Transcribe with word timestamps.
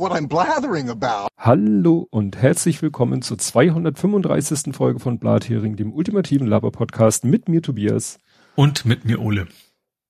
what 0.00 0.12
I'm 0.12 0.28
blathering 0.28 0.88
about. 0.88 1.28
Hallo 1.36 2.08
und 2.10 2.40
herzlich 2.40 2.80
willkommen 2.80 3.20
zur 3.20 3.36
235. 3.36 4.74
Folge 4.74 4.98
von 4.98 5.18
Blathering, 5.18 5.76
dem 5.76 5.92
ultimativen 5.92 6.46
Laber-Podcast 6.46 7.24
mit 7.24 7.50
mir 7.50 7.60
Tobias. 7.60 8.18
Und 8.56 8.86
mit 8.86 9.04
mir 9.04 9.20
Ole. 9.20 9.46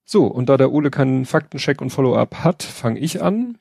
So, 0.05 0.27
und 0.27 0.49
da 0.49 0.57
der 0.57 0.71
Ole 0.71 0.91
keinen 0.91 1.25
Faktencheck 1.27 1.81
und 1.81 1.91
Follow-up 1.91 2.37
hat, 2.37 2.63
fange 2.63 3.01
ich 3.01 3.21
an. 3.21 3.59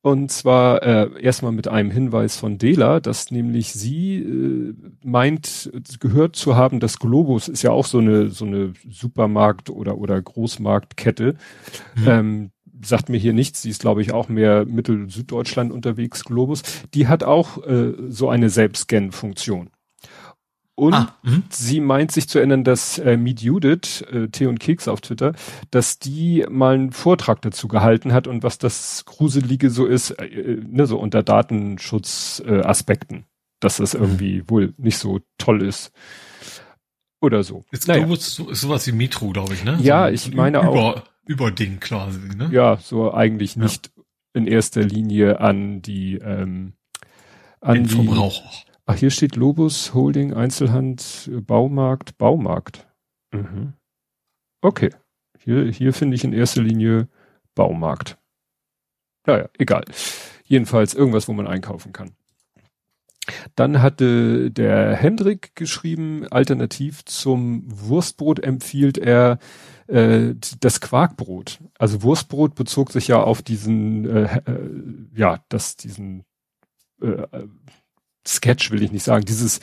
Und 0.00 0.30
zwar 0.30 0.82
äh, 0.82 1.20
erstmal 1.20 1.50
mit 1.50 1.66
einem 1.66 1.90
Hinweis 1.90 2.36
von 2.36 2.58
Dela, 2.58 3.00
dass 3.00 3.32
nämlich 3.32 3.72
sie 3.72 4.18
äh, 4.18 4.74
meint, 5.02 5.72
gehört 5.98 6.36
zu 6.36 6.54
haben, 6.54 6.78
dass 6.78 6.98
Globus 7.00 7.48
ist 7.48 7.62
ja 7.62 7.70
auch 7.70 7.86
so 7.86 7.98
eine 7.98 8.28
so 8.28 8.44
eine 8.44 8.74
Supermarkt- 8.88 9.70
oder 9.70 9.98
oder 9.98 10.20
Großmarktkette. 10.20 11.36
Mhm. 11.96 12.06
Ähm, 12.06 12.50
sagt 12.84 13.08
mir 13.08 13.18
hier 13.18 13.32
nichts. 13.32 13.62
Sie 13.62 13.70
ist, 13.70 13.80
glaube 13.80 14.02
ich, 14.02 14.12
auch 14.12 14.28
mehr 14.28 14.64
Mittel-Süddeutschland 14.66 15.72
unterwegs, 15.72 16.24
Globus. 16.24 16.62
Die 16.94 17.08
hat 17.08 17.24
auch 17.24 17.64
äh, 17.66 17.94
so 18.08 18.28
eine 18.28 18.50
Selbstscan-Funktion. 18.50 19.70
Und 20.76 20.94
ah, 20.94 21.14
mhm. 21.22 21.44
sie 21.50 21.80
meint 21.80 22.10
sich 22.10 22.28
zu 22.28 22.38
erinnern, 22.38 22.64
dass 22.64 22.98
äh, 22.98 23.16
Meet 23.16 23.42
Judith, 23.42 24.02
äh, 24.10 24.28
Tee 24.28 24.46
und 24.46 24.58
Keks 24.58 24.88
auf 24.88 25.00
Twitter, 25.00 25.32
dass 25.70 26.00
die 26.00 26.44
mal 26.50 26.74
einen 26.74 26.90
Vortrag 26.90 27.42
dazu 27.42 27.68
gehalten 27.68 28.12
hat 28.12 28.26
und 28.26 28.42
was 28.42 28.58
das 28.58 29.04
Gruselige 29.04 29.70
so 29.70 29.86
ist, 29.86 30.10
äh, 30.10 30.24
äh 30.24 30.60
ne, 30.66 30.86
so 30.86 30.98
unter 30.98 31.22
Datenschutzaspekten, 31.22 33.18
äh, 33.18 33.24
dass 33.60 33.76
das 33.76 33.94
irgendwie 33.94 34.40
mhm. 34.40 34.50
wohl 34.50 34.74
nicht 34.76 34.98
so 34.98 35.20
toll 35.38 35.62
ist. 35.62 35.92
Oder 37.20 37.44
so. 37.44 37.62
Ist 37.70 37.86
naja. 37.86 38.00
Globus 38.00 38.34
so, 38.34 38.50
ist 38.50 38.60
sowas 38.60 38.86
wie 38.88 38.92
Metro, 38.92 39.30
glaube 39.30 39.54
ich, 39.54 39.64
ne? 39.64 39.78
Ja, 39.80 40.08
so, 40.08 40.12
ich 40.12 40.34
meine 40.34 40.58
über, 40.58 40.68
auch. 40.68 41.02
Überding 41.26 41.80
quasi, 41.80 42.20
ne? 42.36 42.48
Ja, 42.52 42.76
so 42.76 43.12
eigentlich 43.12 43.56
nicht 43.56 43.90
ja. 43.96 44.02
in 44.34 44.46
erster 44.46 44.82
Linie 44.82 45.40
an 45.40 45.82
die 45.82 46.16
ähm, 46.16 46.74
an 47.60 47.74
Den 47.74 47.84
die 47.84 47.94
Verbraucher 47.94 48.50
Ach, 48.86 48.96
hier 48.96 49.10
steht 49.10 49.36
Lobus 49.36 49.94
Holding 49.94 50.34
Einzelhand 50.34 51.30
Baumarkt 51.46 52.18
Baumarkt. 52.18 52.86
Mhm. 53.32 53.72
Okay. 54.60 54.90
Hier, 55.38 55.70
hier 55.70 55.94
finde 55.94 56.16
ich 56.16 56.24
in 56.24 56.34
erster 56.34 56.62
Linie 56.62 57.08
Baumarkt. 57.54 58.18
Naja, 59.26 59.48
egal. 59.58 59.84
Jedenfalls 60.44 60.92
irgendwas, 60.92 61.28
wo 61.28 61.32
man 61.32 61.46
einkaufen 61.46 61.92
kann. 61.92 62.12
Dann 63.54 63.80
hatte 63.80 64.50
der 64.50 64.94
Hendrik 64.94 65.56
geschrieben, 65.56 66.26
alternativ 66.28 67.06
zum 67.06 67.64
Wurstbrot 67.66 68.40
empfiehlt 68.40 68.98
er 68.98 69.38
äh, 69.88 70.34
das 70.60 70.80
Quarkbrot. 70.80 71.60
Also 71.78 72.02
Wurstbrot 72.02 72.54
bezog 72.54 72.92
sich 72.92 73.08
ja 73.08 73.22
auf 73.22 73.42
diesen, 73.42 74.08
äh, 74.08 74.40
äh, 74.46 74.70
ja, 75.14 75.44
das, 75.48 75.76
diesen 75.76 76.24
äh, 77.00 77.26
Sketch 78.26 78.70
will 78.70 78.82
ich 78.82 78.92
nicht 78.92 79.04
sagen, 79.04 79.24
dieses 79.24 79.60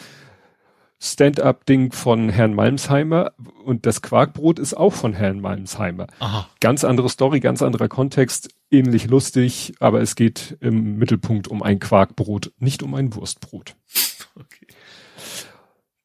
Stand-up-Ding 1.03 1.93
von 1.93 2.29
Herrn 2.29 2.53
Malmsheimer 2.53 3.31
und 3.65 3.87
das 3.87 4.03
Quarkbrot 4.03 4.59
ist 4.59 4.75
auch 4.75 4.93
von 4.93 5.13
Herrn 5.13 5.39
Malmsheimer. 5.39 6.05
Aha. 6.19 6.47
Ganz 6.59 6.83
andere 6.83 7.09
Story, 7.09 7.39
ganz 7.39 7.63
anderer 7.63 7.87
Kontext, 7.87 8.49
ähnlich 8.69 9.07
lustig, 9.07 9.73
aber 9.79 10.01
es 10.01 10.15
geht 10.15 10.57
im 10.61 10.97
Mittelpunkt 10.97 11.47
um 11.47 11.63
ein 11.63 11.79
Quarkbrot, 11.79 12.51
nicht 12.59 12.83
um 12.83 12.93
ein 12.93 13.13
Wurstbrot. 13.15 13.75
Okay. 14.33 14.65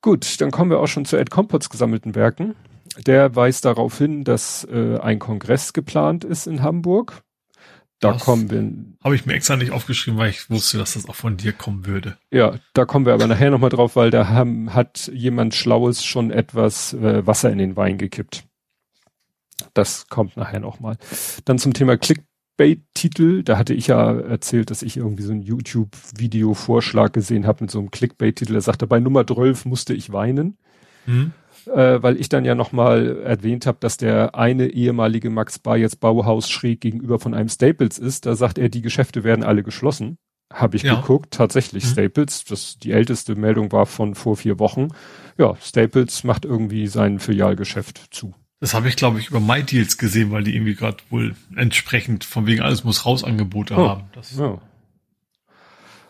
Gut, 0.01 0.41
dann 0.41 0.51
kommen 0.51 0.69
wir 0.69 0.81
auch 0.81 0.89
schon 0.89 1.05
zu 1.05 1.17
Ed 1.17 1.31
Compots 1.31 1.71
gesammelten 1.71 2.17
Werken. 2.17 2.57
Der 3.05 3.37
weist 3.37 3.65
darauf 3.65 3.99
hin, 3.99 4.25
dass 4.25 4.65
äh, 4.65 4.99
ein 4.99 5.19
Kongress 5.19 5.73
geplant 5.73 6.25
ist 6.25 6.47
in 6.47 6.63
Hamburg. 6.63 7.23
Da 8.01 8.13
das 8.13 8.23
kommen 8.23 8.51
wir. 8.51 8.73
Habe 9.03 9.15
ich 9.15 9.25
mir 9.25 9.35
extra 9.35 9.57
nicht 9.57 9.73
aufgeschrieben, 9.73 10.19
weil 10.19 10.31
ich 10.31 10.51
wusste, 10.51 10.77
dass 10.77 10.95
das 10.95 11.09
auch 11.09 11.15
von 11.15 11.37
dir 11.37 11.53
kommen 11.53 11.87
würde. 11.87 12.19
Ja, 12.31 12.57
da 12.75 12.85
kommen 12.85 13.07
wir 13.07 13.15
aber 13.15 13.27
nachher 13.27 13.51
nochmal 13.51 13.71
drauf, 13.71 13.97
weil 13.97 14.11
da 14.11 14.29
haben, 14.29 14.75
hat 14.75 15.11
jemand 15.15 15.55
Schlaues 15.55 16.05
schon 16.05 16.31
etwas 16.31 16.93
äh, 16.93 17.27
Wasser 17.27 17.51
in 17.51 17.59
den 17.59 17.77
Wein 17.77 17.97
gekippt. 17.97 18.45
Das 19.73 20.09
kommt 20.09 20.37
nachher 20.37 20.61
nochmal. 20.61 20.99
Dann 21.47 21.59
zum 21.59 21.73
Thema 21.73 21.97
Clickbait-Titel. 21.97 23.43
Da 23.43 23.57
hatte 23.57 23.73
ich 23.73 23.87
ja 23.87 24.13
erzählt, 24.13 24.71
dass 24.71 24.83
ich 24.83 24.99
irgendwie 24.99 25.23
so 25.23 25.33
ein 25.33 25.41
YouTube-Video-Vorschlag 25.41 27.13
gesehen 27.13 27.47
habe 27.47 27.65
mit 27.65 27.71
so 27.71 27.79
einem 27.79 27.91
Clickbait-Titel. 27.91 28.55
Er 28.55 28.61
sagte, 28.61 28.87
bei 28.87 29.01
Nummer 29.01 29.27
12 29.27 29.65
musste 29.65 29.95
ich 29.95 30.13
weinen. 30.13 30.59
Hm 31.07 31.33
äh, 31.67 32.03
weil 32.03 32.21
ich 32.21 32.29
dann 32.29 32.45
ja 32.45 32.55
nochmal 32.55 33.19
erwähnt 33.23 33.67
habe, 33.67 33.79
dass 33.81 33.97
der 33.97 34.35
eine 34.35 34.69
ehemalige 34.69 35.31
Max 35.31 35.59
Bar 35.59 35.77
jetzt 35.77 36.01
Bauhaus 36.01 36.49
schräg 36.49 36.81
gegenüber 36.81 37.19
von 37.19 37.35
einem 37.35 37.49
Staples 37.49 37.99
ist. 37.99 38.27
Da 38.27 38.35
sagt 38.37 38.59
er, 38.59 38.69
die 38.69 38.83
Geschäfte 38.83 39.25
werden 39.25 39.45
alle 39.45 39.63
geschlossen. 39.63 40.19
Habe 40.53 40.77
ich 40.77 40.85
ja. 40.85 40.95
geguckt, 40.95 41.35
tatsächlich 41.35 41.85
mhm. 41.85 41.89
Staples. 41.89 42.45
Das 42.45 42.79
die 42.79 42.93
älteste 42.93 43.35
Meldung 43.35 43.73
war 43.73 43.87
von 43.87 44.15
vor 44.15 44.37
vier 44.37 44.59
Wochen. 44.59 44.89
Ja, 45.39 45.57
Staples 45.61 46.25
macht 46.25 46.45
irgendwie 46.45 46.87
sein 46.87 47.19
Filialgeschäft 47.19 48.09
zu. 48.11 48.35
Das 48.61 48.73
habe 48.73 48.89
ich, 48.89 48.97
glaube 48.97 49.19
ich, 49.19 49.29
über 49.29 49.41
MyDeals 49.41 49.99
gesehen, 49.99 50.31
weil 50.31 50.45
die 50.45 50.55
irgendwie 50.55 50.75
gerade 50.75 50.97
wohl 51.11 51.35
entsprechend 51.57 52.25
von 52.25 52.47
wegen 52.47 52.63
alles 52.63 52.85
muss 52.85 53.05
raus 53.05 53.23
Angebote 53.23 53.75
oh, 53.75 53.89
haben. 53.89 54.05
Das 54.15 54.37
ja. 54.37 54.59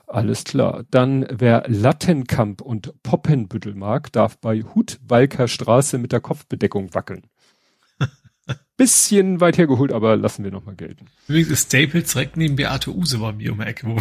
Alles 0.06 0.44
klar. 0.44 0.84
Dann 0.91 1.27
wer 1.31 1.65
Lattenkamp 1.67 2.61
und 2.61 3.03
Poppenbüttel 3.03 3.75
mag, 3.75 4.12
darf 4.12 4.39
bei 4.39 4.62
Hutwalker 4.62 5.49
Straße 5.49 5.99
mit 5.99 6.12
der 6.12 6.21
Kopfbedeckung 6.21 6.94
wackeln. 6.94 7.27
Bisschen 8.77 9.41
weit 9.41 9.59
hergeholt, 9.59 9.93
aber 9.93 10.16
lassen 10.16 10.45
wir 10.45 10.53
nochmal 10.53 10.77
gelten. 10.77 11.06
Übrigens 11.27 11.50
ist 11.50 11.66
Staples 11.66 12.12
direkt 12.12 12.37
neben 12.37 12.56
Beate 12.56 12.95
Use 12.95 13.19
bei 13.19 13.33
mir 13.33 13.53
um 13.53 13.59
die 13.59 13.66
Ecke. 13.66 13.89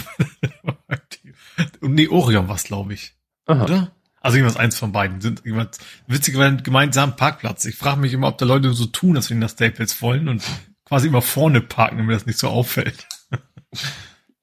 und 1.81 1.93
nee, 1.93 2.07
Orion 2.07 2.47
was, 2.47 2.65
glaube 2.65 2.93
ich. 2.93 3.15
Aha. 3.47 3.63
Oder? 3.63 3.91
Also 4.21 4.37
irgendwas 4.37 4.57
eins 4.57 4.77
von 4.77 4.91
beiden. 4.91 5.21
Sind 5.21 5.43
jemand 5.45 5.77
witzigerweise 6.07 6.57
gemeinsam 6.57 7.15
Parkplatz. 7.15 7.65
Ich 7.65 7.75
frage 7.75 7.99
mich 7.99 8.13
immer, 8.13 8.27
ob 8.27 8.37
da 8.37 8.45
Leute 8.45 8.73
so 8.73 8.85
tun, 8.85 9.15
dass 9.15 9.29
wir 9.29 9.37
nach 9.37 9.49
Staples 9.49 10.01
wollen 10.01 10.27
und 10.27 10.43
quasi 10.83 11.07
immer 11.07 11.21
vorne 11.21 11.61
parken, 11.61 11.97
damit 11.97 12.15
das 12.15 12.25
nicht 12.25 12.39
so 12.39 12.47
auffällt. 12.47 13.07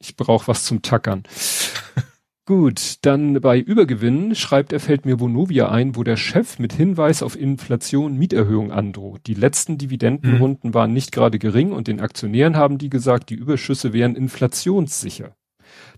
Ich 0.02 0.16
brauche 0.16 0.48
was 0.48 0.64
zum 0.64 0.82
Tackern. 0.82 1.22
Gut, 2.44 2.96
dann 3.02 3.40
bei 3.40 3.60
Übergewinn 3.60 4.34
schreibt 4.34 4.72
er, 4.72 4.80
fällt 4.80 5.06
mir 5.06 5.20
Vonovia 5.20 5.70
ein, 5.70 5.94
wo 5.94 6.02
der 6.02 6.16
Chef 6.16 6.58
mit 6.58 6.72
Hinweis 6.72 7.22
auf 7.22 7.38
Inflation 7.38 8.18
Mieterhöhung 8.18 8.72
androht. 8.72 9.20
Die 9.28 9.34
letzten 9.34 9.78
Dividendenrunden 9.78 10.70
mhm. 10.70 10.74
waren 10.74 10.92
nicht 10.92 11.12
gerade 11.12 11.38
gering 11.38 11.70
und 11.70 11.86
den 11.86 12.00
Aktionären 12.00 12.56
haben 12.56 12.78
die 12.78 12.90
gesagt, 12.90 13.30
die 13.30 13.36
Überschüsse 13.36 13.92
wären 13.92 14.16
inflationssicher. 14.16 15.36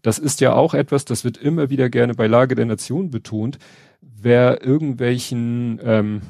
Das 0.03 0.19
ist 0.19 0.43
ja 0.43 0.53
auch 0.53 0.75
etwas, 0.75 1.07
das 1.07 1.25
wird 1.25 1.39
immer 1.39 1.71
wieder 1.71 1.89
gerne 1.89 2.13
bei 2.13 2.27
Lage 2.27 2.55
der 2.55 2.67
Nation 2.67 3.11
betont. 3.11 3.59
Wer 4.03 4.63
irgendwelchen 4.63 5.81
ähm, 5.83 6.21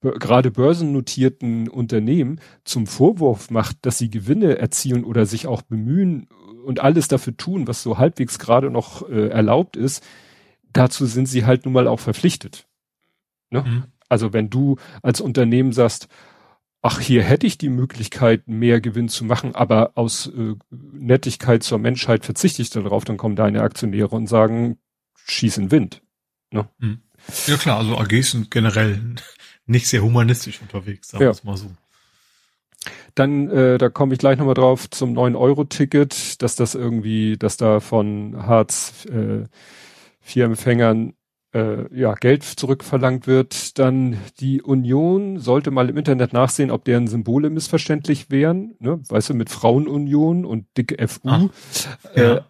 gerade 0.00 0.50
börsennotierten 0.50 1.68
Unternehmen 1.68 2.40
zum 2.64 2.86
Vorwurf 2.86 3.50
macht, 3.50 3.78
dass 3.82 3.98
sie 3.98 4.10
Gewinne 4.10 4.58
erzielen 4.58 5.04
oder 5.04 5.26
sich 5.26 5.46
auch 5.46 5.62
bemühen 5.62 6.28
und 6.64 6.80
alles 6.80 7.08
dafür 7.08 7.36
tun, 7.36 7.66
was 7.66 7.82
so 7.82 7.98
halbwegs 7.98 8.38
gerade 8.38 8.70
noch 8.70 9.08
äh, 9.08 9.28
erlaubt 9.28 9.76
ist, 9.76 10.04
dazu 10.72 11.06
sind 11.06 11.26
sie 11.26 11.44
halt 11.44 11.64
nun 11.64 11.74
mal 11.74 11.88
auch 11.88 12.00
verpflichtet. 12.00 12.66
Ne? 13.50 13.62
Mhm. 13.62 13.84
Also 14.08 14.32
wenn 14.32 14.50
du 14.50 14.76
als 15.02 15.20
Unternehmen 15.20 15.72
sagst, 15.72 16.08
ach, 16.82 17.00
hier 17.00 17.22
hätte 17.22 17.46
ich 17.46 17.58
die 17.58 17.68
Möglichkeit, 17.68 18.48
mehr 18.48 18.80
Gewinn 18.80 19.08
zu 19.08 19.24
machen, 19.24 19.54
aber 19.54 19.92
aus 19.94 20.26
äh, 20.26 20.54
Nettigkeit 20.70 21.62
zur 21.62 21.78
Menschheit 21.78 22.24
verzichte 22.24 22.62
ich 22.62 22.70
darauf, 22.70 23.04
dann 23.04 23.16
kommen 23.16 23.36
deine 23.36 23.62
Aktionäre 23.62 24.16
und 24.16 24.26
sagen, 24.26 24.78
schieß 25.26 25.58
in 25.58 25.70
Wind. 25.70 26.02
Ne? 26.50 26.68
Mhm. 26.78 27.02
Ja 27.46 27.56
klar, 27.56 27.78
also 27.78 27.98
AGs 27.98 28.32
sind 28.32 28.50
generell 28.50 29.00
nicht 29.66 29.88
sehr 29.88 30.02
humanistisch 30.02 30.60
unterwegs, 30.62 31.08
sagen 31.08 31.20
wir 31.20 31.26
ja. 31.26 31.30
es 31.30 31.44
mal 31.44 31.56
so. 31.56 31.70
Dann, 33.14 33.50
äh, 33.50 33.78
da 33.78 33.88
komme 33.88 34.14
ich 34.14 34.18
gleich 34.18 34.38
nochmal 34.38 34.54
drauf 34.54 34.88
zum 34.90 35.12
9-Euro-Ticket, 35.16 36.42
dass 36.42 36.56
das 36.56 36.74
irgendwie, 36.74 37.36
dass 37.36 37.56
da 37.56 37.80
von 37.80 38.46
Hartz 38.46 39.06
äh, 39.06 39.44
vier 40.20 40.44
Empfängern 40.46 41.14
äh, 41.52 41.94
ja, 41.94 42.14
Geld 42.14 42.44
zurückverlangt 42.44 43.26
wird. 43.26 43.78
Dann 43.78 44.16
die 44.38 44.62
Union 44.62 45.38
sollte 45.38 45.70
mal 45.70 45.88
im 45.88 45.96
Internet 45.96 46.32
nachsehen, 46.32 46.70
ob 46.70 46.84
deren 46.84 47.08
Symbole 47.08 47.50
missverständlich 47.50 48.30
wären. 48.30 48.74
Ne? 48.78 49.00
Weißt 49.08 49.30
du, 49.30 49.34
mit 49.34 49.50
Frauenunion 49.50 50.44
und 50.44 50.66
dicke 50.76 51.06
FU. 51.06 51.20
Ach, 51.28 51.42
ja. 52.14 52.36
äh, 52.36 52.40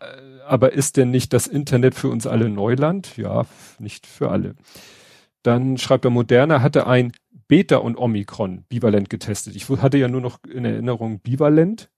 aber 0.47 0.73
ist 0.73 0.97
denn 0.97 1.11
nicht 1.11 1.33
das 1.33 1.47
Internet 1.47 1.95
für 1.95 2.09
uns 2.09 2.27
alle 2.27 2.49
Neuland? 2.49 3.17
Ja, 3.17 3.47
nicht 3.79 4.07
für 4.07 4.31
alle. 4.31 4.55
Dann 5.43 5.79
schreibt 5.79 6.05
er, 6.05 6.11
Moderna 6.11 6.61
hatte 6.61 6.87
ein 6.87 7.13
Beta 7.51 7.79
und 7.79 7.97
Omikron 7.97 8.63
bivalent 8.69 9.11
getestet. 9.11 9.57
Ich 9.57 9.69
hatte 9.69 9.99
ja 9.99 10.07
nur 10.07 10.21
noch 10.21 10.39
in 10.45 10.65
Erinnerung 10.65 11.19
bivalent. 11.19 11.91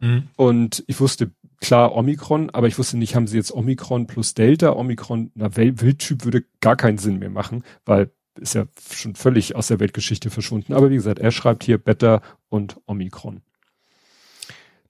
Mhm. 0.00 0.28
Und 0.36 0.82
ich 0.86 0.98
wusste 0.98 1.30
klar 1.60 1.94
Omikron, 1.94 2.48
aber 2.48 2.68
ich 2.68 2.78
wusste 2.78 2.96
nicht, 2.96 3.14
haben 3.14 3.26
sie 3.26 3.36
jetzt 3.36 3.52
Omikron 3.52 4.06
plus 4.06 4.32
Delta? 4.32 4.72
Omikron, 4.72 5.30
na, 5.34 5.54
Wildtyp 5.54 6.24
würde 6.24 6.44
gar 6.60 6.76
keinen 6.76 6.96
Sinn 6.96 7.18
mehr 7.18 7.28
machen, 7.28 7.64
weil 7.84 8.10
ist 8.40 8.54
ja 8.54 8.64
schon 8.90 9.14
völlig 9.14 9.54
aus 9.54 9.68
der 9.68 9.78
Weltgeschichte 9.78 10.30
verschwunden. 10.30 10.72
Aber 10.72 10.88
wie 10.88 10.96
gesagt, 10.96 11.18
er 11.18 11.30
schreibt 11.30 11.64
hier 11.64 11.76
Beta 11.76 12.22
und 12.48 12.80
Omikron. 12.86 13.42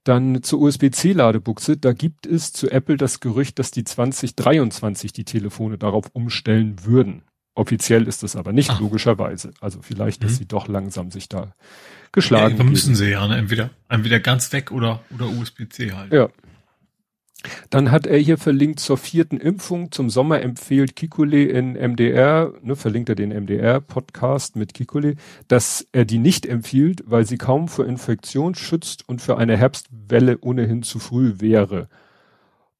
Dann 0.05 0.43
zur 0.43 0.61
USB-C-Ladebuchse, 0.61 1.75
da 1.75 1.91
gibt 1.91 2.25
es 2.25 2.53
zu 2.53 2.71
Apple 2.71 2.95
das 2.95 3.19
Gerücht, 3.19 3.59
dass 3.59 3.71
die 3.71 3.83
2023 3.83 5.11
die 5.11 5.25
Telefone 5.25 5.77
darauf 5.77 6.05
umstellen 6.13 6.85
würden. 6.85 7.23
Offiziell 7.55 8.07
ist 8.07 8.21
das 8.21 8.35
aber 8.35 8.51
nicht, 8.51 8.69
Ach. 8.69 8.79
logischerweise. 8.81 9.53
Also 9.61 9.79
vielleicht, 9.81 10.23
dass 10.23 10.33
mhm. 10.33 10.35
sie 10.35 10.45
doch 10.45 10.67
langsam 10.67 11.09
sich 11.09 11.29
da 11.29 11.53
geschlagen 12.11 12.57
ja, 12.57 12.63
müssen 12.63 12.95
sie 12.95 13.11
ja, 13.11 13.27
ne? 13.27 13.37
entweder, 13.37 13.69
entweder 13.89 14.19
ganz 14.19 14.51
weg 14.53 14.71
oder, 14.71 15.01
oder 15.13 15.27
USB-C 15.27 15.93
halt. 15.93 16.13
Ja. 16.13 16.29
Dann 17.69 17.91
hat 17.91 18.07
er 18.07 18.17
hier 18.17 18.37
verlinkt 18.37 18.79
zur 18.79 18.97
vierten 18.97 19.37
Impfung. 19.37 19.91
Zum 19.91 20.09
Sommer 20.09 20.41
empfiehlt 20.41 20.95
Kikule 20.95 21.43
in 21.45 21.73
MDR, 21.73 22.53
ne, 22.61 22.75
verlinkt 22.75 23.09
er 23.09 23.15
den 23.15 23.29
MDR-Podcast 23.29 24.55
mit 24.55 24.73
Kikule, 24.73 25.15
dass 25.47 25.87
er 25.91 26.05
die 26.05 26.17
nicht 26.17 26.45
empfiehlt, 26.45 27.03
weil 27.05 27.25
sie 27.25 27.37
kaum 27.37 27.67
vor 27.67 27.85
Infektion 27.85 28.55
schützt 28.55 29.07
und 29.07 29.21
für 29.21 29.37
eine 29.37 29.57
Herbstwelle 29.57 30.39
ohnehin 30.41 30.83
zu 30.83 30.99
früh 30.99 31.35
wäre. 31.37 31.87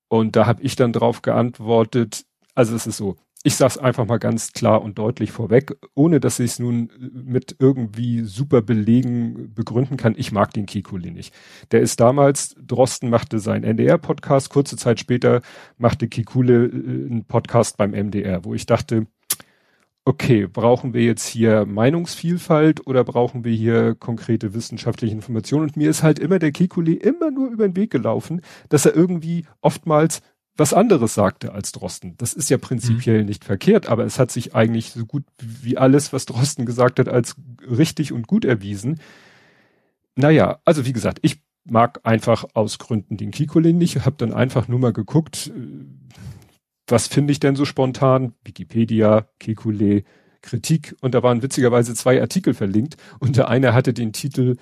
Und 0.07 0.36
da 0.36 0.45
habe 0.45 0.63
ich 0.63 0.75
dann 0.75 0.94
drauf 0.94 1.22
geantwortet, 1.22 2.25
also 2.56 2.75
es 2.75 2.88
ist 2.88 2.98
so, 2.98 3.18
ich 3.45 3.57
sage 3.57 3.74
es 3.74 3.77
einfach 3.77 4.07
mal 4.07 4.18
ganz 4.18 4.53
klar 4.53 4.81
und 4.81 4.97
deutlich 4.97 5.31
vorweg, 5.31 5.77
ohne 5.94 6.19
dass 6.19 6.39
ich 6.39 6.53
es 6.53 6.59
nun 6.59 6.92
mit 7.13 7.56
irgendwie 7.59 8.21
super 8.24 8.63
Belegen 8.63 9.53
begründen 9.53 9.97
kann. 9.97 10.15
Ich 10.18 10.31
mag 10.31 10.51
den 10.51 10.65
Kikuli 10.65 11.12
nicht. 11.12 11.31
Der 11.71 11.81
ist 11.81 12.00
damals, 12.00 12.56
Drosten 12.59 13.12
machte 13.12 13.38
seinen 13.38 13.63
NDR-Podcast, 13.63 14.50
kurze 14.50 14.77
Zeit 14.77 15.00
später 15.00 15.44
machte 15.77 16.07
Kikule 16.07 16.65
äh, 16.65 16.69
einen 16.69 17.25
Podcast 17.25 17.77
beim 17.77 17.92
MDR, 17.92 18.44
wo 18.45 18.56
ich 18.56 18.65
dachte, 18.65 19.06
okay, 20.06 20.48
brauchen 20.48 20.95
wir 20.95 21.03
jetzt 21.03 21.27
hier 21.27 21.68
Meinungsvielfalt 21.68 22.88
oder 22.88 23.03
brauchen 23.03 23.44
wir 23.44 23.53
hier 23.53 23.94
konkrete 23.94 24.56
wissenschaftliche 24.56 25.13
Informationen? 25.13 25.65
Und 25.65 25.77
mir 25.77 25.91
ist 25.91 26.01
halt 26.01 26.18
immer 26.18 26.39
der 26.39 26.51
Kikuli 26.51 26.94
immer 26.94 27.30
nur 27.30 27.51
über 27.51 27.68
den 27.68 27.75
Weg 27.75 27.91
gelaufen, 27.91 28.41
dass 28.69 28.88
er 28.88 28.95
irgendwie 28.95 29.45
oftmals 29.62 30.24
was 30.57 30.73
anderes 30.73 31.13
sagte 31.13 31.51
als 31.53 31.71
Drosten. 31.71 32.15
Das 32.17 32.33
ist 32.33 32.49
ja 32.49 32.57
prinzipiell 32.57 33.21
mhm. 33.21 33.25
nicht 33.27 33.43
verkehrt, 33.43 33.87
aber 33.87 34.05
es 34.05 34.19
hat 34.19 34.31
sich 34.31 34.55
eigentlich 34.55 34.91
so 34.91 35.05
gut 35.05 35.23
wie 35.37 35.77
alles, 35.77 36.13
was 36.13 36.25
Drosten 36.25 36.65
gesagt 36.65 36.99
hat, 36.99 37.09
als 37.09 37.35
richtig 37.61 38.13
und 38.13 38.27
gut 38.27 38.45
erwiesen. 38.45 38.99
Naja, 40.15 40.59
also 40.63 40.85
wie 40.85 40.93
gesagt, 40.93 41.19
ich 41.23 41.41
mag 41.65 41.99
einfach 42.03 42.45
aus 42.53 42.77
Gründen 42.79 43.17
den 43.17 43.31
Kikolin 43.31 43.77
nicht, 43.77 44.05
habe 44.05 44.15
dann 44.17 44.33
einfach 44.33 44.67
nur 44.67 44.79
mal 44.79 44.93
geguckt, 44.93 45.51
äh, 45.55 45.85
was 46.87 47.07
finde 47.07 47.31
ich 47.31 47.39
denn 47.39 47.55
so 47.55 47.65
spontan? 47.65 48.33
Wikipedia, 48.43 49.27
Kikule, 49.39 50.03
Kritik 50.41 50.95
und 51.01 51.15
da 51.15 51.23
waren 51.23 51.41
witzigerweise 51.41 51.95
zwei 51.95 52.21
Artikel 52.21 52.53
verlinkt 52.53 52.97
und 53.19 53.35
der 53.35 53.49
eine 53.49 53.73
hatte 53.73 53.93
den 53.93 54.13
Titel 54.13 54.57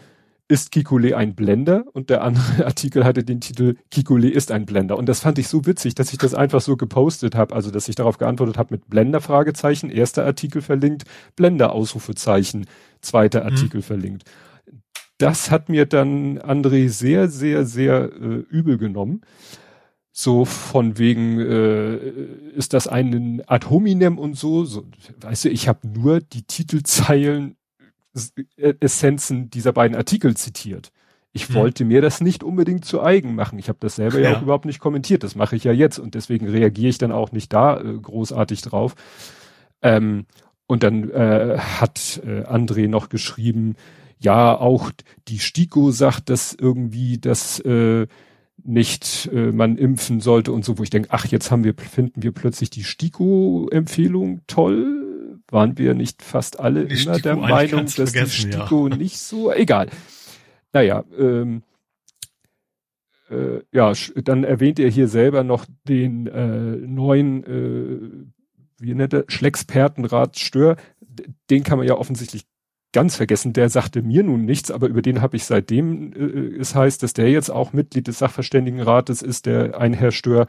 ist 0.47 0.71
Kikule 0.71 1.15
ein 1.17 1.35
Blender? 1.35 1.85
Und 1.93 2.09
der 2.09 2.23
andere 2.23 2.65
Artikel 2.65 3.03
hatte 3.03 3.23
den 3.23 3.41
Titel 3.41 3.75
Kikule 3.91 4.29
ist 4.29 4.51
ein 4.51 4.65
Blender. 4.65 4.97
Und 4.97 5.07
das 5.07 5.21
fand 5.21 5.39
ich 5.39 5.47
so 5.47 5.65
witzig, 5.65 5.95
dass 5.95 6.11
ich 6.11 6.19
das 6.19 6.33
einfach 6.33 6.61
so 6.61 6.77
gepostet 6.77 7.35
habe, 7.35 7.55
also 7.55 7.71
dass 7.71 7.87
ich 7.87 7.95
darauf 7.95 8.17
geantwortet 8.17 8.57
habe 8.57 8.75
mit 8.75 8.89
Blender 8.89 9.21
Fragezeichen, 9.21 9.89
erster 9.89 10.25
Artikel 10.25 10.61
verlinkt, 10.61 11.03
Blender 11.35 11.73
Ausrufezeichen, 11.73 12.67
zweiter 13.01 13.41
mhm. 13.41 13.47
Artikel 13.47 13.77
mhm. 13.77 13.83
verlinkt. 13.83 14.23
Das 15.17 15.51
hat 15.51 15.69
mir 15.69 15.85
dann 15.85 16.39
André 16.39 16.89
sehr, 16.89 17.29
sehr, 17.29 17.65
sehr 17.65 18.11
äh, 18.11 18.43
übel 18.49 18.77
genommen. 18.77 19.21
So 20.11 20.45
von 20.45 20.99
wegen, 20.99 21.39
äh, 21.39 21.95
ist 22.55 22.73
das 22.73 22.87
ein 22.87 23.41
Ad 23.47 23.67
hominem 23.69 24.19
und 24.19 24.37
so. 24.37 24.63
so 24.63 24.85
weißt 25.21 25.45
du, 25.45 25.49
ich 25.49 25.67
habe 25.67 25.87
nur 25.87 26.19
die 26.19 26.43
Titelzeilen 26.43 27.55
Essenzen 28.79 29.49
dieser 29.49 29.73
beiden 29.73 29.97
Artikel 29.97 30.35
zitiert. 30.35 30.91
Ich 31.31 31.47
hm. 31.47 31.55
wollte 31.55 31.83
mir 31.83 32.01
das 32.01 32.21
nicht 32.21 32.43
unbedingt 32.43 32.85
zu 32.85 33.01
eigen 33.01 33.35
machen. 33.35 33.57
Ich 33.57 33.67
habe 33.67 33.79
das 33.81 33.95
selber 33.95 34.19
ja. 34.19 34.31
ja. 34.31 34.37
auch 34.37 34.41
überhaupt 34.43 34.65
nicht 34.65 34.79
kommentiert. 34.79 35.23
Das 35.23 35.35
mache 35.35 35.55
ich 35.55 35.63
ja 35.63 35.71
jetzt 35.71 35.97
und 35.99 36.13
deswegen 36.15 36.47
reagiere 36.47 36.89
ich 36.89 36.99
dann 36.99 37.11
auch 37.11 37.31
nicht 37.31 37.51
da 37.51 37.79
äh, 37.79 37.97
großartig 37.99 38.61
drauf. 38.61 38.95
Ähm, 39.81 40.25
und 40.67 40.83
dann 40.83 41.09
äh, 41.09 41.57
hat 41.57 42.21
äh, 42.25 42.43
André 42.43 42.87
noch 42.87 43.09
geschrieben, 43.09 43.75
ja, 44.19 44.57
auch 44.57 44.91
die 45.27 45.39
STIKO 45.39 45.91
sagt, 45.91 46.29
dass 46.29 46.53
irgendwie 46.53 47.17
das 47.17 47.59
äh, 47.59 48.07
nicht 48.63 49.29
äh, 49.33 49.51
man 49.51 49.77
impfen 49.77 50.21
sollte 50.21 50.53
und 50.53 50.63
so, 50.63 50.77
wo 50.77 50.83
ich 50.83 50.89
denke, 50.89 51.09
ach, 51.11 51.25
jetzt 51.25 51.51
haben 51.51 51.65
wir, 51.65 51.73
finden 51.75 52.23
wir 52.23 52.31
plötzlich 52.31 52.69
die 52.69 52.83
STIKO-Empfehlung 52.83 54.41
toll 54.47 55.03
waren 55.53 55.77
wir 55.77 55.93
nicht 55.93 56.21
fast 56.21 56.59
alle 56.59 56.85
die 56.85 57.03
immer 57.03 57.13
Stiko, 57.13 57.19
der 57.19 57.35
Meinung, 57.37 57.85
dass 57.85 58.11
die 58.11 58.27
Stiko 58.27 58.87
ja. 58.87 58.95
nicht 58.95 59.19
so, 59.19 59.51
egal. 59.51 59.87
Naja, 60.73 61.03
ähm, 61.17 61.63
äh, 63.29 63.61
ja, 63.71 63.93
dann 64.15 64.43
erwähnt 64.43 64.79
er 64.79 64.89
hier 64.89 65.07
selber 65.07 65.43
noch 65.43 65.65
den 65.87 66.27
äh, 66.27 66.75
neuen, 66.77 67.43
äh, 67.43 68.33
wie 68.79 68.93
nennt 68.93 69.13
er, 69.13 69.25
Schleckspertenrat 69.27 70.37
Stör. 70.37 70.75
Den 71.49 71.63
kann 71.63 71.77
man 71.77 71.87
ja 71.87 71.95
offensichtlich 71.95 72.45
ganz 72.91 73.15
vergessen. 73.15 73.53
Der 73.53 73.69
sagte 73.69 74.01
mir 74.01 74.23
nun 74.23 74.45
nichts, 74.45 74.71
aber 74.71 74.87
über 74.87 75.01
den 75.01 75.21
habe 75.21 75.35
ich 75.37 75.45
seitdem 75.45 76.13
äh, 76.13 76.59
es 76.59 76.75
heißt, 76.75 77.03
dass 77.03 77.13
der 77.13 77.29
jetzt 77.29 77.49
auch 77.49 77.73
Mitglied 77.73 78.07
des 78.07 78.19
Sachverständigenrates 78.19 79.21
ist, 79.21 79.45
der 79.45 79.79
ein 79.79 79.93
Herr 79.93 80.11
Stör. 80.11 80.47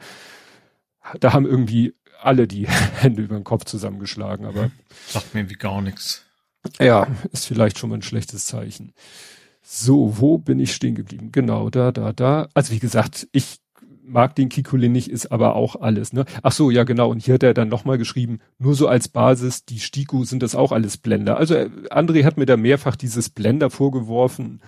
Da 1.19 1.33
haben 1.33 1.45
irgendwie 1.45 1.93
alle 2.25 2.47
die 2.47 2.67
Hände 2.95 3.21
über 3.21 3.35
den 3.35 3.43
Kopf 3.43 3.65
zusammengeschlagen, 3.65 4.45
aber. 4.45 4.71
Sagt 5.07 5.33
mir 5.33 5.49
wie 5.49 5.55
gar 5.55 5.81
nichts. 5.81 6.23
Ja, 6.79 7.07
ist 7.31 7.45
vielleicht 7.45 7.77
schon 7.77 7.89
mal 7.89 7.97
ein 7.97 8.01
schlechtes 8.01 8.45
Zeichen. 8.45 8.93
So, 9.61 10.19
wo 10.19 10.37
bin 10.37 10.59
ich 10.59 10.73
stehen 10.73 10.95
geblieben? 10.95 11.31
Genau, 11.31 11.69
da, 11.69 11.91
da, 11.91 12.13
da. 12.13 12.49
Also 12.53 12.73
wie 12.73 12.79
gesagt, 12.79 13.27
ich 13.31 13.57
mag 14.03 14.35
den 14.35 14.49
Kikuli 14.49 14.89
nicht, 14.89 15.09
ist 15.09 15.31
aber 15.31 15.55
auch 15.55 15.75
alles, 15.75 16.13
ne? 16.13 16.25
Ach 16.43 16.51
so, 16.51 16.69
ja 16.69 16.83
genau, 16.83 17.09
und 17.09 17.23
hier 17.23 17.35
hat 17.35 17.43
er 17.43 17.53
dann 17.53 17.69
nochmal 17.69 17.97
geschrieben, 17.97 18.39
nur 18.59 18.75
so 18.75 18.87
als 18.87 19.07
Basis, 19.07 19.65
die 19.65 19.79
Stiku 19.79 20.23
sind 20.23 20.43
das 20.43 20.55
auch 20.55 20.71
alles 20.71 20.97
Blender. 20.97 21.37
Also 21.37 21.55
äh, 21.55 21.69
André 21.89 22.23
hat 22.23 22.37
mir 22.37 22.45
da 22.45 22.57
mehrfach 22.57 22.95
dieses 22.95 23.29
Blender 23.29 23.69
vorgeworfen 23.69 24.61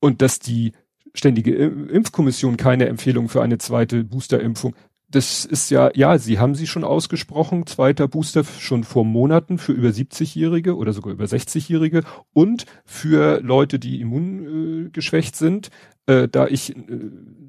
und 0.00 0.22
dass 0.22 0.40
die 0.40 0.72
ständige 1.14 1.54
Impfkommission 1.54 2.56
keine 2.56 2.86
Empfehlung 2.86 3.28
für 3.28 3.42
eine 3.42 3.58
zweite 3.58 4.04
Boosterimpfung 4.04 4.74
das 5.10 5.46
ist 5.46 5.70
ja, 5.70 5.90
ja, 5.94 6.18
Sie 6.18 6.38
haben 6.38 6.54
sie 6.54 6.66
schon 6.66 6.84
ausgesprochen, 6.84 7.66
zweiter 7.66 8.08
Booster 8.08 8.44
schon 8.44 8.84
vor 8.84 9.04
Monaten 9.04 9.56
für 9.58 9.72
über 9.72 9.88
70-Jährige 9.88 10.76
oder 10.76 10.92
sogar 10.92 11.14
über 11.14 11.24
60-Jährige 11.24 12.02
und 12.34 12.66
für 12.84 13.40
Leute, 13.40 13.78
die 13.78 14.00
immungeschwächt 14.00 15.34
äh, 15.34 15.38
sind. 15.38 15.70
Äh, 16.06 16.28
da 16.28 16.46
ich 16.46 16.76
äh, 16.76 16.82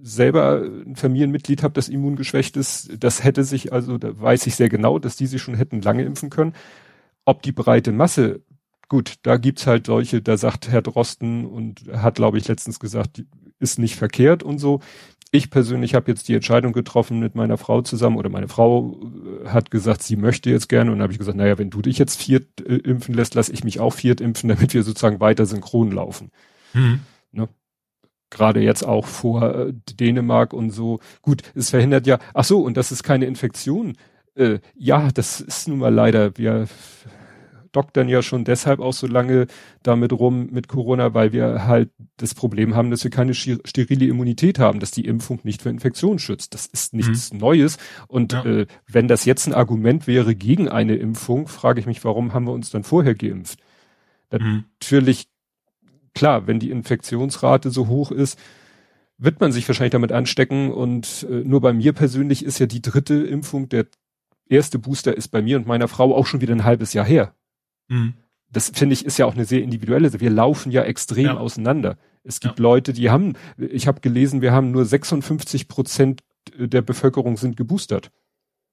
selber 0.01 0.61
ein 0.61 0.95
Familienmitglied 0.95 1.61
habe, 1.61 1.73
das 1.73 1.89
immungeschwächt 1.89 2.55
ist, 2.55 2.91
das 2.97 3.25
hätte 3.25 3.43
sich, 3.43 3.73
also 3.73 3.97
da 3.97 4.17
weiß 4.19 4.47
ich 4.47 4.55
sehr 4.55 4.69
genau, 4.69 4.97
dass 4.97 5.17
die 5.17 5.27
sich 5.27 5.41
schon 5.41 5.55
hätten 5.55 5.81
lange 5.81 6.03
impfen 6.03 6.29
können. 6.29 6.53
Ob 7.25 7.41
die 7.41 7.51
breite 7.51 7.91
Masse, 7.91 8.41
gut, 8.87 9.15
da 9.23 9.35
gibt's 9.35 9.67
halt 9.67 9.85
solche, 9.87 10.21
da 10.21 10.37
sagt 10.37 10.69
Herr 10.69 10.81
Drosten 10.81 11.45
und 11.45 11.83
hat, 11.91 12.15
glaube 12.15 12.37
ich, 12.37 12.47
letztens 12.47 12.79
gesagt, 12.79 13.23
ist 13.59 13.79
nicht 13.79 13.97
verkehrt 13.97 14.43
und 14.43 14.59
so 14.59 14.79
ich 15.31 15.49
persönlich 15.51 15.93
habe 15.93 16.09
jetzt 16.09 16.27
die 16.27 16.33
Entscheidung 16.33 16.73
getroffen 16.73 17.19
mit 17.19 17.35
meiner 17.35 17.57
Frau 17.57 17.81
zusammen 17.81 18.17
oder 18.17 18.29
meine 18.29 18.47
Frau 18.47 18.99
äh, 19.45 19.49
hat 19.49 19.69
gesagt, 19.69 20.01
sie 20.01 20.15
möchte 20.15 20.49
jetzt 20.49 20.69
gerne 20.69 20.91
und 20.91 21.01
habe 21.01 21.13
ich 21.13 21.19
gesagt, 21.19 21.37
naja, 21.37 21.57
wenn 21.57 21.69
du 21.69 21.81
dich 21.81 21.97
jetzt 21.97 22.19
viert 22.19 22.61
äh, 22.61 22.75
impfen 22.77 23.13
lässt, 23.13 23.35
lass 23.35 23.49
ich 23.49 23.63
mich 23.63 23.79
auch 23.79 23.93
viert 23.93 24.21
impfen, 24.21 24.49
damit 24.49 24.73
wir 24.73 24.83
sozusagen 24.83 25.19
weiter 25.19 25.45
synchron 25.45 25.91
laufen. 25.91 26.31
Mhm. 26.73 27.01
Ne? 27.31 27.47
Gerade 28.31 28.61
jetzt 28.61 28.83
auch 28.83 29.05
vor 29.05 29.55
äh, 29.55 29.73
Dänemark 29.99 30.53
und 30.53 30.71
so. 30.71 30.99
Gut, 31.21 31.43
es 31.53 31.69
verhindert 31.69 32.07
ja, 32.07 32.19
ach 32.33 32.43
so, 32.43 32.61
und 32.61 32.75
das 32.75 32.91
ist 32.91 33.03
keine 33.03 33.25
Infektion. 33.25 33.97
Äh, 34.35 34.59
ja, 34.75 35.09
das 35.11 35.41
ist 35.41 35.67
nun 35.67 35.79
mal 35.79 35.93
leider, 35.93 36.37
wir 36.37 36.67
doktern 37.71 38.09
ja 38.09 38.21
schon 38.21 38.43
deshalb 38.43 38.79
auch 38.79 38.93
so 38.93 39.07
lange 39.07 39.47
damit 39.83 40.13
rum 40.13 40.49
mit 40.51 40.67
Corona, 40.67 41.13
weil 41.13 41.33
wir 41.33 41.65
halt 41.65 41.89
das 42.17 42.33
Problem 42.33 42.75
haben, 42.75 42.91
dass 42.91 43.03
wir 43.03 43.11
keine 43.11 43.33
sterile 43.33 44.05
Immunität 44.05 44.59
haben, 44.59 44.79
dass 44.79 44.91
die 44.91 45.05
Impfung 45.05 45.39
nicht 45.43 45.61
für 45.61 45.69
Infektionen 45.69 46.19
schützt. 46.19 46.53
Das 46.53 46.65
ist 46.65 46.93
nichts 46.93 47.31
mhm. 47.33 47.39
Neues. 47.39 47.77
Und 48.07 48.33
ja. 48.33 48.45
äh, 48.45 48.67
wenn 48.87 49.07
das 49.07 49.25
jetzt 49.25 49.47
ein 49.47 49.53
Argument 49.53 50.07
wäre 50.07 50.35
gegen 50.35 50.69
eine 50.69 50.95
Impfung, 50.95 51.47
frage 51.47 51.79
ich 51.79 51.85
mich, 51.85 52.03
warum 52.03 52.33
haben 52.33 52.45
wir 52.45 52.53
uns 52.53 52.69
dann 52.69 52.83
vorher 52.83 53.15
geimpft? 53.15 53.59
Mhm. 54.31 54.65
Natürlich, 54.81 55.27
klar, 56.13 56.47
wenn 56.47 56.59
die 56.59 56.71
Infektionsrate 56.71 57.71
so 57.71 57.87
hoch 57.87 58.11
ist, 58.11 58.39
wird 59.17 59.41
man 59.41 59.51
sich 59.51 59.67
wahrscheinlich 59.67 59.91
damit 59.91 60.11
anstecken 60.11 60.71
und 60.71 61.27
äh, 61.29 61.43
nur 61.43 61.61
bei 61.61 61.73
mir 61.73 61.93
persönlich 61.93 62.43
ist 62.43 62.59
ja 62.59 62.65
die 62.65 62.81
dritte 62.81 63.15
Impfung, 63.15 63.67
der 63.67 63.87
erste 64.47 64.79
Booster 64.79 65.15
ist 65.15 65.27
bei 65.27 65.41
mir 65.41 65.57
und 65.57 65.67
meiner 65.67 65.87
Frau 65.87 66.15
auch 66.15 66.25
schon 66.25 66.41
wieder 66.41 66.55
ein 66.55 66.63
halbes 66.63 66.93
Jahr 66.93 67.05
her. 67.05 67.33
Mhm. 67.89 68.13
Das 68.51 68.71
finde 68.73 68.93
ich 68.93 69.05
ist 69.05 69.19
ja 69.19 69.25
auch 69.25 69.35
eine 69.35 69.45
sehr 69.45 69.61
individuelle. 69.61 70.19
Wir 70.19 70.29
laufen 70.29 70.71
ja 70.71 70.83
extrem 70.83 71.25
ja. 71.25 71.37
auseinander. 71.37 71.97
Es 72.23 72.39
gibt 72.39 72.59
ja. 72.59 72.63
Leute, 72.63 72.93
die 72.93 73.09
haben, 73.09 73.33
ich 73.57 73.87
habe 73.87 74.01
gelesen, 74.01 74.41
wir 74.41 74.51
haben 74.51 74.71
nur 74.71 74.85
56 74.85 75.67
Prozent 75.67 76.23
der 76.57 76.81
Bevölkerung 76.81 77.37
sind 77.37 77.57
geboostert. 77.57 78.11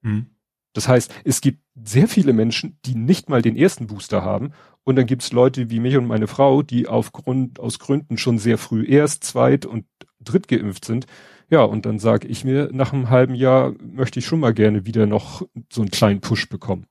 Mhm. 0.02 0.26
Das 0.72 0.88
heißt, 0.88 1.12
es 1.24 1.40
gibt 1.40 1.62
sehr 1.74 2.06
viele 2.06 2.32
Menschen, 2.32 2.78
die 2.84 2.94
nicht 2.94 3.28
mal 3.28 3.42
den 3.42 3.56
ersten 3.56 3.86
Booster 3.86 4.22
haben. 4.22 4.52
Und 4.84 4.96
dann 4.96 5.06
gibt 5.06 5.22
es 5.22 5.32
Leute 5.32 5.70
wie 5.70 5.80
mich 5.80 5.96
und 5.96 6.06
meine 6.06 6.26
Frau, 6.26 6.62
die 6.62 6.86
aufgrund, 6.86 7.58
aus 7.58 7.78
Gründen 7.78 8.18
schon 8.18 8.38
sehr 8.38 8.58
früh 8.58 8.86
erst, 8.86 9.24
zweit 9.24 9.66
und 9.66 9.86
drittgeimpft 10.20 10.84
sind. 10.84 11.06
Ja, 11.48 11.62
und 11.62 11.86
dann 11.86 11.98
sage 11.98 12.28
ich 12.28 12.44
mir, 12.44 12.70
nach 12.72 12.92
einem 12.92 13.08
halben 13.08 13.34
Jahr 13.34 13.74
möchte 13.80 14.18
ich 14.18 14.26
schon 14.26 14.40
mal 14.40 14.52
gerne 14.52 14.84
wieder 14.84 15.06
noch 15.06 15.42
so 15.72 15.80
einen 15.80 15.90
kleinen 15.90 16.20
Push 16.20 16.48
bekommen. 16.48 16.86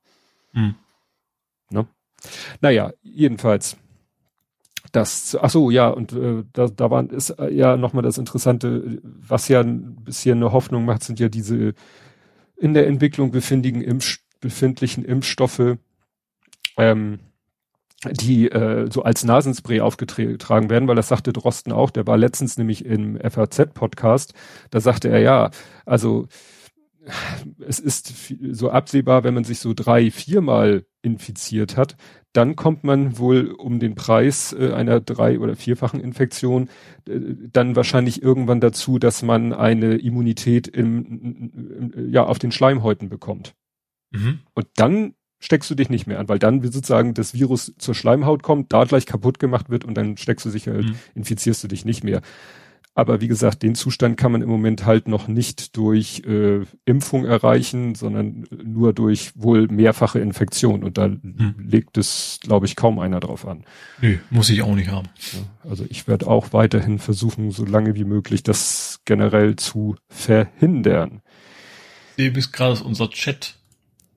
Hm. 0.52 0.74
Naja, 2.60 2.92
jedenfalls. 3.02 3.76
Das, 4.92 5.36
ach 5.40 5.50
so, 5.50 5.70
ja, 5.70 5.88
und 5.88 6.12
äh, 6.12 6.44
da, 6.52 6.68
da 6.68 6.90
war 6.90 7.10
ist 7.10 7.30
äh, 7.30 7.50
ja 7.50 7.76
nochmal 7.76 8.02
das 8.02 8.18
Interessante, 8.18 9.00
was 9.02 9.48
ja 9.48 9.60
ein 9.60 9.96
bisschen 10.04 10.38
eine 10.38 10.52
Hoffnung 10.52 10.84
macht, 10.84 11.02
sind 11.02 11.20
ja 11.20 11.28
diese 11.28 11.74
in 12.56 12.72
der 12.72 12.86
Entwicklung 12.86 13.30
befindlichen, 13.30 13.82
Impf 13.82 14.18
befindlichen 14.40 15.04
Impfstoffe, 15.04 15.76
ähm, 16.76 17.18
die 18.10 18.50
äh, 18.50 18.88
so 18.90 19.02
als 19.02 19.24
Nasenspray 19.24 19.80
aufgetragen 19.80 20.70
werden, 20.70 20.86
weil 20.86 20.96
das 20.96 21.08
sagte 21.08 21.32
Drosten 21.32 21.72
auch, 21.72 21.90
der 21.90 22.06
war 22.06 22.16
letztens 22.16 22.56
nämlich 22.56 22.84
im 22.84 23.18
FAZ-Podcast, 23.18 24.34
da 24.70 24.80
sagte 24.80 25.08
er 25.08 25.20
ja, 25.20 25.50
also 25.84 26.28
es 27.66 27.78
ist 27.78 28.34
so 28.50 28.70
absehbar, 28.70 29.24
wenn 29.24 29.34
man 29.34 29.44
sich 29.44 29.60
so 29.60 29.74
drei, 29.74 30.10
viermal 30.10 30.84
infiziert 31.02 31.76
hat, 31.76 31.96
dann 32.32 32.56
kommt 32.56 32.84
man 32.84 33.18
wohl 33.18 33.52
um 33.52 33.78
den 33.78 33.94
Preis 33.94 34.52
äh, 34.52 34.72
einer 34.72 35.00
drei- 35.00 35.38
oder 35.38 35.56
vierfachen 35.56 36.00
Infektion 36.00 36.68
äh, 37.08 37.18
dann 37.52 37.76
wahrscheinlich 37.76 38.22
irgendwann 38.22 38.60
dazu, 38.60 38.98
dass 38.98 39.22
man 39.22 39.52
eine 39.52 39.96
Immunität 39.96 40.68
im, 40.68 41.06
im, 41.06 42.12
ja, 42.12 42.24
auf 42.24 42.38
den 42.38 42.52
Schleimhäuten 42.52 43.08
bekommt. 43.08 43.54
Mhm. 44.10 44.40
Und 44.54 44.66
dann 44.76 45.14
steckst 45.38 45.70
du 45.70 45.74
dich 45.74 45.90
nicht 45.90 46.06
mehr 46.06 46.18
an, 46.18 46.28
weil 46.28 46.38
dann 46.38 46.62
sozusagen 46.62 47.14
das 47.14 47.34
Virus 47.34 47.74
zur 47.78 47.94
Schleimhaut 47.94 48.42
kommt, 48.42 48.72
da 48.72 48.84
gleich 48.84 49.06
kaputt 49.06 49.38
gemacht 49.38 49.70
wird 49.70 49.84
und 49.84 49.94
dann 49.94 50.16
steckst 50.16 50.44
du 50.46 50.50
sich 50.50 50.66
halt, 50.66 50.86
mhm. 50.86 50.94
infizierst 51.14 51.62
du 51.62 51.68
dich 51.68 51.84
nicht 51.84 52.04
mehr. 52.04 52.20
Aber 52.94 53.20
wie 53.20 53.28
gesagt, 53.28 53.62
den 53.62 53.74
Zustand 53.74 54.16
kann 54.16 54.32
man 54.32 54.40
im 54.40 54.48
Moment 54.48 54.86
halt 54.86 55.06
noch 55.06 55.28
nicht 55.28 55.76
durch 55.76 56.22
äh, 56.26 56.62
Impfung 56.86 57.26
erreichen, 57.26 57.94
sondern 57.94 58.46
nur 58.50 58.94
durch 58.94 59.32
wohl 59.34 59.68
mehrfache 59.68 60.18
Infektion. 60.18 60.82
Und 60.82 60.96
da 60.96 61.04
hm. 61.04 61.54
legt 61.58 61.98
es, 61.98 62.38
glaube 62.40 62.64
ich, 62.64 62.74
kaum 62.74 62.98
einer 62.98 63.20
drauf 63.20 63.46
an. 63.46 63.64
Nee, 64.00 64.18
muss 64.30 64.48
ich 64.48 64.62
auch 64.62 64.74
nicht 64.74 64.90
haben. 64.90 65.08
Also 65.68 65.84
ich 65.90 66.08
werde 66.08 66.26
auch 66.26 66.54
weiterhin 66.54 66.98
versuchen, 66.98 67.50
so 67.50 67.66
lange 67.66 67.96
wie 67.96 68.04
möglich 68.04 68.42
das 68.42 69.00
generell 69.04 69.56
zu 69.56 69.96
verhindern. 70.08 71.20
Sehe 72.16 72.30
bis 72.30 72.50
gerade 72.50 72.82
unser 72.82 73.10
Chat 73.10 73.56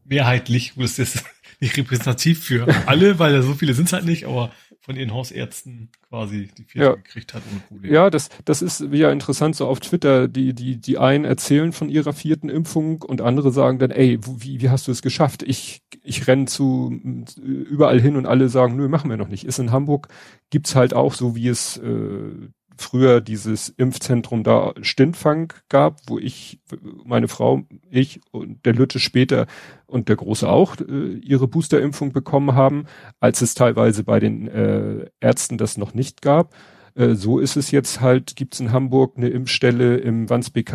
mehrheitlich, 0.05 0.77
wo 0.77 0.83
es 0.83 0.95
jetzt 0.95 1.25
nicht 1.59 1.75
repräsentativ 1.75 2.43
für 2.45 2.67
alle, 2.85 3.19
weil 3.19 3.33
da 3.33 3.41
so 3.41 3.53
viele 3.55 3.73
sind 3.73 3.87
es 3.87 3.93
halt 3.93 4.05
nicht, 4.05 4.25
aber 4.25 4.51
von 4.81 4.95
ihren 4.95 5.13
Hausärzten 5.13 5.89
quasi 6.07 6.49
die 6.57 6.63
vierte 6.63 6.87
ja. 6.87 6.95
gekriegt 6.95 7.33
hat 7.33 7.43
ohne 7.51 7.59
Probleme. 7.61 7.93
Ja, 7.93 8.09
das, 8.09 8.29
das 8.45 8.61
ist 8.61 8.79
ja 8.91 9.11
interessant 9.11 9.55
so 9.55 9.67
auf 9.67 9.79
Twitter. 9.79 10.27
Die, 10.27 10.53
die, 10.53 10.77
die 10.77 10.97
einen 10.97 11.25
erzählen 11.25 11.73
von 11.73 11.89
ihrer 11.89 12.13
vierten 12.13 12.49
Impfung 12.49 13.01
und 13.01 13.21
andere 13.21 13.51
sagen 13.51 13.79
dann, 13.79 13.91
ey, 13.91 14.19
wie, 14.25 14.61
wie 14.61 14.69
hast 14.69 14.87
du 14.87 14.91
es 14.91 15.01
geschafft? 15.01 15.43
Ich, 15.43 15.81
ich 16.01 16.27
renn 16.27 16.47
zu 16.47 16.91
überall 17.37 17.99
hin 17.99 18.15
und 18.15 18.25
alle 18.25 18.47
sagen, 18.49 18.77
nö, 18.77 18.87
machen 18.87 19.09
wir 19.09 19.17
noch 19.17 19.27
nicht. 19.27 19.43
Ist 19.43 19.59
in 19.59 19.71
Hamburg, 19.71 20.07
gibt's 20.49 20.75
halt 20.75 20.93
auch 20.93 21.13
so, 21.13 21.35
wie 21.35 21.49
es 21.49 21.77
äh, 21.77 22.49
früher 22.79 23.21
dieses 23.21 23.69
Impfzentrum 23.69 24.43
da 24.43 24.73
Stintfang 24.81 25.53
gab, 25.69 26.01
wo 26.07 26.17
ich, 26.17 26.59
meine 27.05 27.27
Frau, 27.27 27.63
ich 27.89 28.21
und 28.31 28.65
der 28.65 28.73
Lütte 28.73 28.99
später 28.99 29.47
und 29.85 30.09
der 30.09 30.15
Große 30.15 30.47
auch 30.47 30.77
äh, 30.79 31.13
ihre 31.17 31.47
Boosterimpfung 31.47 32.11
bekommen 32.11 32.55
haben, 32.55 32.85
als 33.19 33.41
es 33.41 33.53
teilweise 33.53 34.03
bei 34.03 34.19
den 34.19 34.47
äh, 34.47 35.09
Ärzten 35.19 35.57
das 35.57 35.77
noch 35.77 35.93
nicht 35.93 36.21
gab. 36.21 36.55
Äh, 36.95 37.15
so 37.15 37.39
ist 37.39 37.57
es 37.57 37.71
jetzt 37.71 38.01
halt, 38.01 38.35
gibt 38.35 38.53
es 38.53 38.59
in 38.59 38.71
Hamburg 38.71 39.17
eine 39.17 39.29
Impfstelle 39.29 39.97
im 39.97 40.29
Wandsbek 40.29 40.71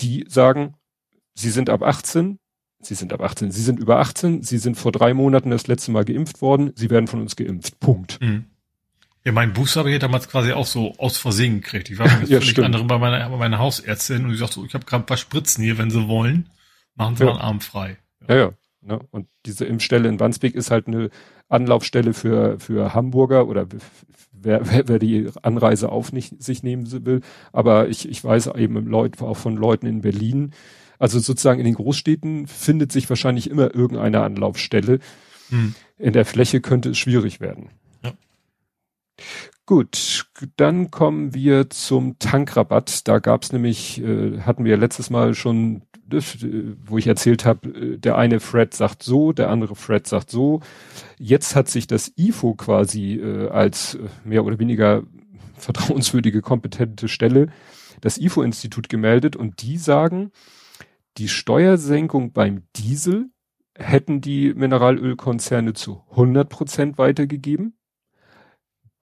die 0.00 0.24
sagen, 0.28 0.74
sie 1.34 1.50
sind 1.50 1.70
ab 1.70 1.82
18, 1.82 2.38
Sie 2.86 2.94
sind 2.94 3.14
ab 3.14 3.22
18, 3.22 3.50
Sie 3.50 3.62
sind 3.62 3.80
über 3.80 3.98
18, 3.98 4.42
Sie 4.42 4.58
sind 4.58 4.76
vor 4.76 4.92
drei 4.92 5.14
Monaten 5.14 5.50
das 5.50 5.66
letzte 5.66 5.90
Mal 5.90 6.04
geimpft 6.04 6.42
worden, 6.42 6.72
Sie 6.74 6.90
werden 6.90 7.06
von 7.06 7.20
uns 7.20 7.34
geimpft. 7.34 7.80
Punkt. 7.80 8.20
Mhm. 8.20 8.44
Ja, 9.24 9.32
mein 9.32 9.54
Booster 9.54 9.80
habe 9.80 9.90
ich 9.90 9.98
damals 9.98 10.28
quasi 10.28 10.52
auch 10.52 10.66
so 10.66 10.94
aus 10.98 11.16
Versehen 11.16 11.62
gekriegt. 11.62 11.90
Ich 11.90 11.98
war 11.98 12.06
mit 12.18 12.28
ja, 12.28 12.40
völlig 12.40 12.58
anderen 12.58 12.86
bei 12.86 12.98
meiner, 12.98 13.28
bei 13.30 13.36
meiner 13.36 13.58
Hausärztin 13.58 14.26
und 14.26 14.32
ich 14.32 14.38
sagte 14.38 14.56
so, 14.56 14.66
ich 14.66 14.74
habe 14.74 14.84
gerade 14.84 15.02
ein 15.04 15.06
paar 15.06 15.16
Spritzen 15.16 15.64
hier, 15.64 15.78
wenn 15.78 15.90
Sie 15.90 16.08
wollen, 16.08 16.50
machen 16.94 17.16
Sie 17.16 17.24
ja. 17.24 17.30
mal 17.30 17.38
einen 17.38 17.46
Arm 17.46 17.60
frei. 17.60 17.96
Ja, 18.28 18.34
ja. 18.34 18.42
ja 18.42 18.52
ne? 18.82 19.00
Und 19.10 19.28
diese 19.46 19.64
Impfstelle 19.64 20.08
in 20.08 20.20
Wandsbek 20.20 20.54
ist 20.54 20.70
halt 20.70 20.88
eine 20.88 21.08
Anlaufstelle 21.48 22.12
für, 22.12 22.58
für 22.60 22.92
Hamburger 22.92 23.48
oder 23.48 23.66
wer, 24.32 24.60
wer, 24.70 24.88
wer 24.88 24.98
die 24.98 25.30
Anreise 25.42 25.90
auf 25.90 26.12
nicht, 26.12 26.42
sich 26.42 26.62
nehmen 26.62 26.90
will. 27.06 27.22
Aber 27.52 27.88
ich, 27.88 28.06
ich 28.08 28.22
weiß 28.22 28.48
eben 28.56 28.86
Leut, 28.86 29.22
auch 29.22 29.38
von 29.38 29.56
Leuten 29.56 29.86
in 29.86 30.02
Berlin, 30.02 30.52
also 30.98 31.18
sozusagen 31.18 31.60
in 31.60 31.64
den 31.64 31.74
Großstädten 31.74 32.46
findet 32.46 32.92
sich 32.92 33.08
wahrscheinlich 33.08 33.50
immer 33.50 33.74
irgendeine 33.74 34.22
Anlaufstelle. 34.22 35.00
Hm. 35.48 35.74
In 35.98 36.12
der 36.12 36.24
Fläche 36.24 36.60
könnte 36.60 36.90
es 36.90 36.98
schwierig 36.98 37.40
werden. 37.40 37.70
Gut, 39.66 40.26
dann 40.56 40.90
kommen 40.90 41.32
wir 41.32 41.70
zum 41.70 42.18
Tankrabatt. 42.18 43.08
Da 43.08 43.18
gab's 43.18 43.50
nämlich, 43.50 44.02
äh, 44.02 44.40
hatten 44.40 44.66
wir 44.66 44.76
letztes 44.76 45.08
Mal 45.08 45.34
schon, 45.34 45.82
äh, 46.12 46.20
wo 46.84 46.98
ich 46.98 47.06
erzählt 47.06 47.46
habe, 47.46 47.68
äh, 47.70 47.98
der 47.98 48.18
eine 48.18 48.40
Fred 48.40 48.74
sagt 48.74 49.02
so, 49.02 49.32
der 49.32 49.48
andere 49.48 49.74
Fred 49.74 50.06
sagt 50.06 50.30
so. 50.30 50.60
Jetzt 51.18 51.56
hat 51.56 51.68
sich 51.68 51.86
das 51.86 52.12
IFO 52.16 52.54
quasi 52.54 53.14
äh, 53.14 53.48
als 53.48 53.94
äh, 53.94 54.00
mehr 54.22 54.44
oder 54.44 54.58
weniger 54.58 55.04
vertrauenswürdige, 55.56 56.42
kompetente 56.42 57.08
Stelle, 57.08 57.48
das 58.02 58.18
IFO-Institut 58.18 58.90
gemeldet 58.90 59.34
und 59.34 59.62
die 59.62 59.78
sagen, 59.78 60.30
die 61.16 61.28
Steuersenkung 61.28 62.32
beim 62.32 62.64
Diesel 62.76 63.30
hätten 63.78 64.20
die 64.20 64.52
Mineralölkonzerne 64.52 65.72
zu 65.72 66.02
100 66.10 66.50
Prozent 66.50 66.98
weitergegeben 66.98 67.78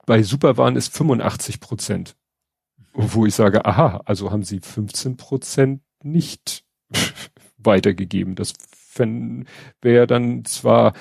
bei 0.06 0.22
Superwahn 0.22 0.76
ist 0.76 0.94
85 0.96 1.60
Prozent. 1.60 2.16
Wo 2.94 3.24
ich 3.24 3.34
sage, 3.34 3.64
aha, 3.64 4.02
also 4.04 4.30
haben 4.30 4.42
sie 4.42 4.60
15 4.60 5.16
Prozent 5.16 5.80
nicht 6.02 6.64
weitergegeben. 7.56 8.34
Das 8.34 8.52
wäre 9.80 10.06
dann 10.06 10.44
zwar 10.44 10.92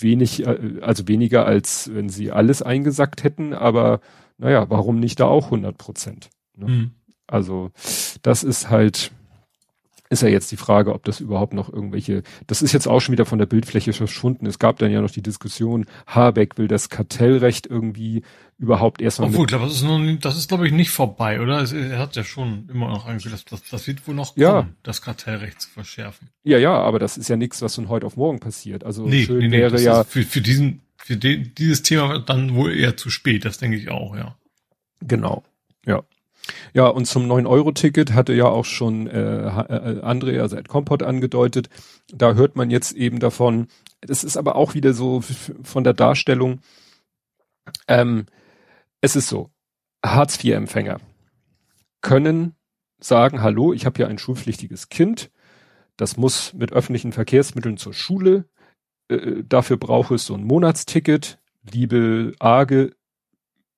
wenig, 0.00 0.44
äh, 0.44 0.80
also 0.80 1.06
weniger 1.06 1.46
als 1.46 1.94
wenn 1.94 2.08
sie 2.08 2.32
alles 2.32 2.62
eingesackt 2.62 3.22
hätten, 3.22 3.54
aber 3.54 4.00
naja, 4.38 4.68
warum 4.68 4.98
nicht 4.98 5.20
da 5.20 5.26
auch 5.26 5.46
100 5.46 5.78
Prozent? 5.78 6.30
Ne? 6.56 6.66
Mhm. 6.66 6.90
Also 7.28 7.70
das 8.22 8.42
ist 8.42 8.68
halt, 8.68 9.12
ist 10.12 10.22
ja 10.22 10.28
jetzt 10.28 10.52
die 10.52 10.56
Frage, 10.56 10.92
ob 10.94 11.04
das 11.04 11.20
überhaupt 11.20 11.54
noch 11.54 11.72
irgendwelche, 11.72 12.22
das 12.46 12.60
ist 12.60 12.72
jetzt 12.72 12.86
auch 12.86 13.00
schon 13.00 13.12
wieder 13.12 13.24
von 13.24 13.38
der 13.38 13.46
Bildfläche 13.46 13.92
verschwunden. 13.92 14.46
Es 14.46 14.58
gab 14.58 14.78
dann 14.78 14.92
ja 14.92 15.00
noch 15.00 15.10
die 15.10 15.22
Diskussion, 15.22 15.86
Habeck 16.06 16.58
will 16.58 16.68
das 16.68 16.90
Kartellrecht 16.90 17.66
irgendwie 17.66 18.22
überhaupt 18.58 19.00
erstmal. 19.00 19.30
Obwohl, 19.30 19.46
glaube, 19.46 19.64
das 19.64 19.82
ist 19.82 20.24
das 20.24 20.36
ist 20.36 20.48
glaube 20.48 20.66
ich 20.66 20.72
nicht 20.72 20.90
vorbei, 20.90 21.40
oder? 21.40 21.66
Er 21.72 21.98
hat 21.98 22.14
ja 22.14 22.24
schon 22.24 22.68
immer 22.70 22.88
noch 22.88 23.06
angekündigt, 23.06 23.50
das, 23.50 23.60
das, 23.60 23.70
das 23.70 23.86
wird 23.86 24.06
wohl 24.06 24.14
noch 24.14 24.34
kommen, 24.34 24.44
ja. 24.44 24.68
das 24.82 25.00
Kartellrecht 25.00 25.60
zu 25.62 25.70
verschärfen. 25.70 26.28
Ja, 26.44 26.58
ja, 26.58 26.74
aber 26.74 26.98
das 26.98 27.16
ist 27.16 27.28
ja 27.28 27.36
nichts, 27.36 27.62
was 27.62 27.74
von 27.74 27.88
heute 27.88 28.06
auf 28.06 28.16
morgen 28.16 28.38
passiert. 28.38 28.84
Also 28.84 29.06
nee, 29.06 29.24
schön 29.24 29.38
nee, 29.38 29.48
nee, 29.48 29.58
wäre 29.58 29.80
ja 29.80 30.04
für, 30.04 30.22
für 30.22 30.42
diesen, 30.42 30.82
für 30.96 31.16
den, 31.16 31.52
dieses 31.56 31.82
Thema 31.82 32.18
dann 32.18 32.54
wohl 32.54 32.76
eher 32.76 32.96
zu 32.96 33.08
spät. 33.08 33.44
Das 33.46 33.58
denke 33.58 33.78
ich 33.78 33.88
auch, 33.88 34.14
ja. 34.14 34.36
Genau, 35.00 35.42
ja. 35.86 36.02
Ja, 36.74 36.86
und 36.86 37.06
zum 37.06 37.30
9-Euro-Ticket 37.30 38.12
hatte 38.12 38.32
ja 38.32 38.46
auch 38.46 38.64
schon 38.64 39.06
äh, 39.06 39.46
äh, 39.46 40.00
André, 40.02 40.40
also 40.40 40.56
Ed 40.56 40.68
Kompott, 40.68 41.02
angedeutet. 41.02 41.68
Da 42.08 42.34
hört 42.34 42.56
man 42.56 42.70
jetzt 42.70 42.92
eben 42.92 43.18
davon. 43.18 43.68
Das 44.00 44.24
ist 44.24 44.36
aber 44.36 44.56
auch 44.56 44.74
wieder 44.74 44.92
so 44.92 45.22
von 45.62 45.84
der 45.84 45.94
Darstellung. 45.94 46.60
Ähm, 47.88 48.26
es 49.00 49.16
ist 49.16 49.28
so, 49.28 49.50
Hartz-IV-Empfänger 50.04 51.00
können 52.00 52.56
sagen, 52.98 53.42
hallo, 53.42 53.72
ich 53.72 53.86
habe 53.86 54.00
ja 54.00 54.08
ein 54.08 54.18
schulpflichtiges 54.18 54.88
Kind, 54.88 55.30
das 55.96 56.16
muss 56.16 56.52
mit 56.52 56.72
öffentlichen 56.72 57.12
Verkehrsmitteln 57.12 57.76
zur 57.76 57.94
Schule, 57.94 58.48
äh, 59.08 59.42
dafür 59.44 59.76
brauche 59.76 60.16
es 60.16 60.26
so 60.26 60.34
ein 60.34 60.44
Monatsticket, 60.44 61.38
liebe 61.62 62.34
AGE, 62.38 62.92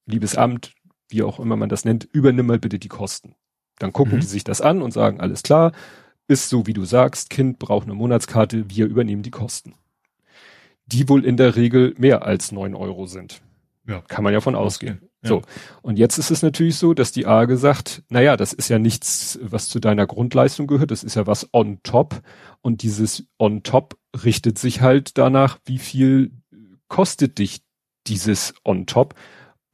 liebes 0.07 0.37
Amt, 0.37 0.74
wie 1.09 1.23
auch 1.23 1.39
immer 1.41 1.57
man 1.57 1.69
das 1.69 1.85
nennt, 1.85 2.09
übernimm 2.13 2.47
mal 2.47 2.59
bitte 2.59 2.79
die 2.79 2.89
Kosten. 2.89 3.35
Dann 3.79 3.93
gucken 3.93 4.17
mhm. 4.17 4.21
die 4.21 4.27
sich 4.27 4.45
das 4.45 4.61
an 4.61 4.83
und 4.83 4.93
sagen, 4.93 5.21
alles 5.21 5.43
klar, 5.43 5.73
ist 6.29 6.49
so 6.49 6.67
wie 6.67 6.73
du 6.73 6.85
sagst, 6.85 7.31
Kind 7.31 7.59
braucht 7.59 7.87
eine 7.87 7.95
Monatskarte, 7.95 8.71
wir 8.71 8.87
übernehmen 8.87 9.23
die 9.23 9.31
Kosten. 9.31 9.75
Die 10.87 11.09
wohl 11.09 11.25
in 11.25 11.37
der 11.37 11.57
Regel 11.57 11.95
mehr 11.99 12.25
als 12.25 12.53
neun 12.53 12.75
Euro 12.75 13.07
sind. 13.07 13.43
Ja. 13.87 14.03
Kann 14.09 14.25
man 14.25 14.33
ja 14.33 14.41
von 14.41 14.55
ausgehen. 14.55 15.01
Ja. 15.23 15.29
So. 15.29 15.43
Und 15.83 15.99
jetzt 15.99 16.19
ist 16.19 16.31
es 16.31 16.43
natürlich 16.43 16.77
so, 16.77 16.95
dass 16.95 17.13
die 17.13 17.27
A 17.27 17.45
gesagt, 17.45 18.03
naja, 18.09 18.37
das 18.37 18.53
ist 18.53 18.69
ja 18.69 18.79
nichts, 18.79 19.39
was 19.43 19.69
zu 19.69 19.81
deiner 19.81 20.07
Grundleistung 20.07 20.67
gehört, 20.67 20.91
das 20.91 21.05
ist 21.05 21.17
ja 21.17 21.27
was 21.27 21.49
on 21.53 21.81
top. 21.83 22.23
Und 22.63 22.83
dieses 22.83 23.27
on 23.39 23.63
top 23.63 23.99
richtet 24.25 24.59
sich 24.59 24.81
halt 24.81 25.19
danach, 25.19 25.59
wie 25.67 25.79
viel 25.79 26.33
kostet 26.89 27.39
dich 27.39 27.63
dieses 28.07 28.55
on 28.65 28.87
top. 28.87 29.15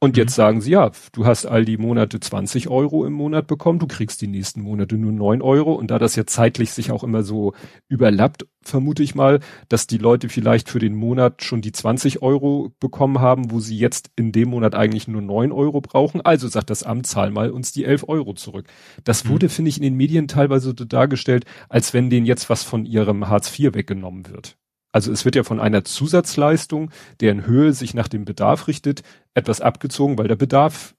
Und 0.03 0.17
jetzt 0.17 0.31
mhm. 0.31 0.35
sagen 0.35 0.61
sie, 0.61 0.71
ja, 0.71 0.91
du 1.11 1.25
hast 1.27 1.45
all 1.45 1.63
die 1.63 1.77
Monate 1.77 2.19
20 2.19 2.69
Euro 2.69 3.05
im 3.05 3.13
Monat 3.13 3.45
bekommen, 3.45 3.77
du 3.77 3.85
kriegst 3.85 4.19
die 4.21 4.27
nächsten 4.27 4.61
Monate 4.61 4.97
nur 4.97 5.11
9 5.11 5.43
Euro. 5.43 5.73
Und 5.73 5.91
da 5.91 5.99
das 5.99 6.15
ja 6.15 6.25
zeitlich 6.25 6.71
sich 6.71 6.91
auch 6.91 7.03
immer 7.03 7.21
so 7.21 7.53
überlappt, 7.87 8.47
vermute 8.63 9.03
ich 9.03 9.13
mal, 9.13 9.41
dass 9.69 9.85
die 9.85 9.99
Leute 9.99 10.27
vielleicht 10.27 10.69
für 10.69 10.79
den 10.79 10.95
Monat 10.95 11.43
schon 11.43 11.61
die 11.61 11.71
20 11.71 12.23
Euro 12.23 12.73
bekommen 12.79 13.19
haben, 13.19 13.51
wo 13.51 13.59
sie 13.59 13.77
jetzt 13.77 14.09
in 14.15 14.31
dem 14.31 14.49
Monat 14.49 14.73
eigentlich 14.73 15.07
nur 15.07 15.21
9 15.21 15.51
Euro 15.51 15.81
brauchen. 15.81 16.21
Also 16.21 16.47
sagt 16.47 16.71
das 16.71 16.81
Amt, 16.81 17.05
zahl 17.05 17.29
mal 17.29 17.51
uns 17.51 17.71
die 17.71 17.85
11 17.85 18.05
Euro 18.09 18.33
zurück. 18.33 18.65
Das 19.03 19.23
mhm. 19.23 19.29
wurde, 19.29 19.49
finde 19.49 19.69
ich, 19.69 19.77
in 19.77 19.83
den 19.83 19.95
Medien 19.95 20.27
teilweise 20.27 20.69
so 20.69 20.73
dargestellt, 20.73 21.45
als 21.69 21.93
wenn 21.93 22.09
denen 22.09 22.25
jetzt 22.25 22.49
was 22.49 22.63
von 22.63 22.87
ihrem 22.87 23.29
Hartz 23.29 23.57
IV 23.59 23.75
weggenommen 23.75 24.27
wird. 24.27 24.57
Also 24.91 25.11
es 25.11 25.25
wird 25.25 25.35
ja 25.35 25.43
von 25.43 25.59
einer 25.59 25.83
Zusatzleistung, 25.83 26.91
deren 27.21 27.45
Höhe 27.45 27.73
sich 27.73 27.93
nach 27.93 28.07
dem 28.07 28.25
Bedarf 28.25 28.67
richtet, 28.67 29.03
etwas 29.33 29.61
abgezogen, 29.61 30.17
weil 30.17 30.27
der 30.27 30.35
Bedarf 30.35 30.95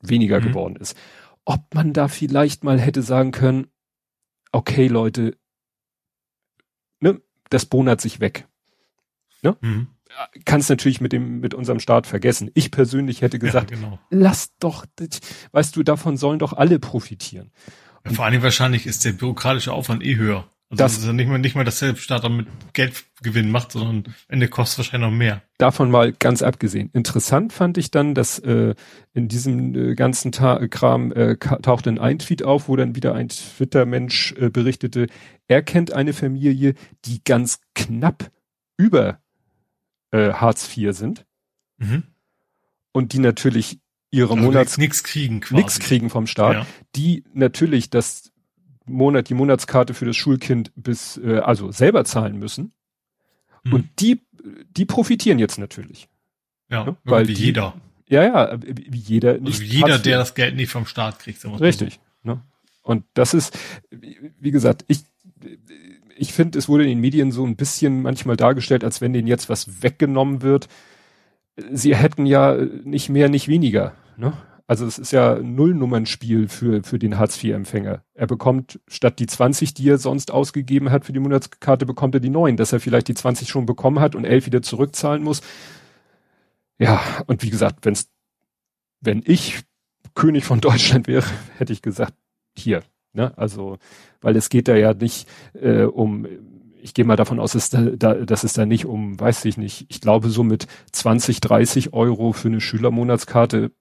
weniger 0.00 0.40
mhm. 0.40 0.44
geworden 0.44 0.76
ist. 0.76 0.96
Ob 1.44 1.74
man 1.74 1.92
da 1.92 2.08
vielleicht 2.08 2.62
mal 2.62 2.78
hätte 2.78 3.02
sagen 3.02 3.32
können, 3.32 3.68
okay 4.52 4.86
Leute, 4.86 5.36
ne, 7.00 7.20
das 7.50 7.66
bonert 7.66 8.00
sich 8.00 8.20
weg. 8.20 8.46
Ne? 9.42 9.56
Mhm. 9.60 9.88
Kannst 10.44 10.70
natürlich 10.70 11.00
mit 11.00 11.12
dem, 11.12 11.40
mit 11.40 11.54
unserem 11.54 11.80
Staat 11.80 12.06
vergessen. 12.06 12.50
Ich 12.54 12.70
persönlich 12.70 13.20
hätte 13.20 13.38
gesagt, 13.38 13.70
ja, 13.70 13.76
genau. 13.76 13.98
lass 14.10 14.56
doch, 14.58 14.86
weißt 15.52 15.76
du, 15.76 15.82
davon 15.82 16.16
sollen 16.16 16.38
doch 16.38 16.54
alle 16.54 16.78
profitieren. 16.78 17.52
Ja, 18.04 18.12
vor 18.12 18.24
allem 18.24 18.42
wahrscheinlich 18.42 18.86
ist 18.86 19.04
der 19.04 19.12
bürokratische 19.12 19.72
Aufwand 19.72 20.02
eh 20.02 20.16
höher. 20.16 20.50
Also 20.70 20.82
das, 20.82 20.92
das 20.92 21.00
ist 21.00 21.06
ja 21.06 21.12
nicht 21.14 21.28
mal, 21.28 21.38
nicht 21.38 21.54
mal 21.54 21.64
das 21.64 21.78
Selbststaater 21.78 22.28
mit 22.28 22.46
Geldgewinn 22.74 23.50
macht, 23.50 23.72
sondern 23.72 24.04
am 24.06 24.14
Ende 24.28 24.48
kostet 24.48 24.78
wahrscheinlich 24.78 25.10
noch 25.10 25.16
mehr. 25.16 25.42
Davon 25.56 25.90
mal 25.90 26.12
ganz 26.12 26.42
abgesehen. 26.42 26.90
Interessant 26.92 27.54
fand 27.54 27.78
ich 27.78 27.90
dann, 27.90 28.14
dass 28.14 28.38
äh, 28.40 28.74
in 29.14 29.28
diesem 29.28 29.74
äh, 29.74 29.94
ganzen 29.94 30.30
Ta 30.30 30.66
Kram 30.68 31.10
äh, 31.12 31.38
tauchte 31.38 31.90
ein 31.98 32.18
Tweet 32.18 32.42
auf, 32.42 32.68
wo 32.68 32.76
dann 32.76 32.94
wieder 32.94 33.14
ein 33.14 33.30
Twitter-Mensch 33.30 34.34
äh, 34.38 34.50
berichtete, 34.50 35.06
er 35.46 35.62
kennt 35.62 35.94
eine 35.94 36.12
Familie, 36.12 36.74
die 37.06 37.24
ganz 37.24 37.60
knapp 37.74 38.30
über 38.76 39.20
äh, 40.10 40.34
Hartz 40.34 40.76
IV 40.76 40.94
sind 40.94 41.24
mhm. 41.78 42.02
und 42.92 43.14
die 43.14 43.20
natürlich 43.20 43.80
ihre 44.10 44.34
also 44.34 44.44
Monats 44.44 44.76
nichts 44.76 45.02
kriegen 45.02 45.40
quasi. 45.40 45.54
nichts 45.54 45.78
kriegen 45.78 46.10
vom 46.10 46.26
Staat, 46.26 46.54
ja. 46.54 46.66
die 46.94 47.24
natürlich 47.32 47.88
das 47.88 48.32
Monat 48.88 49.28
die 49.28 49.34
Monatskarte 49.34 49.94
für 49.94 50.04
das 50.04 50.16
Schulkind 50.16 50.72
bis 50.76 51.16
äh, 51.18 51.38
also 51.38 51.70
selber 51.70 52.04
zahlen 52.04 52.38
müssen. 52.38 52.72
Mhm. 53.64 53.72
Und 53.72 53.88
die 54.00 54.20
die 54.70 54.84
profitieren 54.84 55.38
jetzt 55.38 55.58
natürlich. 55.58 56.08
Ja, 56.70 56.84
ne? 56.84 56.96
weil 57.04 57.28
wie 57.28 57.34
die, 57.34 57.44
jeder. 57.46 57.74
Ja, 58.08 58.24
ja, 58.24 58.58
wie 58.62 58.98
jeder 58.98 59.32
also 59.32 59.42
nicht. 59.44 59.60
Jeder, 59.60 59.98
der 59.98 60.18
das 60.18 60.34
Geld 60.34 60.56
nicht 60.56 60.70
vom 60.70 60.86
Staat 60.86 61.18
kriegt. 61.18 61.44
Richtig. 61.60 62.00
So. 62.24 62.30
Ne? 62.30 62.42
Und 62.82 63.04
das 63.14 63.34
ist, 63.34 63.58
wie 63.90 64.50
gesagt, 64.50 64.84
ich 64.88 65.04
ich 66.16 66.32
finde, 66.32 66.58
es 66.58 66.68
wurde 66.68 66.82
in 66.82 66.90
den 66.90 67.00
Medien 67.00 67.30
so 67.30 67.46
ein 67.46 67.56
bisschen 67.56 68.02
manchmal 68.02 68.36
dargestellt, 68.36 68.82
als 68.82 69.00
wenn 69.00 69.12
denen 69.12 69.28
jetzt 69.28 69.48
was 69.48 69.82
weggenommen 69.82 70.42
wird. 70.42 70.68
Sie 71.70 71.94
hätten 71.94 72.26
ja 72.26 72.56
nicht 72.84 73.08
mehr, 73.08 73.28
nicht 73.28 73.48
weniger. 73.48 73.94
Ne? 74.16 74.32
Also 74.68 74.84
es 74.84 74.98
ist 74.98 75.12
ja 75.12 75.36
ein 75.36 75.54
Nullnummernspiel 75.54 76.46
für, 76.46 76.82
für 76.82 76.98
den 76.98 77.18
Hartz-IV-Empfänger. 77.18 78.04
Er 78.12 78.26
bekommt 78.26 78.78
statt 78.86 79.18
die 79.18 79.26
20, 79.26 79.72
die 79.72 79.88
er 79.88 79.96
sonst 79.96 80.30
ausgegeben 80.30 80.90
hat 80.90 81.06
für 81.06 81.14
die 81.14 81.20
Monatskarte, 81.20 81.86
bekommt 81.86 82.14
er 82.14 82.20
die 82.20 82.28
9, 82.28 82.58
dass 82.58 82.74
er 82.74 82.78
vielleicht 82.78 83.08
die 83.08 83.14
20 83.14 83.48
schon 83.48 83.64
bekommen 83.64 83.98
hat 83.98 84.14
und 84.14 84.26
11 84.26 84.44
wieder 84.44 84.60
zurückzahlen 84.60 85.22
muss. 85.22 85.40
Ja, 86.78 87.00
und 87.26 87.42
wie 87.42 87.48
gesagt, 87.48 87.86
wenn's, 87.86 88.10
wenn 89.00 89.22
ich 89.24 89.62
König 90.14 90.44
von 90.44 90.60
Deutschland 90.60 91.08
wäre, 91.08 91.24
hätte 91.56 91.72
ich 91.72 91.80
gesagt, 91.80 92.12
hier. 92.54 92.82
Ne? 93.14 93.32
Also, 93.38 93.78
weil 94.20 94.36
es 94.36 94.50
geht 94.50 94.68
da 94.68 94.76
ja 94.76 94.92
nicht 94.92 95.26
äh, 95.54 95.84
um 95.84 96.26
ich 96.80 96.94
gehe 96.94 97.04
mal 97.04 97.16
davon 97.16 97.40
aus, 97.40 97.52
dass, 97.52 97.70
da, 97.70 98.14
dass 98.14 98.44
es 98.44 98.52
da 98.52 98.64
nicht 98.64 98.86
um, 98.86 99.18
weiß 99.18 99.44
ich 99.46 99.56
nicht, 99.56 99.86
ich 99.88 100.00
glaube 100.00 100.30
so 100.30 100.44
mit 100.44 100.68
20, 100.92 101.40
30 101.40 101.92
Euro 101.92 102.32
für 102.32 102.46
eine 102.46 102.60
Schülermonatskarte 102.60 103.72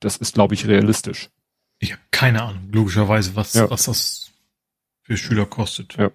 das 0.00 0.16
ist, 0.16 0.34
glaube 0.34 0.54
ich, 0.54 0.66
realistisch. 0.66 1.30
Ich 1.78 1.92
habe 1.92 2.02
keine 2.10 2.42
Ahnung, 2.42 2.68
logischerweise, 2.72 3.36
was, 3.36 3.54
ja. 3.54 3.70
was 3.70 3.84
das 3.84 4.32
für 5.02 5.16
Schüler 5.16 5.46
kostet. 5.46 5.96
Ja. 5.96 6.10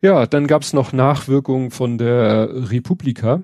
Ja, 0.00 0.26
dann 0.26 0.46
gab's 0.46 0.74
noch 0.74 0.92
Nachwirkungen 0.92 1.70
von 1.70 1.96
der 1.96 2.70
Republika. 2.70 3.42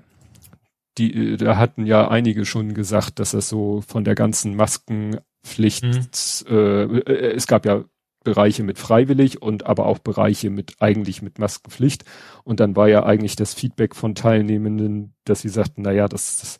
Die, 0.97 1.37
da 1.37 1.57
hatten 1.57 1.87
ja 1.87 2.07
einige 2.07 2.45
schon 2.45 2.75
gesagt, 2.75 3.17
dass 3.17 3.31
das 3.31 3.49
so 3.49 3.81
von 3.87 4.03
der 4.03 4.13
ganzen 4.13 4.55
Maskenpflicht, 4.55 5.83
mhm. 5.83 6.07
äh, 6.47 6.83
äh, 6.83 7.33
es 7.33 7.47
gab 7.47 7.65
ja 7.65 7.85
Bereiche 8.23 8.61
mit 8.61 8.77
freiwillig 8.77 9.41
und 9.41 9.65
aber 9.65 9.87
auch 9.87 9.97
Bereiche 9.97 10.51
mit 10.51 10.75
eigentlich 10.79 11.23
mit 11.23 11.39
Maskenpflicht. 11.39 12.05
Und 12.43 12.59
dann 12.59 12.75
war 12.75 12.87
ja 12.87 13.03
eigentlich 13.03 13.35
das 13.35 13.55
Feedback 13.55 13.95
von 13.95 14.13
Teilnehmenden, 14.13 15.15
dass 15.23 15.41
sie 15.41 15.49
sagten, 15.49 15.81
na 15.81 15.91
ja, 15.91 16.07
das, 16.07 16.39
das 16.39 16.59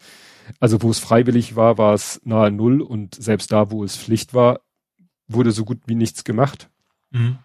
also 0.59 0.81
wo 0.81 0.89
es 0.89 0.99
freiwillig 0.99 1.55
war, 1.55 1.77
war 1.77 1.93
es 1.93 2.21
nahe 2.23 2.51
Null 2.51 2.81
und 2.81 3.15
selbst 3.15 3.51
da, 3.51 3.71
wo 3.71 3.83
es 3.83 3.97
Pflicht 3.97 4.33
war, 4.33 4.61
wurde 5.27 5.51
so 5.51 5.65
gut 5.65 5.79
wie 5.85 5.95
nichts 5.95 6.23
gemacht. 6.23 6.69
Mhm. 7.11 7.37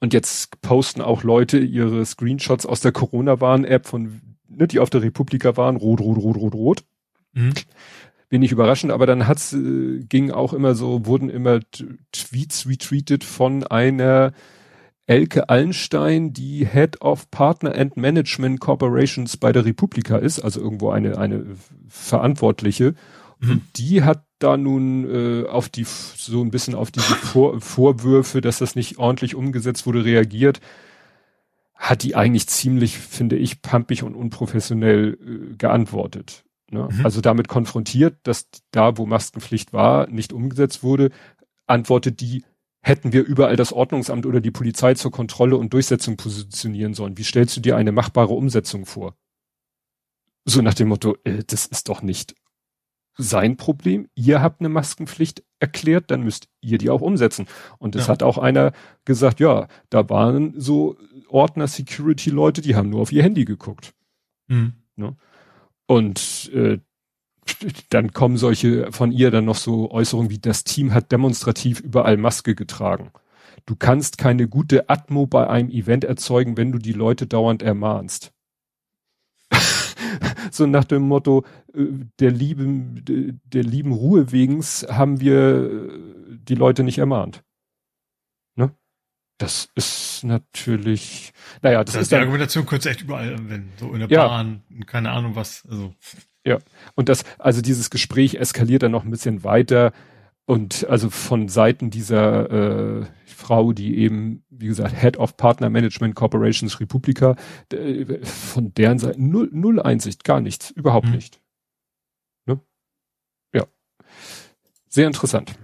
Und 0.00 0.12
jetzt 0.12 0.60
posten 0.60 1.00
auch 1.00 1.22
Leute 1.22 1.58
ihre 1.58 2.04
Screenshots 2.04 2.66
aus 2.66 2.80
der 2.80 2.92
Corona-Warn-App 2.92 3.86
von, 3.86 4.20
ne, 4.48 4.66
die 4.66 4.78
auf 4.78 4.90
der 4.90 5.02
Republika 5.02 5.56
waren, 5.56 5.76
rot, 5.76 6.00
rot, 6.00 6.18
rot, 6.18 6.36
rot, 6.36 6.54
rot. 6.54 6.84
Mhm. 7.32 7.54
Bin 8.28 8.42
ich 8.42 8.52
überraschend, 8.52 8.92
aber 8.92 9.06
dann 9.06 9.26
hat's, 9.26 9.52
äh, 9.52 10.00
ging 10.08 10.30
auch 10.30 10.52
immer 10.52 10.74
so, 10.74 11.06
wurden 11.06 11.30
immer 11.30 11.60
Tweets 12.12 12.66
retweetet 12.66 13.24
von 13.24 13.64
einer 13.64 14.32
Elke 15.06 15.48
Allenstein, 15.50 16.32
die 16.32 16.66
Head 16.66 17.02
of 17.02 17.30
Partner 17.30 17.74
and 17.74 17.96
Management 17.96 18.60
Corporations 18.60 19.36
bei 19.36 19.52
der 19.52 19.64
Republika 19.64 20.16
ist, 20.16 20.40
also 20.40 20.60
irgendwo 20.60 20.90
eine, 20.90 21.18
eine 21.18 21.44
Verantwortliche. 21.88 22.94
Mhm. 23.38 23.50
Und 23.50 23.62
die 23.76 24.02
hat 24.02 24.24
da 24.38 24.56
nun 24.56 25.04
äh, 25.04 25.46
auf 25.46 25.68
die, 25.68 25.84
so 25.84 26.42
ein 26.42 26.50
bisschen 26.50 26.74
auf 26.74 26.90
diese 26.90 27.14
Vor 27.14 27.60
Vorwürfe, 27.60 28.40
dass 28.40 28.58
das 28.58 28.76
nicht 28.76 28.98
ordentlich 28.98 29.34
umgesetzt 29.34 29.86
wurde, 29.86 30.04
reagiert. 30.04 30.60
Hat 31.74 32.02
die 32.02 32.14
eigentlich 32.14 32.46
ziemlich, 32.46 32.98
finde 32.98 33.36
ich, 33.36 33.60
pampig 33.60 34.02
und 34.04 34.14
unprofessionell 34.14 35.18
äh, 35.20 35.56
geantwortet. 35.56 36.44
Ne? 36.70 36.88
Mhm. 36.90 37.04
Also 37.04 37.20
damit 37.20 37.48
konfrontiert, 37.48 38.16
dass 38.22 38.48
da, 38.70 38.96
wo 38.96 39.04
Maskenpflicht 39.04 39.74
war, 39.74 40.08
nicht 40.08 40.32
umgesetzt 40.32 40.82
wurde, 40.82 41.10
antwortet 41.66 42.20
die, 42.20 42.44
hätten 42.84 43.12
wir 43.12 43.24
überall 43.24 43.56
das 43.56 43.72
Ordnungsamt 43.72 44.26
oder 44.26 44.40
die 44.40 44.50
Polizei 44.50 44.94
zur 44.94 45.10
Kontrolle 45.10 45.56
und 45.56 45.72
Durchsetzung 45.72 46.16
positionieren 46.16 46.94
sollen. 46.94 47.16
Wie 47.18 47.24
stellst 47.24 47.56
du 47.56 47.60
dir 47.60 47.76
eine 47.76 47.92
machbare 47.92 48.34
Umsetzung 48.34 48.84
vor? 48.84 49.16
So 50.44 50.60
nach 50.60 50.74
dem 50.74 50.88
Motto, 50.88 51.16
äh, 51.24 51.42
das 51.44 51.66
ist 51.66 51.88
doch 51.88 52.02
nicht 52.02 52.34
sein 53.16 53.56
Problem. 53.56 54.08
Ihr 54.14 54.42
habt 54.42 54.60
eine 54.60 54.68
Maskenpflicht 54.68 55.42
erklärt, 55.60 56.10
dann 56.10 56.22
müsst 56.22 56.48
ihr 56.60 56.78
die 56.78 56.90
auch 56.90 57.00
umsetzen. 57.00 57.46
Und 57.78 57.96
es 57.96 58.06
ja. 58.06 58.12
hat 58.12 58.22
auch 58.22 58.38
einer 58.38 58.72
gesagt, 59.04 59.40
ja, 59.40 59.68
da 59.88 60.08
waren 60.10 60.54
so 60.60 60.96
Ordner-Security-Leute, 61.28 62.60
die 62.60 62.76
haben 62.76 62.90
nur 62.90 63.00
auf 63.00 63.12
ihr 63.12 63.22
Handy 63.22 63.44
geguckt. 63.44 63.94
Mhm. 64.48 64.74
Ne? 64.96 65.16
Und 65.86 66.50
äh, 66.52 66.80
dann 67.90 68.12
kommen 68.12 68.36
solche 68.36 68.90
von 68.92 69.12
ihr 69.12 69.30
dann 69.30 69.44
noch 69.44 69.56
so 69.56 69.90
Äußerungen 69.90 70.30
wie, 70.30 70.38
das 70.38 70.64
Team 70.64 70.94
hat 70.94 71.12
demonstrativ 71.12 71.80
überall 71.80 72.16
Maske 72.16 72.54
getragen. 72.54 73.10
Du 73.66 73.76
kannst 73.76 74.18
keine 74.18 74.48
gute 74.48 74.90
Atmo 74.90 75.26
bei 75.26 75.48
einem 75.48 75.70
Event 75.70 76.04
erzeugen, 76.04 76.56
wenn 76.56 76.72
du 76.72 76.78
die 76.78 76.92
Leute 76.92 77.26
dauernd 77.26 77.62
ermahnst. 77.62 78.32
so 80.50 80.66
nach 80.66 80.84
dem 80.84 81.02
Motto, 81.02 81.44
äh, 81.74 81.86
der 82.18 82.30
lieben, 82.30 83.02
der 83.44 83.62
lieben 83.62 83.92
Ruhe 83.92 84.32
wegens 84.32 84.86
haben 84.88 85.20
wir 85.20 85.70
äh, 85.70 86.38
die 86.48 86.54
Leute 86.54 86.82
nicht 86.82 86.98
ermahnt. 86.98 87.42
Ne? 88.56 88.74
Das 89.38 89.68
ist 89.74 90.24
natürlich, 90.24 91.32
naja, 91.62 91.84
das, 91.84 91.94
das 91.94 92.02
ist 92.02 92.10
die 92.10 92.14
dann, 92.14 92.22
Argumentation 92.22 92.66
könnte 92.66 92.90
echt 92.90 93.02
überall 93.02 93.34
anwenden, 93.34 93.72
so 93.78 93.92
in 93.92 94.00
der 94.00 94.08
ja, 94.08 94.26
Bahn, 94.26 94.62
keine 94.86 95.10
Ahnung 95.10 95.36
was, 95.36 95.66
also. 95.68 95.94
Ja, 96.46 96.58
und 96.94 97.08
das, 97.08 97.24
also 97.38 97.62
dieses 97.62 97.90
Gespräch 97.90 98.34
eskaliert 98.34 98.82
dann 98.82 98.92
noch 98.92 99.04
ein 99.04 99.10
bisschen 99.10 99.44
weiter 99.44 99.92
und 100.46 100.86
also 100.88 101.08
von 101.08 101.48
Seiten 101.48 101.90
dieser 101.90 103.00
äh, 103.00 103.06
Frau, 103.24 103.72
die 103.72 103.96
eben, 103.96 104.44
wie 104.50 104.66
gesagt, 104.66 104.94
Head 104.94 105.16
of 105.16 105.38
Partner 105.38 105.70
Management 105.70 106.14
Corporations 106.14 106.80
Republika, 106.80 107.36
von 108.22 108.74
deren 108.74 108.98
Seite 108.98 109.20
null, 109.20 109.48
null 109.52 109.80
Einsicht, 109.80 110.24
gar 110.24 110.40
nichts, 110.40 110.70
überhaupt 110.70 111.06
mhm. 111.06 111.14
nicht. 111.14 111.40
Ne? 112.44 112.60
Ja, 113.54 113.64
sehr 114.88 115.06
interessant. 115.06 115.54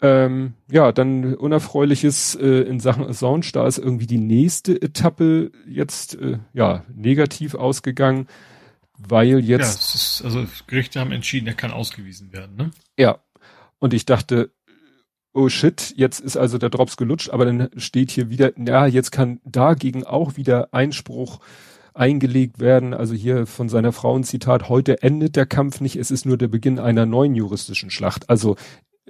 Ähm, 0.00 0.54
ja, 0.70 0.90
dann 0.92 1.34
unerfreuliches 1.34 2.36
äh, 2.36 2.62
in 2.62 2.80
Sachen 2.80 3.04
Assange, 3.04 3.50
da 3.52 3.66
ist 3.66 3.78
irgendwie 3.78 4.06
die 4.06 4.18
nächste 4.18 4.80
Etappe 4.80 5.52
jetzt 5.66 6.14
äh, 6.14 6.38
ja 6.52 6.84
negativ 6.92 7.54
ausgegangen 7.54 8.26
weil 9.08 9.40
jetzt. 9.40 10.20
Ja, 10.20 10.26
also 10.26 10.46
Gerichte 10.66 11.00
haben 11.00 11.12
entschieden, 11.12 11.46
er 11.46 11.54
kann 11.54 11.70
ausgewiesen 11.70 12.32
werden, 12.32 12.56
ne? 12.56 12.70
Ja. 12.98 13.18
Und 13.78 13.94
ich 13.94 14.06
dachte, 14.06 14.52
oh 15.32 15.48
shit, 15.48 15.94
jetzt 15.96 16.20
ist 16.20 16.36
also 16.36 16.58
der 16.58 16.70
Drops 16.70 16.96
gelutscht, 16.96 17.30
aber 17.30 17.44
dann 17.46 17.68
steht 17.76 18.10
hier 18.10 18.30
wieder, 18.30 18.52
ja, 18.58 18.86
jetzt 18.86 19.10
kann 19.10 19.40
dagegen 19.44 20.04
auch 20.04 20.36
wieder 20.36 20.72
Einspruch 20.72 21.40
eingelegt 21.94 22.58
werden. 22.58 22.94
Also 22.94 23.14
hier 23.14 23.46
von 23.46 23.68
seiner 23.68 23.92
Frau 23.92 24.16
ein 24.16 24.24
Zitat, 24.24 24.68
heute 24.68 25.02
endet 25.02 25.36
der 25.36 25.46
Kampf 25.46 25.80
nicht, 25.80 25.96
es 25.96 26.10
ist 26.10 26.26
nur 26.26 26.38
der 26.38 26.48
Beginn 26.48 26.78
einer 26.78 27.06
neuen 27.06 27.34
juristischen 27.34 27.90
Schlacht. 27.90 28.30
Also 28.30 28.56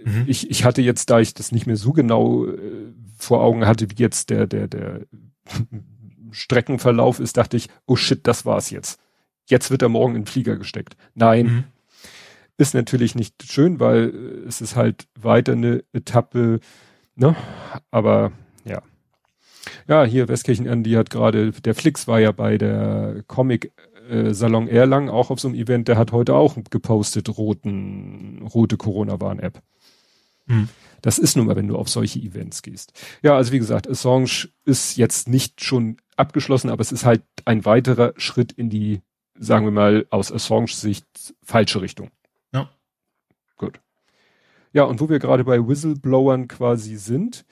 mhm. 0.02 0.24
ich, 0.26 0.50
ich 0.50 0.64
hatte 0.64 0.82
jetzt, 0.82 1.10
da 1.10 1.20
ich 1.20 1.34
das 1.34 1.52
nicht 1.52 1.66
mehr 1.66 1.76
so 1.76 1.92
genau 1.92 2.46
äh, 2.46 2.92
vor 3.16 3.42
Augen 3.42 3.66
hatte, 3.66 3.90
wie 3.90 4.02
jetzt 4.02 4.30
der, 4.30 4.46
der, 4.46 4.68
der 4.68 5.00
Streckenverlauf 6.30 7.20
ist, 7.20 7.36
dachte 7.36 7.56
ich, 7.56 7.68
oh 7.86 7.96
shit, 7.96 8.26
das 8.26 8.46
war's 8.46 8.70
jetzt. 8.70 8.98
Jetzt 9.46 9.70
wird 9.70 9.82
er 9.82 9.88
morgen 9.88 10.14
in 10.14 10.22
den 10.22 10.26
Flieger 10.26 10.56
gesteckt. 10.56 10.96
Nein, 11.14 11.46
mhm. 11.46 11.64
ist 12.56 12.74
natürlich 12.74 13.14
nicht 13.14 13.42
schön, 13.42 13.80
weil 13.80 14.10
äh, 14.10 14.48
es 14.48 14.60
ist 14.60 14.76
halt 14.76 15.06
weiter 15.20 15.52
eine 15.52 15.84
Etappe, 15.92 16.60
ne? 17.14 17.36
Aber 17.90 18.32
ja. 18.64 18.82
Ja, 19.88 20.04
hier 20.04 20.28
Westkirchen 20.28 20.66
Andy 20.66 20.92
hat 20.92 21.10
gerade, 21.10 21.52
der 21.52 21.74
Flix 21.74 22.08
war 22.08 22.20
ja 22.20 22.32
bei 22.32 22.58
der 22.58 23.24
Comic 23.26 23.72
äh, 24.08 24.34
Salon 24.34 24.68
Erlangen 24.68 25.08
auch 25.08 25.30
auf 25.30 25.40
so 25.40 25.48
einem 25.48 25.56
Event, 25.56 25.88
der 25.88 25.96
hat 25.96 26.12
heute 26.12 26.34
auch 26.34 26.56
gepostet 26.70 27.36
roten, 27.36 28.42
rote 28.54 28.76
Corona-Warn-App. 28.76 29.62
Hm. 30.46 30.68
Das 31.00 31.18
ist 31.18 31.36
nun 31.36 31.46
mal, 31.46 31.56
wenn 31.56 31.68
du 31.68 31.76
auf 31.76 31.88
solche 31.88 32.20
Events 32.20 32.62
gehst. 32.62 32.92
Ja, 33.22 33.36
also 33.36 33.52
wie 33.52 33.58
gesagt, 33.58 33.88
Assange 33.88 34.48
ist 34.64 34.96
jetzt 34.96 35.28
nicht 35.28 35.62
schon 35.64 35.96
abgeschlossen, 36.16 36.70
aber 36.70 36.80
es 36.80 36.92
ist 36.92 37.04
halt 37.04 37.22
ein 37.44 37.64
weiterer 37.64 38.12
Schritt 38.16 38.52
in 38.52 38.70
die, 38.70 39.00
sagen 39.42 39.66
wir 39.66 39.72
mal, 39.72 40.06
aus 40.10 40.32
Assange 40.32 40.68
Sicht 40.68 41.06
falsche 41.42 41.82
Richtung. 41.82 42.10
Ja. 42.52 42.70
Gut. 43.56 43.80
Ja, 44.72 44.84
und 44.84 45.00
wo 45.00 45.08
wir 45.08 45.18
gerade 45.18 45.44
bei 45.44 45.66
Whistleblowern 45.66 46.48
quasi 46.48 46.96
sind, 46.96 47.44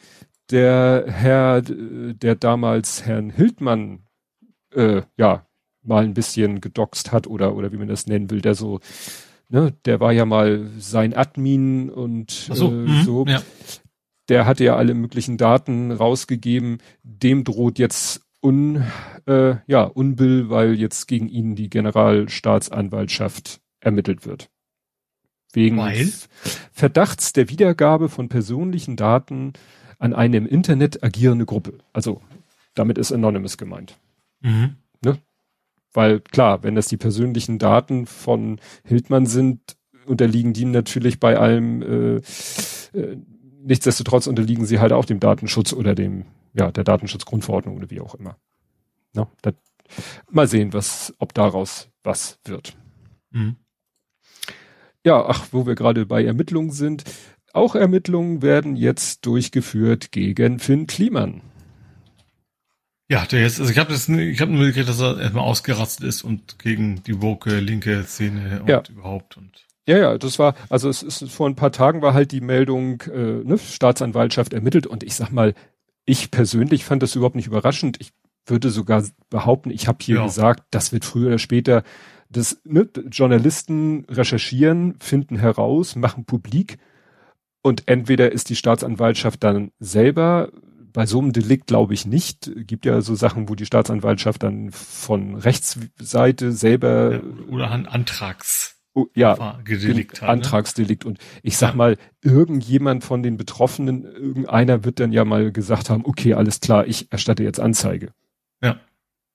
der 0.50 1.04
Herr, 1.08 1.62
der 1.62 2.34
damals 2.36 3.04
Herrn 3.04 3.30
Hildmann, 3.30 4.04
äh, 4.72 5.02
ja, 5.16 5.46
mal 5.82 6.04
ein 6.04 6.14
bisschen 6.14 6.60
gedoxt 6.60 7.12
hat 7.12 7.26
oder, 7.26 7.54
oder 7.56 7.72
wie 7.72 7.76
man 7.76 7.88
das 7.88 8.06
nennen 8.06 8.30
will, 8.30 8.40
der 8.40 8.54
so, 8.54 8.80
ne, 9.48 9.72
der 9.84 10.00
war 10.00 10.12
ja 10.12 10.24
mal 10.24 10.70
sein 10.78 11.14
Admin 11.14 11.90
und 11.90 12.30
so, 12.30 12.68
äh, 12.68 12.74
mhm, 12.74 13.02
so. 13.02 13.26
Ja. 13.26 13.42
Der 14.28 14.46
hatte 14.46 14.62
ja 14.62 14.76
alle 14.76 14.94
möglichen 14.94 15.38
Daten 15.38 15.90
rausgegeben. 15.90 16.78
Dem 17.02 17.42
droht 17.42 17.80
jetzt 17.80 18.22
un, 18.42 18.84
äh, 19.26 19.56
ja, 19.66 19.84
Unbill, 19.84 20.50
weil 20.50 20.74
jetzt 20.74 21.06
gegen 21.06 21.28
ihn 21.28 21.54
die 21.54 21.70
Generalstaatsanwaltschaft 21.70 23.60
ermittelt 23.80 24.26
wird. 24.26 24.50
Wegen 25.52 25.78
weil? 25.78 26.10
Verdachts 26.72 27.32
der 27.32 27.48
Wiedergabe 27.48 28.08
von 28.08 28.28
persönlichen 28.28 28.96
Daten 28.96 29.52
an 29.98 30.14
eine 30.14 30.36
im 30.36 30.46
Internet 30.46 31.02
agierende 31.02 31.44
Gruppe. 31.44 31.78
Also 31.92 32.20
damit 32.74 32.98
ist 32.98 33.12
Anonymous 33.12 33.58
gemeint. 33.58 33.98
Mhm. 34.40 34.76
Ne? 35.04 35.18
Weil 35.92 36.20
klar, 36.20 36.62
wenn 36.62 36.76
das 36.76 36.88
die 36.88 36.96
persönlichen 36.96 37.58
Daten 37.58 38.06
von 38.06 38.60
Hildmann 38.84 39.26
sind, 39.26 39.76
unterliegen 40.06 40.52
die 40.52 40.64
natürlich 40.64 41.20
bei 41.20 41.36
allem, 41.36 41.82
äh, 41.82 42.16
äh, 42.98 43.16
nichtsdestotrotz 43.62 44.26
unterliegen 44.26 44.66
sie 44.66 44.78
halt 44.78 44.92
auch 44.92 45.04
dem 45.04 45.20
Datenschutz 45.20 45.72
oder 45.72 45.94
dem, 45.94 46.24
ja, 46.54 46.70
der 46.70 46.84
Datenschutzgrundverordnung 46.84 47.76
oder 47.76 47.90
wie 47.90 48.00
auch 48.00 48.14
immer. 48.14 48.36
Ne? 49.14 49.26
Das, 49.42 49.54
mal 50.30 50.46
sehen, 50.46 50.72
was, 50.72 51.14
ob 51.18 51.34
daraus 51.34 51.88
was 52.02 52.38
wird. 52.44 52.76
Mhm. 53.30 53.56
Ja, 55.04 55.24
ach, 55.26 55.48
wo 55.52 55.66
wir 55.66 55.74
gerade 55.74 56.06
bei 56.06 56.24
Ermittlungen 56.24 56.72
sind, 56.72 57.04
auch 57.52 57.74
Ermittlungen 57.74 58.42
werden 58.42 58.76
jetzt 58.76 59.26
durchgeführt 59.26 60.12
gegen 60.12 60.58
Finn 60.58 60.86
Kliman. 60.86 61.42
Ja, 63.08 63.26
der 63.26 63.40
jetzt, 63.40 63.58
also 63.58 63.72
ich 63.72 63.78
habe 63.78 63.92
ich 63.92 64.40
habe 64.40 64.52
nur 64.52 64.66
gekriegt, 64.66 64.88
dass 64.88 65.00
er 65.00 65.18
erstmal 65.18 65.44
ausgerastet 65.44 66.06
ist 66.06 66.22
und 66.22 66.60
gegen 66.60 67.02
die 67.02 67.20
woke 67.20 67.58
linke 67.58 68.04
Szene 68.04 68.60
und 68.60 68.68
ja. 68.68 68.82
überhaupt 68.88 69.36
und. 69.36 69.66
Ja, 69.88 69.98
ja, 69.98 70.18
das 70.18 70.38
war, 70.38 70.54
also 70.68 70.88
es 70.88 71.02
ist 71.02 71.28
vor 71.32 71.48
ein 71.48 71.56
paar 71.56 71.72
Tagen 71.72 72.02
war 72.02 72.14
halt 72.14 72.30
die 72.30 72.40
Meldung, 72.40 73.00
äh, 73.12 73.42
ne, 73.42 73.58
Staatsanwaltschaft 73.58 74.52
ermittelt 74.52 74.86
und 74.86 75.02
ich 75.02 75.16
sag 75.16 75.32
mal, 75.32 75.54
ich 76.10 76.32
persönlich 76.32 76.84
fand 76.84 77.02
das 77.02 77.14
überhaupt 77.14 77.36
nicht 77.36 77.46
überraschend. 77.46 77.98
Ich 78.00 78.10
würde 78.44 78.70
sogar 78.70 79.04
behaupten, 79.28 79.70
ich 79.70 79.86
habe 79.86 79.98
hier 80.02 80.16
ja. 80.16 80.24
gesagt, 80.24 80.64
das 80.72 80.92
wird 80.92 81.04
früher 81.04 81.28
oder 81.28 81.38
später 81.38 81.84
das 82.28 82.60
ne, 82.64 82.88
Journalisten 83.10 84.04
recherchieren, 84.08 84.96
finden 85.00 85.36
heraus, 85.38 85.94
machen 85.94 86.24
publik 86.24 86.78
und 87.62 87.86
entweder 87.86 88.32
ist 88.32 88.50
die 88.50 88.56
Staatsanwaltschaft 88.56 89.44
dann 89.44 89.70
selber, 89.78 90.50
bei 90.92 91.06
so 91.06 91.20
einem 91.20 91.32
Delikt 91.32 91.68
glaube 91.68 91.94
ich 91.94 92.06
nicht, 92.06 92.50
gibt 92.56 92.86
ja 92.86 93.00
so 93.02 93.14
Sachen, 93.14 93.48
wo 93.48 93.54
die 93.54 93.66
Staatsanwaltschaft 93.66 94.42
dann 94.42 94.72
von 94.72 95.36
Rechtsseite 95.36 96.50
selber 96.50 97.12
ja, 97.12 97.20
oder 97.48 97.70
ein 97.70 97.86
Antrags 97.86 98.79
Oh, 98.92 99.06
ja, 99.14 99.58
Delikt 99.62 100.20
hat, 100.20 100.22
ne? 100.22 100.32
Antragsdelikt. 100.32 101.04
Und 101.04 101.18
ich 101.42 101.56
sag 101.56 101.70
ja. 101.70 101.76
mal, 101.76 101.96
irgendjemand 102.22 103.04
von 103.04 103.22
den 103.22 103.36
Betroffenen, 103.36 104.04
irgendeiner 104.04 104.84
wird 104.84 104.98
dann 104.98 105.12
ja 105.12 105.24
mal 105.24 105.52
gesagt 105.52 105.90
haben, 105.90 106.04
okay, 106.04 106.34
alles 106.34 106.60
klar, 106.60 106.86
ich 106.86 107.10
erstatte 107.12 107.44
jetzt 107.44 107.60
Anzeige. 107.60 108.12
Ja. 108.62 108.80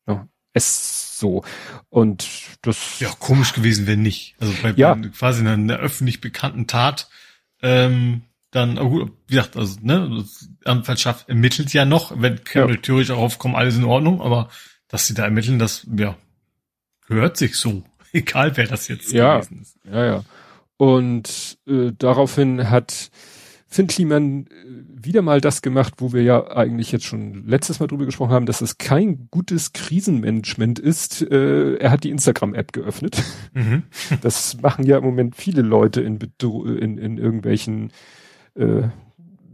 ja 0.07 0.27
es 0.53 1.17
so. 1.19 1.43
Und 1.89 2.27
das. 2.61 2.99
Ja, 2.99 3.09
komisch 3.17 3.53
gewesen, 3.53 3.87
wenn 3.87 4.01
nicht. 4.01 4.35
Also 4.39 4.53
bei, 4.61 4.71
ja. 4.71 4.93
bei 4.93 5.07
quasi 5.09 5.41
einer, 5.41 5.53
einer 5.53 5.77
öffentlich 5.77 6.19
bekannten 6.19 6.67
Tat 6.67 7.09
ähm, 7.61 8.23
dann, 8.51 8.77
oh, 8.77 9.09
wie 9.27 9.35
gesagt, 9.35 9.57
also, 9.57 9.79
ne, 9.81 10.25
Anwaltschaft 10.63 11.27
ermittelt 11.27 11.73
ja 11.73 11.83
noch, 11.83 12.21
wenn 12.21 12.39
ja. 12.53 12.67
theoretisch 12.75 13.11
auch 13.11 13.21
aufkommen, 13.21 13.55
alles 13.55 13.75
in 13.75 13.83
Ordnung, 13.83 14.21
aber 14.21 14.49
dass 14.87 15.07
sie 15.07 15.13
da 15.13 15.25
ermitteln, 15.25 15.59
das, 15.59 15.85
ja, 15.97 16.15
gehört 17.07 17.37
sich 17.37 17.55
so. 17.55 17.83
Egal, 18.15 18.55
wer 18.55 18.65
das 18.65 18.87
jetzt 18.87 19.11
ja, 19.11 19.39
gewesen 19.39 19.61
ist. 19.61 19.77
Ja, 19.91 20.05
ja. 20.05 20.23
Und 20.77 21.57
äh, 21.67 21.91
daraufhin 21.97 22.69
hat 22.69 23.11
Finn 23.67 23.87
Kliman 23.87 24.47
äh, 24.47 25.05
wieder 25.05 25.21
mal 25.21 25.41
das 25.41 25.61
gemacht, 25.61 25.95
wo 25.97 26.13
wir 26.13 26.23
ja 26.23 26.55
eigentlich 26.55 26.93
jetzt 26.93 27.05
schon 27.05 27.45
letztes 27.45 27.79
Mal 27.81 27.87
drüber 27.87 28.05
gesprochen 28.05 28.31
haben, 28.31 28.45
dass 28.45 28.61
es 28.61 28.77
kein 28.77 29.27
gutes 29.31 29.73
Krisenmanagement 29.73 30.79
ist. 30.79 31.21
Äh, 31.21 31.75
er 31.75 31.91
hat 31.91 32.05
die 32.05 32.09
Instagram-App 32.09 32.71
geöffnet. 32.71 33.21
Mhm. 33.53 33.83
Das 34.21 34.61
machen 34.61 34.85
ja 34.85 34.97
im 34.97 35.03
Moment 35.03 35.35
viele 35.35 35.61
Leute 35.61 36.01
in, 36.01 36.19
in, 36.19 36.97
in 36.97 37.17
irgendwelchen 37.17 37.91
äh, 38.55 38.83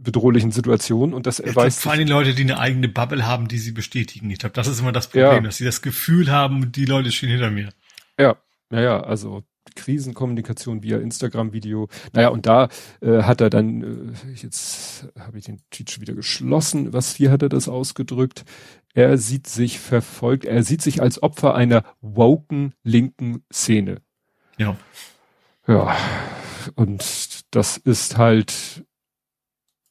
bedrohlichen 0.02 0.52
Situationen 0.52 1.14
und 1.14 1.26
das 1.26 1.40
erweist. 1.40 1.80
Vor 1.80 1.92
allem 1.92 2.06
Leute, 2.06 2.34
die 2.34 2.42
eine 2.42 2.58
eigene 2.58 2.88
Bubble 2.88 3.26
haben, 3.26 3.48
die 3.48 3.58
sie 3.58 3.72
bestätigen. 3.72 4.30
Ich 4.30 4.38
glaube, 4.38 4.54
das 4.54 4.68
ist 4.68 4.80
immer 4.80 4.92
das 4.92 5.08
Problem, 5.08 5.34
ja. 5.34 5.40
dass 5.40 5.56
sie 5.56 5.64
das 5.64 5.82
Gefühl 5.82 6.30
haben, 6.30 6.70
die 6.72 6.84
Leute 6.84 7.10
stehen 7.10 7.30
hinter 7.30 7.50
mir. 7.50 7.70
Ja, 8.18 8.36
naja, 8.72 9.00
also 9.00 9.44
Krisenkommunikation 9.76 10.82
via 10.82 10.98
Instagram-Video. 10.98 11.88
Naja, 12.12 12.28
und 12.28 12.46
da 12.46 12.68
äh, 13.00 13.22
hat 13.22 13.40
er 13.42 13.50
dann, 13.50 14.14
äh, 14.14 14.32
jetzt 14.34 15.08
habe 15.18 15.38
ich 15.38 15.44
den 15.44 15.60
Tweet 15.70 15.90
schon 15.90 16.00
wieder 16.00 16.14
geschlossen, 16.14 16.92
was 16.92 17.14
hier 17.14 17.30
hat 17.30 17.42
er 17.42 17.50
das 17.50 17.68
ausgedrückt? 17.68 18.44
Er 18.94 19.18
sieht 19.18 19.46
sich 19.46 19.78
verfolgt, 19.78 20.46
er 20.46 20.62
sieht 20.64 20.80
sich 20.80 21.02
als 21.02 21.22
Opfer 21.22 21.54
einer 21.54 21.84
woken 22.00 22.74
linken 22.82 23.44
Szene. 23.52 24.00
Ja. 24.56 24.76
Ja, 25.68 25.96
und 26.74 27.54
das 27.54 27.76
ist 27.76 28.16
halt, 28.16 28.84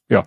ja. 0.08 0.24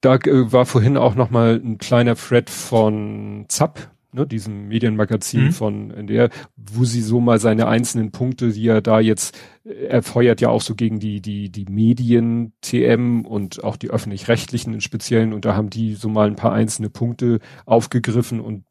Da 0.00 0.14
äh, 0.16 0.52
war 0.52 0.64
vorhin 0.64 0.96
auch 0.96 1.14
noch 1.14 1.28
mal 1.28 1.60
ein 1.62 1.76
kleiner 1.76 2.16
Thread 2.16 2.48
von 2.48 3.44
Zapp, 3.48 3.94
ne, 4.12 4.26
diesem 4.26 4.68
Medienmagazin 4.68 5.46
mhm. 5.46 5.52
von 5.52 5.90
NDR, 5.90 6.30
wo 6.56 6.84
sie 6.84 7.02
so 7.02 7.20
mal 7.20 7.38
seine 7.38 7.68
einzelnen 7.68 8.10
Punkte, 8.10 8.52
die 8.52 8.66
er 8.66 8.80
da 8.80 9.00
jetzt, 9.00 9.38
äh, 9.64 9.86
er 9.86 10.02
feuert 10.02 10.40
ja 10.40 10.48
auch 10.48 10.62
so 10.62 10.74
gegen 10.74 10.98
die, 10.98 11.20
die, 11.20 11.50
die 11.50 11.66
Medien, 11.66 12.52
TM 12.60 13.24
und 13.24 13.64
auch 13.64 13.76
die 13.76 13.90
öffentlich-rechtlichen 13.90 14.74
im 14.74 14.80
Speziellen 14.80 15.32
und 15.32 15.44
da 15.44 15.54
haben 15.54 15.70
die 15.70 15.94
so 15.94 16.08
mal 16.08 16.26
ein 16.26 16.36
paar 16.36 16.52
einzelne 16.52 16.90
Punkte 16.90 17.40
aufgegriffen 17.66 18.40
und 18.40 18.64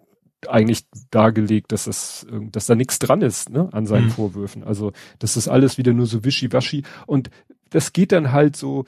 eigentlich 0.48 0.86
dargelegt, 1.10 1.72
dass 1.72 1.86
das, 1.86 2.28
dass 2.52 2.68
da 2.68 2.76
nichts 2.76 3.00
dran 3.00 3.22
ist, 3.22 3.50
ne, 3.50 3.70
an 3.72 3.88
seinen 3.88 4.06
mhm. 4.06 4.12
Vorwürfen. 4.12 4.64
Also, 4.64 4.92
das 5.18 5.36
ist 5.36 5.48
alles 5.48 5.78
wieder 5.78 5.94
nur 5.94 6.06
so 6.06 6.24
wischiwaschi 6.24 6.84
und 7.08 7.30
das 7.70 7.92
geht 7.92 8.12
dann 8.12 8.32
halt 8.32 8.56
so, 8.56 8.86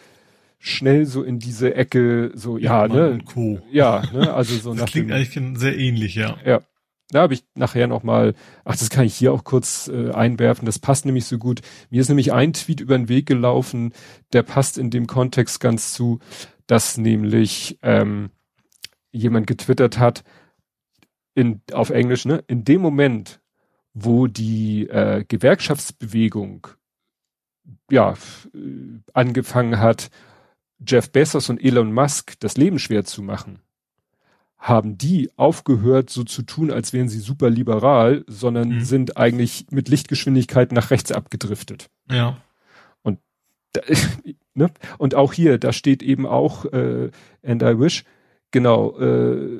schnell 0.60 1.06
so 1.06 1.24
in 1.24 1.39
diese 1.39 1.74
Ecke, 1.74 2.32
so, 2.36 2.58
ja, 2.58 2.86
ja 2.86 2.93
ne? 2.93 3.19
Co. 3.26 3.60
Ja, 3.72 4.04
ne, 4.13 4.34
also 4.34 4.56
so 4.56 4.69
das 4.74 4.82
nach 4.82 4.91
klingt 4.91 5.10
dem, 5.10 5.15
eigentlich 5.15 5.60
sehr 5.60 5.78
ähnlich, 5.78 6.15
ja. 6.15 6.38
Ja. 6.45 6.62
Da 7.12 7.22
habe 7.22 7.34
ich 7.34 7.43
nachher 7.56 7.88
noch 7.88 8.04
mal, 8.04 8.36
ach, 8.65 8.76
das 8.76 8.91
kann 8.91 9.06
ich 9.06 9.15
hier 9.15 9.34
auch 9.34 9.43
kurz 9.43 9.88
äh, 9.88 10.12
einwerfen, 10.12 10.67
das 10.67 10.78
passt 10.78 11.06
nämlich 11.06 11.26
so 11.26 11.39
gut. 11.39 11.62
Mir 11.89 12.02
ist 12.02 12.10
nämlich 12.10 12.34
ein 12.34 12.54
Tweet 12.54 12.82
über 12.82 12.95
den 12.95 13.10
Weg 13.10 13.26
gelaufen, 13.26 13.93
der 14.32 14.43
passt 14.43 14.78
in 14.78 14.91
dem 14.91 15.08
Kontext 15.08 15.60
ganz 15.60 15.93
zu, 15.93 16.19
dass 16.67 16.98
nämlich 16.98 17.80
ähm, 17.82 18.30
jemand 19.12 19.48
getwittert 19.48 19.98
hat, 19.98 20.24
in, 21.34 21.62
auf 21.72 21.89
Englisch, 21.89 22.26
ne, 22.26 22.43
in 22.48 22.63
dem 22.63 22.82
Moment, 22.82 23.39
wo 23.93 24.28
die 24.28 24.88
äh, 24.88 25.24
Gewerkschaftsbewegung 25.28 26.67
ja 27.89 28.13
äh, 28.54 28.58
angefangen 29.13 29.80
hat, 29.80 30.12
Jeff 30.86 31.12
Bezos 31.12 31.50
und 31.50 31.63
Elon 31.63 31.94
Musk 31.94 32.39
das 32.39 32.58
Leben 32.58 32.80
schwer 32.80 33.04
zu 33.04 33.22
machen, 33.22 33.60
haben 34.58 34.98
die 34.98 35.30
aufgehört, 35.38 36.10
so 36.10 36.24
zu 36.24 36.44
tun, 36.44 36.72
als 36.72 36.92
wären 36.92 37.10
sie 37.10 37.20
super 37.20 37.50
liberal, 37.50 38.26
sondern 38.28 38.70
mhm. 38.70 38.82
sind 38.82 39.18
eigentlich 39.18 39.68
mit 39.72 39.88
Lichtgeschwindigkeit 39.88 40.72
nach 40.72 40.92
rechts 40.92 41.12
abgedriftet. 41.12 41.89
Ja. 42.12 42.38
Und 43.02 43.20
da, 43.74 43.82
ne? 44.54 44.70
und 44.98 45.15
auch 45.15 45.34
hier, 45.34 45.58
da 45.58 45.72
steht 45.72 46.04
eben 46.04 46.26
auch 46.26 46.65
äh, 46.65 47.10
and 47.42 47.63
I 47.63 47.80
wish, 47.80 48.04
genau, 48.52 48.98
äh, 49.00 49.60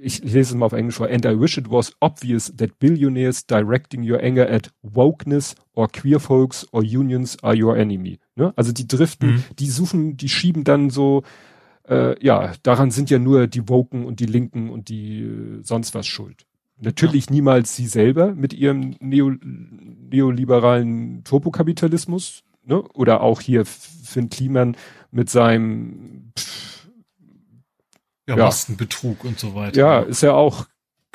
ich 0.00 0.22
lese 0.22 0.40
es 0.40 0.54
mal 0.54 0.66
auf 0.66 0.72
Englisch 0.74 0.96
vor, 0.96 1.08
and 1.08 1.24
I 1.24 1.38
wish 1.40 1.56
it 1.56 1.70
was 1.70 1.92
obvious 2.00 2.52
that 2.56 2.78
billionaires 2.78 3.46
directing 3.46 4.02
your 4.02 4.22
anger 4.22 4.48
at 4.50 4.70
wokeness 4.82 5.54
or 5.72 5.88
queer 5.88 6.20
folks 6.20 6.66
or 6.72 6.82
unions 6.82 7.42
are 7.42 7.56
your 7.58 7.76
enemy. 7.76 8.18
Ne? 8.36 8.52
Also 8.56 8.72
die 8.72 8.88
driften, 8.88 9.34
mhm. 9.34 9.44
die 9.58 9.68
suchen, 9.68 10.16
die 10.16 10.28
schieben 10.28 10.64
dann 10.64 10.90
so, 10.90 11.22
äh, 11.88 12.22
ja, 12.24 12.52
daran 12.62 12.90
sind 12.90 13.10
ja 13.10 13.18
nur 13.18 13.46
die 13.46 13.68
Woken 13.68 14.04
und 14.04 14.20
die 14.20 14.26
Linken 14.26 14.70
und 14.70 14.88
die 14.88 15.22
äh, 15.22 15.62
sonst 15.62 15.94
was 15.94 16.06
schuld. 16.06 16.46
Natürlich 16.78 17.26
ja. 17.26 17.32
niemals 17.32 17.76
sie 17.76 17.86
selber 17.86 18.34
mit 18.34 18.52
ihrem 18.52 18.96
neo, 19.00 19.30
neoliberalen 19.30 21.22
Turbokapitalismus, 21.24 22.42
ne? 22.64 22.82
Oder 22.82 23.20
auch 23.20 23.40
hier 23.40 23.64
Finn 23.64 24.28
Kliman 24.28 24.76
mit 25.12 25.30
seinem 25.30 26.32
pff, 26.36 26.88
ja, 28.28 28.36
ja. 28.36 28.44
Maskenbetrug 28.44 29.24
und 29.24 29.38
so 29.38 29.54
weiter. 29.54 29.78
Ja, 29.78 30.00
ist 30.00 30.22
ja 30.22 30.32
auch 30.32 30.66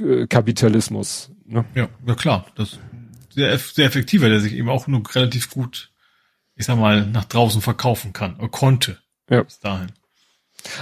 äh, 0.02 0.28
Kapitalismus. 0.28 1.32
Ne? 1.46 1.66
Ja, 1.76 1.90
ja 2.06 2.16
klar. 2.16 2.46
Das 2.56 2.80
sehr, 3.30 3.58
sehr 3.58 3.86
effektiver, 3.86 4.30
der 4.30 4.40
sich 4.40 4.54
eben 4.54 4.70
auch 4.70 4.88
nur 4.88 5.04
relativ 5.14 5.50
gut, 5.50 5.92
ich 6.60 6.66
sag 6.66 6.78
mal, 6.78 7.06
nach 7.08 7.26
draußen 7.26 7.62
verkaufen 7.62 8.12
kann 8.14 8.36
oder 8.36 8.50
konnte. 8.50 9.00
Ja. 9.30 9.44
Bis 9.44 9.60
dahin. 9.60 9.88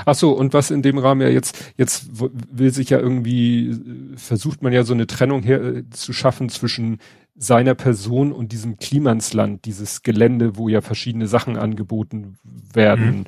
Ach 0.05 0.15
so, 0.15 0.31
und 0.31 0.53
was 0.53 0.71
in 0.71 0.81
dem 0.81 0.97
Rahmen 0.97 1.21
ja 1.21 1.29
jetzt, 1.29 1.73
jetzt 1.77 2.07
will 2.11 2.73
sich 2.73 2.89
ja 2.89 2.97
irgendwie, 2.97 3.77
versucht 4.15 4.63
man 4.63 4.73
ja 4.73 4.83
so 4.83 4.93
eine 4.93 5.05
Trennung 5.05 5.43
her 5.43 5.61
äh, 5.61 5.89
zu 5.91 6.13
schaffen 6.13 6.49
zwischen 6.49 6.97
seiner 7.35 7.75
Person 7.75 8.31
und 8.31 8.51
diesem 8.51 8.77
Klimansland, 8.77 9.65
dieses 9.65 10.01
Gelände, 10.01 10.57
wo 10.57 10.67
ja 10.67 10.81
verschiedene 10.81 11.27
Sachen 11.27 11.57
angeboten 11.57 12.39
werden, 12.73 13.19
mhm. 13.19 13.25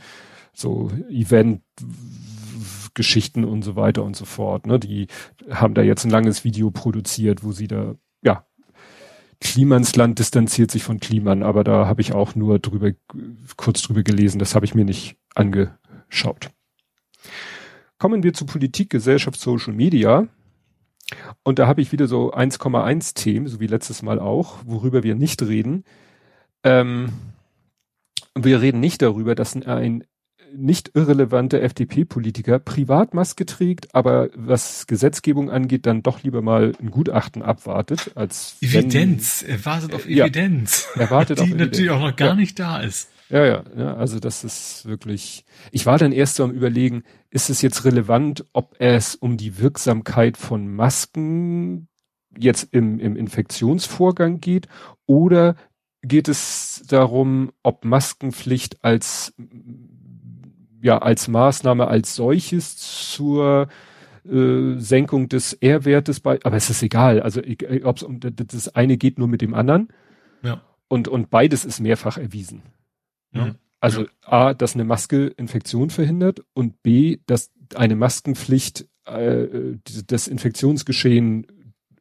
so 0.51 0.91
Event, 1.07 1.61
Geschichten 2.95 3.45
und 3.45 3.61
so 3.61 3.75
weiter 3.75 4.03
und 4.03 4.15
so 4.15 4.25
fort. 4.25 4.65
Ne? 4.65 4.79
Die 4.79 5.05
haben 5.51 5.75
da 5.75 5.83
jetzt 5.83 6.03
ein 6.03 6.09
langes 6.09 6.43
Video 6.43 6.71
produziert, 6.71 7.43
wo 7.43 7.51
sie 7.51 7.67
da, 7.67 7.93
Klimansland 9.41 10.19
distanziert 10.19 10.69
sich 10.69 10.83
von 10.83 10.99
Kliman, 10.99 11.43
aber 11.43 11.63
da 11.63 11.87
habe 11.87 12.01
ich 12.01 12.13
auch 12.13 12.35
nur 12.35 12.59
drüber, 12.59 12.91
kurz 13.55 13.81
drüber 13.81 14.03
gelesen, 14.03 14.39
das 14.39 14.53
habe 14.53 14.65
ich 14.65 14.75
mir 14.75 14.85
nicht 14.85 15.15
angeschaut. 15.33 16.49
Kommen 17.97 18.23
wir 18.23 18.33
zu 18.33 18.45
Politik, 18.45 18.89
Gesellschaft, 18.89 19.39
Social 19.39 19.73
Media. 19.73 20.27
Und 21.43 21.59
da 21.59 21.67
habe 21.67 21.81
ich 21.81 21.91
wieder 21.91 22.07
so 22.07 22.33
1,1 22.33 23.15
Themen, 23.15 23.47
so 23.47 23.59
wie 23.59 23.67
letztes 23.67 24.01
Mal 24.01 24.19
auch, 24.19 24.59
worüber 24.65 25.03
wir 25.03 25.15
nicht 25.15 25.41
reden. 25.41 25.83
Ähm, 26.63 27.11
wir 28.35 28.61
reden 28.61 28.79
nicht 28.79 29.01
darüber, 29.01 29.35
dass 29.35 29.55
ein 29.55 30.03
nicht 30.55 30.91
irrelevante 30.93 31.61
FDP-Politiker 31.61 32.59
Privatmaske 32.59 33.45
trägt, 33.45 33.93
aber 33.95 34.29
was 34.35 34.87
Gesetzgebung 34.87 35.49
angeht, 35.49 35.85
dann 35.85 36.03
doch 36.03 36.23
lieber 36.23 36.41
mal 36.41 36.73
ein 36.81 36.91
Gutachten 36.91 37.41
abwartet, 37.41 38.11
als 38.15 38.57
Evidenz. 38.61 39.43
Wenn, 39.45 39.55
er 39.55 39.65
wartet 39.65 39.93
auf 39.93 40.05
Evidenz. 40.07 40.87
Ja, 40.95 41.01
er 41.01 41.11
wartet 41.11 41.39
die 41.39 41.43
auf 41.43 41.49
natürlich 41.49 41.73
Evidenz. 41.73 41.91
auch 41.91 42.01
noch 42.01 42.15
gar 42.15 42.29
ja. 42.29 42.35
nicht 42.35 42.59
da 42.59 42.79
ist. 42.79 43.09
Ja, 43.29 43.45
ja, 43.45 43.63
ja, 43.77 43.93
also 43.93 44.19
das 44.19 44.43
ist 44.43 44.85
wirklich. 44.85 45.45
Ich 45.71 45.85
war 45.85 45.99
dann 45.99 46.11
erst 46.11 46.35
so 46.35 46.43
am 46.43 46.51
überlegen, 46.51 47.03
ist 47.29 47.49
es 47.51 47.61
jetzt 47.61 47.85
relevant, 47.85 48.45
ob 48.53 48.75
es 48.79 49.15
um 49.15 49.37
die 49.37 49.59
Wirksamkeit 49.59 50.35
von 50.35 50.67
Masken 50.67 51.87
jetzt 52.37 52.69
im, 52.71 52.99
im 52.99 53.15
Infektionsvorgang 53.15 54.39
geht 54.39 54.67
oder 55.05 55.55
geht 56.01 56.27
es 56.27 56.83
darum, 56.87 57.51
ob 57.61 57.85
Maskenpflicht 57.85 58.83
als 58.83 59.33
ja 60.81 60.99
als 60.99 61.27
Maßnahme 61.27 61.87
als 61.87 62.15
solches 62.15 62.77
zur 62.77 63.67
äh, 64.25 64.75
Senkung 64.77 65.29
des 65.29 65.53
R-Wertes 65.53 66.19
bei, 66.19 66.39
aber 66.43 66.57
es 66.57 66.69
ist 66.69 66.83
egal, 66.83 67.21
also 67.21 67.41
ob 67.83 68.01
um 68.01 68.19
das 68.19 68.75
eine 68.75 68.97
geht 68.97 69.17
nur 69.17 69.27
mit 69.27 69.41
dem 69.41 69.53
anderen. 69.53 69.89
Ja. 70.43 70.61
Und 70.87 71.07
und 71.07 71.29
beides 71.29 71.65
ist 71.65 71.79
mehrfach 71.79 72.17
erwiesen. 72.17 72.63
Ja. 73.33 73.45
Mhm. 73.45 73.55
Also. 73.81 74.05
A, 74.21 74.53
dass 74.53 74.75
eine 74.75 74.83
Maske 74.83 75.27
Infektion 75.27 75.89
verhindert 75.89 76.43
und 76.53 76.83
B, 76.83 77.19
dass 77.25 77.51
eine 77.75 77.95
Maskenpflicht 77.95 78.87
äh, 79.05 79.77
das 80.07 80.27
Infektionsgeschehen 80.27 81.47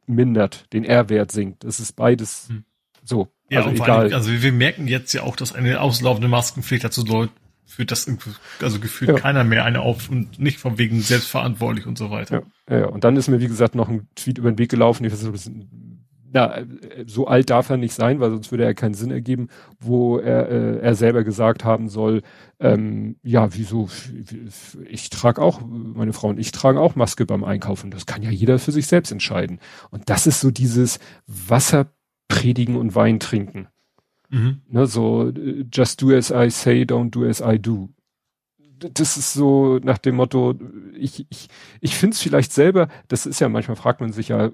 mindert, 0.05 0.71
den 0.73 0.83
R-Wert 0.83 1.31
sinkt. 1.31 1.63
Das 1.63 1.79
ist 1.79 1.95
beides 1.95 2.49
mhm. 2.49 2.63
so. 3.03 3.29
Ja, 3.49 3.63
also 3.63 3.71
egal. 3.71 3.99
Allem, 4.01 4.13
also 4.13 4.31
wir 4.31 4.51
merken 4.51 4.87
jetzt 4.87 5.13
ja 5.13 5.23
auch, 5.23 5.35
dass 5.35 5.53
eine 5.53 5.81
auslaufende 5.81 6.27
Maskenpflicht 6.27 6.83
dazu 6.83 7.03
führt 7.69 7.91
das 7.91 8.11
also 8.61 8.79
gefühlt 8.79 9.11
ja. 9.11 9.17
keiner 9.17 9.43
mehr 9.43 9.63
eine 9.63 9.81
auf 9.81 10.09
und 10.09 10.39
nicht 10.39 10.59
von 10.59 10.77
wegen 10.77 11.01
selbstverantwortlich 11.01 11.85
und 11.85 11.97
so 11.97 12.09
weiter. 12.09 12.43
Ja, 12.69 12.79
ja, 12.79 12.85
und 12.87 13.03
dann 13.03 13.15
ist 13.15 13.27
mir, 13.27 13.39
wie 13.39 13.47
gesagt, 13.47 13.75
noch 13.75 13.89
ein 13.89 14.07
Tweet 14.15 14.39
über 14.39 14.51
den 14.51 14.57
Weg 14.57 14.69
gelaufen. 14.69 15.05
Ich 15.05 15.13
weiß, 15.13 15.51
na, 16.31 16.59
so 17.05 17.27
alt 17.27 17.49
darf 17.49 17.69
er 17.69 17.77
nicht 17.77 17.93
sein, 17.93 18.19
weil 18.19 18.31
sonst 18.31 18.51
würde 18.51 18.63
er 18.63 18.73
keinen 18.73 18.93
Sinn 18.93 19.11
ergeben, 19.11 19.47
wo 19.79 20.17
er, 20.17 20.49
äh, 20.49 20.79
er 20.79 20.95
selber 20.95 21.23
gesagt 21.23 21.63
haben 21.63 21.89
soll, 21.89 22.21
ähm, 22.59 23.15
ja, 23.23 23.55
wieso, 23.55 23.89
ich 24.87 25.09
trage 25.09 25.41
auch, 25.41 25.61
meine 25.65 26.13
Frau 26.13 26.29
und 26.29 26.39
ich 26.39 26.51
tragen 26.51 26.77
auch 26.77 26.95
Maske 26.95 27.25
beim 27.25 27.43
Einkaufen. 27.43 27.91
Das 27.91 28.05
kann 28.05 28.21
ja 28.21 28.29
jeder 28.29 28.59
für 28.59 28.71
sich 28.71 28.87
selbst 28.87 29.11
entscheiden. 29.11 29.59
Und 29.89 30.09
das 30.09 30.27
ist 30.27 30.41
so 30.41 30.51
dieses 30.51 30.99
Wasser 31.25 31.87
predigen 32.27 32.75
und 32.75 32.95
Wein 32.95 33.19
trinken. 33.19 33.67
Mhm. 34.29 34.61
Ne, 34.69 34.87
so, 34.87 35.31
just 35.71 36.01
do 36.01 36.15
as 36.15 36.31
I 36.31 36.49
say, 36.49 36.83
don't 36.83 37.09
do 37.09 37.25
as 37.25 37.41
I 37.41 37.59
do. 37.59 37.89
Das 38.79 39.17
ist 39.17 39.33
so 39.33 39.79
nach 39.79 39.97
dem 39.97 40.15
Motto, 40.15 40.57
ich, 40.97 41.25
ich, 41.29 41.49
ich 41.81 41.95
finde 41.95 42.13
es 42.13 42.21
vielleicht 42.21 42.53
selber, 42.53 42.87
das 43.09 43.25
ist 43.25 43.41
ja 43.41 43.49
manchmal 43.49 43.75
fragt 43.75 43.99
man 43.99 44.13
sich 44.13 44.29
ja, 44.29 44.51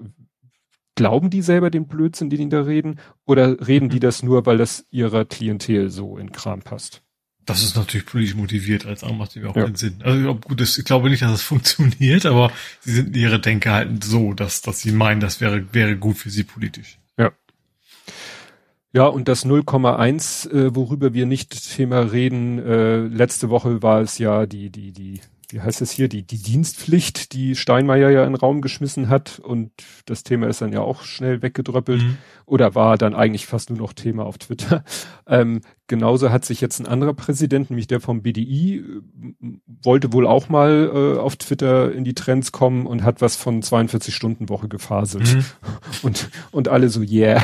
glauben 0.96 1.30
die 1.30 1.42
selber 1.42 1.70
den 1.70 1.86
Blödsinn, 1.86 2.30
den 2.30 2.40
die 2.40 2.48
da 2.48 2.62
reden, 2.62 2.98
oder 3.24 3.68
reden 3.68 3.86
mhm. 3.86 3.90
die 3.90 4.00
das 4.00 4.22
nur, 4.22 4.46
weil 4.46 4.58
das 4.58 4.86
ihrer 4.90 5.24
Klientel 5.24 5.90
so 5.90 6.18
in 6.18 6.32
Kram 6.32 6.62
passt? 6.62 7.02
Das 7.44 7.62
ist 7.62 7.76
natürlich 7.76 8.06
politisch 8.06 8.34
motiviert, 8.34 8.86
als 8.86 9.04
auch 9.04 9.14
macht 9.14 9.38
auch 9.38 9.54
ja. 9.54 9.62
keinen 9.64 9.76
Sinn. 9.76 10.02
Also 10.02 10.34
gut, 10.34 10.60
das, 10.60 10.76
ich 10.76 10.84
glaube 10.84 11.08
nicht, 11.10 11.22
dass 11.22 11.30
das 11.30 11.42
funktioniert, 11.42 12.26
aber 12.26 12.50
sie 12.80 12.94
sind 12.94 13.16
ihre 13.16 13.38
Denke 13.38 13.70
halt 13.70 14.02
so, 14.02 14.32
dass, 14.32 14.62
dass 14.62 14.80
sie 14.80 14.90
meinen, 14.90 15.20
das 15.20 15.40
wäre, 15.40 15.72
wäre 15.72 15.96
gut 15.96 16.16
für 16.18 16.30
sie 16.30 16.42
politisch. 16.42 16.98
Ja, 17.16 17.30
und 19.06 19.28
das 19.28 19.44
0,1, 19.44 20.50
äh, 20.50 20.74
worüber 20.74 21.12
wir 21.12 21.26
nicht 21.26 21.74
Thema 21.74 22.00
reden, 22.00 22.58
äh, 22.58 22.98
letzte 22.98 23.50
Woche 23.50 23.82
war 23.82 24.00
es 24.00 24.18
ja 24.18 24.46
die, 24.46 24.70
die, 24.70 24.92
die 24.92 25.20
wie 25.48 25.60
heißt 25.60 25.80
es 25.80 25.90
hier, 25.90 26.08
die, 26.08 26.22
die 26.22 26.42
Dienstpflicht, 26.42 27.32
die 27.32 27.54
Steinmeier 27.54 28.10
ja 28.10 28.24
in 28.24 28.32
den 28.32 28.40
Raum 28.40 28.60
geschmissen 28.60 29.08
hat 29.08 29.38
und 29.38 29.70
das 30.06 30.22
Thema 30.22 30.48
ist 30.48 30.60
dann 30.60 30.72
ja 30.72 30.80
auch 30.80 31.02
schnell 31.02 31.42
weggedröppelt 31.42 32.02
mhm. 32.02 32.18
oder 32.46 32.74
war 32.74 32.98
dann 32.98 33.14
eigentlich 33.14 33.46
fast 33.46 33.70
nur 33.70 33.78
noch 33.78 33.92
Thema 33.92 34.24
auf 34.24 34.38
Twitter. 34.38 34.84
Ähm, 35.28 35.62
genauso 35.88 36.30
hat 36.30 36.44
sich 36.44 36.60
jetzt 36.60 36.78
ein 36.78 36.86
anderer 36.86 37.12
Präsident, 37.12 37.68
nämlich 37.68 37.88
der 37.88 38.00
vom 38.00 38.22
BDI, 38.22 38.84
wollte 39.82 40.12
wohl 40.12 40.24
auch 40.24 40.48
mal 40.48 40.88
äh, 40.94 41.18
auf 41.18 41.34
Twitter 41.34 41.90
in 41.90 42.04
die 42.04 42.14
Trends 42.14 42.52
kommen 42.52 42.86
und 42.86 43.02
hat 43.02 43.20
was 43.20 43.34
von 43.34 43.60
42 43.60 44.14
Stunden 44.14 44.48
Woche 44.48 44.68
gefaselt. 44.68 45.34
Mhm. 45.34 45.44
Und, 46.02 46.28
und 46.52 46.68
alle 46.68 46.90
so, 46.90 47.00
yeah. 47.00 47.42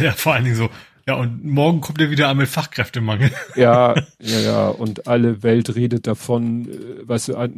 Ja, 0.00 0.12
vor 0.12 0.34
allen 0.34 0.44
Dingen 0.44 0.56
so, 0.56 0.70
ja, 1.08 1.14
und 1.14 1.42
morgen 1.42 1.80
kommt 1.80 2.02
er 2.02 2.10
wieder 2.10 2.28
an 2.28 2.36
mit 2.36 2.48
Fachkräftemangel. 2.48 3.30
Ja, 3.56 3.94
ja, 4.20 4.40
ja. 4.40 4.68
Und 4.68 5.06
alle 5.06 5.42
Welt 5.42 5.74
redet 5.74 6.06
davon, 6.06 6.68
äh, 6.68 7.08
weißt 7.08 7.28
du, 7.28 7.32
äh, 7.32 7.48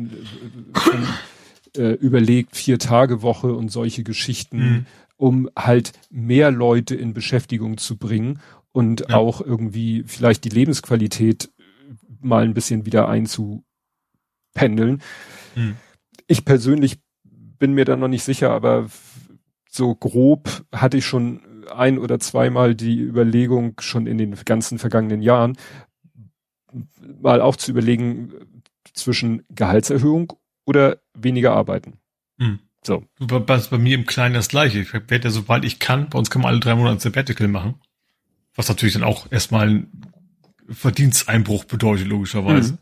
äh, 1.76 1.94
überlegt 1.94 2.54
vier 2.54 2.78
Tage 2.78 3.22
Woche 3.22 3.52
und 3.52 3.70
solche 3.70 4.04
Geschichten, 4.04 4.58
mhm. 4.58 4.86
um 5.16 5.50
halt 5.58 5.90
mehr 6.10 6.52
Leute 6.52 6.94
in 6.94 7.12
Beschäftigung 7.12 7.76
zu 7.76 7.98
bringen 7.98 8.38
und 8.70 9.06
ja. 9.08 9.16
auch 9.16 9.40
irgendwie 9.40 10.04
vielleicht 10.06 10.44
die 10.44 10.50
Lebensqualität 10.50 11.50
mal 12.20 12.44
ein 12.44 12.54
bisschen 12.54 12.86
wieder 12.86 13.08
einzupendeln. 13.08 15.02
Mhm. 15.56 15.74
Ich 16.28 16.44
persönlich 16.44 17.00
bin 17.24 17.72
mir 17.72 17.84
da 17.84 17.96
noch 17.96 18.06
nicht 18.06 18.22
sicher, 18.22 18.52
aber 18.52 18.88
so 19.68 19.96
grob 19.96 20.64
hatte 20.72 20.98
ich 20.98 21.04
schon 21.04 21.40
ein 21.70 21.98
oder 21.98 22.18
zweimal 22.18 22.74
die 22.74 22.98
Überlegung 22.98 23.74
schon 23.80 24.06
in 24.06 24.18
den 24.18 24.35
ganzen 24.44 24.78
vergangenen 24.78 25.22
Jahren, 25.22 25.56
mal 27.20 27.40
auch 27.40 27.56
zu 27.56 27.70
überlegen 27.70 28.33
zwischen 28.92 29.42
Gehaltserhöhung 29.50 30.33
oder 30.64 30.98
weniger 31.14 31.52
arbeiten. 31.52 31.94
Hm. 32.38 32.61
So. 32.85 33.04
Bei, 33.18 33.38
bei 33.38 33.78
mir 33.78 33.94
im 33.94 34.06
Kleinen 34.06 34.35
das 34.35 34.48
Gleiche. 34.48 34.80
Ich 34.80 34.92
werde 34.92 35.24
ja, 35.24 35.30
sobald 35.30 35.64
ich 35.64 35.78
kann, 35.78 36.09
bei 36.09 36.18
uns 36.18 36.30
kann 36.30 36.42
man 36.42 36.50
alle 36.52 36.61
drei 36.61 36.74
Monate 36.74 37.00
Sabbatical 37.00 37.48
machen. 37.48 37.74
Was 38.54 38.68
natürlich 38.68 38.94
dann 38.94 39.04
auch 39.04 39.30
erstmal 39.30 39.68
ein 39.68 40.02
Verdiensteinbruch 40.68 41.64
bedeutet, 41.64 42.06
logischerweise. 42.06 42.72
Mhm. 42.72 42.78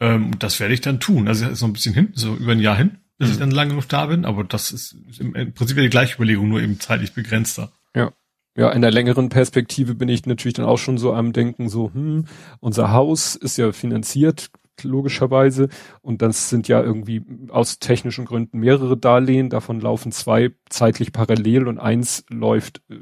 Ähm, 0.00 0.38
das 0.38 0.58
werde 0.58 0.74
ich 0.74 0.80
dann 0.80 1.00
tun. 1.00 1.28
Also, 1.28 1.46
ist 1.46 1.60
noch 1.60 1.68
ein 1.68 1.74
bisschen 1.74 1.94
hin, 1.94 2.10
so 2.14 2.34
über 2.34 2.52
ein 2.52 2.60
Jahr 2.60 2.76
hin, 2.76 2.98
bis 3.18 3.28
mhm. 3.28 3.32
ich 3.32 3.38
dann 3.38 3.50
lange 3.50 3.70
genug 3.70 3.88
da 3.88 4.06
bin. 4.06 4.24
Aber 4.24 4.44
das 4.44 4.72
ist 4.72 4.96
im, 5.18 5.52
Prinzip 5.52 5.76
die 5.76 5.88
gleiche 5.90 6.16
Überlegung, 6.16 6.48
nur 6.48 6.62
eben 6.62 6.80
zeitlich 6.80 7.12
begrenzter. 7.12 7.72
Ja. 7.94 8.12
Ja, 8.56 8.70
in 8.72 8.82
der 8.82 8.90
längeren 8.90 9.28
Perspektive 9.28 9.94
bin 9.94 10.08
ich 10.08 10.26
natürlich 10.26 10.54
dann 10.54 10.66
auch 10.66 10.76
schon 10.76 10.98
so 10.98 11.14
am 11.14 11.32
Denken, 11.32 11.68
so, 11.68 11.92
hm, 11.94 12.26
unser 12.58 12.92
Haus 12.92 13.36
ist 13.36 13.56
ja 13.56 13.70
finanziert, 13.70 14.50
logischerweise. 14.84 15.68
Und 16.02 16.22
das 16.22 16.50
sind 16.50 16.68
ja 16.68 16.82
irgendwie 16.82 17.22
aus 17.50 17.78
technischen 17.78 18.24
Gründen 18.24 18.58
mehrere 18.58 18.96
Darlehen. 18.96 19.50
Davon 19.50 19.80
laufen 19.80 20.12
zwei 20.12 20.50
zeitlich 20.68 21.12
parallel 21.12 21.68
und 21.68 21.78
eins 21.78 22.24
läuft 22.28 22.82
äh, 22.90 22.96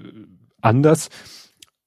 anders. 0.60 1.08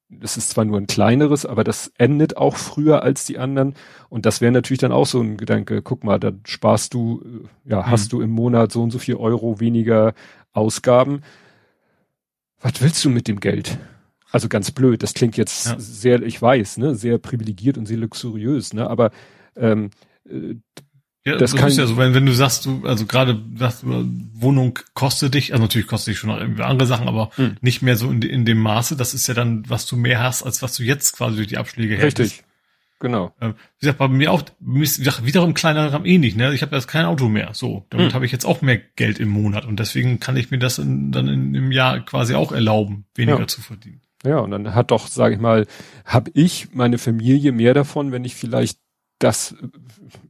Das 0.10 0.36
ist 0.36 0.50
zwar 0.50 0.66
nur 0.66 0.78
ein 0.78 0.88
kleineres, 0.88 1.46
aber 1.46 1.64
das 1.64 1.94
endet 1.98 2.36
auch 2.36 2.58
früher 2.58 3.02
als 3.02 3.26
die 3.26 3.38
anderen. 3.38 3.76
Und 4.10 4.26
das 4.26 4.42
wäre 4.42 4.52
natürlich 4.52 4.82
dann 4.82 4.92
auch 4.92 5.06
so 5.06 5.22
ein 5.22 5.38
Gedanke. 5.38 5.82
Guck 5.82 6.04
mal, 6.04 6.20
da 6.20 6.34
sparst 6.46 6.94
du, 6.94 7.22
äh, 7.66 7.70
ja, 7.70 7.80
mhm. 7.80 7.86
hast 7.86 8.12
du 8.12 8.22
im 8.22 8.32
Monat 8.32 8.72
so 8.72 8.84
und 8.84 8.92
so 8.92 9.00
viel 9.00 9.16
Euro 9.16 9.60
weniger 9.60 10.14
Ausgaben. 10.52 11.22
Was 12.62 12.82
willst 12.82 13.04
du 13.04 13.10
mit 13.10 13.28
dem 13.28 13.40
Geld? 13.40 13.78
Also 14.32 14.48
ganz 14.48 14.72
blöd, 14.72 15.04
das 15.04 15.14
klingt 15.14 15.36
jetzt 15.36 15.68
ja. 15.68 15.76
sehr, 15.78 16.22
ich 16.22 16.42
weiß, 16.42 16.78
ne, 16.78 16.96
sehr 16.96 17.18
privilegiert 17.18 17.78
und 17.78 17.86
sehr 17.86 17.98
luxuriös, 17.98 18.74
ne, 18.74 18.90
aber 18.90 19.12
ähm, 19.58 19.90
äh, 20.30 20.56
ja, 21.24 21.34
das, 21.34 21.52
das 21.52 21.60
kann 21.60 21.70
ist 21.70 21.78
ja 21.78 21.86
so, 21.86 21.98
wenn, 21.98 22.16
wenn 22.16 22.26
du 22.26 22.34
sagst, 22.34 22.66
du, 22.66 22.82
also 22.84 23.06
gerade 23.06 23.40
sagst, 23.56 23.84
Wohnung 23.86 24.80
kostet 24.96 25.36
dich, 25.36 25.52
also 25.52 25.62
natürlich 25.62 25.86
kostet 25.86 26.14
dich 26.14 26.20
schon 26.20 26.32
irgendwie 26.32 26.64
andere 26.64 26.88
Sachen, 26.88 27.08
aber 27.08 27.30
hm. 27.36 27.58
nicht 27.62 27.84
mehr 27.84 27.96
so 27.96 28.10
in, 28.10 28.24
in 28.24 28.44
dem 28.44 28.58
Maße, 28.58 28.96
das 28.96 29.14
ist 29.14 29.28
ja 29.28 29.36
dann, 29.36 29.70
was 29.70 29.86
du 29.86 29.98
mehr 29.98 30.24
hast, 30.24 30.42
als 30.42 30.64
was 30.64 30.76
du 30.76 30.84
jetzt 30.84 31.16
quasi 31.16 31.36
durch 31.36 31.48
die 31.48 31.58
Abschläge 31.58 31.96
hättest. 31.96 32.32
Richtig. 32.34 32.51
Genau. 33.02 33.34
Ähm, 33.42 33.56
wie 33.80 33.88
gesagt, 33.88 33.98
bei 33.98 34.08
mir 34.08 34.32
auch, 34.32 34.44
wie 34.60 34.82
gesagt, 34.82 35.26
wiederum 35.26 35.56
kleiner 35.56 35.92
Rahmen 35.92 36.06
ähnlich, 36.06 36.36
ne? 36.36 36.54
Ich 36.54 36.62
habe 36.62 36.76
jetzt 36.76 36.88
kein 36.88 37.06
Auto 37.06 37.30
mehr. 37.30 37.50
So, 37.54 37.88
damit 37.90 38.10
hm. 38.10 38.14
habe 38.14 38.26
ich 38.28 38.32
jetzt 38.32 38.46
auch 38.46 38.62
mehr 38.62 38.78
Geld 38.78 39.20
im 39.20 39.30
Monat 39.30 39.66
und 39.66 39.80
deswegen 39.80 40.20
kann 40.20 40.38
ich 40.38 40.52
mir 40.52 40.60
das 40.60 40.78
in, 40.78 41.12
dann 41.12 41.28
in, 41.28 41.56
im 41.56 41.72
Jahr 41.72 42.00
quasi 42.02 42.36
auch 42.36 42.52
erlauben, 42.52 43.06
weniger 43.16 43.40
ja. 43.40 43.48
zu 43.48 43.60
verdienen. 43.62 44.02
Ja, 44.24 44.38
und 44.38 44.52
dann 44.52 44.76
hat 44.76 44.92
doch, 44.92 45.08
sage 45.08 45.34
ich 45.34 45.42
mal, 45.42 45.66
habe 46.06 46.30
ich 46.36 46.76
meine 46.76 47.00
Familie 47.00 47.52
mehr 47.52 47.74
davon, 47.74 48.12
wenn 48.12 48.24
ich 48.24 48.36
vielleicht 48.36 48.78
das 49.18 49.56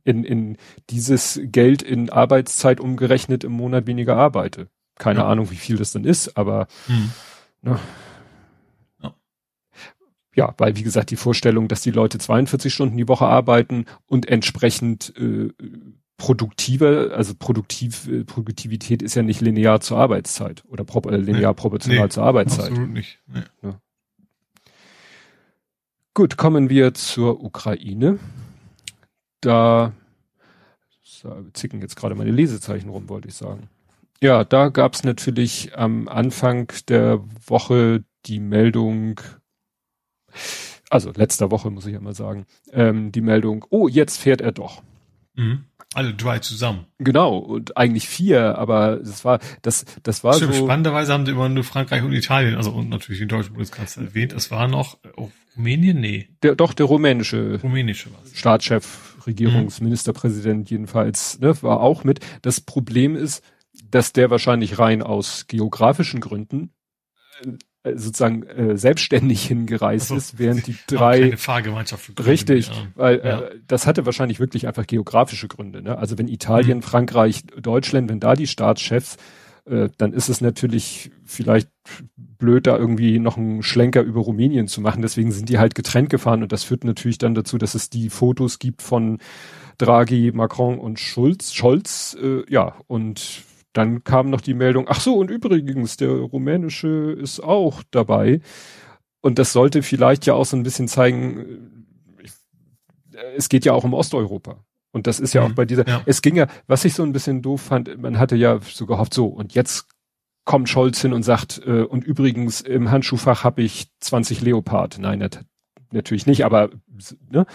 in, 0.06 0.24
in 0.24 0.58
dieses 0.90 1.42
Geld 1.44 1.82
in 1.82 2.10
Arbeitszeit 2.10 2.80
umgerechnet 2.80 3.44
im 3.44 3.52
Monat 3.52 3.86
weniger 3.86 4.16
arbeite. 4.16 4.70
Keine 4.98 5.20
ja. 5.20 5.28
Ahnung, 5.28 5.52
wie 5.52 5.56
viel 5.56 5.76
das 5.76 5.92
dann 5.92 6.06
ist, 6.06 6.38
aber 6.38 6.68
hm. 6.88 7.12
ne. 7.64 7.80
Ja, 10.36 10.54
weil 10.58 10.76
wie 10.76 10.84
gesagt 10.84 11.12
die 11.12 11.16
Vorstellung, 11.16 11.68
dass 11.68 11.82
die 11.82 11.92
Leute 11.92 12.18
42 12.18 12.74
Stunden 12.74 12.98
die 12.98 13.08
Woche 13.08 13.26
arbeiten 13.26 13.86
und 14.06 14.28
entsprechend 14.28 15.14
äh, 15.18 15.50
produktiver, 16.18 17.12
also 17.16 17.34
produktiv, 17.38 18.08
äh, 18.08 18.24
Produktivität 18.24 19.02
ist 19.02 19.16
ja 19.16 19.24
nicht 19.24 19.42
linear 19.42 19.82
zur 19.82 19.98
Arbeitszeit 19.98 20.64
oder 20.68 20.84
pro, 20.84 21.02
äh, 21.10 21.18
linear 21.18 21.52
nee, 21.52 21.56
proportional 21.56 22.06
nee, 22.06 22.10
zur 22.10 22.24
Arbeitszeit. 22.24 22.72
Absolut 22.72 22.92
nicht. 22.92 23.20
Nee. 23.28 23.42
Ja. 23.64 23.80
Gut, 26.14 26.38
kommen 26.38 26.70
wir 26.70 26.94
zur 26.94 27.44
Ukraine 27.44 28.20
da 29.42 29.94
zicken 31.54 31.82
jetzt 31.82 31.96
gerade 31.96 32.16
meine 32.16 32.32
Lesezeichen 32.32 32.90
rum, 32.90 33.10
wollte 33.10 33.28
ich 33.28 33.36
sagen. 33.36 33.70
Ja, 34.22 34.44
da 34.44 34.70
gab 34.70 34.94
es 34.94 35.04
natürlich 35.04 35.78
am 35.78 36.08
Anfang 36.08 36.72
der 36.88 37.24
Woche 37.46 38.04
die 38.26 38.40
Meldung, 38.40 39.20
also 40.90 41.12
letzter 41.16 41.52
Woche 41.52 41.70
muss 41.70 41.86
ich 41.86 41.94
ja 41.94 42.02
mal 42.02 42.16
sagen, 42.16 42.46
ähm, 42.72 43.12
die 43.12 43.22
Meldung, 43.22 43.66
oh, 43.70 43.88
jetzt 43.88 44.18
fährt 44.18 44.42
er 44.42 44.52
doch. 44.52 44.84
Mhm. 45.36 45.66
Alle 45.94 46.14
drei 46.14 46.40
zusammen. 46.40 46.86
Genau, 47.00 47.38
und 47.38 47.76
eigentlich 47.76 48.08
vier, 48.08 48.58
aber 48.58 48.98
das 48.98 49.26
war, 49.26 49.40
das, 49.62 49.86
das 50.04 50.24
war 50.24 50.36
Stimmt, 50.36 50.54
so. 50.54 50.66
Spannenderweise 50.66 51.12
haben 51.12 51.26
sie 51.26 51.34
immer 51.34 51.50
nur 51.50 51.66
Frankreich 51.66 52.02
und 52.04 52.14
Italien, 52.14 52.56
also 52.56 52.72
und 52.72 52.88
natürlich 52.88 53.20
den 53.20 53.28
deutschen 53.28 53.54
Bundeskanzler 53.54 54.04
erwähnt. 54.04 54.32
Es 54.32 54.52
war 54.52 54.70
noch, 54.70 54.98
oh, 55.18 55.30
Rumänien? 55.58 56.00
Nee. 56.00 56.30
Der, 56.44 56.56
doch, 56.56 56.74
der 56.74 56.86
rumänische. 56.86 57.60
Rumänische. 57.62 58.10
Staatschef, 58.34 59.18
Regierungsministerpräsident 59.28 60.72
mhm. 60.72 60.74
jedenfalls, 60.76 61.40
ne, 61.40 61.62
war 61.62 61.82
auch 61.82 62.06
mit. 62.06 62.22
Das 62.42 62.62
Problem 62.62 63.18
ist, 63.18 63.44
dass 63.90 64.14
der 64.14 64.30
wahrscheinlich 64.30 64.80
rein 64.80 65.02
aus 65.02 65.48
geografischen 65.48 66.22
Gründen 66.22 66.72
sozusagen 67.84 68.44
äh, 68.44 68.78
selbstständig 68.78 69.44
hingereist 69.48 70.12
also, 70.12 70.16
ist, 70.16 70.40
während 70.40 70.68
die 70.68 70.76
drei 70.88 71.38
Fahrgemeinschaft 71.38 72.26
richtig, 72.26 72.68
ja. 72.68 72.74
weil 72.96 73.20
äh, 73.20 73.28
ja. 73.28 73.40
äh, 73.42 73.60
das 73.68 73.88
hatte 73.88 74.06
wahrscheinlich 74.06 74.40
wirklich 74.40 74.68
einfach 74.68 74.88
geografische 74.88 75.48
Gründe. 75.48 75.82
Ne? 75.82 75.98
Also 75.98 76.18
wenn 76.18 76.28
Italien, 76.28 76.78
mhm. 76.78 76.84
Frankreich, 76.84 77.44
Deutschland, 77.62 78.10
wenn 78.10 78.20
da 78.20 78.36
die 78.36 78.48
Staatschefs 78.48 79.18
äh, 79.66 79.90
dann 79.98 80.14
ist 80.14 80.30
es 80.30 80.42
natürlich 80.42 81.12
vielleicht 81.24 81.70
blöd, 82.18 82.66
da 82.66 82.78
irgendwie 82.78 83.20
noch 83.20 83.38
einen 83.38 83.62
Schlenker 83.62 84.02
über 84.02 84.22
Rumänien 84.22 84.68
zu 84.68 84.82
machen. 84.82 85.02
Deswegen 85.02 85.32
sind 85.32 85.50
die 85.50 85.60
halt 85.60 85.76
getrennt 85.76 86.10
gefahren 86.10 86.42
und 86.42 86.52
das 86.52 86.64
führt 86.64 86.84
natürlich 86.84 87.20
dann 87.20 87.36
dazu, 87.36 87.58
dass 87.58 87.76
es 87.76 87.90
die 87.90 88.10
Fotos 88.10 88.58
gibt 88.58 88.82
von 88.82 89.20
Draghi, 89.78 90.32
Macron 90.34 90.80
und 90.80 91.00
Schulz, 91.00 91.54
Scholz, 91.54 92.18
äh, 92.22 92.44
ja, 92.52 92.76
und 92.88 93.44
dann 93.74 94.04
kam 94.04 94.30
noch 94.30 94.42
die 94.42 94.54
Meldung, 94.54 94.86
ach 94.90 95.00
so, 95.00 95.16
und 95.16 95.32
übrigens, 95.32 95.98
der 95.98 96.10
rumänische 96.10 97.16
ist 97.20 97.40
auch 97.42 97.84
dabei. 97.92 98.42
Und 99.22 99.40
das 99.40 99.54
sollte 99.54 99.84
vielleicht 99.84 100.26
ja 100.26 100.34
auch 100.34 100.46
so 100.46 100.58
ein 100.58 100.64
bisschen 100.64 100.88
zeigen, 100.88 101.86
äh, 103.14 103.36
es 103.36 103.50
geht 103.50 103.66
ja 103.66 103.74
auch 103.74 103.84
um 103.84 103.94
Osteuropa. 103.94 104.64
Und 104.92 105.08
das 105.08 105.20
ist 105.20 105.34
ja 105.34 105.42
mhm. 105.42 105.52
auch 105.52 105.56
bei 105.56 105.66
dieser, 105.66 105.88
ja. 105.88 106.02
es 106.06 106.22
ging 106.22 106.36
ja, 106.36 106.48
was 106.68 106.84
ich 106.84 106.94
so 106.94 107.04
ein 107.04 107.14
bisschen 107.14 107.42
doof 107.42 107.62
fand, 107.62 108.02
man 108.02 108.20
hatte 108.20 108.36
ja 108.36 108.60
so 108.62 108.86
gehofft, 108.86 109.14
so, 109.14 109.28
und 109.28 109.54
jetzt 109.54 109.88
kommt 110.44 110.70
Scholz 110.70 111.02
hin 111.02 111.14
und 111.14 111.24
sagt, 111.24 111.62
äh, 111.66 111.84
und 111.84 112.04
übrigens 112.04 112.62
im 112.62 112.92
Handschuhfach 112.92 113.44
habe 113.44 113.62
ich 113.62 113.88
20 114.00 114.42
Leopard. 114.42 114.98
Nein, 115.00 115.20
nat 115.20 115.46
natürlich 115.92 116.26
nicht, 116.26 116.46
aber 116.46 116.70
ne? 117.30 117.46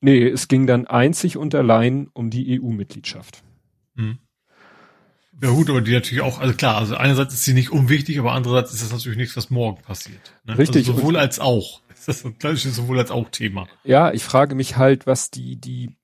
Nee, 0.00 0.28
es 0.28 0.46
ging 0.46 0.66
dann 0.66 0.86
einzig 0.86 1.36
und 1.36 1.54
allein 1.54 2.08
um 2.12 2.30
die 2.30 2.60
EU-Mitgliedschaft. 2.60 3.42
Mhm. 3.94 4.18
Ja 5.40 5.50
gut, 5.50 5.70
aber 5.70 5.80
die 5.80 5.92
natürlich 5.92 6.22
auch, 6.22 6.40
also 6.40 6.54
klar, 6.54 6.76
also 6.78 6.96
einerseits 6.96 7.34
ist 7.34 7.44
sie 7.44 7.54
nicht 7.54 7.70
unwichtig, 7.70 8.18
aber 8.18 8.32
andererseits 8.32 8.72
ist 8.72 8.82
das 8.82 8.92
natürlich 8.92 9.18
nichts, 9.18 9.36
was 9.36 9.50
morgen 9.50 9.82
passiert. 9.82 10.32
Ne? 10.44 10.58
Richtig. 10.58 10.88
Also 10.88 11.00
sowohl 11.00 11.16
als 11.16 11.38
auch. 11.38 11.80
Das 12.06 12.20
ist 12.20 12.24
ein 12.24 12.38
klassisches 12.38 12.76
sowohl 12.76 12.98
als 13.00 13.10
auch 13.10 13.28
Thema. 13.28 13.68
Ja, 13.84 14.12
ich 14.12 14.24
frage 14.24 14.54
mich 14.54 14.78
halt, 14.78 15.06
was 15.06 15.30
die, 15.30 15.56
die, 15.56 15.94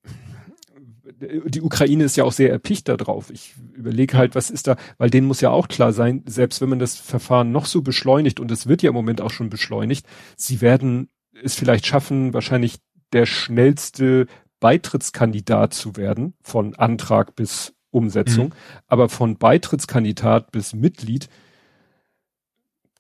die 1.47 1.63
Ukraine 1.63 2.05
ist 2.05 2.17
ja 2.17 2.25
auch 2.25 2.33
sehr 2.33 2.51
erpicht 2.51 2.89
darauf. 2.89 3.31
Ich 3.31 3.55
überlege 3.75 4.19
halt, 4.19 4.35
was 4.35 4.51
ist 4.51 4.67
da, 4.67 4.77
weil 4.99 5.09
denen 5.09 5.27
muss 5.27 5.41
ja 5.41 5.49
auch 5.49 5.67
klar 5.67 5.95
sein, 5.95 6.23
selbst 6.27 6.61
wenn 6.61 6.69
man 6.69 6.79
das 6.79 6.97
Verfahren 6.97 7.53
noch 7.53 7.65
so 7.65 7.81
beschleunigt, 7.81 8.39
und 8.39 8.51
es 8.51 8.67
wird 8.67 8.83
ja 8.83 8.91
im 8.91 8.95
Moment 8.95 9.23
auch 9.23 9.31
schon 9.31 9.49
beschleunigt, 9.49 10.07
sie 10.37 10.61
werden 10.61 11.09
es 11.43 11.55
vielleicht 11.55 11.87
schaffen, 11.87 12.35
wahrscheinlich 12.35 12.81
der 13.15 13.25
schnellste 13.25 14.27
Beitrittskandidat 14.61 15.73
zu 15.73 15.97
werden, 15.97 16.35
von 16.43 16.75
Antrag 16.75 17.35
bis 17.35 17.73
Umsetzung, 17.95 18.49
mhm. 18.49 18.53
aber 18.87 19.09
von 19.09 19.37
Beitrittskandidat 19.37 20.53
bis 20.53 20.75
Mitglied, 20.75 21.29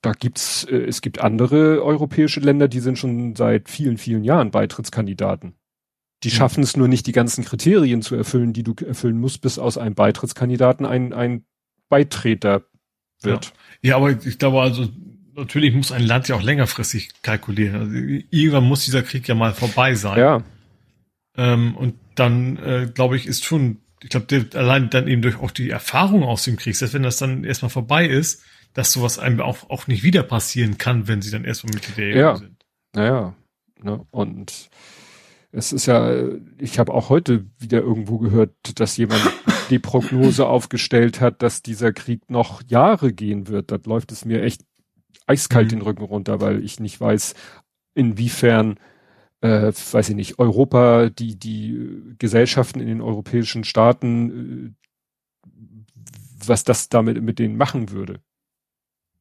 da 0.02 0.12
gibt's, 0.12 0.64
äh, 0.64 0.76
es 0.76 1.00
gibt 1.00 1.20
andere 1.20 1.82
europäische 1.82 2.40
Länder, 2.40 2.68
die 2.68 2.80
sind 2.80 2.98
schon 2.98 3.34
seit 3.34 3.68
vielen, 3.68 3.98
vielen 3.98 4.24
Jahren 4.24 4.50
Beitrittskandidaten. 4.50 5.54
Die 6.22 6.30
hm. 6.30 6.36
schaffen 6.36 6.62
es 6.62 6.76
nur 6.76 6.88
nicht, 6.88 7.06
die 7.06 7.12
ganzen 7.12 7.44
Kriterien 7.44 8.02
zu 8.02 8.14
erfüllen, 8.14 8.52
die 8.52 8.62
du 8.62 8.74
erfüllen 8.84 9.18
musst, 9.18 9.40
bis 9.40 9.58
aus 9.58 9.78
einem 9.78 9.94
Beitrittskandidaten 9.94 10.86
ein, 10.86 11.12
ein 11.12 11.44
Beitreter 11.88 12.64
wird. 13.22 13.52
Ja. 13.82 13.90
ja, 13.90 13.96
aber 13.96 14.10
ich 14.10 14.38
glaube 14.38 14.60
also, 14.60 14.88
natürlich 15.34 15.74
muss 15.74 15.92
ein 15.92 16.02
Land 16.02 16.28
ja 16.28 16.36
auch 16.36 16.42
längerfristig 16.42 17.10
kalkulieren. 17.22 17.76
Also, 17.76 17.94
irgendwann 18.30 18.64
muss 18.64 18.84
dieser 18.84 19.02
Krieg 19.02 19.26
ja 19.28 19.34
mal 19.34 19.52
vorbei 19.52 19.94
sein. 19.94 20.18
Ja. 20.18 20.42
Ähm, 21.36 21.76
und 21.76 21.94
dann, 22.14 22.56
äh, 22.58 22.90
glaube 22.92 23.16
ich, 23.16 23.26
ist 23.26 23.44
schon, 23.44 23.78
ich 24.04 24.10
glaube, 24.10 24.46
allein 24.52 24.90
dann 24.90 25.08
eben 25.08 25.22
durch 25.22 25.40
auch 25.40 25.50
die 25.50 25.70
Erfahrung 25.70 26.24
aus 26.24 26.44
dem 26.44 26.56
Krieg, 26.56 26.76
selbst 26.76 26.92
wenn 26.92 27.02
das 27.02 27.16
dann 27.16 27.42
erstmal 27.42 27.70
vorbei 27.70 28.06
ist, 28.06 28.42
dass 28.74 28.92
sowas 28.92 29.18
einem 29.18 29.40
auch, 29.40 29.70
auch 29.70 29.86
nicht 29.86 30.02
wieder 30.02 30.22
passieren 30.22 30.76
kann, 30.76 31.08
wenn 31.08 31.22
sie 31.22 31.30
dann 31.30 31.46
erstmal 31.46 31.74
mit 31.74 31.96
der 31.96 32.14
EU 32.14 32.18
ja. 32.18 32.36
sind. 32.36 32.62
Naja, 32.92 33.34
ne? 33.82 34.04
und 34.10 34.68
es 35.52 35.72
ist 35.72 35.86
ja, 35.86 36.12
ich 36.58 36.78
habe 36.78 36.92
auch 36.92 37.08
heute 37.08 37.46
wieder 37.58 37.78
irgendwo 37.78 38.18
gehört, 38.18 38.52
dass 38.78 38.98
jemand 38.98 39.22
die 39.70 39.78
Prognose 39.78 40.46
aufgestellt 40.46 41.22
hat, 41.22 41.40
dass 41.40 41.62
dieser 41.62 41.94
Krieg 41.94 42.28
noch 42.28 42.60
Jahre 42.66 43.10
gehen 43.10 43.48
wird. 43.48 43.70
Da 43.70 43.78
läuft 43.86 44.12
es 44.12 44.26
mir 44.26 44.42
echt 44.42 44.66
eiskalt 45.26 45.68
mhm. 45.68 45.70
den 45.70 45.82
Rücken 45.82 46.04
runter, 46.04 46.42
weil 46.42 46.62
ich 46.62 46.78
nicht 46.78 47.00
weiß, 47.00 47.34
inwiefern, 47.94 48.78
äh, 49.44 49.72
weiß 49.74 50.08
ich 50.08 50.16
nicht, 50.16 50.38
Europa, 50.38 51.10
die, 51.10 51.36
die 51.38 52.16
Gesellschaften 52.18 52.80
in 52.80 52.86
den 52.86 53.02
europäischen 53.02 53.62
Staaten, 53.64 54.74
äh, 55.44 55.50
was 56.46 56.64
das 56.64 56.88
damit 56.88 57.22
mit 57.22 57.38
denen 57.38 57.58
machen 57.58 57.90
würde. 57.90 58.20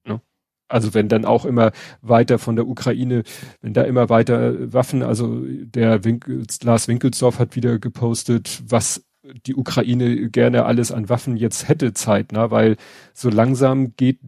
Ne? 0.07 0.21
Also 0.69 0.93
wenn 0.93 1.09
dann 1.09 1.25
auch 1.25 1.43
immer 1.43 1.73
weiter 2.01 2.39
von 2.39 2.55
der 2.55 2.67
Ukraine, 2.67 3.23
wenn 3.59 3.73
da 3.73 3.83
immer 3.83 4.07
weiter 4.07 4.71
Waffen, 4.71 5.03
also 5.03 5.41
der 5.45 6.05
Winkel, 6.05 6.45
Lars 6.63 6.87
Winkelsdorf 6.87 7.39
hat 7.39 7.57
wieder 7.57 7.77
gepostet, 7.77 8.63
was 8.65 9.05
die 9.45 9.55
Ukraine 9.55 10.29
gerne 10.29 10.63
alles 10.63 10.93
an 10.93 11.09
Waffen 11.09 11.35
jetzt 11.35 11.67
hätte 11.67 11.93
zeitnah, 11.93 12.49
weil 12.49 12.77
so 13.13 13.29
langsam 13.29 13.97
geht, 13.97 14.19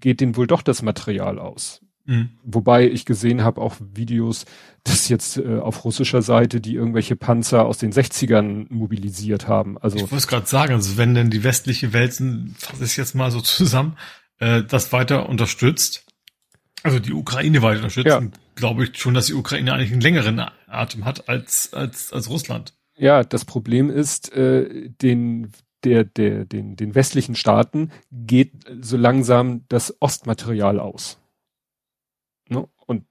geht 0.00 0.22
denen 0.22 0.36
wohl 0.36 0.46
doch 0.46 0.62
das 0.62 0.80
Material 0.80 1.38
aus. 1.38 1.81
Mhm. 2.04 2.30
Wobei 2.42 2.88
ich 2.88 3.04
gesehen 3.04 3.42
habe 3.44 3.60
auch 3.60 3.76
Videos, 3.94 4.44
dass 4.84 5.08
jetzt 5.08 5.36
äh, 5.36 5.58
auf 5.58 5.84
russischer 5.84 6.22
Seite 6.22 6.60
die 6.60 6.74
irgendwelche 6.74 7.16
Panzer 7.16 7.64
aus 7.64 7.78
den 7.78 7.92
60ern 7.92 8.66
mobilisiert 8.70 9.46
haben. 9.46 9.78
Also 9.78 9.96
ich 9.98 10.10
wollte 10.10 10.26
gerade 10.26 10.46
sagen, 10.46 10.74
also 10.74 10.96
wenn 10.96 11.14
denn 11.14 11.30
die 11.30 11.44
westliche 11.44 11.92
Welt, 11.92 12.14
fasse 12.58 12.84
ich 12.84 12.96
jetzt 12.96 13.14
mal 13.14 13.30
so 13.30 13.40
zusammen, 13.40 13.96
äh, 14.38 14.62
das 14.64 14.92
weiter 14.92 15.28
unterstützt, 15.28 16.04
also 16.82 16.98
die 16.98 17.12
Ukraine 17.12 17.62
weiter 17.62 17.78
unterstützt, 17.78 18.06
ja. 18.06 18.20
glaube 18.56 18.84
ich 18.84 18.98
schon, 18.98 19.14
dass 19.14 19.26
die 19.26 19.34
Ukraine 19.34 19.72
eigentlich 19.72 19.92
einen 19.92 20.00
längeren 20.00 20.44
Atem 20.66 21.04
hat 21.04 21.28
als 21.28 21.72
als 21.72 22.12
als 22.12 22.28
Russland. 22.28 22.74
Ja, 22.96 23.22
das 23.22 23.44
Problem 23.44 23.88
ist, 23.88 24.32
äh, 24.32 24.90
den 25.00 25.52
der, 25.84 26.04
der, 26.04 26.44
den, 26.44 26.76
den 26.76 26.94
westlichen 26.94 27.34
Staaten 27.34 27.90
geht 28.10 28.52
so 28.80 28.96
langsam 28.96 29.64
das 29.68 29.96
Ostmaterial 30.00 30.78
aus. 30.78 31.21
Und 32.92 33.04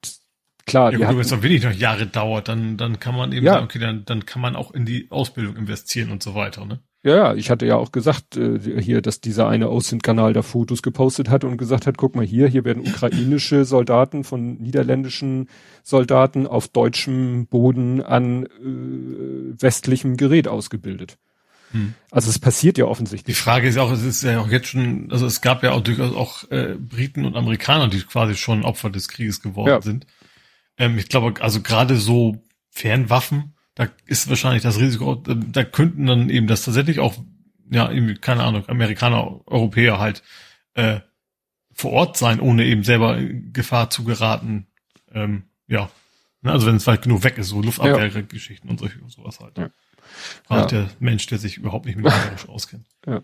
klar, 0.65 0.91
ja, 0.93 1.07
gut, 1.07 1.17
wenn 1.17 1.25
es 1.25 1.31
noch 1.31 1.43
wenig 1.43 1.63
noch 1.63 1.73
Jahre 1.73 2.07
dauert, 2.07 2.47
dann, 2.47 2.77
dann 2.77 2.99
kann 2.99 3.15
man 3.15 3.33
eben 3.33 3.45
ja. 3.45 3.53
sagen, 3.53 3.65
okay, 3.65 3.79
dann, 3.79 4.05
dann 4.05 4.25
kann 4.25 4.41
man 4.41 4.55
auch 4.55 4.71
in 4.71 4.85
die 4.85 5.07
Ausbildung 5.11 5.57
investieren 5.57 6.11
und 6.11 6.23
so 6.23 6.33
weiter, 6.33 6.65
ne? 6.65 6.79
Ja, 7.03 7.15
ja, 7.15 7.33
ich 7.33 7.49
hatte 7.49 7.65
ja 7.65 7.77
auch 7.77 7.91
gesagt, 7.91 8.37
äh, 8.37 8.59
hier, 8.79 9.01
dass 9.01 9.21
dieser 9.21 9.47
eine 9.47 9.69
Aussend-Kanal 9.69 10.33
da 10.33 10.43
Fotos 10.43 10.83
gepostet 10.83 11.29
hat 11.29 11.43
und 11.43 11.57
gesagt 11.57 11.87
hat, 11.87 11.97
guck 11.97 12.15
mal 12.15 12.25
hier, 12.25 12.47
hier 12.47 12.63
werden 12.63 12.87
ukrainische 12.87 13.65
Soldaten 13.65 14.23
von 14.23 14.61
niederländischen 14.61 15.49
Soldaten 15.81 16.45
auf 16.45 16.67
deutschem 16.67 17.47
Boden 17.47 18.03
an 18.03 18.45
äh, 18.45 19.59
westlichem 19.59 20.15
Gerät 20.15 20.47
ausgebildet. 20.47 21.17
Hm. 21.71 21.93
Also 22.09 22.29
es 22.29 22.39
passiert 22.39 22.77
ja 22.77 22.85
offensichtlich. 22.85 23.35
Die 23.35 23.41
Frage 23.41 23.67
ist 23.67 23.77
auch, 23.77 23.91
es 23.91 24.03
ist 24.03 24.23
ja 24.23 24.39
auch 24.39 24.49
jetzt 24.49 24.67
schon, 24.67 25.11
also 25.11 25.25
es 25.25 25.41
gab 25.41 25.63
ja 25.63 25.71
auch 25.71 25.81
durchaus 25.81 26.15
auch 26.15 26.49
äh, 26.51 26.75
Briten 26.77 27.25
und 27.25 27.35
Amerikaner, 27.35 27.87
die 27.87 28.01
quasi 28.01 28.35
schon 28.35 28.63
Opfer 28.63 28.89
des 28.89 29.07
Krieges 29.07 29.41
geworden 29.41 29.69
ja. 29.69 29.81
sind. 29.81 30.07
Ähm, 30.77 30.97
ich 30.97 31.09
glaube, 31.09 31.41
also 31.41 31.61
gerade 31.61 31.97
so 31.97 32.43
Fernwaffen, 32.69 33.53
da 33.75 33.87
ist 34.05 34.29
wahrscheinlich 34.29 34.63
das 34.63 34.79
Risiko, 34.79 35.15
da 35.15 35.63
könnten 35.63 36.05
dann 36.05 36.29
eben 36.29 36.47
das 36.47 36.63
tatsächlich 36.63 36.99
auch, 36.99 37.15
ja, 37.69 37.89
irgendwie, 37.89 38.15
keine 38.15 38.43
Ahnung, 38.43 38.67
Amerikaner, 38.67 39.41
Europäer 39.47 39.99
halt 39.99 40.23
äh, 40.73 40.99
vor 41.73 41.91
Ort 41.91 42.17
sein, 42.17 42.39
ohne 42.39 42.65
eben 42.65 42.83
selber 42.83 43.17
in 43.17 43.53
Gefahr 43.53 43.89
zu 43.89 44.03
geraten. 44.03 44.67
Ähm, 45.13 45.43
ja. 45.67 45.89
Ne, 46.41 46.51
also 46.51 46.67
wenn 46.67 46.75
es 46.75 46.87
weit 46.87 47.03
genug 47.03 47.23
weg 47.23 47.37
ist, 47.37 47.47
so 47.47 47.61
Luftabwehrgeschichten 47.61 48.67
ja. 48.67 48.71
und 48.71 48.79
solche 48.79 48.97
sowas 49.07 49.39
halt. 49.39 49.57
Ja. 49.57 49.69
Gerade 50.47 50.75
ja. 50.75 50.81
der 50.83 50.89
Mensch, 50.99 51.25
der 51.27 51.37
sich 51.37 51.57
überhaupt 51.57 51.85
nicht 51.85 51.97
mit 51.97 52.05
Englisch 52.05 52.47
auskennt. 52.49 52.85
Ja. 53.05 53.21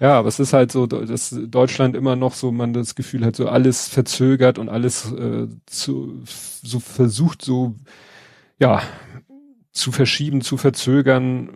ja, 0.00 0.18
aber 0.18 0.28
es 0.28 0.40
ist 0.40 0.52
halt 0.52 0.72
so, 0.72 0.86
dass 0.86 1.36
Deutschland 1.46 1.94
immer 1.94 2.16
noch 2.16 2.34
so, 2.34 2.50
man 2.50 2.72
das 2.72 2.94
Gefühl 2.94 3.24
hat, 3.24 3.36
so 3.36 3.48
alles 3.48 3.88
verzögert 3.88 4.58
und 4.58 4.68
alles 4.68 5.12
äh, 5.12 5.48
zu, 5.66 6.22
so 6.24 6.80
versucht, 6.80 7.42
so, 7.42 7.76
ja, 8.58 8.82
zu 9.72 9.92
verschieben, 9.92 10.40
zu 10.40 10.56
verzögern. 10.56 11.50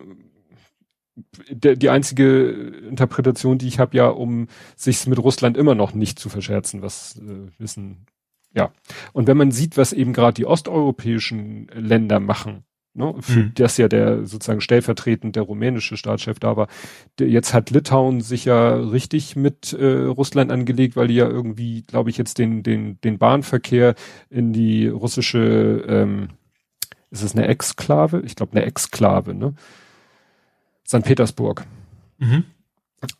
Der, 1.49 1.75
die 1.75 1.89
einzige 1.89 2.49
Interpretation, 2.87 3.57
die 3.57 3.67
ich 3.67 3.79
habe, 3.79 3.97
ja, 3.97 4.07
um 4.07 4.47
sich 4.75 5.07
mit 5.07 5.17
Russland 5.19 5.57
immer 5.57 5.73
noch 5.73 5.93
nicht 5.93 6.19
zu 6.19 6.29
verscherzen, 6.29 6.81
was 6.81 7.17
äh, 7.17 7.51
wissen. 7.57 8.05
Ja. 8.53 8.71
Und 9.13 9.27
wenn 9.27 9.37
man 9.37 9.51
sieht, 9.51 9.77
was 9.77 9.93
eben 9.93 10.13
gerade 10.13 10.35
die 10.35 10.45
osteuropäischen 10.45 11.67
Länder 11.73 12.19
machen, 12.19 12.65
ne, 12.97 13.15
für 13.19 13.39
mhm. 13.39 13.51
das 13.55 13.77
ja 13.77 13.87
der 13.87 14.25
sozusagen 14.25 14.61
stellvertretend 14.61 15.35
der 15.35 15.43
rumänische 15.43 15.95
Staatschef 15.95 16.39
da 16.39 16.57
war. 16.57 16.67
Jetzt 17.19 17.53
hat 17.53 17.69
Litauen 17.69 18.21
sich 18.21 18.45
ja 18.45 18.73
richtig 18.75 19.35
mit 19.35 19.73
äh, 19.73 20.05
Russland 20.05 20.51
angelegt, 20.51 20.95
weil 20.95 21.07
die 21.07 21.15
ja 21.15 21.27
irgendwie, 21.27 21.83
glaube 21.83 22.09
ich, 22.09 22.17
jetzt 22.17 22.39
den, 22.39 22.63
den, 22.63 22.99
den 23.01 23.17
Bahnverkehr 23.17 23.95
in 24.29 24.51
die 24.51 24.87
russische, 24.87 25.85
ähm, 25.87 26.29
ist 27.11 27.23
es 27.23 27.35
eine 27.35 27.47
Exklave? 27.47 28.21
Ich 28.25 28.35
glaube, 28.35 28.53
eine 28.53 28.65
Exklave, 28.65 29.33
ne? 29.33 29.53
St. 30.85 31.03
Petersburg. 31.03 31.65
Mhm. 32.17 32.45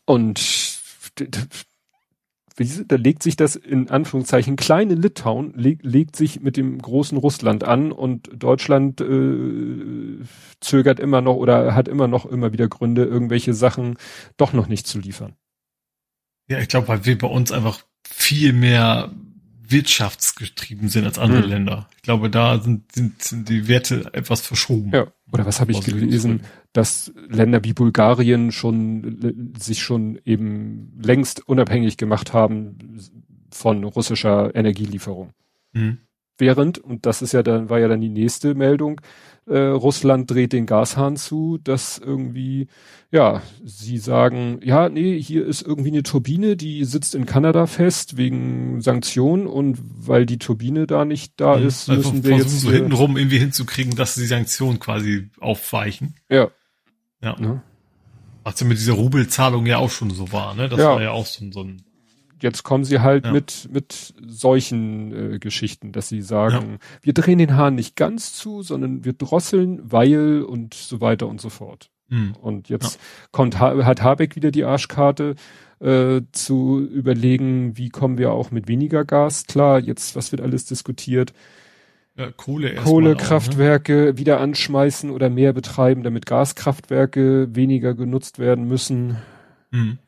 Und 0.04 0.40
da 2.86 2.96
legt 2.96 3.22
sich 3.22 3.36
das 3.36 3.56
in 3.56 3.88
Anführungszeichen 3.90 4.56
kleine 4.56 4.94
Litauen 4.94 5.52
leg, 5.54 5.80
legt 5.82 6.16
sich 6.16 6.40
mit 6.40 6.56
dem 6.56 6.78
großen 6.80 7.16
Russland 7.16 7.64
an 7.64 7.92
und 7.92 8.30
Deutschland 8.34 9.00
äh, 9.00 10.24
zögert 10.60 10.98
immer 11.00 11.20
noch 11.20 11.36
oder 11.36 11.74
hat 11.74 11.88
immer 11.88 12.08
noch 12.08 12.26
immer 12.26 12.52
wieder 12.52 12.68
Gründe, 12.68 13.04
irgendwelche 13.04 13.54
Sachen 13.54 13.96
doch 14.36 14.52
noch 14.52 14.66
nicht 14.66 14.86
zu 14.86 14.98
liefern. 14.98 15.34
Ja, 16.48 16.58
ich 16.58 16.68
glaube, 16.68 16.88
weil 16.88 17.04
wir 17.04 17.18
bei 17.18 17.28
uns 17.28 17.52
einfach 17.52 17.84
viel 18.08 18.52
mehr 18.52 19.12
wirtschaftsgetrieben 19.70 20.88
sind 20.88 21.04
als 21.04 21.18
andere 21.18 21.42
mhm. 21.42 21.48
Länder. 21.48 21.88
Ich 21.96 22.02
glaube, 22.02 22.30
da 22.30 22.58
sind, 22.58 22.90
sind, 22.92 23.22
sind 23.22 23.48
die 23.48 23.68
Werte 23.68 24.10
etwas 24.14 24.40
verschoben. 24.40 24.90
Ja. 24.92 25.12
Oder 25.32 25.44
was 25.44 25.60
habe 25.60 25.72
ich 25.72 25.82
gelesen, 25.82 26.40
dass 26.72 27.12
Länder 27.28 27.62
wie 27.64 27.74
Bulgarien 27.74 28.50
schon 28.50 29.52
sich 29.58 29.82
schon 29.82 30.18
eben 30.24 30.98
längst 31.02 31.46
unabhängig 31.46 31.96
gemacht 31.98 32.32
haben 32.32 32.78
von 33.50 33.84
russischer 33.84 34.54
Energielieferung. 34.54 35.30
Mhm. 35.72 35.98
Während, 36.38 36.78
und 36.78 37.04
das 37.04 37.20
ist 37.20 37.32
ja 37.32 37.42
dann, 37.42 37.68
war 37.68 37.80
ja 37.80 37.88
dann 37.88 38.00
die 38.00 38.08
nächste 38.08 38.54
Meldung, 38.54 39.00
äh, 39.48 39.58
Russland 39.58 40.30
dreht 40.30 40.52
den 40.52 40.66
Gashahn 40.66 41.16
zu, 41.16 41.58
dass 41.62 41.98
irgendwie, 41.98 42.68
ja, 43.10 43.42
sie 43.64 43.98
sagen, 43.98 44.60
ja, 44.62 44.88
nee, 44.88 45.20
hier 45.20 45.46
ist 45.46 45.62
irgendwie 45.62 45.90
eine 45.90 46.02
Turbine, 46.02 46.56
die 46.56 46.84
sitzt 46.84 47.14
in 47.14 47.26
Kanada 47.26 47.66
fest 47.66 48.16
wegen 48.16 48.80
Sanktionen 48.80 49.46
und 49.46 49.78
weil 49.80 50.26
die 50.26 50.38
Turbine 50.38 50.86
da 50.86 51.04
nicht 51.04 51.32
da 51.36 51.56
mhm. 51.56 51.66
ist, 51.66 51.88
müssen 51.88 52.16
also 52.16 52.24
wir 52.24 52.36
jetzt 52.36 52.60
so 52.60 52.70
hintenrum 52.70 53.16
irgendwie 53.16 53.38
hinzukriegen, 53.38 53.96
dass 53.96 54.14
die 54.14 54.26
Sanktionen 54.26 54.78
quasi 54.78 55.30
aufweichen. 55.40 56.14
Ja. 56.28 56.48
Ja. 57.22 57.36
ja. 57.40 57.62
Was 58.44 58.60
ja 58.60 58.66
mit 58.66 58.78
dieser 58.78 58.94
Rubelzahlung 58.94 59.66
ja 59.66 59.78
auch 59.78 59.90
schon 59.90 60.10
so 60.10 60.32
war, 60.32 60.54
ne? 60.54 60.68
Das 60.68 60.78
ja. 60.78 60.90
war 60.90 61.02
ja 61.02 61.10
auch 61.10 61.26
so, 61.26 61.50
so 61.50 61.62
ein 61.62 61.82
jetzt 62.40 62.62
kommen 62.62 62.84
sie 62.84 63.00
halt 63.00 63.26
ja. 63.26 63.32
mit, 63.32 63.68
mit 63.72 64.14
solchen 64.26 65.34
äh, 65.34 65.38
Geschichten, 65.38 65.92
dass 65.92 66.08
sie 66.08 66.22
sagen, 66.22 66.72
ja. 66.72 66.78
wir 67.02 67.12
drehen 67.14 67.38
den 67.38 67.56
Hahn 67.56 67.74
nicht 67.74 67.96
ganz 67.96 68.32
zu, 68.34 68.62
sondern 68.62 69.04
wir 69.04 69.12
drosseln, 69.12 69.80
weil 69.82 70.42
und 70.42 70.74
so 70.74 71.00
weiter 71.00 71.26
und 71.26 71.40
so 71.40 71.48
fort. 71.48 71.90
Mhm. 72.08 72.34
Und 72.40 72.68
jetzt 72.68 72.94
ja. 72.94 73.00
kommt, 73.30 73.58
hat 73.58 74.02
Habeck 74.02 74.36
wieder 74.36 74.50
die 74.50 74.64
Arschkarte 74.64 75.34
äh, 75.80 76.22
zu 76.32 76.80
überlegen, 76.80 77.76
wie 77.76 77.88
kommen 77.88 78.18
wir 78.18 78.32
auch 78.32 78.50
mit 78.50 78.68
weniger 78.68 79.04
Gas 79.04 79.46
klar. 79.46 79.78
Jetzt, 79.78 80.16
was 80.16 80.32
wird 80.32 80.42
alles 80.42 80.64
diskutiert? 80.64 81.32
Ja, 82.16 82.32
Kohle 82.32 82.74
Kohlekraftwerke 82.74 83.92
ne? 83.92 84.18
wieder 84.18 84.40
anschmeißen 84.40 85.10
oder 85.10 85.30
mehr 85.30 85.52
betreiben, 85.52 86.02
damit 86.02 86.26
Gaskraftwerke 86.26 87.54
weniger 87.54 87.94
genutzt 87.94 88.40
werden 88.40 88.66
müssen. 88.66 89.18
Mhm. 89.70 89.98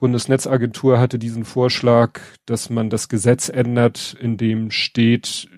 Bundesnetzagentur 0.00 0.98
hatte 0.98 1.18
diesen 1.18 1.44
Vorschlag, 1.44 2.20
dass 2.46 2.70
man 2.70 2.90
das 2.90 3.08
Gesetz 3.08 3.50
ändert, 3.50 4.16
in 4.18 4.38
dem 4.38 4.70
steht, 4.70 5.48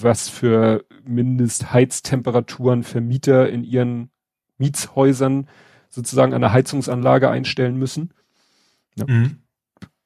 was 0.00 0.28
für 0.28 0.84
Mindestheiztemperaturen 1.04 2.82
Vermieter 2.82 3.48
in 3.50 3.62
ihren 3.62 4.10
Mietshäusern 4.58 5.46
sozusagen 5.90 6.32
eine 6.32 6.52
Heizungsanlage 6.52 7.30
einstellen 7.30 7.76
müssen. 7.76 8.14
Ja. 8.96 9.04
Mhm. 9.06 9.36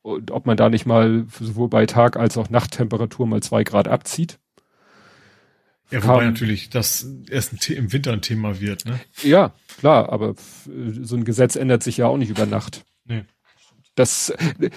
Und 0.03 0.30
ob 0.32 0.47
man 0.47 0.57
da 0.57 0.68
nicht 0.68 0.87
mal 0.87 1.24
sowohl 1.41 1.68
bei 1.68 1.87
Tag 1.87 2.16
als 2.16 2.37
auch 2.37 2.51
Nachttemperatur 2.51 3.26
mal 3.26 3.43
zwei 3.43 3.64
Grad 3.64 3.89
abzieht. 3.89 4.39
Ja, 5.91 6.03
wobei 6.03 6.18
Kam, 6.18 6.26
natürlich 6.26 6.70
das 6.70 7.07
erst 7.30 7.70
im 7.70 7.93
Winter 7.93 8.12
ein 8.12 8.22
Thema 8.22 8.61
wird, 8.61 8.84
ne? 8.84 8.99
Ja, 9.22 9.55
klar, 9.78 10.12
aber 10.12 10.34
so 11.01 11.16
ein 11.16 11.24
Gesetz 11.24 11.55
ändert 11.55 11.84
sich 11.84 11.99
ja 11.99 12.07
auch 12.07 12.16
nicht 12.16 12.30
über 12.30 12.47
Nacht. 12.47 12.84
Nee. 13.05 13.24
Das, 13.97 14.27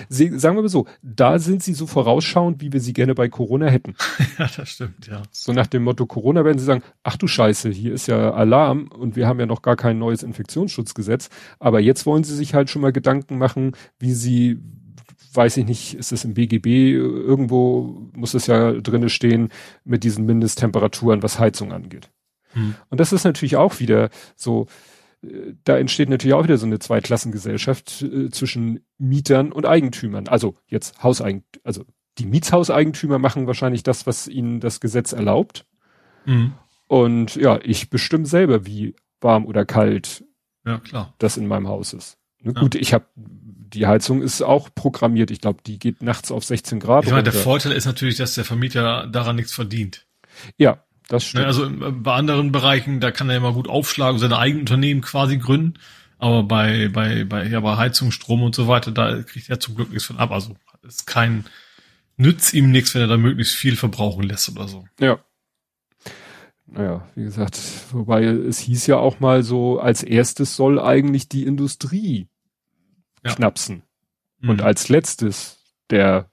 sagen 0.10 0.56
wir 0.56 0.62
mal 0.62 0.70
so, 0.70 0.88
da 1.02 1.40
sind 1.40 1.62
sie 1.62 1.74
so 1.74 1.88
vorausschauend, 1.88 2.62
wie 2.62 2.72
wir 2.72 2.80
sie 2.80 2.94
gerne 2.94 3.14
bei 3.14 3.28
Corona 3.28 3.68
hätten. 3.68 3.96
ja, 4.40 4.50
das 4.56 4.70
stimmt, 4.70 5.08
ja. 5.08 5.24
So 5.32 5.52
nach 5.52 5.68
dem 5.68 5.84
Motto 5.84 6.06
Corona 6.06 6.46
werden 6.46 6.58
sie 6.58 6.64
sagen, 6.64 6.84
ach 7.04 7.18
du 7.18 7.28
Scheiße, 7.28 7.70
hier 7.70 7.94
ist 7.94 8.08
ja 8.08 8.32
Alarm 8.32 8.88
und 8.88 9.18
wir 9.18 9.28
haben 9.28 9.40
ja 9.40 9.46
noch 9.46 9.62
gar 9.62 9.76
kein 9.76 10.00
neues 10.00 10.24
Infektionsschutzgesetz. 10.24 11.30
Aber 11.60 11.82
jetzt 11.82 12.06
wollen 12.06 12.24
sie 12.24 12.36
sich 12.36 12.54
halt 12.54 12.70
schon 12.70 12.82
mal 12.82 12.94
Gedanken 12.94 13.38
machen, 13.38 13.74
wie 14.00 14.14
sie, 14.14 14.58
weiß 15.34 15.58
ich 15.58 15.66
nicht, 15.66 15.96
ist 15.96 16.14
es 16.14 16.24
im 16.24 16.34
BGB, 16.34 16.94
irgendwo 16.94 18.10
muss 18.14 18.34
es 18.34 18.48
ja 18.48 18.72
drinne 18.72 19.10
stehen, 19.10 19.50
mit 19.84 20.06
diesen 20.06 20.26
Mindesttemperaturen, 20.26 21.24
was 21.24 21.40
Heizung 21.40 21.74
angeht. 21.74 22.10
Hm. 22.54 22.76
Und 22.90 23.02
das 23.02 23.12
ist 23.12 23.26
natürlich 23.26 23.58
auch 23.58 23.82
wieder 23.82 24.10
so, 24.38 24.68
da 25.22 25.78
entsteht 25.78 26.10
natürlich 26.10 26.34
auch 26.34 26.44
wieder 26.44 26.58
so 26.58 26.66
eine 26.66 26.80
Zweiklassengesellschaft 26.80 28.02
äh, 28.02 28.30
zwischen 28.30 28.86
Mietern 28.98 29.52
und 29.52 29.66
Eigentümern. 29.66 30.28
Also 30.28 30.56
jetzt 30.68 31.04
Hauseigentümer, 31.04 31.62
also 31.64 31.86
die 32.18 32.26
Mietshauseigentümer 32.26 33.20
machen 33.20 33.48
wahrscheinlich 33.48 33.84
das, 33.84 34.06
was 34.06 34.28
ihnen 34.28 34.60
das 34.60 34.80
Gesetz 34.80 35.14
erlaubt. 35.14 35.66
Mhm. 36.26 36.54
Und 36.88 37.36
ja, 37.36 37.60
ich 37.62 37.90
bestimme 37.90 38.26
selber, 38.26 38.66
wie 38.66 38.96
warm 39.22 39.46
oder 39.46 39.66
kalt 39.66 40.26
ja, 40.66 40.80
klar. 40.80 41.14
das 41.18 41.38
in 41.38 41.48
meinem 41.48 41.68
Haus 41.68 41.94
ist. 41.94 42.18
Ne, 42.42 42.54
ja. 42.56 42.62
Gut, 42.62 42.76
ich 42.76 42.94
habe 42.94 43.06
die 43.16 43.86
Heizung 43.86 44.24
ist 44.24 44.42
auch 44.42 44.70
programmiert. 44.74 45.30
Ich 45.30 45.42
glaube, 45.42 45.60
die 45.66 45.78
geht 45.78 46.02
nachts 46.02 46.32
auf 46.32 46.44
16 46.44 46.80
Grad. 46.80 47.06
Ich 47.06 47.12
meine, 47.12 47.24
der 47.24 47.34
Vorteil 47.34 47.72
ist 47.74 47.86
natürlich, 47.86 48.18
dass 48.18 48.34
der 48.34 48.44
Vermieter 48.44 49.06
daran 49.08 49.36
nichts 49.36 49.54
verdient. 49.54 50.08
Ja, 50.58 50.84
das 51.10 51.26
stimmt. 51.26 51.46
Also 51.46 51.70
bei 51.70 52.14
anderen 52.14 52.52
Bereichen, 52.52 53.00
da 53.00 53.12
kann 53.12 53.30
er 53.30 53.38
immer 53.38 53.54
gut 53.54 53.68
aufschlagen, 53.68 54.20
seine 54.20 54.38
eigenen 54.38 54.62
Unternehmen 54.62 55.02
quasi 55.02 55.38
gründen. 55.38 55.74
Aber 56.20 56.44
bei, 56.44 56.90
bei, 56.90 57.24
bei, 57.24 57.48
ja, 57.48 57.60
bei 57.62 57.78
Heizung, 57.78 58.12
Strom 58.12 58.44
und 58.44 58.54
so 58.54 58.68
weiter, 58.68 58.92
da 58.92 59.22
kriegt 59.24 59.50
er 59.50 59.60
zum 59.60 59.76
Glück 59.76 59.90
nichts 59.90 60.06
von 60.06 60.18
ab. 60.18 60.32
Also 60.32 60.56
ist 60.84 61.08
kein, 61.08 61.46
nützt 62.18 62.54
ihm 62.54 62.72
nichts, 62.72 62.94
wenn 62.94 63.02
er 63.02 63.08
da 63.08 63.18
möglichst 63.18 63.56
viel 63.56 63.76
verbrauchen 63.76 64.24
lässt 64.24 64.50
oder 64.50 64.68
so. 64.68 64.86
Ja. 65.00 65.20
Naja, 66.68 67.08
wie 67.16 67.24
gesagt, 67.24 67.60
wobei 67.92 68.26
es 68.26 68.60
hieß 68.60 68.86
ja 68.86 68.98
auch 68.98 69.20
mal 69.20 69.42
so, 69.42 69.80
als 69.80 70.04
erstes 70.04 70.56
soll 70.56 70.80
eigentlich 70.80 71.28
die 71.28 71.46
Industrie 71.46 72.28
ja. 73.26 73.34
knapsen. 73.34 73.82
Mhm. 74.40 74.50
Und 74.50 74.62
als 74.62 74.90
letztes 74.90 75.58
der 75.90 76.30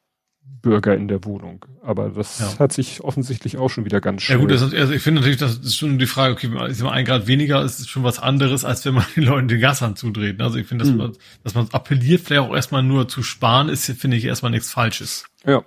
Bürger 0.67 0.97
in 0.97 1.07
der 1.07 1.25
Wohnung. 1.25 1.65
Aber 1.83 2.11
das 2.11 2.41
ja. 2.41 2.59
hat 2.59 2.73
sich 2.73 3.01
offensichtlich 3.03 3.57
auch 3.57 3.69
schon 3.69 3.85
wieder 3.85 4.01
ganz 4.01 4.23
schön. 4.23 4.37
Ja 4.37 4.41
gut, 4.41 4.51
das 4.51 4.63
ist, 4.63 4.75
also 4.75 4.93
ich 4.93 5.03
finde 5.03 5.21
natürlich, 5.21 5.39
das 5.39 5.59
ist 5.59 5.77
schon 5.77 5.99
die 5.99 6.07
Frage, 6.07 6.35
okay, 6.35 6.51
ist 6.69 6.81
immer 6.81 6.93
ein 6.93 7.05
Grad 7.05 7.29
weniger, 7.29 7.63
ist 7.63 7.89
schon 7.89 8.03
was 8.03 8.19
anderes, 8.19 8.65
als 8.65 8.85
wenn 8.85 8.95
man 8.95 9.05
den 9.17 9.25
Leuten 9.25 9.49
den 9.49 9.61
Gashahn 9.61 9.95
zudreht. 9.95 10.41
Also 10.41 10.59
ich 10.59 10.67
finde, 10.67 10.85
dass, 10.85 10.93
mhm. 10.93 10.99
man, 10.99 11.13
dass 11.45 11.55
man 11.55 11.69
appelliert, 11.71 12.23
vielleicht 12.23 12.43
auch 12.43 12.55
erstmal 12.55 12.83
nur 12.83 13.07
zu 13.07 13.23
sparen, 13.23 13.69
ist, 13.69 13.87
finde 13.93 14.17
ich 14.17 14.25
erstmal 14.25 14.51
nichts 14.51 14.73
Falsches. 14.73 15.27
Ja, 15.47 15.65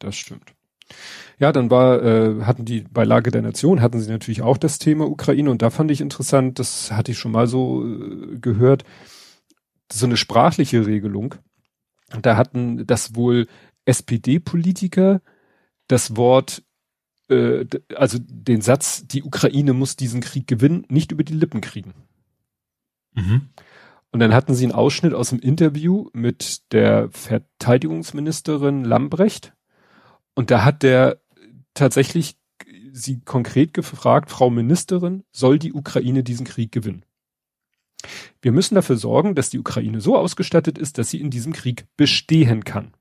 das 0.00 0.16
stimmt. 0.16 0.52
Ja, 1.38 1.52
dann 1.52 1.70
war, 1.70 2.02
äh, 2.02 2.42
hatten 2.42 2.64
die 2.64 2.84
bei 2.90 3.04
Lage 3.04 3.30
der 3.30 3.42
Nation, 3.42 3.80
hatten 3.80 4.00
sie 4.00 4.10
natürlich 4.10 4.42
auch 4.42 4.56
das 4.56 4.80
Thema 4.80 5.08
Ukraine 5.08 5.50
und 5.50 5.62
da 5.62 5.70
fand 5.70 5.90
ich 5.92 6.00
interessant, 6.00 6.58
das 6.58 6.90
hatte 6.90 7.12
ich 7.12 7.18
schon 7.18 7.30
mal 7.30 7.46
so 7.46 7.86
äh, 7.86 8.38
gehört, 8.40 8.82
so 9.92 10.06
eine 10.06 10.16
sprachliche 10.16 10.86
Regelung. 10.86 11.36
Da 12.22 12.36
hatten 12.36 12.86
das 12.86 13.14
wohl 13.14 13.46
SPD-Politiker 13.88 15.22
das 15.88 16.16
Wort, 16.16 16.62
äh, 17.28 17.64
also 17.94 18.18
den 18.20 18.60
Satz, 18.60 19.06
die 19.06 19.22
Ukraine 19.22 19.72
muss 19.72 19.96
diesen 19.96 20.20
Krieg 20.20 20.46
gewinnen, 20.46 20.84
nicht 20.88 21.10
über 21.10 21.24
die 21.24 21.34
Lippen 21.34 21.60
kriegen. 21.60 21.94
Mhm. 23.14 23.48
Und 24.10 24.20
dann 24.20 24.34
hatten 24.34 24.54
sie 24.54 24.64
einen 24.64 24.74
Ausschnitt 24.74 25.14
aus 25.14 25.30
dem 25.30 25.38
Interview 25.40 26.08
mit 26.12 26.72
der 26.72 27.10
Verteidigungsministerin 27.10 28.84
Lambrecht. 28.84 29.54
Und 30.34 30.50
da 30.50 30.64
hat 30.64 30.82
der 30.82 31.20
tatsächlich 31.74 32.36
sie 32.92 33.20
konkret 33.20 33.74
gefragt, 33.74 34.30
Frau 34.30 34.50
Ministerin, 34.50 35.24
soll 35.32 35.58
die 35.58 35.72
Ukraine 35.72 36.22
diesen 36.22 36.46
Krieg 36.46 36.72
gewinnen? 36.72 37.04
Wir 38.40 38.52
müssen 38.52 38.74
dafür 38.74 38.96
sorgen, 38.96 39.34
dass 39.34 39.50
die 39.50 39.58
Ukraine 39.58 40.00
so 40.00 40.16
ausgestattet 40.16 40.78
ist, 40.78 40.98
dass 40.98 41.10
sie 41.10 41.20
in 41.20 41.30
diesem 41.30 41.52
Krieg 41.52 41.86
bestehen 41.96 42.64
kann 42.64 42.92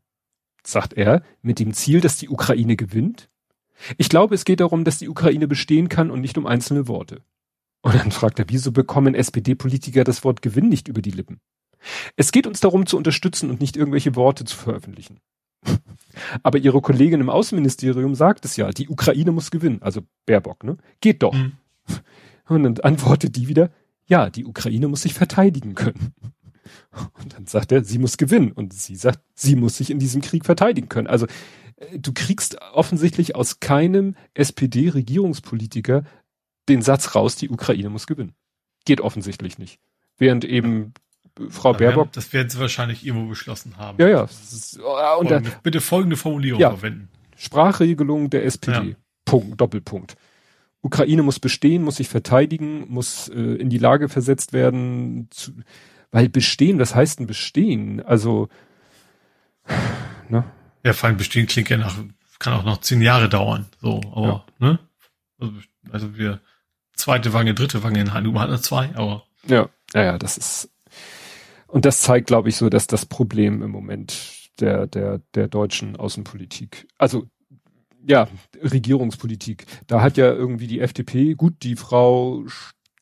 sagt 0.67 0.93
er, 0.93 1.23
mit 1.41 1.59
dem 1.59 1.73
Ziel, 1.73 2.01
dass 2.01 2.17
die 2.17 2.29
Ukraine 2.29 2.75
gewinnt? 2.75 3.29
Ich 3.97 4.09
glaube, 4.09 4.35
es 4.35 4.45
geht 4.45 4.59
darum, 4.59 4.83
dass 4.83 4.99
die 4.99 5.09
Ukraine 5.09 5.47
bestehen 5.47 5.89
kann 5.89 6.11
und 6.11 6.21
nicht 6.21 6.37
um 6.37 6.45
einzelne 6.45 6.87
Worte. 6.87 7.21
Und 7.81 7.95
dann 7.95 8.11
fragt 8.11 8.39
er, 8.39 8.45
wieso 8.49 8.71
bekommen 8.71 9.15
SPD-Politiker 9.15 10.03
das 10.03 10.23
Wort 10.23 10.41
Gewinn 10.41 10.67
nicht 10.67 10.87
über 10.87 11.01
die 11.01 11.11
Lippen? 11.11 11.39
Es 12.15 12.31
geht 12.31 12.47
uns 12.47 12.59
darum 12.59 12.85
zu 12.85 12.97
unterstützen 12.97 13.49
und 13.49 13.61
nicht 13.61 13.77
irgendwelche 13.77 14.15
Worte 14.15 14.45
zu 14.45 14.57
veröffentlichen. 14.57 15.19
Aber 16.43 16.57
ihre 16.57 16.81
Kollegin 16.81 17.21
im 17.21 17.29
Außenministerium 17.29 18.15
sagt 18.15 18.45
es 18.45 18.57
ja, 18.57 18.71
die 18.71 18.89
Ukraine 18.89 19.31
muss 19.31 19.51
gewinnen, 19.51 19.81
also 19.81 20.01
Baerbock, 20.25 20.63
ne? 20.63 20.77
Geht 21.01 21.23
doch. 21.23 21.33
Mhm. 21.33 21.53
Und 22.47 22.63
dann 22.63 22.79
antwortet 22.79 23.35
die 23.35 23.47
wieder, 23.47 23.71
ja, 24.05 24.29
die 24.29 24.45
Ukraine 24.45 24.87
muss 24.87 25.03
sich 25.03 25.13
verteidigen 25.13 25.75
können. 25.75 26.13
Und 27.21 27.33
dann 27.33 27.45
sagt 27.45 27.71
er, 27.71 27.83
sie 27.83 27.99
muss 27.99 28.17
gewinnen. 28.17 28.51
Und 28.51 28.73
sie 28.73 28.95
sagt, 28.95 29.19
sie 29.33 29.55
muss 29.55 29.77
sich 29.77 29.89
in 29.89 29.99
diesem 29.99 30.21
Krieg 30.21 30.45
verteidigen 30.45 30.89
können. 30.89 31.07
Also 31.07 31.27
äh, 31.77 31.99
du 31.99 32.13
kriegst 32.13 32.61
offensichtlich 32.73 33.35
aus 33.35 33.59
keinem 33.59 34.15
SPD-Regierungspolitiker 34.33 36.03
den 36.69 36.81
Satz 36.81 37.15
raus, 37.15 37.35
die 37.35 37.49
Ukraine 37.49 37.89
muss 37.89 38.07
gewinnen. 38.07 38.33
Geht 38.85 39.01
offensichtlich 39.01 39.57
nicht. 39.57 39.79
Während 40.17 40.45
eben 40.45 40.93
Frau 41.49 41.71
ja, 41.73 41.77
Baerbock. 41.77 42.11
Das 42.13 42.33
werden 42.33 42.49
sie 42.49 42.59
wahrscheinlich 42.59 43.05
irgendwo 43.05 43.29
beschlossen 43.29 43.77
haben. 43.77 44.01
Ja, 44.01 44.07
ja. 44.07 44.27
Oh, 44.83 45.19
und 45.19 45.27
folgende, 45.27 45.49
dann, 45.51 45.59
bitte 45.63 45.81
folgende 45.81 46.17
Formulierung 46.17 46.59
ja, 46.59 46.69
verwenden. 46.71 47.09
Sprachregelung 47.35 48.29
der 48.29 48.45
SPD. 48.45 48.89
Ja. 48.89 48.95
Punkt, 49.25 49.61
Doppelpunkt. 49.61 50.15
Ukraine 50.81 51.23
muss 51.23 51.39
bestehen, 51.39 51.83
muss 51.83 51.97
sich 51.97 52.07
verteidigen, 52.07 52.85
muss 52.87 53.27
äh, 53.29 53.33
in 53.33 53.69
die 53.69 53.77
Lage 53.77 54.09
versetzt 54.09 54.53
werden, 54.53 55.27
zu, 55.31 55.51
weil 56.11 56.29
bestehen, 56.29 56.79
was 56.79 56.95
heißt 56.95 57.19
denn 57.19 57.27
bestehen? 57.27 58.01
Also, 58.01 58.49
ne? 60.29 60.43
Ja, 60.83 60.93
vor 60.93 61.09
allem 61.09 61.17
bestehen 61.17 61.47
klingt 61.47 61.69
ja 61.69 61.77
nach, 61.77 61.97
kann 62.39 62.53
auch 62.53 62.63
noch 62.63 62.81
zehn 62.81 63.01
Jahre 63.01 63.29
dauern. 63.29 63.65
So, 63.81 64.01
aber, 64.13 64.45
ja. 64.59 64.67
ne? 64.67 64.79
Also, 65.39 65.53
also 65.91 66.17
wir, 66.17 66.41
zweite 66.93 67.33
Wange, 67.33 67.53
dritte 67.53 67.83
Wange 67.83 67.99
in 67.99 68.13
Hannover 68.13 68.39
hat 68.41 68.49
er 68.49 68.61
zwei, 68.61 68.95
aber. 68.95 69.23
Ja, 69.47 69.69
ja, 69.93 70.03
ja, 70.03 70.17
das 70.17 70.37
ist, 70.37 70.69
und 71.67 71.85
das 71.85 72.01
zeigt, 72.01 72.27
glaube 72.27 72.49
ich, 72.49 72.55
so, 72.55 72.69
dass 72.69 72.87
das 72.87 73.05
Problem 73.05 73.61
im 73.61 73.71
Moment 73.71 74.49
der, 74.59 74.87
der, 74.87 75.21
der 75.35 75.47
deutschen 75.47 75.95
Außenpolitik, 75.95 76.87
also, 76.97 77.27
ja, 78.05 78.29
Regierungspolitik. 78.63 79.65
Da 79.87 80.01
hat 80.01 80.15
ja 80.15 80.31
irgendwie 80.31 80.67
die 80.67 80.79
FDP, 80.79 81.33
gut, 81.33 81.55
die 81.63 81.75
Frau 81.75 82.45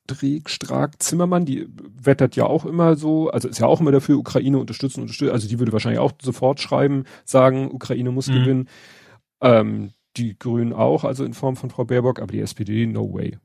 Streeck, 0.10 0.50
Strack, 0.50 1.02
Zimmermann, 1.02 1.46
die 1.46 1.68
wettert 2.02 2.36
ja 2.36 2.46
auch 2.46 2.66
immer 2.66 2.96
so, 2.96 3.30
also 3.30 3.48
ist 3.48 3.60
ja 3.60 3.68
auch 3.68 3.82
immer 3.82 3.92
dafür, 3.92 4.18
Ukraine 4.18 4.60
unterstützen, 4.60 5.02
unterstützen, 5.02 5.34
also 5.34 5.48
die 5.48 5.60
würde 5.60 5.74
wahrscheinlich 5.74 6.00
auch 6.00 6.12
sofort 6.22 6.60
schreiben, 6.60 7.06
sagen, 7.24 7.72
Ukraine 7.72 8.12
muss 8.12 8.28
mhm. 8.28 8.34
gewinnen. 8.34 8.70
Ähm, 9.42 9.92
die 10.18 10.38
Grünen 10.38 10.74
auch, 10.74 11.04
also 11.04 11.26
in 11.26 11.34
Form 11.34 11.58
von 11.58 11.70
Frau 11.70 11.86
Baerbock, 11.86 12.20
aber 12.20 12.32
die 12.32 12.40
SPD, 12.40 12.86
no 12.86 13.14
way. 13.14 13.38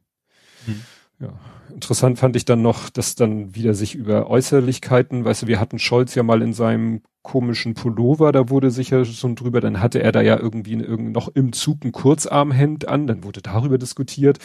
Mhm. 0.66 0.82
Ja, 1.20 1.38
interessant 1.72 2.18
fand 2.18 2.34
ich 2.34 2.46
dann 2.46 2.62
noch, 2.62 2.88
dass 2.88 3.14
dann 3.14 3.54
wieder 3.54 3.74
sich 3.74 3.94
über 3.94 4.28
Äußerlichkeiten, 4.28 5.24
weißt 5.24 5.42
du, 5.42 5.46
wir 5.46 5.60
hatten 5.60 5.78
Scholz 5.78 6.14
ja 6.14 6.22
mal 6.22 6.40
in 6.40 6.54
seinem 6.54 7.02
komischen 7.22 7.74
Pullover, 7.74 8.32
da 8.32 8.48
wurde 8.48 8.70
sicher 8.70 9.04
so 9.04 9.34
drüber, 9.34 9.60
dann 9.60 9.80
hatte 9.80 10.02
er 10.02 10.12
da 10.12 10.22
ja 10.22 10.38
irgendwie 10.38 10.76
noch 10.76 11.28
im 11.28 11.52
Zug 11.52 11.84
ein 11.84 11.92
Kurzarmhemd 11.92 12.88
an, 12.88 13.06
dann 13.06 13.24
wurde 13.24 13.42
darüber 13.42 13.76
diskutiert 13.76 14.38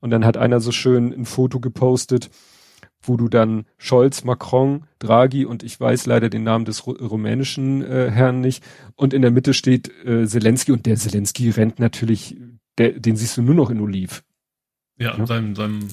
und 0.00 0.08
dann 0.08 0.24
hat 0.24 0.38
einer 0.38 0.60
so 0.60 0.72
schön 0.72 1.12
ein 1.12 1.26
Foto 1.26 1.60
gepostet, 1.60 2.30
wo 3.02 3.18
du 3.18 3.28
dann 3.28 3.66
Scholz, 3.76 4.24
Macron, 4.24 4.84
Draghi 4.98 5.44
und 5.44 5.62
ich 5.62 5.78
weiß 5.78 6.06
leider 6.06 6.30
den 6.30 6.44
Namen 6.44 6.64
des 6.64 6.86
rumänischen 6.86 7.82
äh, 7.84 8.10
Herrn 8.10 8.40
nicht 8.40 8.64
und 8.94 9.12
in 9.12 9.20
der 9.20 9.30
Mitte 9.30 9.52
steht 9.52 9.90
äh, 10.06 10.26
Zelensky 10.26 10.72
und 10.72 10.86
der 10.86 10.96
Zelensky 10.96 11.50
rennt 11.50 11.78
natürlich, 11.78 12.38
der, 12.78 12.92
den 12.92 13.16
siehst 13.16 13.36
du 13.36 13.42
nur 13.42 13.54
noch 13.54 13.68
in 13.68 13.80
Oliv. 13.80 14.24
Ja, 14.98 15.14
in 15.14 15.26
seinem, 15.26 15.54
seinem 15.54 15.88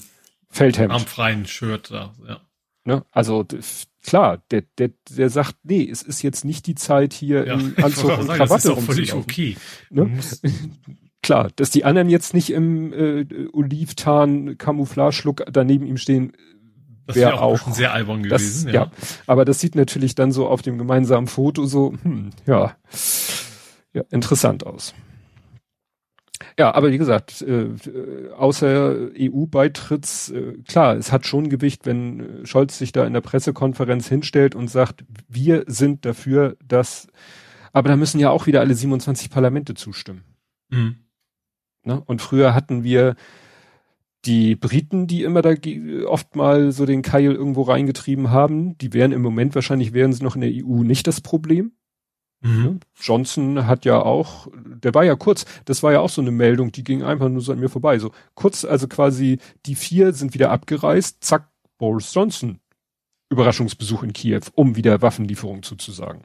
Feldhemd. 0.50 0.92
Am 0.92 1.06
freien 1.06 1.46
Shirt 1.46 1.92
da, 1.92 2.14
ja. 2.28 2.42
Ne? 2.86 3.06
Also 3.12 3.46
klar, 4.04 4.42
der, 4.52 4.64
der, 4.78 4.92
der 5.10 5.30
sagt, 5.30 5.58
nee, 5.64 5.88
es 5.90 6.02
ist 6.02 6.22
jetzt 6.22 6.46
nicht 6.46 6.66
die 6.66 6.76
Zeit 6.76 7.14
hier 7.14 7.46
ja, 7.46 7.54
im 7.54 7.76
Anzug 7.84 8.18
und 8.18 8.26
sagen, 8.26 8.40
Krawatte 8.40 8.50
das 8.50 8.66
ist 8.66 8.70
auch 8.72 8.82
völlig 8.82 9.14
okay. 9.14 9.58
Ne? 9.90 10.20
klar, 11.22 11.50
dass 11.56 11.70
die 11.70 11.86
anderen 11.86 12.10
jetzt 12.10 12.34
nicht 12.34 12.50
im 12.52 12.94
äh, 12.94 13.26
Olivtarn 13.54 14.58
Camouflage-Look 14.58 15.46
daneben 15.52 15.86
ihm 15.86 15.98
stehen, 15.98 16.34
wäre 17.06 17.34
wär 17.34 17.42
auch, 17.42 17.68
auch 17.68 17.74
sehr 17.74 17.94
albern 17.94 18.24
gewesen. 18.24 18.66
Das, 18.66 18.74
ja. 18.74 18.84
ja, 18.86 18.92
aber 19.28 19.46
das 19.46 19.60
sieht 19.60 19.76
natürlich 19.76 20.16
dann 20.16 20.32
so 20.32 20.48
auf 20.48 20.62
dem 20.62 20.78
gemeinsamen 20.78 21.28
Foto 21.28 21.66
so, 21.66 21.94
hm, 22.02 22.32
ja, 22.46 22.76
ja, 23.94 24.04
interessant 24.10 24.66
aus. 24.66 24.94
Ja, 26.60 26.76
aber 26.76 26.92
wie 26.92 26.98
gesagt, 26.98 27.42
äh, 27.42 27.68
äh 27.68 28.32
außer 28.34 29.12
EU-Beitritts, 29.18 30.30
äh, 30.32 30.58
klar, 30.68 30.98
es 30.98 31.10
hat 31.10 31.26
schon 31.26 31.48
Gewicht, 31.48 31.86
wenn 31.86 32.20
äh, 32.20 32.46
Scholz 32.46 32.78
sich 32.78 32.92
da 32.92 33.06
in 33.06 33.14
der 33.14 33.22
Pressekonferenz 33.22 34.10
hinstellt 34.10 34.56
und 34.56 34.70
sagt, 34.70 35.06
wir 35.30 35.64
sind 35.68 36.04
dafür, 36.04 36.58
dass, 36.68 37.08
aber 37.72 37.88
da 37.88 37.96
müssen 37.96 38.20
ja 38.20 38.30
auch 38.30 38.46
wieder 38.46 38.60
alle 38.60 38.76
27 38.76 39.30
Parlamente 39.30 39.74
zustimmen. 39.74 40.26
Mhm. 40.70 40.98
Ne? 41.86 42.04
Und 42.06 42.22
früher 42.22 42.54
hatten 42.54 42.84
wir 42.84 43.16
die 44.26 44.58
Briten, 44.58 45.08
die 45.08 45.24
immer 45.24 45.42
da 45.42 45.54
oft 46.08 46.36
mal 46.36 46.74
so 46.74 46.86
den 46.86 47.04
Keil 47.04 47.32
irgendwo 47.32 47.62
reingetrieben 47.62 48.32
haben, 48.32 48.78
die 48.80 48.92
wären 48.92 49.14
im 49.14 49.22
Moment 49.22 49.56
wahrscheinlich, 49.56 49.94
wären 49.94 50.12
sie 50.12 50.26
noch 50.26 50.36
in 50.36 50.42
der 50.42 50.52
EU 50.52 50.84
nicht 50.84 51.08
das 51.08 51.22
Problem. 51.22 51.72
Mhm. 52.42 52.80
Johnson 53.00 53.66
hat 53.66 53.86
ja 53.86 54.02
auch, 54.02 54.48
der 54.56 54.94
war 54.94 55.04
ja 55.04 55.16
kurz, 55.16 55.46
das 55.66 55.84
war 55.84 55.92
ja 55.92 56.00
auch 56.00 56.10
so 56.10 56.22
eine 56.22 56.32
Meldung, 56.32 56.72
die 56.72 56.84
ging 56.84 57.04
einfach 57.04 57.28
nur 57.30 57.42
so 57.42 57.52
an 57.52 57.60
mir 57.60 57.70
vorbei. 57.70 58.00
So 58.00 58.12
kurz, 58.34 58.64
also 58.64 58.88
quasi 58.88 59.40
die 59.66 59.76
vier 59.76 60.14
sind 60.14 60.34
wieder 60.34 60.52
abgereist, 60.52 61.24
zack, 61.24 61.50
Boris 61.78 62.14
Johnson 62.14 62.60
Überraschungsbesuch 63.30 64.04
in 64.04 64.14
Kiew, 64.14 64.42
um 64.56 64.76
wieder 64.76 65.02
Waffenlieferungen 65.02 65.64
zuzusagen. 65.64 66.24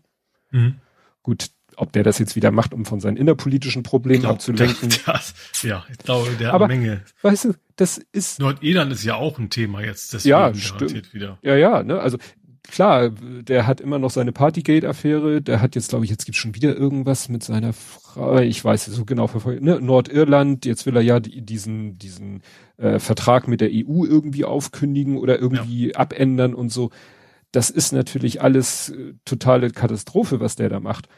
Mhm. 0.50 0.76
Gut, 1.22 1.50
ob 1.76 1.92
der 1.92 2.02
das 2.02 2.18
jetzt 2.18 2.36
wieder 2.36 2.50
macht, 2.50 2.72
um 2.72 2.84
von 2.84 3.00
seinen 3.00 3.16
innerpolitischen 3.16 3.82
Problemen 3.82 4.22
glaub, 4.22 4.34
abzulenken. 4.34 4.90
Das, 5.06 5.34
ja, 5.62 5.84
ich 5.90 5.98
glaube, 5.98 6.30
der 6.38 6.54
Aber, 6.54 6.64
hat 6.64 6.70
eine 6.70 6.80
Menge. 6.80 7.02
Weißt 7.22 7.46
du, 7.46 7.54
das 7.76 7.98
ist. 8.12 8.38
Nordirland 8.38 8.92
ist 8.92 9.04
ja 9.04 9.16
auch 9.16 9.38
ein 9.38 9.50
Thema 9.50 9.82
jetzt, 9.82 10.14
deswegen 10.14 10.30
ja, 10.30 10.54
stimmt. 10.54 11.12
wieder. 11.12 11.38
Ja, 11.42 11.56
ja, 11.56 11.82
ne, 11.82 11.98
also 11.98 12.18
klar, 12.64 13.10
der 13.10 13.66
hat 13.66 13.80
immer 13.80 13.98
noch 13.98 14.10
seine 14.10 14.32
Partygate-Affäre, 14.32 15.42
der 15.42 15.60
hat 15.60 15.74
jetzt, 15.74 15.90
glaube 15.90 16.04
ich, 16.04 16.10
jetzt 16.10 16.24
gibt 16.24 16.36
schon 16.36 16.54
wieder 16.54 16.74
irgendwas 16.74 17.28
mit 17.28 17.42
seiner 17.42 17.72
Frau, 17.72 18.38
ich 18.38 18.64
weiß 18.64 18.86
so 18.86 19.04
genau 19.04 19.26
verfolgt, 19.26 19.62
ne, 19.62 19.80
Nordirland, 19.80 20.66
jetzt 20.66 20.86
will 20.86 20.96
er 20.96 21.02
ja 21.02 21.20
diesen, 21.20 21.98
diesen 21.98 22.42
äh, 22.76 22.98
Vertrag 22.98 23.48
mit 23.48 23.60
der 23.60 23.70
EU 23.70 24.04
irgendwie 24.04 24.44
aufkündigen 24.44 25.18
oder 25.18 25.38
irgendwie 25.38 25.88
ja. 25.88 25.96
abändern 25.96 26.54
und 26.54 26.70
so. 26.70 26.90
Das 27.52 27.70
ist 27.70 27.92
natürlich 27.92 28.42
alles 28.42 28.90
äh, 28.90 29.14
totale 29.24 29.70
Katastrophe, 29.70 30.40
was 30.40 30.56
der 30.56 30.68
da 30.68 30.80
macht. 30.80 31.08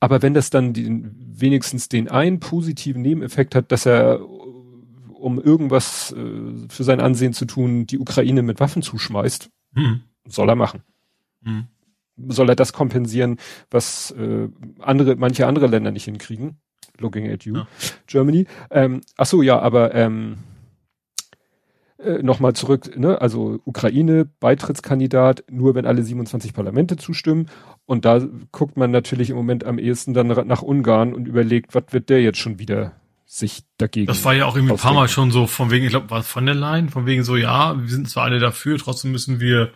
Aber 0.00 0.20
wenn 0.20 0.34
das 0.34 0.50
dann 0.50 0.74
den, 0.74 1.14
wenigstens 1.16 1.88
den 1.88 2.08
einen 2.08 2.40
positiven 2.40 3.00
Nebeneffekt 3.00 3.54
hat, 3.54 3.72
dass 3.72 3.86
er, 3.86 4.20
um 4.28 5.40
irgendwas 5.40 6.12
äh, 6.12 6.68
für 6.68 6.84
sein 6.84 7.00
Ansehen 7.00 7.32
zu 7.32 7.46
tun, 7.46 7.86
die 7.86 7.98
Ukraine 7.98 8.42
mit 8.42 8.60
Waffen 8.60 8.82
zuschmeißt, 8.82 9.48
hm. 9.74 10.02
soll 10.28 10.50
er 10.50 10.56
machen. 10.56 10.82
Hm. 11.46 11.66
Soll 12.28 12.48
er 12.48 12.56
das 12.56 12.72
kompensieren, 12.72 13.38
was 13.70 14.10
äh, 14.12 14.48
andere, 14.80 15.16
manche 15.16 15.46
andere 15.46 15.66
Länder 15.66 15.90
nicht 15.90 16.04
hinkriegen? 16.04 16.58
Looking 16.98 17.30
at 17.30 17.44
you, 17.44 17.56
ja. 17.56 17.68
Germany. 18.06 18.46
Ähm, 18.70 19.02
ach 19.16 19.26
so, 19.26 19.42
ja, 19.42 19.58
aber 19.58 19.94
ähm, 19.94 20.38
äh, 21.98 22.22
nochmal 22.22 22.54
zurück, 22.54 22.96
ne? 22.98 23.20
also 23.20 23.60
Ukraine, 23.64 24.26
Beitrittskandidat, 24.40 25.44
nur 25.50 25.74
wenn 25.74 25.86
alle 25.86 26.02
27 26.02 26.52
Parlamente 26.54 26.96
zustimmen. 26.96 27.48
Und 27.84 28.04
da 28.04 28.20
guckt 28.52 28.76
man 28.76 28.90
natürlich 28.90 29.30
im 29.30 29.36
Moment 29.36 29.64
am 29.64 29.78
ehesten 29.78 30.14
dann 30.14 30.28
nach 30.28 30.62
Ungarn 30.62 31.14
und 31.14 31.26
überlegt, 31.26 31.74
was 31.74 31.84
wird 31.90 32.08
der 32.08 32.22
jetzt 32.22 32.38
schon 32.38 32.58
wieder 32.58 32.92
sich 33.24 33.64
dagegen. 33.76 34.06
Das 34.06 34.24
war 34.24 34.34
ja 34.34 34.46
auch 34.46 34.56
irgendwie 34.56 34.74
ein 34.74 34.78
paar 34.78 34.94
Mal 34.94 35.08
schon 35.08 35.30
so 35.30 35.46
von 35.46 35.70
wegen, 35.70 35.84
ich 35.84 35.90
glaube, 35.90 36.10
war 36.10 36.22
von 36.22 36.46
der 36.46 36.54
Line, 36.54 36.88
von 36.88 37.06
wegen 37.06 37.24
so, 37.24 37.36
ja, 37.36 37.80
wir 37.80 37.88
sind 37.88 38.08
zwar 38.08 38.24
alle 38.24 38.38
dafür, 38.38 38.78
trotzdem 38.78 39.10
müssen 39.12 39.40
wir 39.40 39.70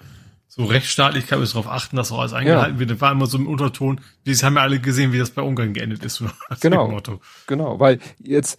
so 0.53 0.65
Rechtsstaatlichkeit 0.65 1.39
müssen 1.39 1.55
darauf 1.55 1.71
achten, 1.71 1.95
dass 1.95 2.11
auch 2.11 2.19
alles 2.19 2.33
eingehalten 2.33 2.75
ja. 2.75 2.81
wird. 2.81 2.91
Das 2.91 3.01
war 3.01 3.13
immer 3.13 3.27
so 3.27 3.39
im 3.39 3.47
Unterton. 3.47 4.01
Wir 4.25 4.35
haben 4.35 4.57
ja 4.57 4.63
alle 4.63 4.81
gesehen, 4.81 5.13
wie 5.13 5.19
das 5.19 5.31
bei 5.31 5.43
Ungarn 5.43 5.75
geendet 5.75 6.05
ist. 6.05 6.25
genau. 6.61 7.01
Genau, 7.47 7.79
weil 7.79 8.01
jetzt 8.19 8.59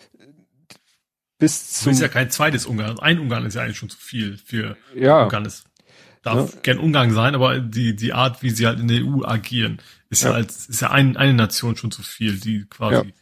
bis. 1.38 1.84
Das 1.84 1.88
ist 1.88 2.00
ja 2.00 2.08
kein 2.08 2.30
zweites 2.32 2.66
Ungarn. 2.66 2.98
Ein 3.00 3.20
Ungarn 3.20 3.46
ist 3.46 3.56
ja 3.56 3.64
eigentlich 3.64 3.78
schon 3.78 3.89
zu 3.89 3.98
viel 3.98 4.38
für 4.38 4.78
ja. 4.96 5.24
Ungarn. 5.24 5.44
Ist, 5.44 5.66
darf 6.24 6.54
ja. 6.54 6.60
gern 6.62 6.80
Ungarn 6.80 7.12
sein, 7.12 7.36
aber 7.36 7.60
die, 7.60 7.94
die 7.94 8.14
Art, 8.14 8.42
wie 8.42 8.52
sie 8.52 8.68
halt 8.68 8.80
in 8.80 8.88
der 8.88 9.04
EU 9.04 9.26
agieren, 9.26 9.82
ist 10.10 10.24
ja, 10.24 10.30
ja 10.30 10.36
als, 10.36 10.68
ist 10.68 10.82
ja 10.82 10.92
ein, 10.92 11.18
eine 11.18 11.34
Nation 11.34 11.76
schon 11.76 11.92
zu 11.92 12.04
viel, 12.04 12.39
die 12.39 12.68
quasi 12.70 13.14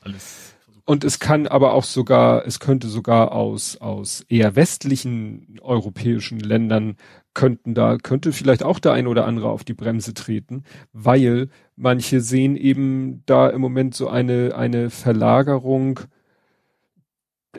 alles. 0.00 0.54
Und 0.84 1.04
es 1.04 1.20
kann 1.20 1.46
aber 1.46 1.74
auch 1.74 1.84
sogar, 1.84 2.44
es 2.44 2.58
könnte 2.58 2.88
sogar 2.88 3.30
aus, 3.30 3.76
aus 3.76 4.24
eher 4.28 4.56
westlichen 4.56 5.58
europäischen 5.60 6.40
Ländern 6.40 6.96
könnten 7.36 7.74
da, 7.74 7.98
könnte 7.98 8.32
vielleicht 8.32 8.62
auch 8.62 8.78
der 8.78 8.92
eine 8.92 9.10
oder 9.10 9.26
andere 9.26 9.50
auf 9.50 9.62
die 9.62 9.74
Bremse 9.74 10.14
treten, 10.14 10.64
weil 10.92 11.50
manche 11.76 12.22
sehen 12.22 12.56
eben 12.56 13.22
da 13.26 13.48
im 13.50 13.60
Moment 13.60 13.94
so 13.94 14.08
eine, 14.08 14.54
eine 14.56 14.90
Verlagerung 14.90 16.00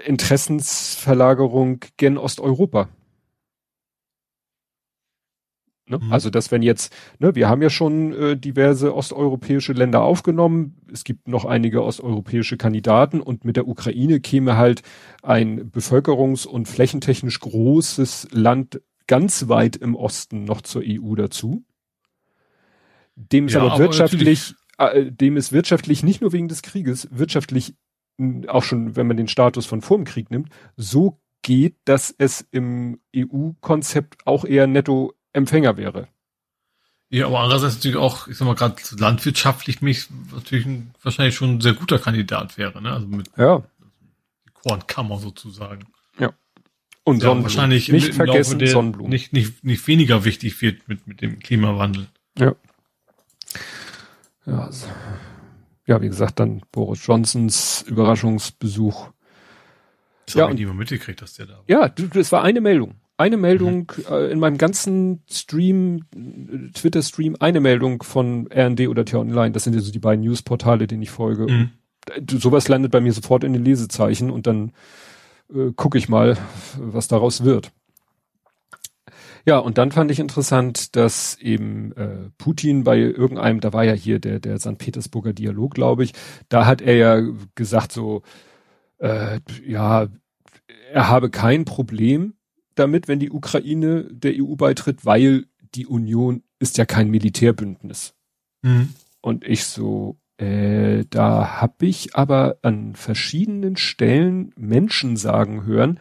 Interessensverlagerung 0.03 1.80
gen 1.97 2.17
Osteuropa. 2.17 2.89
Ne? 5.88 5.99
Mhm. 5.99 6.11
Also, 6.11 6.30
dass 6.32 6.51
wenn 6.51 6.63
jetzt, 6.63 6.93
ne, 7.19 7.36
wir 7.36 7.47
haben 7.47 7.61
ja 7.61 7.69
schon 7.69 8.13
äh, 8.13 8.38
diverse 8.38 8.95
osteuropäische 8.95 9.73
Länder 9.73 10.01
aufgenommen, 10.01 10.75
es 10.91 11.03
gibt 11.03 11.28
noch 11.28 11.45
einige 11.45 11.84
osteuropäische 11.84 12.57
Kandidaten 12.57 13.21
und 13.21 13.45
mit 13.45 13.57
der 13.57 13.67
Ukraine 13.67 14.19
käme 14.19 14.57
halt 14.57 14.82
ein 15.21 15.71
bevölkerungs- 15.71 16.47
und 16.47 16.67
flächentechnisch 16.67 17.39
großes 17.39 18.30
Land 18.32 18.82
ganz 19.07 19.47
weit 19.47 19.75
im 19.75 19.95
Osten 19.95 20.43
noch 20.43 20.61
zur 20.61 20.83
EU 20.85 21.15
dazu. 21.15 21.65
Dem 23.15 23.47
ist 23.47 23.53
ja, 23.53 23.61
aber 23.61 23.79
wirtschaftlich, 23.79 24.53
äh, 24.77 25.11
dem 25.11 25.37
ist 25.37 25.51
wirtschaftlich 25.51 26.03
nicht 26.03 26.21
nur 26.21 26.33
wegen 26.33 26.47
des 26.47 26.61
Krieges, 26.61 27.07
wirtschaftlich 27.11 27.75
auch 28.47 28.63
schon, 28.63 28.95
wenn 28.95 29.07
man 29.07 29.17
den 29.17 29.27
Status 29.27 29.65
von 29.65 29.81
vorm 29.81 30.03
Krieg 30.03 30.31
nimmt, 30.31 30.49
so 30.75 31.19
geht, 31.41 31.77
dass 31.85 32.13
es 32.17 32.47
im 32.51 32.99
EU-Konzept 33.15 34.25
auch 34.25 34.43
eher 34.43 34.67
Nettoempfänger 34.67 35.77
wäre. 35.77 36.07
Ja, 37.09 37.27
aber 37.27 37.39
andererseits 37.39 37.75
natürlich 37.75 37.97
auch, 37.97 38.27
ich 38.27 38.37
sag 38.37 38.45
mal, 38.45 38.55
gerade 38.55 38.75
landwirtschaftlich 38.97 39.81
mich 39.81 40.09
natürlich 40.33 40.65
ein, 40.65 40.93
wahrscheinlich 41.01 41.35
schon 41.35 41.55
ein 41.55 41.61
sehr 41.61 41.73
guter 41.73 41.99
Kandidat 41.99 42.57
wäre, 42.57 42.81
ne? 42.81 42.91
Also 42.91 43.07
mit 43.07 43.29
ja. 43.37 43.63
Kornkammer 44.53 45.17
sozusagen. 45.17 45.85
Und 47.07 47.23
ja, 47.23 47.41
wahrscheinlich 47.41 47.89
nicht 47.89 48.13
vergessen 48.13 48.59
Sonnenblumen. 48.67 49.09
Nicht, 49.09 49.31
nicht, 49.31 49.63
nicht 49.63 49.87
weniger 49.87 50.25
wichtig 50.25 50.61
wird 50.61 50.89
mit, 50.89 51.07
mit 51.07 51.21
dem 51.21 51.39
Klimawandel. 51.39 52.07
Ja. 52.37 52.53
Ja, 54.45 54.65
also 54.65 54.87
ja, 55.85 56.01
wie 56.01 56.09
gesagt, 56.09 56.41
dann 56.41 56.63
Boris 56.73 57.07
Johnsons 57.07 57.85
Überraschungsbesuch. 57.87 59.09
Das 60.25 60.35
ja, 60.35 60.43
habe 60.43 60.53
ich 60.53 60.59
nie 60.59 60.65
mal 60.65 60.73
mitgekriegt, 60.73 61.21
dass 61.21 61.35
der 61.35 61.45
da 61.45 61.53
war. 61.53 61.63
Ja, 61.67 61.87
das 61.87 62.33
war 62.33 62.43
eine 62.43 62.59
Meldung. 62.59 62.95
Eine 63.15 63.37
Meldung 63.37 63.89
mhm. 63.95 64.13
äh, 64.13 64.29
in 64.29 64.39
meinem 64.39 64.57
ganzen 64.57 65.23
Stream, 65.31 66.03
Twitter-Stream, 66.73 67.37
eine 67.39 67.61
Meldung 67.61 68.03
von 68.03 68.49
RND 68.53 68.89
oder 68.89 69.05
T-Online. 69.05 69.53
Das 69.53 69.63
sind 69.63 69.75
ja 69.75 69.79
so 69.79 69.93
die 69.93 69.99
beiden 69.99 70.25
Newsportale, 70.25 70.87
denen 70.87 71.03
ich 71.03 71.09
folge. 71.09 71.47
Mhm. 71.49 71.69
Sowas 72.37 72.67
landet 72.67 72.91
bei 72.91 72.99
mir 72.99 73.13
sofort 73.13 73.45
in 73.45 73.53
den 73.53 73.63
Lesezeichen 73.63 74.29
und 74.29 74.45
dann 74.45 74.73
äh, 75.53 75.71
gucke 75.75 75.97
ich 75.97 76.09
mal, 76.09 76.37
was 76.77 77.07
daraus 77.07 77.43
wird. 77.43 77.71
Ja, 79.45 79.59
und 79.59 79.77
dann 79.77 79.93
fand 79.93 80.11
ich 80.11 80.19
interessant, 80.19 80.97
dass 80.97 81.37
eben 81.37 81.93
äh, 81.93 82.29
Putin 82.37 82.83
bei 82.83 82.97
irgendeinem, 82.97 83.61
da 83.61 83.71
war 83.71 83.85
ja 83.85 83.93
hier 83.93 84.19
der, 84.19 84.41
der 84.41 84.59
St. 84.59 84.77
Petersburger 84.77 85.31
Dialog, 85.31 85.73
glaube 85.73 86.03
ich, 86.03 86.11
da 86.49 86.65
hat 86.65 86.81
er 86.81 86.95
ja 86.97 87.21
gesagt 87.55 87.93
so, 87.93 88.23
äh, 88.97 89.39
ja, 89.65 90.07
er 90.91 91.07
habe 91.07 91.29
kein 91.29 91.63
Problem 91.63 92.33
damit, 92.75 93.07
wenn 93.07 93.19
die 93.19 93.31
Ukraine 93.31 94.03
der 94.11 94.33
EU 94.35 94.55
beitritt, 94.55 95.05
weil 95.05 95.45
die 95.75 95.87
Union 95.87 96.43
ist 96.59 96.77
ja 96.77 96.85
kein 96.85 97.09
Militärbündnis. 97.09 98.15
Mhm. 98.63 98.89
Und 99.21 99.45
ich 99.45 99.63
so, 99.63 100.17
äh, 100.38 101.05
da 101.09 101.61
habe 101.61 101.85
ich 101.85 102.15
aber 102.15 102.57
an 102.61 102.95
verschiedenen 102.95 103.75
Stellen 103.75 104.53
Menschen 104.55 105.17
sagen 105.17 105.65
hören, 105.65 105.99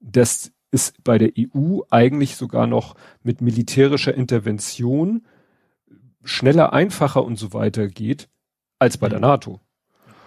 dass 0.00 0.52
es 0.70 0.94
bei 1.04 1.18
der 1.18 1.32
EU 1.38 1.80
eigentlich 1.90 2.36
sogar 2.36 2.66
noch 2.66 2.96
mit 3.22 3.40
militärischer 3.40 4.14
Intervention 4.14 5.26
schneller, 6.24 6.72
einfacher 6.72 7.24
und 7.24 7.36
so 7.36 7.52
weiter 7.52 7.88
geht 7.88 8.28
als 8.78 8.98
bei 8.98 9.08
der 9.08 9.18
mhm. 9.18 9.24
NATO. 9.24 9.60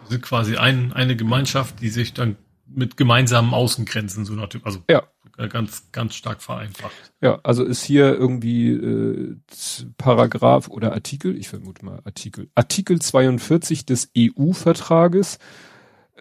Sind 0.08 0.22
quasi 0.22 0.56
ein, 0.56 0.94
eine 0.94 1.16
Gemeinschaft, 1.16 1.82
die 1.82 1.90
sich 1.90 2.14
dann 2.14 2.38
mit 2.66 2.96
gemeinsamen 2.96 3.54
Außengrenzen 3.54 4.26
so 4.26 4.34
natürlich, 4.34 4.66
also 4.66 4.84
ja. 4.90 5.04
Ganz, 5.46 5.92
ganz 5.92 6.16
stark 6.16 6.42
vereinfacht. 6.42 6.96
Ja, 7.22 7.40
also 7.44 7.64
ist 7.64 7.84
hier 7.84 8.16
irgendwie 8.16 8.72
äh, 8.72 9.36
Paragraph 9.98 10.68
oder 10.68 10.94
Artikel, 10.94 11.38
ich 11.38 11.50
vermute 11.50 11.86
mal 11.86 12.00
Artikel, 12.04 12.50
Artikel 12.56 13.00
42 13.00 13.86
des 13.86 14.12
EU-Vertrages 14.18 15.38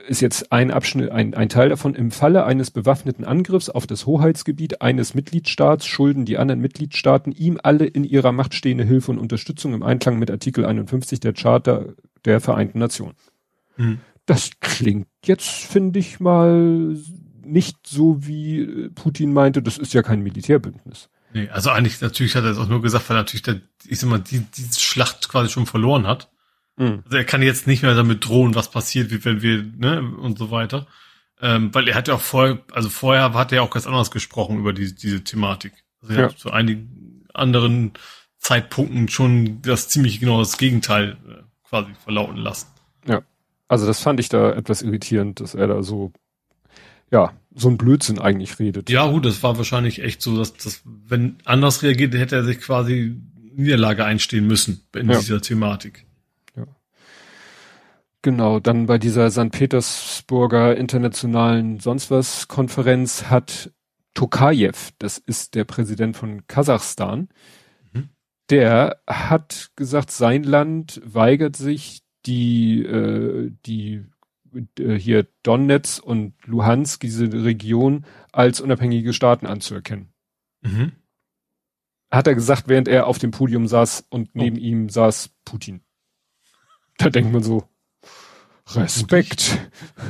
ist 0.06 0.20
jetzt 0.20 0.52
ein 0.52 0.70
Abschnitt, 0.70 1.10
ein, 1.10 1.34
ein 1.34 1.48
Teil 1.48 1.68
davon. 1.68 1.94
Im 1.94 2.10
Falle 2.10 2.44
eines 2.44 2.70
bewaffneten 2.70 3.24
Angriffs 3.24 3.68
auf 3.68 3.86
das 3.86 4.06
Hoheitsgebiet 4.06 4.82
eines 4.82 5.14
Mitgliedstaats 5.14 5.86
schulden 5.86 6.24
die 6.24 6.38
anderen 6.38 6.60
Mitgliedstaaten 6.60 7.32
ihm 7.32 7.58
alle 7.62 7.86
in 7.86 8.04
ihrer 8.04 8.32
Macht 8.32 8.54
stehende 8.54 8.84
Hilfe 8.84 9.10
und 9.10 9.18
Unterstützung 9.18 9.74
im 9.74 9.82
Einklang 9.82 10.18
mit 10.18 10.30
Artikel 10.30 10.64
51 10.64 11.20
der 11.20 11.32
Charta 11.32 11.86
der 12.24 12.40
Vereinten 12.40 12.78
Nationen. 12.78 13.14
Hm. 13.76 13.98
Das 14.26 14.50
klingt 14.60 15.08
jetzt, 15.24 15.48
finde 15.48 15.98
ich 15.98 16.20
mal, 16.20 16.96
nicht 17.46 17.86
so 17.86 18.26
wie 18.26 18.90
Putin 18.94 19.32
meinte, 19.32 19.62
das 19.62 19.78
ist 19.78 19.94
ja 19.94 20.02
kein 20.02 20.22
Militärbündnis. 20.22 21.08
Nee, 21.32 21.48
also 21.48 21.70
eigentlich, 21.70 22.00
natürlich 22.00 22.34
hat 22.34 22.44
er 22.44 22.50
es 22.50 22.58
auch 22.58 22.68
nur 22.68 22.82
gesagt, 22.82 23.08
weil 23.10 23.16
natürlich 23.16 23.42
der, 23.42 23.60
ich 23.84 24.00
sag 24.00 24.08
mal, 24.08 24.18
die, 24.18 24.40
diese 24.40 24.80
Schlacht 24.80 25.28
quasi 25.28 25.50
schon 25.50 25.66
verloren 25.66 26.06
hat. 26.06 26.30
Mhm. 26.76 27.02
Also 27.04 27.16
er 27.16 27.24
kann 27.24 27.42
jetzt 27.42 27.66
nicht 27.66 27.82
mehr 27.82 27.94
damit 27.94 28.26
drohen, 28.26 28.54
was 28.54 28.70
passiert, 28.70 29.10
wie 29.10 29.24
wenn 29.24 29.42
wir, 29.42 29.62
ne, 29.62 30.02
und 30.02 30.38
so 30.38 30.50
weiter. 30.50 30.86
Ähm, 31.40 31.74
weil 31.74 31.88
er 31.88 31.94
hat 31.94 32.08
ja 32.08 32.14
auch 32.14 32.20
vorher, 32.20 32.60
also 32.72 32.88
vorher 32.88 33.34
hat 33.34 33.52
er 33.52 33.62
auch 33.62 33.70
ganz 33.70 33.86
anders 33.86 34.10
gesprochen 34.10 34.58
über 34.58 34.72
die, 34.72 34.94
diese 34.94 35.22
Thematik. 35.22 35.72
Also 36.00 36.14
er 36.14 36.20
ja. 36.20 36.28
hat 36.28 36.38
zu 36.38 36.50
einigen 36.50 37.26
anderen 37.34 37.92
Zeitpunkten 38.38 39.08
schon 39.08 39.60
das 39.62 39.88
ziemlich 39.88 40.20
genau 40.20 40.38
das 40.38 40.56
Gegenteil 40.56 41.18
äh, 41.28 41.42
quasi 41.68 41.92
verlauten 42.02 42.38
lassen. 42.38 42.68
Ja. 43.06 43.22
Also 43.68 43.86
das 43.86 44.00
fand 44.00 44.20
ich 44.20 44.28
da 44.28 44.52
etwas 44.52 44.82
irritierend, 44.82 45.40
dass 45.40 45.54
er 45.54 45.66
da 45.66 45.82
so 45.82 46.12
ja, 47.10 47.32
so 47.54 47.68
ein 47.68 47.78
Blödsinn 47.78 48.18
eigentlich 48.18 48.58
redet. 48.58 48.90
Ja, 48.90 49.10
gut, 49.10 49.24
das 49.24 49.42
war 49.42 49.56
wahrscheinlich 49.56 50.02
echt 50.02 50.20
so, 50.20 50.36
dass, 50.36 50.52
dass 50.54 50.82
wenn 50.84 51.36
anders 51.44 51.82
reagiert, 51.82 52.14
hätte 52.14 52.36
er 52.36 52.44
sich 52.44 52.60
quasi 52.60 53.16
Niederlage 53.54 54.04
einstehen 54.04 54.46
müssen 54.46 54.86
in 54.94 55.08
ja. 55.08 55.18
dieser 55.18 55.40
Thematik. 55.40 56.04
Ja. 56.54 56.66
Genau, 58.20 58.60
dann 58.60 58.86
bei 58.86 58.98
dieser 58.98 59.30
St. 59.30 59.50
Petersburger 59.50 60.76
internationalen 60.76 61.80
sonst 61.80 62.10
was 62.10 62.48
Konferenz 62.48 63.24
hat 63.24 63.72
Tokajew, 64.12 64.72
das 64.98 65.18
ist 65.18 65.54
der 65.54 65.64
Präsident 65.64 66.16
von 66.16 66.46
Kasachstan, 66.46 67.28
mhm. 67.92 68.10
der 68.50 69.00
hat 69.06 69.70
gesagt, 69.76 70.10
sein 70.10 70.42
Land 70.42 71.00
weigert 71.04 71.56
sich, 71.56 72.02
die, 72.26 72.82
äh, 72.82 73.52
die 73.64 74.04
hier 74.78 75.26
Donetsk 75.42 76.02
und 76.02 76.34
Luhansk, 76.44 77.00
diese 77.00 77.32
Region, 77.44 78.04
als 78.32 78.60
unabhängige 78.60 79.12
Staaten 79.12 79.46
anzuerkennen. 79.46 80.12
Mhm. 80.62 80.92
Hat 82.10 82.26
er 82.26 82.34
gesagt, 82.34 82.68
während 82.68 82.88
er 82.88 83.06
auf 83.06 83.18
dem 83.18 83.30
Podium 83.30 83.66
saß 83.66 84.06
und 84.10 84.34
neben 84.34 84.56
oh. 84.56 84.60
ihm 84.60 84.88
saß 84.88 85.30
Putin. 85.44 85.80
Da 86.98 87.10
denkt 87.10 87.32
man 87.32 87.42
so, 87.42 87.68
Respekt. 88.74 89.58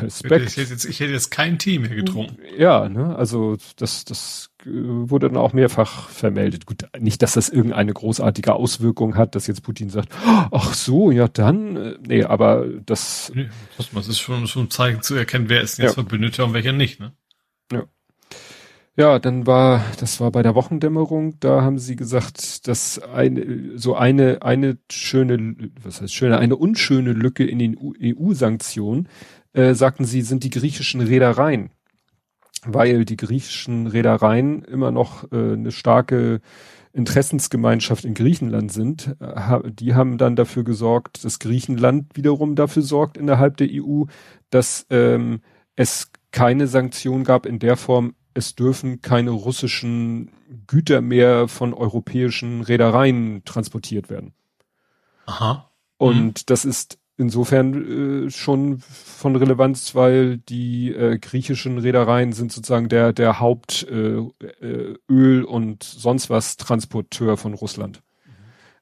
Respekt. 0.00 0.46
Ich 0.46 0.56
hätte, 0.56 0.70
jetzt, 0.72 0.84
ich 0.86 1.00
hätte 1.00 1.12
jetzt 1.12 1.30
kein 1.30 1.58
Team 1.58 1.82
mehr 1.82 1.94
getrunken. 1.94 2.38
Ja, 2.56 2.88
ne, 2.88 3.14
also 3.14 3.58
das, 3.76 4.04
das 4.06 4.50
äh, 4.55 4.55
wurde 4.66 5.28
dann 5.28 5.36
auch 5.36 5.52
mehrfach 5.52 6.08
vermeldet. 6.08 6.66
Gut, 6.66 6.86
nicht, 6.98 7.22
dass 7.22 7.34
das 7.34 7.48
irgendeine 7.48 7.92
großartige 7.92 8.54
Auswirkung 8.54 9.16
hat, 9.16 9.34
dass 9.34 9.46
jetzt 9.46 9.62
Putin 9.62 9.90
sagt, 9.90 10.08
ach 10.24 10.74
so, 10.74 11.10
ja 11.10 11.28
dann, 11.28 11.76
äh, 11.76 11.94
nee, 12.06 12.24
aber 12.24 12.66
das. 12.84 13.30
Nee, 13.34 13.48
das 13.76 14.08
ist 14.08 14.18
schon, 14.18 14.46
schon 14.46 14.64
ein 14.64 14.70
Zeichen 14.70 15.02
zu 15.02 15.14
erkennen, 15.14 15.48
wer 15.48 15.60
ist 15.60 15.78
jetzt 15.78 15.90
ja. 15.90 15.94
Verbündeter 15.94 16.44
und 16.44 16.54
welcher 16.54 16.72
nicht, 16.72 17.00
ne? 17.00 17.12
Ja. 17.72 17.84
Ja, 18.98 19.18
dann 19.18 19.46
war, 19.46 19.84
das 20.00 20.20
war 20.20 20.30
bei 20.30 20.42
der 20.42 20.54
Wochendämmerung, 20.54 21.38
da 21.40 21.60
haben 21.60 21.78
sie 21.78 21.96
gesagt, 21.96 22.66
dass 22.66 22.98
eine, 22.98 23.78
so 23.78 23.94
eine, 23.94 24.40
eine 24.40 24.78
schöne, 24.90 25.54
was 25.82 26.00
heißt 26.00 26.14
schöne, 26.14 26.38
eine 26.38 26.56
unschöne 26.56 27.12
Lücke 27.12 27.44
in 27.44 27.58
den 27.58 27.76
EU-Sanktionen, 27.78 29.08
äh, 29.52 29.74
sagten 29.74 30.06
sie, 30.06 30.22
sind 30.22 30.44
die 30.44 30.50
griechischen 30.50 31.02
Reedereien. 31.02 31.70
Weil 32.66 33.04
die 33.04 33.16
griechischen 33.16 33.86
Reedereien 33.86 34.62
immer 34.62 34.90
noch 34.90 35.30
äh, 35.32 35.52
eine 35.52 35.72
starke 35.72 36.40
Interessensgemeinschaft 36.92 38.04
in 38.04 38.14
Griechenland 38.14 38.72
sind, 38.72 39.16
äh, 39.20 39.60
die 39.70 39.94
haben 39.94 40.18
dann 40.18 40.34
dafür 40.34 40.64
gesorgt, 40.64 41.24
dass 41.24 41.38
Griechenland 41.38 42.16
wiederum 42.16 42.54
dafür 42.54 42.82
sorgt 42.82 43.18
innerhalb 43.18 43.56
der 43.58 43.68
EU, 43.70 44.04
dass 44.50 44.86
ähm, 44.90 45.40
es 45.76 46.10
keine 46.30 46.66
Sanktion 46.66 47.24
gab 47.24 47.46
in 47.46 47.58
der 47.58 47.76
Form, 47.76 48.14
es 48.34 48.54
dürfen 48.54 49.02
keine 49.02 49.30
russischen 49.30 50.30
Güter 50.66 51.00
mehr 51.00 51.48
von 51.48 51.72
europäischen 51.72 52.62
Reedereien 52.62 53.42
transportiert 53.44 54.10
werden. 54.10 54.34
Aha. 55.26 55.70
Und 55.98 56.24
mhm. 56.24 56.32
das 56.46 56.64
ist 56.64 56.98
insofern 57.16 58.26
äh, 58.26 58.30
schon 58.30 58.78
von 58.78 59.36
Relevanz, 59.36 59.94
weil 59.94 60.38
die 60.38 60.92
äh, 60.92 61.18
griechischen 61.18 61.78
Reedereien 61.78 62.32
sind 62.32 62.52
sozusagen 62.52 62.88
der 62.88 63.12
der 63.12 63.40
Haupt 63.40 63.86
äh, 63.90 64.18
äh, 64.18 64.94
Öl 65.08 65.44
und 65.44 65.82
sonst 65.82 66.30
was 66.30 66.56
Transporteur 66.56 67.36
von 67.36 67.54
Russland. 67.54 68.02
Mhm. 68.24 68.30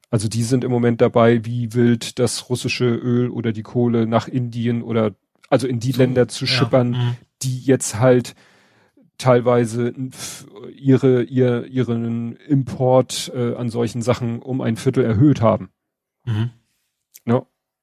Also 0.09 0.27
die 0.27 0.43
sind 0.43 0.63
im 0.63 0.71
Moment 0.71 1.01
dabei, 1.01 1.45
wie 1.45 1.73
wild 1.73 2.19
das 2.19 2.49
russische 2.49 2.85
Öl 2.85 3.29
oder 3.29 3.51
die 3.51 3.63
Kohle 3.63 4.07
nach 4.07 4.27
Indien 4.27 4.81
oder 4.81 5.15
also 5.49 5.67
in 5.67 5.79
die 5.79 5.91
so, 5.91 5.99
Länder 5.99 6.27
zu 6.27 6.45
schippern, 6.47 6.89
mhm. 6.89 7.17
die 7.41 7.59
jetzt 7.59 7.99
halt 7.99 8.35
teilweise 9.17 9.93
ihre, 10.75 11.23
ihr, 11.23 11.65
ihren 11.67 12.35
Import 12.35 13.31
äh, 13.33 13.55
an 13.55 13.69
solchen 13.69 14.01
Sachen 14.01 14.41
um 14.41 14.61
ein 14.61 14.75
Viertel 14.75 15.05
erhöht 15.05 15.41
haben. 15.41 15.69
Mhm. 16.25 16.49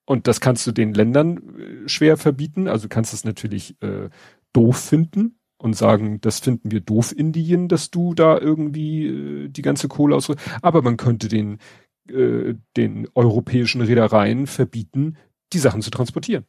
Und 0.05 0.27
das 0.27 0.41
kannst 0.41 0.67
du 0.67 0.73
den 0.73 0.95
Ländern 0.95 1.37
äh, 1.37 1.89
schwer 1.89 2.17
verbieten. 2.17 2.69
Also 2.69 2.89
kannst 2.89 3.13
es 3.13 3.25
natürlich 3.25 3.77
äh, 3.83 4.11
doof 4.53 4.77
finden 4.77 5.39
und 5.59 5.75
sagen, 5.75 6.21
das 6.21 6.41
finden 6.41 6.71
wir 6.71 6.81
doof, 6.81 7.13
Indien, 7.17 7.69
dass 7.69 7.91
du 7.91 8.15
da 8.15 8.39
irgendwie 8.39 9.07
äh, 9.07 9.49
die 9.49 9.63
ganze 9.63 9.89
Kohle 9.89 10.17
aus. 10.17 10.33
Aber 10.61 10.83
man 10.83 10.97
könnte 10.97 11.29
den, 11.29 11.59
äh, 12.09 12.55
den 12.77 13.09
europäischen 13.15 13.81
Reedereien 13.81 14.47
verbieten, 14.47 15.17
die 15.53 15.59
Sachen 15.59 15.83
zu 15.83 15.91
transportieren. 15.91 16.45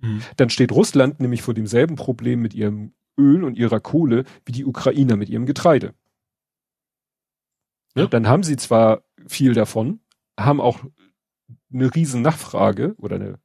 Mhm. 0.00 0.22
Dann 0.36 0.50
steht 0.50 0.72
Russland 0.72 1.20
nämlich 1.20 1.42
vor 1.42 1.54
demselben 1.54 1.96
Problem 1.96 2.40
mit 2.40 2.54
ihrem 2.54 2.94
Öl 3.18 3.44
und 3.44 3.56
ihrer 3.56 3.80
Kohle 3.80 4.24
wie 4.44 4.52
die 4.52 4.64
Ukrainer 4.64 5.16
mit 5.16 5.28
ihrem 5.28 5.46
Getreide. 5.46 5.94
Ne? 7.94 8.02
Ja. 8.02 8.06
Dann 8.08 8.28
haben 8.28 8.42
sie 8.42 8.56
zwar 8.56 9.04
viel 9.26 9.54
davon, 9.54 10.00
haben 10.38 10.60
auch 10.60 10.80
eine 11.74 11.94
riesen 11.94 12.22
Nachfrage 12.22 12.94
oder 12.98 13.16
eine 13.16 13.38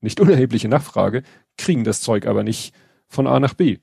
nicht 0.00 0.20
unerhebliche 0.20 0.68
Nachfrage, 0.68 1.22
kriegen 1.56 1.84
das 1.84 2.00
Zeug 2.00 2.26
aber 2.26 2.42
nicht 2.42 2.74
von 3.08 3.26
A 3.26 3.40
nach 3.40 3.54
B. 3.54 3.78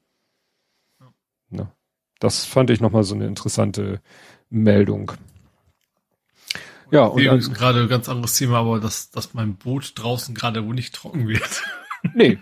Ja. 0.99 1.13
Ne? 1.49 1.71
Das 2.19 2.45
fand 2.45 2.69
ich 2.69 2.81
nochmal 2.81 3.03
so 3.03 3.15
eine 3.15 3.27
interessante 3.27 4.01
Meldung. 4.49 5.11
Ja, 6.89 7.05
und 7.05 7.21
ist 7.21 7.53
gerade 7.53 7.87
ganz 7.87 8.07
anderes 8.07 8.35
Thema, 8.35 8.59
aber 8.59 8.79
dass, 8.79 9.11
dass 9.11 9.33
mein 9.33 9.55
Boot 9.55 9.93
draußen 9.95 10.33
gerade 10.33 10.65
wo 10.65 10.73
nicht 10.73 10.95
trocken 10.95 11.27
wird. 11.27 11.63
Nee, 12.13 12.37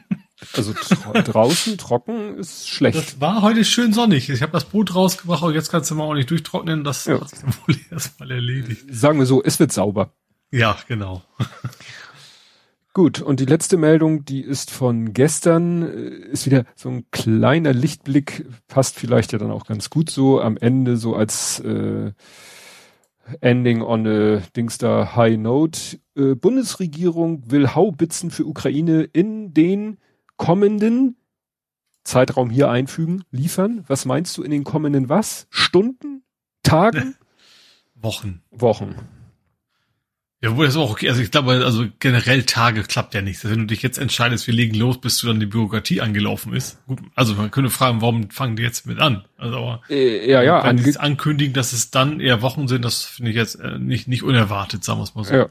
also 0.54 0.74
draußen 1.14 1.78
trocken 1.78 2.38
ist 2.38 2.68
schlecht. 2.68 2.98
Das 2.98 3.22
war 3.22 3.42
heute 3.42 3.64
schön 3.64 3.94
sonnig. 3.94 4.30
Ich 4.30 4.42
habe 4.42 4.52
das 4.52 4.66
Boot 4.66 4.94
rausgebracht, 4.94 5.42
aber 5.42 5.54
jetzt 5.54 5.72
kannst 5.72 5.90
du 5.90 5.96
mal 5.96 6.04
auch 6.04 6.14
nicht 6.14 6.30
durchtrocknen. 6.30 6.84
Das 6.84 7.06
ja. 7.06 7.22
hat 7.22 7.30
sich 7.30 7.40
dann 7.40 7.54
wohl 7.66 7.76
erstmal 7.92 8.32
erledigt. 8.32 8.86
Sagen 8.90 9.18
wir 9.18 9.26
so, 9.26 9.42
es 9.42 9.60
wird 9.60 9.72
sauber. 9.72 10.14
Ja, 10.52 10.78
genau. 10.88 11.24
Gut, 12.94 13.22
und 13.22 13.42
die 13.42 13.46
letzte 13.46 13.76
Meldung, 13.76 14.24
die 14.24 14.40
ist 14.40 14.72
von 14.72 15.12
gestern, 15.12 15.84
äh, 15.84 16.08
ist 16.32 16.46
wieder 16.46 16.64
so 16.76 16.88
ein 16.88 17.06
kleiner 17.12 17.74
Lichtblick, 17.74 18.46
passt 18.70 18.98
vielleicht 18.98 19.34
ja 19.34 19.38
dann 19.38 19.52
auch 19.52 19.66
ganz 19.66 19.90
gut 19.90 20.10
so 20.10 20.40
am 20.40 20.56
Ende, 20.56 20.96
so 20.96 21.14
als 21.14 21.60
äh, 21.60 22.14
Ending 23.42 23.82
on 23.82 24.08
a 24.08 24.42
Dings 24.56 24.78
da 24.78 25.14
High 25.14 25.38
Note. 25.38 26.00
Äh, 26.16 26.36
Bundesregierung 26.36 27.52
will 27.52 27.76
Haubitzen 27.76 28.32
für 28.32 28.46
Ukraine 28.46 29.04
in 29.04 29.54
den 29.54 29.98
kommenden 30.38 31.18
Zeitraum 32.06 32.50
hier 32.50 32.70
einfügen, 32.70 33.24
liefern. 33.30 33.84
Was 33.88 34.06
meinst 34.06 34.38
du 34.38 34.44
in 34.44 34.52
den 34.52 34.64
kommenden 34.64 35.10
was? 35.10 35.48
Stunden? 35.50 36.24
Tagen? 36.64 37.16
Wochen. 37.96 38.42
Wochen. 38.52 38.96
Ja, 40.46 40.56
wo 40.56 40.62
das 40.62 40.78
auch 40.78 40.92
okay. 40.92 41.10
Also 41.10 41.24
ich 41.24 41.32
glaube, 41.32 41.66
also 41.66 41.88
generell 41.98 42.44
Tage 42.44 42.84
klappt 42.84 43.16
ja 43.16 43.24
nicht. 43.24 43.44
Also 43.44 43.50
wenn 43.50 43.62
du 43.62 43.66
dich 43.66 43.82
jetzt 43.82 43.98
entscheidest, 43.98 44.46
wir 44.46 44.54
legen 44.54 44.76
los, 44.76 45.02
bis 45.02 45.18
du 45.18 45.26
dann 45.26 45.40
die 45.40 45.48
Bürokratie 45.48 46.02
angelaufen 46.02 46.54
ist. 46.54 46.86
Gut, 46.86 47.00
also 47.16 47.34
man 47.34 47.50
könnte 47.50 47.72
fragen, 47.72 48.00
warum 48.02 48.30
fangen 48.30 48.56
die 48.56 48.62
jetzt 48.62 48.86
mit 48.86 49.00
an? 49.00 49.26
Also 49.38 49.58
aber 49.58 49.82
äh, 49.90 50.30
ja, 50.30 50.44
ja, 50.44 50.64
wenn 50.64 50.78
die 50.78 50.98
ankündigen, 50.98 51.56
dass 51.56 51.74
es 51.74 51.90
dann 51.90 52.20
eher 52.20 52.44
Wochen 52.44 52.68
sind, 52.68 52.86
das 52.86 53.06
finde 53.06 53.32
ich 53.32 53.38
jetzt 53.38 53.56
äh, 53.56 53.80
nicht 53.80 54.08
nicht 54.08 54.22
unerwartet, 54.22 54.84
sagen 54.84 55.00
wir 55.00 55.06
es 55.06 55.16
mal 55.16 55.24
so. 55.24 55.34
Ja. 55.34 55.50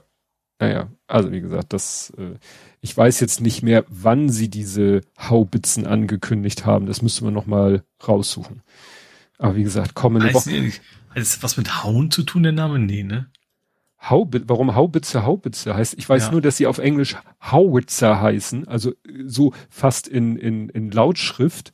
Naja, 0.60 0.92
also 1.08 1.32
wie 1.32 1.40
gesagt, 1.40 1.72
das 1.72 2.12
äh, 2.16 2.38
ich 2.80 2.96
weiß 2.96 3.18
jetzt 3.18 3.40
nicht 3.40 3.64
mehr, 3.64 3.84
wann 3.88 4.28
sie 4.28 4.48
diese 4.48 5.00
Haubitzen 5.18 5.88
angekündigt 5.88 6.66
haben. 6.66 6.86
Das 6.86 7.02
müsste 7.02 7.24
man 7.24 7.34
noch 7.34 7.46
mal 7.46 7.82
raussuchen. 8.06 8.62
Aber 9.38 9.56
wie 9.56 9.64
gesagt, 9.64 9.94
kommende 9.94 10.32
Woche. 10.32 10.70
Hat 11.10 11.16
das 11.16 11.42
was 11.42 11.56
mit 11.56 11.82
Hauen 11.82 12.12
zu 12.12 12.22
tun, 12.22 12.44
der 12.44 12.52
Name? 12.52 12.78
Nee, 12.78 13.02
ne? 13.02 13.26
Haubitze, 14.08 14.48
warum 14.48 14.74
Haubitze 14.74 15.24
Haubitze 15.24 15.74
heißt? 15.74 15.94
Ich 15.98 16.08
weiß 16.08 16.26
ja. 16.26 16.30
nur, 16.32 16.40
dass 16.40 16.56
sie 16.56 16.66
auf 16.66 16.78
Englisch 16.78 17.16
Howitzer 17.40 18.20
heißen, 18.20 18.68
also 18.68 18.92
so 19.26 19.52
fast 19.70 20.08
in, 20.08 20.36
in, 20.36 20.68
in 20.68 20.90
Lautschrift 20.90 21.72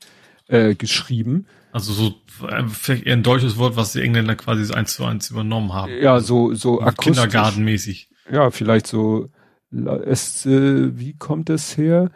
äh, 0.49 0.75
geschrieben. 0.75 1.47
Also 1.73 1.93
so 1.93 2.47
äh, 2.47 2.65
vielleicht 2.69 3.05
eher 3.05 3.15
ein 3.15 3.23
deutsches 3.23 3.57
Wort, 3.57 3.77
was 3.77 3.93
die 3.93 4.03
Engländer 4.03 4.35
quasi 4.37 4.65
so 4.65 4.75
eins 4.75 4.95
zu 4.95 5.05
eins 5.05 5.31
übernommen 5.31 5.73
haben. 5.73 5.93
Ja, 6.01 6.21
so 6.21 6.55
so 6.55 6.81
akustisch. 6.81 7.17
Kindergartenmäßig. 7.17 8.11
Ja, 8.31 8.51
vielleicht 8.51 8.87
so 8.87 9.29
es, 9.73 10.47
äh, 10.47 10.99
wie 10.99 11.15
kommt 11.15 11.49
das 11.49 11.77
her? 11.77 12.11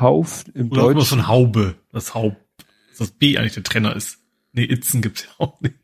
Hauf 0.00 0.44
im 0.54 0.70
Oder 0.72 0.82
Deutschen. 0.82 1.04
von 1.04 1.28
Haube, 1.28 1.74
das 1.92 2.14
Haupt, 2.14 2.36
das 2.98 3.10
B 3.12 3.36
eigentlich 3.38 3.54
der 3.54 3.62
Trenner 3.62 3.94
ist. 3.94 4.18
Nee, 4.52 4.64
Itzen 4.64 5.02
gibt's 5.02 5.24
ja 5.24 5.30
auch 5.38 5.60
nicht. 5.60 5.74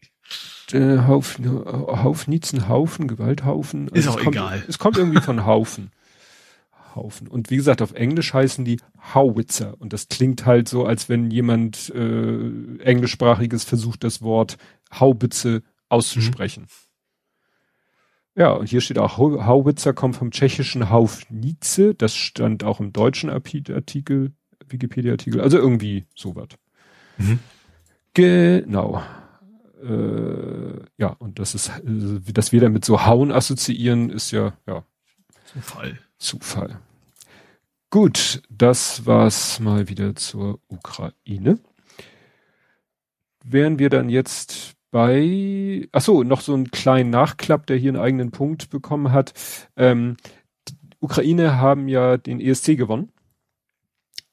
Äh, 0.73 1.07
Haufen, 1.07 1.47
Haufnitzen, 1.65 2.69
Haufen, 2.69 3.09
Gewalthaufen. 3.09 3.89
Also 3.93 3.97
ist 3.97 4.09
auch 4.09 4.23
kommt, 4.23 4.37
egal. 4.37 4.65
Es 4.69 4.79
kommt 4.79 4.97
irgendwie 4.97 5.21
von 5.21 5.45
Haufen. 5.47 5.91
Haufen. 6.95 7.29
Und 7.29 7.51
wie 7.51 7.57
gesagt, 7.57 7.83
auf 7.83 7.93
Englisch 7.93 8.35
heißen 8.35 8.65
die 8.65 8.81
Howitzer. 9.15 9.75
Und 9.79 9.93
das 9.93 10.09
klingt 10.09 10.47
halt 10.47 10.69
so, 10.69 10.85
als 10.85 11.09
wenn 11.09 11.31
jemand 11.31 11.91
äh, 11.95 12.79
englischsprachiges 12.81 13.65
versucht, 13.65 14.05
das 14.05 14.23
Wort 14.23 14.59
Haubitze 14.93 15.63
auszusprechen. 15.89 16.65
Mhm. 16.65 16.69
Ja, 18.35 18.53
und 18.53 18.69
hier 18.69 18.81
steht 18.81 18.99
auch, 18.99 19.19
Hauwitzer 19.19 19.93
kommt 19.93 20.17
vom 20.17 20.31
tschechischen 20.31 20.89
Haufnice. 20.89 21.95
Das 21.97 22.15
stand 22.15 22.65
auch 22.65 22.81
im 22.81 22.93
deutschen 22.93 23.29
Artikel, 23.29 24.33
Wikipedia-Artikel. 24.67 25.41
Also 25.41 25.59
irgendwie 25.59 26.07
sowas. 26.15 26.49
Mhm. 27.19 27.41
Genau. 28.15 29.03
Äh, 29.83 30.85
ja, 30.97 31.09
und 31.19 31.39
das 31.39 31.55
ist, 31.55 31.69
äh, 31.69 32.33
dass 32.33 32.53
wir 32.53 32.61
damit 32.61 32.85
so 32.85 33.05
Hauen 33.05 33.33
assoziieren, 33.33 34.11
ist 34.11 34.31
ja, 34.31 34.55
ja. 34.67 34.85
Zufall. 35.45 35.99
Zufall. 36.19 36.79
Gut, 37.91 38.43
das 38.49 39.05
war's 39.05 39.61
mal 39.61 39.89
wieder 39.89 40.15
zur 40.15 40.61
Ukraine. 40.69 41.59
Wären 43.45 43.79
wir 43.79 43.91
dann 43.91 44.09
jetzt 44.09 44.77
bei, 44.91 45.89
ach 45.91 46.01
so, 46.01 46.23
noch 46.23 46.41
so 46.43 46.55
einen 46.55 46.71
kleinen 46.71 47.11
Nachklapp, 47.11 47.67
der 47.67 47.77
hier 47.77 47.91
einen 47.91 48.03
eigenen 48.03 48.31
Punkt 48.31 48.71
bekommen 48.71 49.11
hat. 49.13 49.35
Ähm, 49.77 50.17
Ukraine 51.01 51.59
haben 51.59 51.89
ja 51.89 52.17
den 52.17 52.41
ESC 52.41 52.77
gewonnen. 52.77 53.11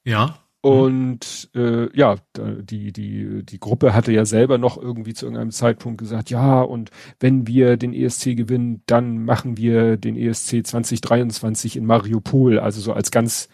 Ja. 0.04 0.38
Und 0.62 1.48
äh, 1.54 1.88
ja, 1.96 2.16
die, 2.36 2.92
die, 2.92 3.44
die 3.44 3.60
Gruppe 3.60 3.94
hatte 3.94 4.12
ja 4.12 4.26
selber 4.26 4.58
noch 4.58 4.76
irgendwie 4.76 5.14
zu 5.14 5.24
irgendeinem 5.24 5.52
Zeitpunkt 5.52 5.98
gesagt, 5.98 6.28
ja, 6.28 6.60
und 6.60 6.90
wenn 7.18 7.46
wir 7.46 7.78
den 7.78 7.94
ESC 7.94 8.36
gewinnen, 8.36 8.82
dann 8.84 9.24
machen 9.24 9.56
wir 9.56 9.96
den 9.96 10.16
ESC 10.16 10.66
2023 10.66 11.76
in 11.76 11.86
Mariupol, 11.86 12.58
also 12.58 12.82
so 12.82 12.92
als 12.92 13.10
ganz 13.10 13.48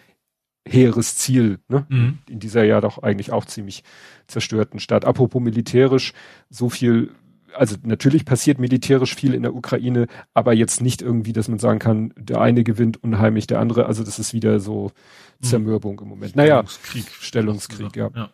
hehres 0.67 1.17
Ziel, 1.17 1.61
ne? 1.69 1.87
Mhm. 1.89 2.19
In 2.29 2.41
dieser 2.41 2.65
ja 2.65 2.81
doch 2.81 3.01
eigentlich 3.03 3.31
auch 3.31 3.45
ziemlich 3.45 3.85
zerstörten 4.27 4.81
Stadt. 4.81 5.05
Apropos 5.05 5.41
militärisch, 5.41 6.13
so 6.51 6.69
viel, 6.69 7.13
also 7.55 7.77
natürlich 7.83 8.25
passiert 8.25 8.59
militärisch 8.59 9.15
viel 9.15 9.35
in 9.35 9.43
der 9.43 9.55
Ukraine, 9.55 10.07
aber 10.35 10.53
jetzt 10.53 10.81
nicht 10.81 11.03
irgendwie, 11.03 11.33
dass 11.33 11.49
man 11.49 11.59
sagen 11.59 11.79
kann, 11.79 12.13
der 12.17 12.41
eine 12.41 12.65
gewinnt 12.65 13.03
unheimlich, 13.03 13.47
der 13.47 13.61
andere, 13.61 13.87
also 13.87 14.05
das 14.05 14.19
ist 14.19 14.33
wieder 14.33 14.61
so 14.61 14.93
mhm. 15.41 15.45
Zermürbung 15.45 16.01
im 16.01 16.09
Moment. 16.09 16.37
Naja, 16.37 16.65
Stellungskrieg, 16.67 17.09
Stellungskrieg 17.21 17.97
ja. 17.97 18.11
ja. 18.15 18.31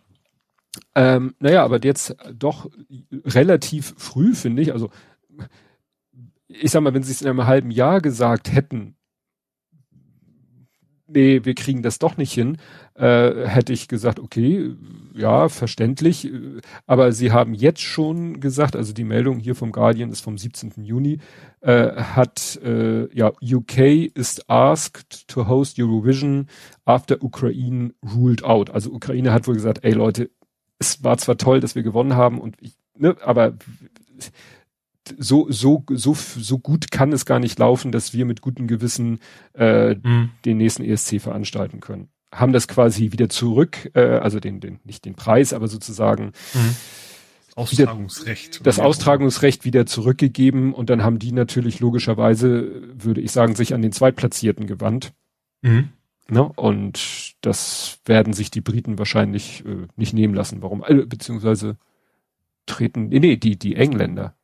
Ähm, 0.95 1.35
naja, 1.39 1.65
aber 1.65 1.83
jetzt 1.85 2.17
doch 2.33 2.71
relativ 3.25 3.95
früh, 3.99 4.35
finde 4.35 4.63
ich, 4.63 4.73
also 4.73 4.91
ich 6.49 6.71
sag 6.71 6.83
mal, 6.83 6.95
wenn 6.95 7.03
sie 7.03 7.13
es 7.13 7.23
in 7.23 7.29
einem 7.29 7.47
halben 7.47 7.71
Jahr 7.71 8.01
gesagt 8.01 8.53
hätten, 8.53 8.97
nee, 11.13 11.45
wir 11.45 11.55
kriegen 11.55 11.83
das 11.83 11.99
doch 11.99 12.17
nicht 12.17 12.33
hin, 12.33 12.59
äh, 12.95 13.47
hätte 13.47 13.73
ich 13.73 13.89
gesagt, 13.89 14.19
okay, 14.19 14.75
ja, 15.15 15.49
verständlich. 15.49 16.31
Aber 16.87 17.13
sie 17.13 17.33
haben 17.33 17.55
jetzt 17.55 17.81
schon 17.81 18.41
gesagt, 18.41 18.77
also 18.77 18.93
die 18.93 19.05
Meldung 19.05 19.39
hier 19.39 19.55
vom 19.55 19.73
Guardian 19.73 20.11
ist 20.11 20.21
vom 20.21 20.39
17. 20.39 20.85
Juni, 20.85 21.19
äh, 21.61 21.93
hat, 21.93 22.61
äh, 22.65 23.13
ja, 23.15 23.33
UK 23.43 24.11
is 24.15 24.43
asked 24.49 25.29
to 25.29 25.47
host 25.49 25.79
Eurovision 25.79 26.49
after 26.85 27.23
Ukraine 27.23 27.95
ruled 28.15 28.45
out. 28.45 28.71
Also 28.71 28.91
Ukraine 28.91 29.33
hat 29.33 29.47
wohl 29.47 29.55
gesagt, 29.55 29.81
ey 29.83 29.93
Leute, 29.93 30.31
es 30.79 31.05
war 31.05 31.19
zwar 31.19 31.37
toll, 31.37 31.61
dass 31.61 31.75
wir 31.75 31.83
gewonnen 31.83 32.17
haben 32.17 32.41
und 32.41 32.57
ich, 32.61 32.77
ne, 32.97 33.17
aber 33.25 33.55
so, 35.19 35.51
so, 35.51 35.85
so, 35.91 36.15
so 36.15 36.59
gut 36.59 36.91
kann 36.91 37.13
es 37.13 37.27
gar 37.27 37.39
nicht 37.39 37.59
laufen, 37.59 37.93
dass 37.93 38.13
wir 38.13 38.25
mit 38.25 38.41
gutem 38.41 38.67
Gewissen 38.67 39.21
äh, 39.55 39.95
mhm. 39.95 40.31
den 40.45 40.59
nächsten 40.59 40.85
ESC 40.85 41.21
veranstalten 41.21 41.81
können. 41.81 42.09
Haben 42.33 42.53
das 42.53 42.69
quasi 42.69 43.13
wieder 43.13 43.29
zurück, 43.29 43.91
äh, 43.95 44.01
also 44.01 44.41
den, 44.41 44.61
den, 44.61 44.81
nicht 44.85 45.05
den 45.05 45.15
Preis, 45.15 45.53
aber 45.53 45.69
sozusagen 45.69 46.33
mhm. 46.55 46.77
Austragungsrecht. 47.55 48.55
Wieder, 48.61 48.65
das 48.65 48.79
Austragungsrecht 48.79 49.65
wieder 49.65 49.87
zurückgegeben 49.87 50.73
und 50.73 50.89
dann 50.89 51.03
haben 51.03 51.19
die 51.19 51.33
natürlich 51.33 51.81
logischerweise, 51.81 52.83
würde 52.95 53.21
ich 53.21 53.33
sagen, 53.33 53.55
sich 53.55 53.75
an 53.75 53.83
den 53.83 53.93
Zweitplatzierten 53.93 54.67
gewandt. 54.67 55.13
Mhm. 55.63 55.91
Ne? 56.31 56.45
Und 56.45 57.35
das 57.43 57.99
werden 58.07 58.33
sich 58.33 58.51
die 58.51 58.61
Briten 58.61 58.99
wahrscheinlich 58.99 59.65
äh, 59.67 59.87
nicht 59.97 60.15
nehmen 60.15 60.35
lassen. 60.35 60.63
Warum? 60.63 60.83
Äh, 60.87 61.05
beziehungsweise 61.07 61.77
treten, 62.67 63.09
nee, 63.09 63.19
nee, 63.19 63.37
die, 63.37 63.59
die 63.59 63.77
Engländer. 63.77 64.35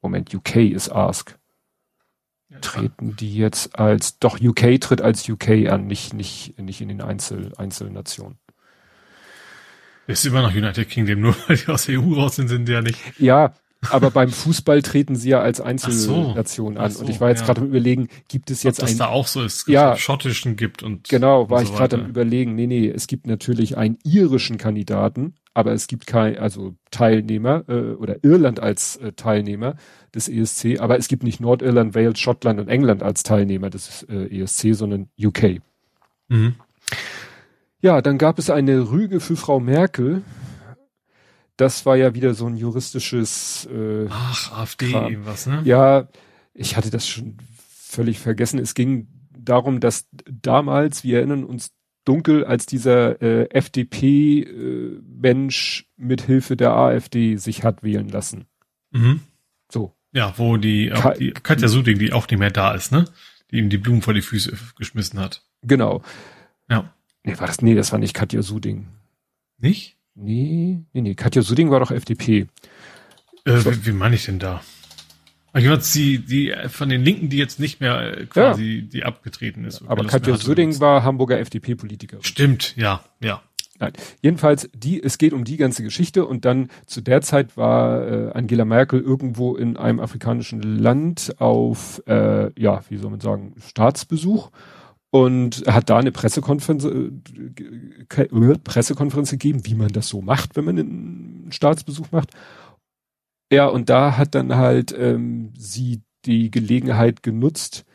Moment, 0.00 0.34
UK 0.34 0.56
ist 0.56 0.90
Ask. 0.90 1.38
Treten 2.62 3.14
die 3.16 3.34
jetzt 3.36 3.78
als, 3.78 4.18
doch 4.18 4.40
UK 4.40 4.80
tritt 4.80 5.02
als 5.02 5.28
UK 5.28 5.68
an, 5.68 5.86
nicht, 5.86 6.14
nicht, 6.14 6.58
nicht 6.58 6.80
in 6.80 6.88
den 6.88 7.02
Einzel, 7.02 7.52
Einzelnationen. 7.58 8.38
Ist 10.06 10.24
immer 10.24 10.40
noch 10.40 10.54
United 10.54 10.88
Kingdom, 10.88 11.20
nur 11.20 11.36
weil 11.46 11.56
die 11.56 11.68
aus 11.68 11.84
der 11.84 12.00
EU 12.00 12.14
raus 12.14 12.36
sind, 12.36 12.48
sind 12.48 12.66
die 12.66 12.72
ja 12.72 12.80
nicht. 12.80 12.98
Ja, 13.18 13.52
aber 13.90 14.10
beim 14.10 14.30
Fußball 14.30 14.82
treten 14.82 15.14
sie 15.14 15.30
ja 15.30 15.40
als 15.40 15.60
Einzelnation 15.60 16.74
so, 16.74 16.80
an. 16.80 16.90
So, 16.90 17.00
und 17.00 17.10
ich 17.10 17.20
war 17.20 17.28
jetzt 17.28 17.40
ja. 17.40 17.46
gerade 17.46 17.60
am 17.60 17.68
überlegen, 17.68 18.08
gibt 18.28 18.50
es 18.50 18.62
jetzt 18.62 18.80
Ob 18.80 18.86
das 18.86 18.92
ein, 18.92 18.98
da 18.98 19.06
auch 19.08 19.26
so 19.26 19.42
ist, 19.42 19.68
ja, 19.68 19.96
schottischen 19.96 20.56
gibt 20.56 20.82
und 20.82 21.08
genau, 21.08 21.48
war 21.48 21.60
und 21.60 21.66
so 21.66 21.72
ich 21.72 21.78
gerade 21.78 21.96
am 21.96 22.06
überlegen. 22.06 22.54
Nee, 22.54 22.66
nee, 22.66 22.88
es 22.88 23.06
gibt 23.06 23.26
natürlich 23.26 23.76
einen 23.76 23.98
irischen 24.02 24.58
Kandidaten, 24.58 25.34
aber 25.54 25.72
es 25.72 25.86
gibt 25.86 26.06
kein, 26.06 26.38
also 26.38 26.74
Teilnehmer 26.90 27.64
äh, 27.68 27.92
oder 27.92 28.22
Irland 28.22 28.60
als 28.60 28.96
äh, 28.96 29.12
Teilnehmer 29.12 29.76
des 30.14 30.28
ESC, 30.28 30.80
aber 30.80 30.98
es 30.98 31.08
gibt 31.08 31.22
nicht 31.22 31.40
Nordirland, 31.40 31.94
Wales, 31.94 32.18
Schottland 32.18 32.58
und 32.58 32.68
England 32.68 33.02
als 33.02 33.22
Teilnehmer 33.22 33.70
des 33.70 34.04
äh, 34.10 34.40
ESC, 34.40 34.74
sondern 34.74 35.08
UK. 35.20 35.60
Mhm. 36.28 36.54
Ja, 37.80 38.02
dann 38.02 38.18
gab 38.18 38.40
es 38.40 38.50
eine 38.50 38.90
Rüge 38.90 39.20
für 39.20 39.36
Frau 39.36 39.60
Merkel. 39.60 40.22
Das 41.58 41.84
war 41.84 41.96
ja 41.96 42.14
wieder 42.14 42.32
so 42.34 42.46
ein 42.46 42.56
juristisches 42.56 43.68
äh, 43.70 44.06
Ach, 44.08 44.52
AfD 44.52 44.92
Kram. 44.92 45.10
irgendwas, 45.10 45.46
ne? 45.46 45.60
Ja, 45.64 46.08
ich 46.54 46.76
hatte 46.76 46.88
das 46.90 47.06
schon 47.06 47.36
völlig 47.68 48.20
vergessen. 48.20 48.58
Es 48.60 48.74
ging 48.74 49.08
darum, 49.36 49.80
dass 49.80 50.08
damals, 50.30 51.02
wir 51.04 51.18
erinnern 51.18 51.42
uns 51.44 51.72
dunkel, 52.04 52.44
als 52.44 52.64
dieser 52.66 53.20
äh, 53.20 53.48
FDP-Mensch 53.50 54.46
äh, 55.82 55.84
mit 55.96 56.22
Hilfe 56.22 56.56
der 56.56 56.70
AfD 56.74 57.34
sich 57.36 57.64
hat 57.64 57.82
wählen 57.82 58.08
lassen. 58.08 58.46
Mhm. 58.92 59.20
So. 59.70 59.96
Ja, 60.12 60.32
wo 60.38 60.56
die, 60.58 60.90
Ka 60.90 61.14
die 61.14 61.32
Katja 61.32 61.66
Suding, 61.68 61.98
die 61.98 62.12
auch 62.12 62.28
nicht 62.28 62.38
mehr 62.38 62.52
da 62.52 62.72
ist, 62.72 62.92
ne? 62.92 63.04
Die 63.50 63.58
ihm 63.58 63.68
die 63.68 63.78
Blumen 63.78 64.00
vor 64.00 64.14
die 64.14 64.22
Füße 64.22 64.56
geschmissen 64.76 65.18
hat. 65.18 65.42
Genau. 65.62 66.02
Ja. 66.70 66.94
Nee, 67.24 67.36
war 67.38 67.48
das, 67.48 67.60
nee, 67.62 67.74
das 67.74 67.90
war 67.92 67.98
nicht 67.98 68.14
Katja 68.14 68.42
Suding. 68.42 68.86
Nicht? 69.58 69.97
Nee, 70.20 70.80
nee, 70.92 71.00
nee. 71.00 71.14
Katja 71.14 71.42
Suding 71.42 71.70
war 71.70 71.80
doch 71.80 71.90
FDP. 71.90 72.46
Äh, 73.44 73.64
wie, 73.64 73.86
wie 73.86 73.92
meine 73.92 74.16
ich 74.16 74.24
denn 74.24 74.38
da? 74.38 74.60
Jeweils 75.56 75.92
die, 75.92 76.18
die 76.18 76.54
von 76.68 76.88
den 76.88 77.02
Linken, 77.02 77.30
die 77.30 77.38
jetzt 77.38 77.58
nicht 77.58 77.80
mehr 77.80 78.18
äh, 78.18 78.26
quasi, 78.26 78.80
ja. 78.80 78.90
die 78.92 79.04
abgetreten 79.04 79.64
ist. 79.64 79.82
Aber 79.86 80.04
Katja 80.04 80.36
Söding 80.36 80.78
war 80.80 81.04
Hamburger 81.04 81.38
FDP-Politiker. 81.38 82.18
Stimmt, 82.20 82.76
ja, 82.76 83.00
ja. 83.20 83.42
Nein, 83.80 83.92
jedenfalls 84.22 84.68
die, 84.74 85.02
es 85.02 85.18
geht 85.18 85.32
um 85.32 85.44
die 85.44 85.56
ganze 85.56 85.84
Geschichte 85.84 86.26
und 86.26 86.44
dann 86.44 86.68
zu 86.86 87.00
der 87.00 87.22
Zeit 87.22 87.56
war 87.56 88.06
äh, 88.06 88.32
Angela 88.32 88.64
Merkel 88.64 89.00
irgendwo 89.00 89.56
in 89.56 89.76
einem 89.76 90.00
afrikanischen 90.00 90.62
Land 90.62 91.34
auf, 91.38 92.02
äh, 92.06 92.50
ja, 92.60 92.82
wie 92.88 92.96
soll 92.96 93.10
man 93.10 93.20
sagen, 93.20 93.54
Staatsbesuch 93.64 94.50
und 95.10 95.64
hat 95.66 95.88
da 95.90 95.98
eine 95.98 96.12
Pressekonferenz, 96.12 96.84
äh, 96.84 97.10
Pressekonferenz 98.64 99.30
gegeben, 99.30 99.64
wie 99.64 99.74
man 99.74 99.88
das 99.88 100.08
so 100.08 100.20
macht, 100.20 100.56
wenn 100.56 100.64
man 100.64 100.78
einen 100.78 101.48
Staatsbesuch 101.50 102.12
macht. 102.12 102.30
Ja, 103.50 103.66
und 103.66 103.88
da 103.88 104.18
hat 104.18 104.34
dann 104.34 104.56
halt 104.56 104.94
ähm, 104.98 105.52
sie 105.56 106.02
die 106.26 106.50
Gelegenheit 106.50 107.22
genutzt 107.22 107.86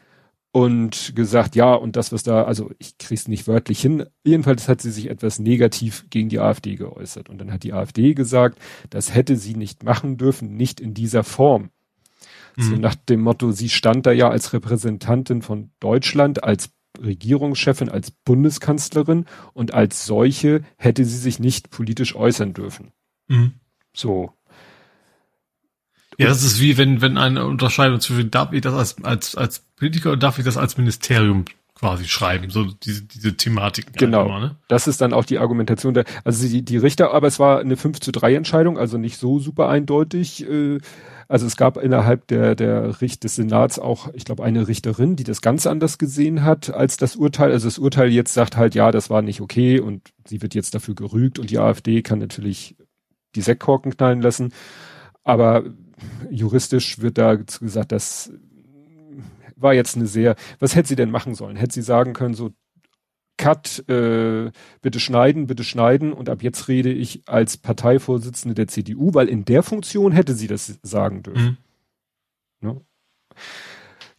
und 0.52 1.16
gesagt, 1.16 1.56
ja, 1.56 1.74
und 1.74 1.96
das, 1.96 2.12
was 2.12 2.24
da, 2.24 2.44
also 2.44 2.72
ich 2.78 2.98
krieg's 2.98 3.28
nicht 3.28 3.48
wörtlich 3.48 3.82
hin, 3.82 4.06
jedenfalls 4.24 4.68
hat 4.68 4.82
sie 4.82 4.92
sich 4.92 5.10
etwas 5.10 5.40
negativ 5.40 6.06
gegen 6.10 6.30
die 6.30 6.40
AfD 6.40 6.76
geäußert. 6.76 7.30
Und 7.30 7.40
dann 7.40 7.52
hat 7.52 7.64
die 7.64 7.74
AfD 7.74 8.14
gesagt, 8.14 8.60
das 8.90 9.14
hätte 9.14 9.36
sie 9.36 9.56
nicht 9.56 9.84
machen 9.84 10.18
dürfen, 10.18 10.56
nicht 10.56 10.80
in 10.80 10.94
dieser 10.94 11.24
Form. 11.24 11.70
Mhm. 12.56 12.62
So 12.62 12.76
nach 12.76 12.96
dem 12.96 13.22
Motto, 13.22 13.52
sie 13.52 13.70
stand 13.70 14.06
da 14.06 14.12
ja 14.12 14.30
als 14.30 14.54
Repräsentantin 14.54 15.42
von 15.42 15.72
Deutschland, 15.80 16.44
als 16.44 16.70
Regierungschefin, 17.02 17.90
als 17.90 18.12
Bundeskanzlerin 18.12 19.26
und 19.54 19.74
als 19.74 20.06
solche 20.06 20.64
hätte 20.78 21.06
sie 21.06 21.18
sich 21.18 21.40
nicht 21.40 21.70
politisch 21.70 22.16
äußern 22.16 22.54
dürfen. 22.54 22.92
Mhm. 23.28 23.54
So. 23.94 24.34
Ja, 26.18 26.28
das 26.28 26.44
ist 26.44 26.60
wie 26.60 26.78
wenn, 26.78 27.02
wenn 27.02 27.18
eine 27.18 27.46
Unterscheidung 27.46 28.00
zwischen, 28.00 28.30
darf 28.30 28.54
ich 28.54 28.62
das 28.62 28.74
als, 28.74 29.04
als, 29.04 29.36
als 29.36 29.60
Politiker 29.76 30.10
oder 30.10 30.20
darf 30.20 30.38
ich 30.38 30.46
das 30.46 30.58
als 30.58 30.78
Ministerium 30.78 31.46
quasi 31.84 32.06
schreiben, 32.06 32.50
so 32.50 32.64
diese, 32.64 33.04
diese 33.04 33.36
Thematik. 33.36 33.92
Genau. 33.98 34.26
Immer, 34.26 34.40
ne? 34.40 34.56
Das 34.70 34.88
ist 34.88 35.02
dann 35.02 35.12
auch 35.12 35.26
die 35.26 35.38
Argumentation 35.38 35.94
der, 35.94 36.06
also 36.24 36.48
die, 36.48 36.64
die 36.64 36.78
Richter, 36.78 37.14
aber 37.14 37.28
es 37.28 37.40
war 37.40 37.60
eine 37.60 37.76
5 37.76 38.00
zu 38.00 38.14
3 38.14 38.36
Entscheidung, 38.36 38.78
also 38.78 38.98
nicht 38.98 39.18
so 39.18 39.38
super 39.40 39.68
eindeutig. 39.68 40.50
Äh, 40.50 40.78
also 41.28 41.46
es 41.46 41.58
gab 41.58 41.76
innerhalb 41.76 42.26
der, 42.28 42.56
der 42.56 43.02
Richt 43.02 43.26
des 43.26 43.36
Senats 43.36 43.80
auch, 43.80 44.14
ich 44.14 44.24
glaube, 44.24 44.46
eine 44.46 44.70
Richterin, 44.70 45.18
die 45.18 45.26
das 45.26 45.42
ganz 45.42 45.68
anders 45.68 45.98
gesehen 45.98 46.46
hat 46.46 46.74
als 46.74 46.96
das 46.96 47.18
Urteil. 47.18 47.52
Also 47.52 47.68
das 47.68 47.80
Urteil 47.80 48.10
jetzt 48.12 48.34
sagt 48.34 48.56
halt, 48.56 48.76
ja, 48.76 48.90
das 48.92 49.10
war 49.10 49.22
nicht 49.22 49.42
okay 49.42 49.82
und 49.82 50.14
sie 50.26 50.42
wird 50.42 50.56
jetzt 50.56 50.74
dafür 50.74 50.96
gerügt 50.96 51.38
und 51.38 51.50
die 51.50 51.60
AfD 51.60 52.02
kann 52.02 52.20
natürlich 52.20 52.78
die 53.36 53.42
Sektkorken 53.42 53.92
knallen 53.98 54.22
lassen. 54.22 54.54
Aber 55.26 55.66
juristisch 56.32 57.00
wird 57.00 57.18
da 57.18 57.36
gesagt, 57.36 57.92
das 57.92 58.32
war 59.64 59.74
jetzt 59.74 59.96
eine 59.96 60.08
sehr, 60.08 60.36
was 60.60 60.76
hätte 60.76 60.90
sie 60.90 60.96
denn 60.96 61.10
machen 61.10 61.34
sollen? 61.34 61.56
Hätte 61.56 61.74
sie 61.74 61.82
sagen 61.82 62.14
können, 62.14 62.36
so, 62.36 62.52
Cut, 63.38 63.90
äh, 63.90 64.52
bitte 64.82 65.00
schneiden, 65.00 65.48
bitte 65.48 65.64
schneiden 65.64 66.14
und 66.14 66.30
ab 66.30 66.44
jetzt 66.44 66.68
rede 66.68 66.92
ich 66.92 67.24
als 67.28 67.58
Parteivorsitzende 67.58 68.54
der 68.54 68.68
CDU, 68.68 69.16
weil 69.16 69.28
in 69.28 69.44
der 69.44 69.64
Funktion 69.64 70.12
hätte 70.12 70.36
sie 70.36 70.46
das 70.46 70.80
sagen 70.84 71.24
dürfen. 71.24 71.58
Mhm. 72.62 72.70
Ne? 72.70 72.82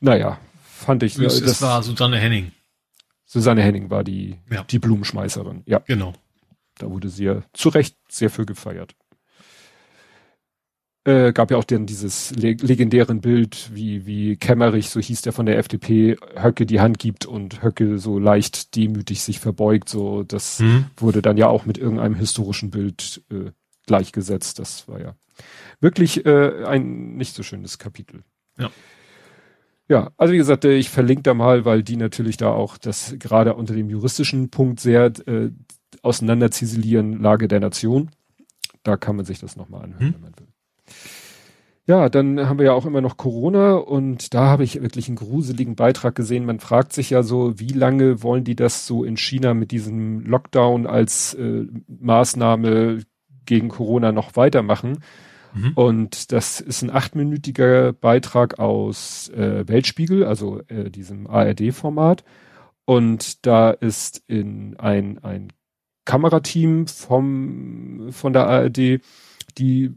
Naja, 0.00 0.40
fand 0.64 1.04
ich. 1.04 1.16
Es, 1.16 1.40
das 1.40 1.62
war 1.62 1.82
Susanne 1.84 2.18
Henning. 2.18 2.50
Susanne 3.24 3.62
Henning 3.62 3.88
war 3.88 4.02
die, 4.02 4.36
ja. 4.50 4.64
die 4.64 4.80
Blumenschmeißerin. 4.80 5.62
Ja. 5.66 5.78
Genau. 5.86 6.12
Da 6.78 6.90
wurde 6.90 7.08
sie 7.08 7.24
ja 7.24 7.42
zu 7.52 7.68
Recht 7.68 7.96
sehr 8.08 8.30
für 8.30 8.44
gefeiert. 8.44 8.96
Äh, 11.06 11.34
gab 11.34 11.50
ja 11.50 11.58
auch 11.58 11.64
dann 11.64 11.84
dieses 11.84 12.34
le 12.34 12.52
legendären 12.52 13.20
Bild, 13.20 13.70
wie, 13.74 14.06
wie 14.06 14.36
Kämmerich, 14.36 14.88
so 14.88 15.00
hieß 15.00 15.20
der 15.20 15.34
von 15.34 15.44
der 15.44 15.58
FDP, 15.58 16.16
Höcke 16.34 16.64
die 16.64 16.80
Hand 16.80 16.98
gibt 16.98 17.26
und 17.26 17.62
Höcke 17.62 17.98
so 17.98 18.18
leicht 18.18 18.74
demütig 18.74 19.22
sich 19.22 19.38
verbeugt. 19.38 19.90
So, 19.90 20.22
das 20.22 20.60
mhm. 20.60 20.86
wurde 20.96 21.20
dann 21.20 21.36
ja 21.36 21.48
auch 21.48 21.66
mit 21.66 21.76
irgendeinem 21.76 22.14
historischen 22.14 22.70
Bild 22.70 23.22
äh, 23.30 23.50
gleichgesetzt. 23.86 24.58
Das 24.58 24.88
war 24.88 24.98
ja 24.98 25.14
wirklich 25.78 26.24
äh, 26.24 26.64
ein 26.64 27.16
nicht 27.16 27.34
so 27.34 27.42
schönes 27.42 27.78
Kapitel. 27.78 28.22
Ja. 28.58 28.70
Ja, 29.86 30.12
also 30.16 30.32
wie 30.32 30.38
gesagt, 30.38 30.64
äh, 30.64 30.72
ich 30.72 30.88
verlinke 30.88 31.24
da 31.24 31.34
mal, 31.34 31.66
weil 31.66 31.82
die 31.82 31.96
natürlich 31.96 32.38
da 32.38 32.50
auch 32.50 32.78
das 32.78 33.16
gerade 33.18 33.54
unter 33.54 33.74
dem 33.74 33.90
juristischen 33.90 34.48
Punkt 34.48 34.80
sehr 34.80 35.12
äh, 35.26 35.50
auseinander 36.02 36.50
ziselieren, 36.50 37.20
Lage 37.20 37.48
der 37.48 37.60
Nation. 37.60 38.10
Da 38.82 38.96
kann 38.96 39.16
man 39.16 39.26
sich 39.26 39.40
das 39.40 39.56
nochmal 39.56 39.84
anhören, 39.84 40.06
hm. 40.06 40.14
wenn 40.14 40.20
man 40.22 40.38
will. 40.38 40.53
Ja, 41.86 42.08
dann 42.08 42.48
haben 42.48 42.58
wir 42.58 42.66
ja 42.66 42.72
auch 42.72 42.86
immer 42.86 43.02
noch 43.02 43.18
Corona 43.18 43.74
und 43.74 44.32
da 44.32 44.46
habe 44.46 44.64
ich 44.64 44.80
wirklich 44.80 45.08
einen 45.08 45.16
gruseligen 45.16 45.76
Beitrag 45.76 46.14
gesehen. 46.14 46.46
Man 46.46 46.58
fragt 46.58 46.94
sich 46.94 47.10
ja 47.10 47.22
so, 47.22 47.58
wie 47.58 47.72
lange 47.72 48.22
wollen 48.22 48.42
die 48.42 48.56
das 48.56 48.86
so 48.86 49.04
in 49.04 49.18
China 49.18 49.52
mit 49.52 49.70
diesem 49.70 50.20
Lockdown 50.24 50.86
als 50.86 51.34
äh, 51.34 51.66
Maßnahme 51.86 53.02
gegen 53.44 53.68
Corona 53.68 54.12
noch 54.12 54.34
weitermachen? 54.34 55.00
Mhm. 55.52 55.72
Und 55.74 56.32
das 56.32 56.60
ist 56.60 56.80
ein 56.80 56.90
achtminütiger 56.90 57.92
Beitrag 57.92 58.58
aus 58.58 59.28
äh, 59.28 59.68
Weltspiegel, 59.68 60.24
also 60.24 60.62
äh, 60.68 60.90
diesem 60.90 61.26
ARD-Format. 61.26 62.24
Und 62.86 63.46
da 63.46 63.70
ist 63.70 64.22
in 64.26 64.76
ein, 64.78 65.18
ein 65.22 65.52
Kamerateam 66.06 66.86
vom, 66.86 68.08
von 68.10 68.32
der 68.32 68.46
ARD, 68.46 69.00
die, 69.58 69.92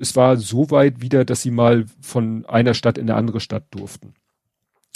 es 0.00 0.16
war 0.16 0.36
so 0.36 0.70
weit 0.70 1.00
wieder, 1.00 1.24
dass 1.24 1.42
sie 1.42 1.50
mal 1.50 1.86
von 2.00 2.44
einer 2.46 2.74
Stadt 2.74 2.98
in 2.98 3.08
eine 3.08 3.18
andere 3.18 3.40
Stadt 3.40 3.64
durften. 3.70 4.14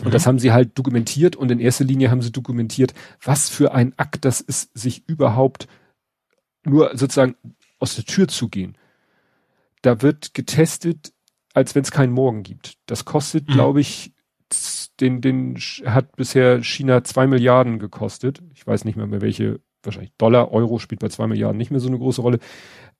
Und 0.00 0.08
mhm. 0.08 0.12
das 0.12 0.26
haben 0.26 0.38
sie 0.38 0.52
halt 0.52 0.78
dokumentiert 0.78 1.36
und 1.36 1.50
in 1.50 1.60
erster 1.60 1.84
Linie 1.84 2.10
haben 2.10 2.22
sie 2.22 2.32
dokumentiert, 2.32 2.94
was 3.22 3.48
für 3.48 3.72
ein 3.72 3.94
Akt 3.96 4.24
das 4.24 4.40
ist, 4.40 4.76
sich 4.76 5.08
überhaupt 5.08 5.68
nur 6.64 6.90
sozusagen 6.96 7.36
aus 7.78 7.94
der 7.94 8.04
Tür 8.04 8.28
zu 8.28 8.48
gehen 8.48 8.76
da 9.86 10.02
wird 10.02 10.34
getestet, 10.34 11.12
als 11.54 11.74
wenn 11.74 11.82
es 11.82 11.92
keinen 11.92 12.12
Morgen 12.12 12.42
gibt. 12.42 12.74
Das 12.86 13.04
kostet, 13.04 13.48
mhm. 13.48 13.52
glaube 13.52 13.80
ich, 13.80 14.12
den, 15.00 15.20
den 15.20 15.56
hat 15.84 16.16
bisher 16.16 16.62
China 16.62 17.04
zwei 17.04 17.26
Milliarden 17.26 17.78
gekostet. 17.78 18.42
Ich 18.54 18.66
weiß 18.66 18.84
nicht 18.84 18.96
mehr 18.96 19.06
mehr 19.06 19.20
welche, 19.20 19.60
wahrscheinlich 19.82 20.12
Dollar, 20.18 20.52
Euro 20.52 20.78
spielt 20.78 21.00
bei 21.00 21.08
zwei 21.08 21.26
Milliarden 21.26 21.56
nicht 21.56 21.70
mehr 21.70 21.80
so 21.80 21.88
eine 21.88 21.98
große 21.98 22.20
Rolle. 22.20 22.40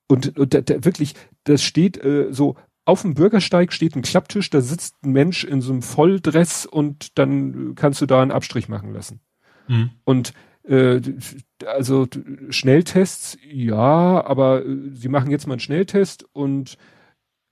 Und, 0.07 0.37
und 0.37 0.53
da, 0.53 0.61
da 0.61 0.85
wirklich, 0.85 1.15
das 1.43 1.63
steht 1.63 2.03
äh, 2.03 2.27
so, 2.31 2.55
auf 2.85 3.01
dem 3.01 3.15
Bürgersteig 3.15 3.73
steht 3.73 3.95
ein 3.95 4.01
Klapptisch, 4.01 4.49
da 4.49 4.61
sitzt 4.61 4.95
ein 5.03 5.11
Mensch 5.11 5.43
in 5.43 5.61
so 5.61 5.73
einem 5.73 5.81
Volldress 5.81 6.65
und 6.65 7.17
dann 7.17 7.75
kannst 7.75 8.01
du 8.01 8.05
da 8.05 8.21
einen 8.21 8.31
Abstrich 8.31 8.69
machen 8.69 8.93
lassen. 8.93 9.19
Mhm. 9.67 9.89
Und 10.05 10.33
äh, 10.63 11.01
also 11.65 12.07
Schnelltests, 12.49 13.37
ja, 13.43 14.25
aber 14.25 14.65
äh, 14.65 14.91
sie 14.93 15.09
machen 15.09 15.31
jetzt 15.31 15.47
mal 15.47 15.55
einen 15.55 15.59
Schnelltest 15.59 16.25
und 16.33 16.77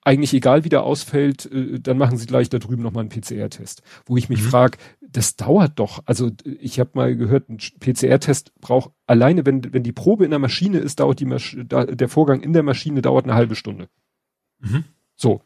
eigentlich 0.05 0.33
egal 0.33 0.63
wie 0.63 0.69
der 0.69 0.83
ausfällt, 0.83 1.51
äh, 1.51 1.79
dann 1.79 1.97
machen 1.97 2.17
sie 2.17 2.27
gleich 2.27 2.47
da 2.49 2.59
drüben 2.59 2.83
nochmal 2.83 3.01
einen 3.01 3.09
PCR-Test. 3.09 3.81
Wo 4.05 4.15
ich 4.15 4.29
mich 4.29 4.41
mhm. 4.41 4.47
frage, 4.47 4.77
das 5.11 5.35
dauert 5.35 5.79
doch. 5.79 6.01
Also 6.05 6.31
ich 6.43 6.79
habe 6.79 6.91
mal 6.93 7.15
gehört, 7.15 7.49
ein 7.49 7.57
PCR-Test 7.57 8.53
braucht 8.59 8.91
alleine, 9.07 9.45
wenn, 9.45 9.73
wenn 9.73 9.83
die 9.83 9.91
Probe 9.91 10.25
in 10.25 10.31
der 10.31 10.39
Maschine 10.39 10.79
ist, 10.79 10.99
dauert 10.99 11.19
die 11.19 11.25
Masch 11.25 11.57
da, 11.65 11.85
der 11.85 12.09
Vorgang 12.09 12.41
in 12.41 12.53
der 12.53 12.63
Maschine 12.63 13.01
dauert 13.01 13.25
eine 13.25 13.35
halbe 13.35 13.55
Stunde. 13.55 13.87
Mhm. 14.59 14.83
So. 15.15 15.41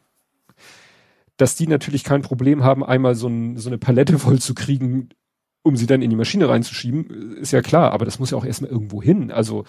Dass 1.36 1.54
die 1.54 1.66
natürlich 1.66 2.04
kein 2.04 2.22
Problem 2.22 2.64
haben, 2.64 2.84
einmal 2.84 3.14
so, 3.14 3.28
ein, 3.28 3.56
so 3.56 3.70
eine 3.70 3.78
Palette 3.78 4.18
voll 4.18 4.40
zu 4.40 4.54
kriegen, 4.54 5.10
um 5.62 5.76
sie 5.76 5.86
dann 5.86 6.02
in 6.02 6.10
die 6.10 6.16
Maschine 6.16 6.48
reinzuschieben, 6.48 7.36
ist 7.36 7.52
ja 7.52 7.60
klar, 7.60 7.92
aber 7.92 8.04
das 8.04 8.18
muss 8.18 8.30
ja 8.30 8.38
auch 8.38 8.44
erstmal 8.44 8.70
irgendwo 8.70 9.02
hin. 9.02 9.30
Also 9.30 9.64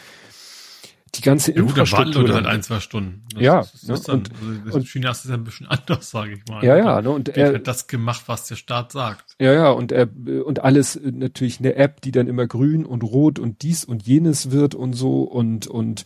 die 1.16 1.22
ganze 1.22 1.51
ja, 1.51 1.57
Infrastruktur. 1.57 2.24
Gut, 2.24 2.34
halt 2.34 2.45
ein, 2.45 2.64
zwei 2.64 2.80
Stunden. 2.80 3.26
Das 3.34 3.41
ja. 3.41 3.59
Ist, 3.59 3.89
ist 3.89 4.07
ne, 4.07 4.14
und, 4.14 4.32
also, 4.66 4.80
China 4.82 5.12
ist 5.12 5.26
ja 5.26 5.34
ein 5.34 5.43
bisschen 5.43 5.68
anders, 5.70 6.09
sage 6.09 6.34
ich 6.34 6.45
mal. 6.49 6.64
Ja, 6.64 6.78
ja. 6.78 7.01
Ne, 7.01 7.09
und 7.09 7.30
er 7.30 7.55
hat 7.55 7.68
das 7.68 7.88
gemacht, 7.88 8.24
was 8.28 8.47
der 8.47 8.55
Staat 8.55 8.91
sagt. 8.91 9.36
Ja, 9.39 9.53
ja. 9.53 9.70
Und 9.72 9.91
er 9.91 10.09
und 10.45 10.64
alles 10.64 10.99
natürlich 11.03 11.59
eine 11.59 11.76
App, 11.76 12.01
die 12.01 12.12
dann 12.12 12.28
immer 12.28 12.47
grün 12.47 12.86
und 12.86 13.03
rot 13.03 13.39
und 13.39 13.62
dies 13.62 13.84
und 13.84 14.07
jenes 14.07 14.51
wird 14.51 14.74
und 14.74 14.93
so 14.93 15.24
und 15.24 15.68
und 15.68 16.05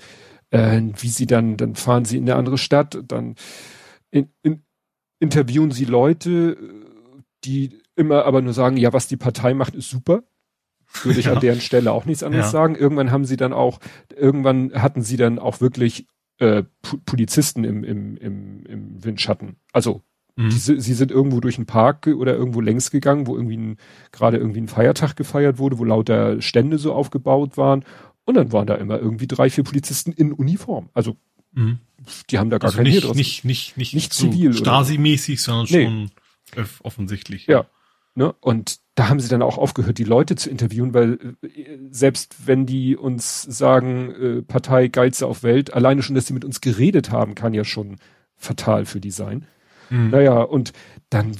äh, 0.50 0.82
wie 0.98 1.10
sie 1.10 1.28
dann 1.28 1.58
dann 1.58 1.76
fahren 1.76 2.06
sie 2.06 2.18
in 2.18 2.24
eine 2.24 2.36
andere 2.36 2.58
Stadt, 2.58 2.98
dann 3.08 3.36
in, 4.10 4.30
in, 4.42 4.64
interviewen 5.20 5.72
sie 5.72 5.86
Leute, 5.86 6.58
die 7.44 7.80
immer 7.96 8.26
aber 8.26 8.42
nur 8.42 8.54
sagen, 8.54 8.78
ja, 8.78 8.92
was 8.92 9.08
die 9.08 9.18
Partei 9.18 9.54
macht, 9.54 9.76
ist 9.76 9.90
super. 9.90 10.24
Würde 11.04 11.20
ich 11.20 11.26
ja. 11.26 11.34
an 11.34 11.40
deren 11.40 11.62
Stelle 11.62 11.92
auch 11.92 12.06
nichts 12.06 12.24
anderes 12.24 12.48
ja. 12.48 12.52
sagen. 12.52 12.76
Irgendwann 12.76 13.12
haben 13.12 13.26
sie 13.26 13.38
dann 13.38 13.54
auch, 13.54 13.80
irgendwann 14.16 14.72
hatten 14.74 15.02
sie 15.02 15.18
dann 15.18 15.40
auch 15.40 15.62
wirklich 15.62 16.08
äh, 16.40 16.64
Polizisten 17.06 17.64
im, 17.64 17.84
im, 17.84 18.18
im, 18.18 18.66
im 18.66 19.04
Windschatten. 19.04 19.56
Also 19.72 20.02
mhm. 20.36 20.50
die, 20.50 20.58
sie 20.58 20.94
sind 20.94 21.12
irgendwo 21.12 21.40
durch 21.40 21.58
einen 21.58 21.66
Park 21.66 22.08
oder 22.08 22.36
irgendwo 22.36 22.62
längs 22.62 22.92
gegangen, 22.92 23.28
wo 23.28 23.36
irgendwie 23.36 23.76
gerade 24.12 24.38
irgendwie 24.38 24.62
ein 24.62 24.68
Feiertag 24.68 25.16
gefeiert 25.16 25.58
wurde, 25.58 25.78
wo 25.78 25.84
lauter 25.84 26.42
Stände 26.42 26.78
so 26.78 26.94
aufgebaut 26.94 27.58
waren. 27.58 27.84
Und 28.26 28.36
dann 28.36 28.52
waren 28.52 28.68
da 28.68 28.76
immer 28.76 29.00
irgendwie 29.00 29.28
drei, 29.28 29.50
vier 29.50 29.64
Polizisten 29.64 30.12
in 30.12 30.34
Uniform. 30.34 30.90
Also 30.94 31.16
mhm. 31.54 31.80
die 32.30 32.40
haben 32.40 32.50
da 32.50 32.58
gar 32.58 32.68
also 32.68 32.78
kein 32.78 32.86
nicht, 32.86 33.16
nicht, 33.16 33.46
nicht, 33.46 33.78
nicht, 33.78 33.94
nicht 33.94 34.14
zivil. 34.14 34.54
Stasi-mäßig, 34.54 35.42
sondern 35.42 35.68
schon 35.68 36.12
offensichtlich. 36.84 37.48
Ja. 37.48 37.66
Ne? 38.16 38.34
Und 38.40 38.80
da 38.96 39.10
haben 39.10 39.20
sie 39.20 39.28
dann 39.28 39.42
auch 39.42 39.58
aufgehört, 39.58 39.98
die 39.98 40.06
Leute 40.06 40.36
zu 40.36 40.50
interviewen, 40.50 40.94
weil 40.94 41.36
äh, 41.42 41.78
selbst 41.92 42.48
wenn 42.48 42.66
die 42.66 42.96
uns 42.96 43.44
sagen, 43.44 44.12
äh, 44.12 44.42
Partei 44.42 44.88
geilste 44.88 45.28
auf 45.28 45.44
Welt, 45.44 45.74
alleine 45.74 46.02
schon, 46.02 46.16
dass 46.16 46.28
sie 46.28 46.34
mit 46.34 46.46
uns 46.46 46.62
geredet 46.62 47.12
haben, 47.12 47.36
kann 47.36 47.54
ja 47.54 47.66
schon 47.66 47.98
fatal 48.38 48.86
für 48.86 49.02
die 49.02 49.12
sein. 49.12 49.46
Mhm. 49.90 50.10
Naja, 50.10 50.42
und 50.42 50.72
dann, 51.10 51.36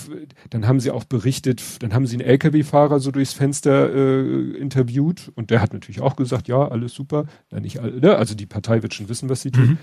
dann 0.50 0.68
haben 0.68 0.80
sie 0.80 0.92
auch 0.92 1.06
berichtet, 1.06 1.82
dann 1.82 1.94
haben 1.94 2.06
sie 2.06 2.18
einen 2.18 2.28
LKW-Fahrer 2.28 3.00
so 3.00 3.12
durchs 3.12 3.34
Fenster 3.34 3.94
äh, 3.94 4.58
interviewt 4.58 5.32
und 5.36 5.50
der 5.50 5.62
hat 5.62 5.74
natürlich 5.74 6.02
auch 6.02 6.16
gesagt, 6.16 6.48
ja, 6.48 6.68
alles 6.68 6.94
super. 6.94 7.26
Ja, 7.52 7.60
nicht, 7.60 7.82
ne? 7.82 8.16
Also 8.16 8.36
die 8.36 8.46
Partei 8.46 8.84
wird 8.84 8.94
schon 8.94 9.10
wissen, 9.10 9.30
was 9.30 9.42
sie 9.42 9.52
tut. 9.52 9.70
Mhm. 9.70 9.78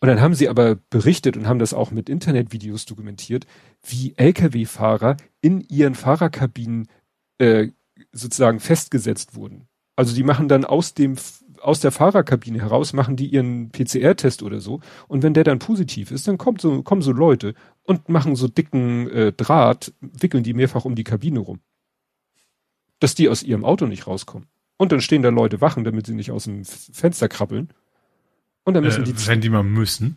Und 0.00 0.08
dann 0.08 0.20
haben 0.20 0.34
sie 0.34 0.48
aber 0.48 0.76
berichtet 0.88 1.36
und 1.36 1.46
haben 1.46 1.58
das 1.58 1.74
auch 1.74 1.90
mit 1.90 2.08
Internetvideos 2.08 2.86
dokumentiert, 2.86 3.46
wie 3.86 4.14
Lkw-Fahrer 4.16 5.18
in 5.42 5.60
ihren 5.60 5.94
Fahrerkabinen 5.94 6.88
äh, 7.38 7.68
sozusagen 8.10 8.60
festgesetzt 8.60 9.34
wurden. 9.34 9.68
Also 9.96 10.14
die 10.14 10.22
machen 10.22 10.48
dann 10.48 10.64
aus 10.64 10.94
dem 10.94 11.16
aus 11.60 11.80
der 11.80 11.92
Fahrerkabine 11.92 12.58
heraus 12.58 12.94
machen 12.94 13.16
die 13.16 13.26
ihren 13.26 13.70
PCR-Test 13.70 14.42
oder 14.42 14.60
so 14.60 14.80
und 15.08 15.22
wenn 15.22 15.34
der 15.34 15.44
dann 15.44 15.58
positiv 15.58 16.10
ist, 16.10 16.26
dann 16.26 16.38
kommt 16.38 16.62
so 16.62 16.82
kommen 16.82 17.02
so 17.02 17.12
Leute 17.12 17.52
und 17.82 18.08
machen 18.08 18.34
so 18.34 18.48
dicken 18.48 19.10
äh, 19.10 19.32
Draht, 19.32 19.92
wickeln 20.00 20.42
die 20.42 20.54
mehrfach 20.54 20.86
um 20.86 20.94
die 20.94 21.04
Kabine 21.04 21.40
rum, 21.40 21.60
dass 22.98 23.14
die 23.14 23.28
aus 23.28 23.42
ihrem 23.42 23.66
Auto 23.66 23.84
nicht 23.84 24.06
rauskommen. 24.06 24.48
Und 24.78 24.92
dann 24.92 25.02
stehen 25.02 25.20
da 25.20 25.28
Leute 25.28 25.60
wachen, 25.60 25.84
damit 25.84 26.06
sie 26.06 26.14
nicht 26.14 26.30
aus 26.30 26.44
dem 26.44 26.64
Fenster 26.64 27.28
krabbeln 27.28 27.68
und 28.64 28.74
dann 28.74 28.84
müssen 28.84 29.02
äh, 29.02 29.06
die. 29.06 29.26
Wenn 29.26 29.40
die 29.40 29.50
mal 29.50 29.62
müssen. 29.62 30.16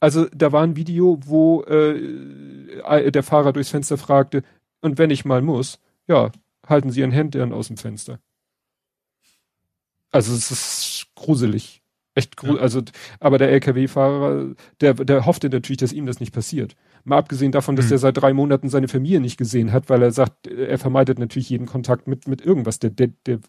Also 0.00 0.26
da 0.34 0.52
war 0.52 0.62
ein 0.62 0.76
Video, 0.76 1.18
wo 1.24 1.62
äh, 1.62 3.10
der 3.10 3.22
Fahrer 3.22 3.52
durchs 3.52 3.70
Fenster 3.70 3.96
fragte, 3.96 4.42
und 4.80 4.98
wenn 4.98 5.10
ich 5.10 5.24
mal 5.24 5.42
muss, 5.42 5.80
ja, 6.06 6.30
halten 6.66 6.90
Sie 6.90 7.00
Ihren 7.00 7.10
Hintern 7.10 7.52
aus 7.52 7.68
dem 7.68 7.76
Fenster. 7.76 8.20
Also 10.10 10.34
es 10.34 10.50
ist 10.50 11.06
gruselig. 11.14 11.82
Echt 12.14 12.36
gruselig. 12.36 12.58
Ja. 12.58 12.62
Also, 12.62 12.82
aber 13.20 13.38
der 13.38 13.50
LKW-Fahrer, 13.50 14.54
der, 14.80 14.94
der 14.94 15.26
hoffte 15.26 15.50
natürlich, 15.50 15.78
dass 15.78 15.92
ihm 15.92 16.06
das 16.06 16.20
nicht 16.20 16.32
passiert. 16.32 16.76
Mal 17.04 17.18
abgesehen 17.18 17.52
davon, 17.52 17.76
dass 17.76 17.86
mhm. 17.86 17.90
der 17.90 17.98
seit 17.98 18.16
drei 18.16 18.32
Monaten 18.32 18.68
seine 18.68 18.88
Familie 18.88 19.20
nicht 19.20 19.36
gesehen 19.36 19.72
hat, 19.72 19.90
weil 19.90 20.02
er 20.02 20.12
sagt, 20.12 20.46
er 20.46 20.78
vermeidet 20.78 21.18
natürlich 21.18 21.50
jeden 21.50 21.66
Kontakt 21.66 22.06
mit, 22.06 22.26
mit 22.28 22.40
irgendwas. 22.40 22.78
Der, 22.78 22.90
der, 22.90 23.08
der, 23.26 23.40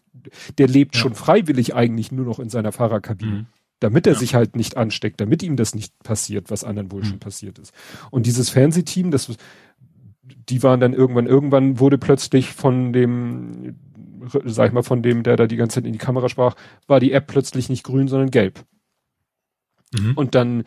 der 0.58 0.68
lebt 0.68 0.96
ja. 0.96 1.02
schon 1.02 1.14
freiwillig 1.14 1.74
eigentlich 1.74 2.12
nur 2.12 2.26
noch 2.26 2.38
in 2.38 2.50
seiner 2.50 2.72
Fahrerkabine. 2.72 3.30
Mhm 3.30 3.46
damit 3.80 4.06
er 4.06 4.14
ja. 4.14 4.18
sich 4.18 4.34
halt 4.34 4.56
nicht 4.56 4.76
ansteckt, 4.76 5.20
damit 5.20 5.42
ihm 5.42 5.56
das 5.56 5.74
nicht 5.74 5.92
passiert, 6.02 6.50
was 6.50 6.64
anderen 6.64 6.90
wohl 6.90 7.02
mhm. 7.02 7.06
schon 7.06 7.18
passiert 7.18 7.58
ist. 7.58 7.72
Und 8.10 8.26
dieses 8.26 8.50
Fernsehteam, 8.50 9.10
das, 9.10 9.36
die 10.22 10.62
waren 10.62 10.80
dann 10.80 10.92
irgendwann, 10.92 11.26
irgendwann 11.26 11.78
wurde 11.78 11.98
plötzlich 11.98 12.52
von 12.52 12.92
dem 12.92 13.76
sag 14.44 14.68
ich 14.68 14.72
mal, 14.72 14.82
von 14.82 15.02
dem, 15.02 15.22
der 15.22 15.36
da 15.36 15.46
die 15.46 15.56
ganze 15.56 15.76
Zeit 15.76 15.86
in 15.86 15.92
die 15.92 15.98
Kamera 15.98 16.28
sprach, 16.28 16.54
war 16.86 17.00
die 17.00 17.12
App 17.12 17.26
plötzlich 17.26 17.68
nicht 17.68 17.84
grün, 17.84 18.08
sondern 18.08 18.30
gelb. 18.30 18.64
Mhm. 19.92 20.12
Und 20.14 20.34
dann 20.34 20.64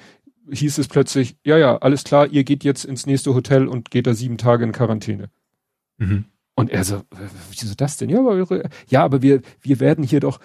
hieß 0.52 0.78
es 0.78 0.88
plötzlich, 0.88 1.38
ja, 1.46 1.58
ja, 1.58 1.78
alles 1.78 2.04
klar, 2.04 2.28
ihr 2.28 2.44
geht 2.44 2.64
jetzt 2.64 2.86
ins 2.86 3.06
nächste 3.06 3.34
Hotel 3.34 3.68
und 3.68 3.92
geht 3.92 4.08
da 4.08 4.14
sieben 4.14 4.38
Tage 4.38 4.64
in 4.64 4.72
Quarantäne. 4.72 5.30
Mhm. 5.98 6.26
Und 6.56 6.70
er 6.70 6.84
so, 6.84 7.02
wieso 7.50 7.74
das 7.76 7.98
denn? 7.98 8.10
Ja, 8.10 8.20
aber, 8.20 8.64
ja, 8.90 9.04
aber 9.04 9.22
wir, 9.22 9.42
wir 9.62 9.80
werden 9.80 10.04
hier 10.04 10.20
doch, 10.20 10.40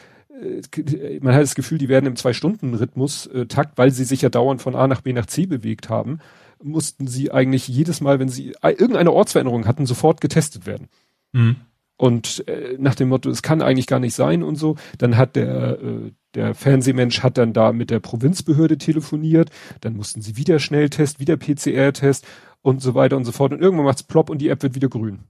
man 1.20 1.34
hat 1.34 1.42
das 1.42 1.54
Gefühl, 1.54 1.78
die 1.78 1.88
werden 1.88 2.06
im 2.06 2.16
Zwei-Stunden-Rhythmus 2.16 3.26
äh, 3.28 3.46
Takt, 3.46 3.78
weil 3.78 3.90
sie 3.90 4.04
sich 4.04 4.22
ja 4.22 4.28
dauernd 4.28 4.62
von 4.62 4.74
A 4.74 4.86
nach 4.86 5.00
B 5.00 5.12
nach 5.12 5.26
C 5.26 5.46
bewegt 5.46 5.88
haben, 5.88 6.18
mussten 6.62 7.06
sie 7.06 7.30
eigentlich 7.30 7.68
jedes 7.68 8.00
Mal, 8.00 8.18
wenn 8.18 8.28
sie 8.28 8.54
äh, 8.62 8.70
irgendeine 8.70 9.12
Ortsveränderung 9.12 9.66
hatten, 9.66 9.86
sofort 9.86 10.20
getestet 10.20 10.66
werden. 10.66 10.88
Mhm. 11.32 11.56
Und 11.98 12.46
äh, 12.46 12.76
nach 12.78 12.94
dem 12.94 13.08
Motto, 13.08 13.30
es 13.30 13.42
kann 13.42 13.62
eigentlich 13.62 13.86
gar 13.86 14.00
nicht 14.00 14.14
sein 14.14 14.42
und 14.42 14.56
so, 14.56 14.76
dann 14.98 15.16
hat 15.16 15.34
der, 15.34 15.80
äh, 15.80 16.12
der 16.34 16.54
Fernsehmensch 16.54 17.22
hat 17.22 17.38
dann 17.38 17.54
da 17.54 17.72
mit 17.72 17.90
der 17.90 18.00
Provinzbehörde 18.00 18.76
telefoniert, 18.76 19.50
dann 19.80 19.96
mussten 19.96 20.20
sie 20.20 20.36
wieder 20.36 20.58
Schnelltest, 20.58 21.20
wieder 21.20 21.38
PCR-Test 21.38 22.26
und 22.60 22.82
so 22.82 22.94
weiter 22.94 23.16
und 23.16 23.24
so 23.24 23.32
fort. 23.32 23.52
Und 23.52 23.62
irgendwann 23.62 23.86
macht's 23.86 24.02
plopp 24.02 24.28
und 24.28 24.38
die 24.38 24.50
App 24.50 24.62
wird 24.62 24.74
wieder 24.74 24.88
grün. 24.88 25.20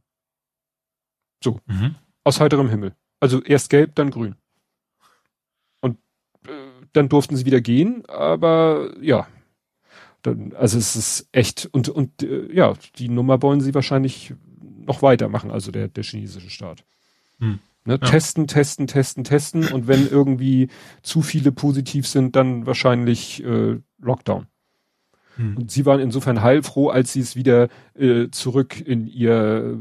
So. 1.42 1.60
Mhm. 1.66 1.94
Aus 2.24 2.40
heiterem 2.40 2.68
Himmel. 2.68 2.94
Also 3.20 3.42
erst 3.42 3.70
gelb, 3.70 3.94
dann 3.94 4.10
grün. 4.10 4.34
Dann 6.96 7.08
durften 7.08 7.36
sie 7.36 7.46
wieder 7.46 7.60
gehen, 7.60 8.04
aber 8.06 8.90
ja. 9.00 9.26
Dann, 10.22 10.54
also 10.54 10.78
es 10.78 10.96
ist 10.96 11.28
echt, 11.32 11.68
und, 11.72 11.88
und 11.88 12.22
äh, 12.22 12.52
ja, 12.52 12.74
die 12.96 13.08
Nummer 13.08 13.42
wollen 13.42 13.60
sie 13.60 13.74
wahrscheinlich 13.74 14.34
noch 14.60 15.02
weitermachen, 15.02 15.50
also 15.50 15.70
der, 15.70 15.88
der 15.88 16.04
chinesische 16.04 16.50
Staat. 16.50 16.84
Hm. 17.38 17.58
Ne, 17.84 17.92
ja. 17.92 17.98
Testen, 17.98 18.48
testen, 18.48 18.86
testen, 18.86 19.24
testen 19.24 19.68
und 19.68 19.86
wenn 19.86 20.08
irgendwie 20.08 20.68
zu 21.02 21.22
viele 21.22 21.52
positiv 21.52 22.08
sind, 22.08 22.34
dann 22.34 22.66
wahrscheinlich 22.66 23.44
äh, 23.44 23.78
Lockdown. 23.98 24.46
Hm. 25.36 25.56
Und 25.56 25.70
sie 25.70 25.86
waren 25.86 26.00
insofern 26.00 26.42
heilfroh, 26.42 26.88
als 26.88 27.12
sie 27.12 27.20
es 27.20 27.36
wieder 27.36 27.68
äh, 27.94 28.28
zurück 28.30 28.80
in 28.80 29.06
ihr 29.06 29.80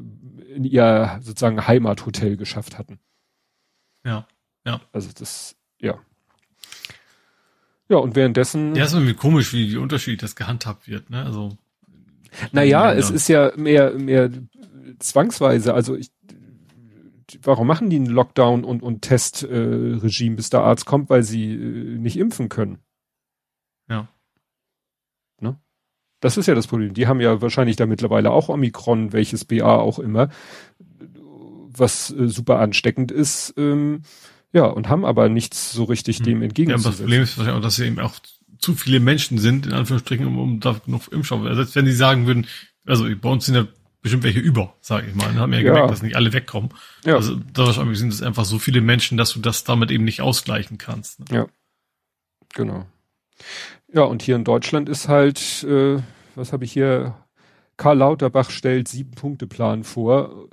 in 0.55 0.63
ihr 0.63 1.19
sozusagen 1.21 1.67
Heimathotel 1.67 2.37
geschafft 2.37 2.77
hatten. 2.77 2.99
Ja, 4.05 4.27
ja. 4.65 4.81
Also 4.91 5.09
das, 5.13 5.55
ja. 5.79 5.99
Ja, 7.87 7.97
und 7.97 8.15
währenddessen. 8.15 8.75
Ja, 8.75 8.85
ist 8.85 8.93
irgendwie 8.93 9.13
komisch, 9.13 9.53
wie, 9.53 9.71
wie 9.71 9.77
unterschiedlich 9.77 10.21
das 10.21 10.35
gehandhabt 10.35 10.87
wird, 10.87 11.09
ne? 11.09 11.23
Also. 11.23 11.57
Naja, 12.51 12.93
es 12.93 13.09
ist 13.11 13.29
ja 13.29 13.51
mehr, 13.55 13.93
mehr 13.93 14.29
zwangsweise. 14.99 15.73
Also 15.73 15.95
ich, 15.95 16.11
warum 17.41 17.67
machen 17.67 17.89
die 17.89 17.95
einen 17.97 18.07
Lockdown 18.07 18.63
und, 18.63 18.83
und 18.83 19.01
Testregime, 19.01 20.33
äh, 20.33 20.35
bis 20.35 20.49
der 20.49 20.61
Arzt 20.61 20.85
kommt, 20.85 21.09
weil 21.09 21.23
sie 21.23 21.53
äh, 21.53 21.97
nicht 21.97 22.17
impfen 22.17 22.49
können? 22.49 22.79
Ja. 23.89 24.07
Ne? 25.39 25.59
Das 26.19 26.37
ist 26.37 26.47
ja 26.47 26.55
das 26.55 26.67
Problem. 26.67 26.93
Die 26.93 27.07
haben 27.07 27.21
ja 27.21 27.41
wahrscheinlich 27.41 27.75
da 27.75 27.85
mittlerweile 27.85 28.31
auch 28.31 28.49
Omikron, 28.49 29.13
welches 29.13 29.45
BA 29.45 29.77
auch 29.77 29.99
immer, 29.99 30.29
was 31.77 32.11
äh, 32.11 32.27
super 32.27 32.59
ansteckend 32.59 33.11
ist. 33.11 33.53
Ähm, 33.57 34.01
ja, 34.55 34.67
und 34.67 34.87
haben 34.87 35.03
aber 35.03 35.27
nichts 35.27 35.73
so 35.73 35.83
richtig 35.83 36.21
dem 36.21 36.41
entgegenzusetzen. 36.41 36.85
Ja, 36.85 36.91
das 36.91 36.99
Problem 37.01 37.21
ist 37.23 37.37
wahrscheinlich 37.37 37.59
auch, 37.59 37.63
dass 37.65 37.75
sie 37.75 37.87
eben 37.87 37.99
auch 37.99 38.15
zu 38.57 38.73
viele 38.73 39.01
Menschen 39.01 39.37
sind, 39.37 39.65
in 39.65 39.73
Anführungsstrichen, 39.73 40.25
um, 40.25 40.39
um 40.39 40.59
da 40.61 40.79
noch 40.85 41.09
Impfstoff. 41.09 41.41
Also 41.41 41.55
selbst 41.55 41.75
wenn 41.75 41.83
die 41.83 41.91
sagen 41.91 42.25
würden, 42.25 42.47
also 42.85 43.05
bei 43.19 43.27
uns 43.27 43.45
sind 43.45 43.55
ja 43.55 43.67
bestimmt 44.01 44.23
welche 44.23 44.39
über, 44.39 44.73
sage 44.79 45.07
ich 45.09 45.15
mal. 45.15 45.25
Dann 45.25 45.39
haben 45.39 45.51
wir 45.51 45.59
ja, 45.59 45.65
ja 45.65 45.71
gemerkt, 45.73 45.91
dass 45.91 46.01
nicht 46.01 46.15
alle 46.15 46.31
wegkommen. 46.31 46.69
Ja. 47.03 47.15
Also 47.15 47.35
da 47.35 47.65
wahrscheinlich 47.65 47.99
sind 47.99 48.13
es 48.13 48.21
einfach 48.21 48.45
so 48.45 48.57
viele 48.57 48.79
Menschen, 48.79 49.17
dass 49.17 49.33
du 49.33 49.41
das 49.41 49.65
damit 49.65 49.91
eben 49.91 50.05
nicht 50.05 50.21
ausgleichen 50.21 50.77
kannst. 50.77 51.19
Ne? 51.19 51.25
Ja, 51.35 51.47
genau. 52.53 52.85
Ja, 53.91 54.03
und 54.03 54.21
hier 54.21 54.37
in 54.37 54.45
Deutschland 54.45 54.87
ist 54.87 55.09
halt, 55.09 55.65
äh, 55.65 55.97
was 56.35 56.53
habe 56.53 56.63
ich 56.63 56.71
hier? 56.71 57.15
Karl 57.75 57.97
Lauterbach 57.97 58.51
stellt 58.51 58.87
sieben 58.87 59.11
Punkte 59.11 59.47
Plan 59.47 59.83
vor. 59.83 60.47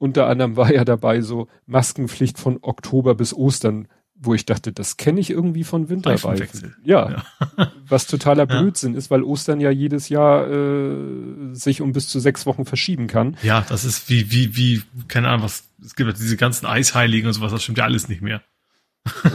Unter 0.00 0.26
anderem 0.26 0.56
war 0.56 0.72
ja 0.72 0.84
dabei 0.84 1.20
so 1.20 1.46
Maskenpflicht 1.66 2.38
von 2.38 2.58
Oktober 2.62 3.14
bis 3.14 3.34
Ostern 3.34 3.86
wo 4.22 4.34
ich 4.34 4.44
dachte, 4.44 4.72
das 4.72 4.98
kenne 4.98 5.18
ich 5.18 5.30
irgendwie 5.30 5.64
von 5.64 5.88
Winterreifen. 5.88 6.76
Ja, 6.84 7.24
ja. 7.56 7.72
was 7.88 8.06
totaler 8.06 8.44
Blödsinn 8.44 8.92
ja. 8.92 8.98
ist, 8.98 9.10
weil 9.10 9.22
Ostern 9.22 9.60
ja 9.60 9.70
jedes 9.70 10.10
Jahr 10.10 10.46
äh, 10.46 11.54
sich 11.54 11.80
um 11.80 11.92
bis 11.92 12.08
zu 12.08 12.20
sechs 12.20 12.44
Wochen 12.44 12.66
verschieben 12.66 13.06
kann. 13.06 13.38
Ja, 13.42 13.64
das 13.66 13.84
ist 13.84 14.10
wie, 14.10 14.30
wie, 14.30 14.56
wie, 14.56 14.82
keine 15.08 15.28
Ahnung, 15.28 15.44
was, 15.44 15.64
es 15.82 15.96
gibt 15.96 16.06
ja 16.06 16.14
diese 16.14 16.36
ganzen 16.36 16.66
Eisheiligen 16.66 17.28
und 17.28 17.32
sowas, 17.32 17.50
das 17.50 17.62
stimmt 17.62 17.78
ja 17.78 17.84
alles 17.84 18.08
nicht 18.08 18.20
mehr. 18.20 18.42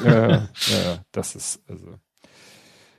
ja, 0.05 0.29
ja, 0.29 0.47
das 1.11 1.35
ist, 1.35 1.61
also. 1.67 1.97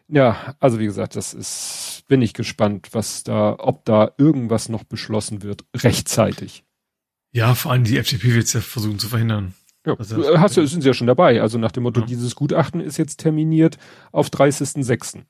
Ja, 0.09 0.57
also 0.59 0.81
wie 0.81 0.87
gesagt, 0.87 1.15
das 1.15 1.35
ist, 1.35 2.03
bin 2.09 2.21
ich 2.21 2.35
gespannt, 2.35 2.89
was 2.93 3.23
da, 3.23 3.57
ob 3.59 3.85
da 3.85 4.11
irgendwas 4.19 4.69
noch 4.69 4.83
beschlossen 4.83 5.43
wird, 5.43 5.65
rechtzeitig. 5.77 6.66
Ja, 7.37 7.55
vor 7.55 7.71
allem 7.71 7.85
die 7.85 7.99
FDP 7.99 8.33
wird 8.33 8.45
es 8.45 8.55
ja 8.55 8.63
versuchen 8.63 8.99
zu 8.99 9.09
verhindern. 9.09 9.53
Ja, 9.85 9.93
also, 9.93 10.39
hast 10.39 10.57
du, 10.57 10.67
sind 10.67 10.81
sie 10.81 10.89
ja 10.89 10.95
schon 10.95 11.07
dabei. 11.07 11.43
Also 11.43 11.59
nach 11.59 11.71
dem 11.71 11.83
Motto, 11.83 12.01
ja. 12.01 12.07
dieses 12.07 12.35
Gutachten 12.35 12.81
ist 12.81 12.97
jetzt 12.97 13.21
terminiert 13.21 13.77
auf 14.11 14.29
30.06. 14.29 15.21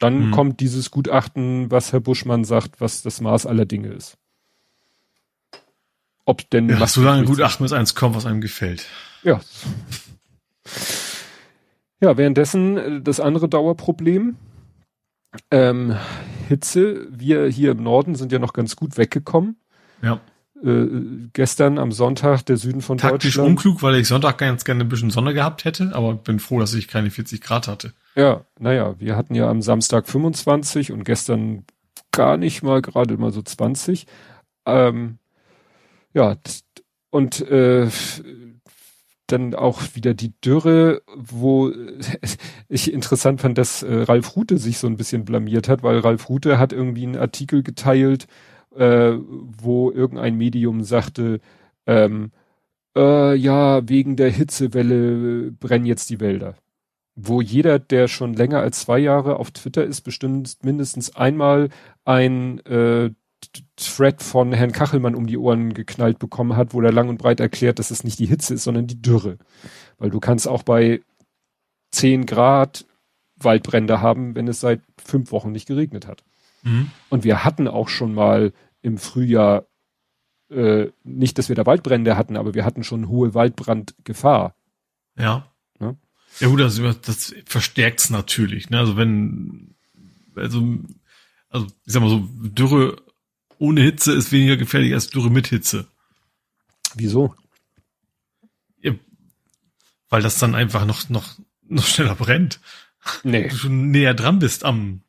Dann 0.00 0.26
mhm. 0.26 0.30
kommt 0.32 0.58
dieses 0.58 0.90
Gutachten, 0.90 1.70
was 1.70 1.92
Herr 1.92 2.00
Buschmann 2.00 2.42
sagt, 2.42 2.80
was 2.80 3.02
das 3.02 3.20
Maß 3.20 3.46
aller 3.46 3.66
Dinge 3.66 3.90
ist. 3.90 4.18
Ob 6.24 6.50
denn. 6.50 6.68
Ja, 6.68 6.84
so 6.88 7.04
lange 7.04 7.24
Gutachten 7.24 7.62
bis 7.62 7.72
eins 7.72 7.94
kommt, 7.94 8.16
was 8.16 8.26
einem 8.26 8.40
gefällt. 8.40 8.88
Ja. 9.22 9.40
Ja, 12.00 12.16
währenddessen 12.16 12.76
äh, 12.78 13.00
das 13.00 13.20
andere 13.20 13.48
Dauerproblem. 13.48 14.34
Ähm, 15.52 15.96
Hitze. 16.48 17.06
Wir 17.12 17.46
hier 17.46 17.70
im 17.70 17.82
Norden 17.84 18.16
sind 18.16 18.32
ja 18.32 18.40
noch 18.40 18.52
ganz 18.52 18.74
gut 18.74 18.98
weggekommen. 18.98 19.60
Ja 20.02 20.20
äh, 20.64 20.86
gestern 21.32 21.78
am 21.78 21.92
Sonntag 21.92 22.42
der 22.42 22.56
Süden 22.56 22.80
von 22.80 22.98
Taktisch 22.98 23.34
Deutschland. 23.34 23.50
unklug, 23.50 23.82
weil 23.82 23.96
ich 23.96 24.08
Sonntag 24.08 24.38
ganz 24.38 24.64
gerne 24.64 24.84
ein 24.84 24.88
bisschen 24.88 25.10
Sonne 25.10 25.34
gehabt 25.34 25.64
hätte, 25.64 25.90
aber 25.94 26.14
bin 26.14 26.38
froh, 26.38 26.60
dass 26.60 26.74
ich 26.74 26.88
keine 26.88 27.10
40 27.10 27.40
Grad 27.40 27.68
hatte. 27.68 27.92
Ja, 28.14 28.44
naja, 28.58 28.94
wir 28.98 29.16
hatten 29.16 29.34
ja 29.34 29.48
am 29.48 29.60
Samstag 29.60 30.08
25 30.08 30.92
und 30.92 31.04
gestern 31.04 31.64
gar 32.12 32.36
nicht 32.36 32.62
mal 32.62 32.80
gerade 32.80 33.16
mal 33.18 33.32
so 33.32 33.42
20. 33.42 34.06
Ähm, 34.64 35.18
ja, 36.14 36.36
und 37.10 37.40
äh, 37.42 37.88
dann 39.26 39.54
auch 39.54 39.82
wieder 39.94 40.14
die 40.14 40.32
Dürre, 40.40 41.02
wo 41.14 41.72
ich 42.68 42.92
interessant 42.92 43.40
fand, 43.40 43.58
dass 43.58 43.82
äh, 43.82 43.94
Ralf 43.94 44.36
Rute 44.36 44.58
sich 44.58 44.78
so 44.78 44.86
ein 44.86 44.96
bisschen 44.96 45.24
blamiert 45.24 45.68
hat, 45.68 45.82
weil 45.82 45.98
Ralf 45.98 46.28
Rute 46.28 46.58
hat 46.58 46.72
irgendwie 46.72 47.04
einen 47.04 47.16
Artikel 47.16 47.62
geteilt, 47.62 48.26
äh, 48.76 49.18
wo 49.18 49.90
irgendein 49.90 50.36
Medium 50.36 50.82
sagte, 50.82 51.40
ähm, 51.86 52.30
äh, 52.96 53.34
ja, 53.34 53.88
wegen 53.88 54.16
der 54.16 54.30
Hitzewelle 54.30 55.52
brennen 55.52 55.86
jetzt 55.86 56.10
die 56.10 56.20
Wälder. 56.20 56.54
Wo 57.14 57.40
jeder, 57.40 57.78
der 57.78 58.08
schon 58.08 58.34
länger 58.34 58.60
als 58.60 58.80
zwei 58.80 58.98
Jahre 58.98 59.36
auf 59.36 59.50
Twitter 59.50 59.84
ist, 59.84 60.02
bestimmt 60.02 60.58
mindestens 60.62 61.16
einmal 61.16 61.70
ein 62.04 62.60
äh, 62.66 63.10
Thread 63.76 64.22
von 64.22 64.52
Herrn 64.52 64.72
Kachelmann 64.72 65.14
um 65.14 65.26
die 65.26 65.38
Ohren 65.38 65.74
geknallt 65.74 66.18
bekommen 66.18 66.56
hat, 66.56 66.74
wo 66.74 66.80
er 66.80 66.92
lang 66.92 67.08
und 67.08 67.18
breit 67.18 67.40
erklärt, 67.40 67.78
dass 67.78 67.90
es 67.90 68.04
nicht 68.04 68.18
die 68.18 68.26
Hitze 68.26 68.54
ist, 68.54 68.64
sondern 68.64 68.86
die 68.86 69.00
Dürre. 69.00 69.38
Weil 69.98 70.10
du 70.10 70.20
kannst 70.20 70.48
auch 70.48 70.62
bei 70.62 71.00
10 71.92 72.26
Grad 72.26 72.86
Waldbrände 73.38 74.00
haben, 74.00 74.34
wenn 74.34 74.48
es 74.48 74.60
seit 74.60 74.80
fünf 75.02 75.30
Wochen 75.32 75.52
nicht 75.52 75.68
geregnet 75.68 76.06
hat. 76.06 76.24
Mhm. 76.62 76.90
Und 77.10 77.24
wir 77.24 77.44
hatten 77.44 77.68
auch 77.68 77.88
schon 77.88 78.14
mal 78.14 78.52
im 78.86 78.98
Frühjahr 78.98 79.66
äh, 80.48 80.86
nicht, 81.02 81.38
dass 81.38 81.48
wir 81.48 81.56
da 81.56 81.66
Waldbrände 81.66 82.16
hatten, 82.16 82.36
aber 82.36 82.54
wir 82.54 82.64
hatten 82.64 82.84
schon 82.84 83.08
hohe 83.08 83.34
Waldbrandgefahr. 83.34 84.54
Ja. 85.18 85.52
Ne? 85.80 85.96
Ja 86.38 86.48
gut, 86.48 86.60
das, 86.60 86.80
das 87.02 87.34
verstärkt's 87.46 88.10
natürlich. 88.10 88.70
Ne? 88.70 88.78
Also 88.78 88.96
wenn, 88.96 89.74
also, 90.36 90.78
also 91.48 91.66
ich 91.66 91.92
sag 91.92 92.00
mal 92.00 92.10
so, 92.10 92.28
Dürre 92.30 92.96
ohne 93.58 93.80
Hitze 93.80 94.12
ist 94.12 94.30
weniger 94.30 94.56
gefährlich 94.56 94.94
als 94.94 95.08
Dürre 95.08 95.30
mit 95.30 95.48
Hitze. 95.48 95.88
Wieso? 96.94 97.34
Ja, 98.80 98.94
weil 100.10 100.22
das 100.22 100.38
dann 100.38 100.54
einfach 100.54 100.86
noch, 100.86 101.08
noch, 101.08 101.36
noch 101.62 101.86
schneller 101.86 102.14
brennt. 102.14 102.60
Nee. 103.24 103.48
Du 103.48 103.56
schon 103.56 103.90
näher 103.90 104.14
dran 104.14 104.38
bist 104.38 104.64
am 104.64 105.02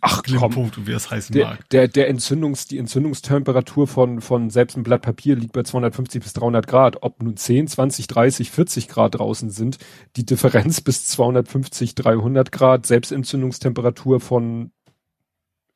Ach, 0.00 0.22
Glimmpunkt, 0.22 0.86
wie 0.86 0.92
es 0.92 1.10
heißen 1.10 1.32
der, 1.32 1.46
mag. 1.46 1.68
Der, 1.70 1.88
der 1.88 2.08
Entzündungs, 2.08 2.66
die 2.66 2.78
Entzündungstemperatur 2.78 3.86
von, 3.88 4.20
von 4.20 4.50
selbst 4.50 4.76
ein 4.76 4.84
Blatt 4.84 5.02
Papier 5.02 5.34
liegt 5.34 5.52
bei 5.52 5.62
250 5.62 6.22
bis 6.22 6.32
300 6.34 6.66
Grad. 6.66 7.02
Ob 7.02 7.22
nun 7.22 7.36
10, 7.36 7.68
20, 7.68 8.06
30, 8.06 8.50
40 8.50 8.88
Grad 8.88 9.16
draußen 9.16 9.50
sind, 9.50 9.78
die 10.16 10.24
Differenz 10.24 10.80
bis 10.82 11.06
250, 11.08 11.94
300 11.94 12.52
Grad, 12.52 12.86
Selbstentzündungstemperatur 12.86 14.20
von 14.20 14.70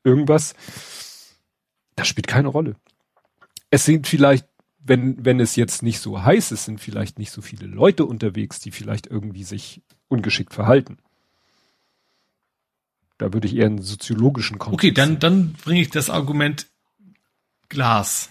irgendwas, 0.05 0.55
das 1.97 2.09
spielt 2.09 2.27
keine 2.27 2.49
Rolle. 2.49 2.77
Es 3.71 3.85
sind 3.85 4.07
vielleicht 4.07 4.47
wenn, 4.85 5.25
wenn 5.25 5.41
es 5.41 5.57
jetzt 5.57 5.83
nicht 5.83 6.01
so 6.01 6.23
heiß 6.23 6.53
ist, 6.53 6.65
sind 6.65 6.81
vielleicht 6.81 7.19
nicht 7.19 7.31
so 7.31 7.41
viele 7.41 7.67
Leute 7.67 8.05
unterwegs, 8.05 8.61
die 8.61 8.73
vielleicht 8.73 9.07
irgendwie 9.07 9.45
sich 9.45 9.83
ungeschickt 10.09 10.53
verhalten. 10.53 10.99
Da 13.23 13.33
würde 13.33 13.47
ich 13.47 13.55
eher 13.55 13.67
einen 13.67 13.81
soziologischen 13.81 14.59
Kontext. 14.59 14.85
Okay, 14.85 14.91
dann, 14.91 15.21
dann 15.21 15.53
bringe 15.65 15.81
ich 15.81 15.91
das 15.91 16.11
Argument 16.11 16.67
Glas. 17.69 18.31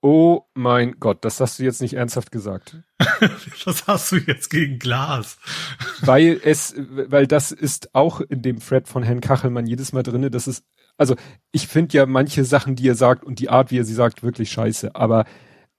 Oh 0.00 0.42
mein 0.54 1.00
Gott, 1.00 1.24
das 1.24 1.40
hast 1.40 1.58
du 1.58 1.64
jetzt 1.64 1.80
nicht 1.80 1.94
ernsthaft 1.94 2.30
gesagt. 2.30 2.76
Was 3.64 3.88
hast 3.88 4.12
du 4.12 4.18
jetzt 4.18 4.48
gegen 4.50 4.78
Glas? 4.78 5.38
weil 6.02 6.40
es, 6.44 6.76
weil 6.78 7.26
das 7.26 7.50
ist 7.50 7.96
auch 7.96 8.20
in 8.20 8.42
dem 8.42 8.60
Thread 8.60 8.86
von 8.86 9.02
Herrn 9.02 9.20
Kachelmann 9.20 9.66
jedes 9.66 9.92
Mal 9.92 10.04
drinne, 10.04 10.30
dass 10.30 10.46
es, 10.46 10.62
also 10.96 11.16
ich 11.50 11.66
finde 11.66 11.96
ja 11.98 12.06
manche 12.06 12.44
Sachen, 12.44 12.76
die 12.76 12.86
er 12.86 12.94
sagt 12.94 13.24
und 13.24 13.40
die 13.40 13.48
Art, 13.48 13.72
wie 13.72 13.80
er 13.80 13.84
sie 13.84 13.94
sagt, 13.94 14.22
wirklich 14.22 14.52
scheiße, 14.52 14.94
aber 14.94 15.24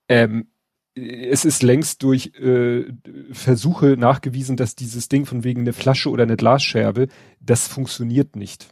ähm, 0.10 0.49
es 0.98 1.45
ist 1.45 1.64
längst 1.64 2.03
durch 2.03 2.34
äh, 2.40 2.86
Versuche 3.32 3.95
nachgewiesen, 3.98 4.57
dass 4.57 4.76
dieses 4.76 5.10
Ding 5.10 5.26
von 5.26 5.44
wegen 5.44 5.61
eine 5.61 5.74
Flasche 5.74 6.10
oder 6.10 6.24
eine 6.24 6.38
Glasscherbe, 6.38 7.07
das 7.40 7.68
funktioniert 7.68 8.36
nicht. 8.36 8.69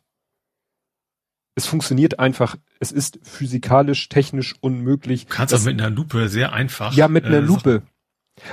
Es 1.55 1.67
funktioniert 1.67 2.19
einfach, 2.19 2.57
es 2.79 2.91
ist 2.91 3.19
physikalisch, 3.23 4.09
technisch 4.09 4.55
unmöglich. 4.59 5.27
Du 5.27 5.33
kannst 5.35 5.53
das 5.53 5.63
mit 5.63 5.79
einer 5.79 5.89
Lupe 5.89 6.27
sehr 6.27 6.51
einfach. 6.51 6.93
Ja, 6.93 7.07
mit 7.07 7.25
einer 7.25 7.37
äh, 7.37 7.41
Lupe. 7.41 7.83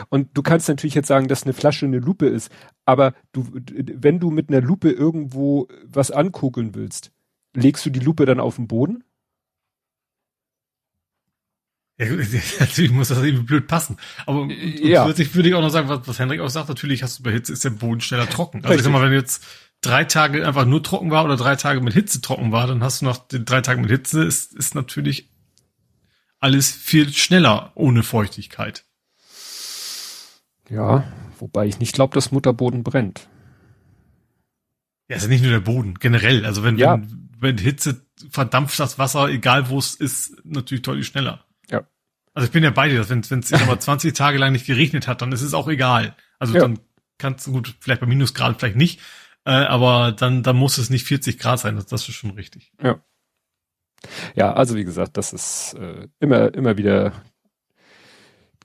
Und 0.09 0.29
du 0.35 0.43
kannst 0.43 0.69
natürlich 0.69 0.95
jetzt 0.95 1.09
sagen, 1.09 1.27
dass 1.27 1.43
eine 1.43 1.55
Flasche 1.55 1.87
eine 1.87 1.99
Lupe 1.99 2.27
ist, 2.27 2.53
aber 2.85 3.15
du, 3.33 3.45
wenn 3.53 4.21
du 4.21 4.31
mit 4.31 4.49
einer 4.49 4.61
Lupe 4.61 4.91
irgendwo 4.91 5.67
was 5.85 6.13
ankugeln 6.13 6.77
willst, 6.77 7.11
legst 7.55 7.85
du 7.85 7.91
die 7.91 8.01
Lupe 8.01 8.25
dann 8.25 8.39
auf 8.39 8.57
den 8.57 8.69
Boden? 8.69 9.03
Ja, 11.99 12.07
natürlich 12.61 12.91
muss 12.91 13.09
das 13.09 13.23
irgendwie 13.23 13.45
blöd 13.45 13.67
passen. 13.67 13.97
Aber 14.27 14.47
ja. 14.51 15.03
zusätzlich 15.03 15.35
würde 15.35 15.49
ich 15.49 15.55
auch 15.55 15.61
noch 15.61 15.71
sagen, 15.71 15.89
was, 15.89 16.07
was 16.07 16.19
Henrik 16.19 16.41
auch 16.41 16.49
sagt, 16.49 16.69
natürlich 16.69 17.03
hast 17.03 17.19
du 17.19 17.23
bei 17.23 17.33
Hitze 17.33 17.53
ist 17.53 17.65
der 17.65 17.71
Boden 17.71 18.01
schneller 18.01 18.29
trocken. 18.29 18.59
Also 18.59 18.69
Richtig. 18.69 18.81
ich 18.81 18.85
sag 18.85 18.93
mal, 18.93 19.03
wenn 19.03 19.13
jetzt 19.13 19.45
drei 19.83 20.05
Tage 20.05 20.47
einfach 20.47 20.65
nur 20.65 20.83
trocken 20.83 21.11
war 21.11 21.25
oder 21.25 21.37
drei 21.37 21.57
Tage 21.57 21.81
mit 21.81 21.93
Hitze 21.93 22.21
trocken 22.21 22.53
war, 22.53 22.67
dann 22.67 22.83
hast 22.83 23.03
du 23.03 23.07
nach 23.07 23.19
den 23.19 23.45
drei 23.45 23.61
Tagen 23.61 23.83
mit 23.83 23.91
Hitze, 23.91 24.25
ist, 24.25 24.55
ist 24.55 24.75
natürlich 24.75 25.29
alles 26.41 26.71
viel 26.71 27.13
schneller 27.13 27.73
ohne 27.75 28.03
Feuchtigkeit. 28.03 28.85
Ja, 30.69 31.05
wobei 31.39 31.67
ich 31.67 31.79
nicht 31.79 31.95
glaube, 31.95 32.15
dass 32.15 32.33
Mutterboden 32.33 32.83
brennt. 32.83 33.29
Ja, 35.09 35.17
ist 35.17 35.25
ja 35.25 35.29
nicht 35.29 35.43
nur 35.43 35.51
der 35.51 35.61
Boden, 35.61 35.95
generell. 35.95 36.47
Also 36.47 36.63
wenn, 36.65 36.79
ja. 36.79 36.95
wenn, 36.95 37.29
wenn 37.39 37.59
Hitze 37.59 38.07
verdampft 38.31 38.81
das 38.81 38.99
Wasser, 38.99 39.29
egal 39.29 39.69
wo 39.69 39.79
es 39.79 39.95
ist, 39.95 40.43
natürlich 40.45 40.83
deutlich 40.83 41.07
schneller. 41.07 41.45
Also 42.35 42.47
ich 42.47 42.53
bin 42.53 42.65
ja 42.65 42.71
bei 42.71 42.89
dir, 42.89 43.09
wenn 43.09 43.21
es 43.21 43.51
ich 43.53 43.79
20 43.79 44.13
Tage 44.17 44.39
lang 44.39 44.53
nicht 44.53 44.67
geregnet 44.67 45.07
hat, 45.07 45.23
dann 45.23 45.33
ist 45.33 45.43
es 45.43 45.55
auch 45.55 45.69
egal. 45.69 46.17
Also 46.39 46.55
ja. 46.55 46.61
dann 46.61 46.79
kannst 47.19 47.47
du 47.47 47.53
gut, 47.53 47.75
vielleicht 47.81 48.01
bei 48.01 48.07
Minusgrad 48.07 48.59
vielleicht 48.59 48.77
nicht, 48.77 49.01
äh, 49.45 49.51
aber 49.51 50.13
dann, 50.13 50.43
dann 50.43 50.57
muss 50.57 50.79
es 50.79 50.91
nicht 50.91 51.07
40 51.07 51.39
Grad 51.39 51.61
sein, 51.61 51.77
das, 51.77 51.87
das 51.87 52.09
ist 52.09 52.15
schon 52.15 52.31
richtig. 52.31 52.73
Ja. 52.83 53.03
Ja, 54.35 54.53
also 54.55 54.75
wie 54.75 54.85
gesagt, 54.85 55.17
das 55.17 55.33
ist 55.33 55.75
äh, 55.75 56.09
immer, 56.19 56.53
immer 56.55 56.77
wieder 56.77 57.13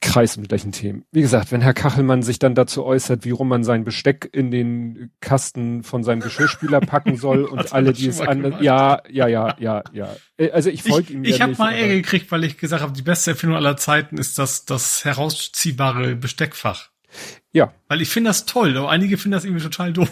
Kreis 0.02 0.38
mit 0.38 0.50
gleichen 0.50 0.72
Themen. 0.72 1.04
Wie 1.12 1.22
gesagt, 1.22 1.52
wenn 1.52 1.62
Herr 1.62 1.74
Kachelmann 1.74 2.22
sich 2.22 2.40
dann 2.40 2.56
dazu 2.56 2.86
äußert, 2.86 3.26
wie 3.26 3.32
rum 3.32 3.48
man 3.48 3.64
sein 3.64 3.84
Besteck 3.84 4.30
in 4.32 4.52
den 4.52 5.12
Kasten 5.22 5.84
von 5.84 6.04
seinem 6.04 6.22
Geschirrspüler 6.22 6.80
packen 6.80 7.18
soll 7.18 7.44
und 7.46 7.74
alle, 7.74 7.94
die 7.94 8.08
es 8.08 8.22
an, 8.22 8.62
ja, 8.62 9.02
ja, 9.10 9.28
ja, 9.28 9.56
ja, 9.60 9.84
ja. 9.94 10.16
Äh, 10.38 10.52
also 10.52 10.70
ich 10.70 10.84
folge 10.84 11.14
ihm. 11.14 11.24
Ich 11.24 11.42
habe 11.42 11.56
mal 11.58 11.74
Ärger 11.74 11.96
gekriegt, 11.96 12.32
weil 12.32 12.44
ich 12.44 12.58
gesagt 12.58 12.82
habe, 12.82 12.94
die 12.94 13.02
beste 13.02 13.32
Erfindung 13.32 13.58
aller 13.58 13.78
Zeiten 13.78 14.18
ist 14.18 14.38
das, 14.38 14.66
das 14.66 15.06
herausziehbare 15.06 16.16
Besteckfach. 16.16 16.90
Ja. 17.52 17.74
Weil 17.88 18.02
ich 18.02 18.10
finde 18.10 18.30
das 18.30 18.46
toll, 18.46 18.78
aber 18.78 18.90
einige 18.90 19.18
finden 19.18 19.34
das 19.34 19.46
irgendwie 19.46 19.64
total 19.64 19.94
doof. 19.94 20.10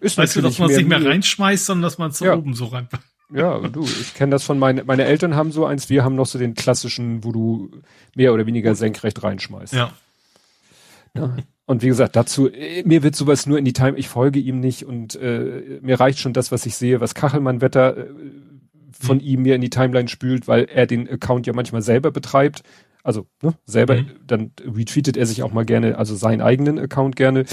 Ist 0.00 0.18
weißt 0.18 0.36
du, 0.36 0.42
dass 0.42 0.58
man 0.58 0.70
es 0.70 0.76
nicht 0.76 0.88
mehr 0.88 1.04
reinschmeißt, 1.04 1.66
sondern 1.66 1.82
dass 1.82 1.98
man 1.98 2.10
es 2.10 2.18
so 2.18 2.26
ja. 2.26 2.34
oben 2.34 2.54
so 2.54 2.66
rein. 2.66 2.88
Ja, 3.32 3.58
du, 3.58 3.82
ich 3.82 4.14
kenne 4.14 4.30
das 4.30 4.44
von 4.44 4.58
meinen, 4.58 4.86
meine 4.86 5.04
Eltern 5.04 5.34
haben 5.34 5.50
so 5.50 5.66
eins, 5.66 5.90
wir 5.90 6.04
haben 6.04 6.14
noch 6.14 6.26
so 6.26 6.38
den 6.38 6.54
klassischen, 6.54 7.24
wo 7.24 7.32
du 7.32 7.70
mehr 8.14 8.32
oder 8.32 8.46
weniger 8.46 8.74
senkrecht 8.74 9.22
reinschmeißt. 9.22 9.72
Ja. 9.72 9.92
ja. 11.16 11.36
Und 11.66 11.82
wie 11.82 11.88
gesagt, 11.88 12.14
dazu, 12.14 12.48
äh, 12.48 12.84
mir 12.84 13.02
wird 13.02 13.16
sowas 13.16 13.46
nur 13.46 13.58
in 13.58 13.64
die 13.64 13.72
Time, 13.72 13.96
ich 13.96 14.08
folge 14.08 14.38
ihm 14.38 14.60
nicht 14.60 14.84
und 14.84 15.16
äh, 15.16 15.80
mir 15.82 15.98
reicht 15.98 16.20
schon 16.20 16.32
das, 16.32 16.52
was 16.52 16.64
ich 16.66 16.76
sehe, 16.76 17.00
was 17.00 17.14
Kachelmann-Wetter 17.14 17.96
äh, 17.96 18.06
von 18.92 19.18
mhm. 19.18 19.24
ihm 19.24 19.42
mir 19.42 19.56
in 19.56 19.60
die 19.60 19.70
Timeline 19.70 20.08
spült, 20.08 20.46
weil 20.46 20.64
er 20.64 20.86
den 20.86 21.08
Account 21.08 21.46
ja 21.46 21.52
manchmal 21.52 21.82
selber 21.82 22.12
betreibt. 22.12 22.62
Also 23.02 23.26
ne, 23.42 23.54
selber, 23.66 23.96
mhm. 23.96 24.10
dann 24.26 24.52
retweetet 24.64 25.16
er 25.16 25.26
sich 25.26 25.42
auch 25.42 25.52
mal 25.52 25.64
gerne, 25.64 25.98
also 25.98 26.14
seinen 26.14 26.40
eigenen 26.40 26.78
Account 26.78 27.16
gerne. 27.16 27.44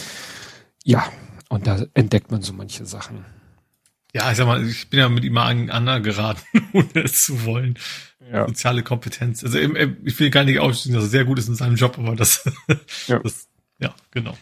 Ja, 0.83 1.03
und 1.49 1.65
da 1.67 1.83
entdeckt 1.93 2.31
man 2.31 2.41
so 2.41 2.53
manche 2.53 2.85
Sachen. 2.85 3.25
Ja, 4.13 4.29
ich 4.31 4.37
sag 4.37 4.45
mal, 4.45 4.63
ich 4.63 4.89
bin 4.89 4.99
ja 4.99 5.09
mit 5.09 5.23
ihm 5.23 5.33
mal 5.33 5.47
aneinander 5.47 5.99
geraten, 5.99 6.41
ohne 6.73 7.03
es 7.03 7.25
zu 7.25 7.45
wollen. 7.45 7.79
Ja. 8.31 8.47
Soziale 8.47 8.83
Kompetenz. 8.83 9.43
Also 9.43 9.57
ich 9.57 10.19
will 10.19 10.29
gar 10.29 10.43
nicht 10.43 10.59
ausschließen, 10.59 10.93
dass 10.93 11.05
er 11.05 11.09
sehr 11.09 11.25
gut 11.25 11.39
ist 11.39 11.49
in 11.49 11.55
seinem 11.55 11.75
Job, 11.75 11.97
aber 11.97 12.15
das, 12.15 12.43
ja, 13.07 13.19
das, 13.19 13.47
ja 13.79 13.93
genau. 14.11 14.37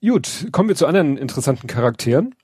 Gut, 0.00 0.48
kommen 0.52 0.70
wir 0.70 0.76
zu 0.76 0.86
anderen 0.86 1.16
interessanten 1.16 1.66
Charakteren. 1.66 2.34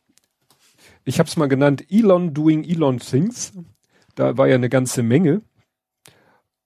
Ich 1.05 1.19
habe 1.19 1.29
es 1.29 1.37
mal 1.37 1.49
genannt 1.49 1.85
Elon 1.91 2.35
doing 2.35 2.63
Elon 2.65 2.99
things. 2.99 3.53
Da 4.15 4.37
war 4.37 4.49
ja 4.49 4.55
eine 4.55 4.69
ganze 4.69 5.03
Menge. 5.03 5.41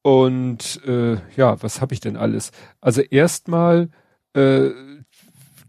Und 0.03 0.83
äh, 0.87 1.17
ja, 1.37 1.63
was 1.63 1.81
habe 1.81 1.95
ich 1.95 2.01
denn 2.01 2.17
alles? 2.17 2.51
Also 2.81 3.01
erstmal 3.01 3.91
äh, 4.35 4.71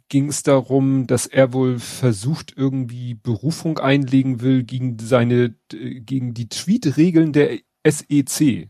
ging 0.10 0.30
es 0.30 0.44
darum, 0.44 1.08
dass 1.08 1.28
er 1.28 1.54
wohl 1.54 1.80
versucht, 1.80 2.54
irgendwie 2.56 3.14
Berufung 3.14 3.80
einlegen 3.80 4.42
will 4.42 4.64
gegen 4.64 4.98
seine, 5.00 5.56
gegen 5.70 6.34
die 6.34 6.50
Tweet-Regeln 6.50 7.34
der 7.34 7.60
SEC. 7.86 8.70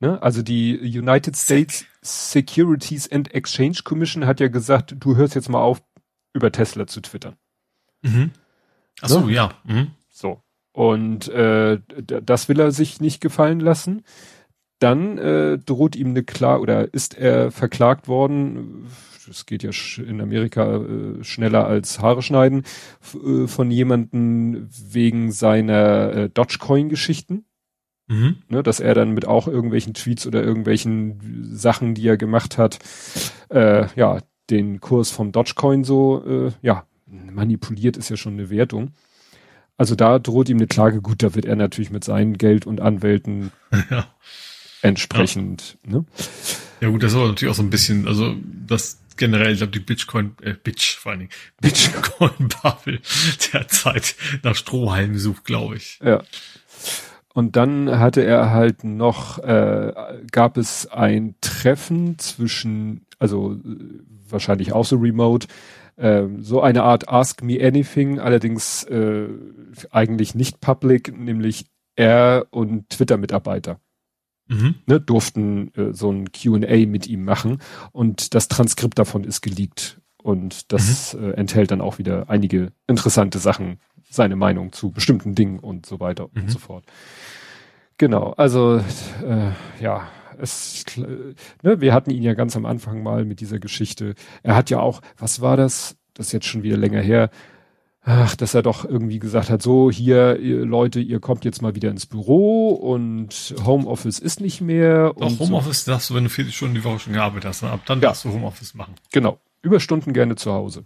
Ne? 0.00 0.20
Also 0.22 0.42
die 0.42 0.78
United 0.78 1.36
States 1.36 1.84
Securities 2.02 3.10
and 3.10 3.34
Exchange 3.34 3.80
Commission 3.84 4.26
hat 4.26 4.40
ja 4.40 4.48
gesagt, 4.48 4.94
du 4.98 5.16
hörst 5.16 5.34
jetzt 5.34 5.48
mal 5.48 5.60
auf, 5.60 5.82
über 6.32 6.52
Tesla 6.52 6.86
zu 6.86 7.00
twittern. 7.00 7.36
Mhm. 8.02 8.32
Ach 9.00 9.08
so, 9.08 9.20
ne? 9.20 9.32
ja. 9.32 9.52
Mhm. 9.64 9.92
So. 10.08 10.42
Und 10.72 11.28
äh, 11.28 11.80
das 12.04 12.48
will 12.48 12.60
er 12.60 12.70
sich 12.70 13.00
nicht 13.00 13.20
gefallen 13.20 13.60
lassen. 13.60 14.04
Dann 14.78 15.18
äh, 15.18 15.58
droht 15.58 15.96
ihm 15.96 16.10
eine 16.10 16.22
Klar 16.22 16.60
oder 16.60 16.92
ist 16.94 17.14
er 17.14 17.50
verklagt 17.50 18.06
worden 18.06 18.88
das 19.28 19.46
geht 19.46 19.62
ja 19.62 19.70
in 20.02 20.20
Amerika 20.20 20.76
äh, 20.76 21.24
schneller 21.24 21.66
als 21.66 22.00
Haare 22.00 22.22
schneiden, 22.22 22.64
äh, 23.14 23.46
von 23.46 23.70
jemanden 23.70 24.68
wegen 24.90 25.30
seiner 25.30 26.12
äh, 26.12 26.30
Dogecoin-Geschichten. 26.30 27.44
Mhm. 28.10 28.38
Ne, 28.48 28.62
dass 28.62 28.80
er 28.80 28.94
dann 28.94 29.12
mit 29.12 29.26
auch 29.26 29.46
irgendwelchen 29.48 29.92
Tweets 29.92 30.26
oder 30.26 30.42
irgendwelchen 30.42 31.50
Sachen, 31.52 31.94
die 31.94 32.08
er 32.08 32.16
gemacht 32.16 32.56
hat, 32.56 32.78
äh, 33.50 33.86
ja, 33.96 34.20
den 34.48 34.80
Kurs 34.80 35.10
vom 35.10 35.30
Dogecoin 35.30 35.84
so, 35.84 36.24
äh, 36.26 36.52
ja, 36.62 36.86
manipuliert 37.06 37.96
ist 37.96 38.08
ja 38.08 38.16
schon 38.16 38.34
eine 38.34 38.50
Wertung. 38.50 38.92
Also 39.76 39.94
da 39.94 40.18
droht 40.18 40.48
ihm 40.48 40.56
eine 40.56 40.66
Klage. 40.66 41.00
Gut, 41.00 41.22
da 41.22 41.34
wird 41.34 41.44
er 41.44 41.56
natürlich 41.56 41.90
mit 41.90 42.02
seinem 42.02 42.36
Geld 42.36 42.66
und 42.66 42.80
Anwälten 42.80 43.52
ja. 43.90 44.06
entsprechend. 44.82 45.78
Ja. 45.86 45.98
Ne? 45.98 46.04
ja 46.80 46.88
gut, 46.88 47.02
das 47.02 47.12
ist 47.12 47.18
aber 47.18 47.28
natürlich 47.28 47.52
auch 47.52 47.56
so 47.56 47.62
ein 47.62 47.70
bisschen, 47.70 48.08
also 48.08 48.34
das 48.66 48.98
generell, 49.18 49.52
ich 49.52 49.58
glaube, 49.58 49.72
die 49.72 49.80
Bitcoin, 49.80 50.34
äh, 50.42 50.54
Bitch 50.54 50.96
vor 50.96 51.12
allen 51.12 51.20
Dingen, 51.20 51.32
Bitcoin-Bubble 51.60 53.00
derzeit 53.52 54.16
nach 54.42 54.56
Strohhalmen 54.56 55.18
sucht, 55.18 55.44
glaube 55.44 55.76
ich. 55.76 55.98
Ja. 56.02 56.22
Und 57.34 57.56
dann 57.56 57.98
hatte 57.98 58.24
er 58.24 58.50
halt 58.50 58.82
noch, 58.84 59.38
äh, 59.38 59.92
gab 60.32 60.56
es 60.56 60.86
ein 60.86 61.34
Treffen 61.40 62.18
zwischen, 62.18 63.06
also 63.18 63.52
äh, 63.52 63.58
wahrscheinlich 64.28 64.72
auch 64.72 64.84
so 64.84 64.96
remote, 64.96 65.46
äh, 65.96 66.24
so 66.38 66.62
eine 66.62 66.82
Art 66.82 67.08
Ask 67.08 67.42
Me 67.42 67.58
Anything, 67.62 68.18
allerdings 68.18 68.84
äh, 68.84 69.28
eigentlich 69.90 70.34
nicht 70.34 70.60
public, 70.60 71.16
nämlich 71.16 71.66
er 71.96 72.46
und 72.50 72.88
Twitter-Mitarbeiter 72.90 73.80
mhm. 74.48 74.74
ne, 74.86 75.00
durften 75.00 75.72
äh, 75.74 75.92
so 75.92 76.10
ein 76.10 76.30
Q&A 76.32 76.86
mit 76.86 77.06
ihm 77.06 77.24
machen 77.24 77.58
und 77.92 78.34
das 78.34 78.48
Transkript 78.48 78.98
davon 78.98 79.24
ist 79.24 79.40
geleakt 79.42 80.00
und 80.22 80.72
das 80.72 81.14
mhm. 81.14 81.24
äh, 81.24 81.30
enthält 81.32 81.70
dann 81.70 81.80
auch 81.80 81.98
wieder 81.98 82.28
einige 82.28 82.72
interessante 82.86 83.38
Sachen, 83.38 83.78
seine 84.10 84.36
Meinung 84.36 84.72
zu 84.72 84.90
bestimmten 84.90 85.34
Dingen 85.34 85.58
und 85.58 85.86
so 85.86 86.00
weiter 86.00 86.28
mhm. 86.32 86.42
und 86.42 86.50
so 86.50 86.58
fort. 86.58 86.84
Genau, 87.98 88.32
also 88.32 88.80
äh, 89.24 89.50
ja, 89.80 90.08
es, 90.38 90.84
ne, 90.96 91.80
wir 91.80 91.92
hatten 91.92 92.10
ihn 92.10 92.22
ja 92.22 92.34
ganz 92.34 92.56
am 92.56 92.64
Anfang 92.64 93.02
mal 93.02 93.24
mit 93.24 93.40
dieser 93.40 93.58
Geschichte. 93.58 94.14
Er 94.42 94.54
hat 94.54 94.70
ja 94.70 94.80
auch, 94.80 95.00
was 95.16 95.40
war 95.40 95.56
das? 95.56 95.96
Das 96.14 96.26
ist 96.26 96.32
jetzt 96.32 96.46
schon 96.46 96.62
wieder 96.62 96.76
länger 96.76 97.00
her. 97.00 97.30
Ach, 98.02 98.36
dass 98.36 98.54
er 98.54 98.62
doch 98.62 98.84
irgendwie 98.84 99.18
gesagt 99.18 99.50
hat, 99.50 99.62
so 99.62 99.90
hier 99.90 100.38
ihr 100.38 100.64
Leute, 100.64 101.00
ihr 101.00 101.20
kommt 101.20 101.44
jetzt 101.44 101.62
mal 101.62 101.74
wieder 101.74 101.90
ins 101.90 102.06
Büro 102.06 102.70
und 102.70 103.54
Homeoffice 103.64 104.18
ist 104.18 104.40
nicht 104.40 104.60
mehr. 104.60 105.14
Doch, 105.18 105.38
Homeoffice 105.38 105.84
so. 105.84 105.92
darfst 105.92 106.10
du, 106.10 106.14
wenn 106.14 106.24
du 106.24 106.30
40 106.30 106.56
Stunden 106.56 106.74
die 106.74 106.84
Woche 106.84 106.98
schon 106.98 107.12
gearbeitet 107.12 107.48
hast, 107.48 107.64
ab 107.64 107.80
dann 107.86 107.98
ja. 107.98 108.08
darfst 108.08 108.24
du 108.24 108.30
Homeoffice 108.32 108.74
machen. 108.74 108.94
Genau. 109.12 109.40
Überstunden 109.62 110.12
gerne 110.12 110.36
zu 110.36 110.52
Hause. 110.52 110.84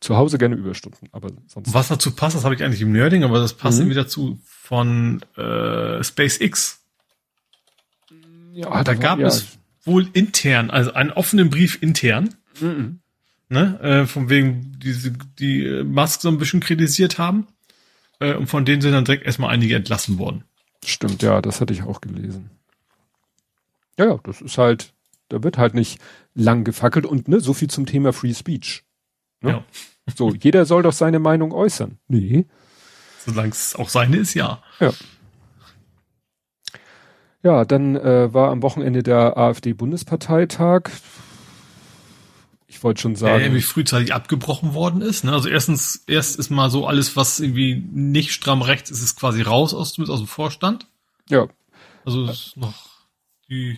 Zu 0.00 0.16
Hause 0.16 0.38
gerne 0.38 0.54
Überstunden, 0.54 1.08
aber 1.12 1.28
sonst. 1.46 1.74
Was 1.74 1.88
dazu 1.88 2.12
passt, 2.12 2.34
das 2.34 2.44
habe 2.44 2.54
ich 2.54 2.62
eigentlich 2.62 2.80
im 2.80 2.92
Nerding, 2.92 3.22
aber 3.22 3.38
das 3.38 3.52
passt 3.52 3.78
mhm. 3.78 3.82
irgendwie 3.82 3.96
dazu 3.96 4.38
von 4.44 5.20
äh, 5.36 6.02
SpaceX. 6.02 6.80
Ja, 8.52 8.82
da 8.82 8.94
gab 8.94 9.18
ja. 9.18 9.26
es 9.26 9.58
wohl 9.84 10.08
intern, 10.14 10.70
also 10.70 10.94
einen 10.94 11.10
offenen 11.10 11.50
Brief 11.50 11.82
intern. 11.82 12.34
Mhm 12.60 13.00
ne, 13.50 13.78
äh, 13.80 14.06
von 14.06 14.30
wegen 14.30 14.78
diese 14.78 15.10
die 15.10 15.66
äh, 15.66 15.84
Musk 15.84 16.22
so 16.22 16.28
ein 16.28 16.38
bisschen 16.38 16.60
kritisiert 16.60 17.18
haben. 17.18 17.46
Äh, 18.20 18.34
und 18.34 18.46
von 18.46 18.64
denen 18.64 18.80
sind 18.80 18.92
dann 18.92 19.04
direkt 19.04 19.26
erstmal 19.26 19.50
einige 19.50 19.76
entlassen 19.76 20.18
worden. 20.18 20.44
Stimmt, 20.84 21.22
ja, 21.22 21.42
das 21.42 21.60
hatte 21.60 21.74
ich 21.74 21.82
auch 21.82 22.00
gelesen. 22.00 22.50
Ja, 23.98 24.06
ja, 24.06 24.20
das 24.22 24.40
ist 24.40 24.56
halt, 24.56 24.94
da 25.28 25.42
wird 25.42 25.58
halt 25.58 25.74
nicht 25.74 26.00
lang 26.34 26.64
gefackelt 26.64 27.04
und 27.04 27.28
ne, 27.28 27.40
so 27.40 27.52
viel 27.52 27.68
zum 27.68 27.84
Thema 27.84 28.14
Free 28.14 28.32
Speech. 28.32 28.84
Ne? 29.42 29.50
Ja. 29.50 29.64
So, 30.16 30.34
jeder 30.34 30.64
soll 30.64 30.82
doch 30.82 30.94
seine 30.94 31.20
Meinung 31.20 31.52
äußern. 31.52 31.98
Nee. 32.08 32.46
Solange 33.24 33.50
es 33.50 33.76
auch 33.76 33.88
seine 33.88 34.16
ist, 34.16 34.34
ja. 34.34 34.60
Ja. 34.80 34.92
Ja, 37.44 37.64
dann 37.64 37.94
äh, 37.94 38.34
war 38.34 38.50
am 38.50 38.62
Wochenende 38.62 39.04
der 39.04 39.36
AfD-Bundesparteitag 39.36 40.90
ich 42.70 42.84
wollte 42.84 43.02
schon 43.02 43.16
sagen. 43.16 43.40
Ja, 43.40 43.44
irgendwie 43.46 43.62
frühzeitig 43.62 44.14
abgebrochen 44.14 44.74
worden 44.74 45.02
ist. 45.02 45.24
Ne? 45.24 45.32
Also 45.32 45.48
erstens, 45.48 46.04
erst 46.06 46.38
ist 46.38 46.50
mal 46.50 46.70
so 46.70 46.86
alles, 46.86 47.16
was 47.16 47.40
irgendwie 47.40 47.84
nicht 47.92 48.30
stramm 48.30 48.62
rechts 48.62 48.90
ist, 48.90 49.02
ist 49.02 49.16
quasi 49.16 49.42
raus 49.42 49.74
aus, 49.74 49.98
aus 49.98 50.20
dem 50.20 50.28
Vorstand. 50.28 50.86
Ja. 51.28 51.48
Also 52.04 52.26
ist 52.26 52.56
noch 52.56 52.74
die, 53.48 53.76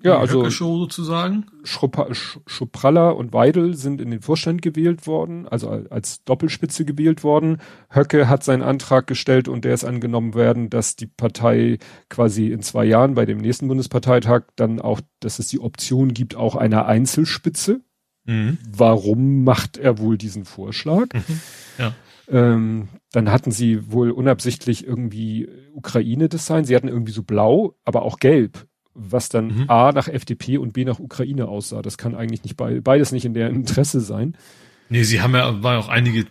die 0.00 0.06
ja, 0.06 0.16
also 0.16 0.48
Show 0.48 0.78
sozusagen. 0.78 1.46
Schupralla 1.64 3.10
und 3.10 3.32
Weidel 3.32 3.74
sind 3.74 4.00
in 4.00 4.12
den 4.12 4.22
Vorstand 4.22 4.62
gewählt 4.62 5.08
worden, 5.08 5.48
also 5.48 5.68
als 5.68 6.22
Doppelspitze 6.22 6.84
gewählt 6.84 7.24
worden. 7.24 7.58
Höcke 7.92 8.28
hat 8.28 8.44
seinen 8.44 8.62
Antrag 8.62 9.08
gestellt 9.08 9.48
und 9.48 9.64
der 9.64 9.74
ist 9.74 9.84
angenommen 9.84 10.34
werden, 10.34 10.70
dass 10.70 10.94
die 10.94 11.08
Partei 11.08 11.78
quasi 12.08 12.52
in 12.52 12.62
zwei 12.62 12.84
Jahren 12.84 13.16
bei 13.16 13.26
dem 13.26 13.38
nächsten 13.38 13.66
Bundesparteitag 13.66 14.44
dann 14.54 14.80
auch, 14.80 15.00
dass 15.18 15.40
es 15.40 15.48
die 15.48 15.58
Option 15.58 16.14
gibt, 16.14 16.36
auch 16.36 16.54
einer 16.54 16.86
Einzelspitze 16.86 17.80
Mhm. 18.24 18.58
Warum 18.70 19.44
macht 19.44 19.76
er 19.76 19.98
wohl 19.98 20.18
diesen 20.18 20.44
Vorschlag? 20.44 21.06
Mhm. 21.12 21.40
Ja. 21.78 21.94
Ähm, 22.28 22.88
dann 23.12 23.30
hatten 23.30 23.50
sie 23.50 23.90
wohl 23.90 24.10
unabsichtlich 24.10 24.86
irgendwie 24.86 25.48
Ukraine-Design. 25.74 26.64
Sie 26.64 26.76
hatten 26.76 26.88
irgendwie 26.88 27.12
so 27.12 27.22
blau, 27.22 27.74
aber 27.84 28.02
auch 28.02 28.18
gelb, 28.18 28.66
was 28.94 29.28
dann 29.28 29.46
mhm. 29.46 29.64
A 29.70 29.92
nach 29.92 30.06
FDP 30.06 30.58
und 30.58 30.72
B 30.72 30.84
nach 30.84 31.00
Ukraine 31.00 31.48
aussah. 31.48 31.82
Das 31.82 31.98
kann 31.98 32.14
eigentlich 32.14 32.44
nicht 32.44 32.56
be 32.56 32.80
beides 32.82 33.12
nicht 33.12 33.24
in 33.24 33.34
der 33.34 33.50
Interesse 33.50 34.00
sein. 34.00 34.36
Nee, 34.88 35.02
sie 35.02 35.20
haben 35.20 35.34
ja, 35.34 35.62
war 35.62 35.74
ja 35.74 35.78
auch 35.78 35.88
einige 35.88 36.26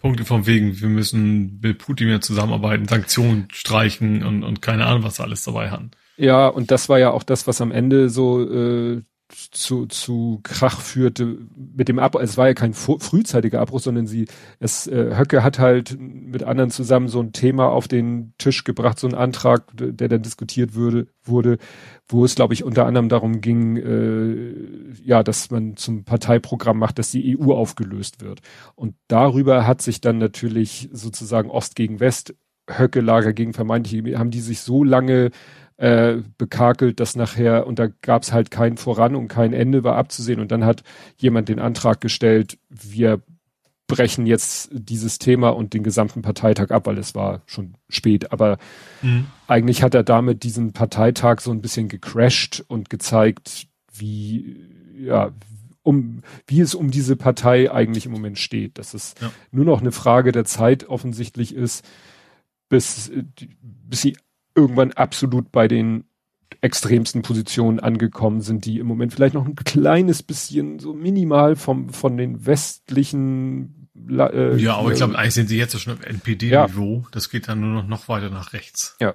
Punkte 0.00 0.24
von 0.24 0.46
wegen, 0.46 0.80
wir 0.80 0.88
müssen 0.88 1.60
mit 1.62 1.78
Putin 1.78 2.08
mehr 2.08 2.20
zusammenarbeiten, 2.20 2.86
Sanktionen 2.86 3.48
streichen 3.52 4.22
und, 4.22 4.44
und 4.44 4.60
keine 4.60 4.86
Ahnung, 4.86 5.02
was 5.02 5.16
sie 5.16 5.22
alles 5.22 5.44
dabei 5.44 5.70
hatten. 5.70 5.92
Ja, 6.16 6.46
und 6.46 6.70
das 6.70 6.88
war 6.88 6.98
ja 6.98 7.10
auch 7.10 7.22
das, 7.22 7.46
was 7.46 7.60
am 7.60 7.72
Ende 7.72 8.10
so 8.10 8.42
äh, 8.42 9.02
zu, 9.34 9.86
zu 9.86 10.40
Krach 10.42 10.80
führte 10.80 11.38
mit 11.54 11.88
dem 11.88 11.98
Abbruch. 11.98 12.20
Es 12.20 12.36
war 12.36 12.48
ja 12.48 12.54
kein 12.54 12.74
frühzeitiger 12.74 13.60
Abbruch, 13.60 13.80
sondern 13.80 14.06
sie, 14.06 14.26
es, 14.58 14.86
äh, 14.86 15.16
Höcke 15.16 15.42
hat 15.42 15.58
halt 15.58 15.96
mit 15.98 16.42
anderen 16.42 16.70
zusammen 16.70 17.08
so 17.08 17.20
ein 17.20 17.32
Thema 17.32 17.68
auf 17.68 17.88
den 17.88 18.34
Tisch 18.38 18.64
gebracht, 18.64 18.98
so 18.98 19.06
ein 19.06 19.14
Antrag, 19.14 19.70
der 19.74 20.08
dann 20.08 20.22
diskutiert 20.22 20.74
würde, 20.74 21.08
wurde, 21.24 21.58
wo 22.08 22.24
es, 22.24 22.34
glaube 22.34 22.54
ich, 22.54 22.64
unter 22.64 22.86
anderem 22.86 23.08
darum 23.08 23.40
ging, 23.40 23.76
äh, 23.76 25.02
ja, 25.02 25.22
dass 25.22 25.50
man 25.50 25.76
zum 25.76 26.04
Parteiprogramm 26.04 26.78
macht, 26.78 26.98
dass 26.98 27.10
die 27.10 27.38
EU 27.38 27.52
aufgelöst 27.52 28.22
wird. 28.22 28.40
Und 28.74 28.94
darüber 29.08 29.66
hat 29.66 29.82
sich 29.82 30.00
dann 30.00 30.18
natürlich 30.18 30.88
sozusagen 30.92 31.50
Ost 31.50 31.76
gegen 31.76 32.00
West, 32.00 32.34
Höcke-Lager 32.70 33.32
gegen 33.32 33.52
vermeintliche, 33.52 34.18
haben 34.18 34.30
die 34.30 34.40
sich 34.40 34.60
so 34.60 34.84
lange 34.84 35.30
äh, 35.76 36.18
bekakelt, 36.38 37.00
dass 37.00 37.16
nachher, 37.16 37.66
und 37.66 37.78
da 37.78 37.88
gab 38.02 38.22
es 38.22 38.32
halt 38.32 38.50
kein 38.50 38.76
Voran 38.76 39.16
und 39.16 39.28
kein 39.28 39.52
Ende 39.52 39.82
war 39.84 39.96
abzusehen. 39.96 40.40
Und 40.40 40.52
dann 40.52 40.64
hat 40.64 40.84
jemand 41.16 41.48
den 41.48 41.58
Antrag 41.58 42.00
gestellt, 42.00 42.58
wir 42.68 43.20
brechen 43.86 44.26
jetzt 44.26 44.70
dieses 44.72 45.18
Thema 45.18 45.50
und 45.50 45.74
den 45.74 45.82
gesamten 45.82 46.22
Parteitag 46.22 46.70
ab, 46.70 46.86
weil 46.86 46.98
es 46.98 47.14
war 47.14 47.42
schon 47.46 47.74
spät. 47.88 48.32
Aber 48.32 48.58
mhm. 49.02 49.26
eigentlich 49.46 49.82
hat 49.82 49.94
er 49.94 50.04
damit 50.04 50.42
diesen 50.42 50.72
Parteitag 50.72 51.40
so 51.40 51.50
ein 51.50 51.60
bisschen 51.60 51.88
gecrashed 51.88 52.64
und 52.66 52.88
gezeigt, 52.88 53.66
wie, 53.92 54.56
ja, 54.96 55.32
um, 55.82 56.22
wie 56.46 56.60
es 56.60 56.74
um 56.74 56.90
diese 56.90 57.16
Partei 57.16 57.70
eigentlich 57.70 58.06
im 58.06 58.12
Moment 58.12 58.38
steht. 58.38 58.78
Dass 58.78 58.94
es 58.94 59.14
ja. 59.20 59.30
nur 59.50 59.64
noch 59.64 59.80
eine 59.80 59.92
Frage 59.92 60.32
der 60.32 60.44
Zeit 60.44 60.88
offensichtlich 60.88 61.54
ist, 61.54 61.84
bis, 62.70 63.12
bis 63.60 64.00
sie 64.00 64.16
irgendwann 64.54 64.92
absolut 64.92 65.52
bei 65.52 65.68
den 65.68 66.04
extremsten 66.60 67.22
Positionen 67.22 67.80
angekommen 67.80 68.40
sind, 68.40 68.64
die 68.64 68.78
im 68.78 68.86
Moment 68.86 69.12
vielleicht 69.12 69.34
noch 69.34 69.46
ein 69.46 69.54
kleines 69.54 70.22
bisschen 70.22 70.78
so 70.78 70.94
minimal 70.94 71.56
vom 71.56 71.90
von 71.90 72.16
den 72.16 72.46
westlichen 72.46 73.88
äh, 74.08 74.56
Ja, 74.56 74.76
aber 74.76 74.92
ich 74.92 74.98
glaube, 74.98 75.18
eigentlich 75.18 75.34
sind 75.34 75.48
sie 75.48 75.58
jetzt 75.58 75.78
schon 75.78 75.94
auf 75.94 76.04
NPD-Niveau. 76.04 77.00
Ja. 77.02 77.08
Das 77.12 77.30
geht 77.30 77.48
dann 77.48 77.60
nur 77.60 77.70
noch, 77.70 77.86
noch 77.86 78.08
weiter 78.08 78.30
nach 78.30 78.52
rechts. 78.52 78.96
Ja. 79.00 79.14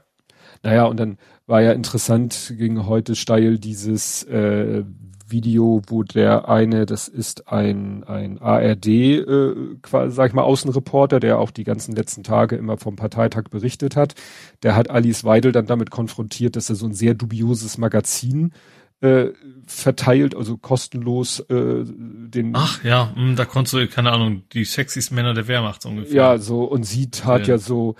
Naja, 0.63 0.85
und 0.85 0.99
dann 0.99 1.17
war 1.47 1.61
ja 1.61 1.71
interessant, 1.71 2.53
ging 2.57 2.85
heute 2.85 3.15
steil 3.15 3.57
dieses 3.57 4.23
äh, 4.23 4.83
Video, 5.31 5.81
wo 5.87 6.03
der 6.03 6.49
eine, 6.49 6.85
das 6.85 7.07
ist 7.07 7.47
ein, 7.47 8.03
ein 8.03 8.39
ARD, 8.39 8.87
äh, 8.87 9.55
quasi, 9.81 10.15
sag 10.15 10.29
ich 10.29 10.33
mal, 10.33 10.43
Außenreporter, 10.43 11.19
der 11.19 11.39
auch 11.39 11.51
die 11.51 11.63
ganzen 11.63 11.95
letzten 11.95 12.23
Tage 12.23 12.55
immer 12.55 12.77
vom 12.77 12.95
Parteitag 12.95 13.45
berichtet 13.49 13.95
hat. 13.95 14.15
Der 14.63 14.75
hat 14.75 14.89
Alice 14.89 15.23
Weidel 15.23 15.51
dann 15.51 15.65
damit 15.65 15.91
konfrontiert, 15.91 16.55
dass 16.55 16.69
er 16.69 16.75
so 16.75 16.85
ein 16.85 16.93
sehr 16.93 17.13
dubioses 17.13 17.77
Magazin 17.77 18.51
äh, 19.01 19.27
verteilt, 19.65 20.35
also 20.35 20.57
kostenlos 20.57 21.39
äh, 21.41 21.83
den. 21.85 22.51
Ach 22.53 22.83
ja, 22.83 23.13
mh, 23.15 23.21
hm, 23.21 23.35
da 23.35 23.45
konntest 23.45 23.73
du, 23.73 23.87
keine 23.87 24.11
Ahnung, 24.11 24.43
die 24.51 24.65
sexiesten 24.65 25.15
Männer 25.15 25.33
der 25.33 25.47
Wehrmacht 25.47 25.85
ungefähr. 25.85 26.13
Ja, 26.13 26.37
so, 26.37 26.63
und 26.63 26.83
sie 26.83 27.09
tat 27.09 27.47
ja, 27.47 27.55
ja 27.55 27.57
so, 27.57 27.95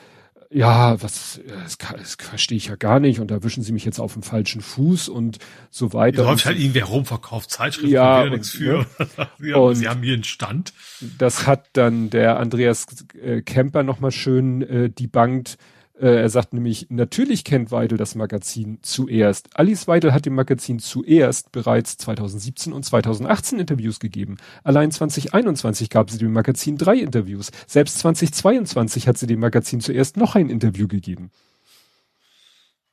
ja, 0.52 1.02
was, 1.02 1.40
das, 1.48 1.78
das 1.78 2.16
verstehe 2.16 2.58
ich 2.58 2.68
ja 2.68 2.76
gar 2.76 3.00
nicht 3.00 3.20
und 3.20 3.30
da 3.30 3.44
wischen 3.44 3.62
sie 3.62 3.72
mich 3.72 3.86
jetzt 3.86 4.00
auf 4.00 4.14
den 4.14 4.24
falschen 4.24 4.62
Fuß 4.62 5.08
und 5.08 5.38
so 5.70 5.94
weiter. 5.94 6.24
Da 6.24 6.30
läuft 6.30 6.46
halt 6.46 6.58
irgendwer 6.58 6.86
rum, 6.86 7.06
verkauft 7.06 7.52
Zeitschriften, 7.52 7.92
ja, 7.92 8.24
und, 8.24 8.32
nichts 8.32 8.50
für. 8.50 8.80
Ne? 8.80 8.86
sie, 9.40 9.54
haben, 9.54 9.62
und 9.62 9.76
sie 9.76 9.88
haben 9.88 10.02
hier 10.02 10.16
einen 10.16 10.24
Stand. 10.24 10.74
Das 11.20 11.46
hat 11.46 11.70
dann 11.74 12.10
der 12.10 12.40
Andreas 12.40 12.88
äh, 13.22 13.42
Kemper 13.42 13.84
nochmal 13.84 14.12
schön 14.12 14.64
äh, 14.64 14.90
debunked, 14.90 15.54
äh, 15.54 15.58
er 16.06 16.30
sagt 16.30 16.54
nämlich, 16.54 16.88
natürlich 16.90 17.44
kennt 17.44 17.72
Weidel 17.72 17.98
das 17.98 18.16
Magazin 18.16 18.80
zuerst. 18.82 19.50
Alice 19.58 19.88
Weidel 19.88 20.14
hat 20.14 20.26
dem 20.26 20.36
Magazin 20.36 20.80
zuerst 20.80 21.52
bereits 21.52 21.98
2017 21.98 22.72
und 22.72 22.84
2018 22.84 23.60
Interviews 23.60 24.00
gegeben. 24.00 24.38
Allein 24.64 24.92
2021 24.92 25.90
gab 25.90 26.10
sie 26.10 26.18
dem 26.18 26.32
Magazin 26.32 26.78
drei 26.78 26.96
Interviews. 26.96 27.52
Selbst 27.68 28.00
2022 28.00 29.10
hat 29.10 29.18
sie 29.18 29.28
dem 29.28 29.42
Magazin 29.42 29.82
zuerst 29.82 30.16
noch 30.16 30.36
ein 30.36 30.50
Interview 30.50 30.88
gegeben. 30.88 31.32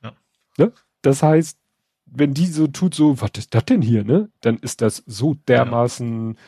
Ja. 0.03 0.11
Ne? 0.57 0.73
Das 1.01 1.23
heißt, 1.23 1.57
wenn 2.07 2.33
die 2.33 2.47
so 2.47 2.67
tut, 2.67 2.93
so, 2.93 3.21
was 3.21 3.31
ist 3.37 3.53
das 3.55 3.65
denn 3.65 3.81
hier, 3.81 4.03
ne? 4.03 4.29
Dann 4.41 4.57
ist 4.57 4.81
das 4.81 5.03
so 5.05 5.35
dermaßen 5.47 6.33
ja. 6.33 6.39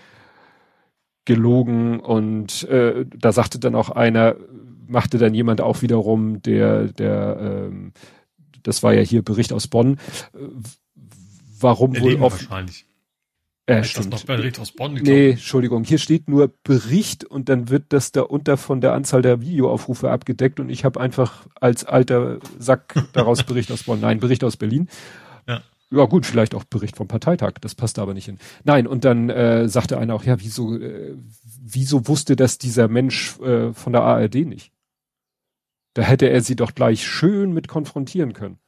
gelogen 1.25 1.99
und 2.01 2.63
äh, 2.63 3.05
da 3.05 3.31
sagte 3.31 3.59
dann 3.59 3.75
auch 3.75 3.89
einer, 3.89 4.35
machte 4.89 5.17
dann 5.17 5.33
jemand 5.33 5.61
auch 5.61 5.81
wiederum, 5.81 6.41
der, 6.41 6.87
der, 6.87 7.37
ähm, 7.39 7.93
das 8.63 8.83
war 8.83 8.93
ja 8.93 9.01
hier 9.01 9.21
Bericht 9.21 9.53
aus 9.53 9.67
Bonn, 9.67 9.97
äh, 10.33 10.39
warum 11.59 11.93
der 11.93 12.03
wohl 12.03 12.15
oft. 12.15 12.49
Wahrscheinlich. 12.49 12.85
Äh, 13.69 13.81
ist 13.81 13.97
das 13.97 14.09
noch 14.09 14.23
Bericht 14.23 14.59
aus 14.59 14.71
Bonn? 14.71 14.95
Nee, 14.95 15.31
Entschuldigung, 15.31 15.83
hier 15.83 15.99
steht 15.99 16.27
nur 16.27 16.51
Bericht 16.63 17.23
und 17.23 17.49
dann 17.49 17.69
wird 17.69 17.85
das 17.89 18.11
da 18.11 18.21
unter 18.21 18.57
von 18.57 18.81
der 18.81 18.93
Anzahl 18.93 19.21
der 19.21 19.41
Videoaufrufe 19.41 20.09
abgedeckt 20.09 20.59
und 20.59 20.69
ich 20.69 20.85
habe 20.85 20.99
einfach 20.99 21.45
als 21.53 21.85
alter 21.85 22.39
Sack 22.57 22.95
daraus 23.13 23.43
Bericht 23.43 23.71
aus 23.71 23.83
Bonn. 23.83 23.99
Nein, 23.99 24.19
Bericht 24.19 24.43
aus 24.43 24.57
Berlin. 24.57 24.89
Ja. 25.47 25.61
Ja 25.91 26.05
gut, 26.05 26.25
vielleicht 26.25 26.53
auch 26.55 26.63
Bericht 26.63 26.97
vom 26.97 27.07
Parteitag, 27.07 27.53
das 27.61 27.73
passt 27.75 27.99
aber 27.99 28.13
nicht 28.13 28.25
hin. 28.25 28.37
Nein, 28.63 28.85
und 28.85 29.05
dann 29.05 29.29
äh, 29.29 29.67
sagte 29.67 29.97
einer 29.97 30.13
auch, 30.15 30.23
ja, 30.23 30.39
wieso, 30.39 30.75
äh, 30.75 31.15
wieso 31.63 32.07
wusste 32.07 32.35
das 32.35 32.57
dieser 32.57 32.87
Mensch 32.87 33.39
äh, 33.39 33.73
von 33.73 33.93
der 33.93 34.03
ARD 34.03 34.45
nicht? 34.45 34.71
Da 35.93 36.03
hätte 36.03 36.29
er 36.29 36.41
sie 36.41 36.55
doch 36.55 36.75
gleich 36.75 37.05
schön 37.05 37.53
mit 37.53 37.67
konfrontieren 37.67 38.33
können. 38.33 38.59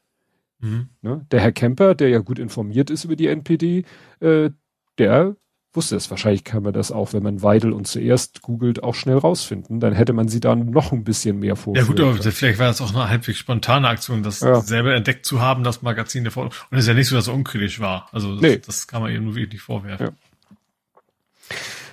Mhm. 0.59 0.89
Ne? 1.01 1.25
Der 1.31 1.39
Herr 1.41 1.51
Kemper, 1.51 1.95
der 1.95 2.09
ja 2.09 2.19
gut 2.19 2.39
informiert 2.39 2.89
ist 2.89 3.03
über 3.03 3.15
die 3.15 3.27
NPD, 3.27 3.85
äh, 4.19 4.51
der 4.97 5.35
wusste 5.73 5.95
es. 5.95 6.09
Wahrscheinlich 6.09 6.43
kann 6.43 6.63
man 6.63 6.73
das 6.73 6.91
auch, 6.91 7.13
wenn 7.13 7.23
man 7.23 7.41
Weidel 7.41 7.71
und 7.71 7.87
zuerst 7.87 8.41
googelt, 8.41 8.83
auch 8.83 8.95
schnell 8.95 9.17
rausfinden. 9.17 9.79
Dann 9.79 9.93
hätte 9.93 10.13
man 10.13 10.27
sie 10.27 10.39
da 10.39 10.55
noch 10.55 10.91
ein 10.91 11.03
bisschen 11.03 11.39
mehr 11.39 11.55
vor. 11.55 11.75
Ja 11.75 11.83
gut, 11.83 11.99
aber 11.99 12.15
vielleicht 12.15 12.59
war 12.59 12.67
das 12.67 12.81
auch 12.81 12.93
eine 12.93 13.09
halbwegs 13.09 13.39
spontane 13.39 13.87
Aktion, 13.87 14.23
das 14.23 14.41
ja. 14.41 14.61
selber 14.61 14.93
entdeckt 14.93 15.25
zu 15.25 15.39
haben, 15.39 15.63
das 15.63 15.81
Magazin 15.81 16.23
davor. 16.23 16.45
Und 16.45 16.53
es 16.71 16.79
ist 16.79 16.87
ja 16.87 16.93
nicht 16.93 17.07
so, 17.07 17.15
dass 17.15 17.27
es 17.27 17.33
unkritisch 17.33 17.79
war. 17.79 18.09
Also 18.11 18.33
das, 18.33 18.41
nee. 18.41 18.57
das 18.57 18.87
kann 18.87 19.01
man 19.01 19.11
eben 19.11 19.25
nur 19.25 19.35
wirklich 19.35 19.53
nicht 19.53 19.63
vorwerfen. 19.63 20.07
Ja. 20.07 20.13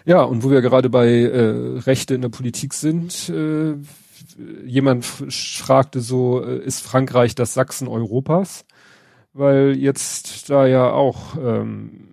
Ja, 0.04 0.22
und 0.22 0.42
wo 0.42 0.50
wir 0.50 0.62
gerade 0.62 0.88
bei 0.88 1.06
äh, 1.06 1.80
Rechte 1.80 2.14
in 2.14 2.22
der 2.22 2.30
Politik 2.30 2.72
sind, 2.72 3.28
äh, 3.28 3.74
jemand 4.64 5.04
fragte 5.04 6.00
so, 6.00 6.44
äh, 6.44 6.58
ist 6.58 6.80
Frankreich 6.80 7.34
das 7.34 7.54
Sachsen 7.54 7.88
Europas? 7.88 8.64
Weil 9.32 9.76
jetzt 9.76 10.50
da 10.50 10.66
ja 10.66 10.90
auch 10.90 11.36
ähm, 11.36 12.08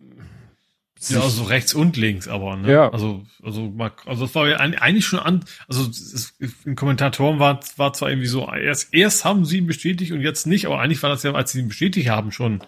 ja, 1.10 1.22
also 1.22 1.44
rechts 1.44 1.74
und 1.74 1.98
links, 1.98 2.28
aber 2.28 2.56
ne? 2.56 2.72
Ja. 2.72 2.90
Also, 2.90 3.24
also, 3.44 3.74
also 4.06 4.26
das 4.26 4.36
war 4.36 4.48
ja 4.48 4.58
eigentlich 4.58 5.06
schon 5.06 5.20
an, 5.20 5.44
also 5.68 5.84
es, 5.84 6.36
in 6.66 6.76
Kommentatoren 6.76 7.40
war, 7.40 7.60
war 7.78 7.94
zwar 7.94 8.10
irgendwie 8.10 8.28
so, 8.28 8.50
erst, 8.52 8.94
erst 8.94 9.26
haben 9.26 9.46
sie 9.46 9.60
ihn 9.60 9.68
bestätigt 9.68 10.14
und 10.14 10.22
jetzt 10.22 10.48
nicht, 10.48 10.66
aber 10.66 10.80
eigentlich 10.80 11.04
war 11.04 11.10
das 11.10 11.24
ja, 11.24 11.34
als 11.34 11.52
sie 11.52 11.60
ihn 11.60 11.68
bestätigt 11.68 12.10
haben, 12.10 12.32
schon 12.32 12.64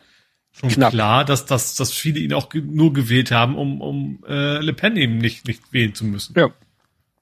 schon 0.52 0.70
Knapp. 0.70 0.92
klar, 0.92 1.26
dass, 1.26 1.46
dass, 1.46 1.76
dass 1.76 1.94
viele 1.94 2.20
ihn 2.20 2.34
auch 2.34 2.52
nur 2.54 2.92
gewählt 2.92 3.32
haben, 3.32 3.56
um, 3.56 3.80
um 3.80 4.24
äh, 4.28 4.60
Le 4.60 4.74
Pen 4.74 4.98
eben 4.98 5.18
nicht, 5.20 5.48
nicht 5.48 5.72
wählen 5.72 5.94
zu 5.94 6.06
müssen. 6.06 6.34
Ja. 6.38 6.50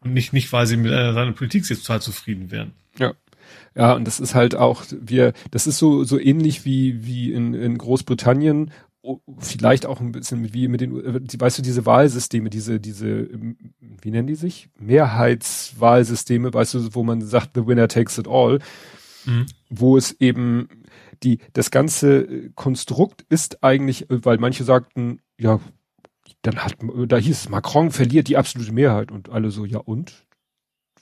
Und 0.06 0.14
nicht, 0.14 0.32
nicht 0.32 0.54
weil 0.54 0.68
sie 0.68 0.78
mit 0.78 0.92
äh, 0.92 1.14
seiner 1.14 1.34
Politik 1.34 1.70
jetzt 1.70 1.86
total 1.86 2.02
zufrieden 2.02 2.52
wären. 2.52 2.72
Ja. 2.98 3.14
Ja, 3.76 3.94
und 3.94 4.06
das 4.06 4.20
ist 4.20 4.36
halt 4.36 4.56
auch, 4.56 4.84
wir, 4.90 5.34
das 5.52 5.68
ist 5.68 5.78
so, 5.78 6.04
so 6.04 6.18
ähnlich 6.18 6.64
wie, 6.66 7.06
wie 7.06 7.34
in, 7.34 7.54
in 7.54 7.78
Großbritannien, 7.78 8.72
vielleicht 9.38 9.86
auch 9.86 10.00
ein 10.00 10.12
bisschen 10.12 10.54
wie 10.54 10.68
mit 10.68 10.82
den, 10.82 10.94
weißt 10.96 11.58
du, 11.58 11.62
diese 11.62 11.86
Wahlsysteme, 11.86 12.50
diese, 12.50 12.80
diese, 12.80 13.30
wie 13.80 14.12
nennen 14.12 14.28
die 14.28 14.36
sich? 14.36 14.70
Mehrheitswahlsysteme, 14.80 16.54
weißt 16.54 16.74
du, 16.76 16.96
wo 16.96 17.04
man 17.04 17.22
sagt, 17.22 17.52
the 17.56 17.68
winner 17.68 17.88
takes 17.88 18.18
it 18.18 18.28
all, 18.28 18.60
mhm. 19.26 19.46
wo 19.70 19.98
es 19.98 20.14
eben 20.20 20.70
die, 21.24 21.40
das 21.54 21.72
ganze 21.72 22.22
äh, 22.22 22.50
Konstrukt 22.56 23.26
ist 23.30 23.64
eigentlich, 23.64 24.10
äh, 24.10 24.26
weil 24.26 24.38
manche 24.38 24.64
sagten, 24.64 25.20
ja, 25.38 25.60
dann 26.46 26.58
hat, 26.58 26.76
da 27.08 27.18
hieß 27.18 27.38
es, 27.42 27.50
Macron 27.50 27.92
verliert 27.92 28.28
die 28.28 28.38
absolute 28.38 28.72
Mehrheit 28.72 29.12
und 29.12 29.30
alle 29.30 29.52
so, 29.52 29.66
ja 29.66 29.80
und? 29.80 30.26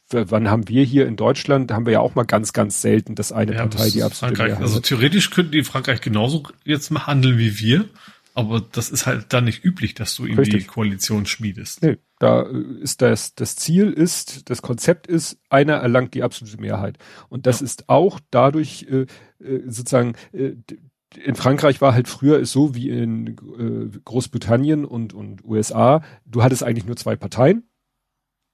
Wann 0.10 0.50
haben 0.50 0.68
wir 0.68 0.84
hier 0.84 1.08
in 1.08 1.16
Deutschland, 1.16 1.72
haben 1.72 1.86
wir 1.86 1.94
ja 1.94 2.00
auch 2.00 2.14
mal 2.14 2.24
ganz, 2.24 2.54
ganz 2.54 2.82
selten, 2.82 3.16
dass 3.16 3.32
eine 3.32 3.54
ja, 3.54 3.60
Partei 3.60 3.90
die 3.90 4.04
absolute 4.04 4.36
Frankreich. 4.36 4.60
Mehrheit 4.60 4.64
Also 4.64 4.80
theoretisch 4.80 5.32
könnten 5.32 5.54
die 5.54 5.64
Frankreich 5.64 6.02
genauso 6.02 6.44
jetzt 6.66 6.92
mal 6.92 7.08
handeln 7.08 7.40
wie 7.40 7.58
wir, 7.58 7.90
aber 8.36 8.62
das 8.62 8.90
ist 8.90 9.06
halt 9.06 9.28
dann 9.30 9.46
nicht 9.46 9.64
üblich, 9.64 9.94
dass 9.94 10.16
du 10.16 10.26
irgendwie 10.26 10.52
Richtig. 10.52 10.68
Koalition 10.68 11.26
schmiedest. 11.26 11.82
Nee, 11.84 11.98
da 12.20 12.44
äh, 12.44 12.82
ist 12.82 13.02
das, 13.02 13.36
das 13.36 13.56
Ziel 13.56 13.92
ist, 13.92 14.50
das 14.50 14.62
Konzept 14.62 15.08
ist, 15.08 15.38
einer 15.50 15.74
erlangt 15.76 16.14
die 16.14 16.24
absolute 16.24 16.60
Mehrheit. 16.60 16.98
Und 17.30 17.46
das 17.46 17.60
ja. 17.60 17.66
ist 17.66 17.90
auch 17.90 18.20
dadurch 18.32 18.88
äh, 18.90 19.06
äh, 19.44 19.64
sozusagen, 19.68 20.14
äh, 20.32 20.54
in 21.18 21.36
Frankreich 21.36 21.82
war 21.82 21.94
halt 21.94 22.08
früher 22.08 22.40
ist 22.40 22.52
so 22.52 22.76
wie 22.76 22.90
in 22.90 23.28
äh, 23.28 24.00
Großbritannien 24.04 24.86
und, 24.86 25.14
und 25.14 25.44
USA, 25.46 26.04
du 26.26 26.44
hattest 26.44 26.64
eigentlich 26.64 26.86
nur 26.86 26.96
zwei 26.96 27.16
Parteien 27.16 27.68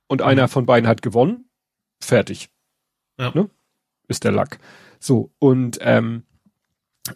und 0.08 0.22
mhm. 0.22 0.28
einer 0.28 0.48
von 0.48 0.66
beiden 0.66 0.88
hat 0.88 1.02
gewonnen, 1.02 1.50
fertig. 2.02 2.50
Ja. 3.20 3.32
Ne? 3.34 3.50
Ist 4.08 4.24
der 4.24 4.32
Lack. 4.32 4.60
So, 5.00 5.32
und 5.40 5.80
ähm, 5.82 6.24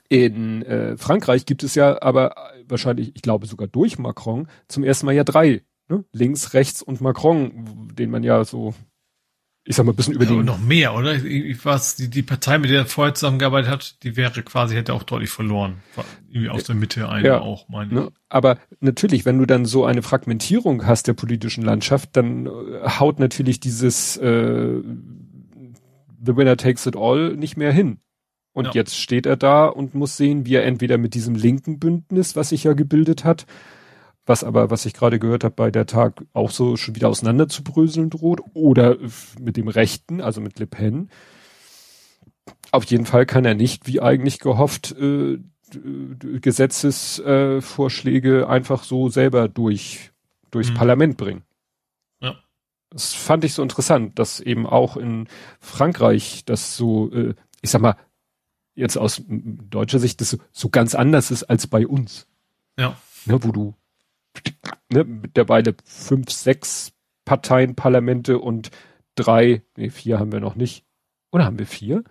in 0.10 0.64
äh, 0.64 0.98
Frankreich 0.98 1.46
gibt 1.46 1.64
es 1.64 1.76
ja 1.76 2.02
aber 2.02 2.36
wahrscheinlich, 2.68 3.16
ich 3.16 3.22
glaube 3.22 3.46
sogar 3.46 3.68
durch 3.68 4.00
Macron, 4.00 4.48
zum 4.68 4.84
ersten 4.84 5.06
Mal 5.06 5.16
ja 5.16 5.24
drei. 5.24 5.64
Ne? 5.90 6.06
Links, 6.12 6.54
rechts 6.54 6.82
und 6.82 7.02
Macron, 7.02 7.90
den 7.94 8.10
man 8.10 8.24
ja 8.24 8.44
so 8.46 8.74
ich 9.66 9.76
sag 9.76 9.86
mal, 9.86 9.94
ein 9.94 9.96
bisschen 9.96 10.16
über 10.16 10.26
ja, 10.26 10.32
die. 10.32 10.44
noch 10.44 10.60
mehr, 10.60 10.94
oder? 10.94 11.16
Ich 11.24 11.64
weiß, 11.64 11.96
die, 11.96 12.10
die 12.10 12.22
Partei, 12.22 12.58
mit 12.58 12.70
der 12.70 12.80
er 12.80 12.86
vorher 12.86 13.14
zusammengearbeitet 13.14 13.72
hat, 13.72 14.04
die 14.04 14.18
wäre 14.18 14.44
quasi, 14.44 14.76
hätte 14.76 14.94
auch 14.94 15.04
deutlich 15.04 15.30
verloren. 15.30 15.78
Irgendwie 16.30 16.50
aus 16.50 16.66
der 16.66 16.76
Mitte 16.76 17.08
eine 17.08 17.28
ja, 17.28 17.40
auch, 17.40 17.70
meine 17.70 17.94
ne? 17.94 18.12
Aber 18.28 18.58
natürlich, 18.82 19.26
wenn 19.26 19.38
du 19.38 19.46
dann 19.46 19.66
so 19.66 19.86
eine 19.86 20.02
Fragmentierung 20.02 20.86
hast 20.86 21.08
der 21.08 21.14
politischen 21.14 21.64
Landschaft, 21.64 22.10
dann 22.14 22.48
äh, 22.48 22.50
haut 23.00 23.20
natürlich 23.20 23.62
dieses 23.62 24.18
äh, 24.18 24.82
The 26.26 26.36
Winner 26.36 26.58
Takes 26.58 26.86
It 26.86 26.98
All 26.98 27.36
nicht 27.36 27.56
mehr 27.56 27.72
hin. 27.72 28.00
Und 28.52 28.66
ja. 28.66 28.72
jetzt 28.74 28.98
steht 29.00 29.26
er 29.26 29.38
da 29.38 29.66
und 29.66 29.96
muss 29.96 30.18
sehen, 30.18 30.46
wie 30.46 30.56
er 30.56 30.66
entweder 30.66 30.98
mit 30.98 31.14
diesem 31.14 31.36
linken 31.36 31.80
Bündnis, 31.80 32.36
was 32.36 32.50
sich 32.50 32.66
ja 32.66 32.74
gebildet 32.74 33.24
hat, 33.24 33.46
was 34.26 34.44
aber, 34.44 34.70
was 34.70 34.86
ich 34.86 34.94
gerade 34.94 35.20
gehört 35.20 35.44
habe, 35.44 35.56
bei 35.56 35.72
der 35.72 35.86
Tag 35.86 36.24
auch 36.34 36.52
so 36.52 36.78
schon 36.78 36.96
wieder 36.96 37.10
auseinanderzubröseln 37.10 38.10
droht, 38.10 38.42
oder 38.54 38.98
mit 39.40 39.58
dem 39.58 39.68
Rechten, 39.68 40.22
also 40.22 40.40
mit 40.42 40.60
Le 40.60 40.68
Pen. 40.68 41.10
Auf 42.72 42.86
jeden 42.86 43.06
Fall 43.06 43.26
kann 43.26 43.46
er 43.46 43.56
nicht, 43.56 43.88
wie 43.88 44.02
eigentlich 44.02 44.40
gehofft, 44.40 44.96
äh, 44.98 45.40
Gesetzesvorschläge 46.40 48.42
äh, 48.42 48.46
einfach 48.46 48.84
so 48.84 49.10
selber 49.10 49.48
durch 49.48 50.12
durchs 50.52 50.70
mhm. 50.70 50.76
Parlament 50.76 51.18
bringen. 51.18 51.42
Ja. 52.22 52.36
Das 52.90 53.14
fand 53.14 53.44
ich 53.44 53.54
so 53.54 53.64
interessant, 53.64 54.18
dass 54.20 54.40
eben 54.40 54.66
auch 54.66 54.96
in 54.98 55.28
Frankreich 55.60 56.46
das 56.46 56.78
so, 56.78 57.12
äh, 57.12 57.34
ich 57.62 57.72
sag 57.72 57.82
mal, 57.82 57.98
jetzt 58.76 58.98
aus 58.98 59.22
deutscher 59.28 60.00
Sicht 60.00 60.22
das 60.22 60.30
so, 60.30 60.38
so 60.52 60.70
ganz 60.70 60.96
anders 60.96 61.32
ist 61.32 61.44
als 61.44 61.68
bei 61.68 61.86
uns. 61.88 62.28
Ja. 62.78 62.96
Ne, 63.26 63.44
wo 63.44 63.52
du 63.52 63.76
ne, 64.92 65.04
mittlerweile 65.04 65.76
fünf, 65.86 66.32
sechs 66.32 66.94
Parteien, 67.26 67.76
Parlamente 67.76 68.40
und 68.40 68.72
drei, 69.16 69.64
nee, 69.78 69.90
vier 69.90 70.20
haben 70.20 70.32
wir 70.32 70.40
noch 70.40 70.56
nicht. 70.56 70.86
Oder 71.32 71.46
haben 71.46 71.60
wir 71.60 71.68
vier? 71.68 72.04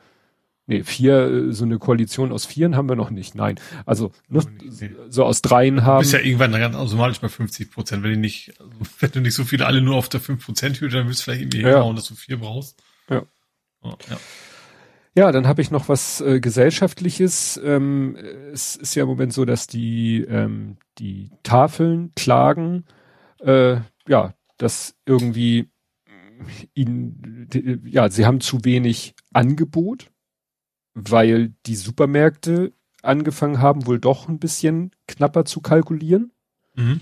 Nee, 0.67 0.85
vier, 0.85 1.27
äh, 1.27 1.53
so 1.53 1.65
eine 1.65 1.79
Koalition 1.79 2.33
aus 2.33 2.47
vieren 2.47 2.77
haben 2.77 2.89
wir 2.89 2.97
noch 2.97 3.11
nicht. 3.11 3.35
Nein. 3.35 3.59
Also 3.85 4.13
ne, 4.29 4.43
so 5.09 5.25
aus 5.25 5.43
dreien 5.43 5.85
haben. 5.85 5.99
Du 5.99 6.03
bist 6.03 6.13
ja 6.13 6.21
irgendwann 6.21 6.53
ganz 6.53 6.77
automatisch 6.77 7.21
bei 7.21 7.29
50 7.29 7.71
Prozent. 7.71 8.03
Wenn 8.03 8.13
du 8.13 8.19
nicht, 8.19 8.59
also, 8.61 8.73
wenn 9.01 9.11
du 9.11 9.21
nicht 9.21 9.35
so 9.35 9.45
viele 9.45 9.67
alle 9.67 9.83
nur 9.83 9.97
auf 9.97 10.09
der 10.09 10.21
5 10.21 10.45
Prozent 10.45 10.81
Hürde, 10.81 10.99
dann 10.99 11.09
wirst 11.09 11.21
du 11.21 11.25
vielleicht 11.25 11.43
irgendwie 11.43 11.63
ja. 11.63 11.69
hinhauen, 11.71 11.97
dass 11.97 12.07
du 12.07 12.15
vier 12.15 12.39
brauchst. 12.39 12.81
Ja. 13.11 13.25
Oh, 13.83 13.95
ja. 14.09 14.19
Ja, 15.15 15.31
dann 15.31 15.47
habe 15.47 15.61
ich 15.61 15.71
noch 15.71 15.89
was 15.89 16.23
äh, 16.23 16.41
Gesellschaftliches. 16.41 17.61
Ähm, 17.63 18.17
es 18.53 18.77
ist 18.77 18.95
ja 18.95 19.03
im 19.03 19.11
Moment 19.11 19.35
so, 19.35 19.45
dass 19.45 19.67
die, 19.67 20.23
ähm, 20.23 20.79
die 20.99 21.31
Tafeln 21.43 22.13
klagen, 22.17 22.85
äh, 23.41 23.77
ja, 24.09 24.35
dass 24.57 24.95
irgendwie 25.05 25.69
ihnen, 26.75 27.49
die, 27.53 27.81
ja, 27.85 28.09
sie 28.09 28.25
haben 28.25 28.41
zu 28.41 28.65
wenig 28.65 29.15
Angebot, 29.33 30.11
weil 30.95 31.55
die 31.67 31.77
Supermärkte 31.77 32.73
angefangen 33.03 33.61
haben, 33.61 33.87
wohl 33.87 34.01
doch 34.01 34.29
ein 34.29 34.39
bisschen 34.39 34.93
knapper 35.09 35.45
zu 35.45 35.61
kalkulieren. 35.61 36.33
Mhm. 36.75 37.01